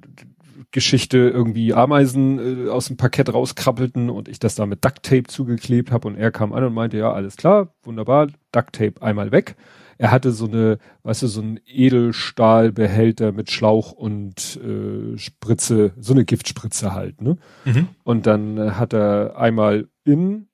äh, 1.19 1.31
irgendwie 1.31 1.75
Ameisen 1.75 2.67
äh, 2.67 2.71
aus 2.71 2.87
dem 2.87 2.97
Parkett 2.97 3.33
rauskrabbelten 3.33 4.11
und 4.11 4.29
ich 4.29 4.39
das 4.39 4.55
da 4.55 4.67
mit 4.67 4.85
Ducktape 4.85 5.25
zugeklebt 5.25 5.91
habe 5.91 6.09
und 6.09 6.17
er 6.17 6.31
kam 6.31 6.53
an 6.53 6.65
und 6.65 6.75
meinte, 6.75 6.99
ja, 6.99 7.13
alles 7.13 7.37
klar, 7.37 7.75
wunderbar, 7.83 8.29
Ducktape 8.53 9.01
einmal 9.03 9.33
weg. 9.33 9.57
Er 9.99 10.11
hatte 10.11 10.33
so 10.33 10.47
eine, 10.47 10.79
weißt 11.03 11.23
du, 11.23 11.27
so 11.27 11.41
ein 11.41 11.61
Edelstahlbehälter 11.67 13.33
mit 13.33 13.51
Schlauch 13.51 13.93
und 13.93 14.61
äh, 14.63 15.17
Spritze, 15.19 15.93
so 15.99 16.13
eine 16.13 16.25
Giftspritze 16.25 16.95
halt, 16.95 17.21
ne? 17.21 17.37
Mhm. 17.65 17.89
Und 18.05 18.27
dann 18.27 18.59
äh, 18.59 18.71
hat 18.73 18.93
er 18.93 19.37
einmal 19.37 19.89
in 20.05 20.49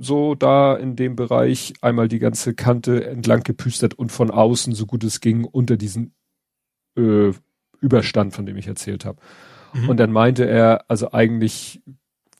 so 0.00 0.34
da 0.34 0.76
in 0.76 0.94
dem 0.94 1.16
Bereich 1.16 1.74
einmal 1.80 2.08
die 2.08 2.20
ganze 2.20 2.54
Kante 2.54 3.04
entlang 3.04 3.42
gepüstert 3.42 3.94
und 3.94 4.12
von 4.12 4.30
außen, 4.30 4.72
so 4.74 4.86
gut 4.86 5.02
es 5.02 5.20
ging, 5.20 5.44
unter 5.44 5.76
diesen 5.76 6.14
äh, 6.96 7.32
Überstand, 7.80 8.34
von 8.34 8.46
dem 8.46 8.56
ich 8.56 8.68
erzählt 8.68 9.04
habe. 9.04 9.18
Mhm. 9.72 9.88
Und 9.88 9.96
dann 9.98 10.12
meinte 10.12 10.44
er, 10.46 10.84
also 10.88 11.12
eigentlich 11.12 11.82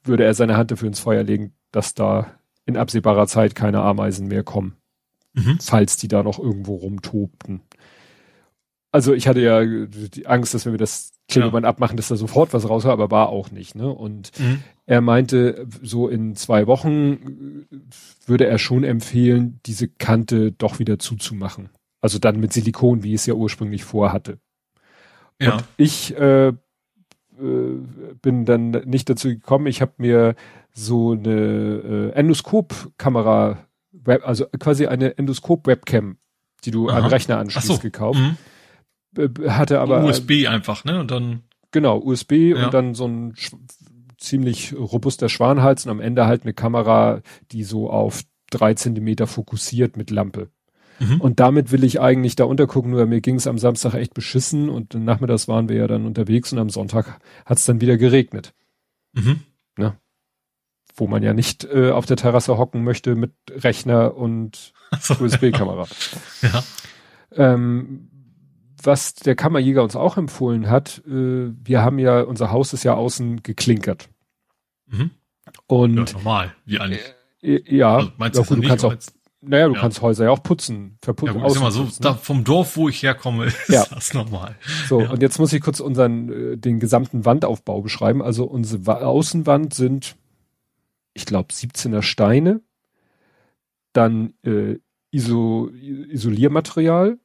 würde 0.04 0.24
er 0.24 0.34
seine 0.34 0.56
Hand 0.56 0.70
dafür 0.70 0.88
ins 0.88 1.00
Feuer 1.00 1.22
legen, 1.22 1.52
dass 1.72 1.94
da 1.94 2.38
in 2.64 2.76
absehbarer 2.76 3.26
Zeit 3.26 3.54
keine 3.54 3.80
Ameisen 3.80 4.28
mehr 4.28 4.42
kommen, 4.42 4.76
Mhm. 5.34 5.58
falls 5.60 5.96
die 5.96 6.08
da 6.08 6.22
noch 6.22 6.38
irgendwo 6.38 6.76
rumtobten. 6.76 7.60
Also 8.90 9.12
ich 9.12 9.28
hatte 9.28 9.40
ja 9.40 9.62
die 9.64 10.26
Angst, 10.26 10.54
dass 10.54 10.64
wenn 10.64 10.72
wir 10.72 10.78
das 10.78 11.12
Klebeband 11.28 11.66
abmachen, 11.66 11.98
dass 11.98 12.08
da 12.08 12.16
sofort 12.16 12.54
was 12.54 12.68
rauskommt, 12.68 12.92
aber 12.94 13.10
war 13.10 13.28
auch 13.28 13.50
nicht. 13.50 13.74
Ne? 13.74 13.86
Und 13.92 14.30
Mhm. 14.38 14.62
er 14.86 15.02
meinte, 15.02 15.66
so 15.82 16.08
in 16.08 16.34
zwei 16.36 16.66
Wochen 16.66 17.66
äh, 17.70 17.76
würde 18.26 18.46
er 18.46 18.58
schon 18.58 18.84
empfehlen, 18.84 19.60
diese 19.66 19.88
Kante 19.88 20.52
doch 20.52 20.78
wieder 20.78 20.98
zuzumachen. 20.98 21.68
Also 22.00 22.18
dann 22.18 22.40
mit 22.40 22.52
Silikon, 22.54 23.02
wie 23.02 23.12
es 23.12 23.26
ja 23.26 23.34
ursprünglich 23.34 23.84
vorhatte. 23.84 24.38
Ja. 25.40 25.56
Und 25.56 25.64
ich 25.76 26.16
äh, 26.16 26.48
äh, 26.48 26.54
bin 28.22 28.44
dann 28.46 28.70
nicht 28.86 29.10
dazu 29.10 29.28
gekommen. 29.28 29.66
Ich 29.66 29.82
habe 29.82 29.92
mir 29.98 30.34
so 30.72 31.12
eine 31.12 31.30
äh, 31.30 32.18
Endoskop-Kamera, 32.18 33.58
Web- 34.04 34.26
also 34.26 34.46
quasi 34.58 34.86
eine 34.86 35.16
Endoskop-Webcam, 35.18 36.18
die 36.64 36.70
du 36.70 36.88
Aha. 36.88 36.98
an 36.98 37.04
Rechner 37.06 37.38
anschließt, 37.38 37.66
so. 37.66 37.78
gekauft. 37.78 38.18
Mhm. 38.20 38.36
Äh, 39.16 39.48
Hatte 39.50 39.80
aber 39.80 40.04
USB 40.04 40.46
einfach, 40.48 40.84
ne? 40.84 41.00
Und 41.00 41.10
dann. 41.10 41.42
Genau, 41.70 41.98
USB 41.98 42.32
Ja. 42.56 42.66
und 42.66 42.74
dann 42.74 42.94
so 42.94 43.06
ein 43.06 43.34
ziemlich 44.18 44.74
robuster 44.74 45.28
Schwanhals 45.28 45.84
und 45.86 45.92
am 45.92 46.00
Ende 46.00 46.26
halt 46.26 46.42
eine 46.42 46.52
Kamera, 46.54 47.20
die 47.52 47.62
so 47.62 47.90
auf 47.90 48.22
drei 48.50 48.74
Zentimeter 48.74 49.26
fokussiert 49.26 49.96
mit 49.96 50.10
Lampe. 50.10 50.48
Mhm. 50.98 51.20
Und 51.20 51.38
damit 51.38 51.70
will 51.70 51.84
ich 51.84 52.00
eigentlich 52.00 52.34
da 52.34 52.44
untergucken, 52.44 52.90
nur 52.90 53.06
mir 53.06 53.20
ging 53.20 53.36
es 53.36 53.46
am 53.46 53.58
Samstag 53.58 53.94
echt 53.94 54.14
beschissen 54.14 54.68
und 54.68 54.94
nachmittags 54.94 55.46
waren 55.46 55.68
wir 55.68 55.76
ja 55.76 55.86
dann 55.86 56.06
unterwegs 56.06 56.52
und 56.52 56.58
am 56.58 56.70
Sonntag 56.70 57.20
hat 57.46 57.58
es 57.58 57.66
dann 57.66 57.80
wieder 57.80 57.96
geregnet, 57.96 58.54
Mhm. 59.12 59.40
Wo 60.98 61.06
man 61.06 61.22
ja 61.22 61.32
nicht 61.32 61.64
äh, 61.64 61.90
auf 61.90 62.06
der 62.06 62.16
Terrasse 62.16 62.58
hocken 62.58 62.84
möchte 62.84 63.14
mit 63.14 63.32
Rechner 63.50 64.16
und 64.16 64.72
So. 65.00 65.14
USB-Kamera. 65.14 65.86
Ja. 66.42 66.62
Ähm, 67.32 68.10
was 68.82 69.14
der 69.14 69.34
Kammerjäger 69.34 69.82
uns 69.82 69.96
auch 69.96 70.16
empfohlen 70.16 70.70
hat, 70.70 71.02
äh, 71.06 71.50
wir 71.64 71.82
haben 71.82 71.98
ja, 71.98 72.20
unser 72.22 72.52
Haus 72.52 72.72
ist 72.72 72.84
ja 72.84 72.94
außen 72.94 73.42
geklinkert. 73.42 74.08
Mhm. 74.86 75.10
Und 75.66 75.96
Ja, 76.10 76.16
normal. 76.16 76.54
Wie 76.64 76.78
eigentlich. 76.78 77.00
äh, 77.42 77.60
ja, 77.76 77.96
Also, 77.96 78.12
meinst 78.18 78.38
ja 78.38 78.44
du 78.44 78.54
gut, 78.54 78.64
du 78.64 78.68
kannst 78.68 78.84
auch, 78.84 78.92
jetzt- 78.92 79.14
naja, 79.40 79.68
du 79.68 79.74
ja. 79.74 79.80
kannst 79.80 80.00
Häuser 80.02 80.24
ja 80.24 80.30
auch 80.30 80.42
putzen, 80.42 80.92
Ja, 80.92 80.98
verputzen, 81.06 81.40
gut, 81.40 81.46
ich 81.48 81.52
sag 81.54 81.62
mal 81.62 81.70
so, 81.70 81.88
da 82.00 82.14
vom 82.14 82.44
Dorf, 82.44 82.76
wo 82.76 82.88
ich 82.88 83.02
herkomme, 83.02 83.44
ist 83.46 83.68
Ja. 83.68 83.84
das 83.90 84.14
normal. 84.14 84.56
So, 84.88 85.00
ja. 85.02 85.10
und 85.10 85.20
jetzt 85.22 85.38
muss 85.38 85.52
ich 85.52 85.60
kurz 85.60 85.80
unseren, 85.80 86.32
äh, 86.54 86.56
den 86.56 86.80
gesamten 86.80 87.24
Wandaufbau 87.24 87.80
beschreiben. 87.82 88.22
Also 88.22 88.44
unsere 88.44 88.86
Wa 88.86 88.94
Außenwand 89.02 89.74
sind, 89.74 90.16
ich 91.18 91.26
glaube, 91.26 91.52
17er 91.52 92.02
Steine, 92.02 92.62
dann 93.92 94.34
äh, 94.44 94.76
Iso 95.10 95.68
Isoliermaterial, 95.70 97.18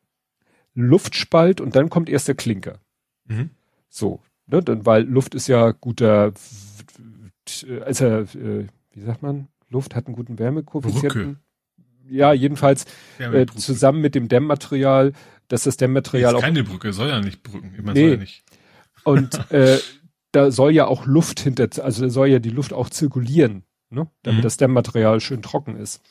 Luftspalt 0.74 1.62
und 1.62 1.76
dann 1.76 1.92
kommt 1.92 2.10
erst 2.10 2.28
der 2.28 2.36
Klinker. 2.36 2.80
Mhm. 3.26 3.52
So, 3.90 4.20
ne, 4.48 4.64
dann, 4.64 4.86
weil 4.88 5.04
Luft 5.04 5.36
ist 5.36 5.48
ja 5.48 5.72
guter, 5.72 6.34
ja, 7.68 7.86
äh, 7.86 8.68
wie 8.94 9.02
sagt 9.02 9.22
man, 9.22 9.48
Luft 9.70 9.96
hat 9.96 10.08
einen 10.08 10.16
guten 10.16 10.40
Wärmekoeffizienten. 10.40 11.38
ja, 12.10 12.34
jedenfalls 12.34 12.86
äh, 13.20 13.46
zusammen 13.46 14.02
mit 14.02 14.16
dem 14.16 14.28
Dämmmaterial, 14.28 15.14
dass 15.50 15.64
das 15.64 15.78
Dämmmaterial 15.78 16.36
auch. 16.36 16.42
keine 16.42 16.64
Brücke, 16.64 16.94
soll 16.94 17.10
ja 17.10 17.20
nicht 17.22 17.44
Brücken, 17.44 17.76
immer 17.76 17.94
nee. 17.94 18.02
soll 18.02 18.10
ja 18.12 18.18
nicht. 18.18 18.44
Und 19.04 19.52
äh, 19.52 19.78
da 20.32 20.50
soll 20.50 20.72
ja 20.72 20.88
auch 20.88 21.06
Luft 21.06 21.42
hinter, 21.42 21.70
also 21.84 22.02
da 22.02 22.10
soll 22.10 22.30
ja 22.30 22.40
die 22.40 22.50
Luft 22.50 22.74
auch 22.74 22.90
zirkulieren, 22.90 23.64
ne? 23.94 24.08
damit 24.24 24.40
mhm. 24.40 24.44
das 24.44 24.58
Dämmmaterial 24.58 25.20
schön 25.20 25.42
trocken 25.42 25.76
ist. 25.78 26.02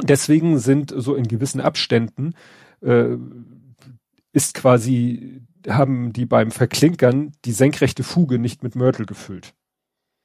Deswegen 0.00 0.58
sind 0.58 0.92
so 0.96 1.14
in 1.14 1.28
gewissen 1.28 1.60
Abständen 1.60 2.34
äh, 2.80 3.16
ist 4.32 4.54
quasi 4.54 5.42
haben 5.68 6.12
die 6.12 6.26
beim 6.26 6.50
Verklinkern 6.50 7.32
die 7.44 7.52
senkrechte 7.52 8.02
Fuge 8.02 8.38
nicht 8.38 8.62
mit 8.62 8.74
Mörtel 8.74 9.06
gefüllt. 9.06 9.54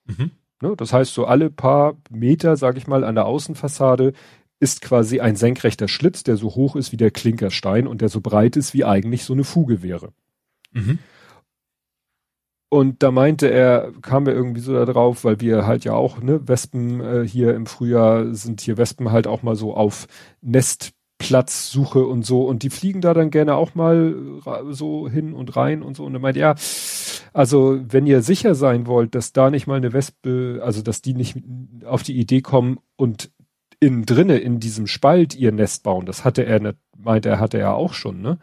Mhm. 0.05 0.31
Ne? 0.61 0.75
Das 0.75 0.93
heißt, 0.93 1.13
so 1.13 1.25
alle 1.25 1.49
paar 1.49 1.97
Meter, 2.09 2.57
sag 2.57 2.77
ich 2.77 2.87
mal, 2.87 3.03
an 3.03 3.15
der 3.15 3.25
Außenfassade 3.25 4.13
ist 4.59 4.81
quasi 4.81 5.19
ein 5.19 5.35
senkrechter 5.35 5.87
Schlitz, 5.87 6.23
der 6.23 6.37
so 6.37 6.55
hoch 6.55 6.75
ist 6.75 6.91
wie 6.91 6.97
der 6.97 7.11
Klinkerstein 7.11 7.85
und 7.85 8.01
der 8.01 8.09
so 8.09 8.21
breit 8.21 8.55
ist, 8.55 8.73
wie 8.73 8.85
eigentlich 8.85 9.23
so 9.23 9.33
eine 9.33 9.43
Fuge 9.43 9.83
wäre. 9.83 10.13
Mhm. 10.71 10.99
Und 12.69 13.01
da 13.01 13.11
meinte 13.11 13.49
er, 13.49 13.93
kam 14.01 14.27
er 14.27 14.33
irgendwie 14.33 14.59
so 14.59 14.73
da 14.73 14.85
drauf, 14.85 15.23
weil 15.23 15.39
wir 15.39 15.65
halt 15.65 15.85
ja 15.85 15.93
auch, 15.93 16.21
ne, 16.21 16.45
Wespen 16.47 16.99
äh, 16.99 17.25
hier 17.25 17.55
im 17.55 17.65
Frühjahr 17.65 18.33
sind 18.33 18.59
hier 18.59 18.77
Wespen 18.77 19.11
halt 19.11 19.25
auch 19.25 19.41
mal 19.41 19.55
so 19.55 19.73
auf 19.73 20.07
Nestplatzsuche 20.41 22.05
und 22.05 22.25
so 22.25 22.45
und 22.45 22.63
die 22.63 22.69
fliegen 22.69 22.99
da 22.99 23.13
dann 23.13 23.29
gerne 23.29 23.55
auch 23.55 23.73
mal 23.73 24.13
so 24.69 25.07
hin 25.07 25.33
und 25.33 25.55
rein 25.55 25.81
und 25.81 25.95
so 25.95 26.03
und 26.03 26.13
er 26.13 26.19
meint, 26.19 26.35
ja, 26.35 26.55
also 27.31 27.79
wenn 27.87 28.05
ihr 28.05 28.21
sicher 28.21 28.53
sein 28.53 28.85
wollt, 28.85 29.15
dass 29.15 29.31
da 29.31 29.49
nicht 29.49 29.67
mal 29.67 29.75
eine 29.75 29.93
Wespe, 29.93 30.59
also 30.61 30.81
dass 30.81 31.01
die 31.01 31.13
nicht 31.13 31.37
auf 31.85 32.03
die 32.03 32.17
Idee 32.19 32.41
kommen 32.41 32.79
und 32.97 33.31
innen 33.79 34.05
drinne 34.05 34.39
in 34.39 34.59
diesem 34.59 34.87
Spalt 34.87 35.35
ihr 35.35 35.53
Nest 35.53 35.83
bauen, 35.83 36.05
das 36.05 36.25
hatte 36.25 36.45
er, 36.45 36.73
meinte 36.97 37.29
er, 37.29 37.39
hatte 37.39 37.59
er 37.59 37.75
auch 37.75 37.93
schon, 37.93 38.21
ne? 38.21 38.39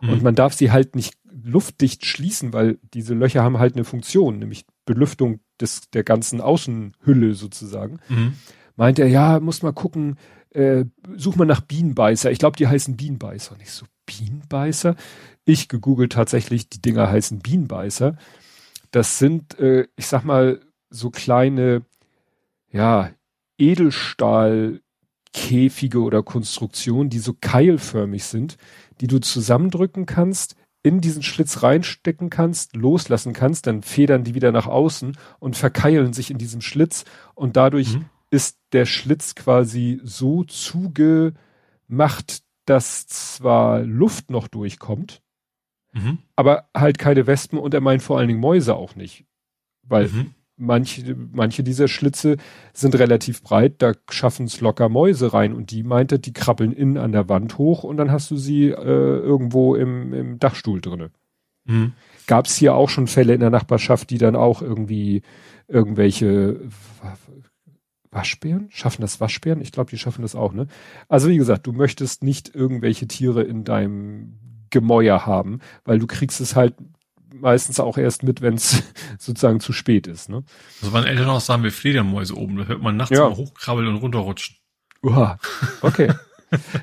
Mhm. 0.00 0.08
Und 0.08 0.22
man 0.22 0.34
darf 0.34 0.54
sie 0.54 0.70
halt 0.70 0.96
nicht 0.96 1.14
luftdicht 1.44 2.06
schließen, 2.06 2.52
weil 2.52 2.78
diese 2.94 3.14
Löcher 3.14 3.42
haben 3.42 3.58
halt 3.58 3.74
eine 3.74 3.84
Funktion, 3.84 4.38
nämlich 4.38 4.64
Belüftung 4.84 5.40
des, 5.60 5.90
der 5.90 6.04
ganzen 6.04 6.40
Außenhülle 6.40 7.34
sozusagen. 7.34 7.98
Mhm. 8.08 8.34
Meint 8.76 8.98
er, 8.98 9.08
ja, 9.08 9.40
muss 9.40 9.62
mal 9.62 9.72
gucken, 9.72 10.16
äh, 10.50 10.84
such 11.16 11.36
mal 11.36 11.44
nach 11.44 11.60
Bienenbeißer. 11.60 12.30
Ich 12.30 12.38
glaube, 12.38 12.56
die 12.56 12.66
heißen 12.66 12.96
Bienenbeißer. 12.96 13.56
Nicht 13.56 13.70
so 13.70 13.86
Bienenbeißer. 14.06 14.96
Ich 15.44 15.68
gegoogelt 15.68 16.12
tatsächlich, 16.12 16.68
die 16.68 16.82
Dinger 16.82 17.10
heißen 17.10 17.40
Bienenbeißer. 17.40 18.16
Das 18.90 19.18
sind, 19.18 19.58
äh, 19.58 19.86
ich 19.96 20.06
sag 20.06 20.24
mal, 20.24 20.60
so 20.88 21.10
kleine, 21.10 21.82
ja, 22.72 23.10
Edelstahlkäfige 23.58 26.00
oder 26.00 26.22
Konstruktionen, 26.22 27.10
die 27.10 27.18
so 27.20 27.34
keilförmig 27.40 28.24
sind, 28.24 28.56
die 29.00 29.06
du 29.06 29.20
zusammendrücken 29.20 30.06
kannst, 30.06 30.56
in 30.82 31.00
diesen 31.00 31.22
Schlitz 31.22 31.62
reinstecken 31.62 32.30
kannst, 32.30 32.74
loslassen 32.74 33.32
kannst, 33.32 33.66
dann 33.66 33.82
federn 33.82 34.24
die 34.24 34.34
wieder 34.34 34.52
nach 34.52 34.66
außen 34.66 35.16
und 35.38 35.56
verkeilen 35.56 36.12
sich 36.12 36.30
in 36.30 36.38
diesem 36.38 36.60
Schlitz 36.60 37.04
und 37.34 37.56
dadurch 37.56 37.94
mhm. 37.94 38.06
ist 38.30 38.58
der 38.72 38.86
Schlitz 38.86 39.34
quasi 39.34 40.00
so 40.04 40.44
zugemacht, 40.44 42.42
dass 42.64 43.06
zwar 43.06 43.80
Luft 43.80 44.30
noch 44.30 44.48
durchkommt, 44.48 45.22
mhm. 45.92 46.18
aber 46.36 46.68
halt 46.74 46.98
keine 46.98 47.26
Wespen 47.26 47.58
und 47.58 47.74
er 47.74 47.80
meint 47.80 48.02
vor 48.02 48.18
allen 48.18 48.28
Dingen 48.28 48.40
Mäuse 48.40 48.74
auch 48.74 48.96
nicht. 48.96 49.26
Weil 49.82 50.08
mhm 50.08 50.34
manche, 50.60 51.16
manche 51.32 51.62
dieser 51.62 51.88
Schlitze 51.88 52.36
sind 52.72 52.94
relativ 52.98 53.42
breit, 53.42 53.76
da 53.78 53.92
schaffen 54.10 54.46
es 54.46 54.60
locker 54.60 54.88
Mäuse 54.88 55.32
rein 55.32 55.52
und 55.52 55.70
die 55.70 55.82
meinte, 55.82 56.18
die 56.18 56.32
krabbeln 56.32 56.72
innen 56.72 56.98
an 56.98 57.12
der 57.12 57.28
Wand 57.28 57.58
hoch 57.58 57.82
und 57.82 57.96
dann 57.96 58.12
hast 58.12 58.30
du 58.30 58.36
sie 58.36 58.68
äh, 58.68 58.74
irgendwo 58.74 59.74
im, 59.74 60.12
im 60.12 60.38
Dachstuhl 60.38 60.80
drinne. 60.80 61.10
Mhm. 61.64 61.92
Gab 62.26 62.46
es 62.46 62.56
hier 62.56 62.74
auch 62.74 62.88
schon 62.88 63.06
Fälle 63.06 63.34
in 63.34 63.40
der 63.40 63.50
Nachbarschaft, 63.50 64.10
die 64.10 64.18
dann 64.18 64.36
auch 64.36 64.62
irgendwie 64.62 65.22
irgendwelche 65.66 66.60
Waschbären? 68.10 68.68
Schaffen 68.70 69.02
das 69.02 69.20
Waschbären? 69.20 69.60
Ich 69.60 69.72
glaube, 69.72 69.90
die 69.90 69.98
schaffen 69.98 70.22
das 70.22 70.34
auch, 70.34 70.52
ne? 70.52 70.66
Also 71.08 71.28
wie 71.28 71.36
gesagt, 71.36 71.66
du 71.66 71.72
möchtest 71.72 72.22
nicht 72.22 72.54
irgendwelche 72.54 73.08
Tiere 73.08 73.42
in 73.42 73.64
deinem 73.64 74.38
Gemäuer 74.70 75.26
haben, 75.26 75.60
weil 75.84 75.98
du 75.98 76.06
kriegst 76.06 76.40
es 76.40 76.54
halt 76.54 76.74
meistens 77.34 77.80
auch 77.80 77.98
erst 77.98 78.22
mit, 78.22 78.42
wenn 78.42 78.54
es 78.54 78.82
sozusagen 79.18 79.60
zu 79.60 79.72
spät 79.72 80.06
ist. 80.06 80.28
Ne? 80.28 80.44
Also 80.80 80.92
meine 80.92 81.06
Eltern 81.06 81.28
auch 81.28 81.40
sagen 81.40 81.62
wir 81.62 81.72
Fledermäuse 81.72 82.36
oben, 82.36 82.56
da 82.56 82.64
hört 82.64 82.82
man 82.82 82.96
nachts 82.96 83.16
ja. 83.16 83.28
mal 83.28 83.36
hochkrabbeln 83.36 83.88
und 83.88 83.96
runterrutschen. 83.96 84.56
Uha, 85.02 85.38
okay. 85.82 86.12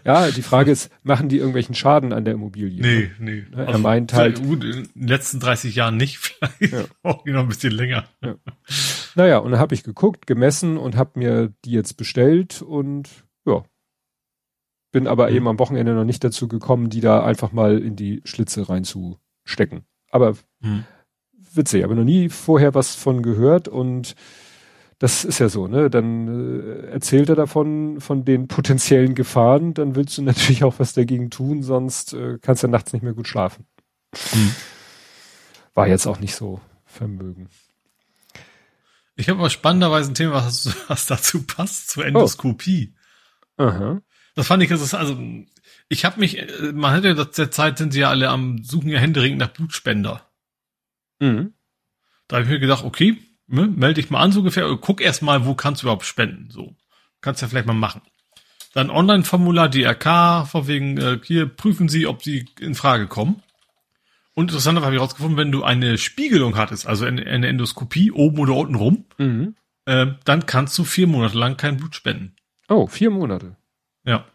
ja, 0.06 0.32
die 0.32 0.42
Frage 0.42 0.72
ist, 0.72 0.90
machen 1.04 1.30
die 1.30 1.38
irgendwelchen 1.38 1.76
Schaden 1.76 2.14
an 2.14 2.26
der 2.26 2.36
Immobilie? 2.36 2.82
Nee, 2.82 3.12
nee. 3.20 3.46
Ne? 3.50 3.64
Er 3.64 3.68
also, 3.68 3.80
meint 3.80 4.14
halt. 4.14 4.42
Gut, 4.42 4.64
in 4.64 4.90
den 4.96 5.08
letzten 5.08 5.40
30 5.40 5.76
Jahren 5.76 5.98
nicht, 5.98 6.18
vielleicht 6.20 6.74
ja. 6.74 6.86
auch 7.04 7.26
noch 7.26 7.42
ein 7.42 7.48
bisschen 7.48 7.74
länger. 7.74 8.06
Ja. 8.22 8.36
Naja, 9.16 9.38
und 9.40 9.52
dann 9.52 9.60
habe 9.60 9.76
ich 9.76 9.84
geguckt, 9.84 10.28
gemessen 10.28 10.78
und 10.78 10.96
habe 10.96 11.20
mir 11.20 11.54
die 11.66 11.72
jetzt 11.72 11.98
bestellt 11.98 12.62
und 12.62 13.10
ja. 13.46 13.64
Bin 14.92 15.08
aber 15.08 15.30
mhm. 15.30 15.36
eben 15.36 15.48
am 15.48 15.60
Wochenende 15.60 15.94
noch 15.94 16.06
nicht 16.06 16.24
dazu 16.24 16.48
gekommen, 16.48 16.90
die 16.90 17.02
da 17.02 17.24
einfach 17.24 17.52
mal 17.52 17.78
in 17.80 17.96
die 17.96 18.22
Schlitze 18.26 18.70
reinzustecken. 18.70 19.87
Aber 20.10 20.36
hm. 20.62 20.86
witzig, 21.54 21.84
aber 21.84 21.96
noch 21.96 22.04
nie 22.04 22.30
vorher 22.30 22.74
was 22.74 22.96
von 22.96 23.22
gehört 23.22 23.68
und 23.68 24.16
das 25.00 25.26
ist 25.26 25.40
ja 25.40 25.48
so, 25.48 25.68
ne? 25.68 25.90
Dann 25.90 26.62
äh, 26.62 26.88
erzählt 26.88 27.30
er 27.30 27.36
davon, 27.36 28.02
von 28.02 28.26
den 28.26 28.48
potenziellen 28.48 29.14
Gefahren, 29.14 29.74
dann 29.74 29.96
willst 29.96 30.18
du 30.18 30.22
natürlich 30.24 30.64
auch 30.64 30.76
was 30.80 30.94
dagegen 30.94 31.30
tun, 31.30 31.64
sonst 31.64 32.14
äh, 32.14 32.40
kannst 32.42 32.64
du 32.64 32.68
nachts 32.68 32.94
nicht 32.94 33.04
mehr 33.04 33.14
gut 33.14 33.28
schlafen. 33.28 33.66
Hm. 34.32 34.56
War 35.74 35.88
jetzt 35.88 36.08
auch 36.08 36.20
nicht 36.20 36.36
so 36.36 36.60
Vermögen. 36.86 37.50
Ich 39.16 39.30
habe 39.30 39.40
aber 39.40 39.50
spannenderweise 39.50 40.12
ein 40.12 40.16
Thema, 40.16 40.34
was, 40.34 40.76
was 40.88 41.06
dazu 41.06 41.44
passt, 41.44 41.90
zur 41.90 42.06
Endoskopie. 42.06 42.96
Oh. 43.58 43.64
Aha. 43.64 44.02
Das 44.36 44.48
fand 44.48 44.62
ich, 44.64 44.72
also, 44.72 44.98
also 44.98 45.18
ich 45.90 46.06
habe 46.06 46.20
mich, 46.20 46.38
äh, 46.38 46.72
man 46.74 46.94
hat 46.94 47.04
ja 47.04 47.14
der 47.14 47.52
Zeit 47.52 47.78
sind 47.78 47.92
sie 47.94 48.02
ja 48.02 48.10
alle 48.10 48.30
am 48.30 48.64
Suchen 48.64 48.90
ja 48.90 49.00
händeringend 49.00 49.40
nach 49.40 49.50
Blutspender. 49.50 50.30
Mhm. 51.20 51.54
Da 52.28 52.38
habe 52.38 52.46
ich 52.46 52.52
mir 52.52 52.60
gedacht, 52.60 52.84
okay, 52.84 53.18
ne, 53.48 53.68
melde 53.68 54.02
dich 54.02 54.10
mal 54.10 54.22
an 54.22 54.32
so 54.32 54.40
ungefähr, 54.40 54.78
guck 54.80 55.02
erst 55.02 55.22
mal, 55.22 55.46
wo 55.46 55.56
kannst 55.56 55.82
du 55.82 55.86
überhaupt 55.86 56.06
spenden, 56.06 56.50
so. 56.50 56.76
Kannst 57.22 57.42
ja 57.42 57.48
vielleicht 57.48 57.68
mal 57.68 57.74
machen. 57.74 58.02
Dann 58.74 58.90
Online-Formular 58.90 59.70
DRK, 59.70 60.46
vor 60.46 60.68
wegen, 60.68 60.98
äh, 60.98 61.20
hier 61.24 61.48
prüfen 61.48 61.90
Sie, 61.90 62.06
ob 62.06 62.24
Sie 62.24 62.46
in 62.60 62.76
Frage 62.76 63.08
kommen. 63.08 63.42
Und 64.36 64.46
interessanterweise 64.50 64.86
habe 64.86 64.96
ich 64.96 65.02
rausgefunden, 65.02 65.38
wenn 65.38 65.52
du 65.52 65.64
eine 65.64 65.98
Spiegelung 65.98 66.58
hattest, 66.58 66.86
also 66.86 67.06
eine, 67.06 67.26
eine 67.26 67.48
Endoskopie 67.48 68.12
oben 68.12 68.38
oder 68.38 68.54
unten 68.54 68.76
rum, 68.76 69.06
mhm. 69.18 69.56
äh, 69.86 70.08
dann 70.26 70.46
kannst 70.46 70.78
du 70.78 70.84
vier 70.84 71.08
Monate 71.08 71.38
lang 71.40 71.58
kein 71.58 71.78
Blut 71.78 71.96
spenden. 71.96 72.36
Oh, 72.70 72.86
vier 72.86 73.10
Monate. 73.10 73.56
Ja. 74.06 74.26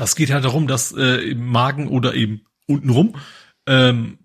Das 0.00 0.16
geht 0.16 0.30
halt 0.30 0.46
darum, 0.46 0.66
dass 0.66 0.92
äh, 0.92 1.16
im 1.30 1.46
Magen 1.46 1.86
oder 1.86 2.14
eben 2.14 2.40
untenrum 2.66 3.16
ähm, 3.66 4.16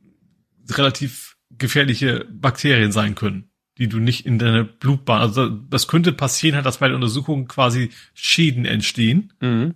relativ 0.69 1.35
gefährliche 1.51 2.25
Bakterien 2.31 2.93
sein 2.93 3.13
können, 3.13 3.51
die 3.77 3.89
du 3.89 3.99
nicht 3.99 4.25
in 4.25 4.39
deine 4.39 4.63
Blutbahn, 4.63 5.19
also 5.19 5.49
das 5.49 5.89
könnte 5.89 6.13
passieren, 6.13 6.55
halt, 6.55 6.65
dass 6.65 6.77
bei 6.77 6.87
der 6.87 6.95
Untersuchung 6.95 7.49
quasi 7.49 7.89
Schäden 8.13 8.63
entstehen. 8.63 9.33
Mhm. 9.41 9.73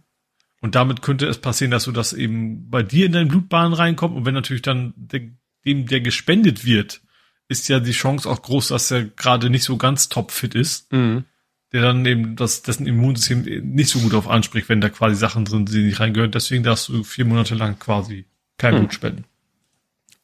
Und 0.62 0.76
damit 0.76 1.02
könnte 1.02 1.28
es 1.28 1.38
passieren, 1.38 1.72
dass 1.72 1.84
du 1.84 1.92
das 1.92 2.14
eben 2.14 2.70
bei 2.70 2.82
dir 2.82 3.06
in 3.06 3.12
deine 3.12 3.28
Blutbahn 3.28 3.74
reinkommt. 3.74 4.16
Und 4.16 4.26
wenn 4.26 4.34
natürlich 4.34 4.62
dann 4.62 4.94
der, 4.96 5.24
dem, 5.66 5.86
der 5.86 6.00
gespendet 6.00 6.64
wird, 6.64 7.02
ist 7.50 7.68
ja 7.68 7.82
die 7.82 7.92
Chance 7.92 8.30
auch 8.30 8.42
groß, 8.42 8.70
dass 8.70 8.90
er 8.90 9.04
gerade 9.04 9.50
nicht 9.50 9.66
so 9.66 9.76
ganz 9.76 10.08
topfit 10.08 10.56
ist. 10.56 10.94
Mhm 10.94 11.26
der 11.72 11.82
dann 11.82 12.06
eben 12.06 12.36
das, 12.36 12.64
dessen 12.64 12.88
Immunsystem 12.88 13.42
nicht 13.74 13.90
so 13.90 14.00
gut 14.00 14.14
auf 14.14 14.28
anspricht, 14.28 14.70
wenn 14.70 14.82
da 14.82 14.90
quasi 14.90 15.16
Sachen 15.16 15.46
drin 15.46 15.68
sind, 15.68 15.78
die 15.78 15.84
nicht 15.84 16.00
reingehören. 16.00 16.32
Deswegen 16.32 16.64
darfst 16.64 16.90
du 16.90 17.04
vier 17.04 17.26
Monate 17.26 17.56
lang 17.56 17.78
quasi 17.78 18.26
kein 18.58 18.74
hm. 18.74 18.80
Blut 18.80 18.94
spenden. 18.94 19.26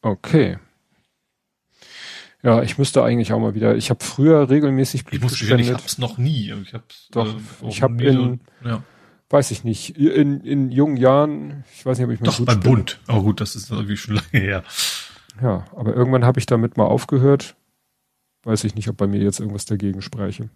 Okay. 0.01 0.57
Ja, 2.45 2.61
ich 2.61 2.77
müsste 2.77 3.03
eigentlich 3.03 3.33
auch 3.33 3.39
mal 3.39 3.55
wieder. 3.55 3.75
Ich 3.75 3.89
habe 3.89 4.03
früher 4.03 4.49
regelmäßig 4.49 5.05
Blut 5.05 5.23
ich 5.23 5.39
gespendet. 5.39 5.65
Ich 5.65 5.73
hab's 5.73 5.97
noch 5.97 6.19
nie. 6.19 6.53
Ich 6.63 6.75
hab's 6.75 7.07
doch. 7.09 7.25
Äh, 7.25 7.67
ich 7.67 7.81
habe 7.81 8.03
in, 8.03 8.39
so, 8.63 8.69
ja. 8.69 8.83
weiß 9.29 9.49
ich 9.49 9.63
nicht, 9.63 9.97
in, 9.97 10.41
in 10.41 10.71
jungen 10.71 10.97
Jahren. 10.97 11.63
Ich 11.73 11.85
weiß 11.85 11.97
nicht, 11.97 12.05
ob 12.05 12.13
ich 12.13 12.19
mal 12.19 12.27
Doch 12.27 12.35
Blut 12.37 12.47
beim. 12.47 12.59
Bund. 12.59 12.99
Oh 13.07 13.23
gut, 13.23 13.41
das 13.41 13.55
ist 13.55 13.71
irgendwie 13.71 13.97
schon 13.97 14.15
lange 14.33 14.45
her. 14.45 14.63
Ja, 15.41 15.65
aber 15.75 15.95
irgendwann 15.95 16.23
habe 16.23 16.39
ich 16.39 16.45
damit 16.45 16.77
mal 16.77 16.85
aufgehört. 16.85 17.55
Weiß 18.43 18.63
ich 18.63 18.75
nicht, 18.75 18.89
ob 18.89 18.97
bei 18.97 19.07
mir 19.07 19.21
jetzt 19.21 19.39
irgendwas 19.39 19.65
dagegen 19.65 20.03
spräche. 20.03 20.49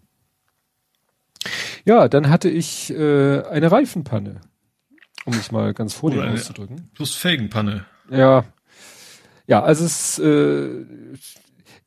Ja, 1.86 2.08
dann 2.08 2.30
hatte 2.30 2.50
ich 2.50 2.92
äh, 2.92 3.42
eine 3.44 3.72
Reifenpanne, 3.72 4.42
um 5.26 5.34
es 5.34 5.52
mal 5.52 5.74
ganz 5.74 5.94
vornehm 5.94 6.34
auszudrücken. 6.34 6.90
Plus 6.94 7.16
Felgenpanne. 7.16 7.86
Ja, 8.10 8.46
ja, 9.50 9.64
also 9.64 9.84
es, 9.84 10.20
äh, 10.20 10.86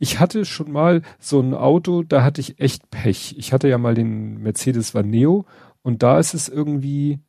ich 0.01 0.19
hatte 0.19 0.45
schon 0.45 0.73
mal 0.73 1.03
so 1.21 1.41
ein 1.41 1.55
Auto, 1.55 2.03
da 2.03 2.25
hatte 2.25 2.41
ich 2.41 2.59
echt 2.59 2.91
Pech. 2.91 3.37
Ich 3.39 3.53
hatte 3.53 3.69
ja 3.69 3.79
mal 3.79 3.95
den 3.95 4.43
Mercedes 4.43 4.95
Vaneo 4.95 5.47
Und 5.83 6.03
da 6.03 6.19
ist 6.19 6.35
es 6.35 6.49
irgendwie, 6.49 7.21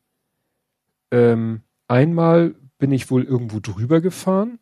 ähm, 1.12 1.62
einmal 1.88 2.56
bin 2.80 2.92
ich 2.92 3.12
wohl 3.12 3.24
irgendwo 3.24 3.60
drüber 3.60 4.02
gefahren 4.02 4.58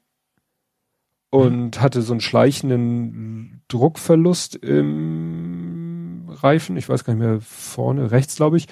und 1.30 1.78
mhm. 1.78 1.82
hatte 1.82 2.02
so 2.02 2.12
einen 2.12 2.20
schleichenden 2.20 3.62
Druckverlust 3.70 4.58
im 4.58 5.61
Reifen. 6.32 6.78
Ich 6.78 6.90
weiß 6.90 7.04
gar 7.04 7.14
nicht 7.14 7.24
mehr, 7.24 7.40
vorne, 7.42 8.12
rechts, 8.12 8.36
glaube 8.36 8.58
ich. 8.58 8.68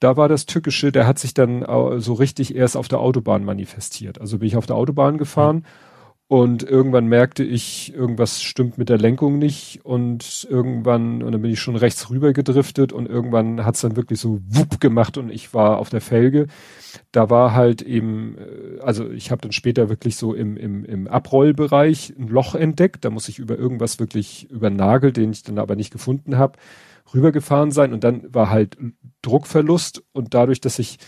Da 0.00 0.16
war 0.16 0.28
das 0.28 0.46
Tückische, 0.46 0.90
der 0.90 1.06
hat 1.06 1.18
sich 1.20 1.32
dann 1.32 1.64
so 2.00 2.14
richtig 2.14 2.56
erst 2.56 2.76
auf 2.76 2.88
der 2.88 2.98
Autobahn 2.98 3.44
manifestiert. 3.44 4.20
Also 4.20 4.38
bin 4.38 4.48
ich 4.48 4.56
auf 4.56 4.66
der 4.66 4.74
Autobahn 4.74 5.16
gefahren 5.16 5.64
und 6.32 6.62
irgendwann 6.62 7.08
merkte 7.08 7.44
ich, 7.44 7.92
irgendwas 7.94 8.42
stimmt 8.42 8.78
mit 8.78 8.88
der 8.88 8.96
Lenkung 8.96 9.38
nicht 9.38 9.80
und 9.84 10.46
irgendwann, 10.48 11.22
und 11.22 11.30
dann 11.32 11.42
bin 11.42 11.50
ich 11.50 11.60
schon 11.60 11.76
rechts 11.76 12.08
rüber 12.08 12.32
gedriftet 12.32 12.90
und 12.90 13.06
irgendwann 13.06 13.66
hat's 13.66 13.82
dann 13.82 13.96
wirklich 13.96 14.18
so 14.18 14.40
wupp 14.48 14.80
gemacht 14.80 15.18
und 15.18 15.28
ich 15.28 15.52
war 15.52 15.76
auf 15.76 15.90
der 15.90 16.00
Felge. 16.00 16.46
Da 17.10 17.28
war 17.28 17.52
halt 17.52 17.82
eben, 17.82 18.38
äh, 18.38 18.80
also 18.80 19.10
ich 19.10 19.30
habe 19.30 19.42
dann 19.42 19.52
später 19.52 19.90
wirklich 19.90 20.16
so 20.16 20.32
im, 20.32 20.56
im, 20.56 20.86
im 20.86 21.06
Abrollbereich 21.06 22.14
ein 22.18 22.28
Loch 22.28 22.54
entdeckt. 22.54 23.04
Da 23.04 23.10
muss 23.10 23.28
ich 23.28 23.38
über 23.38 23.58
irgendwas 23.58 24.00
wirklich 24.00 24.50
über 24.50 24.70
Nagel, 24.70 25.12
den 25.12 25.32
ich 25.32 25.42
dann 25.42 25.58
aber 25.58 25.76
nicht 25.76 25.92
gefunden 25.92 26.38
habe, 26.38 26.58
rübergefahren 27.14 27.70
sein 27.70 27.92
und 27.92 28.04
dann 28.04 28.32
war 28.34 28.50
halt 28.50 28.76
Druckverlust 29.22 30.02
und 30.12 30.34
dadurch, 30.34 30.60
dass 30.60 30.78
ich 30.78 30.98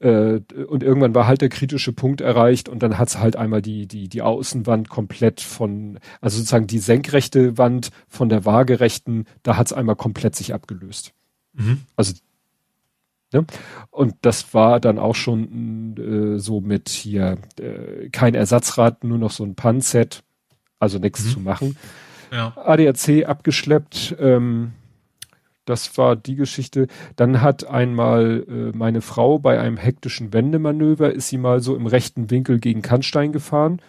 äh, 0.00 0.40
und 0.66 0.82
irgendwann 0.82 1.14
war 1.14 1.26
halt 1.26 1.42
der 1.42 1.50
kritische 1.50 1.92
Punkt 1.92 2.20
erreicht 2.20 2.68
und 2.68 2.82
dann 2.82 2.98
hat's 2.98 3.18
halt 3.18 3.36
einmal 3.36 3.62
die, 3.62 3.86
die, 3.86 4.08
die 4.08 4.22
Außenwand 4.22 4.88
komplett 4.88 5.40
von, 5.40 5.98
also 6.20 6.38
sozusagen 6.38 6.66
die 6.66 6.78
senkrechte 6.78 7.58
Wand 7.58 7.90
von 8.08 8.28
der 8.28 8.44
waagerechten, 8.44 9.26
da 9.42 9.56
hat's 9.56 9.72
einmal 9.72 9.96
komplett 9.96 10.34
sich 10.36 10.54
abgelöst. 10.54 11.12
Mhm. 11.52 11.82
Also, 11.96 12.14
ne? 13.32 13.44
Und 13.90 14.14
das 14.22 14.54
war 14.54 14.80
dann 14.80 14.98
auch 14.98 15.14
schon 15.14 15.96
äh, 15.98 16.38
so 16.38 16.60
mit 16.62 16.88
hier 16.88 17.36
äh, 17.58 18.08
kein 18.08 18.34
Ersatzrad, 18.34 19.04
nur 19.04 19.18
noch 19.18 19.30
so 19.30 19.44
ein 19.44 19.54
Panset, 19.54 20.22
also 20.78 20.98
nichts 20.98 21.24
mhm. 21.24 21.30
zu 21.30 21.40
machen. 21.40 21.76
Ja. 22.32 22.56
ADAC 22.56 23.26
abgeschleppt, 23.26 24.16
ähm, 24.18 24.72
das 25.64 25.96
war 25.98 26.16
die 26.16 26.36
Geschichte. 26.36 26.86
Dann 27.16 27.40
hat 27.40 27.64
einmal 27.66 28.44
äh, 28.48 28.76
meine 28.76 29.00
Frau 29.00 29.38
bei 29.38 29.60
einem 29.60 29.76
hektischen 29.76 30.32
Wendemanöver, 30.32 31.12
ist 31.12 31.28
sie 31.28 31.38
mal 31.38 31.60
so 31.60 31.76
im 31.76 31.86
rechten 31.86 32.30
Winkel 32.30 32.58
gegen 32.58 32.82
Kannstein 32.82 33.32
gefahren. 33.32 33.80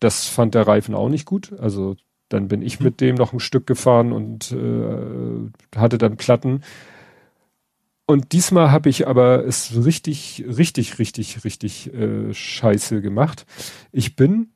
Das 0.00 0.28
fand 0.28 0.54
der 0.54 0.66
Reifen 0.66 0.94
auch 0.94 1.08
nicht 1.08 1.26
gut. 1.26 1.52
Also 1.58 1.96
dann 2.28 2.48
bin 2.48 2.62
ich 2.62 2.80
mit 2.80 3.00
dem 3.00 3.14
noch 3.16 3.32
ein 3.32 3.40
Stück 3.40 3.66
gefahren 3.66 4.12
und 4.12 4.52
äh, 4.52 5.76
hatte 5.76 5.98
dann 5.98 6.16
Platten. 6.16 6.62
Und 8.06 8.32
diesmal 8.32 8.70
habe 8.70 8.88
ich 8.88 9.06
aber 9.06 9.44
es 9.44 9.84
richtig, 9.84 10.44
richtig, 10.46 10.98
richtig, 10.98 11.44
richtig 11.44 11.92
äh, 11.92 12.32
scheiße 12.32 13.02
gemacht. 13.02 13.44
Ich 13.92 14.16
bin 14.16 14.50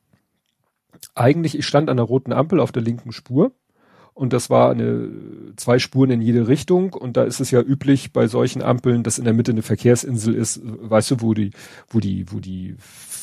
eigentlich, 1.14 1.58
ich 1.58 1.66
stand 1.66 1.90
an 1.90 1.98
der 1.98 2.06
roten 2.06 2.32
Ampel 2.32 2.60
auf 2.60 2.72
der 2.72 2.82
linken 2.82 3.12
Spur 3.12 3.52
und 4.14 4.32
das 4.32 4.50
war 4.50 4.70
eine 4.70 5.10
zwei 5.56 5.78
Spuren 5.78 6.10
in 6.10 6.20
jede 6.20 6.46
Richtung 6.46 6.92
und 6.92 7.16
da 7.16 7.24
ist 7.24 7.40
es 7.40 7.50
ja 7.50 7.60
üblich 7.60 8.12
bei 8.12 8.26
solchen 8.26 8.62
Ampeln, 8.62 9.02
dass 9.02 9.18
in 9.18 9.24
der 9.24 9.32
Mitte 9.32 9.52
eine 9.52 9.62
Verkehrsinsel 9.62 10.34
ist, 10.34 10.60
weißt 10.62 11.12
du, 11.12 11.20
wo 11.20 11.34
die, 11.34 11.50
wo 11.88 11.98
die, 11.98 12.30
wo 12.30 12.38
die, 12.38 12.76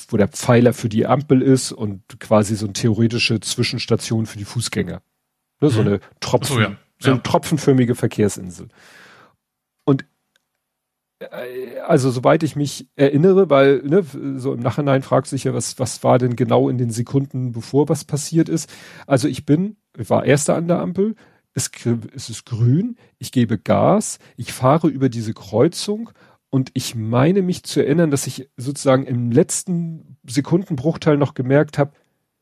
wo 0.08 0.18
der 0.18 0.27
Pfeiler 0.27 0.74
für 0.74 0.90
die 0.90 1.06
Ampel 1.06 1.42
ist 1.42 1.72
und 1.72 2.01
quasi 2.19 2.56
so 2.56 2.66
eine 2.66 2.74
theoretische 2.74 3.40
Zwischenstation 3.40 4.26
für 4.26 4.38
die 4.38 4.45
Fußgänger. 4.45 5.01
Ne, 5.61 5.69
so 5.69 5.82
mhm. 5.82 5.88
eine 5.88 6.00
Tropfen, 6.19 6.56
so, 6.56 6.61
ja. 6.61 6.77
so 7.00 7.11
eine 7.11 7.22
tropfenförmige 7.22 7.93
Verkehrsinsel. 7.93 8.69
Und 9.85 10.06
äh, 11.19 11.80
also 11.85 12.09
soweit 12.09 12.43
ich 12.43 12.56
mich 12.56 12.88
erinnere, 12.95 13.50
weil 13.50 13.84
ne, 13.84 14.03
so 14.38 14.53
im 14.53 14.61
Nachhinein 14.61 15.03
fragt 15.03 15.27
sich 15.27 15.43
ja, 15.43 15.53
was, 15.53 15.77
was 15.80 16.03
war 16.03 16.18
denn 16.18 16.35
genau 16.35 16.69
in 16.69 16.77
den 16.77 16.90
Sekunden, 16.90 17.51
bevor 17.51 17.90
was 17.90 18.06
passiert 18.06 18.50
ist. 18.50 18.72
Also 19.06 19.27
ich 19.27 19.45
bin 19.45 19.77
war 20.08 20.26
erster 20.26 20.56
an 20.56 20.68
der 20.68 20.80
Ampel, 20.80 21.16
es, 21.53 21.72
es 22.16 22.30
ist 22.30 22.45
grün, 22.45 22.95
ich 23.18 23.32
gebe 23.32 23.58
Gas, 23.58 24.19
ich 24.38 24.53
fahre 24.53 24.88
über 24.88 25.10
diese 25.10 25.34
Kreuzung 25.34 26.11
und 26.50 26.72
ich 26.74 26.95
meine 26.95 27.42
mich 27.42 27.64
zu 27.64 27.82
erinnern, 27.82 28.11
dass 28.11 28.28
ich 28.28 28.50
sozusagen 28.58 29.06
im 29.06 29.32
letzten 29.32 30.18
Sekundenbruchteil 30.28 31.18
noch 31.18 31.34
gemerkt 31.34 31.78
habe, 31.78 31.94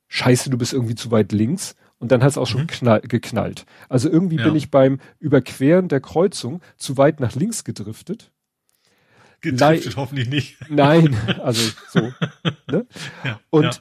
scheiße, 0.08 0.50
du 0.50 0.58
bist 0.58 0.74
irgendwie 0.74 0.96
zu 0.96 1.12
weit 1.12 1.32
links. 1.32 1.76
Und 2.00 2.12
dann 2.12 2.22
hat 2.22 2.30
es 2.30 2.38
auch 2.38 2.46
schon 2.46 2.62
mhm. 2.62 2.68
knall, 2.68 3.02
geknallt. 3.02 3.66
Also 3.90 4.08
irgendwie 4.08 4.38
ja. 4.38 4.44
bin 4.44 4.56
ich 4.56 4.70
beim 4.70 5.00
Überqueren 5.20 5.88
der 5.88 6.00
Kreuzung 6.00 6.62
zu 6.76 6.96
weit 6.98 7.20
nach 7.20 7.36
links 7.36 7.64
gedriftet. 7.64 8.32
Gedriftet 9.42 9.96
Le 9.96 10.02
hoffentlich 10.02 10.30
nicht. 10.30 10.58
Nein, 10.70 11.18
also 11.42 11.72
so. 11.90 12.14
Ne? 12.70 12.86
Ja, 13.24 13.40
und 13.50 13.64
ja 13.64 13.72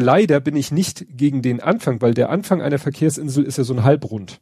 leider 0.00 0.40
bin 0.40 0.56
ich 0.56 0.70
nicht 0.70 1.06
gegen 1.10 1.42
den 1.42 1.60
Anfang, 1.60 2.00
weil 2.00 2.14
der 2.14 2.30
Anfang 2.30 2.62
einer 2.62 2.78
Verkehrsinsel 2.78 3.44
ist 3.44 3.58
ja 3.58 3.64
so 3.64 3.74
ein 3.74 3.84
Halbrund. 3.84 4.40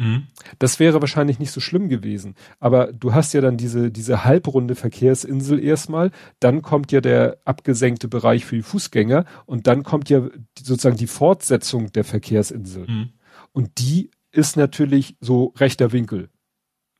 Mhm. 0.00 0.28
Das 0.58 0.80
wäre 0.80 1.00
wahrscheinlich 1.00 1.38
nicht 1.38 1.50
so 1.50 1.60
schlimm 1.60 1.88
gewesen. 1.88 2.34
Aber 2.58 2.92
du 2.92 3.12
hast 3.12 3.34
ja 3.34 3.42
dann 3.42 3.58
diese, 3.58 3.90
diese 3.90 4.24
halbrunde 4.24 4.74
Verkehrsinsel 4.74 5.62
erstmal, 5.62 6.10
dann 6.40 6.62
kommt 6.62 6.90
ja 6.90 7.00
der 7.02 7.38
abgesenkte 7.44 8.08
Bereich 8.08 8.46
für 8.46 8.56
die 8.56 8.62
Fußgänger 8.62 9.26
und 9.44 9.66
dann 9.66 9.82
kommt 9.82 10.08
ja 10.08 10.26
sozusagen 10.58 10.96
die 10.96 11.06
Fortsetzung 11.06 11.92
der 11.92 12.04
Verkehrsinsel. 12.04 12.86
Mhm. 12.86 13.10
Und 13.52 13.78
die 13.78 14.10
ist 14.32 14.56
natürlich 14.56 15.16
so 15.20 15.52
rechter 15.58 15.92
Winkel. 15.92 16.30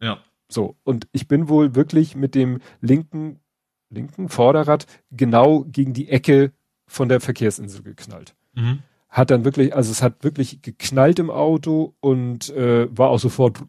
Ja. 0.01 0.19
So. 0.51 0.77
Und 0.85 1.09
ich 1.12 1.27
bin 1.27 1.49
wohl 1.49 1.75
wirklich 1.75 2.17
mit 2.17 2.35
dem 2.35 2.60
linken, 2.81 3.41
linken 3.89 4.28
Vorderrad 4.28 4.86
genau 5.10 5.65
gegen 5.65 5.94
die 5.94 6.09
Ecke 6.09 6.52
von 6.91 7.09
der 7.09 7.20
Verkehrsinsel 7.20 7.83
geknallt. 7.83 8.35
Mhm. 8.55 8.81
Hat 9.09 9.31
dann 9.31 9.44
wirklich, 9.44 9.75
also 9.75 9.93
es 9.93 10.02
hat 10.02 10.25
wirklich 10.25 10.60
geknallt 10.60 11.20
im 11.20 11.31
Auto 11.31 11.94
und 12.01 12.51
äh, 12.51 12.89
war 12.97 13.10
auch 13.10 13.20
sofort 13.20 13.62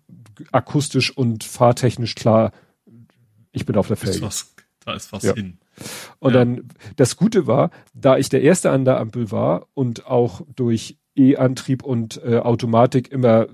akustisch 0.52 1.16
und 1.16 1.44
fahrtechnisch 1.44 2.16
klar, 2.16 2.52
ich 3.52 3.66
bin 3.66 3.78
auf 3.78 3.88
der 3.88 3.98
Felge. 3.98 4.28
Da 4.86 4.94
ist 4.96 5.14
was 5.14 5.22
ja. 5.22 5.36
hin. 5.36 5.60
Und 6.20 6.34
ja. 6.34 6.40
dann, 6.40 6.68
das 6.96 7.16
Gute 7.16 7.46
war, 7.46 7.70
da 7.94 8.18
ich 8.18 8.30
der 8.30 8.42
Erste 8.42 8.72
an 8.72 8.86
der 8.86 9.00
Ampel 9.00 9.30
war 9.32 9.68
und 9.76 10.08
auch 10.08 10.42
durch 10.56 10.98
E-Antrieb 11.16 11.84
und 11.84 12.20
äh, 12.24 12.38
Automatik 12.38 13.12
immer, 13.12 13.48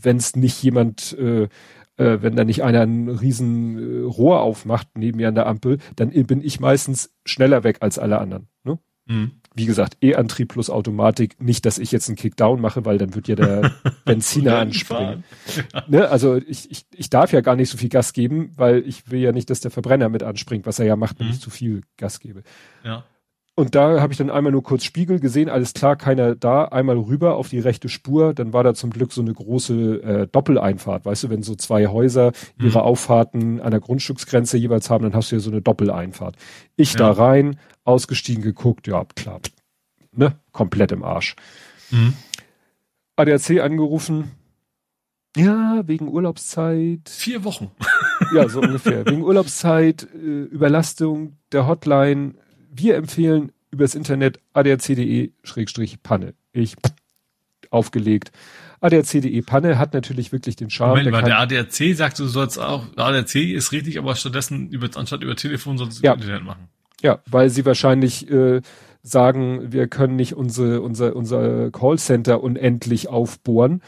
wenn 0.00 0.16
es 0.16 0.34
nicht 0.34 0.60
jemand 0.62 1.12
äh, 1.18 1.48
äh, 1.96 2.18
wenn 2.20 2.36
da 2.36 2.44
nicht 2.44 2.62
einer 2.62 2.82
ein 2.82 3.08
riesen 3.08 3.78
äh, 3.78 4.04
Rohr 4.04 4.40
aufmacht 4.40 4.88
neben 4.96 5.18
mir 5.18 5.28
an 5.28 5.34
der 5.34 5.46
Ampel, 5.46 5.78
dann 5.96 6.10
bin 6.10 6.42
ich 6.42 6.60
meistens 6.60 7.14
schneller 7.24 7.64
weg 7.64 7.78
als 7.80 7.98
alle 7.98 8.18
anderen. 8.18 8.48
Ne? 8.64 8.78
Mhm. 9.06 9.32
Wie 9.56 9.66
gesagt, 9.66 9.98
E-Antrieb 10.02 10.48
plus 10.48 10.68
Automatik, 10.68 11.40
nicht, 11.40 11.64
dass 11.64 11.78
ich 11.78 11.92
jetzt 11.92 12.08
einen 12.08 12.16
Kickdown 12.16 12.60
mache, 12.60 12.84
weil 12.84 12.98
dann 12.98 13.14
wird 13.14 13.28
ja 13.28 13.36
der 13.36 13.72
Benziner 14.04 14.58
anspringen. 14.58 15.22
Ja. 15.72 15.84
Ne? 15.86 16.08
Also 16.08 16.36
ich, 16.36 16.70
ich, 16.70 16.86
ich 16.92 17.10
darf 17.10 17.32
ja 17.32 17.40
gar 17.40 17.54
nicht 17.54 17.70
so 17.70 17.78
viel 17.78 17.88
Gas 17.88 18.12
geben, 18.12 18.52
weil 18.56 18.78
ich 18.86 19.10
will 19.10 19.20
ja 19.20 19.30
nicht, 19.30 19.50
dass 19.50 19.60
der 19.60 19.70
Verbrenner 19.70 20.08
mit 20.08 20.24
anspringt, 20.24 20.66
was 20.66 20.80
er 20.80 20.86
ja 20.86 20.96
macht, 20.96 21.20
wenn 21.20 21.26
mhm. 21.28 21.34
ich 21.34 21.40
zu 21.40 21.50
viel 21.50 21.82
Gas 21.96 22.18
gebe. 22.18 22.42
Ja. 22.82 23.04
Und 23.56 23.76
da 23.76 24.00
habe 24.00 24.12
ich 24.12 24.18
dann 24.18 24.30
einmal 24.30 24.50
nur 24.50 24.64
kurz 24.64 24.82
Spiegel 24.82 25.20
gesehen, 25.20 25.48
alles 25.48 25.74
klar, 25.74 25.94
keiner 25.94 26.34
da, 26.34 26.64
einmal 26.64 26.98
rüber 26.98 27.36
auf 27.36 27.50
die 27.50 27.60
rechte 27.60 27.88
Spur, 27.88 28.34
dann 28.34 28.52
war 28.52 28.64
da 28.64 28.74
zum 28.74 28.90
Glück 28.90 29.12
so 29.12 29.20
eine 29.20 29.32
große 29.32 30.02
äh, 30.02 30.26
Doppeleinfahrt, 30.26 31.04
weißt 31.04 31.24
du, 31.24 31.30
wenn 31.30 31.44
so 31.44 31.54
zwei 31.54 31.86
Häuser 31.86 32.32
ihre 32.58 32.80
mhm. 32.80 32.84
Auffahrten 32.84 33.60
an 33.60 33.70
der 33.70 33.78
Grundstücksgrenze 33.78 34.58
jeweils 34.58 34.90
haben, 34.90 35.04
dann 35.04 35.14
hast 35.14 35.30
du 35.30 35.36
ja 35.36 35.40
so 35.40 35.52
eine 35.52 35.62
Doppeleinfahrt. 35.62 36.34
Ich 36.74 36.94
ja. 36.94 36.98
da 36.98 37.12
rein, 37.12 37.60
ausgestiegen, 37.84 38.42
geguckt, 38.42 38.88
ja, 38.88 39.04
klar, 39.14 39.38
ne, 40.10 40.34
komplett 40.50 40.90
im 40.90 41.04
Arsch. 41.04 41.36
Mhm. 41.92 42.14
ADAC 43.14 43.60
angerufen, 43.60 44.32
ja, 45.36 45.82
wegen 45.86 46.08
Urlaubszeit. 46.08 47.08
Vier 47.08 47.44
Wochen. 47.44 47.70
ja, 48.34 48.48
so 48.48 48.60
ungefähr. 48.60 49.04
Wegen 49.06 49.22
Urlaubszeit, 49.22 50.08
äh, 50.12 50.42
Überlastung 50.44 51.36
der 51.52 51.66
Hotline, 51.66 52.34
wir 52.74 52.96
empfehlen 52.96 53.52
übers 53.70 53.94
Internet 53.94 54.40
adrc.de-panne. 54.52 56.34
Ich 56.52 56.76
aufgelegt. 57.74 58.32
ADAC.de 58.80 59.42
Panne 59.42 59.78
hat 59.78 59.94
natürlich 59.94 60.32
wirklich 60.32 60.56
den 60.56 60.70
Charme. 60.70 61.04
Moment, 61.04 61.26
der, 61.26 61.46
der 61.46 61.60
ADAC 61.62 61.94
sagt, 61.94 62.18
du 62.18 62.26
sollst 62.26 62.58
auch, 62.58 62.84
ADAC 62.96 63.36
ist 63.36 63.72
richtig, 63.72 63.98
aber 63.98 64.14
stattdessen 64.14 64.68
über, 64.68 64.88
anstatt 64.94 65.22
über 65.22 65.36
Telefon 65.36 65.78
sollst 65.78 65.98
du 65.98 66.06
ja. 66.06 66.12
Internet 66.12 66.44
machen. 66.44 66.68
Ja, 67.02 67.20
weil 67.30 67.50
sie 67.50 67.66
wahrscheinlich 67.66 68.30
äh, 68.30 68.60
sagen, 69.02 69.72
wir 69.72 69.88
können 69.88 70.16
nicht 70.16 70.34
unsere, 70.34 70.80
unser, 70.80 71.16
unser 71.16 71.70
Callcenter 71.70 72.42
unendlich 72.42 73.08
aufbohren, 73.08 73.82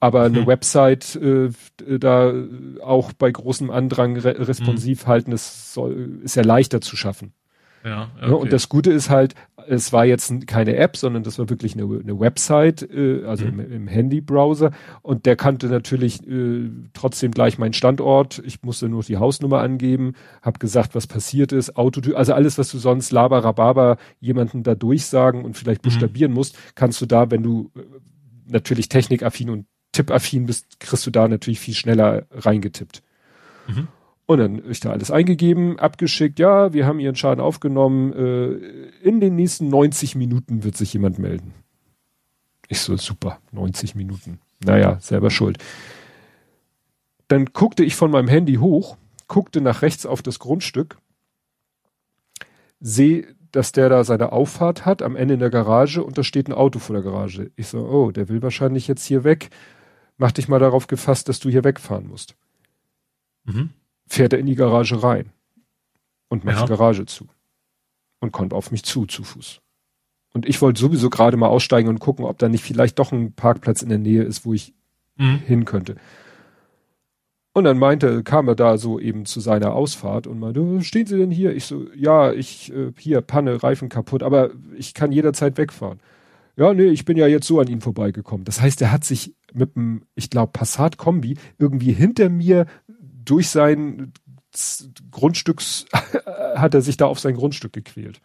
aber 0.00 0.22
eine 0.22 0.40
hm. 0.40 0.46
Website 0.46 1.16
äh, 1.16 1.50
da 1.98 2.32
auch 2.82 3.12
bei 3.12 3.30
großem 3.30 3.70
Andrang 3.70 4.16
re 4.16 4.48
responsiv 4.48 5.02
hm. 5.02 5.06
halten, 5.08 5.30
das 5.32 5.74
soll, 5.74 6.20
ist 6.22 6.36
ja 6.36 6.42
leichter 6.42 6.80
zu 6.80 6.96
schaffen. 6.96 7.32
Ja, 7.86 8.10
okay. 8.20 8.32
und 8.32 8.52
das 8.52 8.68
Gute 8.68 8.90
ist 8.90 9.10
halt, 9.10 9.36
es 9.68 9.92
war 9.92 10.04
jetzt 10.04 10.48
keine 10.48 10.74
App, 10.74 10.96
sondern 10.96 11.22
das 11.22 11.38
war 11.38 11.48
wirklich 11.48 11.74
eine, 11.74 11.84
eine 11.84 12.18
Website, 12.18 12.82
äh, 12.82 13.24
also 13.24 13.44
mhm. 13.44 13.60
im, 13.60 13.72
im 13.72 13.88
Handy-Browser. 13.88 14.72
Und 15.02 15.24
der 15.24 15.36
kannte 15.36 15.68
natürlich 15.68 16.26
äh, 16.26 16.68
trotzdem 16.94 17.30
gleich 17.30 17.58
meinen 17.58 17.74
Standort. 17.74 18.42
Ich 18.44 18.64
musste 18.64 18.88
nur 18.88 19.04
die 19.04 19.18
Hausnummer 19.18 19.60
angeben, 19.60 20.14
habe 20.42 20.58
gesagt, 20.58 20.96
was 20.96 21.06
passiert 21.06 21.52
ist, 21.52 21.76
Autotür, 21.76 22.18
also 22.18 22.34
alles, 22.34 22.58
was 22.58 22.72
du 22.72 22.78
sonst 22.78 23.12
laberababa 23.12 23.98
jemanden 24.18 24.64
da 24.64 24.74
durchsagen 24.74 25.44
und 25.44 25.56
vielleicht 25.56 25.84
mhm. 25.84 25.90
buchstabieren 25.90 26.32
mhm. 26.32 26.38
musst, 26.38 26.58
kannst 26.74 27.00
du 27.00 27.06
da, 27.06 27.30
wenn 27.30 27.44
du 27.44 27.70
äh, 27.76 27.82
natürlich 28.48 28.88
technikaffin 28.88 29.48
und 29.48 29.66
tippaffin 29.92 30.46
bist, 30.46 30.80
kriegst 30.80 31.06
du 31.06 31.12
da 31.12 31.28
natürlich 31.28 31.60
viel 31.60 31.74
schneller 31.74 32.26
reingetippt. 32.32 33.04
Mhm. 33.68 33.86
Und 34.26 34.38
dann 34.38 34.58
ist 34.58 34.84
da 34.84 34.90
alles 34.90 35.12
eingegeben, 35.12 35.78
abgeschickt, 35.78 36.40
ja, 36.40 36.72
wir 36.72 36.84
haben 36.84 36.98
Ihren 36.98 37.14
Schaden 37.14 37.40
aufgenommen, 37.40 38.12
äh, 38.12 38.48
in 39.00 39.20
den 39.20 39.36
nächsten 39.36 39.68
90 39.68 40.16
Minuten 40.16 40.64
wird 40.64 40.76
sich 40.76 40.92
jemand 40.92 41.20
melden. 41.20 41.54
Ich 42.66 42.80
so, 42.80 42.96
super, 42.96 43.38
90 43.52 43.94
Minuten. 43.94 44.40
Naja, 44.64 44.98
selber 45.00 45.30
schuld. 45.30 45.58
Dann 47.28 47.46
guckte 47.46 47.84
ich 47.84 47.94
von 47.94 48.10
meinem 48.10 48.26
Handy 48.26 48.54
hoch, 48.56 48.96
guckte 49.28 49.60
nach 49.60 49.82
rechts 49.82 50.04
auf 50.06 50.22
das 50.22 50.40
Grundstück, 50.40 50.98
sehe, 52.80 53.28
dass 53.52 53.70
der 53.70 53.88
da 53.88 54.02
seine 54.02 54.32
Auffahrt 54.32 54.84
hat 54.84 55.02
am 55.02 55.14
Ende 55.14 55.34
in 55.34 55.40
der 55.40 55.50
Garage 55.50 56.02
und 56.02 56.18
da 56.18 56.24
steht 56.24 56.48
ein 56.48 56.52
Auto 56.52 56.80
vor 56.80 56.94
der 56.94 57.04
Garage. 57.04 57.52
Ich 57.54 57.68
so, 57.68 57.78
oh, 57.78 58.10
der 58.10 58.28
will 58.28 58.42
wahrscheinlich 58.42 58.88
jetzt 58.88 59.04
hier 59.04 59.22
weg. 59.22 59.50
Mach 60.18 60.32
dich 60.32 60.48
mal 60.48 60.58
darauf 60.58 60.88
gefasst, 60.88 61.28
dass 61.28 61.38
du 61.38 61.48
hier 61.48 61.62
wegfahren 61.62 62.08
musst. 62.08 62.34
Mhm 63.44 63.70
fährt 64.06 64.32
er 64.32 64.38
in 64.38 64.46
die 64.46 64.54
Garage 64.54 65.02
rein 65.02 65.30
und 66.28 66.44
macht 66.44 66.56
ja. 66.58 66.62
die 66.64 66.68
Garage 66.70 67.06
zu 67.06 67.26
und 68.20 68.32
kommt 68.32 68.52
auf 68.52 68.70
mich 68.70 68.84
zu, 68.84 69.06
zu 69.06 69.24
Fuß. 69.24 69.60
Und 70.32 70.46
ich 70.46 70.60
wollte 70.60 70.80
sowieso 70.80 71.08
gerade 71.08 71.36
mal 71.36 71.48
aussteigen 71.48 71.88
und 71.88 71.98
gucken, 71.98 72.24
ob 72.24 72.38
da 72.38 72.48
nicht 72.48 72.62
vielleicht 72.62 72.98
doch 72.98 73.12
ein 73.12 73.32
Parkplatz 73.32 73.82
in 73.82 73.88
der 73.88 73.98
Nähe 73.98 74.22
ist, 74.22 74.44
wo 74.44 74.52
ich 74.52 74.74
mhm. 75.16 75.38
hin 75.38 75.64
könnte. 75.64 75.96
Und 77.54 77.64
dann 77.64 77.78
meinte, 77.78 78.22
kam 78.22 78.48
er 78.48 78.54
da 78.54 78.76
so 78.76 79.00
eben 79.00 79.24
zu 79.24 79.40
seiner 79.40 79.72
Ausfahrt 79.72 80.26
und 80.26 80.38
meinte, 80.38 80.82
stehen 80.82 81.06
Sie 81.06 81.16
denn 81.16 81.30
hier? 81.30 81.56
Ich 81.56 81.64
so, 81.64 81.86
ja, 81.94 82.30
ich, 82.32 82.70
äh, 82.70 82.92
hier, 82.98 83.22
Panne, 83.22 83.62
Reifen 83.62 83.88
kaputt, 83.88 84.22
aber 84.22 84.50
ich 84.76 84.92
kann 84.92 85.10
jederzeit 85.10 85.56
wegfahren. 85.56 86.00
Ja, 86.58 86.74
nee, 86.74 86.88
ich 86.88 87.06
bin 87.06 87.16
ja 87.16 87.26
jetzt 87.26 87.46
so 87.46 87.58
an 87.58 87.68
ihn 87.68 87.80
vorbeigekommen. 87.80 88.44
Das 88.44 88.60
heißt, 88.60 88.82
er 88.82 88.92
hat 88.92 89.04
sich 89.04 89.34
mit 89.54 89.74
dem, 89.74 90.02
ich 90.14 90.28
glaube, 90.28 90.52
Passat-Kombi 90.52 91.38
irgendwie 91.58 91.92
hinter 91.92 92.28
mir 92.28 92.66
durch 93.26 93.50
sein 93.50 94.12
Grundstücks 95.10 95.86
hat 96.54 96.74
er 96.74 96.80
sich 96.80 96.96
da 96.96 97.06
auf 97.06 97.20
sein 97.20 97.34
Grundstück 97.34 97.72
gequält. 97.72 98.20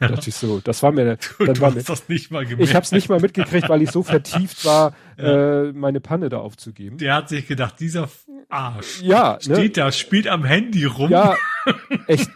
Ja. 0.00 0.08
dachte 0.08 0.28
ich 0.28 0.34
so, 0.34 0.60
das 0.60 0.82
war 0.82 0.92
mir, 0.92 1.16
du, 1.16 1.44
dann 1.44 1.54
du 1.54 1.60
war 1.60 1.68
hast 1.68 1.76
mir, 1.76 1.82
das 1.84 2.08
nicht 2.08 2.30
mal 2.30 2.44
gemerkt. 2.44 2.68
Ich 2.68 2.74
habe 2.74 2.84
es 2.84 2.92
nicht 2.92 3.08
mal 3.08 3.20
mitgekriegt, 3.20 3.68
weil 3.68 3.82
ich 3.82 3.90
so 3.90 4.02
vertieft 4.02 4.64
war, 4.64 4.94
ja. 5.18 5.64
äh, 5.64 5.72
meine 5.72 6.00
Panne 6.00 6.28
da 6.28 6.38
aufzugeben. 6.38 6.98
Der 6.98 7.14
hat 7.14 7.28
sich 7.28 7.46
gedacht, 7.46 7.78
dieser 7.78 8.08
Arsch 8.48 9.02
ja, 9.02 9.34
ne? 9.34 9.40
steht 9.40 9.58
ne? 9.58 9.70
da, 9.70 9.92
spielt 9.92 10.26
am 10.26 10.44
Handy 10.44 10.84
rum. 10.84 11.10
Ja, 11.10 11.36
echt. 12.06 12.30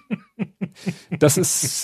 Das 1.19 1.37
ist, 1.37 1.83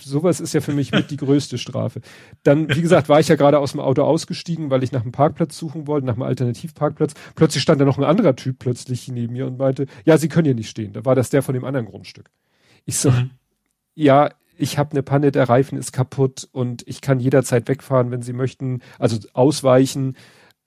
sowas 0.00 0.40
ist 0.40 0.52
ja 0.52 0.60
für 0.60 0.72
mich 0.72 0.92
mit 0.92 1.10
die 1.10 1.16
größte 1.16 1.58
Strafe. 1.58 2.00
Dann, 2.42 2.68
wie 2.74 2.82
gesagt, 2.82 3.08
war 3.08 3.20
ich 3.20 3.28
ja 3.28 3.36
gerade 3.36 3.58
aus 3.58 3.72
dem 3.72 3.80
Auto 3.80 4.02
ausgestiegen, 4.02 4.70
weil 4.70 4.82
ich 4.82 4.92
nach 4.92 5.02
einem 5.02 5.12
Parkplatz 5.12 5.56
suchen 5.56 5.86
wollte, 5.86 6.06
nach 6.06 6.14
einem 6.14 6.22
Alternativparkplatz. 6.22 7.14
Plötzlich 7.34 7.62
stand 7.62 7.80
da 7.80 7.84
noch 7.84 7.98
ein 7.98 8.04
anderer 8.04 8.36
Typ 8.36 8.58
plötzlich 8.58 9.08
neben 9.08 9.32
mir 9.32 9.46
und 9.46 9.58
meinte, 9.58 9.86
ja, 10.04 10.18
Sie 10.18 10.28
können 10.28 10.44
hier 10.44 10.54
nicht 10.54 10.68
stehen. 10.68 10.92
Da 10.92 11.04
war 11.04 11.14
das 11.14 11.30
der 11.30 11.42
von 11.42 11.54
dem 11.54 11.64
anderen 11.64 11.86
Grundstück. 11.86 12.30
Ich 12.84 12.98
so, 12.98 13.10
mhm. 13.10 13.30
ja, 13.94 14.30
ich 14.60 14.78
habe 14.78 14.92
eine 14.92 15.02
Panne, 15.02 15.32
der 15.32 15.48
Reifen 15.48 15.78
ist 15.78 15.92
kaputt 15.92 16.48
und 16.52 16.86
ich 16.86 17.00
kann 17.00 17.20
jederzeit 17.20 17.68
wegfahren, 17.68 18.10
wenn 18.10 18.22
Sie 18.22 18.32
möchten, 18.32 18.80
also 18.98 19.18
ausweichen. 19.32 20.16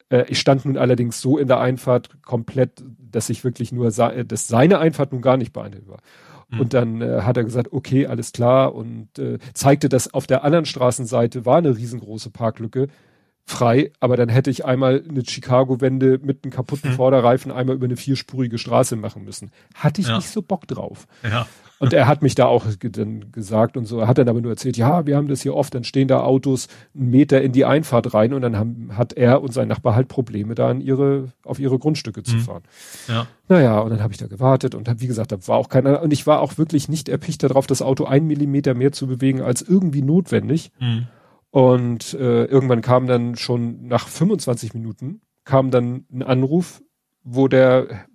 Äh, 0.09 0.25
ich 0.27 0.39
stand 0.39 0.65
nun 0.65 0.77
allerdings 0.77 1.21
so 1.21 1.37
in 1.37 1.47
der 1.47 1.59
Einfahrt 1.59 2.09
komplett, 2.23 2.83
dass 2.97 3.29
ich 3.29 3.43
wirklich 3.43 3.71
nur, 3.71 3.91
dass 3.91 4.47
seine 4.47 4.79
Einfahrt 4.79 5.11
nun 5.11 5.21
gar 5.21 5.37
nicht 5.37 5.53
beeindruckt 5.53 5.87
war. 5.87 5.99
Mhm. 6.49 6.59
Und 6.59 6.73
dann 6.73 7.01
äh, 7.01 7.21
hat 7.21 7.37
er 7.37 7.43
gesagt, 7.43 7.71
okay, 7.71 8.07
alles 8.07 8.31
klar 8.31 8.75
und 8.75 9.17
äh, 9.19 9.39
zeigte, 9.53 9.89
dass 9.89 10.13
auf 10.13 10.27
der 10.27 10.43
anderen 10.43 10.65
Straßenseite 10.65 11.45
war 11.45 11.57
eine 11.57 11.75
riesengroße 11.75 12.29
Parklücke 12.29 12.87
frei, 13.45 13.91
aber 13.99 14.15
dann 14.15 14.29
hätte 14.29 14.49
ich 14.49 14.65
einmal 14.65 15.03
eine 15.07 15.23
Chicago-Wende 15.25 16.19
mit 16.21 16.43
einem 16.43 16.51
kaputten 16.51 16.91
mhm. 16.91 16.95
Vorderreifen 16.95 17.51
einmal 17.51 17.75
über 17.75 17.85
eine 17.85 17.97
vierspurige 17.97 18.57
Straße 18.57 18.95
machen 18.95 19.23
müssen. 19.23 19.51
Hatte 19.75 20.01
ich 20.01 20.07
ja. 20.07 20.15
nicht 20.15 20.29
so 20.29 20.41
Bock 20.41 20.67
drauf. 20.67 21.07
Ja. 21.23 21.45
Und 21.83 21.91
er 21.93 22.07
hat 22.07 22.21
mich 22.21 22.33
da 22.33 22.45
auch 22.45 22.65
dann 22.79 23.31
gesagt 23.33 23.75
und 23.75 23.85
so, 23.85 23.99
er 23.99 24.07
hat 24.07 24.17
dann 24.17 24.29
aber 24.29 24.39
nur 24.39 24.51
erzählt, 24.51 24.77
ja, 24.77 25.05
wir 25.05 25.17
haben 25.17 25.27
das 25.27 25.41
hier 25.41 25.53
oft, 25.53 25.75
dann 25.75 25.83
stehen 25.83 26.07
da 26.07 26.21
Autos 26.21 26.69
einen 26.95 27.09
Meter 27.09 27.41
in 27.41 27.51
die 27.51 27.65
Einfahrt 27.65 28.13
rein 28.13 28.33
und 28.33 28.41
dann 28.41 28.57
haben, 28.57 28.95
hat 28.95 29.11
er 29.11 29.41
und 29.41 29.53
sein 29.53 29.67
Nachbar 29.67 29.93
halt 29.93 30.07
Probleme, 30.07 30.55
da 30.55 30.69
an 30.69 30.79
ihre, 30.79 31.33
auf 31.43 31.59
ihre 31.59 31.77
Grundstücke 31.77 32.23
zu 32.23 32.37
mhm. 32.37 32.39
fahren. 32.39 32.63
Ja. 33.09 33.27
Naja, 33.49 33.79
und 33.79 33.89
dann 33.89 34.01
habe 34.01 34.13
ich 34.13 34.17
da 34.17 34.27
gewartet 34.27 34.75
und 34.75 34.87
hab, 34.87 35.01
wie 35.01 35.07
gesagt, 35.07 35.33
da 35.33 35.47
war 35.47 35.57
auch 35.57 35.67
keiner, 35.67 36.01
und 36.01 36.13
ich 36.13 36.25
war 36.25 36.39
auch 36.39 36.57
wirklich 36.57 36.87
nicht 36.87 37.09
erpicht 37.09 37.43
darauf, 37.43 37.67
das 37.67 37.81
Auto 37.81 38.05
einen 38.05 38.27
Millimeter 38.27 38.75
mehr 38.75 38.93
zu 38.93 39.05
bewegen 39.05 39.41
als 39.41 39.61
irgendwie 39.61 40.01
notwendig. 40.01 40.71
Mhm. 40.79 41.07
Und 41.51 42.13
äh, 42.13 42.45
irgendwann 42.45 42.81
kam 42.81 43.07
dann 43.07 43.35
schon 43.35 43.87
nach 43.87 44.07
25 44.07 44.73
Minuten, 44.73 45.21
kam 45.43 45.69
dann 45.69 46.05
ein 46.11 46.23
Anruf, 46.23 46.81
wo 47.23 47.49
der 47.49 48.05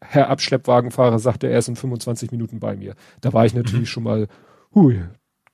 Herr 0.00 0.28
Abschleppwagenfahrer 0.30 1.18
sagte, 1.18 1.48
er 1.48 1.58
ist 1.58 1.68
in 1.68 1.76
25 1.76 2.30
Minuten 2.30 2.60
bei 2.60 2.76
mir. 2.76 2.94
Da 3.20 3.32
war 3.32 3.46
ich 3.46 3.54
natürlich 3.54 3.80
mhm. 3.80 3.86
schon 3.86 4.02
mal, 4.02 4.28
hui, 4.74 5.02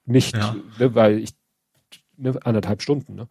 nicht, 0.04 0.36
ja. 0.36 0.56
ne, 0.78 0.94
weil 0.94 1.18
ich, 1.18 1.34
ne, 2.16 2.38
anderthalb 2.44 2.82
Stunden, 2.82 3.14
ne. 3.14 3.28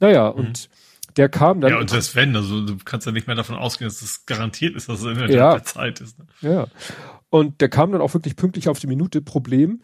Naja, 0.00 0.30
mhm. 0.30 0.38
und 0.38 0.68
der 1.16 1.28
kam 1.28 1.60
dann. 1.60 1.70
Ja, 1.70 1.78
und 1.78 1.92
das 1.92 2.16
wenn, 2.16 2.34
also 2.34 2.64
du 2.64 2.76
kannst 2.84 3.06
ja 3.06 3.12
nicht 3.12 3.26
mehr 3.26 3.36
davon 3.36 3.56
ausgehen, 3.56 3.88
dass 3.88 4.00
das 4.00 4.26
garantiert 4.26 4.74
ist, 4.74 4.88
dass 4.88 5.00
es 5.00 5.06
in 5.06 5.18
der 5.18 5.30
ja, 5.30 5.62
Zeit 5.62 6.00
ist. 6.00 6.18
Ne? 6.18 6.26
Ja. 6.40 6.66
Und 7.30 7.60
der 7.60 7.68
kam 7.68 7.92
dann 7.92 8.00
auch 8.00 8.14
wirklich 8.14 8.36
pünktlich 8.36 8.68
auf 8.68 8.78
die 8.78 8.86
Minute. 8.86 9.20
Problem, 9.20 9.80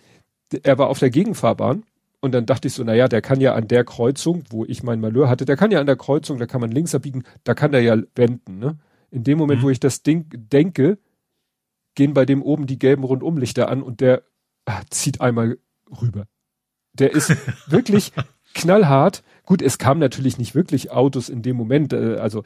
er 0.62 0.78
war 0.78 0.88
auf 0.88 0.98
der 0.98 1.10
Gegenfahrbahn 1.10 1.84
und 2.20 2.32
dann 2.32 2.46
dachte 2.46 2.68
ich 2.68 2.74
so, 2.74 2.84
naja, 2.84 3.08
der 3.08 3.22
kann 3.22 3.40
ja 3.40 3.54
an 3.54 3.68
der 3.68 3.84
Kreuzung, 3.84 4.44
wo 4.50 4.64
ich 4.64 4.82
mein 4.82 5.00
Malheur 5.00 5.28
hatte, 5.28 5.44
der 5.44 5.56
kann 5.56 5.70
ja 5.70 5.80
an 5.80 5.86
der 5.86 5.96
Kreuzung, 5.96 6.38
da 6.38 6.46
kann 6.46 6.60
man 6.60 6.70
links 6.70 6.94
abbiegen, 6.94 7.24
da 7.44 7.54
kann 7.54 7.72
der 7.72 7.82
ja 7.82 7.96
wenden, 8.14 8.58
ne? 8.58 8.78
In 9.10 9.24
dem 9.24 9.38
Moment, 9.38 9.60
mhm. 9.60 9.66
wo 9.66 9.70
ich 9.70 9.80
das 9.80 10.02
Ding 10.02 10.26
denke, 10.32 10.98
gehen 11.94 12.14
bei 12.14 12.24
dem 12.24 12.42
oben 12.42 12.66
die 12.66 12.78
gelben 12.78 13.04
Rundumlichter 13.04 13.68
an 13.68 13.82
und 13.82 14.00
der 14.00 14.22
ach, 14.64 14.84
zieht 14.90 15.20
einmal 15.20 15.58
rüber. 16.00 16.26
Der 16.94 17.12
ist 17.12 17.34
wirklich 17.70 18.12
knallhart. 18.54 19.22
Gut, 19.44 19.62
es 19.62 19.78
kam 19.78 19.98
natürlich 19.98 20.38
nicht 20.38 20.54
wirklich 20.54 20.90
Autos 20.90 21.28
in 21.28 21.42
dem 21.42 21.56
Moment, 21.56 21.92
äh, 21.92 22.16
also 22.16 22.44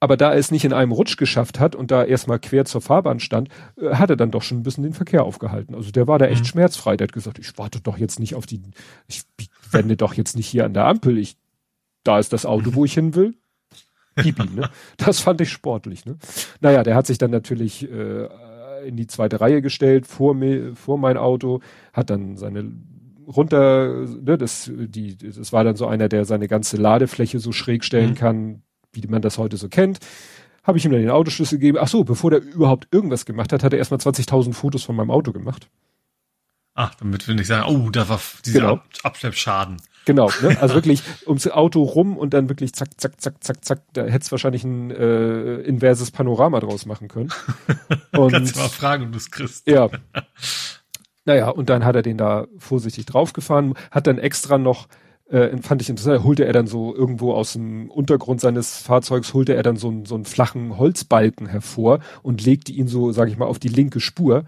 aber 0.00 0.16
da 0.16 0.30
er 0.30 0.38
es 0.38 0.50
nicht 0.50 0.64
in 0.64 0.72
einem 0.72 0.92
Rutsch 0.92 1.16
geschafft 1.16 1.58
hat 1.58 1.74
und 1.74 1.90
da 1.90 2.04
erstmal 2.04 2.38
quer 2.38 2.64
zur 2.64 2.80
Fahrbahn 2.80 3.18
stand, 3.18 3.48
äh, 3.76 3.94
hat 3.96 4.10
er 4.10 4.16
dann 4.16 4.30
doch 4.30 4.42
schon 4.42 4.58
ein 4.58 4.62
bisschen 4.62 4.84
den 4.84 4.94
Verkehr 4.94 5.24
aufgehalten. 5.24 5.74
Also 5.74 5.90
der 5.90 6.06
war 6.06 6.18
da 6.18 6.26
echt 6.26 6.42
mhm. 6.42 6.46
schmerzfrei. 6.46 6.96
Der 6.96 7.06
hat 7.06 7.12
gesagt, 7.12 7.38
ich 7.38 7.58
warte 7.58 7.80
doch 7.80 7.98
jetzt 7.98 8.20
nicht 8.20 8.34
auf 8.34 8.46
die, 8.46 8.62
ich 9.08 9.22
wende 9.70 9.96
doch 9.96 10.14
jetzt 10.14 10.36
nicht 10.36 10.46
hier 10.46 10.64
an 10.64 10.74
der 10.74 10.86
Ampel. 10.86 11.18
Ich, 11.18 11.36
da 12.04 12.18
ist 12.18 12.32
das 12.32 12.46
Auto, 12.46 12.74
wo 12.74 12.84
ich 12.84 12.94
hin 12.94 13.14
will. 13.14 13.34
Pipi, 14.22 14.44
ne? 14.54 14.68
Das 14.96 15.20
fand 15.20 15.40
ich 15.40 15.50
sportlich, 15.50 16.04
ne? 16.04 16.16
Naja, 16.60 16.82
der 16.82 16.94
hat 16.94 17.06
sich 17.06 17.18
dann 17.18 17.30
natürlich 17.30 17.90
äh, 17.90 18.28
in 18.86 18.96
die 18.96 19.06
zweite 19.06 19.40
Reihe 19.40 19.62
gestellt, 19.62 20.06
vor 20.06 20.34
mir, 20.34 20.74
vor 20.74 20.98
mein 20.98 21.16
Auto, 21.16 21.60
hat 21.92 22.10
dann 22.10 22.36
seine 22.36 22.72
runter, 23.26 24.06
ne, 24.22 24.38
das, 24.38 24.70
die, 24.74 25.16
das 25.16 25.52
war 25.52 25.64
dann 25.64 25.76
so 25.76 25.86
einer, 25.86 26.08
der 26.08 26.24
seine 26.24 26.48
ganze 26.48 26.76
Ladefläche 26.76 27.38
so 27.38 27.52
schräg 27.52 27.84
stellen 27.84 28.10
mhm. 28.10 28.14
kann, 28.14 28.62
wie 28.92 29.06
man 29.06 29.22
das 29.22 29.38
heute 29.38 29.56
so 29.56 29.68
kennt. 29.68 29.98
Habe 30.64 30.78
ich 30.78 30.84
ihm 30.84 30.92
dann 30.92 31.00
den 31.00 31.10
Autoschlüssel 31.10 31.58
gegeben. 31.58 31.78
Ach 31.80 31.88
so, 31.88 32.04
bevor 32.04 32.30
der 32.30 32.42
überhaupt 32.42 32.88
irgendwas 32.90 33.24
gemacht 33.24 33.52
hat, 33.52 33.62
hat 33.62 33.72
er 33.72 33.78
erstmal 33.78 34.00
20.000 34.00 34.52
Fotos 34.52 34.82
von 34.82 34.96
meinem 34.96 35.10
Auto 35.10 35.32
gemacht. 35.32 35.68
Ach, 36.74 36.94
damit 36.94 37.26
will 37.26 37.40
ich 37.40 37.46
sagen, 37.46 37.74
oh, 37.74 37.90
da 37.90 38.08
war 38.08 38.20
dieser 38.44 38.60
genau. 38.60 38.80
Abschleppschaden. 39.02 39.78
Genau, 40.04 40.30
ne? 40.42 40.56
also 40.60 40.74
wirklich 40.76 41.02
ums 41.26 41.46
Auto 41.48 41.82
rum 41.82 42.16
und 42.16 42.34
dann 42.34 42.48
wirklich 42.48 42.72
zack, 42.72 42.88
zack, 42.98 43.20
zack, 43.20 43.42
zack, 43.44 43.64
zack. 43.64 43.82
Da 43.92 44.04
hättest 44.04 44.32
wahrscheinlich 44.32 44.64
ein 44.64 44.90
äh, 44.90 45.56
inverses 45.56 46.10
Panorama 46.10 46.60
draus 46.60 46.86
machen 46.86 47.08
können. 47.08 47.30
Und, 48.12 48.32
Kannst 48.32 48.56
du 48.56 48.60
mal 48.60 48.68
fragen, 48.68 49.04
ob 49.04 49.12
du 49.12 49.18
es 49.18 49.30
kriegst. 49.30 49.66
Ja. 49.66 49.88
Naja, 51.24 51.50
und 51.50 51.68
dann 51.68 51.84
hat 51.84 51.94
er 51.94 52.00
den 52.00 52.16
da 52.16 52.46
vorsichtig 52.56 53.04
draufgefahren, 53.04 53.74
hat 53.90 54.06
dann 54.06 54.16
extra 54.16 54.56
noch, 54.56 54.88
äh, 55.28 55.54
fand 55.58 55.82
ich 55.82 55.90
interessant, 55.90 56.24
holte 56.24 56.46
er 56.46 56.54
dann 56.54 56.66
so 56.66 56.94
irgendwo 56.94 57.34
aus 57.34 57.52
dem 57.52 57.90
Untergrund 57.90 58.40
seines 58.40 58.78
Fahrzeugs, 58.78 59.34
holte 59.34 59.52
er 59.52 59.62
dann 59.62 59.76
so, 59.76 59.88
einen 59.88 60.06
so 60.06 60.14
einen 60.14 60.24
flachen 60.24 60.78
Holzbalken 60.78 61.46
hervor 61.46 61.98
und 62.22 62.42
legte 62.42 62.72
ihn 62.72 62.88
so, 62.88 63.12
sage 63.12 63.30
ich 63.30 63.36
mal, 63.36 63.44
auf 63.44 63.58
die 63.58 63.68
linke 63.68 64.00
Spur. 64.00 64.46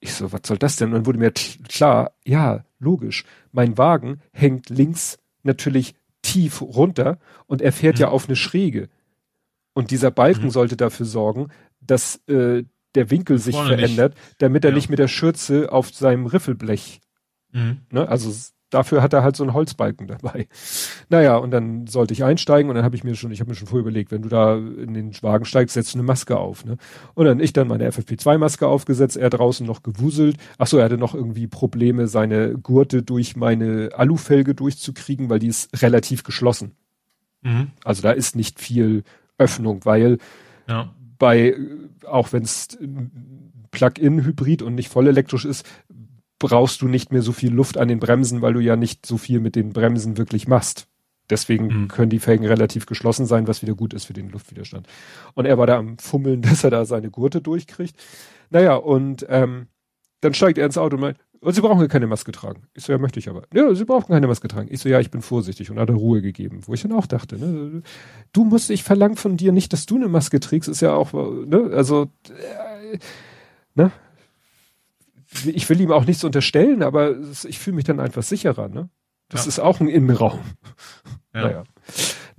Ich 0.00 0.14
so, 0.14 0.32
was 0.32 0.40
soll 0.46 0.58
das 0.58 0.76
denn? 0.76 0.88
Und 0.88 0.94
dann 0.94 1.06
wurde 1.06 1.18
mir 1.18 1.30
klar, 1.30 2.12
ja, 2.24 2.64
logisch. 2.78 3.24
Mein 3.52 3.76
Wagen 3.76 4.20
hängt 4.32 4.70
links 4.70 5.18
natürlich 5.42 5.94
tief 6.22 6.62
runter 6.62 7.18
und 7.46 7.62
er 7.62 7.72
fährt 7.72 7.96
mhm. 7.96 8.02
ja 8.02 8.08
auf 8.08 8.26
eine 8.26 8.36
Schräge. 8.36 8.88
Und 9.72 9.90
dieser 9.90 10.10
Balken 10.10 10.46
mhm. 10.46 10.50
sollte 10.50 10.76
dafür 10.76 11.06
sorgen, 11.06 11.48
dass 11.80 12.16
äh, 12.28 12.64
der 12.94 13.10
Winkel 13.10 13.38
sich 13.38 13.56
verändert, 13.56 14.14
nicht. 14.14 14.42
damit 14.42 14.64
er 14.64 14.70
ja. 14.70 14.76
nicht 14.76 14.90
mit 14.90 14.98
der 14.98 15.08
Schürze 15.08 15.70
auf 15.70 15.90
seinem 15.94 16.26
Riffelblech, 16.26 17.00
mhm. 17.52 17.82
ne, 17.90 18.08
also 18.08 18.34
dafür 18.70 19.02
hat 19.02 19.12
er 19.12 19.22
halt 19.22 19.36
so 19.36 19.44
einen 19.44 19.52
Holzbalken 19.52 20.06
dabei. 20.06 20.48
Naja, 21.08 21.36
und 21.36 21.50
dann 21.50 21.86
sollte 21.86 22.14
ich 22.14 22.24
einsteigen 22.24 22.70
und 22.70 22.76
dann 22.76 22.84
habe 22.84 22.96
ich 22.96 23.04
mir 23.04 23.14
schon, 23.14 23.30
ich 23.30 23.40
habe 23.40 23.50
mir 23.50 23.56
schon 23.56 23.66
vorher 23.66 23.82
überlegt, 23.82 24.10
wenn 24.10 24.22
du 24.22 24.28
da 24.28 24.56
in 24.56 24.94
den 24.94 25.12
Wagen 25.22 25.44
steigst, 25.44 25.74
setzt 25.74 25.94
du 25.94 25.98
eine 25.98 26.06
Maske 26.06 26.38
auf. 26.38 26.64
Ne? 26.64 26.76
Und 27.14 27.26
dann 27.26 27.40
ich 27.40 27.52
dann 27.52 27.68
meine 27.68 27.88
FFP2-Maske 27.90 28.66
aufgesetzt, 28.66 29.16
er 29.16 29.30
draußen 29.30 29.66
noch 29.66 29.82
gewuselt. 29.82 30.36
Ach 30.58 30.66
so, 30.66 30.78
er 30.78 30.84
hatte 30.84 30.98
noch 30.98 31.14
irgendwie 31.14 31.46
Probleme, 31.46 32.06
seine 32.06 32.54
Gurte 32.54 33.02
durch 33.02 33.36
meine 33.36 33.90
Alufelge 33.94 34.54
durchzukriegen, 34.54 35.28
weil 35.28 35.40
die 35.40 35.48
ist 35.48 35.82
relativ 35.82 36.22
geschlossen. 36.22 36.72
Mhm. 37.42 37.68
Also 37.84 38.02
da 38.02 38.12
ist 38.12 38.36
nicht 38.36 38.60
viel 38.60 39.02
Öffnung, 39.38 39.84
weil 39.84 40.18
ja. 40.68 40.94
bei, 41.18 41.56
auch 42.06 42.32
wenn 42.32 42.42
es 42.42 42.78
Plug-in-Hybrid 43.70 44.62
und 44.62 44.74
nicht 44.74 44.88
voll 44.88 45.06
elektrisch 45.06 45.44
ist, 45.44 45.64
brauchst 46.40 46.82
du 46.82 46.88
nicht 46.88 47.12
mehr 47.12 47.22
so 47.22 47.30
viel 47.30 47.52
Luft 47.52 47.78
an 47.78 47.86
den 47.86 48.00
Bremsen, 48.00 48.42
weil 48.42 48.54
du 48.54 48.60
ja 48.60 48.74
nicht 48.74 49.06
so 49.06 49.16
viel 49.16 49.38
mit 49.38 49.54
den 49.54 49.72
Bremsen 49.72 50.16
wirklich 50.18 50.48
machst. 50.48 50.88
Deswegen 51.28 51.66
mhm. 51.66 51.88
können 51.88 52.10
die 52.10 52.18
Felgen 52.18 52.46
relativ 52.46 52.86
geschlossen 52.86 53.26
sein, 53.26 53.46
was 53.46 53.62
wieder 53.62 53.74
gut 53.74 53.94
ist 53.94 54.06
für 54.06 54.14
den 54.14 54.30
Luftwiderstand. 54.30 54.88
Und 55.34 55.44
er 55.44 55.58
war 55.58 55.68
da 55.68 55.78
am 55.78 55.98
Fummeln, 55.98 56.42
dass 56.42 56.64
er 56.64 56.70
da 56.70 56.84
seine 56.84 57.10
Gurte 57.10 57.40
durchkriegt. 57.40 57.94
Naja, 58.48 58.74
und 58.74 59.24
ähm, 59.28 59.68
dann 60.22 60.34
steigt 60.34 60.58
er 60.58 60.66
ins 60.66 60.78
Auto 60.78 60.96
und 60.96 61.02
meint, 61.02 61.18
und 61.42 61.54
Sie 61.54 61.62
brauchen 61.62 61.80
ja 61.80 61.88
keine 61.88 62.06
Maske 62.06 62.32
tragen. 62.32 62.64
Ich 62.74 62.84
so, 62.84 62.92
ja, 62.92 62.98
möchte 62.98 63.18
ich 63.18 63.30
aber. 63.30 63.44
Ja, 63.54 63.74
Sie 63.74 63.86
brauchen 63.86 64.12
keine 64.12 64.26
Maske 64.26 64.48
tragen. 64.48 64.68
Ich 64.70 64.80
so, 64.80 64.90
ja, 64.90 65.00
ich 65.00 65.10
bin 65.10 65.22
vorsichtig 65.22 65.70
und 65.70 65.78
hat 65.78 65.88
er 65.88 65.94
Ruhe 65.94 66.20
gegeben. 66.20 66.60
Wo 66.66 66.74
ich 66.74 66.82
dann 66.82 66.92
auch 66.92 67.06
dachte, 67.06 67.38
ne, 67.38 67.82
du 68.32 68.44
musst, 68.44 68.68
ich 68.68 68.82
verlange 68.82 69.16
von 69.16 69.38
dir 69.38 69.50
nicht, 69.50 69.72
dass 69.72 69.86
du 69.86 69.96
eine 69.96 70.08
Maske 70.08 70.40
trägst, 70.40 70.68
ist 70.68 70.82
ja 70.82 70.92
auch, 70.92 71.14
ne, 71.14 71.70
also, 71.72 72.08
äh, 72.28 72.98
ne, 73.74 73.90
ich 75.46 75.68
will 75.68 75.80
ihm 75.80 75.92
auch 75.92 76.04
nichts 76.04 76.24
unterstellen, 76.24 76.82
aber 76.82 77.14
ich 77.44 77.58
fühle 77.58 77.76
mich 77.76 77.84
dann 77.84 78.00
einfach 78.00 78.22
sicherer, 78.22 78.68
ne? 78.68 78.90
Das 79.28 79.44
ja. 79.44 79.48
ist 79.48 79.60
auch 79.60 79.80
ein 79.80 79.88
Innenraum. 79.88 80.40
Ja. 81.32 81.42
Naja. 81.42 81.64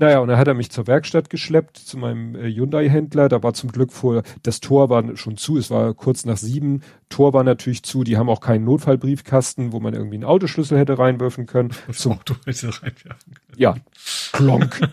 Naja, 0.02 0.20
und 0.20 0.28
dann 0.28 0.38
hat 0.38 0.50
er 0.50 0.54
mich 0.54 0.70
zur 0.70 0.86
Werkstatt 0.86 1.30
geschleppt, 1.30 1.78
zu 1.78 1.98
meinem 1.98 2.36
äh, 2.36 2.52
Hyundai-Händler. 2.52 3.30
Da 3.30 3.42
war 3.42 3.54
zum 3.54 3.72
Glück 3.72 3.94
vor, 3.94 4.24
das 4.44 4.60
Tor 4.60 4.90
war 4.90 5.16
schon 5.16 5.38
zu, 5.38 5.58
es 5.58 5.70
war 5.70 5.94
kurz 5.94 6.26
nach 6.26 6.36
sieben. 6.36 6.82
Tor 7.08 7.34
war 7.34 7.46
natürlich 7.46 7.84
zu, 7.84 8.04
die 8.04 8.18
haben 8.18 8.28
auch 8.28 8.42
keinen 8.42 8.66
Notfallbriefkasten, 8.66 9.72
wo 9.72 9.80
man 9.80 9.94
irgendwie 9.94 10.16
einen 10.16 10.26
Autoschlüssel 10.26 10.78
hätte 10.78 11.00
reinwerfen 11.00 11.46
können. 11.46 11.70
Das 11.88 12.00
zum, 12.00 12.14
Auto 12.14 12.36
hätte 12.46 12.66
reinwerfen 12.66 13.36
können. 13.36 13.56
Ja, 13.56 13.76
klonk. 14.34 14.82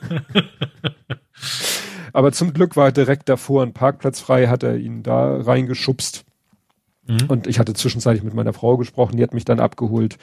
Aber 2.13 2.31
zum 2.31 2.53
Glück 2.53 2.77
war 2.77 2.93
direkt 2.93 3.29
davor 3.29 3.63
ein 3.63 3.73
Parkplatz 3.73 4.21
frei, 4.21 4.47
hat 4.47 4.63
er 4.63 4.77
ihn 4.77 5.03
da 5.03 5.41
reingeschubst. 5.41 6.25
Mhm. 7.09 7.27
Und 7.27 7.47
ich 7.47 7.59
hatte 7.59 7.75
zwischenzeitlich 7.75 8.23
mit 8.23 8.35
meiner 8.35 8.53
Frau 8.53 8.77
gesprochen, 8.77 9.17
die 9.17 9.23
hat 9.23 9.35
mich 9.35 9.45
dann 9.45 9.61
abgeholt. 9.61 10.19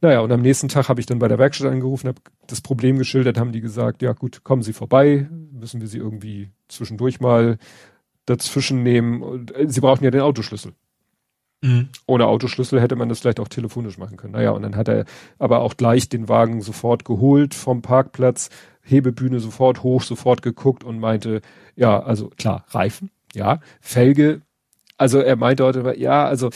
Naja, 0.00 0.20
und 0.20 0.30
am 0.30 0.42
nächsten 0.42 0.68
Tag 0.68 0.88
habe 0.88 1.00
ich 1.00 1.06
dann 1.06 1.18
bei 1.18 1.28
der 1.28 1.38
Werkstatt 1.38 1.70
angerufen, 1.70 2.08
habe 2.08 2.20
das 2.46 2.60
Problem 2.60 2.98
geschildert, 2.98 3.38
haben 3.38 3.52
die 3.52 3.60
gesagt, 3.60 4.02
ja 4.02 4.12
gut, 4.12 4.44
kommen 4.44 4.62
Sie 4.62 4.72
vorbei, 4.72 5.28
müssen 5.52 5.80
wir 5.80 5.88
Sie 5.88 5.98
irgendwie 5.98 6.50
zwischendurch 6.68 7.20
mal 7.20 7.58
dazwischen 8.26 8.82
nehmen. 8.82 9.22
Und, 9.22 9.56
äh, 9.56 9.68
Sie 9.68 9.80
brauchen 9.80 10.04
ja 10.04 10.10
den 10.10 10.20
Autoschlüssel. 10.20 10.72
Mhm. 11.62 11.88
Ohne 12.06 12.26
Autoschlüssel 12.26 12.80
hätte 12.80 12.96
man 12.96 13.08
das 13.08 13.20
vielleicht 13.20 13.40
auch 13.40 13.48
telefonisch 13.48 13.98
machen 13.98 14.16
können. 14.16 14.34
Naja, 14.34 14.50
und 14.50 14.62
dann 14.62 14.76
hat 14.76 14.88
er 14.88 15.06
aber 15.38 15.60
auch 15.60 15.76
gleich 15.76 16.08
den 16.08 16.28
Wagen 16.28 16.60
sofort 16.60 17.04
geholt 17.04 17.54
vom 17.54 17.82
Parkplatz, 17.82 18.50
Hebebühne 18.82 19.40
sofort 19.40 19.82
hoch, 19.82 20.02
sofort 20.02 20.42
geguckt 20.42 20.84
und 20.84 21.00
meinte, 21.00 21.40
ja, 21.74 21.98
also 21.98 22.28
klar, 22.36 22.66
Reifen, 22.68 23.10
ja, 23.34 23.60
Felge 23.80 24.42
also 24.96 25.20
er 25.20 25.36
meinte 25.36 25.64
heute, 25.64 25.94
ja, 25.98 26.26
also 26.26 26.50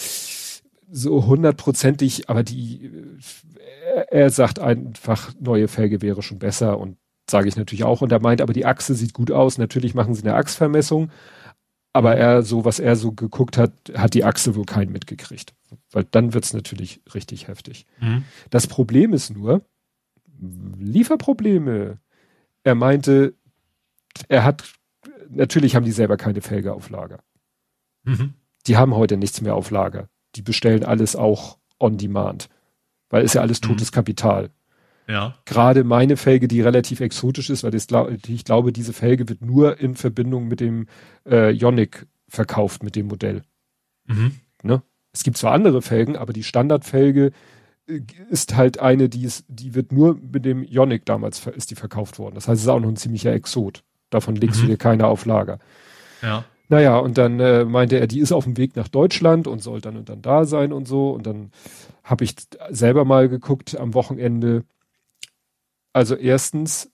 so 0.91 1.27
hundertprozentig, 1.27 2.29
aber 2.29 2.43
die, 2.43 2.91
er, 3.95 4.13
er 4.13 4.31
sagt 4.31 4.59
einfach, 4.59 5.33
neue 5.39 5.69
Felge 5.69 6.03
wäre 6.03 6.23
schon 6.23 6.39
besser 6.39 6.79
und 6.79 6.97
sage 7.31 7.49
ich 7.49 7.57
natürlich 7.57 7.85
auch. 7.85 8.03
Und 8.03 8.13
er 8.13 8.21
meint, 8.21 8.41
aber 8.41 8.53
die 8.53 8.67
Achse 8.67 8.95
sieht 8.95 9.15
gut 9.15 9.31
aus. 9.31 9.59
Natürlich 9.59 9.95
machen 9.95 10.15
sie 10.15 10.23
eine 10.23 10.35
Achsvermessung, 10.35 11.11
aber 11.93 12.17
er, 12.17 12.43
so 12.43 12.65
was 12.65 12.81
er 12.81 12.97
so 12.97 13.13
geguckt 13.13 13.57
hat, 13.57 13.73
hat 13.95 14.15
die 14.15 14.25
Achse 14.25 14.55
wohl 14.57 14.65
keinen 14.65 14.93
mitgekriegt. 14.93 15.55
Weil 15.93 16.05
dann 16.11 16.35
wird's 16.35 16.53
natürlich 16.53 17.01
richtig 17.15 17.49
heftig. 17.49 17.87
Mhm. 18.01 18.25
Das 18.51 18.67
Problem 18.67 19.13
ist 19.13 19.31
nur, 19.31 19.63
Lieferprobleme. 20.79 21.99
Er 22.65 22.75
meinte, 22.75 23.35
er 24.29 24.45
hat, 24.45 24.65
natürlich 25.29 25.77
haben 25.77 25.85
die 25.85 25.93
selber 25.93 26.17
keine 26.17 26.41
Felge 26.41 26.73
auf 26.73 26.91
Lager. 26.91 27.21
Mhm. 28.05 28.35
Die 28.67 28.77
haben 28.77 28.95
heute 28.95 29.17
nichts 29.17 29.41
mehr 29.41 29.55
auf 29.55 29.71
Lager. 29.71 30.09
Die 30.37 30.43
bestellen 30.43 30.85
alles 30.85 31.17
auch 31.17 31.59
on 31.79 31.97
demand. 31.97 32.49
Weil 33.09 33.25
ist 33.25 33.35
ja 33.35 33.41
alles 33.41 33.61
mhm. 33.61 33.69
totes 33.69 33.91
mhm. 33.91 33.95
Kapital. 33.95 34.51
Ja. 35.09 35.35
Gerade 35.45 35.83
meine 35.83 36.17
Felge, 36.17 36.47
die 36.47 36.61
relativ 36.61 37.01
exotisch 37.01 37.51
ist, 37.51 37.65
weil 37.65 37.73
das, 37.73 37.89
ich 38.29 38.45
glaube, 38.45 38.73
diese 38.73 38.93
Felge 38.93 39.29
wird 39.29 39.43
nur 39.43 39.81
in 39.81 39.97
Verbindung 39.97 40.47
mit 40.47 40.61
dem 40.61 40.87
äh, 41.29 41.53
Ionic 41.53 42.07
verkauft, 42.29 42.85
mit 42.85 42.95
dem 42.95 43.09
Modell. 43.09 43.43
Mhm. 44.07 44.37
Ne? 44.63 44.83
Es 45.13 45.25
gibt 45.25 45.37
zwar 45.37 45.53
andere 45.53 45.83
Felgen, 45.83 46.17
aber 46.17 46.33
die 46.33 46.45
Standardfelge 46.45 47.33
äh, 47.89 48.01
ist 48.31 48.55
halt 48.55 48.79
eine, 48.79 49.09
die 49.09 49.25
ist, 49.25 49.45
die 49.49 49.75
wird 49.75 49.91
nur 49.91 50.15
mit 50.15 50.45
dem 50.45 50.63
Ionic 50.63 51.05
damals 51.07 51.45
ist 51.49 51.73
die 51.73 51.77
verkauft 51.77 52.21
worden. 52.21 52.37
Das 52.37 52.47
heißt, 52.47 52.59
es 52.59 52.65
ist 52.65 52.69
auch 52.69 52.79
noch 52.79 52.89
ein 52.89 52.97
ziemlicher 52.97 53.33
Exot. 53.33 53.83
Davon 54.11 54.37
legst 54.37 54.61
mhm. 54.61 54.67
du 54.67 54.71
dir 54.73 54.79
keine 54.79 55.07
auf 55.07 55.25
Lager. 55.25 55.59
Ja. 56.23 56.45
Naja, 56.71 56.99
und 56.99 57.19
dann 57.19 57.41
äh, 57.41 57.65
meinte 57.65 57.99
er, 57.99 58.07
die 58.07 58.21
ist 58.21 58.31
auf 58.31 58.45
dem 58.45 58.57
Weg 58.57 58.77
nach 58.77 58.87
Deutschland 58.87 59.49
und 59.49 59.61
soll 59.61 59.81
dann 59.81 59.97
und 59.97 60.09
dann 60.09 60.23
da 60.23 60.45
sein 60.45 60.73
und 60.73 60.87
so. 60.87 61.11
Und 61.11 61.27
dann 61.27 61.51
habe 62.05 62.23
ich 62.23 62.37
selber 62.71 63.05
mal 63.05 63.29
geguckt 63.29 63.77
am 63.77 63.93
Wochenende. 63.93 64.63
Also 65.93 66.15
erstens, 66.15 66.93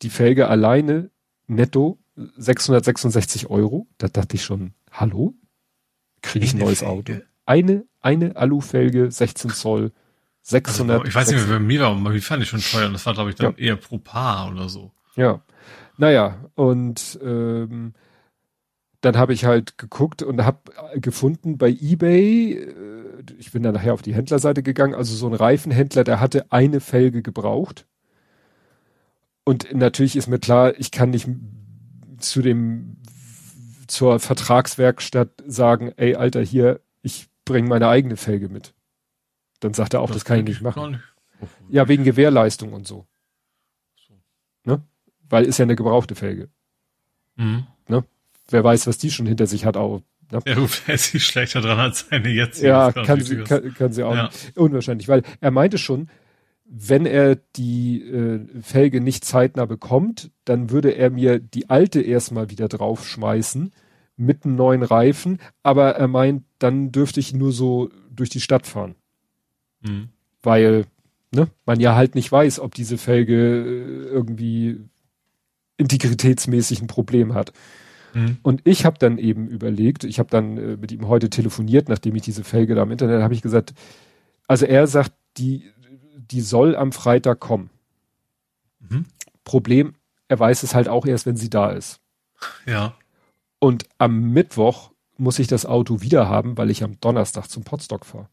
die 0.00 0.08
Felge 0.08 0.48
alleine 0.48 1.10
netto 1.46 1.98
666 2.16 3.50
Euro. 3.50 3.86
Da 3.98 4.08
dachte 4.08 4.36
ich 4.36 4.42
schon, 4.42 4.72
hallo? 4.90 5.34
Kriege 6.22 6.46
ich 6.46 6.54
ein 6.54 6.60
neues 6.60 6.78
Felge? 6.78 6.92
Auto? 6.92 7.12
Eine, 7.44 7.84
eine 8.00 8.36
Alufelge, 8.36 9.10
16 9.10 9.50
Zoll, 9.50 9.92
600. 10.44 11.00
Also, 11.00 11.08
ich 11.08 11.14
weiß 11.14 11.30
nicht, 11.30 11.46
wie 11.46 11.52
bei 11.52 11.58
mir 11.58 11.80
war, 11.80 11.90
aber 11.90 12.14
wie 12.14 12.20
fand 12.20 12.42
ich 12.42 12.48
schon 12.48 12.62
teuer. 12.62 12.88
Das 12.88 13.04
war, 13.04 13.12
glaube 13.12 13.28
ich, 13.28 13.36
dann 13.36 13.52
ja. 13.58 13.64
eher 13.66 13.76
pro 13.76 13.98
Paar 13.98 14.50
oder 14.50 14.70
so. 14.70 14.92
Ja. 15.14 15.42
Naja, 15.98 16.38
und 16.54 17.18
ähm, 17.22 17.92
dann 19.00 19.16
habe 19.16 19.32
ich 19.32 19.44
halt 19.44 19.78
geguckt 19.78 20.22
und 20.22 20.44
habe 20.44 20.58
gefunden 20.96 21.56
bei 21.58 21.70
eBay, 21.70 22.52
äh, 22.52 23.24
ich 23.38 23.52
bin 23.52 23.62
dann 23.62 23.74
nachher 23.74 23.94
auf 23.94 24.02
die 24.02 24.14
Händlerseite 24.14 24.62
gegangen, 24.62 24.94
also 24.94 25.14
so 25.14 25.26
ein 25.26 25.34
Reifenhändler, 25.34 26.04
der 26.04 26.20
hatte 26.20 26.50
eine 26.52 26.80
Felge 26.80 27.22
gebraucht. 27.22 27.86
Und 29.44 29.74
natürlich 29.74 30.16
ist 30.16 30.26
mir 30.26 30.38
klar, 30.38 30.78
ich 30.78 30.90
kann 30.90 31.10
nicht 31.10 31.28
zu 32.18 32.42
dem 32.42 32.96
zur 33.86 34.20
Vertragswerkstatt 34.20 35.30
sagen, 35.46 35.92
ey 35.96 36.14
Alter, 36.14 36.42
hier, 36.42 36.80
ich 37.02 37.28
bringe 37.44 37.68
meine 37.68 37.88
eigene 37.88 38.16
Felge 38.16 38.48
mit. 38.48 38.74
Dann 39.58 39.74
sagt 39.74 39.94
er 39.94 40.00
auch, 40.00 40.08
das, 40.08 40.18
das 40.18 40.24
kann 40.24 40.38
ich 40.38 40.44
nicht 40.44 40.62
machen. 40.62 40.92
Nicht. 40.92 41.02
Ja, 41.70 41.88
wegen 41.88 42.04
Gewährleistung 42.04 42.72
und 42.72 42.86
so. 42.86 43.06
so. 43.96 44.14
Ne? 44.64 44.82
Weil 45.28 45.44
ist 45.44 45.58
ja 45.58 45.64
eine 45.64 45.76
gebrauchte 45.76 46.14
Felge. 46.14 46.50
Mhm. 47.36 47.66
Ne? 47.88 48.04
Wer 48.50 48.64
weiß, 48.64 48.86
was 48.86 48.98
die 48.98 49.10
schon 49.10 49.26
hinter 49.26 49.46
sich 49.46 49.64
hat 49.64 49.76
auch. 49.76 50.02
Ne? 50.30 50.40
Ja, 50.46 50.54
gut, 50.54 50.82
er 50.86 50.94
ist 50.94 51.20
schlechter 51.20 51.60
dran 51.60 51.78
als 51.78 52.06
seine 52.08 52.28
jetzige. 52.28 52.68
Ja, 52.68 52.92
kann 52.92 53.20
sie, 53.20 53.36
kann, 53.38 53.74
kann 53.74 53.92
sie 53.92 54.04
auch 54.04 54.14
ja. 54.14 54.30
Unwahrscheinlich, 54.54 55.08
weil 55.08 55.22
er 55.40 55.50
meinte 55.50 55.78
schon, 55.78 56.08
wenn 56.64 57.04
er 57.04 57.36
die 57.56 58.00
äh, 58.02 58.46
Felge 58.62 59.00
nicht 59.00 59.24
zeitnah 59.24 59.64
bekommt, 59.64 60.30
dann 60.44 60.70
würde 60.70 60.90
er 60.90 61.10
mir 61.10 61.40
die 61.40 61.68
alte 61.68 62.00
erstmal 62.00 62.48
wieder 62.50 62.68
draufschmeißen 62.68 63.72
mit 64.16 64.44
einem 64.44 64.54
neuen 64.54 64.82
Reifen, 64.82 65.38
aber 65.62 65.96
er 65.96 66.06
meint, 66.06 66.44
dann 66.58 66.92
dürfte 66.92 67.18
ich 67.18 67.34
nur 67.34 67.52
so 67.52 67.90
durch 68.10 68.30
die 68.30 68.40
Stadt 68.40 68.66
fahren. 68.66 68.94
Mhm. 69.80 70.10
Weil 70.42 70.84
ne, 71.32 71.48
man 71.66 71.80
ja 71.80 71.96
halt 71.96 72.14
nicht 72.14 72.30
weiß, 72.30 72.60
ob 72.60 72.74
diese 72.74 72.98
Felge 72.98 73.34
äh, 73.34 74.04
irgendwie 74.12 74.78
integritätsmäßig 75.76 76.82
ein 76.82 76.86
Problem 76.86 77.34
hat. 77.34 77.52
Mhm. 78.14 78.38
Und 78.42 78.62
ich 78.64 78.84
habe 78.84 78.98
dann 78.98 79.18
eben 79.18 79.48
überlegt, 79.48 80.04
ich 80.04 80.18
habe 80.18 80.30
dann 80.30 80.58
äh, 80.58 80.76
mit 80.76 80.92
ihm 80.92 81.08
heute 81.08 81.30
telefoniert, 81.30 81.88
nachdem 81.88 82.16
ich 82.16 82.22
diese 82.22 82.44
Felge 82.44 82.74
da 82.74 82.82
im 82.82 82.90
Internet 82.90 83.22
habe 83.22 83.34
ich 83.34 83.42
gesagt, 83.42 83.74
also 84.46 84.66
er 84.66 84.86
sagt, 84.86 85.12
die, 85.36 85.70
die 86.16 86.40
soll 86.40 86.74
am 86.76 86.92
Freitag 86.92 87.40
kommen. 87.40 87.70
Mhm. 88.80 89.04
Problem, 89.44 89.94
er 90.28 90.38
weiß 90.38 90.62
es 90.62 90.74
halt 90.74 90.88
auch 90.88 91.06
erst, 91.06 91.26
wenn 91.26 91.36
sie 91.36 91.50
da 91.50 91.70
ist. 91.70 92.00
Ja. 92.66 92.94
Und 93.58 93.86
am 93.98 94.32
Mittwoch 94.32 94.90
muss 95.18 95.38
ich 95.38 95.46
das 95.46 95.66
Auto 95.66 96.00
wieder 96.00 96.28
haben, 96.28 96.56
weil 96.56 96.70
ich 96.70 96.82
am 96.82 96.98
Donnerstag 97.00 97.48
zum 97.48 97.62
Potstock 97.62 98.06
fahre. 98.06 98.28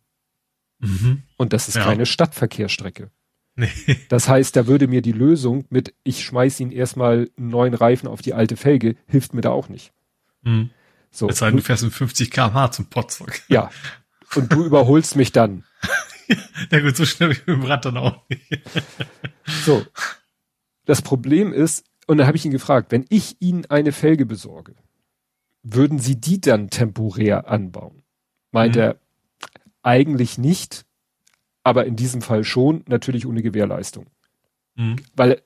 Mhm. 0.79 1.23
Und 1.37 1.53
das 1.53 1.67
ist 1.67 1.75
ja. 1.75 1.83
keine 1.83 2.05
Stadtverkehrsstrecke. 2.05 3.11
Nee. 3.57 3.69
Das 4.09 4.29
heißt, 4.29 4.55
da 4.55 4.67
würde 4.67 4.87
mir 4.87 5.01
die 5.01 5.11
Lösung 5.11 5.65
mit, 5.69 5.93
ich 6.03 6.23
schmeiß 6.23 6.59
ihn 6.61 6.71
erstmal 6.71 7.29
einen 7.37 7.49
neuen 7.49 7.73
Reifen 7.73 8.07
auf 8.07 8.21
die 8.21 8.33
alte 8.33 8.55
Felge, 8.55 8.95
hilft 9.07 9.33
mir 9.33 9.41
da 9.41 9.49
auch 9.49 9.67
nicht. 9.67 9.91
Mhm. 10.43 10.69
So. 11.11 11.27
Es 11.27 11.39
sei 11.39 11.47
denn, 11.47 11.57
du 11.57 11.63
fährst 11.63 11.83
mit 11.83 11.93
50 11.93 12.31
kmh 12.31 12.71
zum 12.71 12.85
Potsdok. 12.85 13.33
Ja. 13.49 13.69
Und 14.35 14.51
du 14.51 14.65
überholst 14.65 15.15
mich 15.15 15.31
dann. 15.31 15.63
ja 16.71 16.79
gut, 16.81 16.95
so 16.95 17.05
schnell 17.05 17.31
wie 17.31 17.51
mit 17.51 17.61
dem 17.61 17.63
Rad 17.63 17.85
dann 17.85 17.97
auch 17.97 18.27
nicht. 18.29 18.61
so. 19.65 19.85
Das 20.85 21.01
Problem 21.01 21.53
ist, 21.53 21.85
und 22.07 22.17
da 22.17 22.27
habe 22.27 22.37
ich 22.37 22.45
ihn 22.45 22.51
gefragt, 22.51 22.91
wenn 22.91 23.05
ich 23.09 23.37
Ihnen 23.39 23.65
eine 23.67 23.93
Felge 23.93 24.25
besorge, 24.25 24.75
würden 25.63 25.99
Sie 25.99 26.19
die 26.19 26.41
dann 26.41 26.69
temporär 26.69 27.47
anbauen? 27.49 28.03
Meint 28.51 28.75
mhm. 28.75 28.81
er, 28.81 28.95
eigentlich 29.81 30.37
nicht, 30.37 30.85
aber 31.67 31.85
in 31.85 31.97
diesem 31.97 32.21
Fall 32.21 32.45
schon, 32.45 32.85
natürlich 32.87 33.27
ohne 33.27 33.41
Gewährleistung. 33.41 34.05
Mhm. 34.75 34.95
Weil 35.17 35.41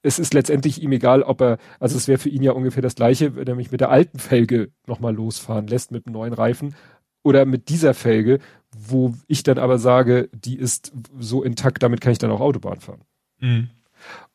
es 0.00 0.20
ist 0.20 0.32
letztendlich 0.32 0.80
ihm 0.80 0.92
egal, 0.92 1.24
ob 1.24 1.40
er, 1.40 1.58
also 1.80 1.96
es 1.96 2.06
wäre 2.06 2.20
für 2.20 2.28
ihn 2.28 2.44
ja 2.44 2.52
ungefähr 2.52 2.82
das 2.82 2.94
gleiche, 2.94 3.34
wenn 3.34 3.48
er 3.48 3.56
mich 3.56 3.72
mit 3.72 3.80
der 3.80 3.90
alten 3.90 4.20
Felge 4.20 4.70
nochmal 4.86 5.12
losfahren 5.12 5.66
lässt 5.66 5.90
mit 5.90 6.06
einem 6.06 6.12
neuen 6.12 6.34
Reifen 6.34 6.76
oder 7.24 7.46
mit 7.46 7.68
dieser 7.68 7.94
Felge, 7.94 8.38
wo 8.70 9.12
ich 9.26 9.42
dann 9.42 9.58
aber 9.58 9.80
sage, 9.80 10.28
die 10.32 10.56
ist 10.56 10.92
so 11.18 11.42
intakt, 11.42 11.82
damit 11.82 12.00
kann 12.00 12.12
ich 12.12 12.18
dann 12.18 12.30
auch 12.30 12.40
Autobahn 12.40 12.78
fahren. 12.78 13.00
Mhm. 13.40 13.70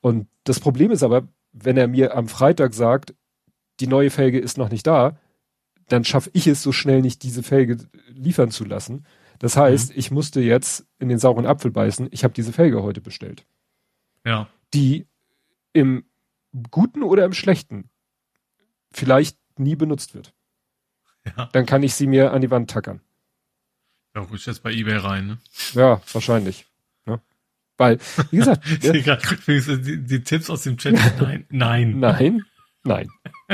Und 0.02 0.28
das 0.44 0.60
Problem 0.60 0.92
ist 0.92 1.02
aber, 1.02 1.30
wenn 1.54 1.78
er 1.78 1.88
mir 1.88 2.14
am 2.18 2.28
Freitag 2.28 2.74
sagt, 2.74 3.16
die 3.80 3.88
neue 3.88 4.10
Felge 4.10 4.38
ist 4.38 4.58
noch 4.58 4.70
nicht 4.70 4.86
da, 4.86 5.18
dann 5.88 6.04
schaffe 6.04 6.30
ich 6.34 6.48
es 6.48 6.62
so 6.62 6.74
schnell 6.74 7.02
nicht, 7.02 7.24
diese 7.24 7.42
Felge 7.42 7.78
liefern 8.10 8.52
zu 8.52 8.66
lassen. 8.66 9.06
Das 9.42 9.58
heißt, 9.58 9.90
mhm. 9.90 10.00
ich 10.00 10.12
musste 10.12 10.40
jetzt 10.40 10.86
in 11.00 11.10
den 11.10 11.18
sauren 11.18 11.48
Apfel 11.48 11.72
beißen. 11.72 12.10
Ich 12.12 12.24
habe 12.24 12.34
diese 12.36 12.54
Felge 12.54 12.84
heute 12.84 13.02
bestellt. 13.02 13.44
Ja. 14.24 14.48
Die 14.76 15.08
im 15.74 16.06
Guten 16.70 17.02
oder 17.02 17.26
im 17.26 17.34
Schlechten 17.34 17.90
vielleicht 18.92 19.40
nie 19.58 19.76
benutzt 19.76 20.14
wird. 20.14 20.36
Ja. 21.26 21.50
Dann 21.54 21.66
kann 21.66 21.82
ich 21.82 21.96
sie 21.96 22.06
mir 22.06 22.34
an 22.34 22.42
die 22.42 22.52
Wand 22.52 22.70
tackern. 22.70 23.02
Ja, 24.16 24.22
rutscht 24.22 24.46
jetzt 24.46 24.62
bei 24.62 24.72
eBay 24.72 24.98
rein, 24.98 25.26
ne? 25.26 25.38
Ja, 25.74 26.02
wahrscheinlich. 26.14 26.68
Ja. 27.08 27.20
Weil, 27.78 27.98
wie 28.30 28.38
gesagt. 28.38 28.64
ja, 28.84 29.76
die, 29.76 30.04
die, 30.04 30.24
Tipps 30.24 30.52
aus 30.52 30.62
dem 30.64 30.78
Chat, 30.78 30.94
nein, 31.20 31.48
nein. 31.50 32.00
Nein, 32.00 32.46
nein, 32.84 33.08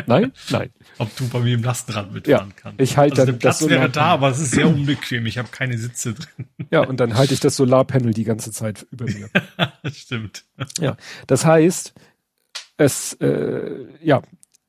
nein, 0.05 0.31
nein. 0.49 0.71
Ob 0.97 1.15
du 1.15 1.27
bei 1.29 1.39
mir 1.39 1.55
im 1.55 1.63
Lastenrad 1.63 2.11
mitfahren 2.11 2.49
ja, 2.49 2.55
kannst. 2.55 2.81
Ich 2.81 2.97
halte 2.97 3.21
also 3.21 3.31
der 3.31 3.39
Platz 3.39 3.59
das 3.59 3.69
wäre 3.69 3.89
da, 3.89 4.05
aber 4.05 4.29
es 4.29 4.39
ist 4.39 4.51
sehr 4.51 4.67
unbequem. 4.67 5.25
Ich 5.25 5.37
habe 5.37 5.49
keine 5.49 5.77
Sitze 5.77 6.13
drin. 6.13 6.47
Ja, 6.71 6.81
und 6.81 6.99
dann 6.99 7.15
halte 7.15 7.33
ich 7.33 7.39
das 7.39 7.55
Solarpanel 7.55 8.13
die 8.13 8.25
ganze 8.25 8.51
Zeit 8.51 8.85
über 8.91 9.05
mir. 9.05 9.29
Stimmt. 9.93 10.43
Ja, 10.79 10.97
das 11.27 11.45
heißt, 11.45 11.93
es, 12.77 13.13
äh, 13.13 13.85
ja, 14.01 14.21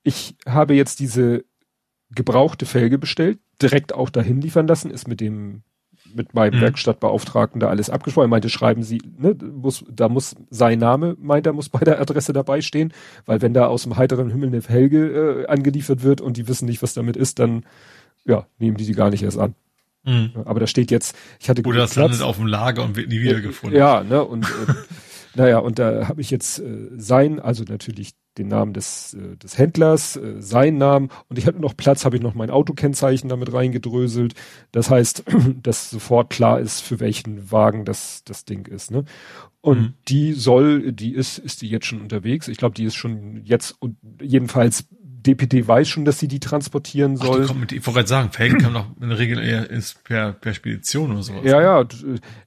ich 0.04 0.36
habe 0.46 0.74
jetzt 0.74 1.00
diese 1.00 1.44
gebrauchte 2.10 2.66
Felge 2.66 2.98
bestellt, 2.98 3.40
direkt 3.60 3.92
auch 3.92 4.10
dahin 4.10 4.40
liefern 4.40 4.66
lassen, 4.66 4.90
ist 4.90 5.08
mit 5.08 5.20
dem 5.20 5.62
mit 6.14 6.34
meinem 6.34 6.58
mhm. 6.58 6.62
Werkstattbeauftragten 6.62 7.60
da 7.60 7.68
alles 7.68 7.90
abgesprochen. 7.90 8.26
Er 8.26 8.28
meinte, 8.28 8.48
schreiben 8.48 8.82
Sie, 8.82 9.00
ne, 9.18 9.34
muss, 9.34 9.84
da 9.90 10.08
muss 10.08 10.36
sein 10.50 10.78
Name, 10.78 11.16
meint 11.20 11.46
er, 11.46 11.52
muss 11.52 11.68
bei 11.68 11.80
der 11.80 12.00
Adresse 12.00 12.32
dabei 12.32 12.60
stehen, 12.60 12.92
weil 13.26 13.42
wenn 13.42 13.54
da 13.54 13.66
aus 13.66 13.82
dem 13.82 13.96
heiteren 13.96 14.30
Himmel 14.30 14.48
eine 14.48 14.60
Helge 14.60 15.44
äh, 15.44 15.46
angeliefert 15.46 16.02
wird 16.02 16.20
und 16.20 16.36
die 16.36 16.48
wissen 16.48 16.66
nicht, 16.66 16.82
was 16.82 16.94
damit 16.94 17.16
ist, 17.16 17.38
dann 17.38 17.64
ja, 18.24 18.46
nehmen 18.58 18.76
die 18.76 18.84
die 18.84 18.92
gar 18.92 19.10
nicht 19.10 19.22
erst 19.22 19.38
an. 19.38 19.54
Mhm. 20.04 20.30
Aber 20.44 20.60
da 20.60 20.66
steht 20.66 20.90
jetzt, 20.90 21.16
ich 21.40 21.48
hatte 21.48 21.62
Oder 21.62 21.80
das 21.80 21.94
Platz, 21.94 22.10
landet 22.10 22.22
auf 22.22 22.36
dem 22.36 22.46
Lager 22.46 22.84
und 22.84 22.96
wird 22.96 23.08
nie 23.08 23.20
wiedergefunden. 23.20 23.78
Ja, 23.78 24.02
ne, 24.02 24.24
und 24.24 24.44
äh, 24.44 24.48
naja, 25.34 25.58
und 25.58 25.78
da 25.78 26.08
habe 26.08 26.20
ich 26.20 26.30
jetzt 26.30 26.58
äh, 26.58 26.88
sein, 26.96 27.40
also 27.40 27.64
natürlich 27.64 28.12
den 28.38 28.48
Namen 28.48 28.72
des, 28.72 29.14
äh, 29.14 29.36
des 29.36 29.58
Händlers, 29.58 30.16
äh, 30.16 30.40
seinen 30.40 30.78
Namen 30.78 31.10
und 31.28 31.38
ich 31.38 31.46
hatte 31.46 31.60
noch 31.60 31.76
Platz, 31.76 32.04
habe 32.04 32.16
ich 32.16 32.22
noch 32.22 32.34
mein 32.34 32.50
Autokennzeichen 32.50 33.28
damit 33.28 33.52
reingedröselt. 33.52 34.34
Das 34.72 34.90
heißt, 34.90 35.24
dass 35.62 35.90
sofort 35.90 36.30
klar 36.30 36.60
ist, 36.60 36.80
für 36.80 37.00
welchen 37.00 37.50
Wagen 37.50 37.84
das, 37.84 38.22
das 38.24 38.44
Ding 38.44 38.66
ist. 38.66 38.90
Ne? 38.90 39.04
Und 39.60 39.80
mhm. 39.80 39.94
die 40.08 40.32
soll, 40.32 40.92
die 40.92 41.14
ist, 41.14 41.38
ist 41.38 41.62
die 41.62 41.68
jetzt 41.68 41.86
schon 41.86 42.00
unterwegs. 42.00 42.48
Ich 42.48 42.58
glaube, 42.58 42.74
die 42.74 42.84
ist 42.84 42.94
schon 42.94 43.42
jetzt 43.44 43.74
und 43.80 43.96
jedenfalls 44.22 44.84
DPD 45.22 45.66
weiß 45.66 45.88
schon, 45.88 46.04
dass 46.04 46.18
sie 46.18 46.28
die 46.28 46.40
transportieren 46.40 47.16
soll. 47.16 47.44
Ach, 47.44 47.52
die 47.52 47.58
mit, 47.58 47.72
ich 47.72 47.86
wollte 47.86 47.98
gerade 47.98 48.08
sagen, 48.08 48.32
Felgen 48.32 48.58
kann 48.58 48.74
doch 48.74 48.86
in 49.00 49.08
der 49.08 49.18
Regel 49.18 49.42
eher 49.42 49.68
ist 49.68 50.04
per, 50.04 50.32
per 50.32 50.54
Spedition 50.54 51.12
oder 51.12 51.22
sowas. 51.22 51.42
Ja, 51.44 51.60
ja, 51.60 51.84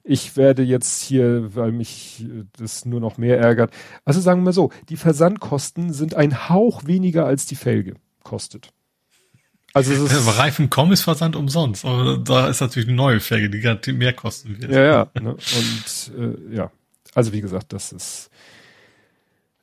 ich 0.02 0.36
werde 0.36 0.62
jetzt 0.62 1.02
hier, 1.02 1.54
weil 1.54 1.72
mich 1.72 2.24
das 2.58 2.84
nur 2.84 3.00
noch 3.00 3.18
mehr 3.18 3.38
ärgert. 3.38 3.72
Also 4.04 4.20
sagen 4.20 4.40
wir 4.40 4.46
mal 4.46 4.52
so, 4.52 4.70
die 4.88 4.96
Versandkosten 4.96 5.92
sind 5.92 6.14
ein 6.14 6.48
Hauch 6.48 6.86
weniger 6.86 7.26
als 7.26 7.46
die 7.46 7.56
Felge 7.56 7.94
kostet. 8.22 8.72
Also 9.74 9.92
es 9.92 10.00
ist, 10.00 10.26
ja, 10.26 10.32
Reifen.com 10.32 10.92
ist 10.92 11.02
Versand 11.02 11.34
umsonst, 11.34 11.84
aber 11.84 12.18
da 12.18 12.48
ist 12.48 12.60
natürlich 12.60 12.88
eine 12.88 12.96
neue 12.96 13.20
Felge, 13.20 13.48
die 13.48 13.92
mehr 13.92 14.12
kosten 14.12 14.60
wird. 14.60 14.70
Ja, 14.70 14.82
ja. 14.82 15.10
Ne? 15.18 15.30
Und 15.30 16.12
äh, 16.18 16.56
ja, 16.56 16.70
also 17.14 17.32
wie 17.32 17.40
gesagt, 17.40 17.72
das 17.72 17.92
ist 17.92 18.30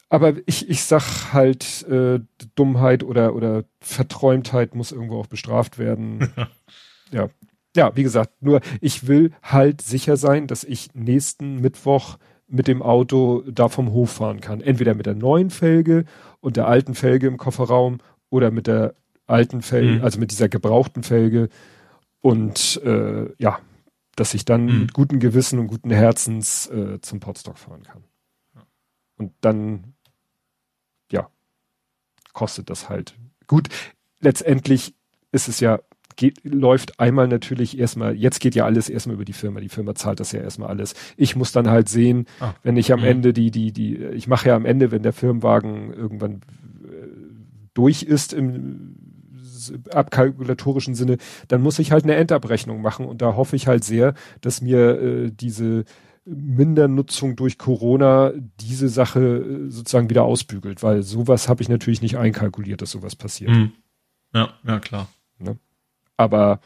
aber 0.10 0.34
ich, 0.48 0.70
ich 0.70 0.84
sag 0.84 1.34
halt, 1.34 1.84
äh, 1.88 2.20
Dummheit 2.56 3.04
oder, 3.04 3.36
oder 3.36 3.64
Verträumtheit 3.80 4.74
muss 4.76 4.92
irgendwo 4.92 5.20
auch 5.20 5.28
bestraft 5.28 5.78
werden. 5.78 6.34
ja. 7.12 7.30
Ja, 7.76 7.96
wie 7.96 8.02
gesagt, 8.02 8.42
nur 8.42 8.62
ich 8.82 9.08
will 9.08 9.32
halt 9.44 9.82
sicher 9.82 10.18
sein, 10.18 10.48
dass 10.48 10.64
ich 10.64 10.96
nächsten 10.96 11.62
Mittwoch 11.62 12.18
mit 12.48 12.68
dem 12.68 12.82
Auto 12.82 13.44
da 13.48 13.70
vom 13.70 13.92
Hof 13.92 14.10
fahren 14.10 14.42
kann. 14.42 14.60
Entweder 14.60 14.96
mit 14.96 15.06
der 15.06 15.14
neuen 15.14 15.52
Felge 15.52 16.06
und 16.40 16.58
der 16.58 16.68
alten 16.68 16.96
Felge 16.96 17.28
im 17.28 17.38
Kofferraum 17.38 18.00
oder 18.32 18.50
mit 18.50 18.66
der 18.66 18.96
alten 19.28 19.62
Felge, 19.62 20.00
mhm. 20.00 20.04
also 20.04 20.20
mit 20.20 20.32
dieser 20.32 20.50
gebrauchten 20.50 21.04
Felge. 21.04 21.50
Und 22.22 22.82
äh, 22.84 23.32
ja, 23.38 23.60
dass 24.16 24.34
ich 24.34 24.46
dann 24.46 24.66
mhm. 24.66 24.80
mit 24.82 24.94
gutem 24.94 25.20
Gewissen 25.20 25.60
und 25.60 25.68
guten 25.68 25.92
Herzens 25.92 26.68
äh, 26.68 27.00
zum 27.02 27.20
Potstock 27.20 27.60
fahren 27.60 27.84
kann. 27.84 28.04
Und 29.16 29.34
dann 29.42 29.94
kostet 32.40 32.70
das 32.70 32.88
halt. 32.88 33.16
Gut, 33.48 33.68
letztendlich 34.22 34.96
ist 35.34 35.50
es 35.50 35.60
ja, 35.60 35.80
geht, 36.16 36.40
läuft 36.46 36.98
einmal 36.98 37.28
natürlich 37.28 37.78
erstmal, 37.78 38.16
jetzt 38.16 38.40
geht 38.40 38.56
ja 38.56 38.64
alles 38.64 38.88
erstmal 38.88 39.16
über 39.16 39.26
die 39.26 39.34
Firma. 39.34 39.60
Die 39.60 39.68
Firma 39.68 39.94
zahlt 39.94 40.22
das 40.22 40.32
ja 40.32 40.40
erstmal 40.40 40.70
alles. 40.70 40.94
Ich 41.18 41.36
muss 41.36 41.52
dann 41.52 41.70
halt 41.70 41.90
sehen, 41.90 42.28
ah, 42.40 42.54
wenn 42.64 42.78
ich 42.78 42.94
am 42.94 43.02
mh. 43.02 43.08
Ende 43.08 43.34
die, 43.34 43.52
die, 43.52 43.74
die, 43.74 43.98
ich 43.98 44.30
mache 44.30 44.48
ja 44.48 44.56
am 44.56 44.66
Ende, 44.66 44.90
wenn 44.90 45.04
der 45.04 45.12
Firmenwagen 45.12 45.92
irgendwann 45.92 46.36
äh, 46.86 47.08
durch 47.74 48.04
ist 48.04 48.32
im 48.32 48.96
abkalkulatorischen 49.94 50.96
Sinne, 50.96 51.18
dann 51.50 51.62
muss 51.62 51.78
ich 51.78 51.92
halt 51.92 52.06
eine 52.06 52.16
Endabrechnung 52.16 52.82
machen 52.82 53.06
und 53.06 53.22
da 53.22 53.36
hoffe 53.36 53.58
ich 53.58 53.68
halt 53.68 53.84
sehr, 53.84 54.14
dass 54.40 54.62
mir 54.62 55.02
äh, 55.02 55.30
diese 55.30 55.84
Mindernutzung 56.30 57.36
durch 57.36 57.58
Corona 57.58 58.32
diese 58.60 58.90
Sache 58.90 59.20
äh, 59.20 59.70
sozusagen 59.70 60.10
wieder 60.10 60.24
ausbügelt, 60.24 60.84
weil 60.84 61.04
sowas 61.04 61.50
habe 61.50 61.62
ich 61.62 61.70
natürlich 61.70 62.02
nicht 62.02 62.18
einkalkuliert, 62.18 62.82
dass 62.82 62.92
sowas 62.92 63.16
passiert. 63.16 63.52
Mhm. 63.52 63.72
Ja, 64.34 64.54
ja, 64.64 64.80
klar. 64.80 65.10
Ne? 65.40 65.58
Aber 66.18 66.60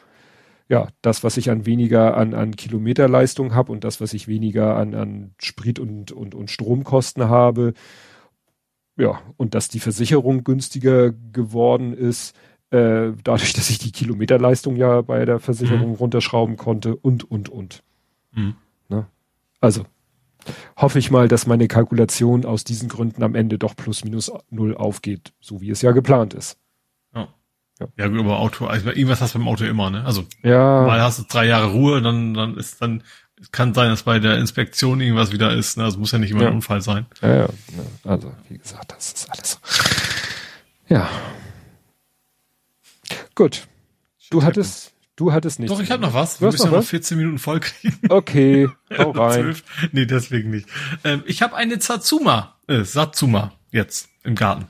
ja, 0.69 0.87
das, 1.01 1.23
was 1.23 1.37
ich 1.37 1.49
an 1.49 1.65
weniger 1.65 2.17
an, 2.17 2.33
an 2.33 2.55
Kilometerleistung 2.55 3.53
habe 3.53 3.71
und 3.71 3.83
das, 3.83 4.01
was 4.01 4.13
ich 4.13 4.27
weniger 4.27 4.75
an, 4.75 4.95
an 4.95 5.35
Sprit 5.37 5.79
und, 5.79 6.11
und, 6.11 6.35
und 6.35 6.49
Stromkosten 6.49 7.29
habe, 7.29 7.73
ja, 8.97 9.21
und 9.37 9.55
dass 9.55 9.69
die 9.69 9.79
Versicherung 9.79 10.43
günstiger 10.43 11.11
geworden 11.11 11.93
ist, 11.93 12.35
äh, 12.69 13.11
dadurch, 13.23 13.53
dass 13.53 13.69
ich 13.69 13.79
die 13.79 13.91
Kilometerleistung 13.91 14.75
ja 14.75 15.01
bei 15.01 15.25
der 15.25 15.39
Versicherung 15.39 15.89
mhm. 15.89 15.95
runterschrauben 15.95 16.57
konnte 16.57 16.95
und, 16.95 17.29
und, 17.29 17.49
und. 17.49 17.83
Mhm. 18.31 18.55
Also 19.63 19.85
hoffe 20.75 20.99
ich 20.99 21.09
mal, 21.09 21.29
dass 21.29 21.47
meine 21.47 21.69
Kalkulation 21.69 22.43
aus 22.43 22.65
diesen 22.65 22.89
Gründen 22.89 23.23
am 23.23 23.33
Ende 23.33 23.57
doch 23.57 23.77
plus 23.77 24.03
minus 24.03 24.29
null 24.49 24.75
aufgeht, 24.75 25.31
so 25.39 25.61
wie 25.61 25.69
es 25.69 25.81
ja 25.81 25.93
geplant 25.93 26.33
ist. 26.33 26.57
Ja. 27.15 27.29
Ja, 27.79 27.87
ja 27.95 28.07
gut, 28.09 28.19
aber 28.19 28.39
Auto, 28.39 28.65
also 28.65 28.89
irgendwas 28.89 29.21
hast 29.21 29.35
du 29.35 29.39
beim 29.39 29.47
Auto 29.47 29.63
immer, 29.63 29.89
ne? 29.89 30.03
Also 30.03 30.25
ja. 30.41 30.85
mal 30.85 30.99
hast 30.99 31.19
du 31.19 31.23
drei 31.23 31.45
Jahre 31.45 31.71
Ruhe, 31.71 32.01
dann, 32.01 32.33
dann 32.33 32.57
ist 32.57 32.81
dann, 32.81 33.03
kann 33.51 33.73
sein, 33.73 33.89
dass 33.89 34.03
bei 34.03 34.19
der 34.19 34.37
Inspektion 34.37 34.99
irgendwas 34.99 35.31
wieder 35.31 35.53
ist, 35.53 35.77
ne? 35.77 35.85
Also 35.85 35.97
muss 35.97 36.11
ja 36.11 36.19
nicht 36.19 36.31
immer 36.31 36.43
ja. 36.43 36.49
ein 36.49 36.55
Unfall 36.55 36.81
sein. 36.81 37.05
Ja, 37.21 37.35
ja, 37.37 37.49
also 38.03 38.33
wie 38.49 38.57
gesagt, 38.57 38.91
das 38.91 39.13
ist 39.13 39.31
alles. 39.31 39.59
Ja. 40.89 41.09
Gut. 43.33 43.65
Du 44.29 44.43
hattest, 44.43 44.92
Du 45.15 45.31
hattest 45.31 45.59
nicht. 45.59 45.69
Doch, 45.69 45.79
ich 45.79 45.91
habe 45.91 46.01
noch 46.01 46.13
was. 46.13 46.41
Wir 46.41 46.51
müssen 46.51 46.71
ja 46.71 46.77
noch 46.77 46.83
14 46.83 47.17
Minuten 47.17 47.37
voll 47.37 47.59
kriegen. 47.59 47.99
Okay, 48.09 48.69
hau 48.97 49.11
rein. 49.11 49.55
nee, 49.91 50.05
deswegen 50.05 50.49
nicht. 50.49 50.67
Ähm, 51.03 51.23
ich 51.25 51.41
habe 51.41 51.55
eine 51.55 51.79
Satsuma, 51.79 52.57
äh, 52.67 52.83
Satsuma 52.83 53.53
jetzt 53.71 54.09
im 54.23 54.35
Garten. 54.35 54.67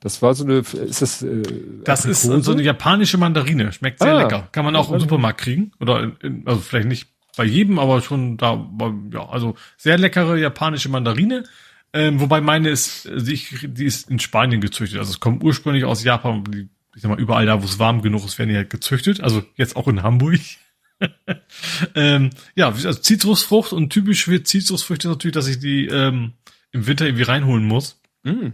Das 0.00 0.22
war 0.22 0.34
so 0.34 0.44
eine, 0.44 0.58
ist 0.58 1.02
das, 1.02 1.22
äh, 1.22 1.42
Das 1.84 2.04
ist 2.04 2.22
so 2.22 2.52
eine 2.52 2.62
japanische 2.62 3.18
Mandarine. 3.18 3.72
Schmeckt 3.72 3.98
sehr 3.98 4.14
ah, 4.14 4.22
lecker. 4.22 4.48
Kann 4.52 4.64
man 4.64 4.76
auch 4.76 4.90
im 4.90 5.00
Supermarkt 5.00 5.40
kriegen. 5.40 5.72
Oder, 5.80 6.02
in, 6.02 6.16
in, 6.22 6.42
also 6.46 6.60
vielleicht 6.60 6.88
nicht 6.88 7.08
bei 7.36 7.44
jedem, 7.44 7.78
aber 7.78 8.00
schon 8.00 8.36
da, 8.36 8.68
ja, 9.12 9.28
also 9.28 9.56
sehr 9.76 9.98
leckere 9.98 10.36
japanische 10.36 10.88
Mandarine. 10.88 11.44
Ähm, 11.94 12.20
wobei 12.20 12.40
meine 12.40 12.70
ist, 12.70 13.08
die, 13.14 13.38
die 13.62 13.84
ist 13.84 14.08
in 14.08 14.18
Spanien 14.18 14.60
gezüchtet. 14.60 14.98
Also 14.98 15.10
es 15.10 15.20
kommt 15.20 15.42
ursprünglich 15.42 15.84
aus 15.84 16.02
Japan. 16.04 16.44
Die 16.44 16.68
ich 16.94 17.02
sag 17.02 17.10
mal, 17.10 17.20
überall 17.20 17.46
da, 17.46 17.62
wo 17.62 17.64
es 17.64 17.78
warm 17.78 18.02
genug 18.02 18.24
ist, 18.24 18.38
werden 18.38 18.50
die 18.50 18.56
halt 18.56 18.70
gezüchtet. 18.70 19.20
Also 19.20 19.44
jetzt 19.56 19.76
auch 19.76 19.88
in 19.88 20.02
Hamburg. 20.02 20.40
ähm, 21.94 22.30
ja, 22.54 22.68
also 22.68 22.94
Zitrusfrucht 22.94 23.72
und 23.72 23.90
typisch 23.90 24.24
für 24.24 24.42
Zitrusfrüchte 24.42 25.08
ist 25.08 25.12
natürlich, 25.12 25.34
dass 25.34 25.48
ich 25.48 25.58
die 25.58 25.86
ähm, 25.86 26.32
im 26.70 26.86
Winter 26.86 27.06
irgendwie 27.06 27.24
reinholen 27.24 27.64
muss. 27.64 28.00
Mm. 28.22 28.48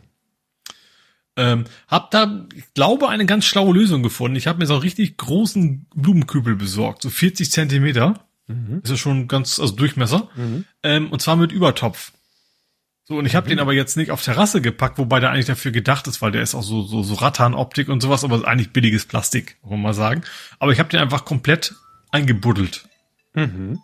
Ähm, 1.36 1.64
hab 1.86 2.10
da, 2.10 2.46
ich 2.54 2.74
glaube, 2.74 3.08
eine 3.08 3.24
ganz 3.24 3.44
schlaue 3.44 3.72
Lösung 3.72 4.02
gefunden. 4.02 4.36
Ich 4.36 4.48
habe 4.48 4.58
mir 4.58 4.66
so 4.66 4.74
einen 4.74 4.82
richtig 4.82 5.16
großen 5.18 5.86
Blumenkübel 5.94 6.56
besorgt, 6.56 7.02
so 7.02 7.10
40 7.10 7.52
Zentimeter. 7.52 8.26
Mhm. 8.48 8.80
Ist 8.82 8.90
ja 8.90 8.96
schon 8.96 9.28
ganz, 9.28 9.60
also 9.60 9.74
Durchmesser. 9.76 10.28
Mhm. 10.34 10.64
Ähm, 10.82 11.12
und 11.12 11.22
zwar 11.22 11.36
mit 11.36 11.52
Übertopf. 11.52 12.12
So, 13.08 13.16
und 13.16 13.24
ich 13.24 13.34
habe 13.34 13.46
mhm. 13.46 13.50
den 13.50 13.60
aber 13.60 13.72
jetzt 13.72 13.96
nicht 13.96 14.10
auf 14.10 14.22
Terrasse 14.22 14.60
gepackt, 14.60 14.98
wobei 14.98 15.18
der 15.18 15.30
eigentlich 15.30 15.46
dafür 15.46 15.72
gedacht 15.72 16.06
ist, 16.06 16.20
weil 16.20 16.30
der 16.30 16.42
ist 16.42 16.54
auch 16.54 16.62
so, 16.62 16.82
so, 16.82 17.02
so 17.02 17.14
Rattan-Optik 17.14 17.88
und 17.88 18.02
sowas, 18.02 18.22
aber 18.22 18.46
eigentlich 18.46 18.70
billiges 18.74 19.06
Plastik, 19.06 19.56
muss 19.62 19.70
man 19.70 19.80
mal 19.80 19.94
sagen. 19.94 20.22
Aber 20.58 20.72
ich 20.72 20.78
habe 20.78 20.90
den 20.90 21.00
einfach 21.00 21.24
komplett 21.24 21.74
eingebuddelt. 22.10 22.86
Mhm. 23.32 23.78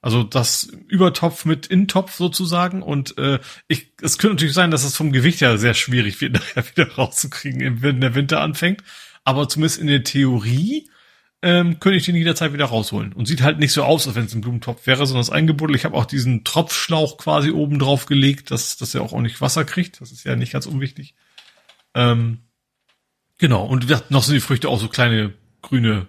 Also 0.00 0.22
das 0.22 0.70
Übertopf 0.86 1.44
mit 1.44 1.66
Intopf 1.66 2.14
sozusagen. 2.14 2.82
Und 2.82 3.18
äh, 3.18 3.40
ich, 3.66 3.90
es 4.00 4.16
könnte 4.16 4.34
natürlich 4.34 4.54
sein, 4.54 4.70
dass 4.70 4.84
es 4.84 4.94
vom 4.94 5.10
Gewicht 5.10 5.40
her 5.40 5.58
sehr 5.58 5.74
schwierig 5.74 6.20
wird, 6.20 6.34
nachher 6.56 6.64
wieder 6.70 6.94
rauszukriegen, 6.94 7.82
wenn 7.82 8.00
der 8.00 8.14
Winter 8.14 8.40
anfängt. 8.40 8.84
Aber 9.24 9.48
zumindest 9.48 9.80
in 9.80 9.88
der 9.88 10.04
Theorie 10.04 10.88
ähm, 11.42 11.78
könnte 11.78 11.98
ich 11.98 12.04
den 12.04 12.16
jederzeit 12.16 12.52
wieder 12.52 12.66
rausholen. 12.66 13.12
Und 13.12 13.26
sieht 13.26 13.42
halt 13.42 13.58
nicht 13.58 13.72
so 13.72 13.84
aus, 13.84 14.06
als 14.06 14.16
wenn 14.16 14.24
es 14.24 14.34
ein 14.34 14.40
Blumentopf 14.40 14.86
wäre, 14.86 15.06
sondern 15.06 15.20
es 15.20 15.28
ist 15.28 15.34
eingebuddelt. 15.34 15.78
Ich 15.78 15.84
habe 15.84 15.96
auch 15.96 16.06
diesen 16.06 16.44
Tropfschlauch 16.44 17.16
quasi 17.16 17.50
oben 17.50 17.78
drauf 17.78 18.06
gelegt, 18.06 18.50
dass, 18.50 18.76
dass 18.76 18.94
er 18.94 19.02
auch 19.02 19.12
ordentlich 19.12 19.40
Wasser 19.40 19.64
kriegt. 19.64 20.00
Das 20.00 20.10
ist 20.10 20.24
ja 20.24 20.34
nicht 20.34 20.52
ganz 20.52 20.66
unwichtig. 20.66 21.14
Ähm, 21.94 22.40
genau. 23.38 23.64
Und 23.64 23.88
noch 24.10 24.24
sind 24.24 24.34
die 24.34 24.40
Früchte 24.40 24.68
auch 24.68 24.80
so 24.80 24.88
kleine 24.88 25.32
grüne 25.62 26.06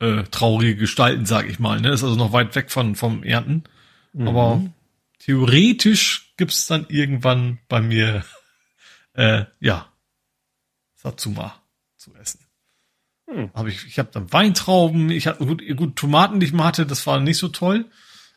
äh, 0.00 0.24
traurige 0.24 0.76
Gestalten, 0.76 1.26
sag 1.26 1.48
ich 1.48 1.60
mal. 1.60 1.80
Ne? 1.80 1.90
Ist 1.90 2.02
also 2.02 2.16
noch 2.16 2.32
weit 2.32 2.54
weg 2.56 2.70
von 2.70 2.96
vom 2.96 3.22
Ernten. 3.22 3.64
Mhm. 4.12 4.28
Aber 4.28 4.62
theoretisch 5.20 6.34
gibt's 6.36 6.66
dann 6.66 6.86
irgendwann 6.88 7.60
bei 7.68 7.80
mir 7.80 8.24
äh, 9.14 9.44
ja 9.60 9.86
Satsuma 10.96 11.62
zu 11.96 12.14
essen. 12.16 12.41
Hm. 13.32 13.50
Hab 13.54 13.66
ich 13.66 13.86
ich 13.86 13.98
habe 13.98 14.10
dann 14.12 14.32
Weintrauben, 14.32 15.10
ich 15.10 15.26
hatte 15.26 15.44
gut, 15.44 15.62
gut 15.76 15.96
Tomaten, 15.96 16.40
die 16.40 16.46
ich 16.46 16.52
mal 16.52 16.64
hatte, 16.64 16.86
das 16.86 17.06
war 17.06 17.20
nicht 17.20 17.38
so 17.38 17.48
toll. 17.48 17.86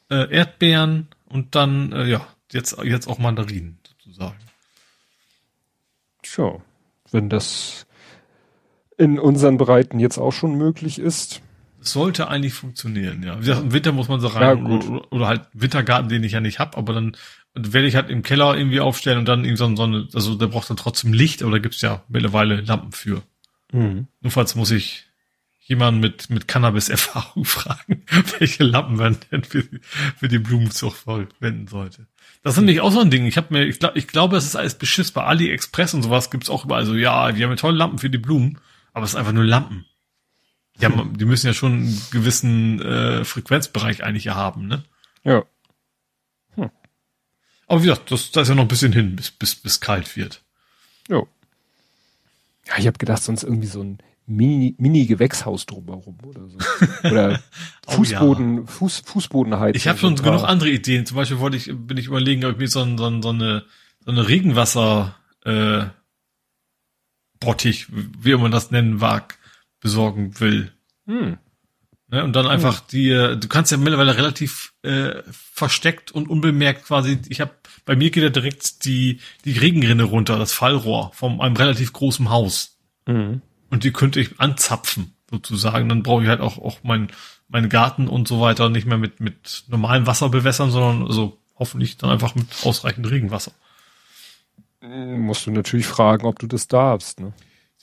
Äh, 0.09 0.31
Erdbeeren 0.31 1.07
und 1.25 1.55
dann 1.55 1.91
äh, 1.91 2.05
ja 2.05 2.25
jetzt 2.51 2.77
jetzt 2.83 3.07
auch 3.07 3.17
Mandarinen 3.17 3.79
sozusagen. 3.87 4.37
Tja, 6.21 6.61
wenn 7.11 7.29
das 7.29 7.85
in 8.97 9.19
unseren 9.19 9.57
Breiten 9.57 9.99
jetzt 9.99 10.17
auch 10.17 10.31
schon 10.31 10.55
möglich 10.55 10.99
ist, 10.99 11.41
sollte 11.79 12.27
eigentlich 12.27 12.53
funktionieren, 12.53 13.23
ja. 13.23 13.33
Im 13.33 13.73
Winter 13.73 13.91
muss 13.91 14.07
man 14.07 14.19
so 14.19 14.27
rein 14.27 14.57
ja, 14.57 14.63
oder, 14.63 15.11
oder, 15.11 15.27
halt 15.27 15.41
Wintergarten, 15.53 16.09
den 16.09 16.23
ich 16.23 16.31
ja 16.31 16.39
nicht 16.39 16.59
hab, 16.59 16.77
aber 16.77 16.93
dann 16.93 17.15
werde 17.53 17.87
ich 17.87 17.95
halt 17.95 18.09
im 18.09 18.23
Keller 18.23 18.57
irgendwie 18.57 18.79
aufstellen 18.79 19.19
und 19.19 19.27
dann 19.27 19.45
irgendwie 19.45 19.57
so, 19.57 19.75
so 19.75 19.83
eine, 19.83 20.07
also 20.13 20.35
der 20.35 20.47
braucht 20.47 20.69
dann 20.69 20.77
trotzdem 20.77 21.13
Licht, 21.13 21.43
aber 21.43 21.51
da 21.51 21.59
gibt's 21.59 21.81
ja 21.81 22.03
mittlerweile 22.07 22.61
Lampen 22.61 22.91
für. 22.91 23.21
Mhm. 23.71 24.07
Nur 24.21 24.31
falls 24.31 24.55
muss 24.55 24.71
ich 24.71 25.05
jemanden 25.65 25.99
mit, 25.99 26.29
mit 26.29 26.47
Cannabis-Erfahrung 26.47 27.45
fragen, 27.45 28.03
welche 28.39 28.63
Lampen 28.63 28.97
man 28.97 29.17
denn 29.31 29.43
für, 29.43 29.63
für 30.17 30.27
die 30.27 30.37
Blumenzucht 30.37 30.97
verwenden 30.97 31.67
sollte. 31.67 32.07
Das 32.43 32.53
ist 32.53 32.59
nämlich 32.59 32.81
auch 32.81 32.91
so 32.91 33.01
ein 33.01 33.09
Ding. 33.09 33.25
Ich 33.25 33.37
habe 33.37 33.47
mir, 33.51 33.65
ich 33.65 33.79
glaube, 33.79 33.97
ich 33.97 34.07
glaube, 34.07 34.37
es 34.37 34.45
ist 34.45 34.55
alles 34.55 34.75
Beschiss. 34.75 35.11
Bei 35.11 35.23
AliExpress 35.23 35.95
und 35.95 36.03
sowas 36.03 36.29
gibt's 36.29 36.49
auch 36.49 36.65
überall 36.65 36.85
so, 36.85 36.93
ja, 36.93 37.35
wir 37.35 37.47
haben 37.47 37.57
tolle 37.57 37.77
Lampen 37.77 37.97
für 37.97 38.11
die 38.11 38.19
Blumen, 38.19 38.59
aber 38.93 39.05
es 39.05 39.11
sind 39.11 39.19
einfach 39.19 39.33
nur 39.33 39.43
Lampen. 39.43 39.85
Ja, 40.77 40.89
hm. 40.89 41.17
die 41.17 41.25
müssen 41.25 41.47
ja 41.47 41.53
schon 41.53 41.73
einen 41.73 42.01
gewissen 42.11 42.81
äh, 42.81 43.25
Frequenzbereich 43.25 44.03
eigentlich 44.03 44.25
ja 44.25 44.35
haben, 44.35 44.67
ne? 44.67 44.83
Ja. 45.23 45.43
Hm. 46.55 46.69
Aber 47.67 47.81
wie 47.81 47.87
gesagt, 47.87 48.11
das, 48.11 48.31
da 48.31 48.41
ist 48.41 48.49
ja 48.49 48.55
noch 48.55 48.63
ein 48.63 48.67
bisschen 48.67 48.93
hin, 48.93 49.15
bis, 49.15 49.31
bis, 49.31 49.55
bis 49.55 49.79
kalt 49.79 50.15
wird. 50.15 50.43
Ja. 51.09 51.23
Ja, 52.67 52.73
ich 52.77 52.87
habe 52.87 52.97
gedacht, 52.97 53.21
sonst 53.23 53.43
irgendwie 53.43 53.67
so 53.67 53.81
ein 53.81 53.99
Mini, 54.27 54.75
Mini-Gewächshaus 54.79 55.65
drumherum 55.67 56.17
oder 56.23 56.47
so. 56.47 56.57
Oder 57.03 57.39
Fußboden, 57.87 58.59
oh, 58.59 58.61
ja. 58.61 58.67
Fuß, 58.67 59.03
Fußbodenheizung. 59.05 59.75
Ich 59.75 59.87
habe 59.87 59.99
schon 59.99 60.15
genug 60.15 60.43
andere 60.43 60.69
Ideen. 60.69 61.05
Zum 61.05 61.17
Beispiel 61.17 61.39
wollte 61.39 61.57
ich, 61.57 61.71
bin 61.73 61.97
ich 61.97 62.07
überlegen, 62.07 62.43
ob 62.45 62.53
ich 62.53 62.57
mir 62.57 62.67
so, 62.67 62.81
ein, 62.81 62.97
so, 62.97 63.05
ein, 63.05 63.21
so 63.21 63.29
eine, 63.29 63.65
so 64.03 64.11
eine 64.11 64.27
Regenwasser, 64.27 65.15
äh, 65.43 65.85
Bottich, 67.39 67.87
wie 67.89 68.35
man 68.35 68.51
das 68.51 68.71
nennen 68.71 68.95
mag, 68.95 69.37
besorgen 69.79 70.39
will. 70.39 70.71
Hm. 71.05 71.37
Ne, 72.07 72.23
und 72.23 72.35
dann 72.35 72.47
einfach 72.47 72.79
hm. 72.79 72.85
die, 72.91 73.09
du 73.09 73.47
kannst 73.47 73.71
ja 73.71 73.77
mittlerweile 73.77 74.17
relativ 74.17 74.73
äh, 74.83 75.21
versteckt 75.29 76.11
und 76.11 76.29
unbemerkt 76.29 76.85
quasi, 76.85 77.19
ich 77.29 77.41
habe, 77.41 77.51
bei 77.85 77.95
mir 77.95 78.09
geht 78.09 78.23
ja 78.23 78.29
direkt 78.29 78.85
die, 78.85 79.19
die 79.45 79.53
Regenrinne 79.53 80.03
runter, 80.03 80.37
das 80.37 80.53
Fallrohr 80.53 81.11
von 81.13 81.39
einem 81.39 81.55
relativ 81.55 81.93
großen 81.93 82.29
Haus. 82.29 82.77
Hm. 83.07 83.41
Und 83.69 83.83
die 83.83 83.93
könnte 83.93 84.19
ich 84.19 84.39
anzapfen, 84.39 85.13
sozusagen. 85.29 85.87
Dann 85.89 86.03
brauche 86.03 86.23
ich 86.23 86.29
halt 86.29 86.41
auch, 86.41 86.57
auch 86.57 86.79
mein, 86.83 87.09
meinen 87.47 87.69
Garten 87.69 88.07
und 88.07 88.27
so 88.27 88.41
weiter 88.41 88.69
nicht 88.69 88.87
mehr 88.87 88.97
mit, 88.97 89.19
mit 89.19 89.65
normalem 89.67 90.07
Wasser 90.07 90.29
bewässern, 90.29 90.71
sondern 90.71 91.07
also 91.07 91.37
hoffentlich 91.57 91.97
dann 91.97 92.09
einfach 92.09 92.35
mit 92.35 92.47
ausreichend 92.63 93.09
Regenwasser. 93.09 93.51
Musst 94.81 95.45
du 95.45 95.51
natürlich 95.51 95.87
fragen, 95.87 96.27
ob 96.27 96.39
du 96.39 96.47
das 96.47 96.67
darfst, 96.67 97.19
ne? 97.19 97.33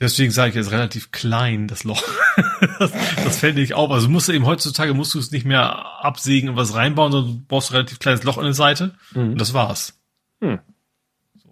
Deswegen 0.03 0.33
sage 0.33 0.51
ich 0.51 0.57
jetzt 0.57 0.73
relativ 0.73 1.13
klein, 1.13 1.69
das 1.69 1.85
Loch. 1.85 2.03
das, 2.81 2.91
das 3.23 3.39
fällt 3.39 3.55
nicht 3.55 3.75
auf. 3.75 3.89
Also 3.93 4.09
musst 4.09 4.29
du 4.29 4.33
eben 4.33 4.47
heutzutage 4.47 4.95
musst 4.95 5.15
du 5.15 5.21
es 5.21 5.31
nicht 5.31 5.47
mehr 5.47 6.05
absägen 6.05 6.51
und 6.51 6.57
was 6.57 6.75
reinbauen, 6.75 7.13
sondern 7.13 7.35
du 7.35 7.43
brauchst 7.47 7.71
ein 7.71 7.77
relativ 7.77 8.01
kleines 8.01 8.25
Loch 8.25 8.37
in 8.37 8.43
der 8.43 8.53
Seite. 8.53 8.97
Mhm. 9.15 9.33
Und 9.33 9.41
das 9.41 9.55
war's. 9.55 9.95
Hm. 10.41 10.59
So. 11.41 11.51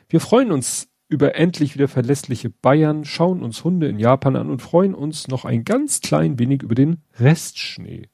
Wir 0.08 0.20
freuen 0.20 0.52
uns 0.52 0.88
über 1.08 1.34
endlich 1.34 1.74
wieder 1.74 1.86
verlässliche 1.86 2.48
Bayern, 2.48 3.04
schauen 3.04 3.42
uns 3.42 3.62
Hunde 3.62 3.88
in 3.88 3.98
Japan 3.98 4.36
an 4.36 4.48
und 4.48 4.62
freuen 4.62 4.94
uns 4.94 5.28
noch 5.28 5.44
ein 5.44 5.64
ganz 5.64 6.00
klein 6.00 6.38
wenig 6.38 6.62
über 6.62 6.74
den 6.74 7.02
Restschnee. 7.18 8.08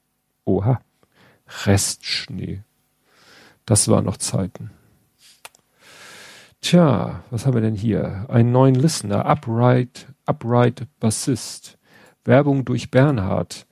Oha. 0.45 0.81
Restschnee. 1.65 2.63
Das 3.65 3.89
waren 3.89 4.05
noch 4.05 4.17
Zeiten. 4.17 4.71
Tja, 6.61 7.23
was 7.31 7.47
haben 7.47 7.55
wir 7.55 7.61
denn 7.61 7.75
hier? 7.75 8.27
Einen 8.29 8.53
neuen 8.53 8.75
Listener, 8.75 9.27
Upright, 9.27 10.07
Upright 10.25 10.87
Bassist. 10.99 11.79
Werbung 12.25 12.65
durch 12.65 12.91
Bernhard. 12.91 13.67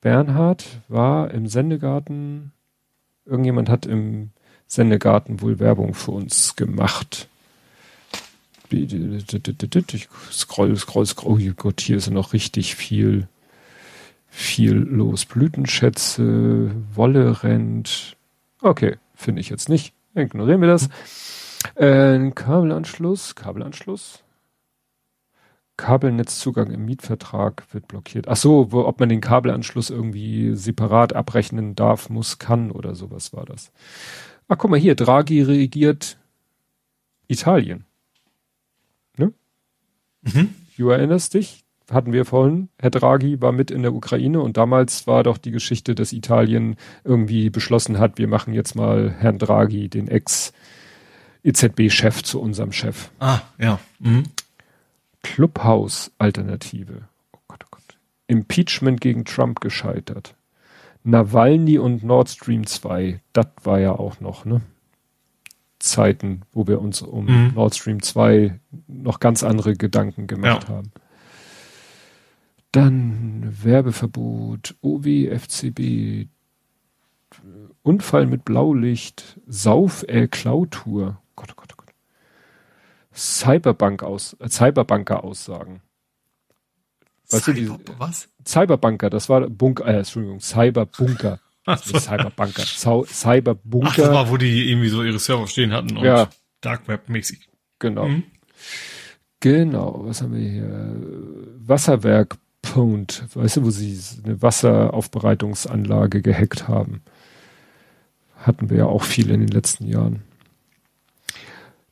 Bernhard 0.00 0.64
war 0.88 1.30
im 1.30 1.46
Sendegarten, 1.46 2.52
irgendjemand 3.24 3.68
hat 3.68 3.86
im 3.86 4.30
Sendegarten 4.66 5.40
wohl 5.40 5.58
Werbung 5.58 5.94
für 5.94 6.12
uns 6.12 6.56
gemacht. 6.56 7.28
Ich 8.68 10.08
scroll, 10.32 10.76
scroll, 10.76 11.06
scroll. 11.06 11.40
Oh 11.40 11.52
Gott, 11.56 11.80
hier 11.80 11.96
ist 11.96 12.10
noch 12.10 12.32
richtig 12.32 12.74
viel, 12.74 13.28
viel 14.36 14.74
los. 14.74 15.24
Blütenschätze, 15.24 16.70
Wolle 16.94 17.42
rennt. 17.42 18.18
Okay, 18.60 18.96
finde 19.14 19.40
ich 19.40 19.48
jetzt 19.48 19.70
nicht. 19.70 19.94
Ignorieren 20.14 20.60
wir 20.60 20.68
das. 20.68 20.90
Äh, 21.74 22.30
Kabelanschluss, 22.32 23.34
Kabelanschluss. 23.34 24.22
Kabelnetzzugang 25.78 26.70
im 26.70 26.84
Mietvertrag 26.84 27.64
wird 27.72 27.88
blockiert. 27.88 28.28
Ach 28.28 28.36
so, 28.36 28.72
wo, 28.72 28.84
ob 28.84 29.00
man 29.00 29.08
den 29.08 29.22
Kabelanschluss 29.22 29.88
irgendwie 29.88 30.54
separat 30.54 31.14
abrechnen 31.14 31.74
darf, 31.74 32.10
muss, 32.10 32.38
kann 32.38 32.70
oder 32.70 32.94
sowas 32.94 33.32
war 33.32 33.46
das. 33.46 33.72
Ach, 34.48 34.58
guck 34.58 34.70
mal 34.70 34.78
hier, 34.78 34.94
Draghi 34.94 35.42
regiert 35.42 36.18
Italien. 37.26 37.86
Ne? 39.16 39.32
Mhm. 40.22 40.54
Du 40.76 40.90
erinnerst 40.90 41.34
dich? 41.34 41.65
Hatten 41.90 42.12
wir 42.12 42.24
vorhin. 42.24 42.68
Herr 42.80 42.90
Draghi 42.90 43.40
war 43.40 43.52
mit 43.52 43.70
in 43.70 43.82
der 43.82 43.94
Ukraine 43.94 44.40
und 44.40 44.56
damals 44.56 45.06
war 45.06 45.22
doch 45.22 45.38
die 45.38 45.52
Geschichte, 45.52 45.94
dass 45.94 46.12
Italien 46.12 46.74
irgendwie 47.04 47.48
beschlossen 47.48 48.00
hat, 48.00 48.18
wir 48.18 48.26
machen 48.26 48.52
jetzt 48.54 48.74
mal 48.74 49.14
Herrn 49.18 49.38
Draghi, 49.38 49.88
den 49.88 50.08
Ex-EZB-Chef, 50.08 52.24
zu 52.24 52.40
unserem 52.40 52.72
Chef. 52.72 53.10
Ah, 53.20 53.42
ja. 53.58 53.78
Mhm. 54.00 54.24
Clubhouse-Alternative. 55.22 57.02
Oh 57.32 57.38
Gott, 57.46 57.60
oh 57.64 57.68
Gott. 57.70 57.98
Impeachment 58.26 59.00
gegen 59.00 59.24
Trump 59.24 59.60
gescheitert. 59.60 60.34
Nawalny 61.04 61.78
und 61.78 62.02
Nord 62.02 62.30
Stream 62.30 62.66
2, 62.66 63.20
das 63.32 63.46
war 63.62 63.78
ja 63.78 63.92
auch 63.92 64.18
noch, 64.18 64.44
ne? 64.44 64.60
Zeiten, 65.78 66.42
wo 66.52 66.66
wir 66.66 66.80
uns 66.80 67.02
um 67.02 67.26
mhm. 67.26 67.52
Nord 67.54 67.76
Stream 67.76 68.02
2 68.02 68.58
noch 68.88 69.20
ganz 69.20 69.44
andere 69.44 69.76
Gedanken 69.76 70.26
gemacht 70.26 70.68
ja. 70.68 70.74
haben. 70.74 70.90
Dann 72.76 73.56
Werbeverbot, 73.62 74.74
OW, 74.82 75.06
FCB, 75.06 76.28
Unfall 77.82 78.26
mit 78.26 78.44
Blaulicht, 78.44 79.40
Sauf, 79.46 80.04
Klautour. 80.30 81.22
Gott, 81.36 81.48
oh 81.52 81.54
Gott, 81.56 81.72
oh 81.72 81.76
Gott. 81.78 81.94
Cyberbank 83.14 84.02
aus, 84.02 84.36
äh, 84.40 84.50
Cyberbanker 84.50 85.24
Aussagen. 85.24 85.80
Weißt 87.30 87.46
Cyber, 87.46 87.58
du, 87.58 87.78
die, 87.78 87.98
was? 87.98 88.28
Cyberbanker, 88.46 89.08
das 89.08 89.30
war 89.30 89.48
Bunker, 89.48 89.86
äh, 89.86 89.96
Entschuldigung, 89.96 90.40
Cyberbunker. 90.40 91.40
So. 91.82 91.98
Cyberbanker. 91.98 92.62
Cyberbunker. 92.62 93.88
Ach, 93.90 93.96
das 93.96 94.12
war, 94.12 94.30
wo 94.30 94.36
die 94.36 94.70
irgendwie 94.70 94.88
so 94.88 95.02
ihre 95.02 95.18
Server 95.18 95.48
stehen 95.48 95.72
hatten 95.72 95.96
und 95.96 96.04
ja. 96.04 96.28
Dark 96.60 96.86
Web 96.88 97.08
mäßig. 97.08 97.48
Genau. 97.78 98.06
Mhm. 98.06 98.24
Genau, 99.40 100.02
was 100.04 100.22
haben 100.22 100.34
wir 100.34 100.48
hier? 100.48 100.96
Wasserwerk 101.66 102.36
Punkt, 102.72 103.24
weißt 103.34 103.58
du, 103.58 103.64
wo 103.64 103.70
sie 103.70 103.98
eine 104.24 104.42
Wasseraufbereitungsanlage 104.42 106.22
gehackt 106.22 106.68
haben. 106.68 107.02
Hatten 108.36 108.70
wir 108.70 108.78
ja 108.78 108.86
auch 108.86 109.02
viel 109.02 109.30
in 109.30 109.40
den 109.40 109.48
letzten 109.48 109.86
Jahren. 109.86 110.22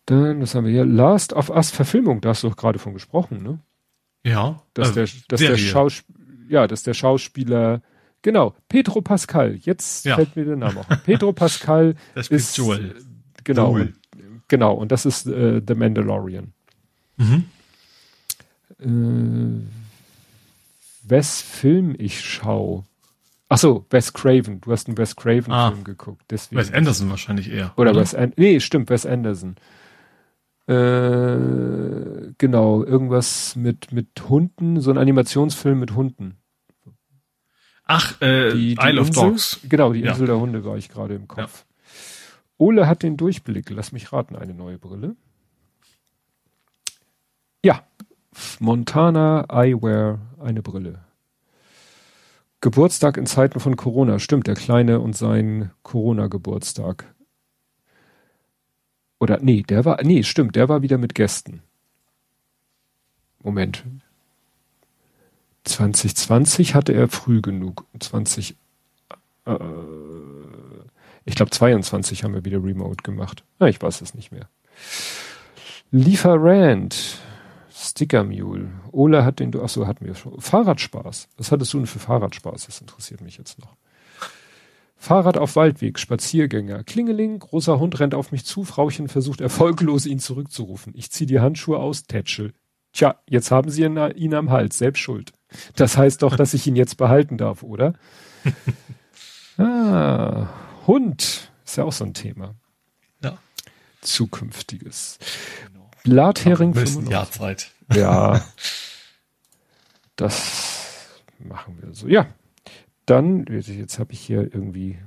Dann, 0.06 0.40
was 0.40 0.54
haben 0.54 0.66
wir 0.66 0.72
hier? 0.72 0.84
Last 0.84 1.32
of 1.32 1.48
Us 1.50 1.70
Verfilmung, 1.70 2.20
da 2.20 2.30
hast 2.30 2.42
du 2.42 2.48
doch 2.48 2.56
gerade 2.56 2.78
von 2.78 2.92
gesprochen, 2.92 3.42
ne? 3.42 3.58
Ja. 4.22 4.62
Dass 4.74 4.90
äh, 4.90 4.94
der, 4.94 5.08
dass 5.28 5.40
der 5.40 5.56
Schauspieler, 5.56 6.18
ja, 6.48 6.66
dass 6.66 6.82
der 6.82 6.94
Schauspieler, 6.94 7.80
genau, 8.22 8.54
Pedro 8.68 9.00
Pascal, 9.00 9.56
jetzt 9.56 10.04
ja. 10.04 10.16
fällt 10.16 10.36
mir 10.36 10.44
der 10.44 10.56
Name 10.56 10.80
auch. 10.80 10.88
Pedro 11.04 11.32
Pascal 11.32 11.94
das 12.14 12.28
ist, 12.28 12.56
Joel. 12.56 12.94
Genau, 13.44 13.72
Joel. 13.72 13.94
Und, 14.12 14.42
genau, 14.48 14.74
und 14.74 14.92
das 14.92 15.06
ist 15.06 15.26
äh, 15.26 15.62
The 15.66 15.74
Mandalorian. 15.74 16.52
Mhm. 17.16 17.44
Äh, 18.80 19.83
wes 21.08 21.42
Film 21.42 21.94
ich 21.98 22.20
schau. 22.20 22.84
Ach 23.48 23.58
so, 23.58 23.86
Wes 23.90 24.12
Craven. 24.12 24.60
Du 24.60 24.72
hast 24.72 24.88
einen 24.88 24.98
Wes 24.98 25.16
Craven 25.16 25.52
ah, 25.52 25.70
Film 25.70 25.84
geguckt. 25.84 26.22
Deswegen 26.30 26.60
Wes 26.60 26.72
Anderson 26.72 27.10
wahrscheinlich 27.10 27.52
eher. 27.52 27.72
Oder, 27.76 27.90
oder? 27.90 28.00
Wes 28.00 28.14
An 28.14 28.32
Nee, 28.36 28.60
stimmt, 28.60 28.90
Wes 28.90 29.06
Anderson. 29.06 29.56
Äh, 30.66 32.32
genau, 32.38 32.82
irgendwas 32.82 33.54
mit, 33.54 33.92
mit 33.92 34.28
Hunden, 34.28 34.80
so 34.80 34.90
ein 34.90 34.98
Animationsfilm 34.98 35.78
mit 35.78 35.94
Hunden. 35.94 36.36
Ach, 37.84 38.20
äh, 38.22 38.52
die, 38.52 38.74
die 38.74 38.80
Isle 38.80 38.98
Insel, 38.98 39.00
of 39.00 39.10
Dogs. 39.10 39.60
Genau, 39.68 39.92
die 39.92 40.02
Insel 40.02 40.22
ja. 40.22 40.26
der 40.26 40.40
Hunde 40.40 40.64
war 40.64 40.76
ich 40.78 40.88
gerade 40.88 41.14
im 41.14 41.28
Kopf. 41.28 41.66
Ja. 41.68 41.74
Ole 42.56 42.88
hat 42.88 43.02
den 43.02 43.18
Durchblick. 43.18 43.68
Lass 43.70 43.92
mich 43.92 44.12
raten, 44.12 44.36
eine 44.36 44.54
neue 44.54 44.78
Brille. 44.78 45.16
Ja, 47.62 47.84
Montana 48.60 49.46
Eyewear, 49.48 50.18
eine 50.40 50.62
Brille. 50.62 51.00
Geburtstag 52.60 53.18
in 53.18 53.26
Zeiten 53.26 53.60
von 53.60 53.76
Corona. 53.76 54.18
Stimmt, 54.18 54.46
der 54.46 54.54
Kleine 54.54 55.00
und 55.00 55.16
sein 55.16 55.70
Corona-Geburtstag. 55.82 57.04
Oder 59.20 59.38
nee, 59.40 59.62
der 59.62 59.84
war, 59.84 60.02
nee, 60.02 60.22
stimmt, 60.22 60.56
der 60.56 60.68
war 60.68 60.82
wieder 60.82 60.98
mit 60.98 61.14
Gästen. 61.14 61.62
Moment. 63.42 63.84
2020 65.64 66.74
hatte 66.74 66.92
er 66.92 67.08
früh 67.08 67.40
genug. 67.40 67.84
20, 67.98 68.56
äh, 69.46 69.56
ich 71.24 71.34
glaube 71.34 71.50
22 71.50 72.24
haben 72.24 72.34
wir 72.34 72.44
wieder 72.44 72.62
Remote 72.62 73.02
gemacht. 73.02 73.44
Na, 73.58 73.68
ich 73.68 73.80
weiß 73.80 74.00
es 74.00 74.14
nicht 74.14 74.32
mehr. 74.32 74.48
Lieferant. 75.90 77.18
Sticker 77.90 78.24
Mule. 78.24 78.70
Ola 78.92 79.24
hat 79.24 79.40
den, 79.40 79.52
ach 79.60 79.68
so, 79.68 79.86
hatten 79.86 80.06
wir 80.06 80.14
schon. 80.14 80.40
Fahrradspaß. 80.40 81.28
Was 81.36 81.52
hattest 81.52 81.72
du 81.72 81.78
denn 81.78 81.86
für 81.86 81.98
Fahrradspaß? 81.98 82.66
Das 82.66 82.80
interessiert 82.80 83.20
mich 83.20 83.36
jetzt 83.36 83.58
noch. 83.58 83.76
Fahrrad 84.96 85.36
auf 85.36 85.54
Waldweg, 85.54 85.98
Spaziergänger. 85.98 86.82
Klingeling, 86.82 87.38
großer 87.38 87.78
Hund 87.78 88.00
rennt 88.00 88.14
auf 88.14 88.32
mich 88.32 88.46
zu, 88.46 88.64
Frauchen 88.64 89.08
versucht 89.08 89.42
erfolglos, 89.42 90.06
ihn 90.06 90.18
zurückzurufen. 90.18 90.94
Ich 90.96 91.10
ziehe 91.10 91.26
die 91.26 91.40
Handschuhe 91.40 91.78
aus, 91.78 92.04
Tätschel. 92.04 92.54
Tja, 92.94 93.16
jetzt 93.28 93.50
haben 93.50 93.70
sie 93.70 93.82
ihn, 93.82 93.98
ihn 94.16 94.34
am 94.34 94.50
Hals, 94.50 94.78
selbst 94.78 95.00
schuld. 95.00 95.32
Das 95.76 95.98
heißt 95.98 96.22
doch, 96.22 96.36
dass 96.36 96.54
ich 96.54 96.66
ihn 96.66 96.76
jetzt 96.76 96.96
behalten 96.96 97.36
darf, 97.36 97.62
oder? 97.62 97.94
ah, 99.58 100.48
Hund 100.86 101.50
ist 101.64 101.76
ja 101.76 101.84
auch 101.84 101.92
so 101.92 102.04
ein 102.04 102.14
Thema. 102.14 102.54
Ja. 103.22 103.36
Zukünftiges. 104.00 105.18
Genau. 105.66 105.90
Blathering. 106.04 106.74
Jahr 107.10 107.30
Zeit. 107.30 107.72
Ja. 107.92 108.44
das 110.16 111.08
machen 111.38 111.78
wir 111.80 111.94
so. 111.94 112.08
Ja, 112.08 112.26
dann, 113.06 113.44
jetzt 113.48 113.98
habe 113.98 114.12
ich 114.12 114.20
hier 114.20 114.42
irgendwie, 114.42 114.98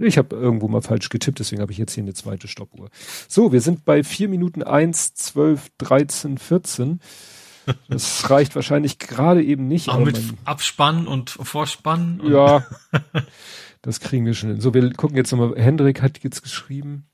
ich 0.00 0.18
habe 0.18 0.36
irgendwo 0.36 0.68
mal 0.68 0.82
falsch 0.82 1.08
getippt, 1.08 1.40
deswegen 1.40 1.62
habe 1.62 1.72
ich 1.72 1.78
jetzt 1.78 1.94
hier 1.94 2.04
eine 2.04 2.14
zweite 2.14 2.48
Stoppuhr. 2.48 2.88
So, 3.28 3.52
wir 3.52 3.60
sind 3.60 3.84
bei 3.84 4.04
vier 4.04 4.28
Minuten 4.28 4.62
eins, 4.62 5.14
zwölf, 5.14 5.70
dreizehn, 5.78 6.38
vierzehn. 6.38 7.00
Das 7.88 8.30
reicht 8.30 8.54
wahrscheinlich 8.54 8.98
gerade 8.98 9.42
eben 9.42 9.68
nicht. 9.68 9.88
Auch 9.88 9.98
mit 9.98 10.14
man, 10.14 10.38
Abspann 10.44 11.06
und 11.06 11.30
Vorspann. 11.30 12.20
Und 12.20 12.32
ja, 12.32 12.66
das 13.82 14.00
kriegen 14.00 14.26
wir 14.26 14.34
schon 14.34 14.50
hin. 14.50 14.60
So, 14.60 14.74
wir 14.74 14.92
gucken 14.92 15.16
jetzt 15.16 15.32
nochmal. 15.32 15.54
Hendrik 15.56 16.02
hat 16.02 16.22
jetzt 16.22 16.42
geschrieben, 16.42 17.06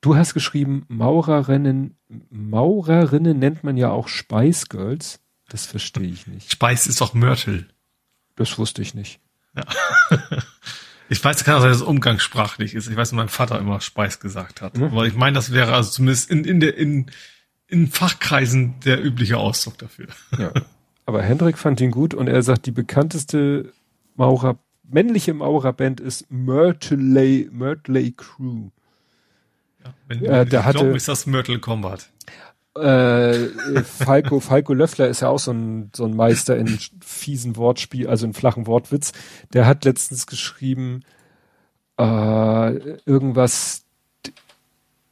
du 0.00 0.16
hast 0.16 0.34
geschrieben, 0.34 0.84
Maurerinnen, 0.88 1.96
Maurerinnen 2.30 3.38
nennt 3.38 3.64
man 3.64 3.76
ja 3.76 3.90
auch 3.90 4.08
Spice 4.08 4.68
Girls. 4.68 5.20
Das 5.48 5.66
verstehe 5.66 6.08
ich 6.08 6.26
nicht. 6.26 6.50
Spice 6.50 6.86
ist 6.86 7.00
doch 7.00 7.14
Mörtel. 7.14 7.68
Das 8.36 8.58
wusste 8.58 8.82
ich 8.82 8.94
nicht. 8.94 9.20
Ja. 9.54 9.64
Ich 11.12 11.24
weiß, 11.24 11.42
kann 11.42 11.56
auch 11.56 11.60
sein, 11.60 11.70
dass 11.70 11.78
es 11.78 11.82
umgangssprachlich 11.82 12.72
ist. 12.72 12.88
Ich 12.88 12.94
weiß, 12.94 13.10
mein 13.12 13.28
Vater 13.28 13.58
immer 13.58 13.80
Speis 13.80 14.20
gesagt 14.20 14.62
hat. 14.62 14.78
Mhm. 14.78 14.84
Aber 14.84 15.06
ich 15.06 15.16
meine, 15.16 15.34
das 15.34 15.52
wäre 15.52 15.74
also 15.74 15.90
zumindest 15.90 16.30
in, 16.30 16.44
in 16.44 16.60
der, 16.60 16.76
in, 16.78 17.06
in 17.66 17.88
Fachkreisen 17.88 18.78
der 18.84 19.04
übliche 19.04 19.36
Ausdruck 19.36 19.76
dafür. 19.76 20.06
Ja. 20.38 20.52
Aber 21.06 21.22
Hendrik 21.22 21.58
fand 21.58 21.80
ihn 21.80 21.90
gut 21.90 22.14
und 22.14 22.28
er 22.28 22.42
sagt, 22.42 22.66
die 22.66 22.70
bekannteste 22.70 23.72
Maurer, 24.14 24.60
männliche 24.84 25.34
Maurerband 25.34 25.98
ist 25.98 26.30
Myrtley, 26.30 27.48
Myrtley 27.50 28.12
Crew. 28.12 28.70
Ja, 29.84 29.94
wenn 30.08 30.24
äh, 30.24 30.46
der 30.46 30.64
hatte, 30.64 30.86
ist 30.86 31.08
das 31.08 31.26
Myrtle 31.26 31.58
Combat 31.58 32.10
äh, 32.74 33.48
Falco, 33.82 34.40
Falco 34.40 34.74
Löffler 34.74 35.08
ist 35.08 35.20
ja 35.20 35.28
auch 35.28 35.38
so 35.38 35.52
ein, 35.52 35.90
so 35.94 36.04
ein 36.04 36.14
Meister 36.14 36.56
in 36.56 36.78
fiesen 37.00 37.56
Wortspiel, 37.56 38.06
also 38.06 38.26
in 38.26 38.32
flachen 38.32 38.66
Wortwitz. 38.66 39.12
Der 39.52 39.66
hat 39.66 39.84
letztens 39.84 40.26
geschrieben, 40.26 41.02
äh, 41.98 42.70
irgendwas, 43.04 43.84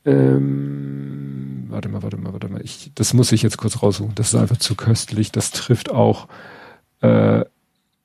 ähm, 0.05 1.67
warte 1.69 1.89
mal, 1.89 2.03
warte 2.03 2.17
mal, 2.17 2.33
warte 2.33 2.49
mal, 2.49 2.63
ich, 2.63 2.93
das 2.95 3.13
muss 3.13 3.33
ich 3.33 3.43
jetzt 3.43 3.59
kurz 3.59 3.83
raussuchen. 3.83 4.15
Das 4.15 4.29
ist 4.29 4.41
einfach 4.41 4.59
zu 4.59 4.75
köstlich. 4.75 5.33
Das 5.33 5.51
trifft 5.51 5.91
auch, 5.91 6.29
äh, 7.01 7.45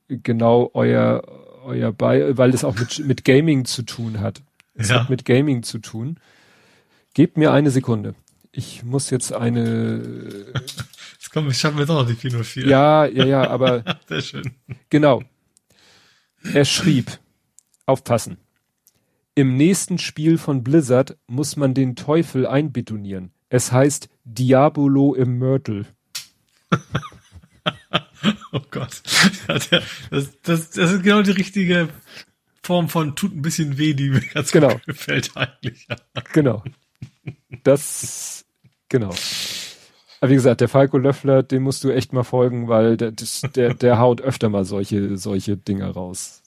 genau 0.07 0.71
euer, 0.73 1.23
euer 1.63 1.91
Bei, 1.91 2.37
weil 2.37 2.53
es 2.53 2.63
auch 2.63 2.75
mit, 2.75 3.05
mit 3.05 3.23
Gaming 3.23 3.65
zu 3.65 3.83
tun 3.83 4.19
hat. 4.19 4.41
Es 4.75 4.89
ja. 4.89 5.01
hat 5.01 5.09
mit 5.09 5.25
Gaming 5.25 5.61
zu 5.61 5.77
tun. 5.77 6.17
Gebt 7.13 7.37
mir 7.37 7.51
eine 7.51 7.69
Sekunde. 7.69 8.15
Ich 8.51 8.83
muss 8.83 9.09
jetzt 9.09 9.33
eine. 9.33 10.53
Jetzt 11.13 11.31
kommen, 11.31 11.49
ich 11.49 11.57
schaffen 11.57 11.77
wir 11.77 11.85
doch 11.85 12.01
noch 12.01 12.07
die 12.07 12.15
404. 12.15 12.67
Ja, 12.67 13.05
ja, 13.05 13.25
ja, 13.25 13.49
aber. 13.49 13.83
Sehr 14.07 14.21
schön. 14.21 14.51
Genau. 14.89 15.23
Er 16.53 16.65
schrieb, 16.65 17.19
aufpassen. 17.85 18.37
Im 19.35 19.57
nächsten 19.57 19.97
Spiel 19.97 20.37
von 20.37 20.63
Blizzard 20.63 21.17
muss 21.25 21.55
man 21.55 21.73
den 21.73 21.95
Teufel 21.95 22.45
einbetonieren. 22.45 23.31
Es 23.49 23.71
heißt 23.71 24.09
Diabolo 24.25 25.15
im 25.15 25.39
Mörtel. 25.39 25.87
oh 28.51 28.61
Gott. 28.69 29.01
Das, 29.47 29.69
das, 30.43 30.69
das 30.69 30.91
ist 30.91 31.03
genau 31.03 31.21
die 31.21 31.31
richtige 31.31 31.89
Form 32.61 32.89
von 32.89 33.15
tut 33.15 33.35
ein 33.35 33.41
bisschen 33.41 33.77
weh, 33.77 33.93
die 33.93 34.09
mir 34.09 34.21
ganz 34.21 34.51
genau. 34.51 34.79
gefällt 34.85 35.35
eigentlich. 35.35 35.87
genau. 36.33 36.63
Das, 37.63 38.45
genau. 38.89 39.13
Aber 40.21 40.29
wie 40.29 40.35
gesagt, 40.35 40.61
der 40.61 40.69
Falco 40.69 40.97
Löffler, 40.97 41.43
dem 41.43 41.63
musst 41.63 41.83
du 41.83 41.89
echt 41.89 42.13
mal 42.13 42.23
folgen, 42.23 42.67
weil 42.67 42.97
der, 42.97 43.11
der, 43.55 43.73
der 43.73 43.99
haut 43.99 44.21
öfter 44.21 44.49
mal 44.49 44.63
solche, 44.65 45.17
solche 45.17 45.57
Dinge 45.57 45.89
raus 45.89 46.43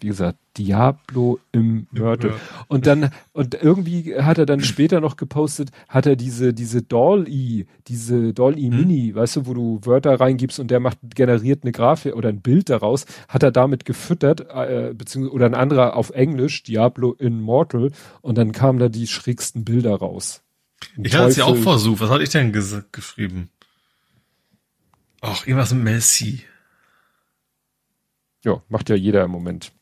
wie 0.00 0.08
gesagt, 0.08 0.38
Diablo 0.56 1.38
im 1.52 1.86
Mörtel. 1.90 2.34
Und 2.68 2.86
dann, 2.86 3.10
und 3.32 3.54
irgendwie 3.54 4.16
hat 4.16 4.38
er 4.38 4.46
dann 4.46 4.60
später 4.60 5.00
noch 5.00 5.16
gepostet, 5.16 5.70
hat 5.88 6.06
er 6.06 6.16
diese, 6.16 6.54
diese 6.54 6.82
Doll-E, 6.82 7.64
diese 7.88 8.32
Doll-E 8.32 8.68
hm? 8.68 8.76
Mini, 8.76 9.14
weißt 9.14 9.36
du, 9.36 9.46
wo 9.46 9.54
du 9.54 9.80
Wörter 9.82 10.18
reingibst 10.18 10.60
und 10.60 10.70
der 10.70 10.80
macht, 10.80 10.98
generiert 11.14 11.64
eine 11.64 11.72
Grafik 11.72 12.14
oder 12.14 12.28
ein 12.28 12.40
Bild 12.40 12.70
daraus, 12.70 13.04
hat 13.28 13.42
er 13.42 13.50
damit 13.50 13.84
gefüttert, 13.84 14.48
äh, 14.50 14.94
beziehungsweise, 14.96 15.34
oder 15.34 15.46
ein 15.46 15.54
anderer 15.54 15.96
auf 15.96 16.10
Englisch, 16.10 16.62
Diablo 16.62 17.12
Immortal, 17.12 17.90
und 18.22 18.38
dann 18.38 18.52
kamen 18.52 18.78
da 18.78 18.88
die 18.88 19.06
schrägsten 19.06 19.64
Bilder 19.64 19.96
raus. 19.96 20.43
Ich 21.02 21.14
hatte 21.14 21.28
es 21.28 21.36
ja 21.36 21.44
auch 21.44 21.56
versucht. 21.56 22.00
Was 22.00 22.10
hatte 22.10 22.22
ich 22.22 22.30
denn 22.30 22.52
geschrieben? 22.52 23.50
Ach, 25.20 25.46
irgendwas 25.46 25.72
mit 25.72 25.84
Messi. 25.84 26.44
Ja, 28.44 28.62
macht 28.68 28.90
ja 28.90 28.96
jeder 28.96 29.24
im 29.24 29.30
Moment. 29.30 29.72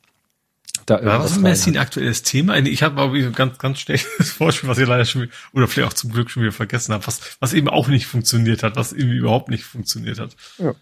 Da 0.87 1.01
ja, 1.01 1.21
was 1.21 1.33
ist 1.33 1.41
Messi 1.41 1.71
ein 1.71 1.79
aktuelles 1.79 2.23
Thema? 2.23 2.57
Ich 2.59 2.83
habe 2.83 3.01
aber 3.01 3.15
ein 3.15 3.33
ganz, 3.33 3.59
ganz 3.59 3.81
schlechtes 3.81 4.31
Vorspiel, 4.33 4.69
was 4.69 4.79
ich 4.79 4.87
leider 4.87 5.05
schon, 5.05 5.31
oder 5.53 5.69
vielleicht 5.69 5.89
auch 5.89 5.95
zum 5.95 6.13
Glück 6.13 6.31
schon 6.31 6.43
wieder 6.43 6.53
vergessen 6.53 6.93
habe, 6.93 7.07
was, 7.07 7.37
was 7.41 7.53
eben 7.53 7.69
auch 7.69 7.89
nicht 7.89 8.07
funktioniert 8.07 8.63
hat, 8.63 8.77
was 8.77 8.93
irgendwie 8.93 9.19
überhaupt 9.19 9.49
nicht 9.49 9.65
funktioniert 9.65 10.19
hat. 10.19 10.37
Ja. 10.59 10.75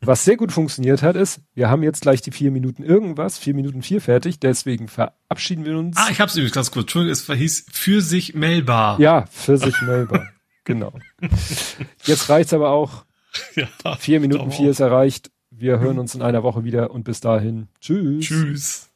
Was 0.00 0.24
sehr 0.24 0.36
gut 0.36 0.52
funktioniert 0.52 1.02
hat, 1.02 1.16
ist, 1.16 1.40
wir 1.54 1.70
haben 1.70 1.82
jetzt 1.82 2.02
gleich 2.02 2.20
die 2.20 2.30
vier 2.30 2.50
Minuten 2.50 2.82
irgendwas, 2.82 3.38
vier 3.38 3.54
Minuten 3.54 3.82
vier 3.82 4.00
fertig, 4.00 4.38
deswegen 4.38 4.88
verabschieden 4.88 5.64
wir 5.64 5.78
uns. 5.78 5.96
Ah, 5.96 6.08
ich 6.10 6.20
hab's 6.20 6.34
übrigens 6.34 6.54
ganz 6.54 6.70
kurz. 6.70 6.84
Entschuldigung, 6.84 7.12
es 7.12 7.26
hieß 7.26 7.66
für 7.72 8.00
sich 8.00 8.34
mailbar. 8.34 9.00
Ja, 9.00 9.24
für 9.30 9.56
sich 9.56 9.80
mailbar. 9.82 10.28
genau. 10.64 10.92
Jetzt 12.04 12.28
reicht's 12.28 12.52
aber 12.52 12.70
auch. 12.70 13.04
Ja, 13.56 13.96
vier 13.96 14.20
Minuten 14.20 14.52
vier 14.52 14.70
ist 14.70 14.78
erreicht. 14.78 15.32
Wir 15.50 15.80
hören 15.80 15.98
uns 15.98 16.14
in 16.14 16.22
einer 16.22 16.44
Woche 16.44 16.62
wieder 16.62 16.92
und 16.92 17.02
bis 17.02 17.18
dahin. 17.18 17.66
Tschüss. 17.80 18.24
Tschüss. 18.24 18.90